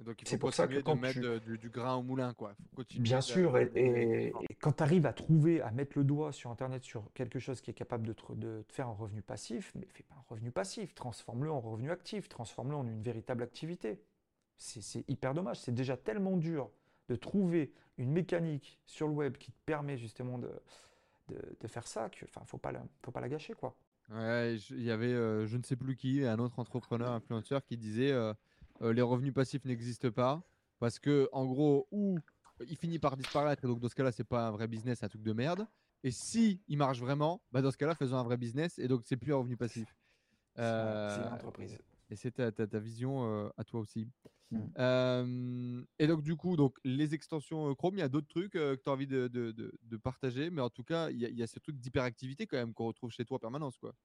donc 0.00 0.20
il 0.20 0.28
faut 0.28 0.38
pour 0.38 0.52
ça 0.52 0.66
que 0.66 0.80
de 0.80 1.00
mettre 1.00 1.56
du, 1.56 1.70
grain 1.70 1.94
au 1.94 2.02
moulin. 2.02 2.34
Quoi. 2.34 2.54
Bien 2.98 3.20
sûr, 3.20 3.56
et, 3.56 4.32
quand 4.60 4.72
tu 4.72 4.82
arrives 4.82 5.06
à 5.06 5.12
trouver, 5.12 5.60
à 5.60 5.70
mettre 5.70 5.96
le 5.96 6.04
doigt 6.04 6.32
sur 6.32 6.50
Internet 6.50 6.84
sur 6.84 7.10
quelque 7.14 7.38
chose 7.38 7.60
qui 7.60 7.70
est 7.70 7.74
capable 7.74 8.06
de 8.06 8.12
te, 8.12 8.32
de 8.32 8.64
faire 8.68 8.88
un 8.88 8.94
revenu 8.94 9.22
passif, 9.22 9.72
mais 9.74 9.86
fais 9.92 10.02
pas 10.02 10.16
un 10.16 10.24
revenu 10.28 10.50
passif, 10.50 10.94
transforme-le 10.94 11.50
en 11.50 11.60
revenu 11.60 11.90
actif, 11.90 12.28
transforme-le 12.28 12.76
en 12.76 12.86
une 12.86 13.02
véritable 13.02 13.42
activité. 13.42 14.02
C'est 14.56 15.08
hyper 15.08 15.34
dommage. 15.34 15.60
C'est 15.60 15.74
déjà 15.74 15.96
tellement 15.96 16.36
dur 16.36 16.70
de 17.08 17.16
trouver 17.16 17.72
une 17.98 18.12
mécanique 18.12 18.80
sur 18.86 19.08
le 19.08 19.14
web 19.14 19.36
qui 19.36 19.52
te 19.52 19.58
permet 19.66 19.96
justement 19.96 20.38
de, 20.38 20.50
de, 21.28 21.68
faire 21.68 21.86
ça 21.86 22.08
que 22.08 22.24
enfin 22.24 22.42
faut 22.46 22.58
pas 22.58 22.72
la, 22.72 22.82
faut 23.02 23.10
pas 23.10 23.20
la 23.20 23.28
gâcher 23.28 23.54
quoi. 23.54 23.76
Ouais, 24.10 24.56
il 24.70 24.82
y 24.82 24.90
avait 24.90 25.12
euh, 25.12 25.46
je 25.46 25.56
ne 25.56 25.62
sais 25.62 25.76
plus 25.76 25.96
qui, 25.96 26.24
un 26.24 26.38
autre 26.38 26.58
entrepreneur 26.58 27.12
influenceur 27.12 27.64
qui 27.64 27.76
disait 27.76 28.12
euh, 28.12 28.34
euh, 28.82 28.92
les 28.92 29.02
revenus 29.02 29.32
passifs 29.32 29.64
n'existent 29.64 30.10
pas 30.10 30.42
parce 30.78 30.98
que 30.98 31.28
en 31.32 31.46
gros 31.46 31.88
ou 31.90 32.18
il 32.68 32.76
finit 32.76 32.98
par 32.98 33.16
disparaître 33.16 33.64
et 33.64 33.66
donc 33.66 33.80
dans 33.80 33.88
ce 33.88 33.94
cas-là 33.94 34.12
c'est 34.12 34.24
pas 34.24 34.48
un 34.48 34.50
vrai 34.50 34.68
business, 34.68 35.02
un 35.02 35.08
truc 35.08 35.22
de 35.22 35.32
merde. 35.32 35.66
Et 36.02 36.10
si 36.10 36.60
il 36.68 36.76
marche 36.76 37.00
vraiment, 37.00 37.40
bah 37.50 37.62
dans 37.62 37.70
ce 37.70 37.78
cas-là 37.78 37.94
faisons 37.94 38.16
un 38.16 38.24
vrai 38.24 38.36
business 38.36 38.78
et 38.78 38.88
donc 38.88 39.02
c'est 39.04 39.16
plus 39.16 39.32
un 39.32 39.38
revenu 39.38 39.56
passif. 39.56 39.96
c'est 40.56 40.62
une 40.62 41.32
entreprise. 41.32 41.78
Et 42.14 42.16
c'est 42.16 42.30
ta, 42.30 42.52
ta, 42.52 42.78
vision 42.78 43.50
à 43.56 43.64
toi 43.64 43.80
aussi. 43.80 44.06
Mmh. 44.52 45.82
et 45.98 46.06
donc, 46.06 46.22
du 46.22 46.36
coup, 46.36 46.54
donc, 46.54 46.78
les 46.84 47.12
extensions 47.12 47.74
Chrome, 47.74 47.96
il 47.96 47.98
y 47.98 48.02
a 48.02 48.08
d'autres 48.08 48.28
trucs 48.28 48.52
que 48.52 48.76
tu 48.76 48.88
as 48.88 48.92
envie 48.92 49.08
de, 49.08 49.26
de, 49.26 49.50
de, 49.52 49.96
partager, 49.96 50.48
mais 50.48 50.62
en 50.62 50.70
tout 50.70 50.84
cas, 50.84 51.10
il 51.10 51.18
y 51.18 51.26
a, 51.26 51.28
y 51.30 51.42
a 51.42 51.48
ce 51.48 51.58
truc 51.58 51.76
d'hyperactivité 51.76 52.46
quand 52.46 52.56
même 52.56 52.72
qu'on 52.72 52.86
retrouve 52.86 53.10
chez 53.10 53.24
toi 53.24 53.38
en 53.38 53.40
permanence. 53.40 53.76
Quoi. 53.78 53.96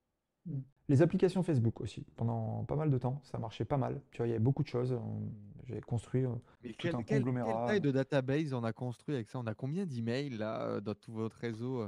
Mmh. 0.48 0.57
Les 0.88 1.03
applications 1.03 1.44
Facebook 1.44 1.81
aussi, 1.81 2.03
pendant 2.15 2.64
pas 2.65 2.76
mal 2.76 2.90
de 2.90 2.98
temps, 2.98 3.22
ça 3.26 3.38
marchait 3.38 3.65
pas 3.65 3.77
mal. 3.77 4.02
Tu 4.10 4.18
vois, 4.18 4.27
il 4.27 4.31
y 4.31 4.34
avait 4.34 4.44
beaucoup 4.44 4.64
de 4.64 4.69
choses. 4.69 4.99
J'ai 5.65 5.81
construit 5.81 6.26
tout 6.80 6.88
un 6.88 7.03
conglomérat. 7.03 7.53
Quelle 7.53 7.68
taille 7.68 7.81
de 7.81 7.91
database 7.91 8.53
on 8.53 8.64
a 8.64 8.73
construit 8.73 9.14
avec 9.14 9.30
ça? 9.30 9.38
On 9.38 9.45
a 9.45 9.53
combien 9.53 9.86
d'emails 9.86 10.31
là 10.31 10.81
dans 10.81 10.95
tout 10.95 11.14
votre 11.14 11.38
réseau 11.38 11.88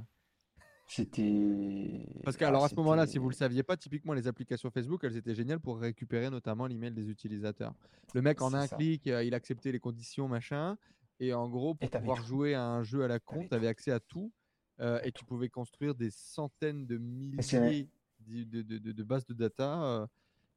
c'était. 0.92 2.06
Parce 2.24 2.36
qu'à 2.36 2.50
à 2.50 2.68
ce 2.68 2.76
moment-là, 2.76 3.08
si 3.08 3.18
vous 3.18 3.28
ne 3.28 3.32
le 3.32 3.36
saviez 3.36 3.64
pas, 3.64 3.78
typiquement 3.78 4.14
les 4.14 4.28
applications 4.28 4.70
Facebook, 4.70 5.04
elles 5.04 5.16
étaient 5.16 5.36
géniales 5.36 5.60
pour 5.60 5.80
récupérer 5.80 6.30
notamment 6.30 6.68
l'email 6.68 6.92
des 6.92 7.10
utilisateurs. 7.10 7.74
Le 8.14 8.22
mec 8.22 8.42
en 8.42 8.54
un 8.54 8.68
clic, 8.68 9.08
euh, 9.08 9.24
il 9.24 9.34
acceptait 9.34 9.72
les 9.72 9.80
conditions, 9.80 10.28
machin. 10.28 10.78
Et 11.20 11.34
en 11.34 11.48
gros, 11.48 11.76
pour 11.76 11.90
pouvoir 11.90 12.26
jouer 12.26 12.56
à 12.56 12.66
un 12.66 12.84
jeu 12.84 13.04
à 13.04 13.08
la 13.08 13.20
con, 13.20 13.46
tu 13.48 13.56
avais 13.56 13.68
accès 13.68 13.92
à 13.92 14.00
tout. 14.00 14.34
Euh, 14.82 15.00
et 15.04 15.12
tu 15.12 15.24
pouvais 15.24 15.48
construire 15.48 15.96
des 15.96 16.10
centaines 16.10 16.88
de 16.88 16.98
milliers 16.98 17.88
de, 18.20 18.62
de, 18.62 18.92
de, 18.92 19.04
bases 19.04 19.26
de 19.26 19.34
data 19.34 19.84
euh, 19.84 20.08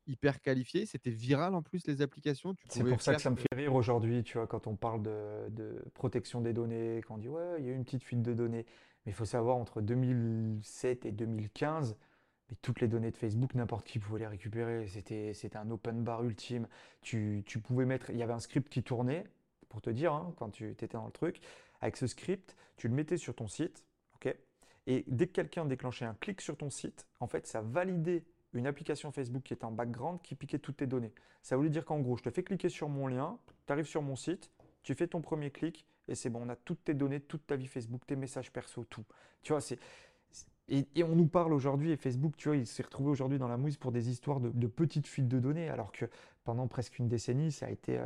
hyper 0.06 0.40
qualifiées. 0.40 0.86
C'était 0.86 1.10
viral 1.10 1.54
en 1.54 1.62
plus, 1.62 1.86
les 1.86 2.02
applications. 2.02 2.54
C'est 2.68 2.84
pour 2.84 3.00
ça 3.00 3.14
que 3.14 3.22
ça 3.22 3.30
me 3.30 3.36
fait 3.36 3.54
rire 3.54 3.74
aujourd'hui, 3.74 4.22
tu 4.22 4.38
vois, 4.38 4.46
quand 4.46 4.66
on 4.66 4.76
parle 4.76 5.02
de, 5.02 5.82
protection 5.94 6.40
des 6.40 6.52
données, 6.52 7.00
quand 7.06 7.14
on 7.14 7.18
dit 7.18 7.28
ouais, 7.28 7.56
il 7.58 7.66
y 7.66 7.68
a 7.68 7.72
eu 7.72 7.76
une 7.76 7.84
petite 7.84 8.02
fuite 8.02 8.22
de 8.22 8.32
données. 8.32 8.66
Mais 9.04 9.12
il 9.12 9.14
faut 9.14 9.24
savoir, 9.24 9.56
entre 9.56 9.80
2007 9.82 11.04
et 11.04 11.12
2015, 11.12 11.96
mais 12.48 12.56
toutes 12.62 12.80
les 12.80 12.88
données 12.88 13.10
de 13.10 13.16
Facebook, 13.16 13.54
n'importe 13.54 13.86
qui 13.86 13.98
pouvait 13.98 14.20
les 14.20 14.26
récupérer. 14.26 14.86
C'était, 14.86 15.34
c'était 15.34 15.58
un 15.58 15.70
open 15.70 16.02
bar 16.02 16.24
ultime. 16.24 16.68
Tu, 17.02 17.42
tu, 17.46 17.58
pouvais 17.60 17.84
mettre, 17.84 18.10
il 18.10 18.16
y 18.16 18.22
avait 18.22 18.32
un 18.32 18.40
script 18.40 18.70
qui 18.70 18.82
tournait, 18.82 19.24
pour 19.68 19.82
te 19.82 19.90
dire, 19.90 20.12
hein, 20.12 20.32
quand 20.36 20.50
tu 20.50 20.70
étais 20.70 20.86
dans 20.86 21.06
le 21.06 21.12
truc. 21.12 21.40
Avec 21.80 21.96
ce 21.96 22.06
script, 22.06 22.56
tu 22.76 22.88
le 22.88 22.94
mettais 22.94 23.18
sur 23.18 23.34
ton 23.34 23.48
site, 23.48 23.84
ok? 24.16 24.34
Et 24.86 25.04
dès 25.06 25.26
que 25.26 25.32
quelqu'un 25.32 25.64
déclenchait 25.64 26.04
un 26.04 26.14
clic 26.14 26.40
sur 26.40 26.56
ton 26.56 26.70
site, 26.70 27.06
en 27.20 27.26
fait, 27.26 27.46
ça 27.46 27.60
validait 27.60 28.24
une 28.54 28.66
application 28.66 29.10
Facebook 29.12 29.42
qui 29.42 29.52
était 29.52 29.64
en 29.64 29.72
background 29.72 30.20
qui 30.22 30.34
piquait 30.34 30.58
toutes 30.58 30.78
tes 30.78 30.86
données. 30.86 31.12
Ça 31.42 31.56
voulait 31.56 31.70
dire 31.70 31.84
qu'en 31.84 32.00
gros, 32.00 32.16
je 32.16 32.22
te 32.22 32.30
fais 32.30 32.42
cliquer 32.42 32.68
sur 32.68 32.88
mon 32.88 33.06
lien, 33.06 33.38
tu 33.66 33.72
arrives 33.72 33.86
sur 33.86 34.02
mon 34.02 34.16
site, 34.16 34.50
tu 34.82 34.94
fais 34.94 35.06
ton 35.06 35.20
premier 35.20 35.50
clic, 35.50 35.86
et 36.08 36.14
c'est 36.14 36.30
bon, 36.30 36.42
on 36.44 36.48
a 36.48 36.56
toutes 36.56 36.84
tes 36.84 36.94
données, 36.94 37.20
toute 37.20 37.46
ta 37.46 37.56
vie 37.56 37.66
Facebook, 37.66 38.02
tes 38.06 38.16
messages 38.16 38.52
perso, 38.52 38.84
tout. 38.84 39.04
Tu 39.42 39.52
vois, 39.52 39.60
c'est. 39.60 39.78
Et, 40.68 40.86
on 41.04 41.14
nous 41.14 41.26
parle 41.26 41.52
aujourd'hui, 41.52 41.90
et 41.90 41.96
Facebook, 41.96 42.36
tu 42.36 42.48
vois, 42.48 42.56
il 42.56 42.66
s'est 42.66 42.82
retrouvé 42.82 43.10
aujourd'hui 43.10 43.38
dans 43.38 43.48
la 43.48 43.58
mouise 43.58 43.76
pour 43.76 43.92
des 43.92 44.08
histoires 44.08 44.40
de, 44.40 44.66
petites 44.66 45.06
fuites 45.06 45.28
de 45.28 45.38
données, 45.38 45.68
alors 45.68 45.92
que 45.92 46.06
pendant 46.44 46.68
presque 46.68 46.98
une 46.98 47.08
décennie, 47.08 47.50
ça 47.50 47.66
a 47.66 47.70
été, 47.70 47.98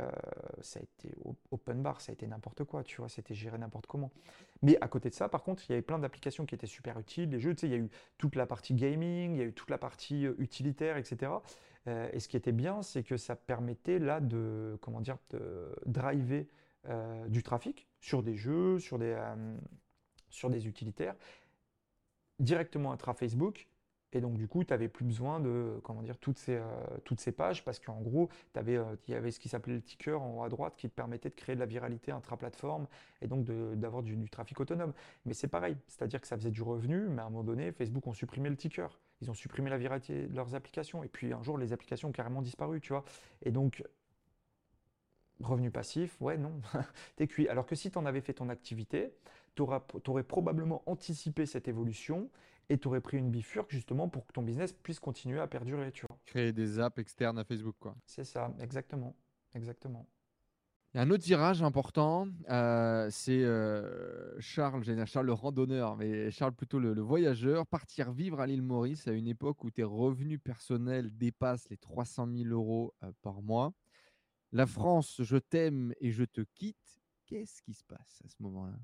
ça 0.61 0.79
a 0.79 0.83
été 0.83 1.13
open 1.51 1.83
bar, 1.83 2.01
ça 2.01 2.11
a 2.11 2.13
été 2.13 2.25
n'importe 2.25 2.63
quoi, 2.63 2.83
tu 2.83 2.97
vois, 2.97 3.09
c'était 3.09 3.33
géré 3.33 3.57
n'importe 3.57 3.85
comment. 3.85 4.11
Mais 4.61 4.77
à 4.81 4.87
côté 4.87 5.09
de 5.09 5.13
ça, 5.13 5.29
par 5.29 5.43
contre, 5.43 5.63
il 5.67 5.71
y 5.71 5.73
avait 5.73 5.81
plein 5.81 5.99
d'applications 5.99 6.45
qui 6.45 6.55
étaient 6.55 6.67
super 6.67 6.97
utiles. 6.99 7.29
Les 7.29 7.39
jeux, 7.39 7.53
tu 7.53 7.61
sais, 7.61 7.67
il 7.67 7.71
y 7.71 7.75
a 7.75 7.79
eu 7.79 7.89
toute 8.17 8.35
la 8.35 8.45
partie 8.45 8.73
gaming, 8.73 9.33
il 9.33 9.37
y 9.37 9.41
a 9.41 9.45
eu 9.45 9.53
toute 9.53 9.69
la 9.69 9.77
partie 9.77 10.23
utilitaire, 10.37 10.97
etc. 10.97 11.31
et 11.85 12.19
ce 12.19 12.27
qui 12.27 12.37
était 12.37 12.51
bien, 12.51 12.81
c'est 12.81 13.03
que 13.03 13.17
ça 13.17 13.35
permettait 13.35 13.99
là 13.99 14.19
de, 14.19 14.77
comment 14.81 15.01
dire, 15.01 15.17
de 15.31 15.75
driver 15.85 16.47
du 17.27 17.43
trafic 17.43 17.87
sur 17.99 18.23
des 18.23 18.35
jeux, 18.35 18.79
sur 18.79 18.97
des, 18.97 19.17
sur 20.29 20.49
des 20.49 20.67
utilitaires, 20.67 21.15
directement 22.39 22.91
intra 22.91 23.13
Facebook 23.13 23.68
et 24.11 24.21
donc, 24.21 24.37
du 24.37 24.47
coup, 24.47 24.63
tu 24.63 24.73
n'avais 24.73 24.87
plus 24.87 25.05
besoin 25.05 25.39
de 25.39 25.79
comment 25.83 26.01
dire, 26.01 26.17
toutes, 26.17 26.39
ces, 26.39 26.55
euh, 26.55 26.63
toutes 27.05 27.19
ces 27.19 27.31
pages 27.31 27.63
parce 27.63 27.79
qu'en 27.79 28.01
gros, 28.01 28.29
euh, 28.57 28.95
il 29.07 29.13
y 29.13 29.15
avait 29.15 29.31
ce 29.31 29.39
qui 29.39 29.49
s'appelait 29.49 29.75
le 29.75 29.81
ticker 29.81 30.19
en 30.19 30.37
haut 30.37 30.43
à 30.43 30.49
droite 30.49 30.73
qui 30.77 30.89
te 30.89 30.95
permettait 30.95 31.29
de 31.29 31.35
créer 31.35 31.55
de 31.55 31.59
la 31.59 31.67
viralité 31.67 32.11
intra-plateforme 32.11 32.87
et 33.21 33.27
donc 33.27 33.45
d'avoir 33.45 34.01
du, 34.01 34.29
trafic 34.29 34.59
autonome. 34.59 34.93
Mais 35.25 35.33
c'est 35.33 35.47
pareil, 35.47 35.77
c'est-à-dire 35.87 36.21
que 36.21 36.27
ça 36.27 36.37
faisait 36.37 36.51
du 36.51 36.63
revenu, 36.63 37.07
mais 37.09 37.21
à 37.21 37.25
un 37.25 37.29
moment 37.29 37.43
donné, 37.43 37.71
Facebook 37.71 38.07
ont 38.07 38.13
supprimé 38.13 38.49
le 38.49 38.55
ticker. 38.55 38.87
Ils 39.21 39.29
ont 39.29 39.35
supprimé 39.35 39.69
la 39.69 39.77
viralité 39.77 40.27
de 40.27 40.35
leurs 40.35 40.55
applications. 40.55 41.03
Et 41.03 41.07
puis 41.07 41.31
un 41.33 41.43
jour, 41.43 41.57
les 41.57 41.73
applications 41.73 42.09
ont 42.09 42.13
carrément 42.13 42.41
disparu, 42.41 42.81
tu 42.81 42.93
vois. 42.93 43.03
Et 43.43 43.51
donc, 43.51 43.83
revenu 45.41 45.69
passif, 45.69 46.19
ouais, 46.19 46.37
non, 46.37 46.53
t'es 47.15 47.27
cuit. 47.27 47.47
Alors 47.47 47.65
que 47.65 47.75
si 47.75 47.91
tu 47.91 47.97
en 47.97 48.05
avais 48.05 48.21
fait 48.21 48.33
ton 48.33 48.49
activité, 48.49 49.13
tu 49.55 49.61
aurais 49.61 50.23
probablement 50.23 50.83
anticipé 50.85 51.45
cette 51.45 51.67
évolution 51.67 52.29
et 52.69 52.77
tu 52.77 52.87
aurais 52.87 53.01
pris 53.01 53.17
une 53.17 53.31
bifurque 53.31 53.71
justement 53.71 54.07
pour 54.07 54.25
que 54.25 54.33
ton 54.33 54.43
business 54.43 54.73
puisse 54.73 54.99
continuer 54.99 55.39
à 55.39 55.47
perdurer, 55.47 55.91
tu 55.91 56.05
vois. 56.07 56.17
Créer 56.25 56.53
des 56.53 56.79
apps 56.79 56.99
externes 56.99 57.39
à 57.39 57.43
Facebook, 57.43 57.75
quoi. 57.79 57.95
C'est 58.05 58.23
ça, 58.23 58.53
exactement, 58.59 59.15
exactement. 59.53 60.07
Il 60.93 60.97
y 60.97 60.99
a 60.99 61.03
un 61.03 61.11
autre 61.11 61.23
tirage 61.23 61.61
important, 61.61 62.27
euh, 62.49 63.07
c'est 63.11 63.43
euh, 63.43 64.39
Charles, 64.39 64.81
dire 64.81 65.05
Charles 65.05 65.27
le 65.27 65.33
randonneur, 65.33 65.95
mais 65.95 66.31
Charles 66.31 66.53
plutôt 66.53 66.79
le, 66.79 66.99
voyageur, 66.99 67.67
partir 67.67 68.11
vivre 68.11 68.39
à 68.39 68.47
l'île 68.47 68.63
Maurice 68.63 69.07
à 69.07 69.11
une 69.11 69.27
époque 69.27 69.63
où 69.63 69.69
tes 69.69 69.83
revenus 69.83 70.39
personnels 70.43 71.15
dépassent 71.15 71.69
les 71.69 71.77
300 71.77 72.27
000 72.35 72.49
euros 72.49 72.95
euh, 73.03 73.11
par 73.21 73.43
mois. 73.43 73.71
La 74.51 74.65
France, 74.65 75.21
je 75.21 75.37
t'aime 75.37 75.93
et 76.01 76.11
je 76.11 76.23
te 76.23 76.41
quitte. 76.55 77.01
Qu'est-ce 77.27 77.61
qui 77.61 77.75
se 77.75 77.83
passe 77.83 78.23
à 78.25 78.27
ce 78.27 78.41
moment-là? 78.41 78.79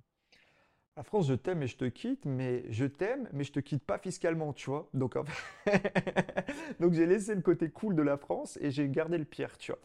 La 0.98 1.04
France, 1.04 1.28
je 1.28 1.34
t'aime 1.34 1.62
et 1.62 1.68
je 1.68 1.76
te 1.78 1.86
quitte, 1.86 2.26
mais 2.26 2.64
je 2.72 2.86
t'aime, 2.86 3.28
mais 3.34 3.44
je 3.44 3.52
te 3.52 3.60
quitte 3.60 3.84
pas 3.84 3.98
fiscalement, 3.98 4.54
tu 4.54 4.70
vois. 4.70 4.90
Donc, 4.94 5.18
Donc 6.80 6.94
j'ai 6.94 7.06
laissé 7.06 7.36
le 7.36 7.42
côté 7.42 7.70
cool 7.70 7.96
de 7.96 8.02
la 8.02 8.18
France 8.18 8.58
et 8.62 8.72
j'ai 8.72 8.88
gardé 8.90 9.18
le 9.18 9.26
pire, 9.26 9.58
tu 9.58 9.72
vois. 9.72 9.82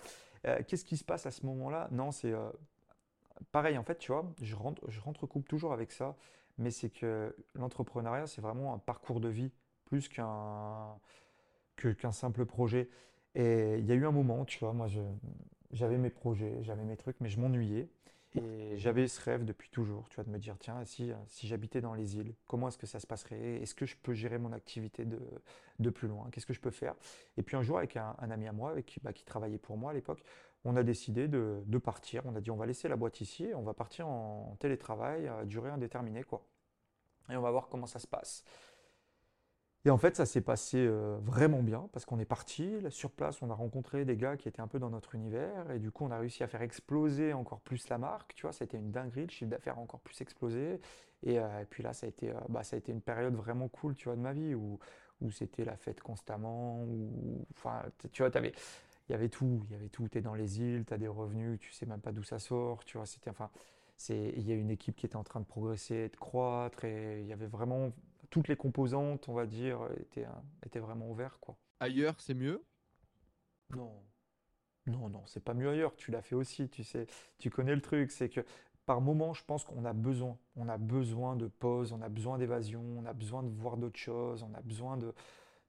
Euh, 0.46 0.60
qu'est-ce 0.66 0.84
qui 0.84 0.96
se 0.96 1.04
passe 1.04 1.26
à 1.26 1.30
ce 1.30 1.44
moment-là? 1.46 1.88
Non, 1.90 2.12
c'est 2.12 2.32
euh, 2.32 2.48
pareil, 3.52 3.78
en 3.78 3.84
fait, 3.84 3.98
tu 3.98 4.12
vois, 4.12 4.24
je 4.42 4.54
rentre, 4.56 4.82
je 4.88 5.00
rentre 5.00 5.26
couple 5.26 5.48
toujours 5.48 5.72
avec 5.72 5.92
ça, 5.92 6.16
mais 6.58 6.70
c'est 6.70 6.90
que 6.90 7.34
l'entrepreneuriat, 7.54 8.26
c'est 8.26 8.40
vraiment 8.40 8.74
un 8.74 8.78
parcours 8.78 9.20
de 9.20 9.28
vie 9.28 9.50
plus 9.86 10.08
qu'un 10.08 10.96
simple 12.12 12.44
projet. 12.46 12.88
Et 13.34 13.76
il 13.78 13.86
y 13.86 13.92
a 13.92 13.94
eu 13.94 14.06
un 14.06 14.10
moment, 14.12 14.44
tu 14.44 14.58
vois, 14.58 14.72
moi, 14.72 14.86
j'avais 15.72 15.98
mes 15.98 16.10
projets, 16.10 16.58
j'avais 16.62 16.84
mes 16.84 16.96
trucs, 16.96 17.16
mais 17.20 17.28
je 17.28 17.40
m'ennuyais. 17.40 17.88
Et 18.36 18.77
j'avais 18.77 19.09
ce 19.09 19.20
rêve 19.20 19.44
depuis 19.44 19.70
toujours, 19.70 20.09
tu 20.09 20.15
vois, 20.15 20.24
de 20.24 20.31
me 20.31 20.39
dire, 20.39 20.57
tiens, 20.59 20.85
si, 20.85 21.11
si 21.27 21.48
j'habitais 21.48 21.81
dans 21.81 21.94
les 21.94 22.16
îles, 22.16 22.35
comment 22.47 22.69
est-ce 22.69 22.78
que 22.78 22.86
ça 22.86 23.01
se 23.01 23.07
passerait? 23.07 23.57
Est-ce 23.57 23.74
que 23.74 23.86
je 23.86 23.97
peux 23.97 24.15
gérer 24.15 24.39
mon 24.39 24.52
activité 24.52 25.05
de, 25.05 25.19
de 25.81 25.90
plus 25.90 26.07
loin? 26.07 26.28
Qu'est-ce 26.31 26.47
que 26.47 26.52
je 26.52 26.61
peux 26.61 26.70
faire? 26.70 26.94
Et 27.36 27.43
puis 27.43 27.57
un 27.57 27.62
jour, 27.62 27.78
avec 27.78 27.97
un, 27.97 28.15
ami 28.20 28.47
à 28.47 28.52
moi, 28.52 28.70
avec, 28.70 29.01
bah, 29.02 29.12
qui 29.12 29.24
travaillait 29.24 29.59
pour 29.59 29.77
moi 29.77 29.90
à 29.90 29.94
l'époque, 29.94 30.23
on 30.65 30.77
a 30.77 30.85
décidé 30.85 31.27
de, 31.27 31.61
de, 31.66 31.78
partir. 31.78 32.23
On 32.24 32.36
a 32.36 32.40
dit, 32.40 32.52
on 32.52 32.57
va 32.57 32.66
laisser 32.66 32.86
la 32.89 32.97
boîte 32.97 33.20
ici, 33.20 33.48
on 33.55 33.62
va 33.62 33.74
partir 33.74 34.07
en 34.07 34.57
télétravail 34.61 35.27
à 35.27 35.44
durée 35.44 35.70
indéterminée, 35.70 36.23
quoi. 36.23 36.47
Et 37.31 37.36
on 37.36 37.43
va 37.43 37.51
voir 37.51 37.69
comment 37.69 37.86
ça 37.86 37.98
se 37.98 38.07
passe. 38.07 38.44
Et 39.86 39.90
en 39.90 39.97
fait, 39.97 40.15
ça 40.16 40.27
s'est 40.27 40.43
passé 40.43 40.77
euh, 40.78 41.16
vraiment 41.23 41.62
bien 41.62 41.89
parce 41.93 42.05
qu'on 42.05 42.19
est 42.19 42.27
parti. 42.27 42.70
sur 42.90 43.11
place, 43.11 43.40
on 43.40 43.51
a 43.51 43.55
rencontré 43.55 44.05
des 44.05 44.16
gars 44.16 44.36
qui 44.36 44.47
étaient 44.47 44.61
un 44.61 44.66
peu 44.69 44.78
dans 44.78 44.90
notre 44.90 45.15
univers. 45.15 45.70
Et 45.70 45.78
du 45.78 45.90
coup, 45.90 46.05
on 46.05 46.11
a 46.11 46.19
réussi 46.19 46.43
à 46.43 46.48
faire 46.48 46.61
exploser 46.61 47.32
encore 47.32 47.61
plus 47.61 47.89
la 47.89 47.97
marque. 47.97 48.35
Tu 48.35 48.43
vois, 48.43 48.52
ça 48.52 48.65
a 48.65 48.66
été 48.66 48.77
une 48.77 48.90
dinguerie. 48.90 49.23
Le 49.23 49.31
chiffre 49.31 49.51
d'affaires 49.51 49.78
a 49.78 49.81
encore 49.81 50.01
plus 50.01 50.20
explosé. 50.20 50.81
Et, 51.23 51.39
euh, 51.39 51.65
puis 51.69 51.82
là, 51.82 51.94
ça 51.94 52.07
a, 52.07 52.09
été, 52.11 52.31
euh, 52.31 52.35
bah, 52.51 52.62
ça 52.62 52.77
a 52.77 52.78
été 52.78 52.93
une 52.93 53.01
période 53.01 53.35
vraiment 53.35 53.69
cool, 53.69 53.94
tu 53.94 54.05
vois, 54.05 54.16
de 54.16 54.20
ma 54.20 54.35
vie 54.35 54.55
où, 54.55 54.78
où 55.23 55.31
c'était 55.31 55.65
la 55.65 55.77
fête 55.77 56.01
constamment. 56.02 56.82
Où, 56.82 57.47
enfin, 57.52 57.82
tu 58.12 58.23
vois, 58.23 58.31
il 58.39 58.52
y 59.09 59.15
avait 59.15 59.31
tout. 59.31 59.62
Il 59.70 59.73
y 59.73 59.77
avait 59.77 59.89
tout. 59.89 60.09
Tu 60.11 60.19
es 60.19 60.20
dans 60.20 60.35
les 60.35 60.61
îles, 60.61 60.85
tu 60.86 60.93
as 60.93 60.98
des 60.98 61.09
revenus, 61.09 61.59
tu 61.59 61.73
sais 61.73 61.86
même 61.86 62.01
pas 62.02 62.12
d'où 62.12 62.23
ça 62.23 62.39
sort. 62.39 62.85
Tu 62.85 62.98
vois, 62.98 63.07
c'était, 63.07 63.31
enfin, 63.31 63.48
il 64.11 64.47
y 64.47 64.52
a 64.52 64.55
une 64.55 64.70
équipe 64.70 64.97
qui 64.97 65.07
était 65.07 65.16
en 65.16 65.24
train 65.24 65.40
de 65.40 65.47
progresser, 65.47 66.11
de 66.11 66.16
croître. 66.16 66.85
Et 66.85 67.23
il 67.23 67.27
y 67.27 67.32
avait 67.32 67.47
vraiment 67.47 67.93
toutes 68.31 68.48
les 68.48 68.57
composantes, 68.57 69.28
on 69.28 69.35
va 69.35 69.47
dire, 69.47 69.81
étaient, 70.01 70.27
étaient 70.65 70.78
vraiment 70.78 71.11
ouvertes. 71.11 71.39
Quoi. 71.40 71.57
Ailleurs, 71.81 72.15
c'est 72.19 72.35
mieux? 72.35 72.65
Non. 73.74 73.93
Non, 74.86 75.09
non, 75.09 75.23
c'est 75.27 75.44
pas 75.44 75.55
mieux 75.55 75.69
ailleurs. 75.69 75.94
Tu 75.97 76.11
l'as 76.11 76.23
fait 76.23 76.35
aussi, 76.35 76.69
tu 76.69 76.85
sais. 76.85 77.07
Tu 77.39 77.51
connais 77.51 77.74
le 77.74 77.82
truc. 77.82 78.11
C'est 78.11 78.28
que 78.28 78.40
par 78.86 79.01
moment, 79.01 79.35
je 79.35 79.44
pense 79.44 79.65
qu'on 79.65 79.85
a 79.85 79.93
besoin. 79.93 80.39
On 80.57 80.69
a 80.69 80.78
besoin 80.78 81.36
de 81.36 81.47
pause, 81.47 81.93
on 81.93 82.02
a 82.02 82.09
besoin 82.09 82.39
d'évasion, 82.39 82.82
on 82.98 83.05
a 83.05 83.12
besoin 83.12 83.43
de 83.43 83.48
voir 83.48 83.77
d'autres 83.77 83.98
choses, 83.98 84.43
on 84.43 84.55
a 84.55 84.61
besoin 84.62 84.97
de 84.97 85.12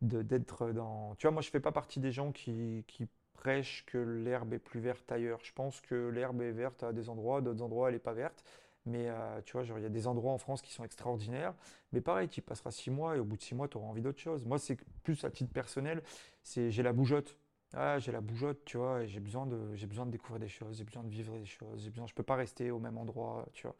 d'être 0.01 0.71
dans. 0.71 1.13
Tu 1.15 1.27
vois, 1.27 1.31
moi, 1.31 1.43
je 1.43 1.49
fais 1.51 1.59
pas 1.59 1.71
partie 1.71 1.99
des 1.99 2.11
gens 2.11 2.31
qui, 2.31 2.83
qui 2.87 3.07
prêchent 3.33 3.85
que 3.85 3.97
l'herbe 3.99 4.53
est 4.53 4.59
plus 4.59 4.79
verte 4.79 5.11
ailleurs. 5.11 5.39
Je 5.43 5.53
pense 5.53 5.79
que 5.81 6.09
l'herbe 6.09 6.41
est 6.41 6.51
verte 6.51 6.81
à 6.83 6.91
des 6.91 7.09
endroits, 7.09 7.41
d'autres 7.41 7.61
endroits, 7.61 7.89
elle 7.89 7.95
n'est 7.95 7.99
pas 7.99 8.13
verte. 8.13 8.43
Mais 8.85 9.09
euh, 9.09 9.41
tu 9.43 9.53
vois, 9.53 9.63
il 9.63 9.83
y 9.83 9.85
a 9.85 9.89
des 9.89 10.07
endroits 10.07 10.31
en 10.31 10.37
France 10.37 10.61
qui 10.61 10.73
sont 10.73 10.83
extraordinaires. 10.83 11.53
Mais 11.91 12.01
pareil, 12.01 12.27
tu 12.29 12.39
y 12.39 12.41
passeras 12.41 12.71
six 12.71 12.89
mois 12.89 13.15
et 13.15 13.19
au 13.19 13.25
bout 13.25 13.37
de 13.37 13.41
six 13.41 13.55
mois, 13.55 13.67
tu 13.67 13.77
auras 13.77 13.87
envie 13.87 14.01
d'autre 14.01 14.19
chose. 14.19 14.45
Moi, 14.45 14.57
c'est 14.57 14.77
plus 15.03 15.23
à 15.23 15.29
titre 15.29 15.51
personnel, 15.53 16.01
c'est 16.43 16.71
j'ai 16.71 16.83
la 16.83 16.93
bougeotte. 16.93 17.37
Ah, 17.73 17.99
j'ai 17.99 18.11
la 18.11 18.19
bougeotte, 18.19 18.65
tu 18.65 18.77
vois, 18.77 19.03
et 19.03 19.07
j'ai 19.07 19.21
besoin 19.21 19.45
de, 19.45 19.75
j'ai 19.75 19.87
besoin 19.87 20.05
de 20.05 20.11
découvrir 20.11 20.39
des 20.39 20.49
choses, 20.49 20.77
j'ai 20.77 20.83
besoin 20.83 21.03
de 21.03 21.09
vivre 21.09 21.37
des 21.37 21.45
choses, 21.45 21.81
j'ai 21.83 21.89
besoin, 21.89 22.05
je 22.05 22.13
peux 22.13 22.23
pas 22.23 22.35
rester 22.35 22.69
au 22.69 22.79
même 22.79 22.97
endroit, 22.97 23.47
tu 23.53 23.65
vois, 23.65 23.77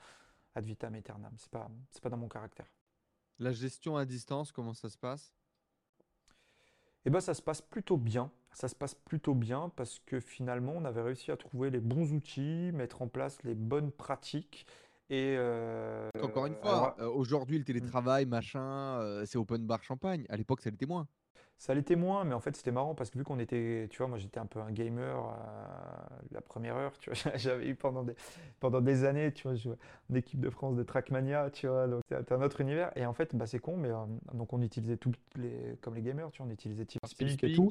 ad 0.56 0.64
vitam 0.64 0.96
aeternam. 0.96 1.34
C'est 1.38 1.52
pas, 1.52 1.70
c'est 1.90 2.02
pas 2.02 2.10
dans 2.10 2.18
mon 2.18 2.30
caractère. 2.30 2.68
La 3.40 3.52
gestion 3.52 3.98
à 3.98 4.06
distance, 4.06 4.52
comment 4.52 4.74
ça 4.74 4.88
se 4.88 4.98
passe? 4.98 5.34
Eh 7.06 7.10
ben, 7.10 7.20
ça 7.20 7.34
se 7.34 7.42
passe 7.42 7.62
plutôt 7.62 7.98
bien. 7.98 8.32
Ça 8.54 8.68
se 8.68 8.76
passe 8.76 8.94
plutôt 8.94 9.34
bien 9.34 9.70
parce 9.76 10.00
que 10.00 10.20
finalement, 10.20 10.74
on 10.74 10.86
avait 10.86 11.02
réussi 11.02 11.32
à 11.32 11.38
trouver 11.38 11.70
les 11.70 11.80
bons 11.80 12.14
outils, 12.14 12.72
mettre 12.74 13.02
en 13.02 13.08
place 13.08 13.42
les 13.44 13.56
bonnes 13.56 13.92
pratiques 13.92 14.68
et 15.12 15.36
euh, 15.38 16.10
Encore 16.22 16.46
une 16.46 16.56
fois, 16.56 16.96
euh, 17.00 17.10
aujourd'hui, 17.10 17.58
le 17.58 17.64
mmh. 17.64 17.66
télétravail, 17.66 18.26
machin, 18.26 18.98
euh, 19.02 19.26
c'est 19.26 19.38
open 19.38 19.68
bar 19.68 19.84
champagne. 19.84 20.26
À 20.30 20.38
l'époque, 20.38 20.62
ça 20.62 20.70
l'était 20.70 20.86
moins. 20.86 21.06
Ça 21.58 21.76
l'était 21.76 21.98
moins, 21.98 22.24
mais 22.24 22.34
en 22.34 22.40
fait, 22.40 22.56
c'était 22.56 22.72
marrant 22.72 22.96
parce 22.96 23.10
que 23.10 23.18
vu 23.18 23.26
qu'on 23.26 23.38
était, 23.38 23.88
tu 23.92 23.98
vois, 23.98 24.08
moi 24.08 24.18
j'étais 24.18 24.40
un 24.40 24.46
peu 24.48 24.62
un 24.62 24.72
gamer 24.72 25.38
la 26.32 26.42
première 26.42 26.76
heure, 26.76 26.98
tu 26.98 27.12
vois, 27.12 27.32
j'avais 27.36 27.68
eu 27.68 27.76
pendant 27.76 28.04
des, 28.04 28.16
pendant 28.60 28.82
des 28.82 29.04
années, 29.04 29.32
tu 29.32 29.44
vois, 29.44 29.54
je 29.54 29.70
en 29.70 30.16
équipe 30.16 30.40
de 30.40 30.50
France 30.50 30.76
de 30.76 30.82
Trackmania, 30.82 31.52
tu 31.52 31.68
vois, 31.68 31.88
donc 31.88 32.02
c'était 32.10 32.34
un 32.34 32.42
autre 32.42 32.62
univers. 32.62 32.92
Et 32.96 33.06
en 33.06 33.14
fait, 33.14 33.36
bah, 33.36 33.46
c'est 33.46 33.60
con, 33.60 33.78
mais 33.78 33.90
donc 34.34 34.54
on 34.54 34.62
utilisait 34.62 34.98
tous 34.98 35.12
les, 35.36 35.78
comme 35.82 35.94
les 35.94 36.02
gamers, 36.02 36.32
tu 36.32 36.42
vois, 36.42 36.50
on 36.50 36.54
utilisait 36.54 36.86
TeamSpeak 36.86 37.44
et 37.44 37.54
tout 37.54 37.70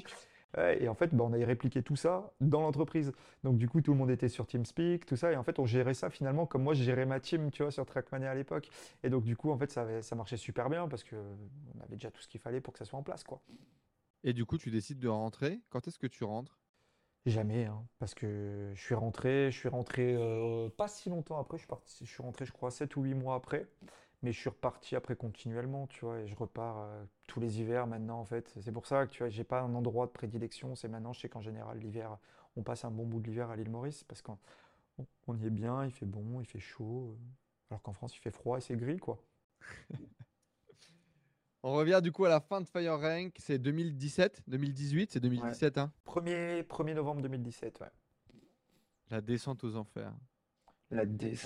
et 0.58 0.88
en 0.88 0.94
fait, 0.94 1.14
bah, 1.14 1.24
on 1.26 1.32
avait 1.32 1.44
répliqué 1.44 1.82
tout 1.82 1.96
ça 1.96 2.32
dans 2.40 2.60
l'entreprise. 2.60 3.12
Donc 3.44 3.56
du 3.56 3.68
coup, 3.68 3.80
tout 3.80 3.92
le 3.92 3.98
monde 3.98 4.10
était 4.10 4.28
sur 4.28 4.46
TeamSpeak, 4.46 5.06
tout 5.06 5.16
ça. 5.16 5.32
Et 5.32 5.36
en 5.36 5.44
fait, 5.44 5.58
on 5.58 5.66
gérait 5.66 5.94
ça 5.94 6.10
finalement 6.10 6.46
comme 6.46 6.62
moi, 6.62 6.74
je 6.74 6.82
gérais 6.82 7.06
ma 7.06 7.20
team, 7.20 7.50
tu 7.50 7.62
vois, 7.62 7.70
sur 7.70 7.86
Trackmania 7.86 8.30
à 8.30 8.34
l'époque. 8.34 8.68
Et 9.02 9.10
donc 9.10 9.24
du 9.24 9.36
coup, 9.36 9.50
en 9.50 9.58
fait, 9.58 9.70
ça, 9.70 10.02
ça 10.02 10.16
marchait 10.16 10.36
super 10.36 10.68
bien 10.68 10.88
parce 10.88 11.04
qu'on 11.04 11.80
avait 11.84 11.96
déjà 11.96 12.10
tout 12.10 12.20
ce 12.20 12.28
qu'il 12.28 12.40
fallait 12.40 12.60
pour 12.60 12.72
que 12.72 12.78
ça 12.78 12.84
soit 12.84 12.98
en 12.98 13.02
place, 13.02 13.24
quoi. 13.24 13.40
Et 14.24 14.32
du 14.32 14.44
coup, 14.44 14.58
tu 14.58 14.70
décides 14.70 14.98
de 14.98 15.08
rentrer? 15.08 15.60
Quand 15.70 15.86
est-ce 15.88 15.98
que 15.98 16.06
tu 16.06 16.24
rentres? 16.24 16.58
Jamais, 17.26 17.66
hein, 17.66 17.86
parce 17.98 18.14
que 18.14 18.72
je 18.74 18.82
suis 18.82 18.94
rentré, 18.94 19.50
je 19.50 19.58
suis 19.58 19.68
rentré 19.68 20.14
euh, 20.14 20.70
pas 20.70 20.88
si 20.88 21.10
longtemps 21.10 21.38
après, 21.38 21.58
je 21.58 21.62
suis, 21.62 21.68
parti, 21.68 22.06
je 22.06 22.10
suis 22.10 22.22
rentré 22.22 22.46
je 22.46 22.52
crois 22.52 22.70
7 22.70 22.96
ou 22.96 23.02
8 23.02 23.14
mois 23.14 23.34
après. 23.34 23.68
Mais 24.22 24.32
je 24.32 24.38
suis 24.38 24.50
reparti 24.50 24.96
après 24.96 25.16
continuellement, 25.16 25.86
tu 25.86 26.04
vois, 26.04 26.20
et 26.20 26.26
je 26.26 26.34
repars 26.34 26.78
euh, 26.78 27.04
tous 27.26 27.40
les 27.40 27.60
hivers 27.60 27.86
maintenant, 27.86 28.20
en 28.20 28.24
fait. 28.24 28.52
C'est 28.60 28.72
pour 28.72 28.86
ça 28.86 29.06
que, 29.06 29.12
tu 29.12 29.22
vois, 29.22 29.30
j'ai 29.30 29.44
pas 29.44 29.60
un 29.62 29.74
endroit 29.74 30.06
de 30.06 30.12
prédilection. 30.12 30.74
C'est 30.74 30.88
maintenant, 30.88 31.12
je 31.12 31.20
sais 31.20 31.28
qu'en 31.28 31.40
général, 31.40 31.78
l'hiver, 31.78 32.18
on 32.56 32.62
passe 32.62 32.84
un 32.84 32.90
bon 32.90 33.06
bout 33.06 33.20
de 33.20 33.28
l'hiver 33.28 33.50
à 33.50 33.56
l'île 33.56 33.70
Maurice 33.70 34.04
parce 34.04 34.20
qu'on 34.20 34.38
on 35.26 35.36
y 35.36 35.46
est 35.46 35.50
bien, 35.50 35.84
il 35.86 35.92
fait 35.92 36.06
bon, 36.06 36.40
il 36.40 36.46
fait 36.46 36.60
chaud. 36.60 37.08
Euh, 37.10 37.18
alors 37.70 37.82
qu'en 37.82 37.92
France, 37.92 38.14
il 38.16 38.20
fait 38.20 38.30
froid 38.30 38.58
et 38.58 38.60
c'est 38.60 38.76
gris, 38.76 38.98
quoi. 38.98 39.22
On 41.62 41.74
revient 41.74 42.00
du 42.02 42.10
coup 42.10 42.24
à 42.24 42.30
la 42.30 42.40
fin 42.40 42.62
de 42.62 42.66
Fire 42.66 42.98
Rank, 42.98 43.34
c'est 43.38 43.58
2017, 43.58 44.44
2018, 44.46 45.12
c'est 45.12 45.20
2017 45.20 45.76
hein? 45.76 45.92
1er, 46.06 46.62
1er 46.62 46.94
novembre 46.94 47.20
2017, 47.20 47.80
ouais. 47.80 47.86
La 49.10 49.20
descente 49.20 49.62
aux 49.64 49.76
enfers. 49.76 50.14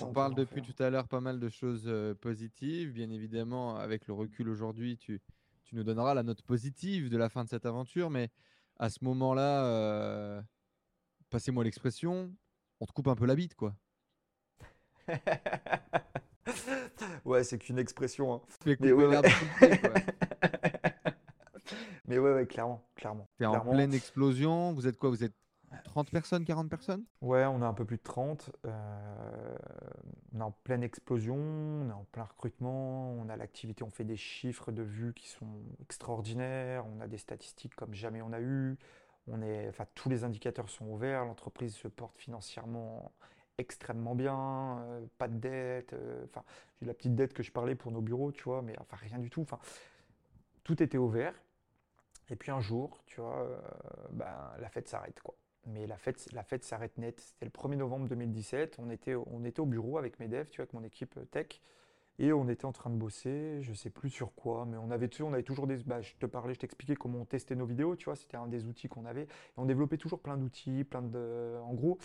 On 0.01 0.11
parle 0.11 0.33
depuis 0.33 0.61
tout 0.61 0.75
à 0.81 0.89
l'heure 0.89 1.07
pas 1.07 1.21
mal 1.21 1.39
de 1.39 1.49
choses 1.49 1.91
positives. 2.21 2.91
Bien 2.91 3.09
évidemment, 3.11 3.77
avec 3.77 4.07
le 4.07 4.13
recul 4.13 4.49
aujourd'hui, 4.49 4.97
tu, 4.97 5.21
tu, 5.65 5.75
nous 5.75 5.83
donneras 5.83 6.13
la 6.13 6.23
note 6.23 6.41
positive 6.41 7.09
de 7.09 7.17
la 7.17 7.29
fin 7.29 7.43
de 7.43 7.49
cette 7.49 7.65
aventure. 7.65 8.09
Mais 8.09 8.29
à 8.77 8.89
ce 8.89 9.03
moment-là, 9.03 9.65
euh, 9.65 10.41
passez-moi 11.29 11.63
l'expression, 11.63 12.33
on 12.79 12.85
te 12.85 12.91
coupe 12.91 13.07
un 13.07 13.15
peu 13.15 13.25
la 13.25 13.35
bite, 13.35 13.55
quoi. 13.55 13.75
ouais, 17.25 17.43
c'est 17.43 17.59
qu'une 17.59 17.77
expression. 17.77 18.33
Hein. 18.33 18.41
Mais, 18.65 18.91
ouais, 18.91 19.05
ouais. 19.05 19.21
Mais 22.07 22.19
ouais, 22.19 22.33
ouais, 22.33 22.45
clairement, 22.45 22.87
clairement. 22.95 23.27
T'es 23.37 23.45
en 23.45 23.61
pleine 23.61 23.93
explosion. 23.93 24.73
Vous 24.73 24.87
êtes 24.87 24.97
quoi? 24.97 25.09
Vous 25.09 25.23
êtes 25.23 25.33
30 25.83 26.11
personnes, 26.11 26.45
40 26.45 26.69
personnes? 26.69 27.03
Ouais, 27.21 27.45
on 27.45 27.61
a 27.61 27.67
un 27.67 27.73
peu 27.73 27.85
plus 27.85 27.97
de 27.97 28.03
30. 28.03 28.51
Euh, 28.65 29.57
on 30.33 30.39
est 30.39 30.43
en 30.43 30.51
pleine 30.51 30.83
explosion, 30.83 31.35
on 31.35 31.89
est 31.89 31.93
en 31.93 32.05
plein 32.11 32.23
recrutement, 32.23 33.11
on 33.13 33.29
a 33.29 33.35
l'activité, 33.35 33.83
on 33.83 33.89
fait 33.89 34.03
des 34.03 34.17
chiffres 34.17 34.71
de 34.71 34.83
vues 34.83 35.13
qui 35.13 35.27
sont 35.27 35.47
extraordinaires, 35.81 36.85
on 36.95 37.01
a 37.01 37.07
des 37.07 37.17
statistiques 37.17 37.75
comme 37.75 37.93
jamais 37.93 38.21
on 38.21 38.33
a 38.33 38.39
eu. 38.39 38.77
On 39.27 39.41
est, 39.41 39.67
enfin, 39.69 39.85
tous 39.95 40.09
les 40.09 40.23
indicateurs 40.23 40.69
sont 40.69 40.85
ouverts, 40.85 41.25
l'entreprise 41.25 41.75
se 41.75 41.87
porte 41.87 42.17
financièrement 42.17 43.11
extrêmement 43.57 44.15
bien, 44.15 44.79
euh, 44.79 45.05
pas 45.17 45.27
de 45.27 45.37
dette. 45.37 45.93
Euh, 45.93 46.25
enfin, 46.25 46.43
j'ai 46.79 46.87
la 46.87 46.93
petite 46.93 47.15
dette 47.15 47.33
que 47.33 47.43
je 47.43 47.51
parlais 47.51 47.75
pour 47.75 47.91
nos 47.91 48.01
bureaux, 48.01 48.31
tu 48.31 48.43
vois, 48.43 48.61
mais 48.61 48.75
enfin 48.79 48.97
rien 48.97 49.17
du 49.17 49.29
tout. 49.29 49.41
Enfin, 49.41 49.59
tout 50.63 50.81
était 50.83 50.97
ouvert. 50.97 51.33
Et 52.29 52.35
puis 52.35 52.51
un 52.51 52.61
jour, 52.61 53.03
tu 53.05 53.21
vois, 53.21 53.47
ben, 54.11 54.51
la 54.59 54.69
fête 54.69 54.87
s'arrête, 54.89 55.19
quoi 55.21 55.35
mais 55.65 55.87
la 55.87 55.97
fête, 55.97 56.27
la 56.33 56.43
fête 56.43 56.63
s'arrête 56.63 56.97
net. 56.97 57.19
C'était 57.19 57.45
le 57.45 57.51
1er 57.51 57.77
novembre 57.77 58.07
2017. 58.07 58.77
On 58.79 58.89
était, 58.89 59.15
on 59.15 59.43
était 59.43 59.59
au 59.59 59.65
bureau 59.65 59.97
avec 59.97 60.19
mes 60.19 60.27
devs, 60.27 60.49
tu 60.49 60.57
vois, 60.57 60.63
avec 60.63 60.73
mon 60.73 60.83
équipe 60.83 61.17
euh, 61.17 61.25
tech. 61.25 61.61
Et 62.17 62.31
on 62.31 62.47
était 62.47 62.65
en 62.65 62.71
train 62.71 62.89
de 62.89 62.95
bosser, 62.95 63.61
je 63.61 63.73
sais 63.73 63.89
plus 63.89 64.09
sur 64.09 64.33
quoi, 64.35 64.65
mais 64.65 64.77
on 64.77 64.89
avait, 64.89 65.09
on 65.21 65.33
avait 65.33 65.43
toujours 65.43 65.67
des. 65.67 65.77
Bah, 65.83 66.01
je 66.01 66.13
te 66.15 66.25
parlais, 66.25 66.53
je 66.53 66.59
t'expliquais 66.59 66.95
comment 66.95 67.19
on 67.19 67.25
testait 67.25 67.55
nos 67.55 67.65
vidéos, 67.65 67.97
tu 67.97 68.05
vois, 68.05 68.15
c'était 68.15 68.37
un 68.37 68.47
des 68.47 68.65
outils 68.67 68.87
qu'on 68.87 69.05
avait. 69.05 69.23
Et 69.23 69.27
on 69.57 69.65
développait 69.65 69.97
toujours 69.97 70.21
plein 70.21 70.37
d'outils, 70.37 70.85
plein 70.85 71.01
de. 71.01 71.57
En 71.61 71.73
gros, 71.73 71.97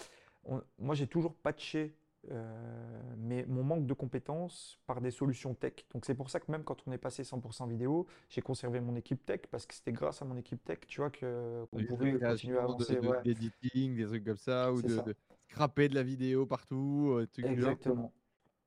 moi 0.79 0.95
j'ai 0.95 1.07
toujours 1.07 1.35
patché 1.35 1.95
euh, 2.31 3.03
mais 3.17 3.47
mon 3.47 3.63
manque 3.63 3.87
de 3.87 3.95
compétences 3.95 4.79
par 4.87 5.01
des 5.01 5.11
solutions 5.11 5.55
tech. 5.55 5.73
Donc 5.95 6.05
c'est 6.05 6.15
pour 6.15 6.29
ça 6.29 6.39
que 6.39 6.51
même 6.53 6.65
quand 6.65 6.77
on 6.87 6.93
est 6.93 6.99
passé 6.99 7.23
100% 7.23 7.69
vidéo, 7.69 8.07
j'ai 8.29 8.43
conservé 8.43 8.81
mon 8.81 8.95
équipe 8.95 9.25
tech 9.25 9.43
parce 9.51 9.67
que 9.67 9.75
c'était 9.75 9.93
grâce 9.93 10.21
à 10.21 10.25
mon 10.25 10.37
équipe 10.37 10.63
tech, 10.63 10.81
tu 10.87 11.01
vois, 11.01 11.11
qu'on 11.11 11.67
pouvait 11.89 12.19
continuer 12.19 12.59
à 12.59 12.65
avancer. 12.65 12.97
De, 12.97 13.09
ouais. 13.09 13.23
des 13.23 14.07
trucs 14.07 14.25
comme 14.25 14.37
ça, 14.37 14.73
ou 14.73 14.83
de, 14.83 15.01
de, 15.01 15.15
scraper 15.41 15.89
de 15.89 15.95
la 15.95 16.03
vidéo 16.03 16.47
partout. 16.47 17.13
Euh, 17.13 17.27
Exactement. 17.39 18.13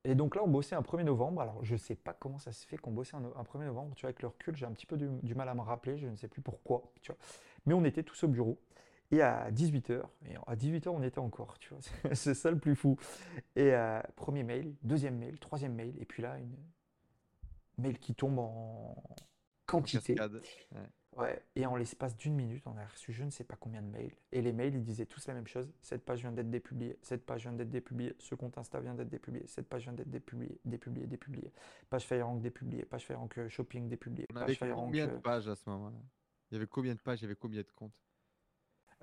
Et 0.05 0.15
donc 0.15 0.35
là, 0.35 0.43
on 0.43 0.49
bossait 0.49 0.75
un 0.75 0.81
1er 0.81 1.03
novembre. 1.03 1.41
Alors, 1.41 1.63
je 1.63 1.77
sais 1.77 1.95
pas 1.95 2.13
comment 2.13 2.37
ça 2.37 2.51
se 2.51 2.65
fait 2.65 2.77
qu'on 2.77 2.91
bossait 2.91 3.15
un, 3.15 3.21
1er 3.21 3.65
novembre. 3.65 3.95
Tu 3.95 4.01
vois, 4.01 4.09
avec 4.09 4.21
le 4.21 4.27
recul, 4.27 4.55
j'ai 4.55 4.65
un 4.65 4.71
petit 4.71 4.85
peu 4.85 4.97
du, 4.97 5.07
du, 5.21 5.33
mal 5.33 5.47
à 5.47 5.53
me 5.53 5.61
rappeler. 5.61 5.97
Je 5.97 6.07
ne 6.07 6.17
sais 6.17 6.27
plus 6.27 6.41
pourquoi. 6.41 6.91
Tu 7.01 7.11
vois. 7.11 7.19
Mais 7.65 7.73
on 7.73 7.85
était 7.85 8.03
tous 8.03 8.23
au 8.23 8.27
bureau. 8.27 8.59
Et 9.13 9.21
à 9.21 9.51
18h, 9.51 10.01
et 10.25 10.35
à 10.47 10.55
18h 10.55 10.89
on 10.89 11.03
était 11.03 11.19
encore, 11.19 11.59
tu 11.59 11.69
vois, 11.69 11.81
c'est 12.15 12.33
ça 12.33 12.49
le 12.49 12.57
plus 12.57 12.75
fou. 12.75 12.97
Et 13.55 13.71
euh, 13.71 14.01
premier 14.15 14.41
mail, 14.41 14.73
deuxième 14.81 15.19
mail, 15.19 15.37
troisième 15.37 15.75
mail, 15.75 15.93
et 15.99 16.05
puis 16.05 16.23
là, 16.23 16.39
une 16.39 16.55
mail 17.77 17.99
qui 17.99 18.15
tombe 18.15 18.39
en 18.39 18.95
quantité. 19.67 20.15
Ouais. 21.15 21.43
Et 21.55 21.67
en 21.67 21.75
l'espace 21.75 22.17
d'une 22.17 22.33
minute, 22.33 22.63
on 22.65 22.75
a 22.75 22.87
reçu 22.87 23.13
je 23.13 23.23
ne 23.23 23.29
sais 23.29 23.43
pas 23.43 23.55
combien 23.55 23.83
de 23.83 23.87
mails. 23.87 24.15
Et 24.31 24.41
les 24.41 24.51
mails, 24.51 24.73
ils 24.73 24.83
disaient 24.83 25.05
tous 25.05 25.27
la 25.27 25.35
même 25.35 25.45
chose. 25.45 25.71
Cette 25.83 26.03
page 26.03 26.21
vient 26.21 26.31
d'être 26.31 26.49
dépubliée, 26.49 26.97
cette 27.03 27.23
page 27.23 27.43
vient 27.43 27.53
d'être 27.53 27.69
dépubliée, 27.69 28.15
ce 28.17 28.33
compte 28.33 28.57
Insta 28.57 28.79
vient 28.79 28.95
d'être 28.95 29.09
dépublié, 29.09 29.43
cette 29.45 29.69
page 29.69 29.83
vient 29.83 29.93
d'être 29.93 30.09
dépubliée, 30.09 30.59
dépubliée, 30.65 31.05
dépubliée. 31.05 31.53
Page 31.87 32.05
FireRank 32.05 32.41
dépubliée, 32.41 32.83
page 32.85 33.05
FireRank 33.05 33.37
euh, 33.37 33.47
Shopping 33.47 33.87
dépubliée. 33.89 34.25
On 34.33 34.37
avait 34.37 34.57
combien 34.57 35.05
de 35.05 35.11
euh, 35.11 35.19
pages 35.19 35.47
à 35.47 35.55
ce 35.55 35.69
moment-là? 35.69 35.99
Il 36.49 36.55
y 36.55 36.57
avait 36.57 36.65
combien 36.65 36.95
de 36.95 36.99
pages? 36.99 37.19
Il 37.19 37.25
y 37.25 37.25
avait 37.25 37.35
combien 37.35 37.61
de 37.61 37.71
comptes? 37.75 37.93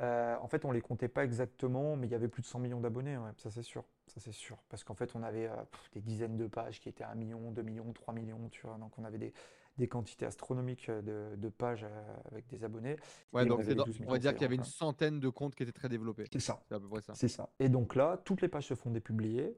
Euh, 0.01 0.37
en 0.41 0.49
fait, 0.49 0.65
on 0.65 0.73
les 0.73 0.81
comptait 0.81 1.09
pas 1.09 1.25
exactement, 1.25 1.97
mais 1.97 2.07
il 2.07 2.11
y 2.11 2.15
avait 2.15 2.29
plus 2.29 2.43
de 2.43 2.47
100 2.47 2.59
millions 2.61 2.81
d'abonnés, 2.81 3.19
ça 3.37 3.51
c'est 3.51 3.63
sûr. 3.63 3.85
Ça 4.07 4.19
c'est 4.19 4.33
sûr. 4.33 4.57
Parce 4.69 4.83
qu'en 4.83 4.95
fait, 4.95 5.15
on 5.15 5.23
avait 5.23 5.47
euh, 5.47 5.57
des 5.93 6.01
dizaines 6.01 6.37
de 6.37 6.47
pages 6.47 6.81
qui 6.81 6.89
étaient 6.89 7.05
à 7.05 7.11
1 7.11 7.15
million, 7.17 7.51
2 7.51 7.63
millions, 7.63 7.93
3 7.93 8.15
millions, 8.15 8.49
tu 8.51 8.67
vois. 8.67 8.79
Donc 8.79 8.99
on 8.99 9.05
avait 9.05 9.19
des, 9.19 9.89
quantités 9.89 10.27
astronomiques 10.27 10.91
de, 10.91 11.49
pages 11.49 11.85
euh, 11.85 12.17
avec 12.31 12.47
des 12.49 12.65
abonnés. 12.65 12.97
Ouais, 13.33 13.45
donc 13.45 13.61
on, 13.61 14.11
va 14.11 14.19
dire 14.19 14.33
qu'il 14.33 14.43
y 14.43 14.45
avait 14.45 14.57
une 14.57 14.65
centaine 14.65 15.21
de 15.21 15.29
comptes 15.29 15.55
qui 15.55 15.63
étaient 15.63 15.73
très 15.73 15.89
développés. 15.89 16.25
C'est 16.33 16.41
ça. 16.41 16.63
C'est 16.69 16.75
à 16.75 16.81
peu 16.81 16.89
près 16.89 17.03
ça. 17.03 17.15
C'est 17.15 17.29
ça. 17.29 17.51
Et 17.59 17.69
donc 17.69 17.95
là, 17.95 18.21
toutes 18.25 18.41
les 18.41 18.49
pages 18.49 18.67
se 18.67 18.75
font 18.75 18.91
dépublier. 18.91 19.57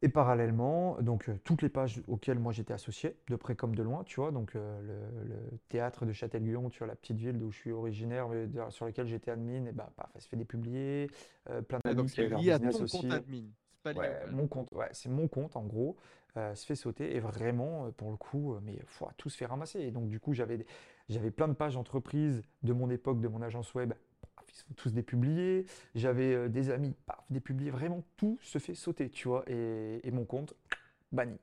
Et 0.00 0.08
parallèlement, 0.08 0.96
donc 1.02 1.28
euh, 1.28 1.36
toutes 1.42 1.60
les 1.60 1.68
pages 1.68 2.00
auxquelles 2.06 2.38
moi 2.38 2.52
j'étais 2.52 2.72
associé, 2.72 3.16
de 3.28 3.34
près 3.34 3.56
comme 3.56 3.74
de 3.74 3.82
loin, 3.82 4.04
tu 4.04 4.20
vois, 4.20 4.30
donc 4.30 4.54
euh, 4.54 4.80
le, 5.24 5.58
théâtre 5.68 6.06
de 6.06 6.12
Châtel-Guyon, 6.12 6.70
tu 6.70 6.78
vois, 6.78 6.86
la 6.86 6.94
petite 6.94 7.18
ville 7.18 7.36
d'où 7.36 7.50
je 7.50 7.56
suis 7.56 7.72
originaire, 7.72 8.28
mais 8.28 8.46
sur 8.70 8.84
laquelle 8.84 9.08
j'étais 9.08 9.32
admin, 9.32 9.66
et 9.66 9.72
bah, 9.72 9.90
ça 9.96 10.20
se 10.20 10.28
fait 10.28 10.36
dépublier, 10.36 11.10
euh, 11.50 11.62
plein 11.62 11.80
de 11.84 11.94
Donc 11.94 12.10
c'est 12.10 12.28
lié 12.28 12.52
à 12.52 12.60
ton 12.60 12.70
compte 12.70 13.10
admin. 13.10 13.46
Pas 13.82 13.92
ouais, 13.92 14.26
mon 14.30 14.46
compte, 14.46 14.70
ouais, 14.72 14.88
c'est 14.92 15.08
mon 15.08 15.26
compte 15.26 15.56
en 15.56 15.64
gros, 15.64 15.96
se 16.36 16.64
fait 16.64 16.76
sauter 16.76 17.16
et 17.16 17.20
vraiment 17.20 17.90
pour 17.92 18.12
le 18.12 18.16
coup, 18.16 18.56
mais 18.62 18.78
faut, 18.86 19.08
tout 19.16 19.30
se 19.30 19.36
fait 19.36 19.46
ramasser. 19.46 19.80
Et 19.80 19.90
donc 19.90 20.08
du 20.08 20.20
coup 20.20 20.32
j'avais 20.32 20.64
j'avais 21.08 21.30
plein 21.30 21.48
de 21.48 21.54
pages 21.54 21.76
entreprises 21.76 22.42
de 22.62 22.72
mon 22.72 22.90
époque, 22.90 23.20
de 23.20 23.28
mon 23.28 23.42
agence 23.42 23.74
web 23.74 23.94
ils 24.48 24.56
sont 24.56 24.74
tous 24.76 24.92
dépubliés. 24.92 25.66
J'avais 25.94 26.34
euh, 26.34 26.48
des 26.48 26.70
amis, 26.70 26.94
paf, 27.06 27.24
dépubliés. 27.30 27.70
Vraiment, 27.70 28.04
tout 28.16 28.38
se 28.42 28.58
fait 28.58 28.74
sauter, 28.74 29.10
tu 29.10 29.28
vois. 29.28 29.44
Et, 29.48 30.10
mon 30.10 30.24
compte, 30.24 30.54
banni. 31.12 31.38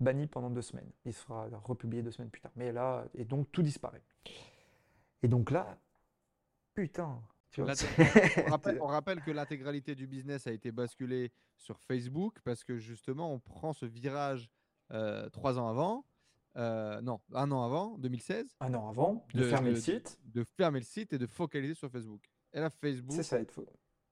Banni 0.00 0.26
pendant 0.26 0.50
deux 0.50 0.62
semaines. 0.62 0.90
Il 1.04 1.12
sera 1.12 1.48
republié 1.64 2.02
deux 2.02 2.10
semaines 2.10 2.30
plus 2.30 2.40
tard. 2.40 2.52
Mais 2.56 2.72
là, 2.72 3.06
et 3.14 3.24
donc 3.24 3.50
tout 3.52 3.62
disparaît. 3.62 4.02
Et 5.22 5.28
donc 5.28 5.50
là, 5.50 5.78
putain. 6.74 7.22
Tu 7.50 7.62
vois, 7.62 7.72
on, 8.80 8.86
rappelle, 8.86 9.22
que 9.22 9.30
l'intégralité 9.30 9.94
du 9.94 10.08
business 10.08 10.48
a 10.48 10.50
été 10.50 10.72
basculée 10.72 11.30
sur 11.56 11.78
Facebook 11.78 12.36
parce 12.42 12.64
que 12.64 12.78
justement, 12.78 13.32
on 13.32 13.38
prend 13.38 13.72
ce 13.72 13.86
virage 13.86 14.50
euh, 14.90 15.28
trois 15.30 15.58
ans 15.58 15.68
avant. 15.68 16.04
Euh, 16.56 17.00
non, 17.00 17.20
un 17.32 17.50
an 17.50 17.64
avant, 17.64 17.98
2016. 17.98 18.56
Un 18.60 18.74
an 18.74 18.88
avant, 18.88 19.26
de, 19.34 19.44
fermer 19.44 19.70
le 19.70 19.76
site. 19.76 20.18
De 20.24 20.44
fermer 20.56 20.80
le 20.80 20.84
site 20.84 21.12
et 21.12 21.18
de 21.18 21.26
focaliser 21.26 21.74
sur 21.74 21.90
Facebook. 21.90 22.22
Et 22.54 22.60
là, 22.60 22.70
Facebook. 22.70 23.16
C'est 23.16 23.22
ça, 23.22 23.40
il 23.40 23.46
faut. 23.46 23.66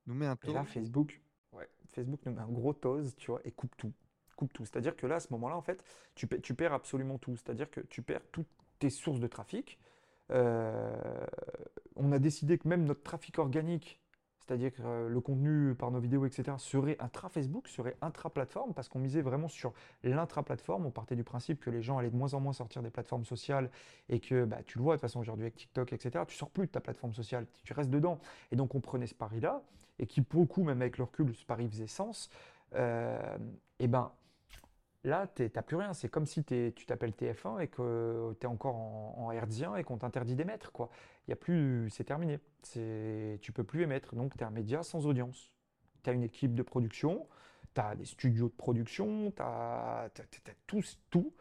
Nous 0.06 0.14
met 0.14 0.26
un 0.26 0.36
taux. 0.36 0.50
Et 0.50 0.54
là, 0.54 0.64
Facebook, 0.64 1.20
ouais, 1.52 1.68
Facebook 1.86 2.20
nous 2.26 2.32
met 2.32 2.42
un 2.42 2.50
gros 2.50 2.72
tose, 2.72 3.14
tu 3.16 3.30
vois, 3.30 3.40
et 3.44 3.52
coupe 3.52 3.76
tout. 3.76 3.92
Coupe 4.36 4.52
tout. 4.52 4.64
C'est-à-dire 4.64 4.96
que 4.96 5.06
là, 5.06 5.16
à 5.16 5.20
ce 5.20 5.28
moment-là, 5.30 5.56
en 5.56 5.62
fait, 5.62 5.84
tu, 6.14 6.26
tu 6.42 6.54
perds 6.54 6.72
absolument 6.72 7.18
tout. 7.18 7.36
C'est-à-dire 7.36 7.70
que 7.70 7.80
tu 7.80 8.02
perds 8.02 8.22
toutes 8.32 8.48
tes 8.78 8.90
sources 8.90 9.20
de 9.20 9.28
trafic. 9.28 9.78
Euh, 10.30 11.26
on 11.94 12.10
a 12.10 12.18
décidé 12.18 12.58
que 12.58 12.66
même 12.66 12.84
notre 12.84 13.02
trafic 13.02 13.38
organique, 13.38 14.01
c'est-à-dire 14.46 14.72
que 14.72 14.82
euh, 14.82 15.08
le 15.08 15.20
contenu 15.20 15.74
par 15.74 15.90
nos 15.90 16.00
vidéos, 16.00 16.26
etc., 16.26 16.56
serait 16.58 16.96
intra-Facebook, 17.00 17.68
serait 17.68 17.96
intra-plateforme, 18.00 18.74
parce 18.74 18.88
qu'on 18.88 18.98
misait 18.98 19.22
vraiment 19.22 19.48
sur 19.48 19.72
l'intra-plateforme. 20.02 20.86
On 20.86 20.90
partait 20.90 21.16
du 21.16 21.24
principe 21.24 21.60
que 21.60 21.70
les 21.70 21.82
gens 21.82 21.98
allaient 21.98 22.10
de 22.10 22.16
moins 22.16 22.34
en 22.34 22.40
moins 22.40 22.52
sortir 22.52 22.82
des 22.82 22.90
plateformes 22.90 23.24
sociales 23.24 23.70
et 24.08 24.20
que 24.20 24.44
bah, 24.44 24.58
tu 24.64 24.78
le 24.78 24.84
vois 24.84 24.94
de 24.94 25.00
toute 25.00 25.08
façon 25.08 25.20
aujourd'hui 25.20 25.44
avec 25.44 25.56
TikTok, 25.56 25.92
etc., 25.92 26.24
tu 26.26 26.36
sors 26.36 26.50
plus 26.50 26.66
de 26.66 26.72
ta 26.72 26.80
plateforme 26.80 27.14
sociale, 27.14 27.46
tu 27.64 27.72
restes 27.72 27.90
dedans. 27.90 28.18
Et 28.50 28.56
donc 28.56 28.74
on 28.74 28.80
prenait 28.80 29.06
ce 29.06 29.14
pari-là, 29.14 29.62
et 29.98 30.06
qui 30.06 30.20
beaucoup, 30.20 30.64
même 30.64 30.80
avec 30.80 30.98
le 30.98 31.04
recul, 31.04 31.34
ce 31.34 31.44
pari 31.44 31.68
faisait 31.68 31.86
sens. 31.86 32.28
Euh, 32.74 33.38
et 33.78 33.88
ben 33.88 34.12
Là, 35.04 35.26
tu 35.34 35.50
n'as 35.54 35.62
plus 35.62 35.76
rien. 35.76 35.92
C'est 35.94 36.08
comme 36.08 36.26
si 36.26 36.44
tu 36.44 36.72
t'appelles 36.86 37.12
TF1 37.12 37.60
et 37.60 37.68
que 37.68 38.36
tu 38.38 38.46
es 38.46 38.48
encore 38.48 38.76
en, 38.76 39.32
en 39.32 39.76
et 39.76 39.84
qu'on 39.84 39.98
t'interdit 39.98 40.36
d'émettre. 40.36 40.70
Quoi. 40.70 40.90
Il 41.26 41.30
y 41.30 41.32
a 41.32 41.36
plus, 41.36 41.90
c'est 41.90 42.04
terminé. 42.04 42.38
C'est, 42.62 43.38
tu 43.42 43.52
peux 43.52 43.64
plus 43.64 43.82
émettre. 43.82 44.14
Donc, 44.14 44.36
tu 44.36 44.42
es 44.42 44.46
un 44.46 44.50
média 44.50 44.82
sans 44.82 45.06
audience. 45.06 45.50
Tu 46.04 46.10
as 46.10 46.12
une 46.12 46.22
équipe 46.22 46.54
de 46.54 46.62
production, 46.62 47.26
tu 47.74 47.80
as 47.80 47.96
des 47.96 48.04
studios 48.04 48.48
de 48.48 48.54
production, 48.54 49.32
tu 49.32 49.42
as, 49.42 50.08
tout, 50.66 50.82
tout, 51.10 51.34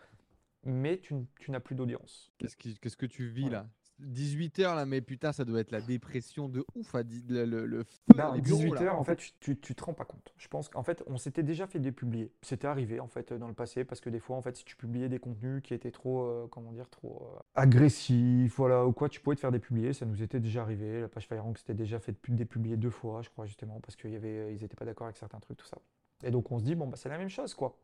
mais 0.64 1.00
tu, 1.00 1.16
n'as 1.50 1.60
plus 1.60 1.76
d'audience. 1.76 2.32
Qu'est-ce, 2.38 2.98
que 2.98 3.06
tu 3.06 3.28
vis 3.28 3.50
là? 3.50 3.68
18 4.02 4.60
heures 4.60 4.76
là, 4.76 4.86
mais 4.86 5.02
putain, 5.02 5.32
ça 5.32 5.46
doit 5.46 5.60
être 5.60 5.72
la 5.72 5.82
dépression 5.82 6.50
de 6.50 6.66
ouf. 6.76 6.96
À 6.96 7.04
le, 7.04 7.46
le, 7.46 7.66
le 7.66 7.84
feu 7.84 8.42
18 8.42 8.82
heures, 8.82 9.00
en 9.00 9.04
fait, 9.04 9.18
tu, 9.40 9.58
tu, 9.58 9.76
te 9.76 9.84
rends 9.84 9.94
pas 9.94 10.06
compte. 10.06 10.34
Je 10.38 10.48
pense 10.48 10.70
qu'en 10.70 10.84
fait, 10.84 11.04
on 11.08 11.18
s'était 11.18 11.44
déjà 11.44 11.68
fait 11.68 11.80
dépublier. 11.80 12.32
C'était 12.42 12.68
arrivé 12.68 13.00
en 13.00 13.08
fait 13.08 13.34
dans 13.34 13.48
le 13.48 13.54
passé 13.54 13.84
parce 13.84 14.02
que 14.02 14.10
des 14.10 14.20
fois, 14.20 14.36
en 14.36 14.42
fait, 14.42 14.56
si 14.58 14.66
tu 14.66 14.76
publiais 14.76 15.10
des 15.10 15.20
contenus 15.20 15.62
qui 15.64 15.74
étaient 15.74 15.92
trop, 15.92 16.24
euh, 16.24 16.48
comment 16.50 16.72
dire, 16.72 16.90
trop 16.90 17.30
euh, 17.36 17.40
agressifs, 17.56 18.56
voilà, 18.56 18.86
ou 18.86 18.94
quoi, 18.94 19.10
tu 19.10 19.20
pouvais 19.20 19.36
te 19.36 19.42
faire 19.42 19.52
dépublier. 19.52 19.94
Ça 19.94 20.06
nous 20.06 20.22
était 20.22 20.40
déjà 20.40 20.62
arrivé. 20.62 21.02
La 21.02 21.08
page 21.08 21.28
FireRank 21.28 21.58
s'était 21.58 21.74
déjà 21.74 22.00
fait 22.00 22.16
dépublier 22.30 22.78
deux 22.78 22.90
fois, 22.90 23.22
je 23.22 23.30
crois 23.30 23.46
justement, 23.46 23.80
parce 23.82 23.96
qu'ils 23.96 24.20
n'étaient 24.22 24.76
pas 24.76 24.86
d'accord 24.86 25.08
avec 25.08 25.18
certains 25.18 25.40
trucs, 25.40 25.58
tout 25.58 25.66
ça. 25.66 25.78
Et 26.24 26.32
donc 26.32 26.52
on 26.52 26.60
se 26.60 26.64
dit 26.64 26.76
bon 26.76 26.88
bah 26.88 26.98
c'est 26.98 27.10
la 27.10 27.18
même 27.18 27.30
chose 27.30 27.54
quoi 27.54 27.78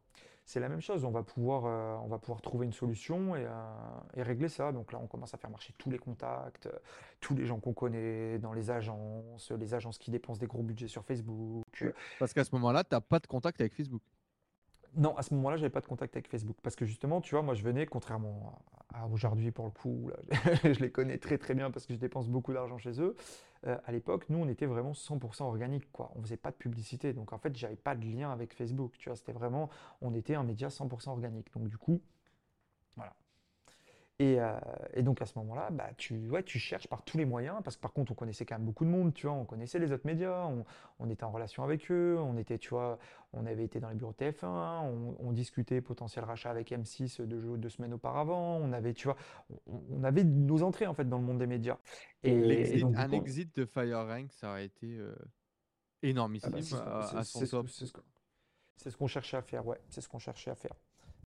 c'est 0.48 0.61
la 0.61 0.69
même 0.69 0.80
chose. 0.80 1.03
On 1.03 1.11
va 1.11 1.24
pouvoir, 1.24 1.65
euh, 1.65 1.98
on 2.06 2.07
va 2.07 2.18
pouvoir 2.19 2.41
trouver 2.41 2.65
une 2.65 2.72
solution 2.72 3.36
euh, 3.36 3.45
et, 4.15 4.24
régler 4.24 4.48
ça. 4.48 4.72
Donc 4.72 4.94
là, 4.94 4.99
on 5.03 5.06
commence 5.06 5.34
à 5.34 5.38
faire 5.38 5.49
marcher 5.49 5.74
tous 5.78 5.91
les 5.91 5.99
contacts, 5.99 6.68
euh, 6.68 6.80
tous 7.19 7.36
les 7.36 7.45
gens 7.45 7.60
qu'on 7.60 7.74
connaît 7.74 8.40
dans 8.40 8.53
les 8.53 8.72
agences, 8.72 9.52
les 9.52 9.74
agences 9.74 9.98
qui 9.98 10.10
dépensent 10.10 10.40
des 10.40 10.48
gros 10.48 10.64
budgets 10.64 10.88
sur 10.88 11.03
Facebook. 11.03 11.65
Parce 12.18 12.34
qu'à 12.34 12.45
ce 12.45 12.56
moment-là, 12.56 12.86
tu 12.86 12.95
n'as 12.95 13.02
pas 13.02 13.19
de 13.19 13.28
contact 13.28 13.60
avec 13.60 13.74
Facebook. 13.74 14.02
Non, 14.95 15.18
à 15.18 15.22
ce 15.22 15.34
moment-là, 15.34 15.57
j'avais 15.57 15.69
pas 15.69 15.82
de 15.82 15.86
contact 15.86 16.15
avec 16.15 16.30
Facebook 16.30 16.56
parce 16.64 16.78
que 16.78 16.86
justement, 16.86 17.19
tu 17.19 17.36
vois, 17.36 17.44
moi, 17.44 17.53
je 17.53 17.61
venais, 17.61 17.86
contrairement 17.86 18.57
à 18.94 19.06
aujourd'hui 19.06 19.52
pour 19.52 19.65
le 19.65 19.72
coup, 19.72 20.11
je 20.64 20.80
les 20.80 20.91
connais 20.91 21.18
très 21.18 21.38
très 21.38 21.56
bien 21.56 21.72
parce 21.72 21.86
que 21.86 21.94
je 21.94 21.99
dépense 21.99 22.30
beaucoup 22.30 22.53
d'argent 22.53 22.78
chez 22.78 23.02
eux. 23.02 23.18
Euh, 23.65 23.77
à 23.85 23.91
l'époque, 23.91 24.29
nous, 24.29 24.38
on 24.38 24.47
était 24.47 24.65
vraiment 24.65 24.93
100% 24.93 25.43
organique, 25.43 25.91
quoi. 25.91 26.11
On 26.15 26.21
faisait 26.21 26.38
pas 26.38 26.51
de 26.51 26.55
publicité. 26.55 27.13
Donc, 27.13 27.34
en 27.34 27.38
fait, 27.38 27.55
j'avais 27.55 27.75
pas 27.75 27.95
de 27.95 28.05
lien 28.05 28.31
avec 28.31 28.53
Facebook, 28.53 28.93
tu 28.97 29.09
vois. 29.09 29.15
C'était 29.15 29.31
vraiment, 29.34 29.69
on 30.01 30.13
était 30.13 30.35
un 30.35 30.43
média 30.43 30.69
100% 30.69 31.09
organique. 31.09 31.51
Donc, 31.53 31.69
du 31.69 31.77
coup, 31.77 32.01
voilà. 32.95 33.15
Euh, 34.19 34.60
et, 34.95 35.03
donc 35.03 35.22
à 35.22 35.27
ce 35.27 35.38
moment-là, 35.38 35.69
bah, 35.69 35.89
tu, 35.95 36.27
ouais, 36.30 36.41
tu 36.41 36.57
cherches 36.57 36.88
par 36.88 37.03
tous 37.03 37.18
les 37.18 37.26
moyens, 37.26 37.57
parce 37.64 37.76
que 37.76 37.81
par 37.81 37.94
contre, 37.94 38.11
on 38.11 38.15
connaissait 38.15 38.45
quand 38.45 38.56
même 38.56 38.65
beaucoup 38.65 38.84
de 38.84 38.89
monde, 38.89 39.14
tu 39.14 39.27
vois, 39.27 39.35
on 39.35 39.45
connaissait 39.45 39.77
les 39.77 39.91
autres 39.91 40.07
médias, 40.07 40.49
on, 40.99 41.10
était 41.10 41.23
en 41.23 41.31
relation 41.31 41.64
avec 41.64 41.91
eux, 41.91 42.18
on 42.19 42.35
était, 42.38 42.57
tu 42.57 42.69
vois, 42.69 42.98
on 43.34 43.45
avait 43.45 43.64
été 43.64 43.80
dans 43.80 43.89
les 43.89 43.95
bureaux 43.95 44.15
TF1, 44.18 44.81
on, 45.19 45.31
discutait 45.31 45.81
potentiel 45.81 46.26
rachat 46.26 46.49
avec 46.49 46.72
M6 46.72 47.22
deux, 47.22 47.57
deux 47.57 47.69
semaines 47.69 47.94
auparavant, 47.94 48.57
on 48.57 48.73
avait, 48.73 48.94
tu 48.94 49.07
vois, 49.07 49.18
on, 49.68 50.03
avait 50.03 50.23
nos 50.23 50.64
entrées 50.64 50.88
en 50.88 50.95
fait 50.95 51.07
dans 51.07 51.19
le 51.19 51.23
monde 51.23 51.38
des 51.38 51.45
médias. 51.45 51.77
Et, 52.23 52.81
un 52.84 53.11
exit 53.11 53.56
de 53.56 53.65
FireRank, 53.65 54.31
ça 54.31 54.49
aurait 54.49 54.65
été 54.65 54.98
euh, 54.98 55.14
énormissime 56.02 56.53
ah 56.56 57.11
bah, 57.14 57.23
C'est 57.23 58.89
ce 58.89 58.98
qu'on 58.98 59.07
cherchait 59.07 59.38
à 59.38 59.44
faire, 59.44 59.68
ouais, 59.68 59.80
c'est 59.89 60.02
ce 60.02 60.10
qu'on 60.10 60.19
cherchait 60.19 60.49
à 60.49 60.56
faire. 60.56 60.73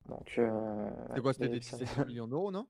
Donc, 0.07 0.35
euh, 0.37 0.89
c'est 1.13 1.21
quoi, 1.21 1.33
c'était 1.33 1.49
des 1.49 1.59
dizaines 1.59 1.87
de 1.97 2.05
millions 2.05 2.27
d'euros, 2.27 2.51
non? 2.51 2.67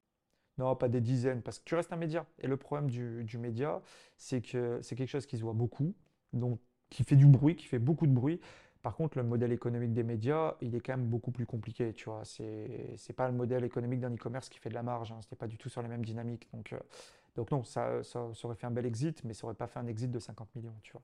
Non, 0.57 0.75
pas 0.75 0.89
des 0.89 1.01
dizaines, 1.01 1.41
parce 1.41 1.59
que 1.59 1.65
tu 1.65 1.75
restes 1.75 1.93
un 1.93 1.97
média. 1.97 2.25
Et 2.39 2.47
le 2.47 2.57
problème 2.57 2.89
du, 2.89 3.37
média, 3.37 3.81
c'est 4.17 4.41
que 4.41 4.79
c'est 4.81 4.95
quelque 4.95 5.09
chose 5.09 5.27
qui 5.27 5.37
se 5.37 5.43
voit 5.43 5.53
beaucoup, 5.53 5.93
donc 6.33 6.59
qui 6.89 7.03
fait 7.03 7.15
du 7.15 7.27
bruit, 7.27 7.55
qui 7.55 7.67
fait 7.67 7.79
beaucoup 7.79 8.07
de 8.07 8.11
bruit. 8.11 8.39
Par 8.81 8.95
contre, 8.95 9.17
le 9.17 9.23
modèle 9.23 9.51
économique 9.51 9.93
des 9.93 10.03
médias, 10.03 10.55
il 10.61 10.73
est 10.73 10.79
quand 10.79 10.97
même 10.97 11.07
beaucoup 11.07 11.31
plus 11.31 11.45
compliqué, 11.45 11.93
tu 11.93 12.05
vois. 12.05 12.21
C'est, 12.23 12.93
c'est 12.95 13.13
pas 13.13 13.27
le 13.27 13.33
modèle 13.33 13.63
économique 13.65 13.99
d'un 13.99 14.13
e-commerce 14.13 14.49
qui 14.49 14.59
fait 14.59 14.69
de 14.69 14.75
la 14.75 14.83
marge, 14.83 15.11
hein. 15.11 15.19
c'était 15.21 15.35
pas 15.35 15.47
du 15.47 15.57
tout 15.57 15.69
sur 15.69 15.81
les 15.81 15.89
mêmes 15.89 16.05
dynamiques. 16.05 16.47
Donc, 16.53 16.73
euh, 16.73 16.79
donc 17.35 17.51
non, 17.51 17.63
ça, 17.63 18.01
ça, 18.03 18.29
ça, 18.33 18.47
aurait 18.47 18.55
fait 18.55 18.65
un 18.65 18.71
bel 18.71 18.85
exit, 18.85 19.23
mais 19.23 19.33
ça 19.33 19.45
aurait 19.45 19.55
pas 19.55 19.67
fait 19.67 19.79
un 19.79 19.87
exit 19.87 20.09
de 20.09 20.19
50 20.19 20.55
millions, 20.55 20.75
tu 20.81 20.93
vois. 20.93 21.01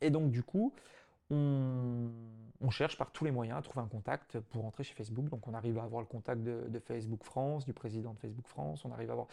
Et 0.00 0.10
donc, 0.10 0.30
du 0.30 0.42
coup, 0.42 0.72
on, 1.32 2.70
cherche 2.70 2.96
par 2.96 3.10
tous 3.10 3.24
les 3.24 3.30
moyens 3.30 3.58
à 3.58 3.62
trouver 3.62 3.84
un 3.84 3.88
contact 3.88 4.38
pour 4.40 4.62
rentrer 4.62 4.84
chez 4.84 4.94
Facebook. 4.94 5.28
Donc 5.28 5.46
on 5.46 5.54
arrive 5.54 5.78
à 5.78 5.82
avoir 5.82 6.00
le 6.00 6.06
contact 6.06 6.42
de, 6.42 6.78
Facebook 6.78 7.24
France, 7.24 7.64
du 7.64 7.72
président 7.72 8.14
de 8.14 8.18
Facebook 8.18 8.46
France, 8.46 8.84
on 8.84 8.92
arrive 8.92 9.10
à 9.10 9.12
avoir 9.12 9.28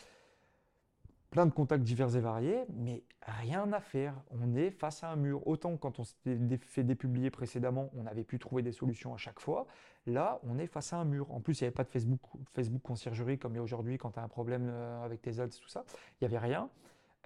plein 1.30 1.46
de 1.46 1.52
contacts 1.52 1.84
divers 1.84 2.16
et 2.16 2.20
variés, 2.20 2.66
mais 2.74 3.04
rien 3.22 3.72
à 3.72 3.80
faire. 3.80 4.16
On 4.32 4.56
est 4.56 4.72
face 4.72 5.04
à 5.04 5.12
un 5.12 5.16
mur. 5.16 5.46
Autant 5.48 5.78
quand 5.78 6.00
on 6.00 6.04
s'était 6.04 6.58
fait 6.58 6.84
dépublier 6.84 7.30
précédemment, 7.30 7.92
on 7.96 8.08
avait 8.08 8.24
pu 8.24 8.40
trouver 8.40 8.64
des 8.64 8.72
solutions 8.72 9.14
à 9.14 9.18
chaque 9.18 9.40
fois. 9.40 9.68
Là, 10.08 10.40
on 10.44 10.58
est 10.58 10.66
face 10.66 10.92
à 10.92 10.98
un 10.98 11.06
mur. 11.06 11.32
En 11.32 11.40
plus, 11.40 11.62
il 11.62 11.64
n'y 11.64 11.68
avait 11.68 11.76
pas 11.76 11.84
de 11.84 11.90
Facebook, 11.90 12.20
Facebook 12.54 12.82
conciergerie 12.82 13.38
comme 13.38 13.54
il 13.54 13.58
y 13.58 13.60
a 13.60 13.64
aujourd'hui 13.64 13.98
quand 13.98 14.12
tu 14.12 14.20
as 14.20 14.24
un 14.24 14.28
problème 14.28 14.70
euh, 14.70 15.04
avec 15.04 15.22
tes 15.22 15.40
ads, 15.40 15.50
tout 15.50 15.70
ça. 15.70 15.86
Il 16.20 16.28
n'y 16.28 16.36
avait 16.36 16.44
rien. 16.46 16.70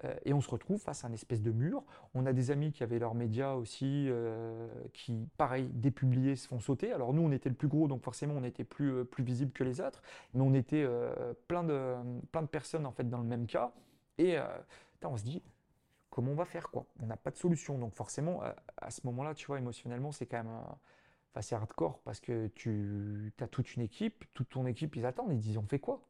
Euh, 0.04 0.14
et 0.24 0.32
on 0.32 0.40
se 0.40 0.50
retrouve 0.50 0.80
face 0.80 1.04
à 1.04 1.08
un 1.08 1.12
espèce 1.12 1.40
de 1.40 1.52
mur. 1.52 1.84
On 2.14 2.26
a 2.26 2.32
des 2.32 2.50
amis 2.50 2.72
qui 2.72 2.82
avaient 2.82 2.98
leurs 2.98 3.14
médias 3.14 3.54
aussi, 3.54 4.06
euh, 4.08 4.68
qui, 4.92 5.28
pareil, 5.36 5.70
dépubliés, 5.72 6.36
se 6.36 6.48
font 6.48 6.60
sauter. 6.60 6.92
Alors 6.92 7.12
nous, 7.12 7.22
on 7.22 7.30
était 7.30 7.48
le 7.48 7.54
plus 7.54 7.68
gros, 7.68 7.88
donc 7.88 8.02
forcément, 8.02 8.34
on 8.36 8.44
était 8.44 8.64
plus, 8.64 8.92
euh, 8.92 9.04
plus 9.04 9.24
visible 9.24 9.52
que 9.52 9.64
les 9.64 9.80
autres. 9.80 10.02
Mais 10.34 10.40
on 10.40 10.54
était 10.54 10.86
plein, 11.48 11.64
de, 11.64 11.96
personnes, 12.50 12.86
en 12.86 12.92
fait, 12.92 13.08
dans 13.08 13.18
le 13.18 13.24
même 13.24 13.46
cas. 13.46 13.72
Et 14.18 14.36
on 15.02 15.16
se 15.16 15.24
dit, 15.24 15.42
comment 16.10 16.32
on 16.32 16.36
va 16.36 16.44
faire, 16.44 16.70
quoi? 16.70 16.86
On 17.00 17.06
n'a 17.06 17.16
pas 17.16 17.30
de 17.30 17.36
solution. 17.36 17.78
Donc 17.78 17.94
forcément, 17.94 18.42
à, 18.76 18.90
ce 18.90 19.00
moment-là, 19.04 19.34
tu 19.34 19.46
vois, 19.46 19.58
émotionnellement, 19.58 20.12
c'est 20.12 20.26
quand 20.26 20.38
même... 20.38 20.52
Enfin, 21.32 21.42
c'est 21.42 21.56
hardcore 21.56 21.98
parce 22.04 22.20
que 22.20 22.46
tu 22.54 23.32
as 23.40 23.48
toute 23.48 23.74
une 23.74 23.82
équipe, 23.82 24.24
toute 24.34 24.50
ton 24.50 24.66
équipe, 24.66 24.94
ils 24.94 25.04
attendent, 25.04 25.32
ils 25.32 25.40
disent, 25.40 25.58
on 25.58 25.66
fait 25.66 25.80
quoi? 25.80 26.00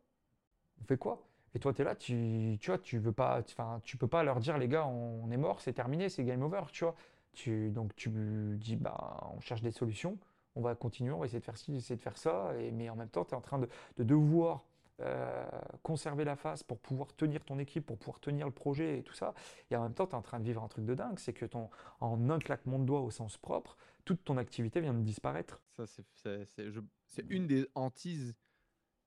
On 0.83 0.85
fait 0.85 0.99
quoi? 0.99 1.27
Et 1.55 1.61
toi, 1.61 1.73
tu 1.73 1.83
es 1.83 1.85
là, 1.85 1.95
tu, 1.95 2.57
tu 2.61 2.71
vois, 2.71 2.79
tu 2.79 2.99
veux 2.99 3.13
pas, 3.13 3.39
enfin, 3.39 3.81
tu 3.85 3.97
peux 3.97 4.09
pas 4.09 4.25
leur 4.25 4.41
dire, 4.41 4.59
les 4.59 4.69
gars, 4.69 4.87
on, 4.87 5.31
est 5.31 5.37
mort, 5.37 5.61
c'est 5.61 5.73
terminé, 5.73 6.09
c'est 6.09 6.25
game 6.25 6.43
over, 6.43 6.63
tu 6.73 6.85
vois. 6.85 6.97
Tu, 7.33 7.71
donc 7.71 7.95
tu 7.97 8.11
dis, 8.59 8.77
bah, 8.77 9.31
on 9.37 9.41
cherche 9.41 9.63
des 9.63 9.71
solutions, 9.71 10.19
on 10.57 10.63
va 10.63 10.75
continuer, 10.75 11.13
on 11.13 11.19
va 11.19 11.27
essayer 11.27 11.41
de 11.41 11.45
faire 11.45 11.57
ci, 11.57 11.75
essayer 11.77 11.97
de 11.97 12.03
faire 12.03 12.19
ça, 12.19 12.53
et, 12.59 12.73
mais 12.73 12.91
en 12.91 12.97
même 12.97 13.09
temps, 13.09 13.25
tu 13.25 13.33
es 13.33 13.37
en 13.37 13.41
train 13.41 13.59
de, 13.59 13.69
devoir 14.05 14.65
euh, 15.01 15.45
conserver 15.83 16.25
la 16.25 16.37
face 16.37 16.63
pour 16.63 16.79
pouvoir 16.79 17.15
tenir 17.15 17.45
ton 17.45 17.59
équipe, 17.59 17.87
pour 17.87 17.99
pouvoir 17.99 18.21
tenir 18.21 18.47
le 18.47 18.53
projet 18.53 18.99
et 18.99 19.03
tout 19.03 19.15
ça. 19.15 19.35
Et 19.71 19.77
en 19.77 19.83
même 19.83 19.95
temps, 19.95 20.07
tu 20.07 20.13
es 20.13 20.17
en 20.17 20.23
train 20.23 20.41
de 20.41 20.45
vivre 20.45 20.63
un 20.63 20.69
truc 20.69 20.85
de 20.85 20.95
dingue, 20.95 21.19
c'est 21.19 21.33
que 21.33 21.47
ton, 21.47 21.71
en 22.01 22.31
un 22.31 22.39
claquement 22.41 22.81
de 22.81 22.85
doigts 22.85 23.01
au 23.01 23.11
sens 23.11 23.37
propre, 23.37 23.77
toute 24.05 24.25
ton 24.25 24.39
activité 24.39 24.81
vient 24.81 24.95
de 24.95 25.03
disparaître. 25.03 25.61
Ça, 25.77 25.85
c'est 25.87 27.25
une 27.29 27.47
des 27.47 27.67
hantises 27.75 28.35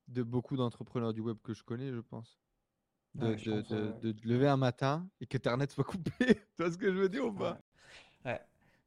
de 0.07 0.23
beaucoup 0.23 0.57
d'entrepreneurs 0.57 1.13
du 1.13 1.21
web 1.21 1.37
que 1.43 1.53
je 1.53 1.63
connais, 1.63 1.91
je 1.91 1.99
pense. 1.99 2.39
De, 3.15 3.33
de, 3.33 4.11
te 4.11 4.27
lever 4.27 4.47
un 4.47 4.57
matin 4.57 5.09
et 5.21 5.25
qu'Ethernet 5.25 5.67
soit 5.71 5.83
coupé. 5.83 6.11
tu 6.19 6.35
vois 6.59 6.71
ce 6.71 6.77
que 6.77 6.93
je 6.93 6.99
veux 6.99 7.09
dire 7.09 7.25
ou 7.25 7.33
pas? 7.33 7.59
Ouais. 8.25 8.39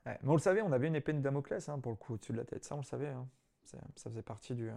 Mais 0.07 0.19
on 0.25 0.35
le 0.35 0.41
savait, 0.41 0.63
on 0.63 0.73
avait 0.73 0.87
une 0.87 0.95
épée 0.95 1.13
de 1.13 1.21
Damoclès 1.21 1.69
hein, 1.69 1.79
pour 1.79 1.91
le 1.91 1.97
coup 1.97 2.15
au-dessus 2.15 2.33
de 2.33 2.39
la 2.39 2.45
tête. 2.45 2.65
Ça, 2.65 2.75
on 2.75 2.79
le 2.79 2.85
savait. 2.85 3.09
Hein. 3.09 3.29
Ça, 3.65 3.79
faisait 4.11 4.23
partie 4.23 4.55
du, 4.55 4.69
euh, 4.69 4.75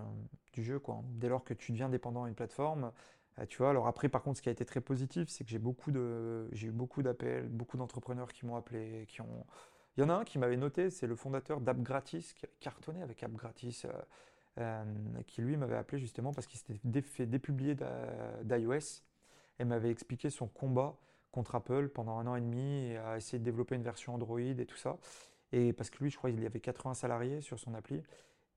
du, 0.54 0.64
jeu. 0.64 0.80
Quoi. 0.80 1.02
Dès 1.14 1.30
lors 1.30 1.44
que 1.44 1.54
tu 1.54 1.72
deviens 1.72 1.90
dépendant 1.90 2.26
d'une 2.26 2.36
plateforme, 2.36 2.92
euh, 3.40 3.46
tu 3.46 3.58
vois. 3.58 3.70
Alors 3.70 3.88
après, 3.88 4.10
par 4.10 4.22
contre, 4.22 4.38
ce 4.38 4.42
qui 4.42 4.50
a 4.50 4.52
été 4.52 4.66
très 4.66 4.82
positif, 4.82 5.30
c'est 5.30 5.44
que 5.44 5.50
j'ai 5.50 5.60
beaucoup 5.60 5.92
de, 5.92 6.48
j'ai 6.52 6.68
eu 6.68 6.72
beaucoup 6.72 7.02
d'appels, 7.02 7.48
beaucoup 7.48 7.78
d'entrepreneurs 7.78 8.34
qui 8.34 8.46
m'ont 8.46 8.56
appelé, 8.56 9.06
qui 9.08 9.22
ont. 9.22 9.46
Il 9.98 10.02
y 10.02 10.04
en 10.04 10.10
a 10.10 10.14
un 10.14 10.24
qui 10.24 10.40
m'avait 10.40 10.58
noté, 10.58 10.90
c'est 10.90 11.06
le 11.06 11.16
fondateur 11.16 11.62
d'AppGratis, 11.62 12.34
qui 12.34 12.46
avait 12.46 12.56
cartonné 12.60 13.02
avec 13.02 13.22
AppGratis. 13.22 13.84
Euh, 13.86 13.90
euh, 13.90 14.02
qui 15.28 15.42
lui 15.42 15.58
m'avait 15.58 15.76
appelé 15.76 16.00
justement 16.00 16.32
parce 16.32 16.48
qu'il 16.48 16.60
s'était 16.60 17.02
fait 17.02 17.26
dépublier 17.26 17.76
d'iOS 18.44 19.02
et 19.60 19.66
m'avait 19.66 19.90
expliqué 19.90 20.30
son 20.30 20.48
combat 20.48 20.96
contre 21.32 21.56
Apple 21.56 21.90
pendant 21.90 22.20
un 22.20 22.28
an 22.28 22.36
et 22.36 22.42
demi 22.42 22.86
et 22.86 22.98
a 22.98 23.18
essayé 23.18 23.40
de 23.40 23.44
développer 23.44 23.76
une 23.76 23.84
version 23.84 24.14
Android 24.14 24.40
et 24.40 24.66
tout 24.66 24.78
ça. 24.78 24.98
Et 25.52 25.74
parce 25.74 25.90
que 25.90 26.04
lui, 26.04 26.10
je 26.10 26.18
crois 26.18 26.30
qu'il 26.30 26.42
y 26.42 26.46
avait 26.46 26.60
80 26.60 26.94
salariés 26.94 27.42
sur 27.42 27.60
son 27.60 27.74
appli 27.74 28.04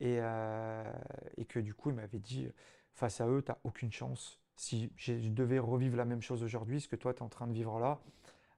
et, 0.00 0.18
euh, 0.20 0.92
et 1.36 1.44
que 1.44 1.58
du 1.58 1.74
coup, 1.74 1.90
il 1.90 1.96
m'avait 1.96 2.18
dit 2.18 2.48
face 2.92 3.20
à 3.20 3.28
eux, 3.28 3.42
tu 3.42 3.50
n'as 3.50 3.58
aucune 3.64 3.92
chance. 3.92 4.40
Si 4.56 4.90
je 4.96 5.28
devais 5.30 5.58
revivre 5.58 5.96
la 5.96 6.04
même 6.04 6.22
chose 6.22 6.42
aujourd'hui, 6.42 6.80
ce 6.80 6.88
que 6.88 6.96
toi, 6.96 7.12
tu 7.12 7.20
es 7.20 7.22
en 7.22 7.28
train 7.28 7.46
de 7.46 7.52
vivre 7.52 7.78
là, 7.78 8.00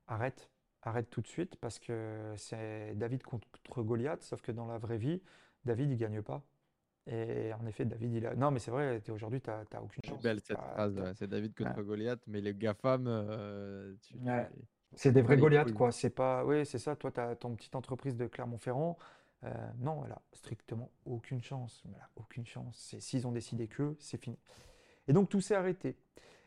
arrête, 0.06 0.50
arrête 0.82 1.10
tout 1.10 1.20
de 1.20 1.26
suite 1.26 1.56
parce 1.56 1.78
que 1.78 2.34
c'est 2.36 2.94
David 2.94 3.22
contre 3.24 3.82
Goliath, 3.82 4.22
sauf 4.22 4.40
que 4.40 4.52
dans 4.52 4.66
la 4.66 4.78
vraie 4.78 4.98
vie, 4.98 5.22
David, 5.64 5.90
il 5.90 5.96
gagne 5.96 6.22
pas. 6.22 6.42
Et 7.10 7.52
en 7.54 7.66
effet, 7.66 7.86
David, 7.86 8.12
il 8.12 8.26
a. 8.26 8.34
Non, 8.34 8.50
mais 8.50 8.58
c'est 8.58 8.70
vrai, 8.70 9.00
aujourd'hui, 9.10 9.40
tu 9.40 9.48
n'as 9.48 9.80
aucune 9.80 10.02
chance. 10.04 10.18
C'est 10.20 10.28
belle 10.28 10.40
cette 10.40 10.58
phrase, 10.58 11.02
c'est 11.14 11.26
David 11.26 11.56
contre 11.56 11.82
Goliath, 11.82 12.20
mais 12.26 12.40
les 12.40 12.54
GAFAM. 12.54 13.06
Euh, 13.06 13.94
c'est 14.94 15.12
des 15.12 15.22
vrais 15.22 15.36
Goliaths, 15.36 15.72
quoi. 15.72 15.90
C'est 15.90 16.10
pas. 16.10 16.44
Oui, 16.44 16.66
c'est 16.66 16.78
ça. 16.78 16.96
Toi, 16.96 17.10
tu 17.10 17.20
as 17.20 17.34
ton 17.36 17.54
petite 17.54 17.74
entreprise 17.74 18.16
de 18.16 18.26
Clermont-Ferrand. 18.26 18.98
Euh, 19.44 19.50
non, 19.78 20.02
elle 20.04 20.12
a 20.12 20.22
strictement 20.32 20.90
aucune 21.06 21.42
chance. 21.42 21.82
Elle 21.86 22.00
a 22.00 22.10
aucune 22.16 22.44
chance. 22.44 22.94
S'ils 22.98 23.26
ont 23.26 23.32
décidé 23.32 23.68
que, 23.68 23.96
c'est 24.00 24.20
fini. 24.20 24.38
Et 25.06 25.12
donc, 25.12 25.28
tout 25.28 25.40
s'est 25.40 25.54
arrêté. 25.54 25.96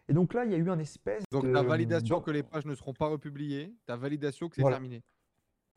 Et 0.10 0.14
donc 0.14 0.34
là, 0.34 0.46
il 0.46 0.52
y 0.52 0.56
a 0.56 0.58
eu 0.58 0.70
un 0.70 0.80
espèce. 0.80 1.24
Donc, 1.32 1.52
ta 1.52 1.64
validation 1.64 2.22
que 2.22 2.32
les 2.32 2.44
pages 2.44 2.66
ne 2.66 2.76
seront 2.76 2.94
pas 2.94 3.08
republiées, 3.08 3.74
ta 3.86 3.96
validation 3.96 4.50
que 4.50 4.58
c'est 4.58 4.64
terminé 4.64 5.02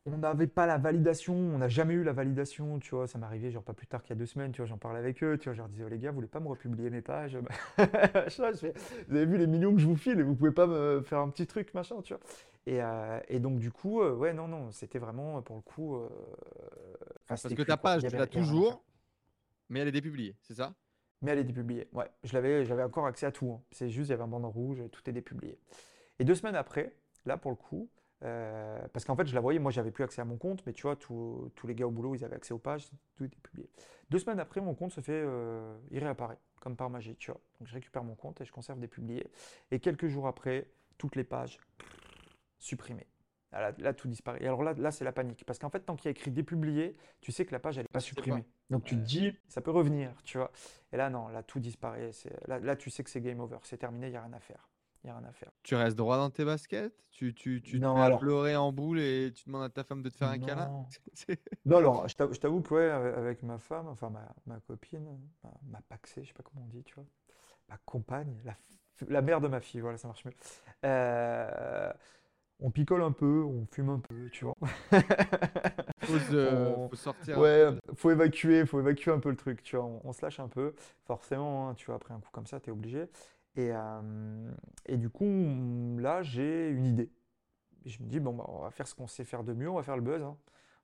on 0.05 0.17
n'avait 0.17 0.47
pas 0.47 0.67
la 0.67 0.77
validation, 0.77 1.33
on 1.33 1.57
n'a 1.57 1.67
jamais 1.67 1.95
eu 1.95 2.03
la 2.03 2.13
validation, 2.13 2.79
tu 2.79 2.93
vois, 2.93 3.07
ça 3.07 3.17
m'est 3.17 3.25
arrivé 3.25 3.49
genre 3.49 3.63
pas 3.63 3.73
plus 3.73 3.87
tard 3.87 4.03
qu'il 4.03 4.11
y 4.11 4.13
a 4.13 4.19
deux 4.19 4.27
semaines, 4.27 4.51
tu 4.51 4.61
vois, 4.61 4.67
j'en 4.67 4.77
parlais 4.77 4.99
avec 4.99 5.23
eux, 5.23 5.37
tu 5.37 5.45
vois, 5.45 5.53
je 5.53 5.57
leur 5.57 5.67
disais, 5.67 5.83
oh, 5.83 5.89
les 5.89 5.97
gars, 5.97 6.11
vous 6.11 6.15
voulez 6.15 6.27
pas 6.27 6.39
me 6.39 6.47
republier 6.47 6.91
mes 6.91 7.01
pages 7.01 7.37
Vous 7.77 9.15
avez 9.15 9.25
vu 9.25 9.37
les 9.37 9.47
millions 9.47 9.73
que 9.73 9.81
je 9.81 9.87
vous 9.87 9.95
file 9.95 10.19
et 10.19 10.23
vous 10.23 10.35
pouvez 10.35 10.51
pas 10.51 10.67
me 10.67 11.01
faire 11.01 11.19
un 11.19 11.29
petit 11.29 11.47
truc, 11.47 11.73
machin, 11.73 12.01
tu 12.03 12.13
vois. 12.13 12.21
Et, 12.67 12.81
euh, 12.81 13.19
donc 13.39 13.57
du 13.57 13.71
coup, 13.71 14.01
euh, 14.01 14.15
ouais, 14.15 14.33
non, 14.33 14.47
non, 14.47 14.71
c'était 14.71 14.99
vraiment 14.99 15.41
pour 15.41 15.55
le 15.55 15.61
coup... 15.63 15.95
Euh, 15.95 16.09
Parce 17.27 17.47
que 17.53 17.63
ta 17.63 17.77
page, 17.77 18.03
tu 18.03 18.15
l'as 18.15 18.27
toujours, 18.27 18.83
mais 19.69 19.79
elle 19.79 19.87
est 19.87 19.93
dépubliée, 19.93 20.35
c'est 20.41 20.55
ça? 20.55 20.75
Mais 21.21 21.31
elle 21.31 21.39
est 21.39 21.43
dépubliée, 21.45 21.87
ouais. 21.93 22.09
Je 22.23 22.33
l'avais, 22.33 22.63
j'avais 22.65 22.83
encore 22.83 23.07
accès 23.07 23.25
à 23.25 23.31
tout, 23.31 23.51
hein. 23.51 23.63
c'est 23.71 23.89
juste, 23.89 24.09
il 24.09 24.11
y 24.11 24.13
avait 24.13 24.23
un 24.23 24.27
bandeau 24.27 24.49
rouge, 24.49 24.83
tout 24.91 25.09
est 25.09 25.13
dépublié. 25.13 25.57
Et 26.19 26.25
deux 26.25 26.35
semaines 26.35 26.55
après, 26.55 26.95
là 27.25 27.37
pour 27.37 27.49
le 27.49 27.57
coup, 27.57 27.89
euh, 28.23 28.79
parce 28.93 29.05
qu'en 29.05 29.15
fait, 29.15 29.27
je 29.27 29.35
la 29.35 29.41
voyais, 29.41 29.59
moi 29.59 29.71
j'avais 29.71 29.91
plus 29.91 30.03
accès 30.03 30.21
à 30.21 30.25
mon 30.25 30.37
compte, 30.37 30.65
mais 30.65 30.73
tu 30.73 30.83
vois, 30.83 30.95
tous 30.95 31.51
les 31.67 31.75
gars 31.75 31.87
au 31.87 31.91
boulot, 31.91 32.15
ils 32.15 32.23
avaient 32.23 32.35
accès 32.35 32.53
aux 32.53 32.59
pages, 32.59 32.89
tout 33.15 33.25
était 33.25 33.37
publié. 33.41 33.69
Deux 34.09 34.19
semaines 34.19 34.39
après, 34.39 34.61
mon 34.61 34.73
compte 34.73 34.91
se 34.91 35.01
fait, 35.01 35.23
euh, 35.25 35.75
il 35.91 35.99
réapparaît, 35.99 36.37
comme 36.61 36.75
par 36.75 36.89
magie, 36.89 37.15
tu 37.17 37.31
vois. 37.31 37.41
Donc 37.59 37.67
je 37.67 37.73
récupère 37.73 38.03
mon 38.03 38.15
compte 38.15 38.41
et 38.41 38.45
je 38.45 38.51
conserve 38.51 38.79
des 38.79 38.87
publiés. 38.87 39.27
Et 39.71 39.79
quelques 39.79 40.07
jours 40.07 40.27
après, 40.27 40.67
toutes 40.97 41.15
les 41.15 41.23
pages 41.23 41.59
supprimées. 42.59 43.07
Là, 43.51 43.73
là, 43.77 43.93
tout 43.93 44.09
disparaît. 44.09 44.39
Et 44.41 44.47
alors 44.47 44.63
là, 44.63 44.73
là 44.73 44.91
c'est 44.91 45.05
la 45.05 45.13
panique. 45.13 45.45
Parce 45.45 45.59
qu'en 45.59 45.69
fait, 45.69 45.79
tant 45.79 45.95
qu'il 45.95 46.05
y 46.05 46.07
a 46.09 46.11
écrit 46.11 46.29
dépublié, 46.29 46.97
tu 47.21 47.31
sais 47.31 47.45
que 47.45 47.53
la 47.53 47.59
page, 47.59 47.77
elle 47.77 47.83
n'est 47.83 47.89
pas 47.89 48.01
supprimée. 48.01 48.43
Donc 48.69 48.83
tu 48.83 48.95
te 48.95 49.01
dis, 49.01 49.33
ça 49.47 49.61
peut 49.61 49.71
revenir, 49.71 50.11
tu 50.23 50.37
vois. 50.37 50.51
Et 50.91 50.97
là, 50.97 51.09
non, 51.09 51.29
là, 51.29 51.41
tout 51.41 51.59
disparaît. 51.59 52.11
Là, 52.47 52.59
là, 52.59 52.75
tu 52.75 52.89
sais 52.89 53.03
que 53.03 53.09
c'est 53.09 53.21
game 53.21 53.39
over, 53.39 53.57
c'est 53.63 53.77
terminé, 53.77 54.07
il 54.07 54.11
n'y 54.11 54.17
a 54.17 54.23
rien 54.23 54.33
à 54.33 54.39
faire 54.39 54.67
rien 55.11 55.23
à 55.23 55.31
faire. 55.31 55.51
Tu 55.63 55.75
restes 55.75 55.97
droit 55.97 56.17
dans 56.17 56.29
tes 56.29 56.45
baskets? 56.45 56.93
Tu, 57.11 57.33
tu, 57.33 57.61
tu 57.61 57.79
non, 57.79 57.95
te 57.95 57.99
alors... 57.99 58.19
pleurer 58.19 58.55
en 58.55 58.71
boule 58.71 58.99
et 58.99 59.31
tu 59.33 59.45
demandes 59.45 59.63
à 59.63 59.69
ta 59.69 59.83
femme 59.83 60.01
de 60.01 60.09
te 60.09 60.17
faire 60.17 60.29
un 60.29 60.39
câlin? 60.39 60.85
Non, 61.65 61.77
alors, 61.77 62.07
je 62.07 62.15
t'avoue 62.15 62.61
que, 62.61 62.73
ouais, 62.73 62.89
avec 62.89 63.43
ma 63.43 63.57
femme, 63.57 63.87
enfin 63.87 64.09
ma, 64.09 64.27
ma 64.45 64.59
copine, 64.59 65.07
ma, 65.43 65.51
ma 65.67 65.81
paxée, 65.81 66.23
je 66.23 66.29
sais 66.29 66.33
pas 66.33 66.43
comment 66.43 66.65
on 66.65 66.69
dit, 66.69 66.83
tu 66.83 66.95
vois, 66.95 67.05
ma 67.69 67.77
compagne, 67.85 68.37
la, 68.43 68.55
la 69.07 69.21
mère 69.21 69.41
de 69.41 69.47
ma 69.47 69.61
fille, 69.61 69.81
voilà, 69.81 69.97
ça 69.97 70.07
marche 70.07 70.25
mieux. 70.25 70.33
Euh, 70.85 71.91
on 72.59 72.71
picole 72.71 73.03
un 73.03 73.11
peu, 73.11 73.43
on 73.43 73.65
fume 73.65 73.89
un 73.89 73.99
peu, 73.99 74.29
tu 74.29 74.45
vois. 74.45 74.55
faut, 76.01 76.89
faut 76.89 76.95
sortir. 76.95 77.37
Ouais, 77.37 77.69
faut 77.95 78.11
évacuer, 78.11 78.65
faut 78.65 78.79
évacuer 78.79 79.11
un 79.11 79.19
peu 79.19 79.29
le 79.29 79.35
truc, 79.35 79.61
tu 79.61 79.75
vois. 79.75 79.85
On, 80.03 80.13
se 80.13 80.21
lâche 80.21 80.39
un 80.39 80.47
peu, 80.47 80.73
forcément, 81.05 81.69
hein, 81.69 81.73
tu 81.75 81.87
vois, 81.87 81.95
après 81.95 82.13
un 82.13 82.19
coup 82.19 82.29
comme 82.31 82.47
ça, 82.47 82.59
tu 82.59 82.69
es 82.69 82.73
obligé. 82.73 83.07
Et, 83.57 83.71
et 84.85 84.97
du 84.97 85.09
coup, 85.09 85.25
là, 85.97 86.21
j'ai 86.23 86.69
une 86.69 86.85
idée. 86.85 87.09
je 87.85 88.01
me 88.03 88.07
dis, 88.07 88.19
bon, 88.19 88.33
bah, 88.33 88.45
on 88.47 88.61
va 88.61 88.71
faire 88.71 88.87
ce 88.87 88.95
qu'on 88.95 89.07
sait 89.07 89.23
faire 89.23 89.43
de 89.43 89.53
mieux, 89.53 89.69
on 89.69 89.75
va 89.75 89.83
faire 89.83 89.95
le 89.95 90.01
buzz. 90.01 90.21
Hein 90.23 90.37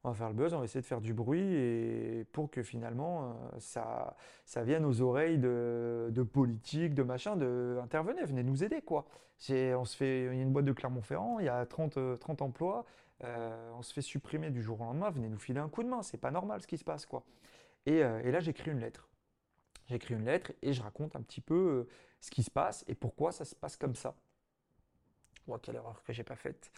on 0.04 0.10
va 0.10 0.16
faire 0.16 0.30
le 0.30 0.36
buzz, 0.36 0.54
on 0.54 0.60
va 0.60 0.66
essayer 0.66 0.82
de 0.82 0.86
faire 0.86 1.02
du 1.02 1.14
bruit 1.14 1.42
et 1.42 2.26
pour 2.32 2.50
que 2.50 2.64
finalement 2.64 3.24
euh, 3.24 3.60
ça, 3.60 4.16
ça 4.46 4.64
vienne 4.64 4.86
aux 4.86 5.02
oreilles 5.02 5.38
de, 5.38 6.10
de 6.12 6.24
politiques, 6.24 6.94
de 6.96 7.04
machin, 7.04 7.36
de 7.36 7.80
venez 7.92 8.44
nous 8.44 8.64
aider 8.64 8.82
quoi. 8.82 9.06
On 9.50 9.86
se 9.86 9.98
fait, 9.98 10.26
il 10.26 10.36
y 10.36 10.40
a 10.40 10.42
une 10.42 10.52
boîte 10.52 10.66
de 10.66 10.72
Clermont-Ferrand, 10.72 11.40
il 11.40 11.46
y 11.46 11.50
a 11.50 11.66
30, 11.66 12.20
30 12.20 12.42
emplois, 12.42 12.86
euh, 13.24 13.72
on 13.78 13.82
se 13.82 13.94
fait 13.94 14.02
supprimer 14.02 14.50
du 14.50 14.62
jour 14.62 14.82
au 14.82 14.86
lendemain, 14.86 15.10
venez 15.10 15.30
nous 15.30 15.40
filer 15.40 15.60
un 15.60 15.70
coup 15.70 15.84
de 15.84 15.90
main, 15.90 16.02
c'est 16.02 16.20
pas 16.20 16.32
normal 16.32 16.62
ce 16.62 16.68
qui 16.68 16.78
se 16.78 16.84
passe 16.84 17.06
quoi. 17.06 17.24
Euh, 17.90 18.22
et 18.24 18.32
là 18.32 18.40
j'écris 18.40 18.72
une 18.72 18.80
lettre. 18.80 19.08
J'écris 19.92 20.14
une 20.16 20.26
lettre 20.26 20.54
et 20.62 20.74
je 20.74 20.82
raconte 20.82 21.16
un 21.16 21.22
petit 21.22 21.42
peu 21.42 21.88
ce 22.22 22.32
qui 22.32 22.44
se 22.44 22.50
passe 22.52 22.86
et 22.88 22.96
pourquoi 22.96 23.32
ça 23.32 23.46
se 23.46 23.56
passe 23.56 23.78
comme 23.78 23.96
ça. 23.96 24.16
Quelle 25.62 25.76
erreur 25.76 26.02
que 26.04 26.14
j'ai 26.14 26.24
pas 26.24 26.36
faite. 26.36 26.72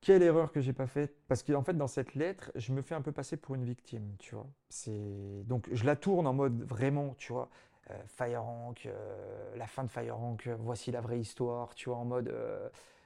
Quelle 0.00 0.22
erreur 0.22 0.52
que 0.52 0.60
j'ai 0.60 0.72
pas 0.72 0.86
faite 0.86 1.16
Parce 1.26 1.42
qu'en 1.42 1.62
fait, 1.62 1.74
dans 1.74 1.88
cette 1.88 2.14
lettre, 2.14 2.52
je 2.54 2.72
me 2.72 2.82
fais 2.82 2.94
un 2.94 3.02
peu 3.02 3.10
passer 3.10 3.36
pour 3.36 3.56
une 3.56 3.64
victime, 3.64 4.14
tu 4.18 4.34
vois. 4.34 4.46
C'est 4.68 5.42
donc 5.44 5.68
je 5.72 5.84
la 5.84 5.96
tourne 5.96 6.26
en 6.26 6.32
mode 6.32 6.62
vraiment, 6.62 7.14
tu 7.18 7.32
vois, 7.32 7.50
euh, 7.90 7.94
Firerank, 8.06 8.86
euh, 8.86 9.56
la 9.56 9.66
fin 9.66 9.82
de 9.82 9.90
Firerank, 9.90 10.46
euh, 10.46 10.56
voici 10.60 10.92
la 10.92 11.00
vraie 11.00 11.18
histoire, 11.18 11.74
tu 11.74 11.88
vois, 11.88 11.98
en 11.98 12.04
mode 12.04 12.32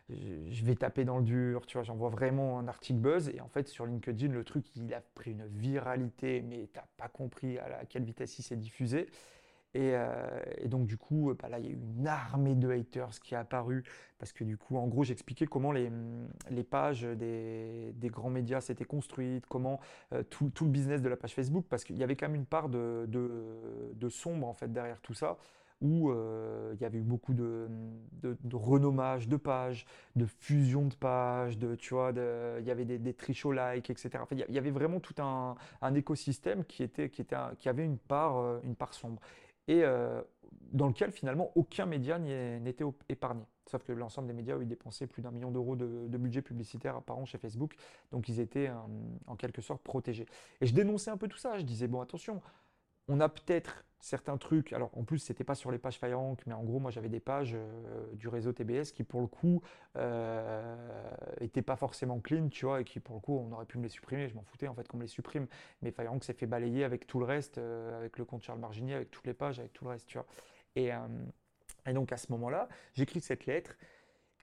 je 0.08 0.64
vais 0.64 0.74
taper 0.74 1.04
dans 1.04 1.18
le 1.18 1.24
dur, 1.24 1.66
tu 1.66 1.76
vois, 1.76 1.84
j'envoie 1.84 2.10
vraiment 2.10 2.58
un 2.58 2.68
article 2.68 2.98
buzz. 2.98 3.28
Et 3.30 3.40
en 3.40 3.48
fait 3.48 3.68
sur 3.68 3.86
LinkedIn 3.86 4.32
le 4.32 4.44
truc 4.44 4.66
il 4.76 4.92
a 4.94 5.00
pris 5.14 5.32
une 5.32 5.46
viralité 5.46 6.42
mais 6.42 6.68
t'as 6.72 6.86
pas 6.96 7.08
compris 7.08 7.58
à 7.58 7.84
quelle 7.88 8.04
vitesse 8.04 8.38
il 8.38 8.42
s'est 8.42 8.56
diffusé. 8.56 9.08
Euh, 9.76 10.40
et, 10.58 10.68
donc 10.68 10.86
du 10.86 10.96
coup, 10.96 11.34
bah 11.40 11.48
là, 11.48 11.58
il 11.58 11.64
y 11.64 11.68
a 11.68 11.70
eu 11.70 11.78
une 11.98 12.06
armée 12.06 12.54
de 12.54 12.70
haters 12.70 13.20
qui 13.20 13.34
est 13.34 13.38
apparue 13.38 13.84
parce 14.18 14.32
que 14.32 14.44
du 14.44 14.56
coup, 14.56 14.76
en 14.76 14.86
gros, 14.86 15.04
j'expliquais 15.04 15.46
comment 15.46 15.72
les, 15.72 15.90
pages 16.62 17.02
des, 17.02 17.94
grands 18.04 18.30
médias 18.30 18.60
s'étaient 18.60 18.84
construites, 18.84 19.46
comment 19.46 19.80
euh, 20.12 20.22
tout, 20.22 20.50
tout, 20.50 20.64
le 20.64 20.70
business 20.70 21.02
de 21.02 21.08
la 21.08 21.16
page 21.16 21.34
Facebook, 21.34 21.66
parce 21.68 21.84
qu'il 21.84 21.96
y 21.96 22.04
avait 22.04 22.16
quand 22.16 22.28
même 22.28 22.36
une 22.36 22.46
part 22.46 22.68
de, 22.68 23.06
de, 23.08 24.08
sombre 24.08 24.46
en 24.46 24.54
fait 24.54 24.70
derrière 24.70 25.00
tout 25.00 25.14
ça 25.14 25.38
où 25.82 26.10
euh, 26.10 26.72
il 26.74 26.80
y 26.80 26.84
avait 26.84 26.98
eu 26.98 27.02
beaucoup 27.02 27.34
de, 27.34 27.68
de, 28.22 28.36
de, 28.42 28.56
renommage 28.56 29.28
de 29.28 29.36
pages, 29.36 29.84
de 30.16 30.24
fusion 30.24 30.86
de 30.86 30.94
pages, 30.94 31.58
de, 31.58 31.74
tu 31.74 31.92
vois, 31.92 32.12
il 32.58 32.64
y 32.64 32.70
avait 32.70 32.86
des, 32.86 32.98
des 32.98 33.12
trichots 33.12 33.52
likes, 33.52 33.90
etc. 33.90 34.10
Enfin, 34.22 34.36
il 34.48 34.54
y 34.54 34.58
avait 34.58 34.70
vraiment 34.70 35.00
tout 35.00 35.20
un, 35.20 35.56
écosystème 35.94 36.64
qui, 36.64 36.82
était, 36.82 37.10
qui, 37.10 37.20
était, 37.20 37.36
qui 37.58 37.68
avait 37.68 37.84
une 37.84 37.98
part, 37.98 38.62
une 38.62 38.76
part 38.76 38.94
sombre 38.94 39.20
et 39.68 39.84
euh, 39.84 40.22
dans 40.72 40.88
lequel 40.88 41.12
finalement 41.12 41.52
aucun 41.54 41.86
média 41.86 42.18
n'était 42.18 42.84
épargné. 43.08 43.44
Sauf 43.66 43.84
que 43.84 43.92
l'ensemble 43.92 44.28
des 44.28 44.34
médias, 44.34 44.56
ont 44.56 44.62
dépensé 44.62 45.06
plus 45.06 45.22
d'un 45.22 45.30
million 45.30 45.50
d'euros 45.50 45.76
de, 45.76 46.18
budget 46.18 46.42
publicitaire 46.42 47.00
par 47.02 47.18
an 47.18 47.24
chez 47.24 47.38
Facebook, 47.38 47.74
donc 48.10 48.28
ils 48.28 48.40
étaient 48.40 48.68
euh, 48.68 48.74
en 49.26 49.36
quelque 49.36 49.62
sorte 49.62 49.82
protégés. 49.82 50.26
Et 50.60 50.66
je 50.66 50.74
dénonçais 50.74 51.10
un 51.10 51.16
peu 51.16 51.28
tout 51.28 51.38
ça, 51.38 51.58
je 51.58 51.64
disais, 51.64 51.88
bon 51.88 52.00
attention, 52.00 52.42
on 53.08 53.20
a 53.20 53.28
peut-être 53.28 53.84
certains 54.02 54.36
trucs. 54.36 54.72
Alors 54.72 54.90
en 54.98 55.04
plus, 55.04 55.18
c'était 55.18 55.44
pas 55.44 55.54
sur 55.54 55.70
les 55.70 55.78
pages 55.78 55.98
FireRank, 55.98 56.42
mais 56.46 56.54
en 56.54 56.64
gros, 56.64 56.80
moi 56.80 56.90
j'avais 56.90 57.08
des 57.08 57.20
pages 57.20 57.54
euh, 57.54 58.12
du 58.14 58.28
réseau 58.28 58.52
TBS 58.52 58.92
qui 58.92 59.04
pour 59.04 59.20
le 59.20 59.28
coup 59.28 59.62
n'étaient 59.94 61.60
euh, 61.60 61.62
pas 61.64 61.76
forcément 61.76 62.18
clean, 62.20 62.48
tu 62.48 62.66
vois, 62.66 62.80
et 62.80 62.84
qui 62.84 62.98
pour 62.98 63.14
le 63.14 63.20
coup, 63.20 63.38
on 63.38 63.52
aurait 63.52 63.64
pu 63.64 63.78
me 63.78 63.84
les 63.84 63.88
supprimer. 63.88 64.28
Je 64.28 64.34
m'en 64.34 64.42
foutais 64.42 64.66
en 64.66 64.74
fait 64.74 64.86
qu'on 64.88 64.98
me 64.98 65.02
les 65.02 65.08
supprime. 65.08 65.46
Mais 65.80 65.92
FireRank 65.92 66.24
s'est 66.24 66.34
fait 66.34 66.46
balayer 66.46 66.82
avec 66.82 67.06
tout 67.06 67.20
le 67.20 67.24
reste, 67.24 67.58
euh, 67.58 67.96
avec 67.96 68.18
le 68.18 68.24
compte 68.24 68.42
Charles 68.42 68.58
Marginier, 68.58 68.94
avec 68.94 69.10
toutes 69.12 69.26
les 69.26 69.34
pages, 69.34 69.60
avec 69.60 69.72
tout 69.72 69.84
le 69.84 69.90
reste, 69.90 70.08
tu 70.08 70.18
vois. 70.18 70.26
Et, 70.74 70.90
et 71.86 71.92
donc 71.92 72.12
à 72.12 72.16
ce 72.16 72.32
moment-là, 72.32 72.68
j'écris 72.94 73.20
cette 73.20 73.46
lettre 73.46 73.76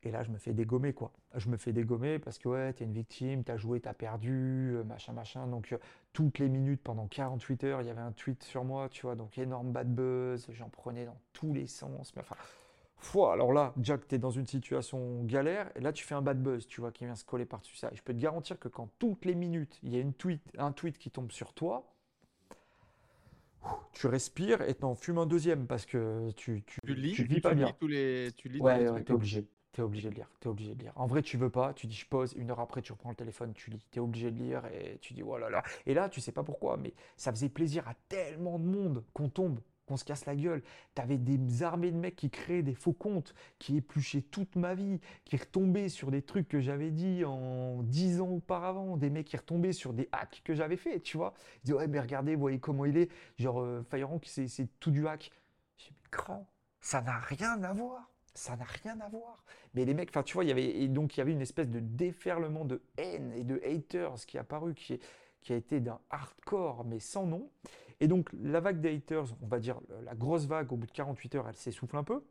et 0.03 0.11
là, 0.11 0.23
je 0.23 0.29
me 0.29 0.37
fais 0.37 0.53
dégommer, 0.53 0.93
quoi. 0.93 1.11
Je 1.35 1.49
me 1.49 1.57
fais 1.57 1.73
dégommer 1.73 2.19
parce 2.19 2.37
que, 2.37 2.47
ouais, 2.47 2.73
t'es 2.73 2.85
une 2.85 2.93
victime, 2.93 3.43
t'as 3.43 3.57
joué, 3.57 3.81
t'as 3.81 3.93
perdu, 3.93 4.71
euh, 4.75 4.83
machin, 4.83 5.11
machin. 5.11 5.45
Donc, 5.47 5.73
euh, 5.73 5.77
toutes 6.13 6.39
les 6.39 6.47
minutes, 6.47 6.81
pendant 6.81 7.07
48 7.07 7.63
heures, 7.65 7.81
il 7.81 7.87
y 7.87 7.89
avait 7.89 7.99
un 8.01 8.13
tweet 8.13 8.43
sur 8.43 8.63
moi, 8.63 8.87
tu 8.89 9.01
vois. 9.01 9.15
Donc, 9.15 9.37
énorme 9.37 9.71
bad 9.71 9.93
buzz, 9.93 10.47
j'en 10.51 10.69
prenais 10.69 11.05
dans 11.05 11.19
tous 11.33 11.53
les 11.53 11.67
sens. 11.67 12.15
Mais 12.15 12.21
enfin, 12.21 12.37
foi, 12.97 13.33
alors 13.33 13.51
là, 13.51 13.73
Jack, 13.81 14.07
t'es 14.07 14.17
dans 14.17 14.31
une 14.31 14.47
situation 14.47 15.23
galère, 15.25 15.69
et 15.75 15.81
là, 15.81 15.91
tu 15.91 16.05
fais 16.05 16.15
un 16.15 16.21
bad 16.21 16.41
buzz, 16.41 16.65
tu 16.65 16.79
vois, 16.79 16.91
qui 16.93 17.03
vient 17.03 17.15
se 17.15 17.25
coller 17.25 17.45
par-dessus 17.45 17.75
ça. 17.75 17.89
Et 17.91 17.95
je 17.97 18.03
peux 18.03 18.13
te 18.13 18.19
garantir 18.19 18.57
que 18.57 18.69
quand 18.69 18.89
toutes 18.99 19.25
les 19.25 19.35
minutes, 19.35 19.79
il 19.83 19.93
y 19.93 19.97
a 19.97 19.99
une 19.99 20.13
tweet, 20.13 20.41
un 20.57 20.71
tweet 20.71 20.97
qui 20.97 21.11
tombe 21.11 21.31
sur 21.31 21.53
toi, 21.53 21.93
tu 23.91 24.07
respires 24.07 24.61
et 24.61 24.73
t'en 24.75 24.95
fumes 24.95 25.17
un 25.17 25.25
deuxième 25.25 25.67
parce 25.67 25.85
que 25.85 26.31
tu, 26.31 26.63
tu, 26.65 26.79
tu 26.85 26.95
lis, 26.95 27.13
tu 27.13 27.23
vis 27.25 27.41
pas 27.41 27.53
bien. 27.53 27.73
tous 27.79 27.87
les, 27.87 28.31
tu 28.37 28.47
lis 28.47 28.61
ouais, 28.61 28.87
ouais, 28.89 29.03
t'es 29.03 29.11
obligé. 29.13 29.47
T'es 29.71 29.83
obligé 29.83 30.09
de 30.09 30.15
lire, 30.15 30.29
t'es 30.39 30.47
obligé 30.47 30.73
de 30.73 30.81
lire. 30.81 30.93
En 30.95 31.05
vrai, 31.05 31.21
tu 31.21 31.37
veux 31.37 31.51
pas, 31.51 31.73
tu 31.73 31.85
dis 31.85 31.95
je 31.95 32.07
pose, 32.07 32.33
une 32.33 32.49
heure 32.49 32.59
après, 32.59 32.81
tu 32.81 32.91
reprends 32.91 33.09
le 33.09 33.15
téléphone, 33.15 33.53
tu 33.53 33.69
lis. 33.69 33.85
T'es 33.91 33.99
obligé 33.99 34.31
de 34.31 34.37
lire 34.37 34.65
et 34.65 34.97
tu 34.99 35.13
dis 35.13 35.21
oh 35.21 35.37
là 35.37 35.49
là. 35.49 35.61
Et 35.85 35.93
là, 35.93 36.09
tu 36.09 36.21
sais 36.21 36.31
pas 36.31 36.43
pourquoi, 36.43 36.77
mais 36.77 36.93
ça 37.17 37.31
faisait 37.31 37.49
plaisir 37.49 37.87
à 37.87 37.93
tellement 38.07 38.57
de 38.57 38.65
monde 38.65 39.03
qu'on 39.13 39.29
tombe, 39.29 39.59
qu'on 39.85 39.95
se 39.95 40.03
casse 40.03 40.25
la 40.25 40.35
gueule. 40.35 40.63
T'avais 40.95 41.19
des 41.19 41.61
armées 41.61 41.91
de 41.91 41.97
mecs 41.97 42.15
qui 42.15 42.31
créaient 42.31 42.63
des 42.63 42.73
faux 42.73 42.93
comptes, 42.93 43.35
qui 43.59 43.77
épluchaient 43.77 44.23
toute 44.23 44.55
ma 44.55 44.73
vie, 44.73 44.99
qui 45.23 45.37
retombaient 45.37 45.89
sur 45.89 46.09
des 46.09 46.23
trucs 46.23 46.47
que 46.47 46.59
j'avais 46.59 46.89
dit 46.89 47.23
en 47.23 47.83
dix 47.83 48.21
ans 48.21 48.29
auparavant, 48.29 48.97
des 48.97 49.11
mecs 49.11 49.27
qui 49.27 49.37
retombaient 49.37 49.73
sur 49.73 49.93
des 49.93 50.09
hacks 50.11 50.41
que 50.43 50.55
j'avais 50.55 50.77
fait, 50.77 50.99
tu 50.99 51.17
vois. 51.17 51.35
Ils 51.57 51.65
disaient 51.65 51.77
ouais, 51.77 51.87
mais 51.87 51.99
regardez, 51.99 52.35
voyez 52.35 52.59
comment 52.59 52.85
il 52.85 52.97
est. 52.97 53.11
Genre, 53.37 53.61
euh, 53.61 53.83
Firerank, 53.83 54.23
c'est 54.25 54.67
tout 54.79 54.89
du 54.89 55.07
hack. 55.07 55.29
J'ai 55.77 55.91
dit, 55.91 56.09
grand, 56.11 56.47
ça 56.81 57.01
n'a 57.03 57.19
rien 57.19 57.63
à 57.63 57.71
voir 57.71 58.09
ça 58.33 58.55
n'a 58.55 58.65
rien 58.65 58.99
à 58.99 59.09
voir. 59.09 59.43
Mais 59.73 59.85
les 59.85 59.93
mecs, 59.93 60.09
enfin 60.09 60.23
tu 60.23 60.33
vois, 60.33 60.43
il 60.43 60.47
y 60.47 60.51
avait, 60.51 60.65
et 60.65 60.87
donc 60.87 61.15
il 61.15 61.19
y 61.19 61.21
avait 61.21 61.31
une 61.31 61.41
espèce 61.41 61.69
de 61.69 61.79
déferlement 61.79 62.65
de 62.65 62.81
haine 62.97 63.33
et 63.33 63.43
de 63.43 63.61
haters 63.63 64.15
qui 64.25 64.37
est 64.37 64.39
apparu, 64.39 64.73
qui, 64.73 64.99
a 65.49 65.55
été 65.55 65.79
d'un 65.79 65.99
hardcore, 66.09 66.85
mais 66.85 66.99
sans 66.99 67.25
nom. 67.25 67.49
Et 67.99 68.07
donc 68.07 68.29
la 68.33 68.59
vague 68.59 68.79
des 68.81 68.95
haters, 68.95 69.25
on 69.41 69.47
va 69.47 69.59
dire 69.59 69.79
la 70.03 70.15
grosse 70.15 70.45
vague, 70.45 70.71
au 70.71 70.77
bout 70.77 70.87
de 70.87 70.91
48 70.91 71.35
heures, 71.35 71.49
elle 71.49 71.55
s'essouffle 71.55 71.97
un 71.97 72.03
peu. 72.03 72.23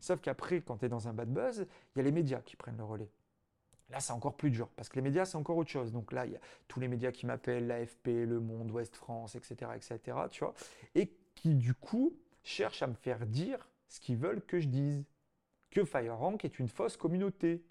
Sauf 0.00 0.20
qu'après, 0.20 0.60
quand 0.60 0.78
tu 0.78 0.86
es 0.86 0.88
dans 0.88 1.08
un 1.08 1.14
bad 1.14 1.32
buzz, 1.32 1.66
il 1.94 1.98
y 1.98 2.00
a 2.00 2.04
les 2.04 2.12
médias 2.12 2.40
qui 2.40 2.56
prennent 2.56 2.76
le 2.76 2.84
relais. 2.84 3.10
Là, 3.90 4.00
c'est 4.00 4.12
encore 4.12 4.36
plus 4.36 4.50
dur, 4.50 4.68
parce 4.76 4.88
que 4.88 4.96
les 4.96 5.02
médias, 5.02 5.24
c'est 5.24 5.36
encore 5.36 5.56
autre 5.56 5.70
chose. 5.70 5.92
Donc 5.92 6.12
là, 6.12 6.26
il 6.26 6.32
y 6.32 6.36
a 6.36 6.40
tous 6.68 6.80
les 6.80 6.88
médias 6.88 7.12
qui 7.12 7.26
m'appellent, 7.26 7.66
l'AFP, 7.66 8.08
Le 8.08 8.40
Monde, 8.40 8.70
Ouest 8.70 8.96
France, 8.96 9.34
etc., 9.34 9.70
etc., 9.76 10.18
tu 10.30 10.44
vois, 10.44 10.54
et 10.94 11.12
qui, 11.34 11.54
du 11.54 11.74
coup, 11.74 12.16
cherchent 12.42 12.82
à 12.82 12.86
me 12.86 12.94
faire 12.94 13.26
dire 13.26 13.68
ce 13.88 14.00
qu'ils 14.00 14.16
veulent 14.16 14.42
que 14.42 14.58
je 14.58 14.68
dise 14.68 15.04
que 15.74 15.84
FireRank 15.84 16.44
est 16.44 16.58
une 16.58 16.68
fausse 16.68 16.96
communauté. 16.96 17.62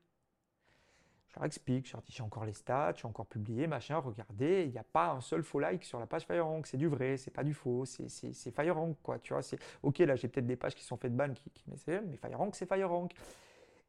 Je 1.30 1.36
leur 1.40 1.46
explique, 1.46 1.88
je 1.88 1.94
leur 1.94 2.04
dis 2.04 2.12
j'ai 2.12 2.22
encore 2.22 2.46
les 2.46 2.54
stats, 2.54 2.94
j'ai 2.96 3.08
encore 3.08 3.26
publié, 3.26 3.66
machin, 3.66 3.98
regardez, 3.98 4.66
il 4.66 4.72
n'y 4.72 4.78
a 4.78 4.84
pas 4.84 5.14
un 5.14 5.22
seul 5.22 5.42
faux 5.42 5.60
like 5.60 5.84
sur 5.84 6.00
la 6.00 6.06
page 6.06 6.26
FireRank, 6.26 6.68
c'est 6.68 6.78
du 6.78 6.86
vrai, 6.86 7.18
c'est 7.18 7.32
pas 7.32 7.44
du 7.44 7.56
faux, 7.56 7.86
c'est 7.86 8.52
FireRank 8.52 8.96
quoi, 9.02 9.18
tu 9.18 9.34
vois, 9.34 9.42
c'est 9.42 9.58
ok 9.82 9.98
là 10.00 10.16
j'ai 10.16 10.28
peut-être 10.28 10.46
des 10.46 10.56
pages 10.56 10.76
qui 10.76 10.84
sont 10.84 10.98
faites 10.98 11.16
ban 11.16 11.34
qui, 11.34 11.50
qui 11.50 11.64
mais 11.68 12.18
FireRank 12.18 12.56
c'est 12.56 12.72
FireRank. 12.72 13.14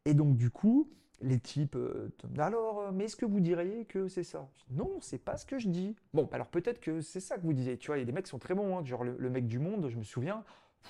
Et 0.07 0.15
donc 0.15 0.39
du 0.39 0.51
coup, 0.51 0.89
les 1.21 1.39
types, 1.39 1.77
euh, 1.77 2.11
alors, 2.39 2.81
euh, 2.81 2.91
mais 2.93 3.05
est-ce 3.05 3.17
que 3.17 3.27
vous 3.27 3.41
diriez 3.41 3.85
que 3.85 4.09
c'est 4.09 4.25
ça? 4.25 4.49
Non, 4.71 4.99
c'est 5.01 5.19
pas 5.19 5.37
ce 5.37 5.47
que 5.47 5.59
je 5.59 5.69
dis. 5.69 5.97
Bon, 6.13 6.29
alors 6.33 6.49
peut-être 6.49 6.81
que 6.81 7.01
c'est 7.01 7.21
ça 7.21 7.37
que 7.37 7.43
vous 7.43 7.53
disiez. 7.53 7.79
Tu 7.79 7.87
vois, 7.89 7.97
il 7.97 8.01
y 8.01 8.03
a 8.03 8.07
des 8.07 8.13
mecs 8.13 8.25
qui 8.25 8.31
sont 8.31 8.39
très 8.39 8.55
bons, 8.55 8.77
hein, 8.77 8.85
genre 8.85 9.05
le, 9.05 9.31
mec 9.31 9.47
du 9.47 9.59
monde, 9.59 9.89
je 9.89 9.97
me 9.97 10.03
souviens, 10.03 10.45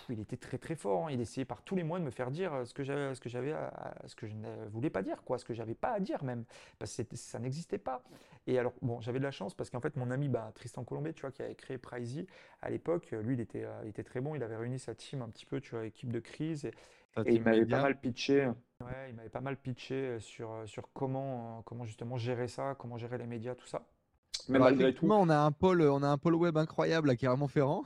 il 0.08 0.20
était 0.20 0.36
très 0.36 0.58
très 0.58 0.74
fort. 0.74 1.06
Hein. 1.06 1.10
Il 1.12 1.20
essayait 1.20 1.44
par 1.44 1.62
tous 1.62 1.76
les 1.76 1.82
moyens 1.82 2.04
de 2.04 2.06
me 2.06 2.10
faire 2.10 2.30
dire 2.30 2.52
euh, 2.54 2.64
ce 2.64 2.74
que 2.74 2.82
j'avais, 2.82 3.14
ce 3.14 3.20
que 3.20 3.28
j'avais, 3.28 3.54
ce 4.06 4.14
que 4.14 4.26
je 4.26 4.34
ne 4.34 4.66
voulais 4.68 4.90
pas 4.90 5.02
dire, 5.02 5.22
quoi, 5.22 5.38
ce 5.38 5.44
que 5.44 5.54
j'avais 5.54 5.74
pas 5.74 5.92
à 5.92 6.00
dire 6.00 6.22
même, 6.24 6.44
parce 6.78 6.96
que 6.96 7.16
ça 7.16 7.38
n'existait 7.38 7.78
pas. 7.78 8.02
Et 8.46 8.58
alors 8.58 8.72
bon, 8.82 9.00
j'avais 9.00 9.18
de 9.18 9.24
la 9.24 9.30
chance 9.30 9.54
parce 9.54 9.70
qu'en 9.70 9.80
fait 9.80 9.96
mon 9.96 10.10
ami 10.10 10.28
bah, 10.28 10.52
Tristan 10.54 10.84
Colombet, 10.84 11.12
tu 11.12 11.22
vois, 11.22 11.30
qui 11.30 11.42
avait 11.42 11.54
créé 11.54 11.78
Pricey 11.78 12.26
à 12.62 12.70
l'époque, 12.70 13.10
lui 13.12 13.34
il 13.34 13.40
était, 13.40 13.64
euh, 13.64 13.80
il 13.84 13.88
était 13.88 14.04
très 14.04 14.20
bon. 14.20 14.34
Il 14.34 14.42
avait 14.42 14.56
réuni 14.56 14.78
sa 14.78 14.94
team 14.94 15.22
un 15.22 15.28
petit 15.28 15.46
peu, 15.46 15.60
tu 15.60 15.70
vois, 15.70 15.86
équipe 15.86 16.12
de 16.12 16.20
crise. 16.20 16.66
Et, 17.26 17.34
il 17.34 17.42
m'avait 17.42 17.64
pas 17.64 17.82
mal 17.82 18.00
pitché. 18.00 18.46
Ouais, 18.80 19.10
il 19.10 19.14
m'avait 19.14 19.28
pas 19.28 19.40
mal 19.40 19.56
pitché 19.56 20.18
sur 20.18 20.62
sur 20.66 20.92
comment 20.92 21.62
comment 21.62 21.84
justement 21.84 22.16
gérer 22.16 22.48
ça, 22.48 22.74
comment 22.76 22.98
gérer 22.98 23.18
les 23.18 23.26
médias, 23.26 23.54
tout 23.54 23.68
ça. 23.68 23.86
Mais 24.48 24.58
malgré 24.58 24.94
tout, 24.94 25.06
on 25.10 25.28
a 25.28 25.38
un 25.38 25.52
pôle, 25.52 25.82
on 25.82 26.02
a 26.02 26.08
un 26.08 26.18
pôle 26.18 26.34
web 26.34 26.56
incroyable 26.56 27.10
à 27.10 27.16
Clermont-Ferrand. 27.16 27.84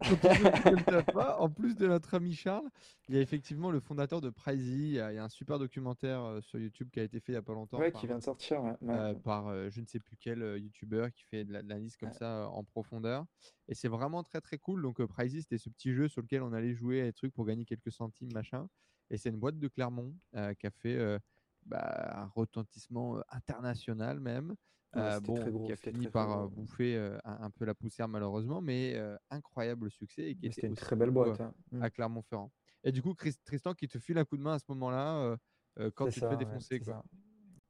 en 1.38 1.48
plus 1.50 1.76
de 1.76 1.86
notre 1.86 2.14
ami 2.14 2.32
Charles, 2.32 2.68
il 3.08 3.14
y 3.14 3.18
a 3.18 3.20
effectivement 3.20 3.70
le 3.70 3.80
fondateur 3.80 4.20
de 4.20 4.30
Pricey. 4.30 4.76
Il 4.76 4.94
y 4.94 5.00
a 5.00 5.24
un 5.24 5.28
super 5.28 5.58
documentaire 5.58 6.22
euh, 6.22 6.40
sur 6.40 6.58
YouTube 6.58 6.88
qui 6.90 7.00
a 7.00 7.02
été 7.02 7.20
fait 7.20 7.32
il 7.32 7.34
n'y 7.34 7.38
a 7.38 7.42
pas 7.42 7.52
longtemps. 7.52 7.78
Ouais, 7.78 7.92
qui 7.92 8.06
vient 8.06 8.18
de 8.18 8.22
sortir. 8.22 8.76
Euh, 8.82 9.14
par 9.14 9.48
euh, 9.48 9.68
je 9.70 9.80
ne 9.80 9.86
sais 9.86 10.00
plus 10.00 10.16
quel 10.16 10.40
YouTuber 10.58 11.08
qui 11.14 11.24
fait 11.24 11.44
de 11.44 11.52
l'analyse 11.52 11.96
comme 11.96 12.12
ça 12.12 12.48
en 12.48 12.64
profondeur. 12.64 13.24
Et 13.68 13.74
c'est 13.74 13.88
vraiment 13.88 14.22
très 14.22 14.40
très 14.40 14.58
cool. 14.58 14.82
Donc 14.82 15.04
Pricey, 15.04 15.40
c'était 15.40 15.58
ce 15.58 15.70
petit 15.70 15.92
jeu 15.92 16.08
sur 16.08 16.22
lequel 16.22 16.42
on 16.42 16.52
allait 16.52 16.74
jouer 16.74 17.02
des 17.02 17.12
trucs 17.12 17.32
pour 17.32 17.46
gagner 17.46 17.64
quelques 17.64 17.92
centimes, 17.92 18.32
machin. 18.32 18.68
Et 19.10 19.18
c'est 19.18 19.28
une 19.28 19.38
boîte 19.38 19.58
de 19.58 19.68
Clermont 19.68 20.14
qui 20.32 20.66
a 20.66 20.70
fait 20.70 21.18
bah, 21.66 22.22
un 22.22 22.26
retentissement 22.34 23.20
international 23.30 24.20
même. 24.20 24.54
Bon, 25.22 25.64
qui 25.64 25.72
a 25.72 25.76
fini 25.76 26.08
par 26.08 26.48
bouffer 26.48 26.96
un, 27.24 27.50
peu 27.50 27.64
la 27.64 27.74
poussière 27.74 28.08
malheureusement, 28.08 28.60
mais 28.60 28.96
incroyable 29.30 29.90
succès 29.90 30.30
et 30.30 30.34
qui 30.34 30.46
était 30.46 30.66
une 30.66 30.74
très 30.74 30.96
belle 30.96 31.10
boîte 31.10 31.40
hein. 31.40 31.54
à 31.80 31.86
mmh. 31.86 31.90
Clermont-Ferrand. 31.90 32.50
Et 32.84 32.92
du 32.92 33.02
coup, 33.02 33.14
Tristan 33.44 33.74
qui 33.74 33.88
te 33.88 33.98
file 33.98 34.18
un 34.18 34.24
coup 34.24 34.36
de 34.36 34.42
main 34.42 34.54
à 34.54 34.58
ce 34.58 34.64
moment-là 34.68 35.36
quand 35.94 36.08
tu 36.08 36.20
te 36.20 36.28
fais 36.28 36.36
défoncer. 36.36 36.80
quoi. 36.80 37.04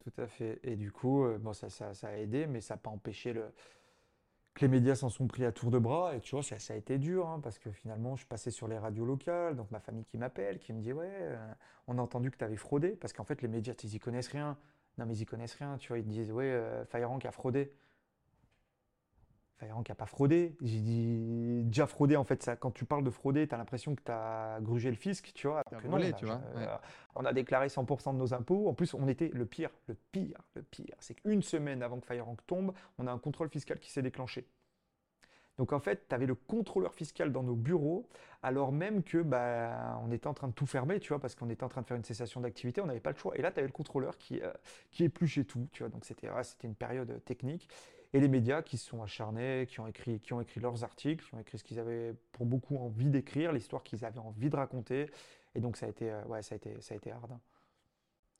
Tout 0.00 0.20
à 0.20 0.26
fait. 0.26 0.60
Et 0.62 0.76
du 0.76 0.92
coup, 0.92 1.26
bon, 1.40 1.54
ça, 1.54 1.70
ça, 1.70 1.94
ça, 1.94 2.08
a 2.08 2.16
aidé, 2.16 2.46
mais 2.46 2.60
ça 2.60 2.74
n'a 2.74 2.78
pas 2.78 2.90
empêché 2.90 3.32
le, 3.32 3.50
que 4.54 4.60
les 4.60 4.68
médias 4.68 4.94
s'en 4.94 5.08
sont 5.08 5.26
pris 5.26 5.44
à 5.44 5.52
tour 5.52 5.70
de 5.70 5.78
bras. 5.78 6.16
Et 6.16 6.20
tu 6.20 6.34
vois, 6.34 6.42
ça, 6.42 6.58
ça 6.58 6.74
a 6.74 6.76
été 6.76 6.98
dur, 6.98 7.28
hein, 7.28 7.40
parce 7.40 7.58
que 7.58 7.70
finalement, 7.70 8.14
je 8.14 8.20
suis 8.20 8.28
passé 8.28 8.50
sur 8.50 8.68
les 8.68 8.78
radios 8.78 9.04
locales, 9.04 9.56
donc 9.56 9.70
ma 9.70 9.80
famille 9.80 10.04
qui 10.04 10.16
m'appelle, 10.16 10.58
qui 10.58 10.72
me 10.72 10.80
dit 10.80 10.92
Ouais, 10.92 11.10
euh, 11.10 11.54
on 11.86 11.98
a 11.98 12.02
entendu 12.02 12.30
que 12.30 12.36
tu 12.36 12.44
avais 12.44 12.56
fraudé, 12.56 12.90
parce 12.90 13.12
qu'en 13.12 13.24
fait, 13.24 13.42
les 13.42 13.48
médias, 13.48 13.74
ils 13.82 13.94
y 13.94 13.98
connaissent 13.98 14.28
rien. 14.28 14.56
Non, 14.98 15.06
mais 15.06 15.16
ils 15.16 15.22
y 15.22 15.26
connaissent 15.26 15.54
rien, 15.54 15.76
tu 15.78 15.88
vois, 15.88 15.98
ils 15.98 16.06
disent 16.06 16.30
Ouais, 16.30 16.50
euh, 16.52 16.84
a 16.92 17.30
fraudé. 17.30 17.72
Qui 19.84 19.90
n'a 19.90 19.94
pas 19.94 20.06
fraudé. 20.06 20.56
J'ai 20.60 20.80
dit 20.80 21.64
déjà 21.64 21.86
fraudé 21.86 22.16
en 22.16 22.24
fait. 22.24 22.42
Ça, 22.42 22.56
quand 22.56 22.70
tu 22.70 22.84
parles 22.84 23.04
de 23.04 23.10
frauder, 23.10 23.48
tu 23.48 23.54
as 23.54 23.58
l'impression 23.58 23.94
que 23.94 24.02
tu 24.02 24.12
as 24.12 24.58
grugé 24.60 24.90
le 24.90 24.96
fisc, 24.96 25.32
tu 25.34 25.46
vois. 25.46 25.62
tu 26.12 26.26
vois 26.26 26.40
euh, 26.56 26.76
On 27.14 27.24
a 27.24 27.32
déclaré 27.32 27.68
100% 27.68 28.12
de 28.12 28.18
nos 28.18 28.34
impôts. 28.34 28.68
En 28.68 28.74
plus, 28.74 28.94
on 28.94 29.08
était 29.08 29.30
le 29.32 29.46
pire, 29.46 29.70
le 29.86 29.96
pire, 30.12 30.38
le 30.54 30.62
pire. 30.62 30.94
C'est 31.00 31.14
qu'une 31.14 31.42
semaine 31.42 31.82
avant 31.82 31.98
que 31.98 32.06
Firerank 32.06 32.44
tombe, 32.46 32.74
on 32.98 33.06
a 33.06 33.12
un 33.12 33.18
contrôle 33.18 33.48
fiscal 33.48 33.78
qui 33.78 33.90
s'est 33.90 34.02
déclenché. 34.02 34.46
Donc 35.58 35.72
en 35.72 35.78
fait, 35.78 36.08
tu 36.08 36.14
avais 36.14 36.26
le 36.26 36.34
contrôleur 36.34 36.94
fiscal 36.94 37.32
dans 37.32 37.42
nos 37.42 37.54
bureaux, 37.54 38.08
alors 38.42 38.72
même 38.72 39.02
que 39.02 39.18
bah, 39.18 40.00
on 40.04 40.10
était 40.10 40.26
en 40.26 40.34
train 40.34 40.48
de 40.48 40.52
tout 40.52 40.66
fermer, 40.66 40.98
tu 41.00 41.08
vois, 41.08 41.20
parce 41.20 41.34
qu'on 41.34 41.48
était 41.48 41.64
en 41.64 41.68
train 41.68 41.82
de 41.82 41.86
faire 41.86 41.96
une 41.96 42.04
cessation 42.04 42.40
d'activité, 42.40 42.80
on 42.80 42.86
n'avait 42.86 43.00
pas 43.00 43.12
le 43.12 43.16
choix. 43.16 43.36
Et 43.36 43.42
là, 43.42 43.52
tu 43.52 43.58
avais 43.58 43.68
le 43.68 43.72
contrôleur 43.72 44.18
qui, 44.18 44.40
euh, 44.40 44.52
qui 44.90 45.04
épluchait 45.04 45.44
tout, 45.44 45.68
tu 45.72 45.82
vois. 45.82 45.90
Donc 45.90 46.04
c'était 46.04 46.28
c'était 46.42 46.66
une 46.66 46.74
période 46.74 47.22
technique 47.24 47.68
et 48.14 48.20
les 48.20 48.28
médias 48.28 48.62
qui 48.62 48.78
se 48.78 48.86
sont 48.88 49.02
acharnés, 49.02 49.66
qui 49.68 49.80
ont 49.80 49.88
écrit, 49.88 50.20
qui 50.20 50.32
ont 50.32 50.40
écrit 50.40 50.60
leurs 50.60 50.84
articles, 50.84 51.24
qui 51.26 51.34
ont 51.34 51.40
écrit 51.40 51.58
ce 51.58 51.64
qu'ils 51.64 51.80
avaient 51.80 52.14
pour 52.30 52.46
beaucoup 52.46 52.76
envie 52.76 53.10
d'écrire, 53.10 53.52
l'histoire 53.52 53.82
qu'ils 53.82 54.04
avaient 54.04 54.20
envie 54.20 54.50
de 54.50 54.56
raconter. 54.56 55.10
Et 55.56 55.60
donc 55.60 55.76
ça 55.76 55.86
a 55.86 55.88
été, 55.88 56.12
euh, 56.12 56.24
ouais, 56.26 56.40
ça 56.40 56.54
a 56.54 56.56
été, 56.56 56.80
ça 56.80 56.94
a 56.94 56.96
été 56.96 57.10
hard. 57.10 57.32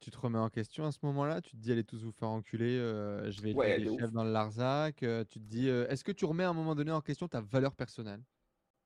Tu 0.01 0.11
te 0.11 0.19
remets 0.19 0.39
en 0.39 0.51
question 0.51 0.85
à 0.85 0.93
ce 0.93 0.99
moment-là? 1.03 1.41
Tu 1.41 1.53
te 1.53 1.57
dis 1.57 1.73
allez 1.73 1.85
tous 1.85 2.03
vous 2.05 2.13
faire 2.13 2.29
enculer, 2.29 2.77
euh, 2.79 3.31
je 3.31 3.41
vais 3.41 3.53
être 3.53 3.79
les 3.79 3.99
chefs 3.99 4.13
dans 4.13 4.25
le 4.25 4.33
Larzac. 4.33 5.03
Euh, 5.03 5.25
tu 5.25 5.41
te 5.41 5.45
dis 5.45 5.69
est-ce 5.69 6.05
que 6.05 6.13
tu 6.13 6.25
remets 6.25 6.45
à 6.45 6.51
un 6.51 6.55
moment 6.55 6.75
donné 6.75 6.93
en 6.93 7.01
question 7.01 7.27
ta 7.27 7.41
valeur 7.41 7.75
personnelle? 7.75 8.23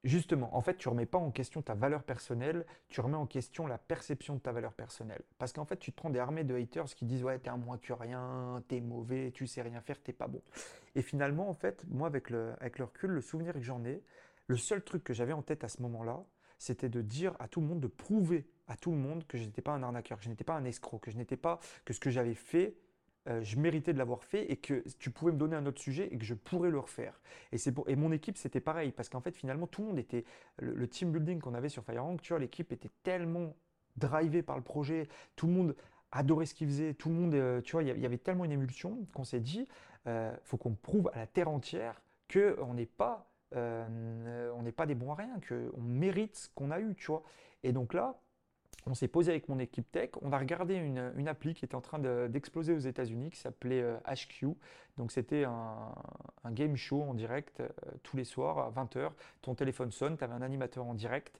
Justement, 0.04 0.56
en 0.56 0.60
fait, 0.60 0.76
tu 0.76 0.88
remets 0.88 1.06
pas 1.06 1.18
en 1.18 1.32
question 1.32 1.60
ta 1.60 1.74
valeur 1.74 2.04
personnelle, 2.04 2.64
tu 2.88 3.00
remets 3.00 3.16
en 3.16 3.26
question 3.26 3.66
la 3.66 3.78
perception 3.78 4.36
de 4.36 4.40
ta 4.40 4.52
valeur 4.52 4.72
personnelle. 4.72 5.22
Parce 5.38 5.52
qu'en 5.52 5.64
fait, 5.64 5.76
tu 5.76 5.90
te 5.90 5.96
prends 5.96 6.08
des 6.08 6.20
armées 6.20 6.44
de 6.44 6.54
haters 6.54 6.86
qui 6.94 7.04
disent 7.04 7.24
ouais, 7.24 7.38
t'es 7.40 7.50
un 7.50 7.56
moins 7.56 7.78
que 7.78 7.92
rien, 7.92 8.62
t'es 8.68 8.80
mauvais, 8.80 9.32
tu 9.32 9.48
sais 9.48 9.60
rien 9.60 9.80
faire, 9.80 10.00
t'es 10.00 10.12
pas 10.12 10.28
bon. 10.28 10.40
Et 10.94 11.02
finalement, 11.02 11.50
en 11.50 11.54
fait, 11.54 11.84
moi, 11.88 12.06
avec 12.06 12.30
le, 12.30 12.52
avec 12.60 12.78
le 12.78 12.84
recul, 12.84 13.10
le 13.10 13.20
souvenir 13.20 13.54
que 13.54 13.60
j'en 13.60 13.84
ai, 13.84 14.04
le 14.46 14.56
seul 14.56 14.84
truc 14.84 15.02
que 15.02 15.12
j'avais 15.12 15.32
en 15.32 15.42
tête 15.42 15.64
à 15.64 15.68
ce 15.68 15.82
moment-là, 15.82 16.24
c'était 16.58 16.88
de 16.88 17.02
dire 17.02 17.34
à 17.40 17.48
tout 17.48 17.60
le 17.60 17.66
monde, 17.66 17.80
de 17.80 17.88
prouver 17.88 18.48
à 18.68 18.76
tout 18.76 18.90
le 18.90 18.98
monde 18.98 19.26
que 19.26 19.38
je 19.38 19.44
n'étais 19.44 19.62
pas 19.62 19.72
un 19.72 19.82
arnaqueur, 19.82 20.18
que 20.18 20.24
je 20.24 20.28
n'étais 20.28 20.44
pas 20.44 20.54
un 20.54 20.64
escroc, 20.64 20.98
que 20.98 21.10
je 21.10 21.16
n'étais 21.16 21.36
pas, 21.36 21.58
que 21.84 21.92
ce 21.92 22.00
que 22.00 22.10
j'avais 22.10 22.34
fait 22.34 22.76
euh, 23.28 23.42
je 23.42 23.58
méritais 23.58 23.92
de 23.92 23.98
l'avoir 23.98 24.24
fait 24.24 24.50
et 24.50 24.56
que 24.56 24.82
tu 24.98 25.10
pouvais 25.10 25.32
me 25.32 25.38
donner 25.38 25.56
un 25.56 25.66
autre 25.66 25.80
sujet 25.80 26.08
et 26.10 26.16
que 26.16 26.24
je 26.24 26.34
pourrais 26.34 26.70
le 26.70 26.78
refaire. 26.78 27.20
Et, 27.52 27.58
c'est 27.58 27.72
pour, 27.72 27.88
et 27.88 27.96
mon 27.96 28.10
équipe, 28.12 28.38
c'était 28.38 28.60
pareil, 28.60 28.90
parce 28.90 29.08
qu'en 29.08 29.20
fait, 29.20 29.36
finalement, 29.36 29.66
tout 29.66 29.82
le 29.82 29.88
monde 29.88 29.98
était. 29.98 30.24
Le, 30.58 30.88
team 30.88 31.12
building 31.12 31.40
qu'on 31.40 31.54
avait 31.54 31.68
sur 31.68 31.84
FireRank, 31.84 32.22
tu 32.22 32.32
vois, 32.32 32.38
l'équipe 32.38 32.72
était 32.72 32.90
tellement 33.02 33.54
drivée 33.96 34.42
par 34.42 34.56
le 34.56 34.62
projet, 34.62 35.08
tout 35.36 35.46
le 35.46 35.52
monde 35.52 35.76
adorait 36.12 36.46
ce 36.46 36.54
qu'il 36.54 36.68
faisait, 36.68 36.94
tout 36.94 37.10
le 37.10 37.14
monde, 37.16 37.34
euh, 37.34 37.60
tu 37.60 37.72
vois, 37.72 37.82
il 37.82 38.00
y 38.00 38.06
avait 38.06 38.18
tellement 38.18 38.44
une 38.44 38.52
émulsion 38.52 39.06
qu'on 39.12 39.24
s'est 39.24 39.40
dit, 39.40 39.68
euh, 40.06 40.34
faut 40.44 40.56
qu'on 40.56 40.74
prouve 40.74 41.10
à 41.12 41.18
la 41.18 41.26
terre 41.26 41.48
entière 41.48 42.00
qu'on 42.32 42.74
n'est 42.74 42.86
pas, 42.86 43.30
euh, 43.54 44.52
on 44.56 44.62
n'est 44.62 44.72
pas 44.72 44.86
des 44.86 44.94
bons 44.94 45.12
à 45.12 45.16
rien, 45.16 45.38
qu'on 45.46 45.80
mérite 45.80 46.36
ce 46.36 46.48
qu'on 46.54 46.70
a 46.70 46.80
eu, 46.80 46.94
tu 46.94 47.06
vois. 47.06 47.22
Et 47.62 47.72
donc 47.72 47.92
là, 47.92 48.18
on 48.86 48.94
s'est 48.94 49.08
posé 49.08 49.30
avec 49.30 49.48
mon 49.48 49.58
équipe 49.58 49.90
tech, 49.90 50.10
on 50.22 50.32
a 50.32 50.38
regardé 50.38 50.74
une, 50.74 51.28
appli 51.28 51.54
qui 51.54 51.64
était 51.64 51.74
en 51.74 51.80
train 51.80 51.98
d'exploser 52.28 52.72
aux 52.72 52.78
États-Unis 52.78 53.30
qui 53.30 53.38
s'appelait 53.38 53.82
HQ. 54.06 54.44
Euh, 54.44 54.52
Donc 54.96 55.12
c'était 55.12 55.44
un, 55.44 55.92
game 56.52 56.76
show 56.76 57.02
en 57.02 57.14
direct 57.14 57.60
euh, 57.60 57.68
tous 58.02 58.16
les 58.16 58.24
soirs 58.24 58.58
à 58.58 58.70
20h. 58.70 59.10
Ton 59.42 59.54
téléphone 59.54 59.90
sonne, 59.90 60.16
tu 60.16 60.24
avais 60.24 60.32
un 60.32 60.42
animateur 60.42 60.86
en 60.86 60.94
direct 60.94 61.38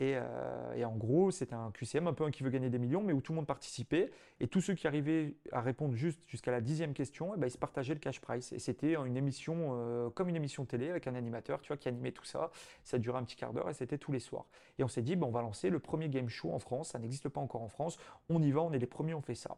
euh, 0.00 0.74
et, 0.74 0.84
en 0.84 0.96
gros, 0.96 1.30
c'était 1.30 1.54
un 1.54 1.70
QCM, 1.72 2.06
un 2.06 2.12
peu 2.12 2.24
un 2.24 2.30
qui 2.30 2.42
veut 2.42 2.50
gagner 2.50 2.70
des 2.70 2.78
millions, 2.78 3.02
mais 3.02 3.12
où 3.12 3.20
tout 3.20 3.32
le 3.32 3.36
monde 3.36 3.46
participait. 3.46 4.10
Et 4.40 4.46
tous 4.46 4.60
ceux 4.60 4.74
qui 4.74 4.86
arrivaient 4.86 5.34
à 5.52 5.60
répondre 5.60 5.94
juste 5.94 6.20
jusqu'à 6.26 6.52
la 6.52 6.60
dixième 6.60 6.94
question, 6.94 7.34
eh 7.34 7.38
ben, 7.38 7.48
ils 7.48 7.50
se 7.50 7.58
partageaient 7.58 7.94
le 7.94 8.00
cash 8.00 8.20
price. 8.20 8.52
Et 8.52 8.58
c'était 8.58 8.94
une 8.94 9.16
émission, 9.16 9.70
euh, 9.72 10.10
comme 10.10 10.28
une 10.28 10.36
émission 10.36 10.64
télé, 10.64 10.90
avec 10.90 11.06
un 11.06 11.14
animateur, 11.14 11.60
tu 11.60 11.68
vois, 11.68 11.76
qui 11.76 11.88
animait 11.88 12.12
tout 12.12 12.24
ça. 12.24 12.50
Ça 12.84 12.98
durait 12.98 13.18
un 13.18 13.24
petit 13.24 13.36
quart 13.36 13.52
d'heure 13.52 13.68
et 13.68 13.74
c'était 13.74 13.98
tous 13.98 14.12
les 14.12 14.20
soirs. 14.20 14.46
Et 14.78 14.84
on 14.84 14.88
s'est 14.88 15.02
dit, 15.02 15.16
ben, 15.16 15.26
on 15.26 15.32
va 15.32 15.42
lancer 15.42 15.70
le 15.70 15.80
premier 15.80 16.08
game 16.08 16.28
show 16.28 16.52
en 16.52 16.60
France. 16.60 16.90
Ça 16.90 16.98
n'existe 16.98 17.28
pas 17.28 17.40
encore 17.40 17.62
en 17.62 17.68
France. 17.68 17.98
On 18.28 18.40
y 18.40 18.52
va, 18.52 18.62
on 18.62 18.72
est 18.72 18.78
les 18.78 18.86
premiers, 18.86 19.14
on 19.14 19.22
fait 19.22 19.34
ça. 19.34 19.56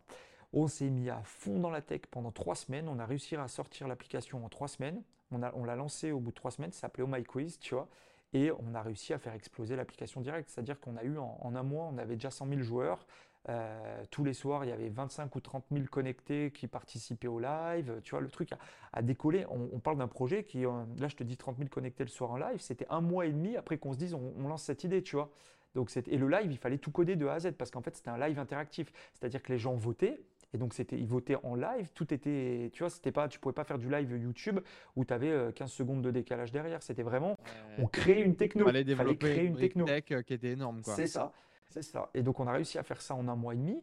On 0.52 0.66
s'est 0.66 0.90
mis 0.90 1.10
à 1.10 1.22
fond 1.22 1.60
dans 1.60 1.70
la 1.70 1.82
tech 1.82 2.02
pendant 2.10 2.32
trois 2.32 2.54
semaines. 2.54 2.88
On 2.88 2.98
a 2.98 3.06
réussi 3.06 3.36
à 3.36 3.46
sortir 3.46 3.86
l'application 3.88 4.44
en 4.44 4.48
trois 4.48 4.68
semaines. 4.68 5.02
On 5.32 5.38
l'a 5.38 5.52
on 5.54 5.64
lancé 5.64 6.10
au 6.10 6.18
bout 6.18 6.30
de 6.30 6.34
trois 6.34 6.50
semaines. 6.50 6.72
Ça 6.72 6.80
s'appelait 6.80 7.04
Oh 7.04 7.08
My 7.08 7.22
Quiz, 7.22 7.58
tu 7.60 7.74
vois 7.74 7.88
et 8.32 8.52
on 8.52 8.74
a 8.74 8.82
réussi 8.82 9.12
à 9.12 9.18
faire 9.18 9.34
exploser 9.34 9.76
l'application 9.76 10.20
directe. 10.20 10.50
C'est-à-dire 10.50 10.80
qu'on 10.80 10.96
a 10.96 11.02
eu 11.02 11.18
en, 11.18 11.54
un 11.54 11.62
mois, 11.62 11.86
on 11.92 11.98
avait 11.98 12.14
déjà 12.14 12.30
100 12.30 12.48
000 12.48 12.60
joueurs. 12.62 13.06
Euh, 13.48 14.04
tous 14.10 14.22
les 14.22 14.34
soirs, 14.34 14.64
il 14.64 14.68
y 14.68 14.72
avait 14.72 14.90
25 14.90 15.34
ou 15.34 15.40
30 15.40 15.64
000 15.72 15.86
connectés 15.86 16.52
qui 16.52 16.68
participaient 16.68 17.28
au 17.28 17.40
live. 17.40 18.00
Tu 18.04 18.10
vois, 18.10 18.20
le 18.20 18.28
truc 18.28 18.50
a, 18.92 19.02
décollé. 19.02 19.46
On, 19.48 19.78
parle 19.80 19.98
d'un 19.98 20.08
projet 20.08 20.44
qui, 20.44 20.64
euh, 20.64 20.70
là, 20.98 21.08
je 21.08 21.16
te 21.16 21.24
dis 21.24 21.36
30 21.36 21.56
000 21.56 21.68
connectés 21.68 22.04
le 22.04 22.10
soir 22.10 22.30
en 22.30 22.36
live. 22.36 22.60
C'était 22.60 22.86
un 22.90 23.00
mois 23.00 23.26
et 23.26 23.32
demi 23.32 23.56
après 23.56 23.78
qu'on 23.78 23.92
se 23.92 23.98
dise, 23.98 24.14
on, 24.14 24.48
lance 24.48 24.62
cette 24.62 24.84
idée, 24.84 25.02
tu 25.02 25.16
vois. 25.16 25.30
Donc, 25.74 25.96
et 25.96 26.18
le 26.18 26.28
live, 26.28 26.50
il 26.50 26.58
fallait 26.58 26.78
tout 26.78 26.90
coder 26.90 27.16
de 27.16 27.26
A 27.26 27.34
à 27.34 27.40
Z 27.40 27.52
parce 27.52 27.70
qu'en 27.70 27.80
fait, 27.80 27.96
c'était 27.96 28.10
un 28.10 28.18
live 28.18 28.38
interactif. 28.38 28.92
C'est-à-dire 29.14 29.42
que 29.42 29.52
les 29.52 29.58
gens 29.58 29.74
votaient 29.74 30.20
et 30.52 30.58
donc, 30.58 30.74
c'était, 30.74 30.98
ils 30.98 31.06
votaient 31.06 31.36
en 31.44 31.54
live. 31.54 31.90
Tout 31.94 32.12
était, 32.12 32.70
tu 32.72 32.82
vois, 32.82 32.90
c'était 32.90 33.12
pas, 33.12 33.28
tu 33.28 33.38
pouvais 33.38 33.52
pas 33.52 33.64
faire 33.64 33.78
du 33.78 33.88
live 33.88 34.10
YouTube 34.10 34.58
où 34.96 35.04
tu 35.04 35.14
avais 35.14 35.52
15 35.54 35.70
secondes 35.70 36.02
de 36.02 36.10
décalage 36.10 36.50
derrière. 36.50 36.82
C'était 36.82 37.02
vraiment, 37.02 37.36
on 37.78 37.86
crée 37.86 38.20
une 38.22 38.36
techno. 38.36 38.66
Il 38.68 38.96
fallait 38.96 39.16
créer 39.16 39.44
une, 39.44 39.56
techno. 39.56 39.84
Tech 39.84 40.04
euh, 40.10 40.22
qui 40.22 40.34
était 40.34 40.50
énorme, 40.50 40.80
C'est 40.82 41.06
ça, 41.06 41.32
c'est 41.68 41.82
ça. 41.82 42.10
Et 42.14 42.22
donc, 42.22 42.40
on 42.40 42.46
a 42.46 42.52
réussi 42.52 42.78
à 42.78 42.82
faire 42.82 43.00
ça 43.00 43.14
en 43.14 43.28
un 43.28 43.36
mois 43.36 43.54
et 43.54 43.56
demi. 43.56 43.80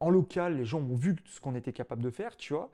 En 0.00 0.10
local, 0.10 0.56
les 0.56 0.64
gens 0.64 0.80
ont 0.80 0.96
vu 0.96 1.16
ce 1.24 1.40
qu'on 1.40 1.54
était 1.54 1.72
capable 1.72 2.02
de 2.02 2.10
faire, 2.10 2.36
tu 2.36 2.52
vois. 2.52 2.70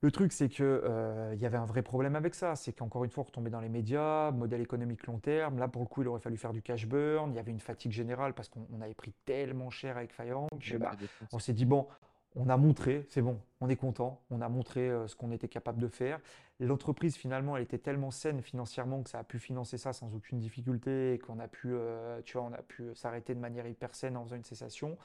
Le 0.00 0.12
truc, 0.12 0.32
c'est 0.32 0.48
qu'il 0.48 0.64
euh, 0.64 1.34
y 1.36 1.44
avait 1.44 1.56
un 1.56 1.64
vrai 1.64 1.82
problème 1.82 2.14
avec 2.14 2.34
ça. 2.34 2.54
C'est 2.54 2.72
qu'encore 2.72 3.04
une 3.04 3.10
fois, 3.10 3.22
on 3.22 3.26
retombait 3.26 3.50
dans 3.50 3.60
les 3.60 3.68
médias, 3.68 4.30
modèle 4.30 4.60
économique 4.60 5.06
long 5.06 5.18
terme. 5.18 5.58
Là, 5.58 5.66
pour 5.66 5.82
le 5.82 5.88
coup, 5.88 6.02
il 6.02 6.08
aurait 6.08 6.20
fallu 6.20 6.36
faire 6.36 6.52
du 6.52 6.62
cash 6.62 6.86
burn. 6.86 7.32
Il 7.32 7.36
y 7.36 7.40
avait 7.40 7.50
une 7.50 7.58
fatigue 7.58 7.90
générale 7.90 8.32
parce 8.32 8.48
qu'on 8.48 8.80
avait 8.80 8.94
pris 8.94 9.12
tellement 9.24 9.70
cher 9.70 9.96
avec 9.96 10.12
FireRank. 10.12 10.76
Bah, 10.78 10.92
on 11.32 11.40
s'est 11.40 11.52
dit, 11.52 11.64
bon, 11.64 11.88
on 12.36 12.48
a 12.48 12.56
montré, 12.56 13.04
c'est 13.08 13.22
bon, 13.22 13.40
on 13.60 13.68
est 13.68 13.76
content, 13.76 14.20
on 14.30 14.40
a 14.40 14.48
montré 14.48 14.88
euh, 14.88 15.08
ce 15.08 15.16
qu'on 15.16 15.32
était 15.32 15.48
capable 15.48 15.80
de 15.80 15.88
faire. 15.88 16.20
L'entreprise 16.60 17.16
finalement, 17.16 17.56
elle 17.56 17.62
était 17.62 17.78
tellement 17.78 18.10
saine 18.10 18.42
financièrement 18.42 19.02
que 19.02 19.10
ça 19.10 19.20
a 19.20 19.24
pu 19.24 19.38
financer 19.38 19.78
ça 19.78 19.92
sans 19.92 20.14
aucune 20.14 20.38
difficulté 20.38 21.14
et 21.14 21.18
qu'on 21.18 21.38
a 21.38 21.48
pu, 21.48 21.68
euh, 21.72 22.20
on 22.34 22.52
a 22.52 22.62
pu 22.62 22.94
s'arrêter 22.94 23.34
de 23.34 23.40
manière 23.40 23.66
hyper 23.66 23.94
saine 23.94 24.16
en 24.16 24.24
faisant 24.24 24.36
une 24.36 24.44
cessation. 24.44 24.98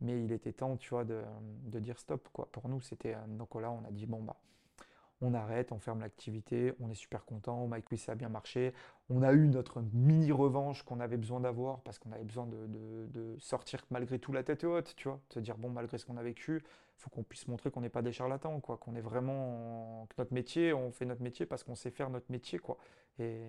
Mais 0.00 0.22
il 0.22 0.32
était 0.32 0.52
temps, 0.52 0.76
tu 0.76 0.90
vois, 0.90 1.04
de, 1.04 1.24
dire 1.80 1.98
stop, 1.98 2.28
quoi. 2.32 2.48
Pour 2.52 2.68
nous, 2.68 2.80
c'était 2.80 3.14
euh, 3.14 3.26
donc 3.26 3.54
là, 3.54 3.70
on 3.70 3.84
a 3.86 3.90
dit 3.90 4.06
bon 4.06 4.22
bah, 4.22 4.36
on 5.20 5.34
arrête, 5.34 5.72
on 5.72 5.78
ferme 5.78 6.00
l'activité, 6.00 6.72
on 6.80 6.90
est 6.90 6.94
super 6.94 7.24
content, 7.24 7.66
Mike 7.66 7.86
ça 7.96 8.12
a 8.12 8.14
bien 8.14 8.28
marché, 8.28 8.72
on 9.10 9.22
a 9.22 9.32
eu 9.32 9.48
notre 9.48 9.82
mini 9.92 10.30
revanche 10.30 10.82
qu'on 10.82 11.00
avait 11.00 11.16
besoin 11.16 11.40
d'avoir 11.40 11.80
parce 11.80 11.98
qu'on 11.98 12.12
avait 12.12 12.24
besoin 12.24 12.46
de, 12.46 13.36
sortir 13.38 13.84
malgré 13.90 14.18
tout 14.18 14.32
la 14.32 14.42
tête 14.42 14.64
haute, 14.64 14.94
tu 14.96 15.08
vois, 15.08 15.20
de 15.30 15.34
se 15.34 15.40
dire 15.40 15.56
bon 15.56 15.70
malgré 15.70 15.98
ce 15.98 16.06
qu'on 16.06 16.16
a 16.16 16.22
vécu, 16.22 16.62
il 16.62 17.00
faut 17.00 17.10
qu'on 17.10 17.22
puisse 17.22 17.48
montrer 17.48 17.70
qu'on 17.70 17.80
n'est 17.80 17.88
pas 17.88 18.02
des 18.02 18.12
charlatans, 18.12 18.60
quoi, 18.60 18.76
qu'on 18.76 18.94
est 18.94 19.00
vraiment 19.00 20.06
que 20.10 20.14
notre 20.18 20.34
métier, 20.34 20.72
on 20.72 20.92
fait 20.92 21.04
notre 21.04 21.22
métier 21.22 21.46
parce 21.46 21.64
qu'on 21.64 21.74
sait 21.74 21.90
faire 21.90 22.10
notre 22.10 22.30
métier, 22.30 22.58
quoi. 22.58 22.78
Et, 23.18 23.46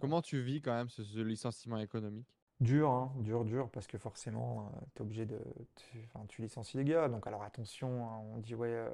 comment 0.00 0.22
tu 0.22 0.40
vis 0.40 0.60
quand 0.62 0.74
même 0.74 0.88
ce, 0.88 1.20
licenciement 1.20 1.78
économique? 1.78 2.26
Dur, 2.60 2.90
hein, 2.90 3.12
dur, 3.18 3.44
dur, 3.44 3.68
parce 3.70 3.86
que 3.86 3.98
forcément, 3.98 4.60
euh, 4.60 4.80
tu 4.94 5.02
es 5.02 5.02
obligé 5.02 5.26
de. 5.26 5.38
Tu, 5.76 6.08
tu 6.28 6.40
licencies 6.40 6.78
les 6.78 6.84
gars. 6.84 7.08
Donc, 7.08 7.26
alors 7.26 7.42
attention, 7.42 8.06
hein, 8.06 8.18
on 8.34 8.38
dit, 8.38 8.54
ouais, 8.54 8.68
euh, 8.68 8.88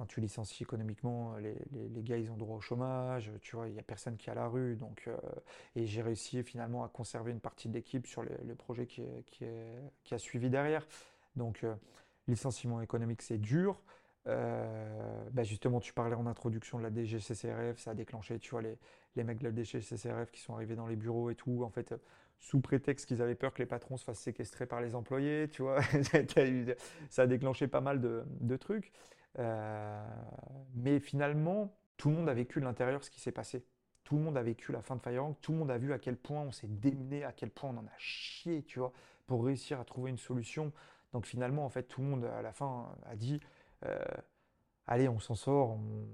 quand 0.00 0.06
tu 0.06 0.22
licencies 0.22 0.62
économiquement, 0.62 1.36
les, 1.36 1.54
les, 1.90 2.02
gars, 2.02 2.16
ils 2.16 2.30
ont 2.30 2.36
droit 2.38 2.56
au 2.56 2.60
chômage, 2.62 3.30
tu 3.42 3.54
vois, 3.54 3.68
il 3.68 3.74
n'y 3.74 3.78
a 3.78 3.82
personne 3.82 4.16
qui 4.16 4.30
est 4.30 4.32
à 4.32 4.34
la 4.34 4.48
rue. 4.48 4.74
Donc, 4.74 5.04
euh, 5.06 5.16
et 5.76 5.84
j'ai 5.84 6.00
réussi 6.00 6.42
finalement 6.42 6.84
à 6.84 6.88
conserver 6.88 7.32
une 7.32 7.40
partie 7.40 7.68
de 7.68 7.74
l'équipe 7.74 8.06
sur 8.06 8.22
le, 8.22 8.54
projet 8.54 8.86
qui, 8.86 9.02
qui, 9.26 9.44
a 10.14 10.18
suivi 10.18 10.48
derrière. 10.48 10.88
Donc, 11.36 11.64
euh, 11.64 11.74
licenciement 12.28 12.80
économique, 12.80 13.20
c'est 13.20 13.36
dur. 13.36 13.78
Euh, 14.26 15.28
bah, 15.32 15.42
justement, 15.42 15.80
tu 15.80 15.92
parlais 15.92 16.16
en 16.16 16.26
introduction 16.26 16.78
de 16.78 16.84
la 16.84 16.90
DGCCRF, 16.90 17.78
ça 17.78 17.90
a 17.90 17.94
déclenché, 17.94 18.38
tu 18.38 18.52
vois, 18.52 18.62
les, 18.62 18.78
les 19.16 19.24
mecs 19.24 19.40
de 19.40 19.50
la 19.50 19.64
CCRF 19.64 20.30
qui 20.30 20.40
sont 20.40 20.54
arrivés 20.54 20.76
dans 20.76 20.86
les 20.86 20.96
bureaux 20.96 21.28
et 21.28 21.34
tout, 21.34 21.62
en 21.62 21.68
fait, 21.68 21.94
sous 22.40 22.60
prétexte 22.60 23.06
qu'ils 23.06 23.22
avaient 23.22 23.34
peur 23.34 23.52
que 23.52 23.58
les 23.58 23.66
patrons 23.66 23.96
se 23.96 24.04
fassent 24.04 24.18
séquestrer 24.18 24.66
par 24.66 24.80
les 24.80 24.94
employés, 24.94 25.48
tu 25.50 25.62
vois. 25.62 25.80
ça 27.10 27.22
a 27.22 27.26
déclenché 27.26 27.68
pas 27.68 27.82
mal 27.82 28.00
de, 28.00 28.56
trucs. 28.56 28.92
Euh, 29.38 30.04
mais 30.74 31.00
finalement, 31.00 31.74
tout 31.96 32.10
le 32.10 32.16
monde 32.16 32.28
a 32.28 32.34
vécu 32.34 32.60
de 32.60 32.64
l'intérieur 32.64 33.04
ce 33.04 33.10
qui 33.10 33.20
s'est 33.20 33.32
passé. 33.32 33.64
Tout 34.04 34.16
le 34.16 34.22
monde 34.22 34.36
a 34.36 34.42
vécu 34.42 34.72
la 34.72 34.82
fin 34.82 34.96
de 34.96 35.00
Firerank, 35.00 35.40
tout 35.40 35.52
le 35.52 35.58
monde 35.58 35.70
a 35.70 35.78
vu 35.78 35.92
à 35.92 35.98
quel 35.98 36.16
point 36.16 36.40
on 36.40 36.52
s'est 36.52 36.68
démené, 36.68 37.22
à 37.24 37.32
quel 37.32 37.50
point 37.50 37.70
on 37.70 37.76
en 37.78 37.86
a 37.86 37.98
chié, 37.98 38.62
tu 38.64 38.78
vois, 38.80 38.92
pour 39.26 39.44
réussir 39.44 39.78
à 39.78 39.84
trouver 39.84 40.10
une 40.10 40.18
solution. 40.18 40.72
Donc 41.12 41.26
finalement, 41.26 41.64
en 41.64 41.68
fait, 41.68 41.84
tout 41.84 42.00
le 42.00 42.08
monde 42.08 42.24
à 42.24 42.42
la 42.42 42.52
fin 42.52 42.88
a 43.06 43.14
dit, 43.14 43.40
euh, 43.84 43.98
allez, 44.86 45.08
on 45.08 45.20
s'en 45.20 45.34
sort, 45.34 45.70
on 45.70 46.06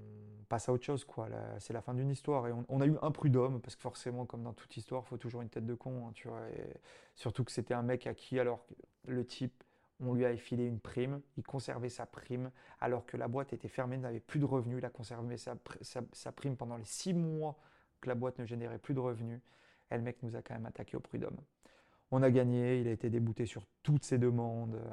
passe 0.48 0.68
à 0.68 0.72
autre 0.72 0.84
chose, 0.84 1.05
quoi. 1.05 1.28
C'est 1.59 1.72
la 1.72 1.80
fin 1.80 1.94
d'une 1.94 2.10
histoire. 2.10 2.47
Et 2.48 2.52
on, 2.68 2.80
a 2.80 2.86
eu 2.86 2.97
un 3.02 3.10
prud'homme, 3.10 3.60
parce 3.60 3.76
que 3.76 3.82
forcément, 3.82 4.26
comme 4.26 4.43
dans 4.43 4.52
toute 4.52 4.76
histoire, 4.76 5.02
il 5.05 5.09
faut 5.09 5.16
toujours 5.16 5.43
une 5.43 5.48
tête 5.48 5.66
de 5.66 5.74
con, 5.74 6.09
hein, 6.09 6.12
tu 6.14 6.28
vois. 6.28 6.43
Surtout 7.14 7.44
que 7.44 7.52
c'était 7.52 7.74
un 7.74 7.82
mec 7.82 8.06
à 8.06 8.14
qui, 8.14 8.38
alors 8.38 8.64
le 9.06 9.24
type, 9.24 9.64
on 10.01 10.14
lui 10.14 10.24
a 10.24 10.36
filé 10.36 10.66
une 10.66 10.81
prime, 10.81 11.20
il 11.36 11.44
conservait 11.44 11.89
sa 11.89 12.06
prime, 12.06 12.51
alors 12.81 13.06
que 13.06 13.16
la 13.16 13.28
boîte 13.28 13.52
était 13.52 13.68
fermée, 13.68 13.97
n'avait 13.97 14.20
plus 14.20 14.40
de 14.40 14.44
revenus, 14.44 14.78
il 14.78 14.85
a 14.85 14.90
conservé 14.90 15.36
sa, 15.36 15.56
sa, 16.12 16.32
prime 16.32 16.56
pendant 16.56 16.77
les 16.77 16.85
six 16.85 17.14
mois 17.14 17.56
que 18.01 18.09
la 18.09 18.14
boîte 18.14 18.39
ne 18.39 18.44
générait 18.44 18.78
plus 18.78 18.94
de 18.94 19.01
revenus. 19.01 19.40
Et 19.90 19.97
le 19.97 20.02
mec 20.02 20.23
nous 20.23 20.36
a 20.36 20.43
quand 20.43 20.55
même 20.55 20.66
attaqué 20.66 20.97
au 20.97 21.01
prud'homme. 21.01 21.39
On 22.10 22.23
a 22.23 22.31
gagné, 22.31 22.81
il 22.81 22.89
a 22.89 22.93
été 22.93 23.09
débouté 23.09 23.47
sur 23.47 23.64
toutes 23.82 24.05
ses 24.05 24.18
demandes. 24.18 24.74
Euh, 24.74 24.90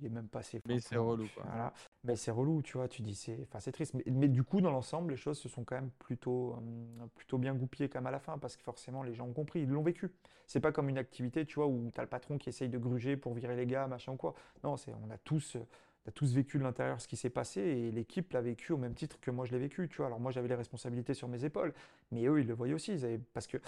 il 0.00 0.06
est 0.06 0.10
même 0.10 0.28
passé. 0.28 0.60
Mais 0.66 0.78
c'est 0.80 0.96
relou, 0.96 1.26
quoi. 1.34 1.44
Voilà. 1.46 1.72
Mais 2.04 2.16
c'est 2.16 2.30
relou, 2.30 2.62
tu 2.62 2.78
vois. 2.78 2.88
Tu 2.88 3.02
dis, 3.02 3.14
c'est, 3.14 3.38
enfin, 3.42 3.60
c'est 3.60 3.72
triste. 3.72 3.94
Mais, 4.06 4.28
du 4.28 4.42
coup, 4.42 4.60
dans 4.60 4.70
l'ensemble, 4.70 5.12
les 5.12 5.16
choses 5.16 5.38
se 5.38 5.48
sont 5.48 5.64
quand 5.64 5.76
même 5.76 5.90
plutôt, 5.98 6.54
euh, 6.54 7.06
plutôt 7.14 7.38
bien 7.38 7.54
goupillées 7.54 7.88
comme 7.88 8.06
à 8.06 8.10
la 8.10 8.18
fin, 8.18 8.38
parce 8.38 8.56
que 8.56 8.62
forcément, 8.62 9.02
les 9.02 9.14
gens 9.14 9.26
ont 9.26 9.32
compris, 9.32 9.62
ils 9.62 9.68
l'ont 9.68 9.82
vécu. 9.82 10.10
C'est 10.46 10.60
pas 10.60 10.72
comme 10.72 10.88
une 10.88 10.98
activité, 10.98 11.44
tu 11.44 11.56
vois, 11.56 11.66
où 11.66 11.90
tu 11.92 12.00
as 12.00 12.02
le 12.02 12.08
patron 12.08 12.38
qui 12.38 12.48
essaye 12.48 12.68
de 12.68 12.78
gruger 12.78 13.16
pour 13.16 13.34
virer 13.34 13.56
les 13.56 13.66
gars, 13.66 13.86
machin 13.86 14.12
ou 14.12 14.16
quoi. 14.16 14.34
Non, 14.62 14.76
c'est, 14.76 14.92
on 14.92 15.10
a 15.10 15.18
tous, 15.18 15.56
on 15.56 16.08
a 16.08 16.12
tous 16.12 16.32
vécu 16.34 16.58
de 16.58 16.62
l'intérieur 16.62 17.00
ce 17.00 17.08
qui 17.08 17.16
s'est 17.16 17.30
passé 17.30 17.60
et 17.60 17.90
l'équipe 17.90 18.32
l'a 18.32 18.40
vécu 18.40 18.72
au 18.72 18.76
même 18.76 18.94
titre 18.94 19.18
que 19.20 19.30
moi 19.30 19.44
je 19.44 19.52
l'ai 19.52 19.58
vécu, 19.58 19.88
tu 19.88 19.96
vois. 19.96 20.06
Alors 20.06 20.20
moi, 20.20 20.30
j'avais 20.30 20.48
les 20.48 20.54
responsabilités 20.54 21.14
sur 21.14 21.26
mes 21.26 21.44
épaules, 21.44 21.74
mais 22.12 22.26
eux, 22.26 22.40
ils 22.40 22.46
le 22.46 22.54
voyaient 22.54 22.74
aussi, 22.74 22.96
parce 23.32 23.46
que 23.46 23.58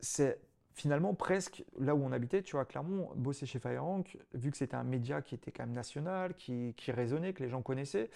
c'est 0.00 0.38
finalement, 0.74 1.14
presque 1.14 1.64
là 1.78 1.94
où 1.94 2.04
on 2.04 2.12
habitait, 2.12 2.42
tu 2.42 2.52
vois, 2.56 2.64
Clermont, 2.64 3.10
bosser 3.14 3.46
chez 3.46 3.58
Firerank, 3.58 4.18
vu 4.34 4.50
que 4.50 4.56
c'était 4.56 4.74
un 4.74 4.84
média 4.84 5.22
qui 5.22 5.34
était 5.34 5.52
quand 5.52 5.64
même 5.64 5.74
national, 5.74 6.34
qui, 6.34 6.74
résonnait, 6.88 7.32
que 7.32 7.42
les 7.42 7.48
gens 7.48 7.62
connaissaient, 7.62 8.10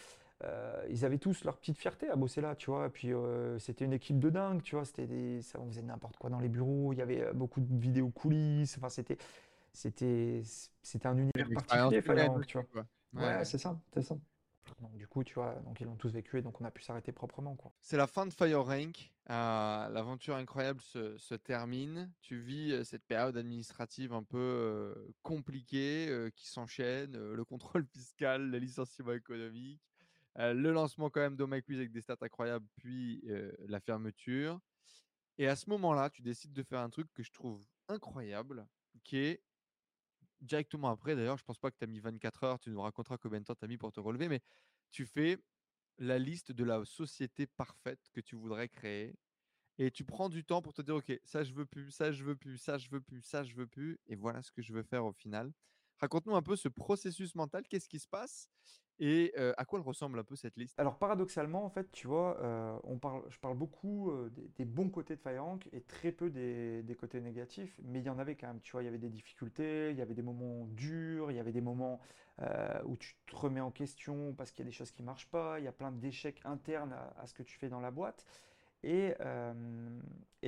euh, 0.44 0.84
ils 0.90 1.04
avaient 1.04 1.18
tous 1.18 1.44
leur 1.44 1.56
petite 1.56 1.78
fierté 1.78 2.08
à 2.08 2.16
bosser 2.16 2.40
là, 2.40 2.54
tu 2.56 2.70
vois. 2.70 2.86
Et 2.86 2.90
puis 2.90 3.12
euh, 3.12 3.58
c'était 3.58 3.84
une 3.84 3.92
équipe 3.92 4.18
de 4.18 4.30
dingue, 4.30 4.62
tu 4.62 4.74
vois. 4.74 4.84
C'était 4.84 5.40
ça, 5.42 5.60
on 5.60 5.68
faisait 5.68 5.82
n'importe 5.82 6.16
quoi 6.16 6.30
dans 6.30 6.40
les 6.40 6.48
bureaux. 6.48 6.92
Il 6.92 6.98
y 6.98 7.02
avait 7.02 7.22
euh, 7.22 7.32
beaucoup 7.32 7.60
de 7.60 7.78
vidéos 7.78 8.10
coulisses. 8.10 8.76
Enfin, 8.76 8.88
c'était, 8.88 9.18
c'était, 9.72 10.42
c'était 10.82 11.06
un 11.06 11.16
univers 11.16 11.48
particulier, 11.54 12.02
Firerank, 12.02 12.46
tu 12.46 12.58
vois. 12.58 12.86
Ouais, 13.14 13.44
c'est 13.44 13.58
ça, 13.58 13.80
c'est 13.94 14.02
ça. 14.02 14.16
Donc, 14.80 14.96
du 14.96 15.06
coup, 15.08 15.24
tu 15.24 15.34
vois, 15.34 15.54
donc 15.64 15.80
ils 15.80 15.84
l'ont 15.84 15.96
tous 15.96 16.12
vécu 16.12 16.38
et 16.38 16.42
donc 16.42 16.60
on 16.60 16.64
a 16.64 16.70
pu 16.70 16.82
s'arrêter 16.82 17.12
proprement. 17.12 17.56
Quoi. 17.56 17.72
C'est 17.80 17.96
la 17.96 18.06
fin 18.06 18.26
de 18.26 18.32
Fire 18.32 18.64
Rank. 18.64 19.12
Euh, 19.30 19.88
l'aventure 19.88 20.36
incroyable 20.36 20.80
se, 20.80 21.34
termine. 21.34 22.10
Tu 22.22 22.38
vis 22.38 22.72
euh, 22.72 22.84
cette 22.84 23.04
période 23.04 23.36
administrative 23.36 24.12
un 24.12 24.22
peu 24.22 24.38
euh, 24.38 24.94
compliquée 25.22 26.30
qui 26.34 26.48
s'enchaîne. 26.48 27.16
le 27.16 27.44
contrôle 27.44 27.84
fiscal, 27.92 28.50
le 28.50 28.58
licenciement 28.58 29.12
économique, 29.12 29.82
le 30.36 30.70
lancement 30.70 31.10
quand 31.10 31.20
même 31.20 31.36
d'OMAQuiz 31.36 31.78
avec 31.78 31.90
des 31.90 32.00
stats 32.00 32.16
incroyables, 32.20 32.66
puis 32.76 33.24
la 33.66 33.80
fermeture. 33.80 34.60
Et 35.36 35.48
à 35.48 35.56
ce 35.56 35.68
moment-là, 35.70 36.10
tu 36.10 36.22
décides 36.22 36.52
de 36.52 36.62
faire 36.62 36.80
un 36.80 36.90
truc 36.90 37.12
que 37.12 37.22
je 37.22 37.32
trouve 37.32 37.64
incroyable, 37.88 38.66
qui 39.04 39.18
est 39.18 39.42
directement 40.40 40.90
après, 40.90 41.16
d'ailleurs, 41.16 41.38
je 41.38 41.44
pense 41.44 41.58
pas 41.58 41.70
que 41.70 41.76
tu 41.78 41.84
as 41.84 41.86
mis 41.88 42.00
24 42.00 42.44
heures, 42.44 42.58
tu 42.58 42.70
nous 42.70 42.80
raconteras 42.80 43.18
combien 43.18 43.40
de 43.40 43.44
temps 43.44 43.54
tu 43.54 43.64
as 43.64 43.68
mis 43.68 43.78
pour 43.78 43.92
te 43.92 44.00
relever, 44.00 44.28
mais 44.28 44.40
tu 44.90 45.06
fais 45.06 45.38
la 45.98 46.18
liste 46.18 46.52
de 46.52 46.64
la 46.64 46.84
société 46.84 47.46
parfaite 47.46 48.00
que 48.12 48.20
tu 48.20 48.36
voudrais 48.36 48.68
créer 48.68 49.16
et 49.78 49.90
tu 49.90 50.04
prends 50.04 50.28
du 50.28 50.44
temps 50.44 50.62
pour 50.62 50.74
te 50.74 50.82
dire, 50.82 50.96
OK, 50.96 51.12
ça 51.24 51.44
je 51.44 51.54
veux 51.54 51.66
plus, 51.66 51.90
ça 51.90 52.12
je 52.12 52.24
veux 52.24 52.36
plus, 52.36 52.58
ça 52.58 52.78
je 52.78 52.90
veux 52.90 53.00
plus, 53.00 53.22
ça 53.22 53.44
je 53.44 53.54
veux 53.54 53.66
plus, 53.68 53.98
et 54.06 54.16
voilà 54.16 54.42
ce 54.42 54.52
que 54.52 54.62
je 54.62 54.72
veux 54.72 54.82
faire 54.82 55.04
au 55.04 55.12
final. 55.12 55.52
Raconte-nous 56.00 56.36
un 56.36 56.42
peu 56.42 56.56
ce 56.56 56.68
processus 56.68 57.34
mental, 57.34 57.64
qu'est-ce 57.68 57.88
qui 57.88 57.98
se 57.98 58.08
passe 58.08 58.48
et 59.00 59.32
à 59.56 59.64
quoi 59.64 59.78
elle 59.78 59.84
ressemble 59.84 60.18
un 60.18 60.24
peu 60.24 60.34
cette 60.34 60.56
liste? 60.56 60.78
Alors 60.78 60.98
paradoxalement, 60.98 61.64
en 61.64 61.70
fait, 61.70 61.90
tu 61.92 62.08
vois, 62.08 62.36
on 62.84 62.98
parle, 62.98 63.22
je 63.28 63.38
parle 63.38 63.56
beaucoup 63.56 64.12
des, 64.56 64.64
bons 64.64 64.90
côtés 64.90 65.14
de 65.14 65.20
FireRank 65.20 65.68
et 65.72 65.82
très 65.82 66.10
peu 66.10 66.30
des, 66.30 66.96
côtés 66.98 67.20
négatifs, 67.20 67.78
mais 67.84 68.00
il 68.00 68.04
y 68.04 68.10
en 68.10 68.18
avait 68.18 68.34
quand 68.34 68.48
même, 68.48 68.60
tu 68.60 68.72
vois, 68.72 68.82
il 68.82 68.86
y 68.86 68.88
avait 68.88 68.98
des 68.98 69.08
difficultés, 69.08 69.90
il 69.90 69.96
y 69.96 70.02
avait 70.02 70.14
des 70.14 70.22
moments 70.22 70.66
durs, 70.72 71.30
il 71.30 71.36
y 71.36 71.40
avait 71.40 71.52
des 71.52 71.60
moments 71.60 72.00
où 72.84 72.96
tu 72.96 73.14
te 73.26 73.36
remets 73.36 73.60
en 73.60 73.70
question 73.70 74.34
parce 74.34 74.50
qu'il 74.50 74.64
y 74.64 74.68
a 74.68 74.70
des 74.70 74.76
choses 74.76 74.90
qui 74.90 75.02
ne 75.02 75.06
marchent 75.06 75.30
pas, 75.30 75.60
il 75.60 75.64
y 75.64 75.68
a 75.68 75.72
plein 75.72 75.92
d'échecs 75.92 76.40
internes 76.44 76.94
à, 77.16 77.26
ce 77.26 77.34
que 77.34 77.42
tu 77.42 77.56
fais 77.56 77.68
dans 77.68 77.80
la 77.80 77.92
boîte. 77.92 78.26
Et, 78.82 79.14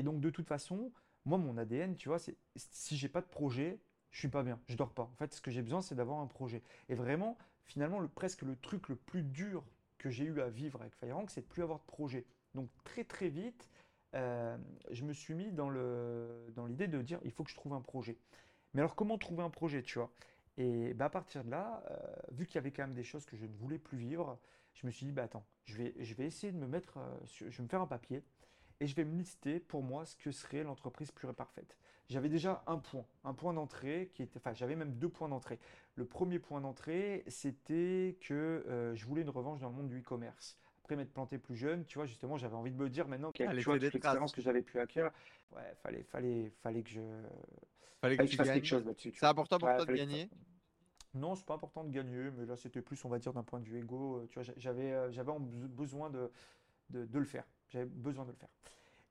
donc 0.02 0.20
de 0.20 0.30
toute 0.30 0.46
façon, 0.46 0.92
moi, 1.24 1.38
mon 1.38 1.56
ADN, 1.56 1.96
tu 1.96 2.08
vois, 2.08 2.18
c'est 2.18 2.36
si 2.56 2.96
j'ai 2.96 3.08
pas 3.08 3.20
de 3.20 3.26
projet, 3.26 3.78
je 4.10 4.18
suis 4.18 4.28
pas 4.28 4.42
bien, 4.42 4.58
je 4.66 4.76
dors 4.76 4.92
pas. 4.92 5.04
En 5.04 5.16
fait, 5.16 5.32
ce 5.32 5.40
que 5.40 5.50
j'ai 5.50 5.62
besoin, 5.62 5.80
c'est 5.82 5.94
d'avoir 5.94 6.18
un 6.18 6.26
projet. 6.26 6.62
Et 6.88 6.94
vraiment, 6.94 7.36
finalement, 7.64 8.00
le, 8.00 8.08
presque 8.08 8.42
le 8.42 8.56
truc 8.56 8.88
le 8.88 8.96
plus 8.96 9.22
dur 9.22 9.64
que 9.98 10.10
j'ai 10.10 10.24
eu 10.24 10.40
à 10.40 10.48
vivre 10.48 10.80
avec 10.80 10.94
FireRank, 10.96 11.30
c'est 11.30 11.42
de 11.42 11.46
plus 11.46 11.62
avoir 11.62 11.78
de 11.78 11.84
projet. 11.84 12.24
Donc 12.54 12.68
très 12.84 13.04
très 13.04 13.28
vite, 13.28 13.68
euh, 14.14 14.56
je 14.90 15.04
me 15.04 15.12
suis 15.12 15.34
mis 15.34 15.52
dans 15.52 15.70
l'idée 15.70 16.88
dans 16.88 16.98
de 16.98 17.02
dire, 17.02 17.20
il 17.24 17.30
faut 17.30 17.44
que 17.44 17.50
je 17.50 17.56
trouve 17.56 17.74
un 17.74 17.80
projet. 17.80 18.16
Mais 18.74 18.80
alors 18.80 18.96
comment 18.96 19.18
trouver 19.18 19.42
un 19.42 19.50
projet, 19.50 19.82
tu 19.82 19.98
vois? 19.98 20.10
Et 20.56 20.94
bah, 20.94 21.06
à 21.06 21.10
partir 21.10 21.44
de 21.44 21.50
là, 21.50 21.82
euh, 21.90 21.96
vu 22.32 22.46
qu'il 22.46 22.56
y 22.56 22.58
avait 22.58 22.72
quand 22.72 22.82
même 22.82 22.94
des 22.94 23.04
choses 23.04 23.24
que 23.24 23.36
je 23.36 23.46
ne 23.46 23.54
voulais 23.54 23.78
plus 23.78 23.98
vivre, 23.98 24.38
je 24.74 24.86
me 24.86 24.90
suis 24.90 25.06
dit, 25.06 25.12
bah 25.12 25.24
attends, 25.24 25.44
je 25.64 25.76
vais, 25.76 25.94
je 25.98 26.14
vais 26.14 26.26
essayer 26.26 26.52
de 26.52 26.58
me 26.58 26.66
mettre, 26.66 26.98
euh, 26.98 27.18
je 27.26 27.44
vais 27.44 27.62
me 27.62 27.68
faire 27.68 27.80
un 27.80 27.86
papier 27.86 28.22
et 28.80 28.86
je 28.86 28.96
vais 28.96 29.04
me 29.04 29.16
lister 29.16 29.60
pour 29.60 29.82
moi 29.82 30.06
ce 30.06 30.16
que 30.16 30.30
serait 30.30 30.64
l'entreprise 30.64 31.10
pure 31.12 31.30
et 31.30 31.34
parfaite. 31.34 31.76
J'avais 32.08 32.28
déjà 32.28 32.64
un 32.66 32.78
point, 32.78 33.04
un 33.24 33.34
point 33.34 33.52
d'entrée 33.52 34.10
qui 34.14 34.22
était, 34.22 34.38
enfin 34.38 34.52
j'avais 34.52 34.74
même 34.74 34.94
deux 34.94 35.08
points 35.08 35.28
d'entrée. 35.28 35.60
Le 35.94 36.04
premier 36.04 36.38
point 36.38 36.60
d'entrée, 36.60 37.22
c'était 37.28 38.16
que 38.20 38.34
euh, 38.34 38.94
je 38.96 39.06
voulais 39.06 39.22
une 39.22 39.30
revanche 39.30 39.60
dans 39.60 39.68
le 39.68 39.76
monde 39.76 39.88
du 39.88 40.00
e-commerce. 40.00 40.58
Après 40.82 40.96
m'être 40.96 41.12
planté 41.12 41.38
plus 41.38 41.54
jeune, 41.54 41.84
tu 41.84 41.98
vois, 41.98 42.06
justement, 42.06 42.36
j'avais 42.36 42.56
envie 42.56 42.72
de 42.72 42.76
me 42.76 42.88
dire 42.88 43.06
maintenant 43.06 43.30
qu'avec 43.30 43.64
l'expérience 43.64 44.32
que 44.32 44.40
j'avais 44.40 44.62
pu 44.62 44.80
acquérir, 44.80 45.12
ouais, 45.52 45.74
fallait, 45.82 46.02
fallait, 46.02 46.50
fallait 46.62 46.82
que 46.82 46.90
je, 46.90 47.00
fallait 48.00 48.16
que, 48.16 48.26
je 48.26 48.36
fasse 48.36 48.48
quelque 48.48 48.66
chose 48.66 48.86
là-dessus. 48.86 49.12
C'est 49.14 49.26
important 49.26 49.58
pour 49.58 49.68
toi 49.68 49.84
de 49.84 49.92
gagner. 49.92 50.28
Non, 51.12 51.34
c'est 51.34 51.46
pas 51.46 51.54
important 51.54 51.84
de 51.84 51.90
gagner, 51.90 52.30
mais 52.36 52.46
là 52.46 52.56
c'était 52.56 52.82
plus, 52.82 53.04
on 53.04 53.08
va 53.08 53.18
dire, 53.18 53.32
d'un 53.32 53.42
point 53.42 53.60
de 53.60 53.64
vue 53.64 53.78
égo. 53.78 54.16
Euh, 54.16 54.26
tu 54.28 54.40
vois, 54.40 54.52
j'avais, 54.56 54.92
euh, 54.92 55.12
j'avais 55.12 55.32
besoin 55.38 56.08
de, 56.10 56.30
de 56.88 57.18
le 57.18 57.24
faire. 57.24 57.44
J'avais 57.70 57.86
besoin 57.86 58.24
de 58.24 58.30
le 58.30 58.36
faire. 58.36 58.48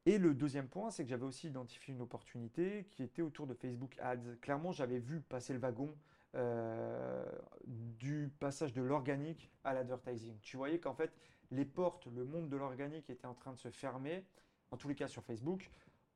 Et 0.06 0.18
le 0.18 0.34
deuxième 0.34 0.68
point, 0.68 0.91
c'est 0.91 1.03
que 1.03 1.10
j'avais 1.10 1.26
aussi 1.26 1.48
identifié 1.48 1.94
une 1.94 2.02
opportunité 2.02 2.88
qui 2.91 3.03
était 3.03 3.22
autour 3.22 3.48
de 3.48 3.53
Facebook 3.53 3.95
Ads. 3.99 4.38
Clairement, 4.41 4.72
j'avais 4.72 4.99
vu 4.99 5.22
passer 5.22 5.53
le 5.53 5.60
wagon 5.60 5.94
euh, 6.36 7.26
du 7.65 8.31
passage 8.40 8.73
de 8.73 8.81
l'organique 8.81 9.52
à 9.64 9.73
l'advertising. 9.73 10.38
Tu 10.41 10.57
voyais 10.57 10.80
qu'en 10.80 10.94
fait, 10.94 11.11
les 11.52 11.65
portes, 11.65 12.07
le 12.07 12.23
monde 12.23 12.49
de 12.49 12.56
l'organique 12.56 13.10
était 13.10 13.27
en 13.27 13.34
train 13.34 13.52
de 13.52 13.57
se 13.57 13.69
fermer, 13.69 14.26
en 14.72 14.77
tous 14.77 14.88
les 14.88 14.95
cas 14.95 15.07
sur 15.07 15.23
Facebook, 15.23 15.69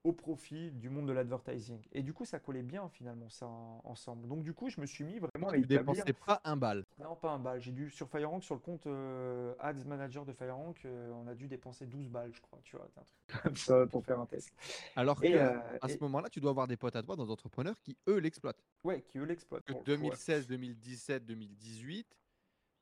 au 0.04 0.12
profit 0.12 0.72
du 0.72 0.90
monde 0.90 1.08
de 1.08 1.14
l'advertising. 1.14 1.80
Et 1.94 2.04
du 2.04 2.14
coup, 2.14 2.26
ça 2.26 2.40
collait 2.40 2.64
bien 2.64 2.90
finalement 2.90 3.30
ça 3.30 3.46
ensemble. 3.46 4.28
Donc 4.28 4.44
du 4.44 4.54
coup, 4.54 4.70
je 4.70 4.82
me 4.82 4.86
suis 4.86 5.04
mis 5.04 5.20
vraiment 5.20 5.50
à 5.50 5.58
établir... 5.58 6.04
pas 6.26 6.42
un 6.44 6.58
bal. 6.58 6.86
Non, 7.00 7.16
pas 7.16 7.32
un 7.32 7.40
bal. 7.40 7.62
J'ai 7.62 7.72
dû 7.72 7.90
sur 7.90 8.10
FireRank, 8.10 8.44
sur 8.44 8.56
le 8.56 8.60
compte 8.60 8.86
euh, 8.88 9.54
Ads 9.60 9.86
Manager 9.86 10.26
de 10.26 10.34
FireRank, 10.34 10.84
euh, 10.86 11.12
on 11.14 11.28
a 11.28 11.36
dû 11.36 11.48
dépenser 11.48 11.86
12 11.86 12.10
balles, 12.10 12.34
je 12.34 12.42
crois. 12.42 12.60
Tu 12.64 12.76
vois, 12.76 12.86
un 12.98 13.04
truc 13.04 13.44
comme 13.44 13.56
ça 13.56 13.88
pour 13.88 14.04
faire 14.04 14.20
un 14.20 14.26
test. 14.26 14.52
Alors 14.96 15.22
qu'à 15.22 15.28
euh, 15.28 15.78
à 15.82 15.88
ce 15.88 15.98
moment-là, 16.02 16.30
tu 16.30 16.42
dois 16.42 16.52
avoir 16.52 16.68
des 16.68 16.78
potes 16.78 16.96
à 16.96 17.04
toi 17.04 17.16
dans 17.16 17.30
entrepreneurs 17.30 17.80
qui 17.80 17.98
eux 18.10 18.18
l'exploitent. 18.18 18.64
Ouais, 18.84 19.02
qui 19.02 19.20
eux 19.20 19.26
l'exploitent. 19.26 19.64
2016, 19.86 20.48
2017, 20.48 21.26
2018, 21.26 22.08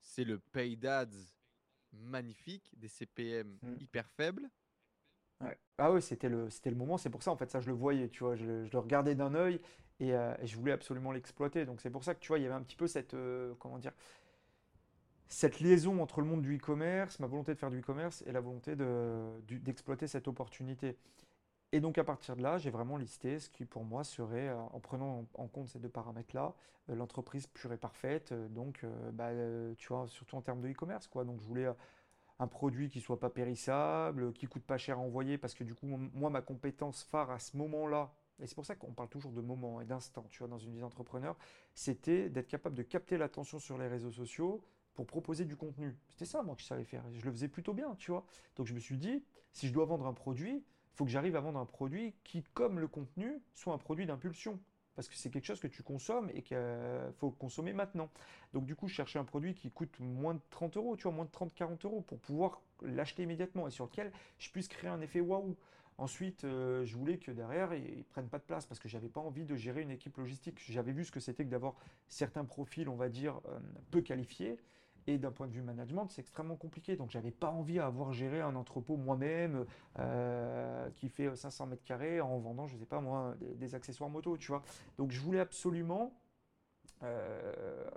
c'est 0.02 0.24
le 0.24 0.40
paid 0.40 0.86
ads 0.86 1.08
magnifique, 1.94 2.72
des 2.78 2.88
CPM 2.88 3.58
mmh. 3.62 3.74
hyper 3.82 4.10
faibles 4.10 4.50
ah 5.78 5.92
oui, 5.92 6.02
c'était 6.02 6.30
le, 6.30 6.48
le 6.66 6.76
moment. 6.76 6.98
C'est 6.98 7.10
pour 7.10 7.24
ça, 7.24 7.32
en 7.32 7.36
fait, 7.36 7.50
ça, 7.50 7.60
je 7.60 7.68
le 7.68 7.74
voyais, 7.74 8.10
tu 8.10 8.24
vois. 8.24 8.36
Je, 8.36 8.46
le 8.72 8.80
regardais 8.80 9.16
d'un 9.16 9.34
œil 9.34 9.60
euh, 10.02 10.36
et, 10.42 10.48
je 10.48 10.56
voulais 10.58 10.72
absolument 10.74 11.12
l'exploiter. 11.12 11.66
Donc, 11.66 11.82
c'est 11.82 11.90
pour 11.90 12.04
ça 12.04 12.14
que, 12.14 12.20
tu 12.20 12.28
vois, 12.28 12.40
il 12.40 12.44
y 12.44 12.46
avait 12.46 12.56
un 12.56 12.62
petit 12.62 12.76
peu 12.76 12.88
cette, 12.88 13.14
euh, 13.16 13.54
comment 13.60 13.80
dire, 13.80 13.94
cette 15.28 15.60
liaison 15.60 16.02
entre 16.02 16.22
le 16.22 16.28
monde 16.28 16.42
du 16.42 16.58
e-commerce, 16.58 17.20
ma 17.20 17.28
volonté 17.28 17.54
de 17.54 17.60
faire 17.60 17.72
du 17.72 17.80
e-commerce 17.80 18.24
et 18.28 18.32
la 18.32 18.42
volonté 18.42 18.76
de, 18.76 19.24
d'exploiter 19.48 20.08
cette 20.08 20.28
opportunité. 20.28 20.98
Et 21.72 21.80
donc, 21.80 21.98
à 21.98 22.04
partir 22.04 22.36
de 22.36 22.44
là, 22.44 22.58
j'ai 22.58 22.70
vraiment 22.70 22.98
listé 22.98 23.40
ce 23.40 23.50
qui, 23.50 23.66
pour 23.66 23.84
moi, 23.84 24.04
serait, 24.04 24.50
euh, 24.50 24.58
en 24.58 24.80
prenant 24.80 25.26
en 25.36 25.48
compte 25.48 25.70
ces 25.70 25.80
deux 25.80 25.90
paramètres-là, 25.90 26.54
l'entreprise 26.90 27.48
pure 27.48 27.72
et 27.74 27.78
parfaite. 27.78 28.34
donc, 28.34 28.86
bah, 29.14 29.30
tu 29.78 29.88
vois, 29.88 30.08
surtout 30.10 30.36
en 30.36 30.42
termes 30.42 30.62
de 30.62 30.70
e-commerce, 30.70 31.08
quoi. 31.08 31.24
Donc, 31.24 31.40
je 31.40 31.46
voulais 31.46 31.68
un 32.42 32.48
produit 32.48 32.90
qui 32.90 33.02
soit 33.02 33.20
pas 33.20 33.30
périssable, 33.30 34.34
qui 34.34 34.48
coûte 34.48 34.64
pas 34.64 34.80
cher 34.80 34.98
à 34.98 35.02
envoyer, 35.02 35.38
parce 35.38 35.54
que 35.54 35.64
du 35.64 35.76
coup, 35.76 35.86
moi, 35.86 36.32
ma 36.32 36.42
compétence 36.42 37.04
phare 37.04 37.30
à 37.30 37.38
ce 37.38 37.56
moment-là, 37.58 38.12
et 38.42 38.48
c'est 38.48 38.56
pour 38.56 38.66
ça 38.66 38.76
qu'on 38.76 38.94
parle 38.94 39.10
toujours 39.10 39.32
de 39.32 39.42
moment 39.42 39.80
et 39.80 39.86
d'instant, 39.86 40.26
tu 40.32 40.40
vois, 40.40 40.48
dans 40.48 40.58
une 40.58 40.74
vie 40.74 40.80
d'entrepreneur, 40.80 41.38
c'était 41.76 42.30
d'être 42.30 42.48
capable 42.48 42.76
de 42.76 42.82
capter 42.82 43.20
l'attention 43.20 43.60
sur 43.60 43.78
les 43.78 43.88
réseaux 43.88 44.12
sociaux 44.12 44.64
pour 44.96 45.06
proposer 45.06 45.46
du 45.46 45.56
contenu. 45.56 45.96
C'était 46.10 46.26
ça, 46.26 46.42
moi, 46.42 46.56
que 46.56 46.62
je 46.62 46.68
savais 46.68 46.84
faire. 46.84 47.04
je 47.14 47.24
le 47.24 47.32
faisais 47.32 47.48
plutôt 47.48 47.74
bien, 47.74 47.94
tu 47.96 48.10
vois. 48.10 48.26
Donc, 48.56 48.66
je 48.66 48.74
me 48.74 48.80
suis 48.80 48.98
dit, 48.98 49.24
si 49.54 49.68
je 49.68 49.74
dois 49.74 49.86
vendre 49.86 50.08
un 50.08 50.14
produit, 50.14 50.56
il 50.56 50.96
faut 50.96 51.06
que 51.06 51.12
j'arrive 51.12 51.36
à 51.36 51.42
vendre 51.42 51.60
un 51.60 51.68
produit 51.68 52.16
qui, 52.24 52.44
comme 52.56 52.80
le 52.80 52.88
contenu, 52.88 53.40
soit 53.54 53.74
un 53.74 53.78
produit 53.78 54.08
d'impulsion 54.08 54.60
parce 54.96 55.08
que 55.08 55.16
c'est 55.16 55.30
quelque 55.30 55.46
chose 55.46 55.60
que 55.60 55.68
tu 55.68 55.84
consommes 55.84 56.30
et 56.34 56.42
qu'il 56.42 56.58
faut 57.18 57.32
consommer 57.32 57.74
maintenant. 57.74 58.10
Donc 58.54 58.66
du 58.66 58.76
coup, 58.76 58.88
je 58.88 58.94
cherchais 58.94 59.20
un 59.20 59.24
produit 59.24 59.54
qui 59.54 59.72
coûte 59.72 60.00
moins 60.00 60.34
de 60.34 60.42
30 60.50 60.78
euros, 60.78 60.96
tu 60.96 61.04
vois, 61.04 61.12
moins 61.12 61.26
de 61.26 61.32
30-40 61.32 61.86
euros 61.86 62.02
pour 62.02 62.20
pouvoir 62.20 62.62
l'acheter 62.82 63.24
immédiatement 63.24 63.68
et 63.68 63.72
sur 63.72 63.86
lequel 63.86 64.12
je 64.38 64.50
puisse 64.50 64.68
créer 64.68 64.90
un 64.90 65.02
effet 65.02 65.22
waouh. 65.22 65.56
Ensuite, 65.98 66.46
euh, 66.46 66.84
je 66.84 66.98
voulais 66.98 67.18
que 67.18 67.32
derrière, 67.32 67.74
ils 67.74 68.00
ne 68.00 68.04
prennent 68.04 68.30
pas 68.30 68.40
de 68.40 68.44
place 68.44 68.66
parce 68.66 68.80
que 68.80 68.90
je 68.90 68.98
n'avais 68.98 69.10
pas 69.10 69.22
envie 69.22 69.46
de 69.46 69.56
gérer 69.56 69.82
une 69.82 69.92
équipe 69.92 70.18
logistique. 70.18 70.60
J'avais 70.68 70.94
vu 70.94 71.06
ce 71.06 71.12
que 71.12 71.20
c'était 71.20 71.46
que 71.46 71.50
d'avoir 71.50 71.76
certains 72.08 72.44
profils, 72.44 72.90
on 72.90 72.96
va 72.96 73.10
dire, 73.10 73.40
euh, 73.50 73.60
peu 73.92 74.02
qualifiés 74.02 74.58
et 75.08 75.18
d'un 75.18 75.32
point 75.32 75.48
de 75.48 75.54
vue 75.54 75.62
management, 75.62 76.08
c'est 76.10 76.22
extrêmement 76.22 76.56
compliqué. 76.56 76.96
Donc, 76.96 77.10
j'avais 77.12 77.32
pas 77.32 77.50
envie 77.50 77.80
à 77.80 77.88
avoir 77.88 78.14
géré 78.14 78.42
un 78.42 78.56
entrepôt 78.56 78.98
moi-même 78.98 79.66
euh, 80.00 80.90
qui 80.96 81.10
fait 81.10 81.36
500 81.36 81.68
mètres 81.68 81.84
carrés 81.84 82.22
en 82.22 82.38
vendant, 82.40 82.68
je 82.68 82.78
sais 82.78 82.86
pas 82.86 83.02
moi, 83.02 83.36
des, 83.40 83.76
accessoires 83.76 84.10
moto, 84.10 84.38
tu 84.38 84.48
vois. 84.48 84.62
Donc, 84.98 85.12
je 85.12 85.20
voulais 85.20 85.40
absolument 85.40 86.14
euh, 87.04 87.90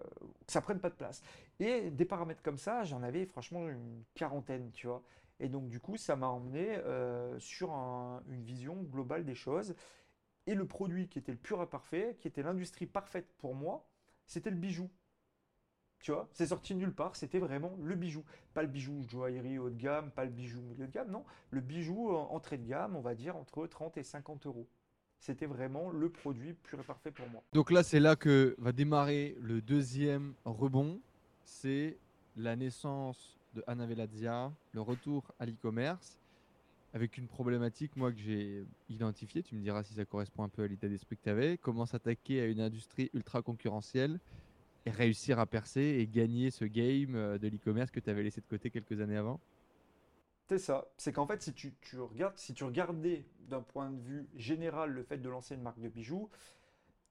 que 0.46 0.52
ça 0.52 0.60
prenne 0.60 0.80
pas 0.80 0.90
de 0.90 0.94
place. 0.94 1.22
Et 1.60 1.90
des 1.90 2.04
paramètres 2.04 2.42
comme 2.42 2.58
ça, 2.58 2.84
j'en 2.84 3.02
avais 3.02 3.26
franchement 3.26 3.68
une 3.68 4.04
quarantaine, 4.14 4.70
tu 4.72 4.86
vois. 4.86 5.02
Et 5.40 5.48
donc, 5.48 5.68
du 5.68 5.80
coup, 5.80 5.96
ça 5.96 6.16
m'a 6.16 6.28
emmené 6.28 6.76
euh, 6.76 7.38
sur 7.38 7.72
une 7.72 8.42
vision 8.42 8.82
globale 8.82 9.24
des 9.24 9.34
choses. 9.34 9.74
Et 10.46 10.54
le 10.54 10.66
produit 10.66 11.08
qui 11.08 11.18
était 11.18 11.32
le 11.32 11.38
pur 11.38 11.62
et 11.62 11.66
parfait, 11.66 12.16
qui 12.18 12.28
était 12.28 12.42
l'industrie 12.42 12.86
parfaite 12.86 13.26
pour 13.38 13.54
moi, 13.54 13.86
c'était 14.26 14.50
le 14.50 14.56
bijou. 14.56 14.90
Tu 16.04 16.12
vois, 16.12 16.28
c'est 16.34 16.48
sorti 16.48 16.74
nulle 16.74 16.92
part, 16.92 17.16
c'était 17.16 17.38
vraiment 17.38 17.78
le 17.82 17.94
bijou. 17.94 18.24
Pas 18.52 18.60
le 18.60 18.68
bijou 18.68 19.02
joaillerie 19.08 19.58
haut 19.58 19.70
de 19.70 19.74
gamme, 19.74 20.10
pas 20.10 20.26
le 20.26 20.30
bijou 20.30 20.60
milieu 20.60 20.86
de 20.86 20.92
gamme, 20.92 21.10
non. 21.10 21.24
Le 21.48 21.62
bijou 21.62 22.10
entrée 22.10 22.58
de 22.58 22.66
gamme, 22.68 22.94
on 22.94 23.00
va 23.00 23.14
dire 23.14 23.36
entre 23.36 23.66
30 23.66 23.96
et 23.96 24.02
50 24.02 24.44
euros. 24.44 24.68
C'était 25.18 25.46
vraiment 25.46 25.88
le 25.88 26.10
produit 26.10 26.52
pur 26.52 26.78
et 26.78 26.82
parfait 26.82 27.10
pour 27.10 27.26
moi. 27.30 27.42
Donc 27.54 27.70
là, 27.70 27.82
c'est 27.82 28.00
là 28.00 28.16
que 28.16 28.54
va 28.58 28.72
démarrer 28.72 29.34
le 29.40 29.62
deuxième 29.62 30.34
rebond. 30.44 31.00
C'est 31.42 31.96
la 32.36 32.54
naissance 32.54 33.38
de 33.54 33.64
Anna 33.66 33.86
Velazia, 33.86 34.52
le 34.72 34.82
retour 34.82 35.32
à 35.38 35.46
l'e-commerce, 35.46 36.18
avec 36.92 37.16
une 37.16 37.28
problématique, 37.28 37.96
moi, 37.96 38.12
que 38.12 38.18
j'ai 38.18 38.66
identifiée. 38.90 39.42
Tu 39.42 39.54
me 39.54 39.62
diras 39.62 39.82
si 39.84 39.94
ça 39.94 40.04
correspond 40.04 40.42
un 40.42 40.50
peu 40.50 40.64
à 40.64 40.66
l'état 40.66 40.86
d'esprit 40.86 41.16
que 41.16 41.22
tu 41.22 41.30
avais. 41.30 41.56
Comment 41.56 41.86
s'attaquer 41.86 42.42
à 42.42 42.44
une 42.44 42.60
industrie 42.60 43.08
ultra 43.14 43.40
concurrentielle 43.40 44.20
réussir 44.90 45.38
à 45.38 45.46
percer 45.46 45.80
et 45.80 46.06
gagner 46.06 46.50
ce 46.50 46.64
game 46.64 47.14
euh, 47.14 47.38
de 47.38 47.48
l'e-commerce 47.48 47.90
que 47.90 48.00
tu 48.00 48.10
avais 48.10 48.22
laissé 48.22 48.40
de 48.40 48.46
côté 48.46 48.70
quelques 48.70 49.00
années 49.00 49.16
avant? 49.16 49.40
C'est 50.46 50.58
ça. 50.58 50.86
C'est 50.98 51.12
qu'en 51.12 51.26
fait, 51.26 51.42
si 51.42 51.54
tu, 51.54 51.72
regardes, 51.98 52.36
si 52.36 52.52
tu 52.52 52.64
regardais 52.64 53.24
d'un 53.48 53.62
point 53.62 53.90
de 53.90 54.00
vue 54.00 54.28
général 54.36 54.90
le 54.90 55.02
fait 55.02 55.18
de 55.18 55.28
lancer 55.28 55.54
une 55.54 55.62
marque 55.62 55.80
de 55.80 55.88
bijoux, 55.88 56.28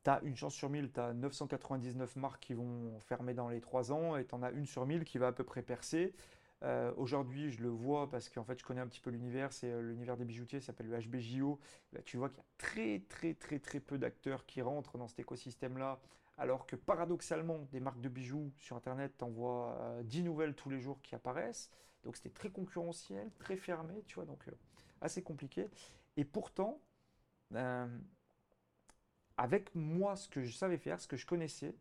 tu 0.04 0.10
as 0.10 0.22
une 0.24 0.36
chance 0.36 0.54
sur 0.54 0.70
1000, 0.70 0.92
tu 0.92 1.00
as 1.00 1.14
999 1.14 2.16
marques 2.18 2.44
qui 2.44 2.54
vont 2.54 3.00
fermer 3.00 3.34
dans 3.34 3.50
les 3.50 3.60
3 3.60 3.92
ans 3.92 4.18
et 4.18 4.26
tu 4.26 4.36
en 4.36 4.44
as 4.44 4.52
une 4.52 4.68
sur 4.68 4.86
1000 4.86 5.04
qui 5.04 5.18
va 5.18 5.28
à 5.28 5.32
peu 5.32 5.44
près 5.44 5.64
percer. 5.64 6.14
Euh, 6.64 6.94
aujourd'hui, 6.96 7.52
je 7.52 7.62
le 7.62 7.70
vois 7.70 8.10
parce 8.10 8.30
qu'en 8.30 8.44
fait, 8.44 8.58
je 8.60 8.64
connais 8.64 8.82
un 8.82 8.88
petit 8.88 9.02
peu 9.02 9.10
l'univers. 9.10 9.52
C'est 9.52 9.72
euh, 9.72 9.82
l'univers 9.82 10.16
des 10.16 10.26
bijoutiers, 10.26 10.62
s'appelle 10.62 10.88
le 10.88 11.00
HBJO. 11.00 11.60
tu 12.06 12.18
vois 12.18 12.30
qu'il 12.30 12.38
y 12.38 12.42
a 12.42 12.46
très, 12.58 13.00
très, 13.10 13.34
très, 13.34 13.60
très 13.60 13.80
peu 13.80 13.98
d'acteurs 13.98 14.46
qui 14.46 14.62
rentrent 14.62 14.98
dans 14.98 15.08
cet 15.08 15.20
écosystème-là 15.20 16.00
alors 16.38 16.66
que 16.66 16.76
paradoxalement, 16.76 17.68
des 17.72 17.80
marques 17.80 18.02
de 18.02 18.10
bijoux 18.10 18.52
sur 18.58 18.76
Internet 18.76 19.18
t'envoient 19.18 20.00
10 20.04 20.20
euh, 20.20 20.24
nouvelles 20.24 20.56
tous 20.56 20.70
les 20.70 20.80
jours 20.80 21.02
qui 21.02 21.16
apparaissent. 21.16 21.70
Donc 22.04 22.16
c'était 22.16 22.32
très 22.32 22.50
concurrentiel, 22.50 23.32
très 23.40 23.56
fermé, 23.56 24.04
tu 24.08 24.16
vois, 24.16 24.26
donc 24.26 24.48
euh, 24.48 24.52
assez 25.02 25.22
compliqué. 25.22 25.70
Et 26.18 26.26
pourtant, 26.26 26.82
euh, 27.54 27.88
avec 29.38 29.74
moi, 29.76 30.16
ce 30.16 30.28
que 30.28 30.44
je 30.44 30.52
savais 30.52 30.78
faire, 30.78 31.00
ce 31.00 31.08
que 31.08 31.18
je 31.18 31.26
connaissais, 31.26 31.76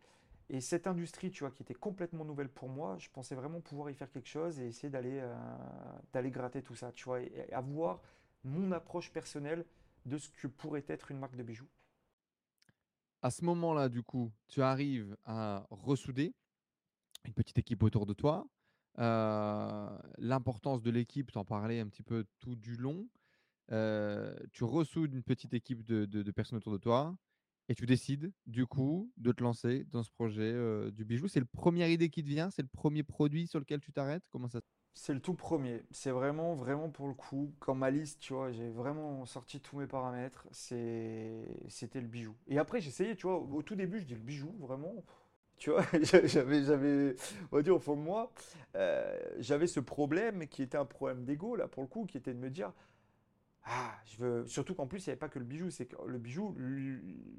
et 0.48 0.60
cette 0.60 0.86
industrie, 0.86 1.30
tu 1.30 1.44
vois, 1.44 1.50
qui 1.50 1.62
était 1.62 1.74
complètement 1.74 2.24
nouvelle 2.24 2.50
pour 2.50 2.68
moi, 2.68 2.98
je 2.98 3.08
pensais 3.08 3.34
vraiment 3.34 3.60
pouvoir 3.60 3.88
y 3.90 3.94
faire 3.94 4.10
quelque 4.10 4.28
chose 4.28 4.60
et 4.60 4.66
essayer 4.66 4.90
d'aller 4.90 5.26
d'aller 6.12 6.30
gratter 6.30 6.62
tout 6.62 6.74
ça, 6.74 6.92
tu 6.92 7.04
vois, 7.04 7.22
et 7.22 7.50
avoir 7.52 8.02
mon 8.44 8.70
approche 8.72 9.10
personnelle 9.12 9.64
de 10.04 10.18
ce 10.18 10.28
que 10.28 10.48
pourrait 10.48 10.84
être 10.88 11.10
une 11.10 11.18
marque 11.18 11.36
de 11.36 11.42
bijoux 11.42 11.68
à 13.22 13.30
ce 13.30 13.44
moment-là, 13.44 13.88
du 13.88 14.02
coup, 14.02 14.32
tu 14.48 14.62
arrives 14.62 15.16
à 15.24 15.66
ressouder 15.70 16.34
une 17.24 17.32
petite 17.32 17.58
équipe 17.58 17.82
autour 17.82 18.04
de 18.04 18.12
toi. 18.12 18.46
Euh, 18.98 19.98
l'importance 20.18 20.82
de 20.82 20.90
l'équipe, 20.90 21.30
tu 21.30 21.38
en 21.38 21.44
parlais 21.44 21.80
un 21.80 21.86
petit 21.86 22.02
peu 22.02 22.26
tout 22.40 22.56
du 22.56 22.76
long. 22.76 23.08
Euh, 23.70 24.34
tu 24.52 24.64
ressoudes 24.64 25.14
une 25.14 25.22
petite 25.22 25.54
équipe 25.54 25.84
de, 25.84 26.30
personnes 26.32 26.58
autour 26.58 26.72
de 26.72 26.78
toi 26.78 27.16
et 27.68 27.74
tu 27.74 27.86
décides, 27.86 28.32
du 28.46 28.66
coup, 28.66 29.10
de 29.16 29.30
te 29.30 29.42
lancer 29.42 29.84
dans 29.84 30.02
ce 30.02 30.10
projet 30.10 30.52
euh, 30.52 30.90
du 30.90 31.04
bijou. 31.04 31.28
C'est 31.28 31.40
le 31.40 31.46
première 31.46 31.88
idée 31.88 32.10
qui 32.10 32.22
te 32.22 32.28
vient? 32.28 32.50
C'est 32.50 32.62
le 32.62 32.68
premier 32.68 33.04
produit 33.04 33.46
sur 33.46 33.60
lequel 33.60 33.80
tu 33.80 33.92
t'arrêtes? 33.92 34.24
Comment 34.30 34.48
ça 34.48 34.60
c'est 34.94 35.14
le 35.14 35.20
tout 35.20 35.34
premier. 35.34 35.82
C'est 35.90 36.10
vraiment, 36.10 36.54
vraiment 36.54 36.88
pour 36.90 37.08
le 37.08 37.14
coup. 37.14 37.52
Quand 37.60 37.74
ma 37.74 37.90
liste, 37.90 38.20
tu 38.20 38.34
vois, 38.34 38.52
j'ai 38.52 38.68
vraiment 38.70 39.24
sorti 39.26 39.60
tous 39.60 39.78
mes 39.78 39.86
paramètres. 39.86 40.46
C'était 40.52 42.00
le 42.00 42.06
bijou. 42.06 42.34
Et 42.48 42.58
après, 42.58 42.80
j'essayais, 42.80 43.16
tu 43.16 43.26
vois, 43.26 43.38
au 43.38 43.62
tout 43.62 43.74
début, 43.74 44.00
je 44.00 44.04
dis 44.04 44.14
le 44.14 44.20
bijou, 44.20 44.54
vraiment. 44.60 45.04
Tu 45.56 45.70
vois, 45.70 45.84
j'avais, 46.02 46.64
j'avais, 46.64 47.16
on 47.52 47.56
va 47.56 47.62
dire 47.62 47.76
au 47.76 47.78
fond 47.78 47.96
de 47.96 48.02
moi, 48.02 48.32
euh, 48.76 49.18
j'avais 49.38 49.66
ce 49.66 49.80
problème 49.80 50.48
qui 50.48 50.62
était 50.62 50.78
un 50.78 50.84
problème 50.84 51.24
d'ego, 51.24 51.56
là, 51.56 51.68
pour 51.68 51.82
le 51.82 51.88
coup, 51.88 52.04
qui 52.06 52.16
était 52.18 52.34
de 52.34 52.38
me 52.38 52.50
dire, 52.50 52.72
ah, 53.64 53.94
je 54.06 54.16
veux. 54.18 54.46
Surtout 54.46 54.74
qu'en 54.74 54.86
plus, 54.86 55.06
il 55.06 55.08
n'y 55.08 55.12
avait 55.12 55.18
pas 55.18 55.28
que 55.28 55.38
le 55.38 55.44
bijou. 55.44 55.70
C'est 55.70 55.86
que 55.86 55.96
le 56.06 56.18
bijou, 56.18 56.54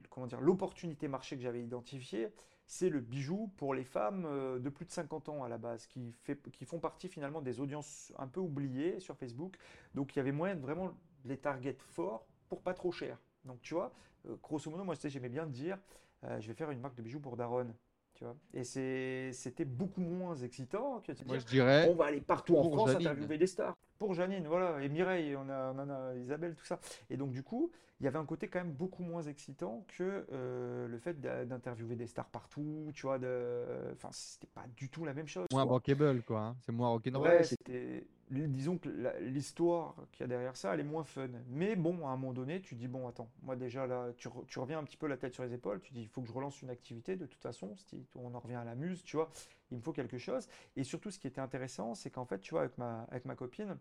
comment 0.10 0.28
dire, 0.28 0.42
l'opportunité 0.42 1.08
marché 1.08 1.36
que 1.36 1.42
j'avais 1.42 1.62
identifiée, 1.62 2.30
c'est 2.74 2.90
le 2.90 3.02
bijou 3.02 3.52
pour 3.58 3.76
les 3.76 3.84
femmes 3.84 4.26
euh, 4.26 4.58
de 4.58 4.70
plus 4.70 4.86
de 4.86 4.92
50 4.92 5.30
ans 5.30 5.44
à 5.44 5.50
la 5.50 5.60
base, 5.60 5.86
qui, 5.86 6.12
fait, 6.24 6.40
qui 6.52 6.66
font 6.66 6.80
partie 6.80 7.08
finalement 7.08 7.42
des 7.42 7.60
audiences 7.60 8.12
un 8.18 8.28
peu 8.28 8.40
oubliées 8.40 9.00
sur 9.00 9.16
Facebook. 9.16 9.58
Donc 9.94 10.16
il 10.16 10.18
y 10.18 10.20
avait 10.20 10.32
moyen 10.32 10.56
de 10.56 10.62
vraiment 10.62 10.92
les 11.24 11.38
target 11.38 11.78
forts 11.92 12.26
pour 12.50 12.62
pas 12.62 12.74
trop 12.74 12.92
cher. 12.92 13.20
Donc 13.46 13.62
tu 13.62 13.76
vois, 13.76 13.94
euh, 14.28 14.36
grosso 14.42 14.72
modo, 14.72 14.84
moi 14.84 14.96
j'aimais 15.04 15.30
bien 15.30 15.46
dire, 15.46 15.78
euh, 16.24 16.40
je 16.42 16.48
vais 16.48 16.56
faire 16.56 16.72
une 16.72 16.80
marque 16.80 16.96
de 16.96 17.04
bijoux 17.04 17.20
pour 17.20 17.38
Daron. 17.38 17.68
Tu 18.16 18.24
vois 18.24 18.36
et 18.54 18.64
c'était 18.64 19.66
beaucoup 19.66 20.02
moins 20.02 20.36
excitant 20.36 21.00
que 21.02 21.12
Moi, 21.26 21.38
je 21.38 21.46
dirais. 21.46 21.88
On 21.90 21.96
va 21.96 22.06
aller 22.06 22.22
partout 22.22 22.58
en 22.58 22.72
France 22.72 22.90
interviewer 22.92 23.38
des 23.38 23.48
stars. 23.48 23.78
Pour 24.00 24.14
Janine, 24.14 24.48
voilà, 24.48 24.82
et 24.82 24.90
Mireille, 24.90 25.36
on 25.36 25.48
a, 25.50 25.74
on 25.74 25.90
a 25.90 26.16
Isabelle, 26.16 26.56
tout 26.56 26.66
ça. 26.66 26.80
Et 27.10 27.18
donc, 27.18 27.32
du 27.32 27.44
coup, 27.44 27.72
il 28.00 28.04
y 28.06 28.08
avait 28.08 28.18
un 28.20 28.26
côté 28.26 28.50
quand 28.50 28.60
même 28.60 28.74
beaucoup 28.74 29.04
moins 29.04 29.22
excitant 29.22 29.86
que 29.98 30.26
euh, 30.32 30.88
le 30.88 30.98
fait 30.98 31.22
d'interviewer 31.22 31.96
des 31.96 32.08
stars 32.08 32.28
partout, 32.30 32.92
tu 32.94 33.04
vois, 33.04 33.18
de... 33.18 33.64
enfin, 33.94 34.10
c'était 34.12 34.48
pas 34.54 34.66
du 34.76 34.90
tout 34.90 35.06
la 35.06 35.14
même 35.14 35.28
chose. 35.28 35.48
Moins 35.52 35.66
bankable, 35.66 36.22
quoi. 36.24 36.42
Hein. 36.42 36.56
C'est 36.62 36.74
moins 36.74 36.90
rock'n'roll. 36.90 37.28
Ouais, 37.28 37.44
c'était... 37.44 38.08
Disons 38.30 38.78
que 38.80 38.90
l'histoire 39.20 39.96
qu'il 40.12 40.22
y 40.22 40.24
a 40.24 40.28
derrière 40.28 40.58
ça, 40.58 40.74
elle 40.74 40.80
est 40.80 40.86
moins 40.86 41.04
fun. 41.04 41.30
Mais 41.50 41.76
bon, 41.76 42.08
à 42.08 42.12
un 42.12 42.18
moment 42.18 42.34
donné, 42.34 42.62
tu 42.62 42.74
dis, 42.74 42.88
bon, 42.88 43.08
attends, 43.08 43.30
moi 43.44 43.56
déjà, 43.56 43.86
là, 43.86 44.12
tu, 44.18 44.28
tu 44.48 44.60
reviens 44.60 44.80
un 44.80 44.84
petit 44.84 44.98
peu 44.98 45.08
la 45.08 45.18
tête 45.18 45.36
sur 45.36 45.44
les 45.44 45.54
épaules, 45.54 45.80
tu 45.82 45.94
dis, 45.94 46.02
il 46.02 46.08
faut 46.08 46.22
que 46.22 46.28
je 46.28 46.34
relance 46.34 46.62
une 46.64 46.72
activité, 46.72 47.16
de 47.16 47.28
toute 47.28 47.42
façon, 47.42 47.76
on 48.16 48.34
en 48.34 48.40
revient 48.40 48.56
à 48.56 48.64
la 48.64 48.74
muse, 48.74 49.04
tu 49.04 49.18
vois, 49.18 49.30
il 49.74 49.78
me 49.78 49.82
faut 49.82 49.92
quelque 49.92 50.18
chose. 50.18 50.48
Et 50.76 50.84
surtout, 50.84 51.12
ce 51.12 51.20
qui 51.20 51.28
était 51.28 51.42
intéressant, 51.42 51.96
c'est 51.96 52.12
qu'en 52.12 52.26
fait, 52.26 52.40
tu 52.40 52.52
vois, 52.52 52.62
avec 52.62 52.78
ma, 52.78 53.02
avec 53.10 53.26
ma 53.26 53.36
copine, 53.36 53.78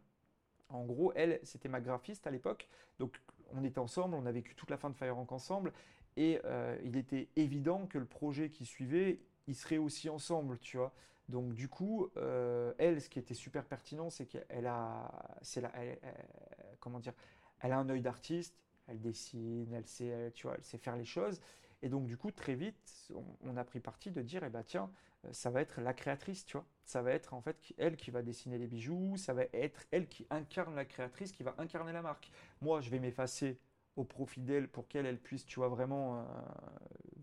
en 0.70 0.84
gros, 0.84 1.12
elle, 1.14 1.38
c'était 1.42 1.68
ma 1.68 1.80
graphiste 1.80 2.26
à 2.26 2.30
l'époque. 2.30 2.68
Donc, 2.98 3.20
on 3.52 3.62
était 3.62 3.78
ensemble, 3.78 4.14
on 4.14 4.24
a 4.24 4.32
vécu 4.32 4.54
toute 4.54 4.70
la 4.70 4.78
fin 4.78 4.88
de 4.88 4.96
Firerank 4.96 5.30
ensemble. 5.30 5.72
Et 6.16 6.40
euh, 6.44 6.78
il 6.82 6.96
était 6.96 7.28
évident 7.36 7.86
que 7.86 7.98
le 7.98 8.06
projet 8.06 8.48
qui 8.48 8.64
suivait, 8.64 9.20
il 9.46 9.54
serait 9.54 9.78
aussi 9.78 10.08
ensemble, 10.08 10.58
tu 10.58 10.78
vois. 10.78 10.92
Donc, 11.28 11.52
du 11.52 11.68
coup, 11.68 12.10
euh, 12.16 12.72
elle, 12.78 13.00
ce 13.00 13.08
qui 13.08 13.18
était 13.18 13.34
super 13.34 13.64
pertinent, 13.64 14.08
c'est 14.08 14.26
qu'elle 14.26 14.66
a, 14.66 15.38
c'est 15.42 15.62
comment 16.80 17.00
dire, 17.00 17.14
elle 17.60 17.72
a 17.72 17.78
un 17.78 17.88
œil 17.90 18.00
d'artiste, 18.00 18.54
elle 18.88 19.00
dessine, 19.00 19.72
elle 19.72 19.86
sait, 19.86 20.32
tu 20.34 20.46
vois, 20.46 20.56
elle 20.56 20.64
sait 20.64 20.78
faire 20.78 20.96
les 20.96 21.04
choses. 21.04 21.40
Et 21.82 21.88
donc, 21.88 22.06
du 22.06 22.16
coup, 22.16 22.30
très 22.30 22.54
vite, 22.54 23.12
on, 23.44 23.56
a 23.56 23.64
pris 23.64 23.80
parti 23.80 24.10
de 24.10 24.22
dire, 24.22 24.44
eh 24.44 24.48
ben, 24.48 24.62
tiens, 24.62 24.90
euh, 25.24 25.32
ça 25.32 25.50
va 25.50 25.60
être 25.60 25.80
la 25.80 25.92
créatrice, 25.92 26.46
tu 26.46 26.56
vois. 26.56 26.66
Ça 26.84 27.02
va 27.02 27.12
être 27.12 27.34
en 27.34 27.40
fait 27.40 27.56
elle 27.78 27.96
qui 27.96 28.10
va 28.10 28.22
dessiner 28.22 28.58
les 28.58 28.66
bijoux, 28.66 29.16
ça 29.16 29.34
va 29.34 29.44
être 29.52 29.84
elle 29.90 30.06
qui 30.08 30.26
incarne 30.30 30.74
la 30.74 30.84
créatrice, 30.84 31.32
qui 31.32 31.42
va 31.42 31.54
incarner 31.58 31.92
la 31.92 32.02
marque. 32.02 32.30
Moi, 32.60 32.80
je 32.80 32.90
vais 32.90 32.98
m'effacer 32.98 33.58
au 33.96 34.04
profit 34.04 34.40
d'elle 34.40 34.68
pour 34.68 34.88
qu'elle 34.88 35.06
elle 35.06 35.20
puisse, 35.20 35.44
tu 35.44 35.56
vois, 35.56 35.68
vraiment 35.68 36.20
euh, 36.20 36.24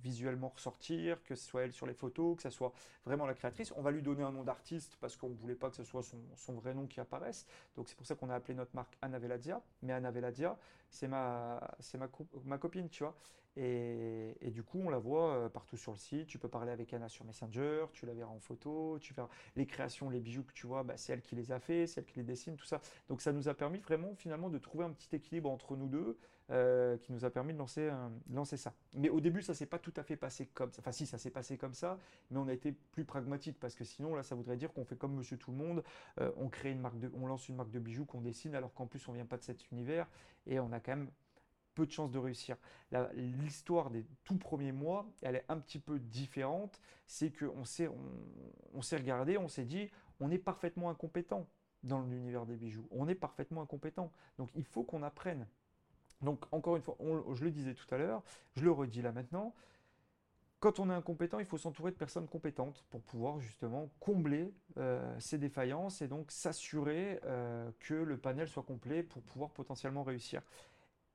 visuellement 0.01 0.49
ressortir, 0.49 1.23
que 1.23 1.35
ce 1.35 1.43
soit 1.45 1.63
elle 1.63 1.73
sur 1.73 1.85
les 1.85 1.93
photos, 1.93 2.35
que 2.37 2.43
ce 2.43 2.49
soit 2.49 2.73
vraiment 3.05 3.25
la 3.25 3.33
créatrice. 3.33 3.73
On 3.75 3.81
va 3.81 3.91
lui 3.91 4.01
donner 4.01 4.23
un 4.23 4.31
nom 4.31 4.43
d'artiste 4.43 4.97
parce 4.99 5.17
qu'on 5.17 5.29
ne 5.29 5.35
voulait 5.35 5.55
pas 5.55 5.69
que 5.69 5.75
ce 5.75 5.83
soit 5.83 6.03
son, 6.03 6.53
vrai 6.53 6.73
nom 6.73 6.85
qui 6.85 6.99
apparaisse. 6.99 7.45
Donc 7.75 7.89
c'est 7.89 7.95
pour 7.95 8.05
ça 8.05 8.15
qu'on 8.15 8.29
a 8.29 8.35
appelé 8.35 8.53
notre 8.53 8.75
marque 8.75 8.97
Anna 9.01 9.19
Veladia. 9.19 9.61
Mais 9.81 9.93
Anna 9.93 10.11
Veladia, 10.11 10.57
c'est 10.89 11.07
ma, 11.07 11.59
ma, 11.97 12.09
ma 12.45 12.57
copine, 12.57 12.89
tu 12.89 13.03
vois. 13.03 13.15
Et, 13.61 14.51
du 14.51 14.63
coup, 14.63 14.79
on 14.79 14.89
la 14.89 14.99
voit 14.99 15.33
euh, 15.33 15.49
partout 15.49 15.75
sur 15.75 15.91
le 15.91 15.97
site. 15.97 16.27
Tu 16.27 16.39
peux 16.39 16.47
parler 16.47 16.71
avec 16.71 16.93
Anna 16.93 17.09
sur 17.09 17.25
Messenger, 17.25 17.87
tu 17.93 18.05
la 18.05 18.13
verras 18.13 18.31
en 18.31 18.39
photo, 18.39 18.97
tu 19.01 19.13
verras 19.13 19.29
les 19.55 19.65
créations, 19.65 20.09
les 20.09 20.19
bijoux 20.19 20.43
que 20.43 20.53
tu 20.53 20.65
vois, 20.65 20.83
bah, 20.83 20.95
c'est 20.97 21.13
elle 21.13 21.21
qui 21.21 21.35
les 21.35 21.51
a 21.51 21.59
fait, 21.59 21.87
c'est 21.87 22.01
elle 22.01 22.07
qui 22.07 22.17
les 22.17 22.23
dessine, 22.23 22.55
tout 22.55 22.65
ça. 22.65 22.79
Donc 23.09 23.21
ça 23.21 23.33
nous 23.33 23.49
a 23.49 23.53
permis 23.53 23.79
vraiment 23.79 24.15
finalement 24.15 24.49
de 24.49 24.57
trouver 24.57 24.85
un 24.85 24.91
petit 24.91 25.13
équilibre 25.13 25.49
entre 25.49 25.75
nous 25.75 25.87
deux 25.87 26.17
euh, 26.51 26.97
qui 26.97 27.11
nous 27.11 27.25
a 27.25 27.29
permis 27.29 27.53
de 27.53 27.59
lancer, 27.59 27.91
lancer 28.31 28.57
ça. 28.57 28.73
Mais 28.93 29.09
au 29.09 29.19
début, 29.19 29.41
ça 29.41 29.53
s'est 29.53 29.65
pas 29.65 29.77
tout 29.77 29.93
à 29.97 30.03
fait 30.03 30.15
passé 30.15 30.47
comme 30.53 30.71
ça. 30.71 30.79
Enfin 30.79 30.91
si, 30.91 31.05
ça 31.05 31.17
s'est 31.17 31.29
passé 31.29 31.57
comme 31.57 31.73
ça, 31.73 31.99
mais 32.31 32.39
on 32.39 32.47
a 32.47 32.53
été 32.53 32.71
plus 32.71 33.05
pragmatique 33.05 33.59
parce 33.59 33.75
que 33.75 33.83
sinon 33.83 34.15
là, 34.15 34.23
ça 34.23 34.35
voudrait 34.35 34.57
dire 34.57 34.73
qu'on 34.73 34.85
fait 34.85 34.95
comme 34.95 35.15
Monsieur 35.15 35.37
Tout 35.37 35.51
le 35.51 35.57
Monde, 35.57 35.83
euh, 36.21 36.31
on 36.37 36.49
crée 36.49 36.71
une 36.71 36.79
marque 36.79 36.97
de, 36.97 37.11
on 37.13 37.27
lance 37.27 37.49
une 37.49 37.55
marque 37.55 37.71
de 37.71 37.79
bijoux 37.79 38.05
qu'on 38.05 38.21
dessine 38.21 38.55
alors 38.55 38.73
qu'en 38.73 38.87
plus 38.87 39.07
on 39.07 39.13
vient 39.13 39.25
pas 39.25 39.37
de 39.37 39.43
cet 39.43 39.69
univers 39.71 40.07
et 40.49 40.59
on 40.59 40.71
a 40.73 40.79
quand 40.79 40.95
même 40.95 41.09
peu 41.75 41.85
de 41.85 41.91
chances 41.91 42.11
de 42.11 42.19
réussir. 42.19 42.57
L'histoire 43.13 43.89
des 43.89 44.05
tout 44.25 44.37
premiers 44.37 44.73
mois, 44.73 45.07
elle 45.21 45.35
est 45.35 45.45
un 45.47 45.59
petit 45.59 45.79
peu 45.79 45.99
différente. 45.99 46.81
C'est 47.05 47.31
qu'on 47.31 47.63
s'est 47.63 47.87
on, 47.87 48.81
regardé, 48.97 49.37
on 49.37 49.47
s'est 49.47 49.63
dit, 49.63 49.89
on 50.19 50.29
est 50.31 50.37
parfaitement 50.39 50.89
incompétent 50.89 51.47
dans 51.83 52.01
l'univers 52.01 52.45
des 52.45 52.57
bijoux. 52.57 52.87
On 52.91 53.07
est 53.07 53.15
parfaitement 53.15 53.61
incompétent. 53.61 54.11
Donc 54.37 54.49
il 54.55 54.65
faut 54.65 54.83
qu'on 54.83 55.03
apprenne. 55.03 55.47
Donc 56.21 56.43
encore 56.51 56.75
une 56.75 56.81
fois, 56.81 56.97
je 56.99 57.43
le 57.43 57.51
disais 57.51 57.73
tout 57.73 57.87
à 57.93 57.97
l'heure, 57.97 58.23
je 58.55 58.63
le 58.63 58.71
redis 58.71 59.01
là 59.01 59.13
maintenant. 59.13 59.55
Quand 60.59 60.79
on 60.79 60.89
est 60.89 60.93
incompétent, 60.93 61.39
il 61.39 61.45
faut 61.45 61.57
s'entourer 61.57 61.91
de 61.91 61.95
personnes 61.95 62.27
compétentes 62.27 62.83
pour 62.89 63.01
pouvoir 63.01 63.39
justement 63.39 63.89
combler 64.01 64.53
euh, 64.77 65.15
ces 65.17 65.37
défaillances 65.37 66.01
et 66.01 66.09
donc 66.09 66.31
s'assurer 66.31 67.21
euh, 67.23 67.71
que 67.79 67.93
le 67.93 68.17
panel 68.17 68.49
soit 68.49 68.63
complet 68.63 69.01
pour 69.01 69.21
pouvoir 69.21 69.51
potentiellement 69.51 70.03
réussir. 70.03 70.41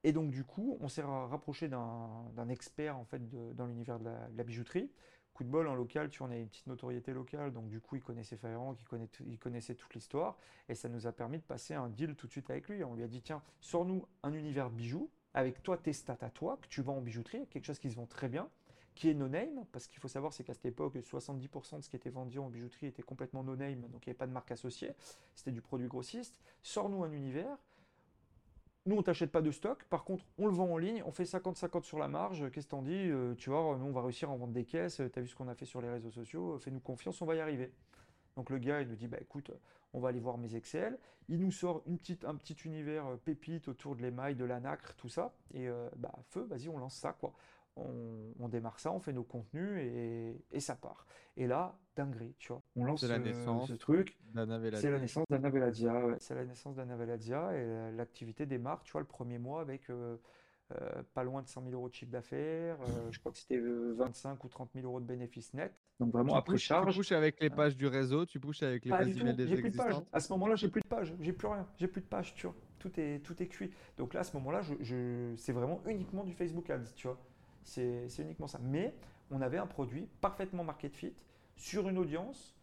Et 0.03 0.13
donc 0.13 0.31
du 0.31 0.45
coup, 0.45 0.79
on 0.81 0.89
s'est 0.89 1.03
rapproché 1.03 1.69
d'un 1.69 2.49
expert 2.49 2.97
en 2.97 3.05
fait 3.05 3.23
dans 3.55 3.67
l'univers 3.67 3.99
de, 3.99 4.11
la 4.35 4.45
bijouterie. 4.45 4.91
Coup 5.35 5.45
de 5.45 5.51
bol 5.51 5.67
en 5.67 5.75
local, 5.75 6.09
tu 6.09 6.23
en 6.23 6.31
as 6.31 6.37
une 6.37 6.49
petite 6.49 6.67
notoriété 6.67 7.13
locale, 7.13 7.53
donc 7.53 7.69
du 7.69 7.81
coup 7.81 7.97
il 7.97 8.03
connaissait 8.03 8.37
Ferrand, 8.37 8.75
il, 8.93 9.09
il 9.27 9.39
connaissait 9.39 9.75
toute 9.75 9.93
l'histoire, 9.95 10.39
et 10.69 10.75
ça 10.75 10.89
nous 10.89 11.07
a 11.07 11.13
permis 11.13 11.39
de 11.39 11.43
passer 11.43 11.75
un 11.75 11.89
deal 11.89 12.15
tout 12.15 12.29
de 12.29 12.33
suite 12.33 12.49
avec 12.51 12.69
lui. 12.69 12.85
On 12.85 12.95
lui 12.95 13.03
a 13.03 13.09
dit 13.09 13.21
tiens, 13.21 13.43
sors-nous 13.61 14.07
un 14.23 14.33
univers 14.33 14.71
bijoux 14.71 15.11
avec 15.35 15.63
toi 15.63 15.77
tes 15.77 15.93
stats 15.93 16.19
à 16.21 16.31
toi 16.31 16.59
que 16.63 16.69
tu 16.69 16.81
vends 16.81 16.99
en 16.99 17.01
bijouterie, 17.01 17.47
quelque 17.49 17.65
chose 17.65 17.81
qui 17.81 17.91
se 17.91 17.97
vend 17.97 18.07
très 18.07 18.29
bien, 18.29 18.49
qui 18.95 19.11
est 19.11 19.15
no 19.15 19.29
name, 19.29 19.65
parce 19.73 19.87
qu'il 19.87 19.99
faut 20.01 20.09
savoir 20.09 20.33
c'est 20.33 20.45
qu'à 20.45 20.55
cette 20.55 20.67
époque 20.67 20.97
70% 20.97 21.79
de 21.79 21.83
ce 21.83 21.89
qui 21.89 21.97
était 21.97 22.11
vendu 22.11 22.39
en 22.39 22.49
bijouterie 22.49 22.87
était 22.87 23.03
complètement 23.03 23.43
no 23.43 23.57
name, 23.57 23.81
donc 23.89 24.07
il 24.07 24.09
n'y 24.09 24.13
avait 24.13 24.19
pas 24.19 24.27
de 24.27 24.33
marque 24.33 24.53
associée, 24.53 24.93
c'était 25.35 25.51
du 25.53 25.61
produit 25.61 25.89
grossiste. 25.89 26.41
Sors-nous 26.63 27.03
un 27.05 27.13
univers 27.13 27.59
nous, 28.87 28.97
on 28.97 29.03
t'achète 29.03 29.33
pas 29.33 29.41
de 29.41 29.51
stock. 29.51 29.83
Par 29.85 30.05
contre, 30.05 30.27
on 30.37 30.47
le 30.47 30.53
vend 30.53 30.71
en 30.71 30.77
ligne. 30.77 31.03
On 31.07 31.11
fait 31.11 31.25
50-50 31.25 31.85
sur 31.85 31.99
la 31.99 32.07
marge. 32.07 32.51
Qu'est-ce 32.51 32.67
que 32.67 32.73
t'en 32.73 32.83
dis? 32.83 32.93
Euh, 32.93 33.35
Tu 33.35 33.49
vois, 33.49 33.79
nous, 33.79 33.87
on 33.87 33.93
va 33.93 34.03
réussir 34.03 34.29
à 34.29 34.33
en 34.33 34.37
vendre 34.37 34.53
des 34.53 34.67
caisses. 34.67 35.01
Tu 35.11 35.19
as 35.19 35.23
vu 35.23 35.29
ce 35.29 35.35
qu'on 35.35 35.49
a 35.49 35.55
fait 35.55 35.65
sur 35.65 35.81
les 35.81 35.89
réseaux 35.89 36.11
sociaux? 36.11 36.59
Fais-nous 36.59 36.81
confiance, 36.81 37.23
on 37.23 37.25
va 37.25 37.35
y 37.35 37.41
arriver. 37.41 37.73
Donc 38.37 38.51
le 38.51 38.59
gars, 38.59 38.83
il 38.83 38.89
nous 38.89 38.97
dit, 38.97 39.09
bah 39.09 39.17
écoute, 39.21 39.53
on 39.95 40.01
va 40.01 40.11
aller 40.11 40.21
voir 40.21 40.37
mes 40.37 40.55
Excel. 40.55 40.99
Il 41.29 41.41
nous 41.41 41.53
sort 41.53 41.83
une 41.87 41.99
petite, 41.99 42.27
un 42.27 42.35
petit 42.35 42.57
univers 42.65 43.07
euh, 43.07 43.17
pépite 43.17 43.69
autour 43.69 43.97
de 43.97 44.03
l'émail, 44.03 44.35
de 44.35 44.45
la 44.45 44.61
nacre, 44.61 44.95
tout 44.97 45.09
ça. 45.09 45.33
Et 45.55 45.67
euh, 45.67 45.89
bah 45.97 46.13
feu, 46.29 46.43
vas-y, 46.43 46.69
on 46.69 46.77
lance 46.77 46.97
ça, 46.97 47.13
quoi 47.13 47.33
on, 47.77 48.49
démarre 48.49 48.79
ça, 48.79 48.93
on 48.93 49.01
fait 49.01 49.13
nos 49.13 49.25
contenus 49.25 49.81
et, 50.51 50.61
ça 50.61 50.77
part. 50.77 51.07
Et 51.37 51.47
là, 51.47 51.77
dinguerie, 51.97 52.35
tu 52.39 52.53
vois. 52.53 52.63
On 52.77 52.85
lance 52.85 53.03
la 53.03 53.19
naissance 53.19 53.69
ce 53.69 53.75
truc. 53.75 54.17
C'est 54.75 54.91
la 54.91 55.01
naissance 55.01 55.27
d'Anna 55.29 55.51
Veladia. 55.51 56.17
C'est 56.19 56.35
la 56.35 56.45
naissance 56.45 56.77
d'Anna 56.77 56.97
Veladia 56.97 57.53
et 57.55 57.93
l'activité 57.93 58.47
démarre, 58.47 58.83
tu 58.85 58.93
vois, 58.93 59.01
le 59.01 59.07
premier 59.07 59.39
mois 59.39 59.61
avec 59.61 59.91
euh, 59.91 60.17
euh, 60.73 61.03
pas 61.13 61.25
loin 61.25 61.43
de 61.43 61.49
100 61.49 61.63
000 61.63 61.75
euros 61.75 61.89
de 61.89 61.95
chiffre 61.95 62.11
d'affaires. 62.11 62.79
Euh, 62.81 63.11
je 63.11 63.19
crois 63.19 63.33
que 63.33 63.39
c'était 63.39 63.59
25 63.59 64.43
ou 64.43 64.49
30 64.49 64.71
000 64.75 64.87
euros 64.87 65.01
de 65.01 65.05
bénéfices 65.05 65.53
nets. 65.53 65.75
Donc 66.01 66.13
vraiment 66.13 66.37
après 66.37 66.57
charge. 66.57 66.93
Tu 66.93 66.99
pushes 66.99 67.13
avec 67.13 67.41
les 67.41 67.51
pages 67.51 67.77
du 67.77 67.87
réseau, 67.87 68.25
tu 68.25 68.41
pushes 68.41 68.63
avec 68.63 68.85
les 68.85 68.91
pages 68.91 69.17
email 69.17 69.35
des 69.35 69.53
existantes. 69.53 70.07
À 70.13 70.21
ce 70.21 70.33
moment-là, 70.33 70.57
j'ai 70.57 70.69
plus 70.69 70.81
de 70.81 70.87
pages, 70.87 71.15
j'ai 71.21 71.33
plus 71.33 71.49
rien, 71.49 71.67
j'ai 71.77 71.87
plus 71.87 72.01
de 72.01 72.07
pages, 72.07 72.35
tu 72.35 72.47
vois. 72.47 72.57
Tout 72.79 72.99
est, 72.99 73.21
tout 73.21 73.41
est 73.43 73.47
cuit. 73.47 73.71
Donc 73.99 74.15
là, 74.15 74.21
à 74.21 74.25
ce 74.25 74.37
moment-là, 74.37 74.63
je, 74.81 75.35
c'est 75.37 75.53
vraiment 75.53 75.83
uniquement 75.87 76.25
du 76.25 76.33
Facebook 76.33 76.69
Ads, 76.71 76.95
tu 76.97 77.09
vois. 77.09 77.19
C'est 77.65 78.07
uniquement 78.19 78.47
ça. 78.47 78.61
Mais 78.63 78.95
on 79.31 79.41
avait 79.41 79.59
un 79.59 79.67
produit 79.67 80.09
parfaitement 80.21 80.65
market 80.65 80.95
fit 80.95 81.15
sur 81.57 81.89
une 81.89 81.99
audience 81.99 82.55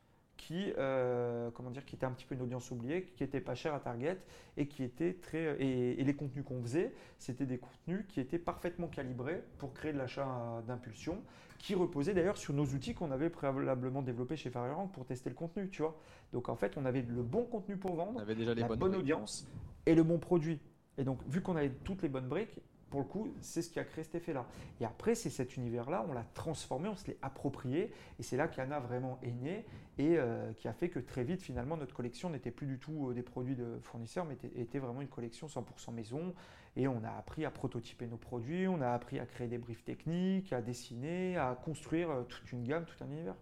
qui, 0.41 0.73
euh, 0.77 1.51
comment 1.51 1.69
dire, 1.69 1.85
qui 1.85 1.95
était 1.95 2.05
un 2.05 2.11
petit 2.11 2.25
peu 2.25 2.33
une 2.33 2.41
audience 2.41 2.71
oubliée, 2.71 3.03
qui 3.15 3.23
était 3.23 3.39
pas 3.39 3.53
chère 3.53 3.75
à 3.75 3.79
Target 3.79 4.17
et 4.57 4.67
qui 4.67 4.83
était 4.83 5.13
très. 5.13 5.61
Et, 5.61 6.03
les 6.03 6.15
contenus 6.15 6.43
qu'on 6.43 6.61
faisait, 6.63 6.93
c'était 7.19 7.45
des 7.45 7.59
contenus 7.59 8.05
qui 8.07 8.19
étaient 8.19 8.39
parfaitement 8.39 8.87
calibrés 8.87 9.43
pour 9.59 9.71
créer 9.71 9.93
de 9.93 9.99
l'achat 9.99 10.63
d'impulsion, 10.65 11.21
qui 11.59 11.75
reposaient 11.75 12.15
d'ailleurs 12.15 12.37
sur 12.37 12.55
nos 12.55 12.65
outils 12.65 12.95
qu'on 12.95 13.11
avait 13.11 13.29
préalablement 13.29 14.01
développés 14.01 14.35
chez 14.35 14.49
Rank 14.49 14.91
pour 14.91 15.05
tester 15.05 15.29
le 15.29 15.35
contenu, 15.35 15.69
tu 15.69 15.83
vois. 15.83 15.95
Donc 16.33 16.49
en 16.49 16.55
fait, 16.55 16.75
on 16.75 16.85
avait 16.85 17.03
le 17.03 17.21
bon 17.21 17.45
contenu 17.45 17.77
pour 17.77 17.93
vendre, 17.95 18.13
on 18.15 18.21
avait 18.21 18.35
déjà 18.35 18.55
les 18.55 18.61
la 18.61 18.75
bonne 18.75 18.95
audience 18.95 19.47
et 19.85 19.93
le 19.93 20.01
bon 20.01 20.17
produit. 20.17 20.59
Et 20.97 21.03
donc, 21.03 21.19
vu 21.27 21.41
qu'on 21.41 21.55
avait 21.55 21.69
toutes 21.69 22.01
les 22.01 22.09
bonnes 22.09 22.27
briques, 22.27 22.59
pour 22.91 22.99
le 22.99 23.05
coup, 23.05 23.33
c'est 23.39 23.61
ce 23.61 23.69
qui 23.71 23.79
a 23.79 23.85
créé 23.85 24.03
cet 24.03 24.15
effet-là. 24.15 24.45
Et 24.81 24.85
après, 24.85 25.15
c'est 25.15 25.29
cet 25.29 25.55
univers-là, 25.55 26.05
on 26.07 26.13
l'a 26.13 26.25
transformé, 26.33 26.89
on 26.89 26.95
se 26.95 27.07
l'est 27.07 27.17
approprié, 27.21 27.93
et 28.19 28.23
c'est 28.23 28.35
là 28.35 28.49
qu'Anna 28.49 28.79
vraiment 28.79 29.17
est 29.23 29.31
née, 29.31 29.65
et 29.97 30.17
euh, 30.17 30.51
qui 30.53 30.67
a 30.67 30.73
fait 30.73 30.89
que 30.89 30.99
très 30.99 31.23
vite, 31.23 31.41
finalement, 31.41 31.77
notre 31.77 31.95
collection 31.95 32.29
n'était 32.29 32.51
plus 32.51 32.67
du 32.67 32.79
tout 32.79 33.09
euh, 33.09 33.13
des 33.13 33.23
produits 33.23 33.55
de 33.55 33.79
fournisseurs, 33.81 34.25
mais 34.25 34.37
était, 34.55 34.79
vraiment 34.79 35.01
une 35.01 35.07
collection 35.07 35.47
100% 35.47 35.93
maison, 35.93 36.35
et 36.75 36.89
on 36.89 37.01
a 37.05 37.11
appris 37.11 37.45
à 37.45 37.49
prototyper 37.49 38.07
nos 38.07 38.17
produits, 38.17 38.67
on 38.67 38.81
a 38.81 38.89
appris 38.89 39.19
à 39.19 39.25
créer 39.25 39.47
des 39.47 39.57
briefs 39.57 39.85
techniques, 39.85 40.51
à 40.51 40.61
dessiner, 40.61 41.37
à 41.37 41.55
construire 41.55 42.09
euh, 42.09 42.23
toute 42.23 42.51
une 42.51 42.63
gamme, 42.63 42.83
tout 42.85 43.01
un 43.01 43.09
univers. 43.09 43.35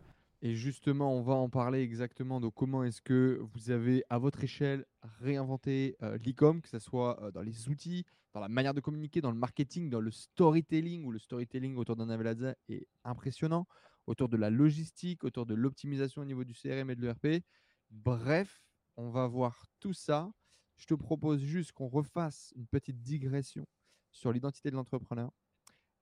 Et 0.44 0.54
justement, 0.54 1.12
on 1.12 1.22
va 1.22 1.34
en 1.34 1.50
parler 1.50 1.82
exactement 1.82 2.40
de 2.40 2.50
comment 2.50 2.84
est-ce 2.84 3.02
que 3.02 3.42
vous 3.56 3.72
avez, 3.72 4.04
à 4.10 4.20
votre 4.20 4.44
échelle, 4.44 4.86
réinventé 5.20 5.98
l'e-com, 6.02 6.62
que 6.62 6.70
ce 6.70 6.80
soit 6.80 7.20
dans 7.34 7.42
les 7.42 7.68
outils, 7.68 8.06
dans 8.34 8.40
la 8.40 8.50
manière 8.50 8.74
de 8.74 8.82
communiquer, 8.82 9.22
dans 9.22 9.32
le 9.32 9.38
marketing, 9.38 9.90
dans 9.90 10.02
le 10.02 10.12
storytelling, 10.12 11.06
où 11.06 11.12
le 11.12 11.20
storytelling 11.20 11.76
autour 11.78 11.96
d'un 11.96 12.10
Avelaza 12.10 12.56
est 12.68 12.88
impressionnant, 13.04 13.68
autour 14.08 14.30
de 14.30 14.38
la 14.38 14.50
logistique, 14.50 15.24
autour 15.24 15.46
de 15.46 15.54
l'optimisation 15.54 16.22
au 16.22 16.26
niveau 16.26 16.44
du 16.44 16.54
CRM 16.54 16.90
et 16.90 16.96
de 16.96 17.02
l'ERP. 17.02 17.44
Bref, 17.90 18.64
on 18.98 19.10
va 19.10 19.28
voir 19.28 19.66
tout 19.80 19.94
ça. 19.94 20.32
Je 20.78 20.86
te 20.86 20.94
propose 20.94 21.42
juste 21.42 21.72
qu'on 21.72 21.88
refasse 21.88 22.54
une 22.56 22.68
petite 22.68 23.02
digression 23.02 23.66
sur 24.12 24.32
l'identité 24.32 24.72
de 24.72 24.76
l'entrepreneur 24.76 25.32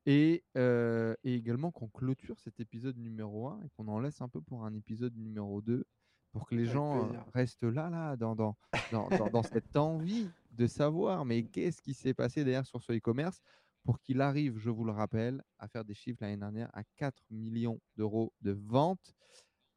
et, 0.05 0.45
euh, 0.57 1.15
également 1.23 1.71
qu'on 1.71 1.89
clôture 1.89 2.39
cet 2.39 2.59
épisode 2.59 2.97
numéro 2.97 3.49
1 3.49 3.61
et 3.63 3.69
qu'on 3.69 3.87
en 3.89 3.99
laisse 3.99 4.21
un 4.21 4.29
peu 4.29 4.41
pour 4.41 4.63
un 4.63 4.73
épisode 4.73 5.15
numéro 5.17 5.61
2 5.61 5.85
pour 6.31 6.47
que 6.47 6.55
les 6.55 6.65
gens 6.65 7.09
restent 7.33 7.63
là, 7.63 7.89
là, 7.89 8.15
dans, 8.15 8.35
dans, 8.35 8.55
dans, 8.91 9.07
dans 9.29 9.43
cette 9.43 9.75
envie 9.77 10.29
de 10.51 10.67
savoir, 10.67 11.25
mais 11.25 11.43
qu'est-ce 11.43 11.81
qui 11.81 11.93
s'est 11.93 12.13
passé 12.13 12.43
derrière 12.43 12.65
sur 12.65 12.81
ce 12.81 12.91
e-commerce? 12.93 13.41
Pour 13.83 14.01
qu'il 14.01 14.21
arrive, 14.21 14.57
je 14.57 14.69
vous 14.69 14.83
le 14.83 14.91
rappelle, 14.91 15.41
à 15.59 15.67
faire 15.67 15.85
des 15.85 15.93
chiffres 15.93 16.17
l'année 16.21 16.37
dernière 16.37 16.69
à 16.73 16.83
4 16.97 17.23
millions 17.29 17.79
d'euros 17.95 18.33
de 18.41 18.51
ventes. 18.51 19.13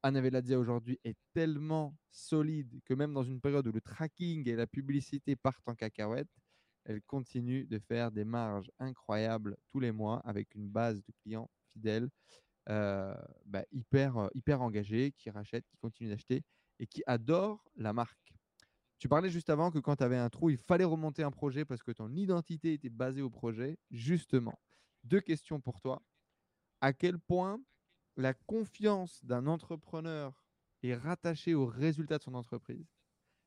Anaveladia 0.03 0.59
aujourd'hui 0.59 0.99
est 1.05 1.17
tellement 1.33 1.95
solide 2.11 2.81
que 2.85 2.95
même 2.95 3.13
dans 3.13 3.23
une 3.23 3.41
période 3.41 3.67
où 3.67 3.73
le 3.73 3.81
tracking 3.81 4.49
et 4.49 4.57
la 4.57 4.67
publicité 4.67 5.37
partent 5.37 5.69
en 5.69 5.75
cacahuète, 5.75 6.29
elle 6.85 7.03
continue 7.03 7.67
de 7.67 7.79
faire 7.79 8.11
des 8.11 8.25
marges 8.25 8.71
incroyables 8.79 9.57
tous 9.69 9.81
les 9.81 9.93
mois 9.93 10.21
avec 10.25 10.55
une 10.55 10.69
base 10.69 11.05
de 11.05 11.13
clients 11.23 11.51
fidèles, 11.73 12.09
bah, 13.47 13.65
hyper, 13.73 14.31
hyper 14.35 14.63
engagés, 14.63 15.13
qui 15.13 15.31
rachètent, 15.31 15.67
qui 15.67 15.77
continuent 15.77 16.11
d'acheter 16.11 16.43
et 16.79 16.87
qui 16.87 17.03
adorent 17.07 17.65
la 17.77 17.93
marque. 17.93 18.33
Tu 18.99 19.09
parlais 19.09 19.31
juste 19.31 19.49
avant 19.49 19.71
que 19.71 19.79
quand 19.79 19.97
tu 19.97 20.05
avais 20.05 20.19
un 20.19 20.29
trou, 20.29 20.51
il 20.51 20.59
fallait 20.59 20.85
remonter 20.85 21.23
un 21.23 21.31
projet 21.31 21.65
parce 21.65 21.83
que 21.83 21.91
ton 21.91 22.15
identité 22.15 22.75
était 22.75 22.91
basée 22.91 23.23
au 23.23 23.31
projet. 23.31 23.79
Justement, 23.91 24.59
deux 25.05 25.21
questions 25.21 25.61
pour 25.61 25.81
toi. 25.81 26.03
À 26.83 26.93
quel 26.93 27.19
point 27.19 27.63
la 28.17 28.35
confiance 28.35 29.25
d'un 29.25 29.47
entrepreneur 29.47 30.45
est 30.83 30.95
rattachée 30.95 31.55
au 31.55 31.67
résultat 31.67 32.19
de 32.19 32.23
son 32.23 32.35
entreprise 32.35 32.95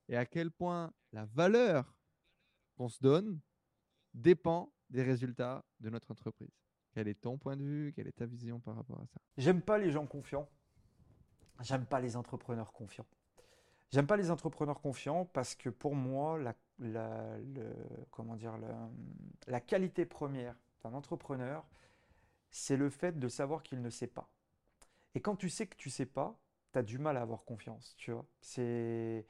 et 0.07 0.17
à 0.17 0.25
quel 0.25 0.51
point 0.51 0.91
la 1.11 1.25
valeur 1.25 1.95
qu'on 2.75 2.89
se 2.89 2.99
donne 2.99 3.39
dépend 4.13 4.73
des 4.89 5.03
résultats 5.03 5.63
de 5.79 5.89
notre 5.89 6.09
entreprise? 6.11 6.62
Quel 6.93 7.07
est 7.07 7.19
ton 7.19 7.37
point 7.37 7.57
de 7.57 7.63
vue? 7.63 7.93
Quelle 7.95 8.07
est 8.07 8.17
ta 8.17 8.25
vision 8.25 8.59
par 8.59 8.75
rapport 8.75 8.99
à 8.99 9.05
ça? 9.07 9.19
J'aime 9.37 9.61
pas 9.61 9.77
les 9.77 9.91
gens 9.91 10.05
confiants. 10.05 10.47
J'aime 11.61 11.85
pas 11.85 11.99
les 11.99 12.15
entrepreneurs 12.15 12.71
confiants. 12.71 13.05
J'aime 13.91 14.07
pas 14.07 14.17
les 14.17 14.31
entrepreneurs 14.31 14.81
confiants 14.81 15.25
parce 15.25 15.55
que 15.55 15.69
pour 15.69 15.95
moi, 15.95 16.39
la, 16.39 17.37
comment 18.11 18.35
dire, 18.35 18.57
la, 19.47 19.61
qualité 19.61 20.05
première 20.05 20.55
d'un 20.83 20.93
entrepreneur, 20.93 21.65
c'est 22.49 22.77
le 22.77 22.89
fait 22.89 23.17
de 23.17 23.27
savoir 23.27 23.63
qu'il 23.63 23.81
ne 23.81 23.89
sait 23.89 24.07
pas. 24.07 24.29
Et 25.15 25.21
quand 25.21 25.35
tu 25.35 25.49
sais 25.49 25.67
que 25.67 25.75
tu 25.75 25.89
sais 25.89 26.07
pas, 26.07 26.39
tu 26.73 26.79
as 26.79 26.83
du 26.83 26.97
mal 26.97 27.17
à 27.17 27.21
avoir 27.21 27.43
confiance, 27.43 27.95
tu 27.97 28.11
vois. 28.11 28.25
C'est 28.41 29.27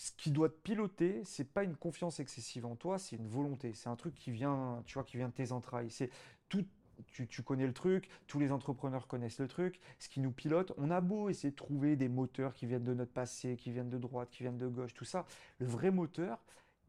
ce 0.00 0.12
qui 0.12 0.30
doit 0.30 0.48
te 0.48 0.54
piloter, 0.54 1.20
c'est 1.26 1.44
pas 1.44 1.62
une 1.62 1.76
confiance 1.76 2.20
excessive 2.20 2.64
en 2.64 2.74
toi, 2.74 2.98
c'est 2.98 3.16
une 3.16 3.28
volonté. 3.28 3.74
C'est 3.74 3.90
un 3.90 3.96
truc 3.96 4.14
qui 4.14 4.30
vient, 4.30 4.82
tu 4.86 4.94
vois, 4.94 5.04
qui 5.04 5.18
vient 5.18 5.28
de 5.28 5.34
tes 5.34 5.52
entrailles. 5.52 5.90
C'est 5.90 6.08
tout. 6.48 6.64
Tu, 7.06 7.42
connais 7.42 7.66
le 7.66 7.72
truc, 7.74 8.08
tous 8.26 8.38
les 8.38 8.50
entrepreneurs 8.50 9.06
connaissent 9.06 9.40
le 9.40 9.48
truc. 9.48 9.78
Ce 9.98 10.08
qui 10.08 10.20
nous 10.20 10.32
pilote, 10.32 10.72
on 10.78 10.90
a 10.90 11.02
beau 11.02 11.28
essayer 11.28 11.50
de 11.50 11.56
trouver 11.56 11.96
des 11.96 12.08
moteurs 12.08 12.54
qui 12.54 12.64
viennent 12.64 12.84
de 12.84 12.94
notre 12.94 13.12
passé, 13.12 13.56
qui 13.56 13.72
viennent 13.72 13.90
de 13.90 13.98
droite, 13.98 14.30
qui 14.30 14.42
viennent 14.42 14.58
de 14.58 14.68
gauche, 14.68 14.94
tout 14.94 15.04
ça. 15.04 15.26
Le 15.58 15.66
vrai 15.66 15.90
moteur, 15.90 16.42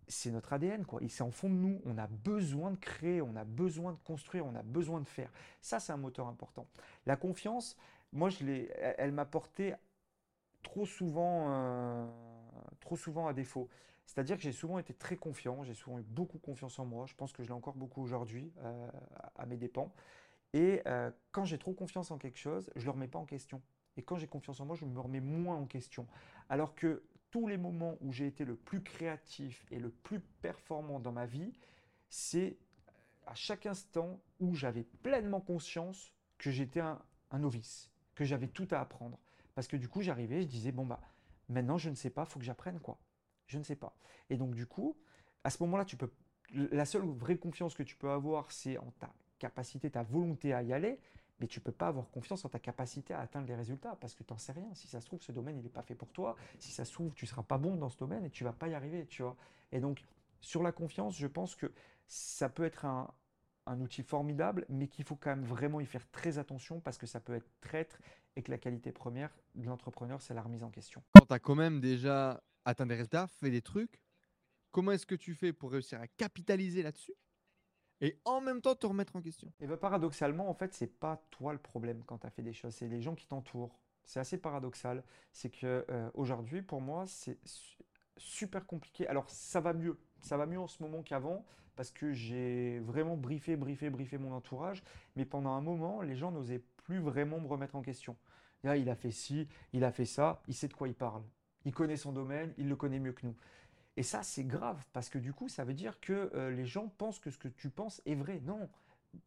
c'est 0.07 0.31
notre 0.31 0.53
ADN, 0.53 0.85
quoi. 0.85 1.01
C'est 1.09 1.23
en 1.23 1.31
fond 1.31 1.49
de 1.49 1.55
nous. 1.55 1.81
On 1.85 1.97
a 1.97 2.07
besoin 2.07 2.71
de 2.71 2.77
créer, 2.77 3.21
on 3.21 3.35
a 3.35 3.43
besoin 3.43 3.91
de 3.91 3.99
construire, 4.05 4.45
on 4.45 4.55
a 4.55 4.63
besoin 4.63 5.01
de 5.01 5.07
faire. 5.07 5.31
Ça, 5.61 5.81
c'est 5.81 5.91
un 5.91 5.97
moteur 5.97 6.27
important. 6.27 6.65
La 7.05 7.17
confiance, 7.17 7.77
moi, 8.13 8.29
je 8.29 8.45
l'ai, 8.45 8.71
elle 8.97 9.11
m'a 9.11 9.25
porté 9.25 9.73
trop 10.61 10.85
souvent. 10.85 11.47
Euh, 11.49 12.30
trop 12.79 12.95
souvent 12.95 13.27
à 13.27 13.33
défaut. 13.33 13.69
C'est-à-dire 14.05 14.35
que 14.35 14.43
j'ai 14.43 14.51
souvent 14.51 14.79
été 14.79 14.93
très 14.93 15.15
confiant, 15.15 15.63
j'ai 15.63 15.73
souvent 15.73 15.99
eu 15.99 16.03
beaucoup 16.03 16.37
confiance 16.37 16.79
en 16.79 16.85
moi, 16.85 17.05
je 17.05 17.13
pense 17.15 17.31
que 17.31 17.43
je 17.43 17.47
l'ai 17.47 17.53
encore 17.53 17.75
beaucoup 17.75 18.01
aujourd'hui 18.01 18.51
euh, 18.59 18.89
à 19.35 19.45
mes 19.45 19.57
dépens. 19.57 19.93
Et 20.53 20.81
euh, 20.85 21.11
quand 21.31 21.45
j'ai 21.45 21.57
trop 21.57 21.73
confiance 21.73 22.11
en 22.11 22.17
quelque 22.17 22.37
chose, 22.37 22.69
je 22.75 22.81
ne 22.81 22.85
le 22.85 22.91
remets 22.91 23.07
pas 23.07 23.19
en 23.19 23.25
question. 23.25 23.61
Et 23.97 24.03
quand 24.03 24.17
j'ai 24.17 24.27
confiance 24.27 24.59
en 24.59 24.65
moi, 24.65 24.75
je 24.75 24.85
me 24.85 24.99
remets 24.99 25.21
moins 25.21 25.55
en 25.55 25.65
question. 25.65 26.07
Alors 26.49 26.75
que 26.75 27.03
tous 27.29 27.47
les 27.47 27.57
moments 27.57 27.97
où 28.01 28.11
j'ai 28.11 28.27
été 28.27 28.43
le 28.43 28.55
plus 28.55 28.83
créatif 28.83 29.65
et 29.71 29.79
le 29.79 29.89
plus 29.89 30.19
performant 30.19 30.99
dans 30.99 31.13
ma 31.13 31.25
vie, 31.25 31.53
c'est 32.09 32.57
à 33.25 33.35
chaque 33.35 33.65
instant 33.65 34.19
où 34.39 34.53
j'avais 34.55 34.83
pleinement 34.83 35.39
conscience 35.39 36.13
que 36.37 36.51
j'étais 36.51 36.81
un, 36.81 37.01
un 37.31 37.39
novice, 37.39 37.89
que 38.15 38.25
j'avais 38.25 38.47
tout 38.47 38.67
à 38.71 38.79
apprendre. 38.79 39.17
Parce 39.55 39.67
que 39.67 39.77
du 39.77 39.87
coup, 39.87 40.01
j'arrivais, 40.01 40.41
je 40.41 40.47
disais, 40.47 40.71
bon, 40.71 40.85
bah, 40.85 40.99
Maintenant, 41.51 41.77
je 41.77 41.89
ne 41.89 41.95
sais 41.95 42.09
pas, 42.09 42.25
faut 42.25 42.39
que 42.39 42.45
j'apprenne 42.45 42.79
quoi. 42.79 42.97
Je 43.47 43.57
ne 43.57 43.63
sais 43.63 43.75
pas. 43.75 43.95
Et 44.29 44.37
donc, 44.37 44.55
du 44.55 44.65
coup, 44.65 44.97
à 45.43 45.49
ce 45.49 45.61
moment-là, 45.63 45.85
tu 45.85 45.97
peux. 45.97 46.09
La 46.53 46.85
seule 46.85 47.03
vraie 47.03 47.37
confiance 47.37 47.75
que 47.75 47.83
tu 47.83 47.95
peux 47.95 48.09
avoir, 48.09 48.51
c'est 48.51 48.77
en 48.77 48.91
ta 48.99 49.13
capacité, 49.39 49.89
ta 49.89 50.03
volonté 50.03 50.53
à 50.53 50.63
y 50.63 50.73
aller, 50.73 50.99
mais 51.39 51.47
tu 51.47 51.59
peux 51.59 51.71
pas 51.71 51.87
avoir 51.87 52.09
confiance 52.09 52.45
en 52.45 52.49
ta 52.49 52.59
capacité 52.59 53.13
à 53.13 53.19
atteindre 53.19 53.47
les 53.47 53.55
résultats 53.55 53.95
parce 53.99 54.15
que 54.15 54.23
tu 54.23 54.31
n'en 54.33 54.37
sais 54.37 54.51
rien. 54.51 54.69
Si 54.73 54.87
ça 54.87 55.01
se 55.01 55.05
trouve, 55.05 55.21
ce 55.21 55.31
domaine, 55.31 55.57
il 55.57 55.63
n'est 55.63 55.69
pas 55.69 55.81
fait 55.81 55.95
pour 55.95 56.11
toi. 56.11 56.35
Si 56.59 56.71
ça 56.71 56.85
se 56.85 56.93
trouve, 56.93 57.13
tu 57.13 57.25
seras 57.25 57.43
pas 57.43 57.57
bon 57.57 57.75
dans 57.75 57.89
ce 57.89 57.97
domaine 57.97 58.25
et 58.25 58.29
tu 58.29 58.43
vas 58.43 58.53
pas 58.53 58.67
y 58.67 58.73
arriver, 58.73 59.05
tu 59.07 59.23
vois. 59.23 59.35
Et 59.71 59.79
donc, 59.79 60.03
sur 60.39 60.63
la 60.63 60.71
confiance, 60.71 61.17
je 61.17 61.27
pense 61.27 61.55
que 61.55 61.71
ça 62.07 62.49
peut 62.49 62.63
être 62.63 62.85
un, 62.85 63.13
un 63.65 63.79
outil 63.79 64.03
formidable, 64.03 64.65
mais 64.69 64.87
qu'il 64.87 65.05
faut 65.05 65.15
quand 65.15 65.31
même 65.31 65.45
vraiment 65.45 65.79
y 65.79 65.85
faire 65.85 66.09
très 66.11 66.37
attention 66.37 66.79
parce 66.79 66.97
que 66.97 67.07
ça 67.07 67.19
peut 67.19 67.35
être 67.35 67.49
traître 67.61 67.99
et 68.35 68.43
que 68.43 68.51
la 68.51 68.57
qualité 68.57 68.91
première 68.91 69.35
de 69.55 69.65
l'entrepreneur, 69.65 70.21
c'est 70.21 70.33
la 70.33 70.41
remise 70.41 70.63
en 70.63 70.69
question. 70.69 71.03
Quand 71.17 71.25
tu 71.25 71.33
as 71.33 71.39
quand 71.39 71.55
même 71.55 71.79
déjà 71.79 72.41
atteint 72.65 72.85
des 72.85 72.95
résultats, 72.95 73.27
fait 73.27 73.49
des 73.49 73.61
trucs, 73.61 74.01
comment 74.71 74.91
est-ce 74.91 75.05
que 75.05 75.15
tu 75.15 75.33
fais 75.33 75.53
pour 75.53 75.71
réussir 75.71 75.99
à 75.99 76.07
capitaliser 76.07 76.83
là-dessus 76.83 77.13
et 77.99 78.19
en 78.25 78.41
même 78.41 78.61
temps 78.61 78.75
te 78.75 78.87
remettre 78.87 79.15
en 79.15 79.21
question? 79.21 79.51
Et 79.59 79.67
bien 79.67 79.77
paradoxalement, 79.77 80.49
en 80.49 80.53
fait, 80.53 80.73
c'est 80.73 80.87
pas 80.87 81.23
toi 81.29 81.53
le 81.53 81.59
problème 81.59 82.03
quand 82.05 82.19
tu 82.19 82.27
as 82.27 82.31
fait 82.31 82.41
des 82.41 82.53
choses, 82.53 82.73
c'est 82.73 82.87
les 82.87 83.01
gens 83.01 83.15
qui 83.15 83.27
t'entourent. 83.27 83.77
C'est 84.03 84.19
assez 84.19 84.37
paradoxal. 84.37 85.03
C'est 85.31 85.51
que 85.51 85.85
euh, 85.89 86.09
aujourd'hui, 86.15 86.61
pour 86.61 86.81
moi, 86.81 87.05
c'est 87.07 87.37
super 88.17 88.65
compliqué. 88.65 89.07
Alors 89.07 89.29
ça 89.29 89.59
va 89.59 89.73
mieux, 89.73 89.99
ça 90.21 90.37
va 90.37 90.45
mieux 90.45 90.59
en 90.59 90.67
ce 90.67 90.81
moment 90.81 91.03
qu'avant 91.03 91.45
parce 91.75 91.91
que 91.91 92.11
j'ai 92.11 92.79
vraiment 92.79 93.15
briefé, 93.15 93.55
briefé, 93.55 93.89
briefé 93.89 94.17
mon 94.17 94.33
entourage. 94.33 94.83
Mais 95.15 95.25
pendant 95.25 95.51
un 95.51 95.61
moment, 95.61 96.01
les 96.01 96.15
gens 96.15 96.31
n'osaient 96.31 96.61
plus 96.83 96.99
vraiment 96.99 97.39
me 97.39 97.47
remettre 97.47 97.75
en 97.75 97.81
question. 97.81 98.15
Là, 98.63 98.77
il 98.77 98.89
a 98.89 98.95
fait 98.95 99.11
ci, 99.11 99.47
il 99.73 99.83
a 99.83 99.91
fait 99.91 100.05
ça, 100.05 100.41
il 100.47 100.53
sait 100.53 100.67
de 100.67 100.73
quoi 100.73 100.87
il 100.87 100.93
parle. 100.93 101.23
Il 101.65 101.73
connaît 101.73 101.97
son 101.97 102.11
domaine, 102.11 102.53
il 102.57 102.67
le 102.67 102.75
connaît 102.75 102.99
mieux 102.99 103.13
que 103.13 103.25
nous. 103.25 103.35
Et 103.97 104.03
ça, 104.03 104.23
c'est 104.23 104.43
grave 104.43 104.83
parce 104.93 105.09
que 105.09 105.17
du 105.17 105.33
coup, 105.33 105.49
ça 105.49 105.63
veut 105.63 105.73
dire 105.73 105.99
que 105.99 106.31
euh, 106.33 106.51
les 106.51 106.65
gens 106.65 106.87
pensent 106.87 107.19
que 107.19 107.29
ce 107.29 107.37
que 107.37 107.47
tu 107.47 107.69
penses 107.69 108.01
est 108.05 108.15
vrai. 108.15 108.39
Non, 108.43 108.69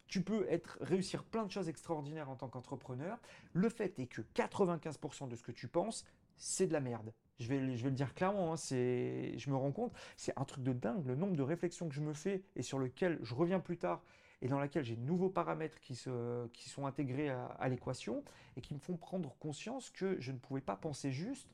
tu 0.07 0.21
peux 0.21 0.45
être, 0.49 0.77
réussir 0.81 1.23
plein 1.23 1.45
de 1.45 1.51
choses 1.51 1.69
extraordinaires 1.69 2.29
en 2.29 2.35
tant 2.35 2.47
qu'entrepreneur. 2.47 3.19
Le 3.53 3.69
fait 3.69 3.97
est 3.99 4.07
que 4.07 4.21
95% 4.21 5.27
de 5.27 5.35
ce 5.35 5.43
que 5.43 5.51
tu 5.51 5.67
penses, 5.67 6.05
c'est 6.37 6.67
de 6.67 6.73
la 6.73 6.79
merde. 6.79 7.13
Je 7.39 7.47
vais, 7.47 7.75
je 7.75 7.83
vais 7.83 7.89
le 7.89 7.95
dire 7.95 8.13
clairement, 8.13 8.53
hein, 8.53 8.55
je 8.57 9.49
me 9.49 9.55
rends 9.55 9.71
compte, 9.71 9.93
c'est 10.15 10.33
un 10.37 10.45
truc 10.45 10.63
de 10.63 10.71
dingue, 10.71 11.05
le 11.05 11.15
nombre 11.15 11.35
de 11.35 11.43
réflexions 11.43 11.89
que 11.89 11.95
je 11.95 12.01
me 12.01 12.13
fais 12.13 12.43
et 12.55 12.61
sur 12.61 12.79
lequel 12.79 13.19
je 13.23 13.35
reviens 13.35 13.59
plus 13.59 13.77
tard 13.77 14.01
et 14.45 14.47
dans 14.47 14.59
laquelle 14.59 14.83
j'ai 14.83 14.95
de 14.95 15.01
nouveaux 15.01 15.31
paramètres 15.31 15.79
qui, 15.79 15.95
se, 15.95 16.45
qui 16.49 16.69
sont 16.69 16.85
intégrés 16.85 17.29
à, 17.29 17.67
l'équation 17.67 18.23
et 18.55 18.61
qui 18.61 18.75
me 18.75 18.79
font 18.79 18.95
prendre 18.95 19.35
conscience 19.39 19.89
que 19.89 20.21
je 20.21 20.31
ne 20.31 20.37
pouvais 20.37 20.61
pas 20.61 20.75
penser 20.75 21.11
juste 21.11 21.49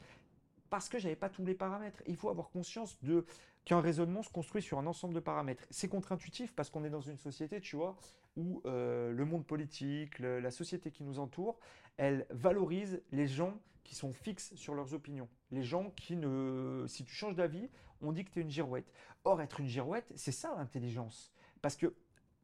parce 0.70 0.90
que 0.90 1.00
je 1.00 1.06
n'avais 1.06 1.16
pas 1.16 1.30
tous 1.30 1.46
les 1.46 1.54
paramètres. 1.54 2.04
Il 2.06 2.18
faut 2.18 2.28
avoir 2.28 2.50
conscience 2.50 3.02
de 3.02 3.26
qu'un 3.64 3.80
raisonnement 3.80 4.24
se 4.24 4.30
construit 4.30 4.62
sur 4.62 4.78
un 4.78 4.86
ensemble 4.88 5.14
de 5.14 5.22
paramètres. 5.22 5.64
C'est 5.70 5.88
contre-intuitif 5.88 6.54
parce 6.54 6.70
qu'on 6.70 6.84
est 6.84 6.90
dans 6.90 7.00
une 7.00 7.16
société, 7.16 7.62
tu 7.62 7.78
vois, 7.78 7.96
où 8.36 8.62
euh, 8.66 9.14
le 9.14 9.24
monde 9.24 9.46
politique, 9.46 10.20
la 10.20 10.52
société 10.52 10.92
qui 10.92 11.06
nous 11.06 11.18
entoure, 11.20 11.62
elle 11.96 12.28
valorise 12.30 13.02
les 13.14 13.28
gens 13.28 13.58
qui 13.86 13.96
sont 13.96 14.12
fixes 14.12 14.54
sur 14.56 14.76
leurs 14.76 14.94
opinions. 14.94 15.30
Les 15.52 15.64
gens 15.64 15.92
qui 15.92 16.18
ne... 16.18 16.84
Si 16.90 17.06
tu 17.06 17.16
changes 17.16 17.36
d'avis, 17.36 17.70
on 18.02 18.12
dit 18.12 18.26
que 18.26 18.32
tu 18.32 18.40
es 18.40 18.42
une 18.42 18.52
girouette. 18.52 18.92
Or, 19.24 19.42
être 19.42 19.62
une 19.62 19.68
girouette, 19.68 20.12
c'est 20.16 20.34
ça 20.34 20.54
l'intelligence. 20.58 21.32
Parce 21.62 21.78
que 21.78 21.96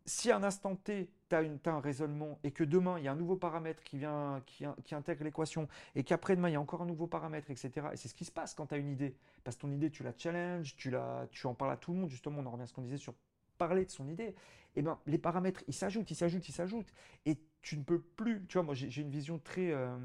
si 0.07 0.31
à 0.31 0.38
un 0.38 0.43
instant 0.43 0.75
T, 0.75 1.09
tu 1.29 1.35
as, 1.35 1.39
un 1.39 1.79
raisonnement 1.81 2.39
et 2.43 2.51
que 2.51 2.63
demain, 2.63 2.97
il 2.97 3.03
y 3.03 3.07
a 3.09 3.11
un 3.11 3.15
nouveau 3.15 3.35
paramètre 3.35 3.84
qui, 3.84 3.97
vient, 3.97 4.41
qui, 4.45 4.95
intègre 4.95 5.25
l'équation 5.25 5.67
et 5.95 6.03
qu'après-demain, 6.03 6.49
il 6.49 6.53
y 6.53 6.55
a 6.55 6.61
encore 6.61 6.81
un 6.81 6.85
nouveau 6.85 7.07
paramètre, 7.07 7.51
etc. 7.51 7.88
Et 7.91 7.97
c'est 7.97 8.07
ce 8.07 8.15
qui 8.15 8.23
se 8.23 8.31
passe 8.31 8.53
quand 8.53 8.67
tu 8.67 8.75
as 8.75 8.77
une 8.77 8.89
idée. 8.89 9.15
Parce 9.43 9.57
que 9.57 9.61
ton 9.61 9.71
idée, 9.71 9.91
tu 9.91 10.03
la 10.03 10.13
challenge, 10.17 10.75
tu, 10.77 10.89
la, 10.89 11.27
en 11.43 11.53
parles 11.53 11.73
à 11.73 11.77
tout 11.77 11.91
le 11.91 11.99
monde. 11.99 12.09
Justement, 12.09 12.39
on 12.39 12.45
en 12.45 12.51
revient 12.51 12.63
à 12.63 12.67
ce 12.67 12.73
qu'on 12.73 12.81
disait 12.81 12.97
sur 12.97 13.13
parler 13.57 13.85
de 13.85 13.91
son 13.91 14.07
idée. 14.07 14.34
Et 14.75 14.79
eh 14.79 14.81
ben, 14.81 14.97
les 15.07 15.17
paramètres, 15.17 15.63
ils 15.67 15.73
s'ajoutent, 15.73 16.09
ils 16.09 16.15
s'ajoutent, 16.15 16.47
ils 16.47 16.53
s'ajoutent. 16.53 16.93
Et 17.25 17.38
tu 17.61 17.77
ne 17.77 17.84
peux 17.84 17.99
plus. 17.99 18.45
Tu 18.47 18.53
vois, 18.53 18.63
moi, 18.63 18.75
j'ai 18.75 19.01
une 19.01 19.09
vision 19.09 19.39
très. 19.39 19.71
Euh, 19.71 19.97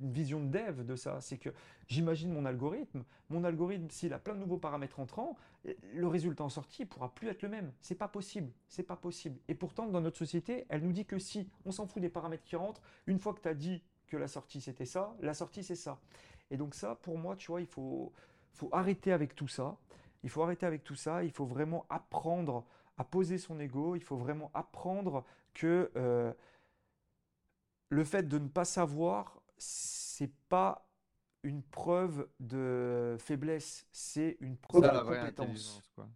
une 0.00 0.12
vision 0.12 0.40
de 0.40 0.48
dev 0.48 0.84
de 0.84 0.96
ça. 0.96 1.20
C'est 1.20 1.38
que 1.38 1.50
j'imagine 1.88 2.32
mon 2.32 2.44
algorithme. 2.44 3.04
Mon 3.28 3.44
algorithme, 3.44 3.88
s'il 3.90 4.12
a 4.12 4.18
plein 4.18 4.34
de 4.34 4.40
nouveaux 4.40 4.58
paramètres 4.58 5.00
entrants, 5.00 5.36
le 5.94 6.06
résultat 6.06 6.44
en 6.44 6.48
sortie 6.48 6.86
pourra 6.86 7.14
plus 7.14 7.28
être 7.28 7.42
le 7.42 7.48
même. 7.48 7.72
C'est 7.80 7.94
pas 7.94 8.08
possible. 8.08 8.50
C'est 8.68 8.82
pas 8.82 8.96
possible. 8.96 9.38
Et 9.48 9.54
pourtant, 9.54 9.86
dans 9.86 10.00
notre 10.00 10.18
société, 10.18 10.66
elle 10.68 10.82
nous 10.82 10.92
dit 10.92 11.04
que 11.04 11.18
si 11.18 11.48
on 11.64 11.72
s'en 11.72 11.86
fout 11.86 12.00
des 12.00 12.08
paramètres 12.08 12.44
qui 12.44 12.56
rentrent, 12.56 12.82
une 13.06 13.18
fois 13.18 13.34
que 13.34 13.40
tu 13.40 13.48
as 13.48 13.54
dit 13.54 13.82
que 14.06 14.16
la 14.16 14.28
sortie 14.28 14.60
c'était 14.60 14.86
ça, 14.86 15.14
la 15.20 15.34
sortie 15.34 15.62
c'est 15.62 15.76
ça. 15.76 16.00
Et 16.50 16.56
donc 16.56 16.74
ça, 16.74 16.96
pour 16.96 17.16
moi, 17.16 17.36
tu 17.36 17.48
vois, 17.48 17.60
il 17.60 17.66
faut, 17.66 18.12
faut 18.52 18.68
arrêter 18.72 19.12
avec 19.12 19.34
tout 19.34 19.48
ça. 19.48 19.76
Il 20.22 20.30
faut 20.30 20.42
arrêter 20.42 20.66
avec 20.66 20.84
tout 20.84 20.96
ça. 20.96 21.24
Il 21.24 21.30
faut 21.30 21.46
vraiment 21.46 21.86
apprendre 21.88 22.66
à 22.98 23.04
poser 23.04 23.38
son 23.38 23.58
ego. 23.60 23.96
Il 23.96 24.02
faut 24.02 24.16
vraiment 24.16 24.50
apprendre 24.52 25.24
que 25.54 25.90
euh, 25.96 26.32
le 27.88 28.04
fait 28.04 28.28
de 28.28 28.38
ne 28.38 28.48
pas 28.48 28.64
savoir 28.64 29.39
c'est 29.60 30.32
pas 30.48 30.88
une 31.42 31.62
preuve 31.62 32.28
de 32.40 33.16
faiblesse, 33.18 33.86
c'est 33.92 34.36
une 34.40 34.56
preuve 34.56 34.82
de 34.82 34.98
compétence. 34.98 35.82
Quoi. 35.94 36.08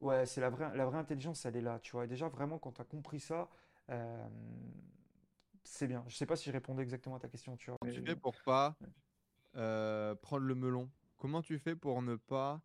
Ouais, 0.00 0.26
c'est 0.26 0.40
la 0.40 0.50
vraie, 0.50 0.74
la 0.76 0.86
vraie 0.86 0.98
intelligence, 0.98 1.44
elle 1.44 1.56
est 1.56 1.60
là, 1.60 1.78
tu 1.80 1.92
vois. 1.92 2.04
Et 2.04 2.08
déjà, 2.08 2.28
vraiment, 2.28 2.58
quand 2.58 2.72
tu 2.72 2.80
as 2.80 2.84
compris 2.84 3.20
ça, 3.20 3.48
euh, 3.90 4.28
c'est 5.64 5.86
bien. 5.86 6.04
Je 6.08 6.16
sais 6.16 6.26
pas 6.26 6.36
si 6.36 6.46
je 6.46 6.52
répondais 6.52 6.82
exactement 6.82 7.16
à 7.16 7.18
ta 7.18 7.28
question, 7.28 7.56
tu 7.56 7.70
vois. 7.70 7.78
Comment 7.80 7.92
tu 7.92 8.02
fais 8.02 8.16
pour 8.16 8.34
pas 8.44 8.76
euh, 9.56 10.14
prendre 10.14 10.46
le 10.46 10.54
melon? 10.54 10.90
Comment 11.16 11.42
tu 11.42 11.58
fais 11.58 11.76
pour 11.76 12.00
ne 12.00 12.16
pas 12.16 12.62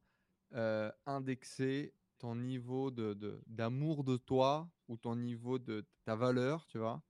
euh, 0.54 0.92
indexer 1.06 1.94
ton 2.20 2.36
niveau 2.36 2.92
d'amour 2.92 4.04
de, 4.04 4.14
de 4.14 4.18
toi 4.18 4.70
ou 4.88 4.98
ton 4.98 5.16
niveau 5.16 5.60
de 5.60 5.86
ta 6.06 6.16
valeur, 6.16 6.66
tu 6.68 6.78
vois, 6.78 7.02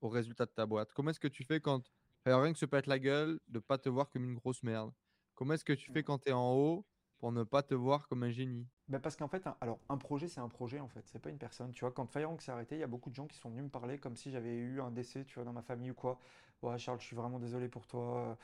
au 0.00 0.08
résultat 0.08 0.46
de 0.46 0.52
ta 0.52 0.66
boîte? 0.66 0.92
Comment 0.92 1.10
est-ce 1.10 1.20
que 1.20 1.28
tu 1.28 1.44
fais 1.44 1.60
quand 1.60 1.82
rien 2.26 2.52
que 2.52 2.58
se 2.58 2.66
pète 2.66 2.86
la 2.86 2.98
gueule, 2.98 3.40
de 3.48 3.58
pas 3.58 3.78
te 3.78 3.88
voir 3.88 4.10
comme 4.10 4.24
une 4.24 4.34
grosse 4.34 4.62
merde. 4.62 4.92
Comment 5.34 5.54
est-ce 5.54 5.64
que 5.64 5.72
tu 5.72 5.90
fais 5.92 6.02
quand 6.02 6.18
tu 6.18 6.30
es 6.30 6.32
en 6.32 6.52
haut 6.54 6.86
pour 7.18 7.32
ne 7.32 7.44
pas 7.44 7.62
te 7.62 7.74
voir 7.74 8.08
comme 8.08 8.22
un 8.22 8.30
génie? 8.30 8.66
Bah 8.88 8.98
Parce 8.98 9.16
qu'en 9.16 9.28
fait, 9.28 9.46
un, 9.46 9.56
alors 9.60 9.78
un 9.88 9.98
projet, 9.98 10.28
c'est 10.28 10.40
un 10.40 10.48
projet 10.48 10.80
en 10.80 10.88
fait, 10.88 11.06
c'est 11.06 11.18
pas 11.18 11.30
une 11.30 11.38
personne. 11.38 11.72
Tu 11.72 11.80
vois, 11.80 11.92
quand 11.92 12.06
FireRank 12.06 12.40
s'est 12.40 12.52
arrêté, 12.52 12.76
il 12.76 12.80
y 12.80 12.84
a 12.84 12.86
beaucoup 12.88 13.10
de 13.10 13.14
gens 13.14 13.26
qui 13.26 13.36
sont 13.38 13.50
venus 13.50 13.64
me 13.64 13.68
parler 13.70 13.98
comme 13.98 14.16
si 14.16 14.30
j'avais 14.30 14.54
eu 14.56 14.80
un 14.80 14.90
décès, 14.90 15.24
tu 15.24 15.34
vois, 15.34 15.44
dans 15.44 15.52
ma 15.52 15.62
famille 15.62 15.90
ou 15.90 15.94
quoi. 15.94 16.18
Ouais, 16.62 16.78
Charles, 16.78 17.00
je 17.00 17.04
suis 17.06 17.16
vraiment 17.16 17.38
désolé 17.38 17.68
pour 17.68 17.86
toi. 17.86 18.36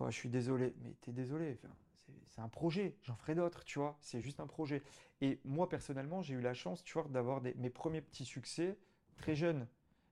je 0.00 0.10
suis 0.10 0.28
désolé. 0.28 0.74
Mais 0.82 0.94
tu 1.02 1.10
es 1.10 1.12
désolé. 1.12 1.58
c'est 2.28 2.40
un 2.40 2.48
projet. 2.48 2.96
J'en 3.02 3.16
ferai 3.16 3.34
d'autres, 3.34 3.64
tu 3.64 3.78
vois. 3.78 3.96
C'est 4.00 4.20
juste 4.20 4.40
un 4.40 4.46
projet. 4.46 4.82
Et 5.20 5.40
moi, 5.44 5.68
personnellement, 5.68 6.22
j'ai 6.22 6.34
eu 6.34 6.40
la 6.40 6.54
chance, 6.54 6.82
tu 6.84 6.94
vois, 6.94 7.08
d'avoir 7.08 7.42
mes 7.42 7.70
premiers 7.70 8.00
petits 8.02 8.24
succès 8.24 8.78
très 9.16 9.34
jeunes. 9.34 9.66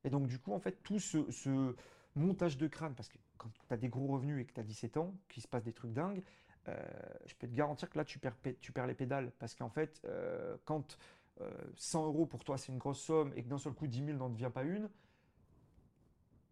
Et 0.05 0.11
donc, 0.11 0.27
du 0.27 0.39
coup, 0.39 0.53
en 0.53 0.61
fait, 0.61 0.83
tout 0.83 0.99
ce, 0.99 1.31
ce 1.31 1.75
montage 2.15 2.57
de 2.57 2.67
crâne, 2.67 2.95
parce 2.95 3.09
que 3.09 3.19
quand 3.39 3.49
tu 3.53 3.61
as 3.75 3.77
des 3.77 3.89
gros 3.89 4.07
revenus 4.07 4.41
et 4.41 4.45
que 4.45 4.53
tu 4.53 4.61
as 4.61 4.65
17 4.65 4.97
ans, 4.97 5.15
qu'il 5.29 5.43
se 5.43 5.49
passe 5.49 5.65
des 5.65 5.73
trucs 5.73 5.93
dingues, 5.93 6.23
euh, 6.69 6.77
je 7.27 7.35
peux 7.35 7.47
te 7.47 7.55
garantir 7.55 7.89
que 7.89 7.99
là, 7.99 8.05
tu 8.05 8.19
perds, 8.19 8.37
tu 8.61 8.73
perds 8.73 8.87
les 8.87 8.95
pédales. 8.95 9.33
Parce 9.39 9.55
qu'en 9.55 9.71
fait, 9.71 10.01
euh, 10.05 10.57
quand 10.65 10.99
100 11.77 12.05
euros 12.05 12.27
pour 12.27 12.45
toi 12.45 12.59
c'est 12.59 12.71
une 12.71 12.77
grosse 12.77 13.01
somme 13.01 13.33
et 13.35 13.43
que 13.43 13.49
d'un 13.49 13.57
seul 13.57 13.73
coup 13.73 13.87
10 13.87 14.05
000 14.05 14.19
n'en 14.19 14.29
devient 14.29 14.51
pas 14.53 14.63
une, 14.63 14.91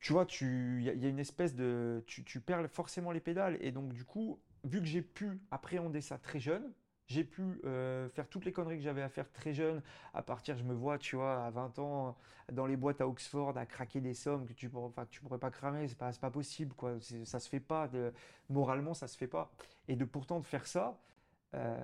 tu 0.01 0.13
vois, 0.13 0.27
il 0.41 0.83
y, 0.83 1.07
a 1.07 1.09
une 1.09 1.19
espèce 1.19 1.55
de. 1.55 2.05
Tu, 2.07 2.23
tu, 2.25 2.41
perds 2.41 2.71
forcément 2.71 3.11
les 3.11 3.21
pédales. 3.21 3.59
Et 3.61 3.73
donc, 3.73 3.93
du 3.93 4.05
coup, 4.05 4.41
vu 4.65 4.81
que 4.81 4.87
j'ai 4.87 5.03
pu 5.03 5.41
appréhender 5.51 6.01
ça 6.01 6.19
très 6.19 6.39
jeune, 6.39 6.73
j'ai 7.09 7.25
pu 7.25 7.43
euh, 7.65 8.09
faire 8.11 8.29
toutes 8.29 8.45
les 8.45 8.53
conneries 8.53 8.77
que 8.77 8.83
j'avais 8.83 9.03
à 9.03 9.09
faire 9.09 9.31
très 9.33 9.55
jeune. 9.55 9.83
À 10.13 10.23
partir, 10.23 10.57
je 10.57 10.63
me 10.63 10.75
vois, 10.75 10.99
tu 10.99 11.17
vois, 11.17 11.45
à 11.45 11.51
20 11.51 11.79
ans, 11.79 12.17
dans 12.53 12.67
les 12.67 12.77
boîtes 12.77 13.01
à 13.01 13.09
Oxford, 13.09 13.57
à 13.57 13.65
craquer 13.65 14.01
des 14.01 14.13
sommes 14.15 14.47
que 14.47 14.53
tu 14.53 14.69
pourrais, 14.69 14.93
pourrais 15.23 15.39
pas 15.39 15.51
cramer. 15.51 15.89
C'est 15.89 15.99
pas, 15.99 16.31
possible, 16.31 16.75
quoi. 16.75 16.99
Ça 17.25 17.41
se 17.41 17.49
fait 17.49 17.61
pas. 17.61 17.89
Moralement, 18.51 18.93
ça 18.93 19.09
se 19.09 19.17
fait 19.17 19.27
pas. 19.27 19.51
Et 19.89 19.97
de 19.97 20.05
pourtant 20.05 20.39
de 20.39 20.45
faire 20.45 20.67
ça, 20.67 21.01
euh, 21.55 21.83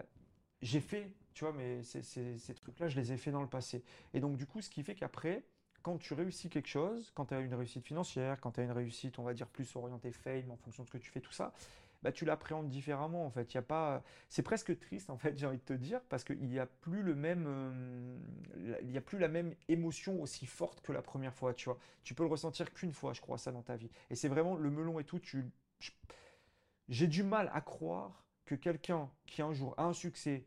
j'ai 0.61 0.81
fait, 0.81 1.11
tu 1.33 1.45
vois, 1.45 1.55
mais 1.55 1.83
ces 1.83 2.55
trucs-là, 2.55 2.89
je 2.89 2.97
les 3.01 3.13
ai 3.13 3.17
fait 3.17 3.31
dans 3.31 3.43
le 3.43 3.49
passé. 3.49 3.83
Et 4.13 4.21
donc, 4.21 4.37
du 4.37 4.47
coup, 4.47 4.61
ce 4.61 4.69
qui 4.69 4.83
fait 4.83 4.95
qu'après, 4.95 5.43
quand 5.83 5.99
tu 5.99 6.13
réussis 6.15 6.49
quelque 6.49 6.69
chose, 6.69 7.13
quand 7.15 7.27
tu 7.27 7.35
as 7.35 7.41
une 7.41 7.55
réussite 7.55 7.85
financière, 7.87 8.41
quand 8.41 8.53
tu 8.53 8.61
as 8.61 8.65
une 8.65 8.73
réussite, 8.73 9.19
on 9.19 9.23
va 9.23 9.35
dire, 9.35 9.47
plus 9.47 9.75
orientée 9.77 10.13
fame 10.13 10.51
en 10.51 10.57
fonction 10.57 10.83
de 10.83 10.89
ce 10.89 10.93
que 10.93 10.99
tu 10.99 11.11
fais, 11.11 11.21
tout 11.21 11.33
ça, 11.33 11.53
bah, 12.05 12.13
tu 12.13 12.27
l'appréhendes 12.27 12.69
différemment 12.69 13.25
en 13.25 13.31
fait. 13.31 13.53
Il 13.53 13.57
y 13.57 13.59
a 13.59 13.63
pas, 13.63 14.05
c'est 14.29 14.43
presque 14.43 14.79
triste 14.79 15.09
en 15.09 15.17
fait, 15.17 15.37
j'ai 15.39 15.47
envie 15.47 15.59
de 15.59 15.63
te 15.63 15.73
dire, 15.73 16.03
parce 16.11 16.23
qu'il 16.23 16.47
n'y 16.47 16.59
a 16.59 16.67
plus 16.67 17.03
le 17.03 17.15
même, 17.15 17.47
euh, 17.49 18.19
il 18.83 18.91
y 18.91 18.99
a 18.99 19.01
plus 19.01 19.19
la 19.19 19.29
même 19.29 19.55
émotion 19.69 20.21
aussi 20.21 20.45
forte 20.45 20.83
que 20.83 20.93
la 20.93 21.03
première 21.03 21.35
fois. 21.35 21.55
Tu 21.55 21.65
vois, 21.65 21.79
tu 22.05 22.15
peux 22.15 22.23
le 22.23 22.29
ressentir 22.29 22.73
qu'une 22.75 22.93
fois, 22.93 23.15
je 23.15 23.23
crois, 23.23 23.39
ça 23.39 23.51
dans 23.53 23.63
ta 23.63 23.77
vie. 23.77 23.91
Et 24.11 24.17
c'est 24.17 24.29
vraiment 24.29 24.55
le 24.55 24.71
melon 24.71 25.01
et 25.01 25.05
tout. 25.05 25.19
Tu, 25.19 25.47
j'ai 26.89 27.07
du 27.09 27.23
mal 27.23 27.51
à 27.55 27.63
croire 27.63 28.25
que 28.45 28.55
quelqu'un 28.55 29.11
qui 29.27 29.41
un 29.41 29.55
jour 29.55 29.75
a 29.79 29.85
un 29.85 29.95
succès 29.95 30.45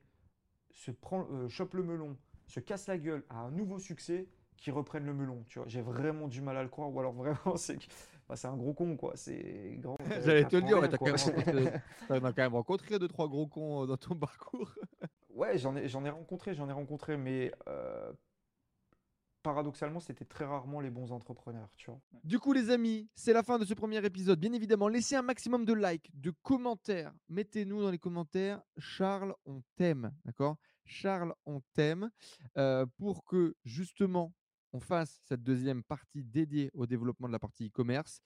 se 0.70 0.92
prend, 0.92 1.28
euh, 1.32 1.50
chope 1.50 1.74
le 1.74 1.82
melon, 1.82 2.16
se 2.46 2.60
casse 2.60 2.86
la 2.86 3.00
gueule, 3.00 3.26
a 3.30 3.38
un 3.40 3.50
nouveau 3.50 3.80
succès 3.80 4.28
qui 4.58 4.70
reprennent 4.70 5.06
le 5.06 5.14
melon. 5.16 5.44
Tu 5.48 5.58
vois, 5.58 5.68
j'ai 5.68 5.82
vraiment 5.82 6.28
du 6.28 6.42
mal 6.42 6.56
à 6.56 6.62
le 6.62 6.70
croire. 6.70 6.94
Ou 6.94 7.00
alors 7.00 7.14
vraiment, 7.14 7.58
c'est 7.58 7.80
bah, 8.28 8.36
c'est 8.36 8.48
un 8.48 8.58
gros 8.58 8.74
con, 8.74 8.98
quoi. 8.98 9.14
C'est 9.16 9.78
grand. 9.80 9.98
J'allais 10.26 10.46
te 10.46 10.56
le 10.58 10.64
dire, 10.64 10.80
tu 10.80 10.96
as, 10.96 10.98
quand 12.08 12.38
même 12.38 12.54
rencontré 12.54 13.00
deux, 13.00 13.08
trois 13.08 13.28
gros 13.28 13.48
cons 13.48 13.84
euh, 13.84 13.88
dans 13.88 13.98
ton 13.98 14.16
parcours. 14.16 14.74
ouais, 15.30 15.58
j'en 15.58 15.76
ai, 15.76 15.88
j'en 15.88 16.04
ai 16.04 16.10
rencontré, 16.10 16.54
j'en 16.54 16.68
ai 16.70 16.74
rencontré, 16.74 17.16
mais 17.16 17.54
euh, 17.70 18.12
paradoxalement, 19.44 20.02
c'était 20.02 20.26
très 20.26 20.44
rarement 20.44 20.82
les 20.82 20.90
bons 20.90 21.14
entrepreneurs, 21.14 21.70
tu 21.78 21.90
vois. 21.90 22.02
Du 22.26 22.38
coup, 22.38 22.52
les 22.52 22.70
amis, 22.70 23.10
c'est 23.16 23.32
la 23.32 23.44
fin 23.44 23.58
de 23.58 23.64
ce 23.64 23.74
premier 23.74 24.06
épisode. 24.06 24.40
Bien 24.40 24.52
évidemment, 24.52 24.90
laissez 24.90 25.16
un 25.16 25.22
maximum 25.22 25.64
de 25.64 25.74
likes, 25.74 26.10
de 26.14 26.34
commentaires. 26.42 27.14
Mettez-nous 27.30 27.82
dans 27.82 27.92
les 27.92 28.00
commentaires, 28.00 28.62
Charles, 28.78 29.34
on 29.46 29.62
t'aime, 29.78 30.12
d'accord? 30.26 30.58
Charles, 30.84 31.34
on 31.46 31.62
t'aime, 31.74 32.10
euh, 32.58 32.86
pour 32.98 33.24
que 33.24 33.56
justement 33.64 34.34
on 34.74 34.80
fasse 34.80 35.22
cette 35.26 35.44
deuxième 35.44 35.84
partie 35.84 36.24
dédiée 36.24 36.72
au 36.74 36.86
développement 36.86 37.28
de 37.28 37.34
la 37.34 37.40
partie 37.40 37.68
e-commerce. 37.68 38.22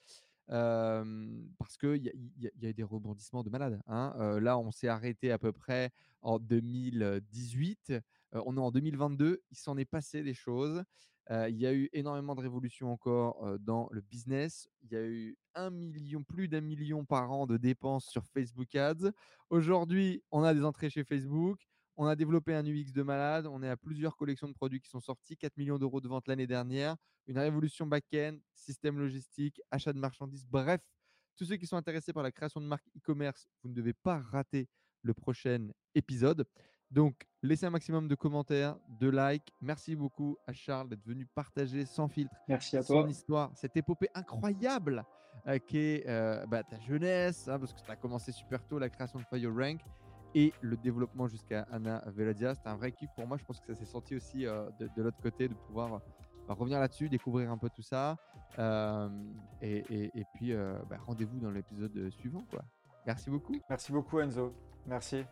parce 0.47 1.77
qu'il 1.79 2.03
y, 2.03 2.11
y, 2.39 2.65
a 2.65 2.69
eu 2.69 2.73
des 2.73 2.83
rebondissements 2.83 3.43
de 3.43 3.49
malades. 3.49 3.81
Hein. 3.87 4.39
là, 4.39 4.57
on 4.57 4.71
s'est 4.71 4.87
arrêté 4.87 5.31
à 5.31 5.37
peu 5.37 5.51
près 5.51 5.91
en 6.21 6.39
2018. 6.39 7.93
on 8.33 8.57
est 8.57 8.59
en 8.59 8.71
2022. 8.71 9.41
Il 9.51 9.57
s'en 9.57 9.77
est 9.77 9.85
passé 9.85 10.23
des 10.23 10.33
choses. 10.33 10.83
il 11.29 11.55
y 11.55 11.65
a 11.65 11.73
eu 11.73 11.89
énormément 11.93 12.35
de 12.35 12.41
révolutions 12.41 12.91
encore 12.91 13.57
dans 13.59 13.87
le 13.91 14.01
business. 14.01 14.67
Il 14.83 14.91
y 14.91 14.95
a 14.95 15.05
eu 15.05 15.37
un 15.55 15.69
million, 15.69 16.23
plus 16.23 16.47
d'un 16.47 16.61
million 16.61 17.05
par 17.05 17.31
an 17.31 17.45
de 17.45 17.57
dépenses 17.57 18.05
sur 18.05 18.25
Facebook 18.25 18.75
Ads. 18.75 19.11
Aujourd'hui, 19.49 20.23
on 20.31 20.43
a 20.43 20.53
des 20.53 20.63
entrées 20.63 20.89
chez 20.89 21.03
Facebook. 21.03 21.59
On 21.97 22.05
a 22.05 22.15
développé 22.15 22.53
un 22.53 22.65
UX 22.65 22.91
de 22.93 23.03
malade. 23.03 23.47
On 23.47 23.61
est 23.63 23.69
à 23.69 23.77
plusieurs 23.77 24.15
collections 24.15 24.47
de 24.47 24.53
produits 24.53 24.79
qui 24.79 24.89
sont 24.89 24.99
sortis. 24.99 25.37
4 25.37 25.57
millions 25.57 25.77
d'euros 25.77 26.01
de 26.01 26.07
vente 26.07 26.27
l'année 26.27 26.47
dernière. 26.47 26.95
Une 27.27 27.37
révolution 27.37 27.85
back-end, 27.85 28.37
système 28.53 28.97
logistique, 28.97 29.61
achat 29.69 29.93
de 29.93 29.99
marchandises. 29.99 30.45
Bref, 30.45 30.81
tous 31.35 31.45
ceux 31.45 31.57
qui 31.57 31.67
sont 31.67 31.77
intéressés 31.77 32.13
par 32.13 32.23
la 32.23 32.31
création 32.31 32.61
de 32.61 32.65
marques 32.65 32.87
e-commerce, 32.97 33.47
vous 33.63 33.69
ne 33.69 33.75
devez 33.75 33.93
pas 33.93 34.19
rater 34.19 34.67
le 35.01 35.13
prochain 35.13 35.69
épisode. 35.95 36.45
Donc, 36.91 37.25
laissez 37.41 37.65
un 37.65 37.69
maximum 37.69 38.07
de 38.07 38.15
commentaires, 38.15 38.77
de 38.99 39.09
likes. 39.09 39.53
Merci 39.61 39.95
beaucoup 39.95 40.37
à 40.45 40.53
Charles 40.53 40.89
d'être 40.89 41.05
venu 41.05 41.25
partager 41.25 41.85
sans 41.85 42.09
filtre 42.09 42.35
Merci 42.49 42.75
à 42.75 42.83
son 42.83 43.07
histoire, 43.07 43.51
cette 43.55 43.77
épopée 43.77 44.09
incroyable 44.13 45.05
euh, 45.47 45.57
qui 45.57 45.77
est 45.77 46.07
euh, 46.07 46.45
bah, 46.47 46.63
ta 46.63 46.79
jeunesse, 46.79 47.47
hein, 47.47 47.57
parce 47.59 47.73
que 47.73 47.79
tu 47.79 47.89
as 47.89 47.95
commencé 47.95 48.31
super 48.33 48.67
tôt 48.67 48.77
la 48.77 48.89
création 48.89 49.19
de 49.19 49.25
Fire 49.25 49.55
Rank 49.55 49.79
et 50.35 50.53
le 50.61 50.77
développement 50.77 51.27
jusqu'à 51.27 51.65
Anna 51.71 52.03
Veladia. 52.07 52.55
C'était 52.55 52.69
un 52.69 52.75
vrai 52.75 52.91
kiff 52.91 53.09
pour 53.15 53.27
moi. 53.27 53.37
Je 53.37 53.43
pense 53.43 53.59
que 53.59 53.67
ça 53.67 53.75
s'est 53.75 53.85
senti 53.85 54.15
aussi 54.15 54.45
euh, 54.45 54.69
de, 54.79 55.01
l'autre 55.01 55.21
côté 55.21 55.47
de 55.47 55.53
pouvoir 55.53 55.93
euh, 55.93 56.53
revenir 56.53 56.79
là-dessus, 56.79 57.09
découvrir 57.09 57.51
un 57.51 57.57
peu 57.57 57.69
tout 57.69 57.81
ça. 57.81 58.17
Euh, 58.59 59.09
et, 59.61 60.25
puis, 60.35 60.53
bah, 60.89 60.97
rendez-vous 61.05 61.39
dans 61.39 61.51
l'épisode 61.51 62.09
suivant. 62.11 62.43
Merci 63.05 63.29
beaucoup. 63.29 63.55
Merci 63.69 63.91
beaucoup, 63.91 64.19
Enzo. 64.19 64.53
Merci. 64.85 65.25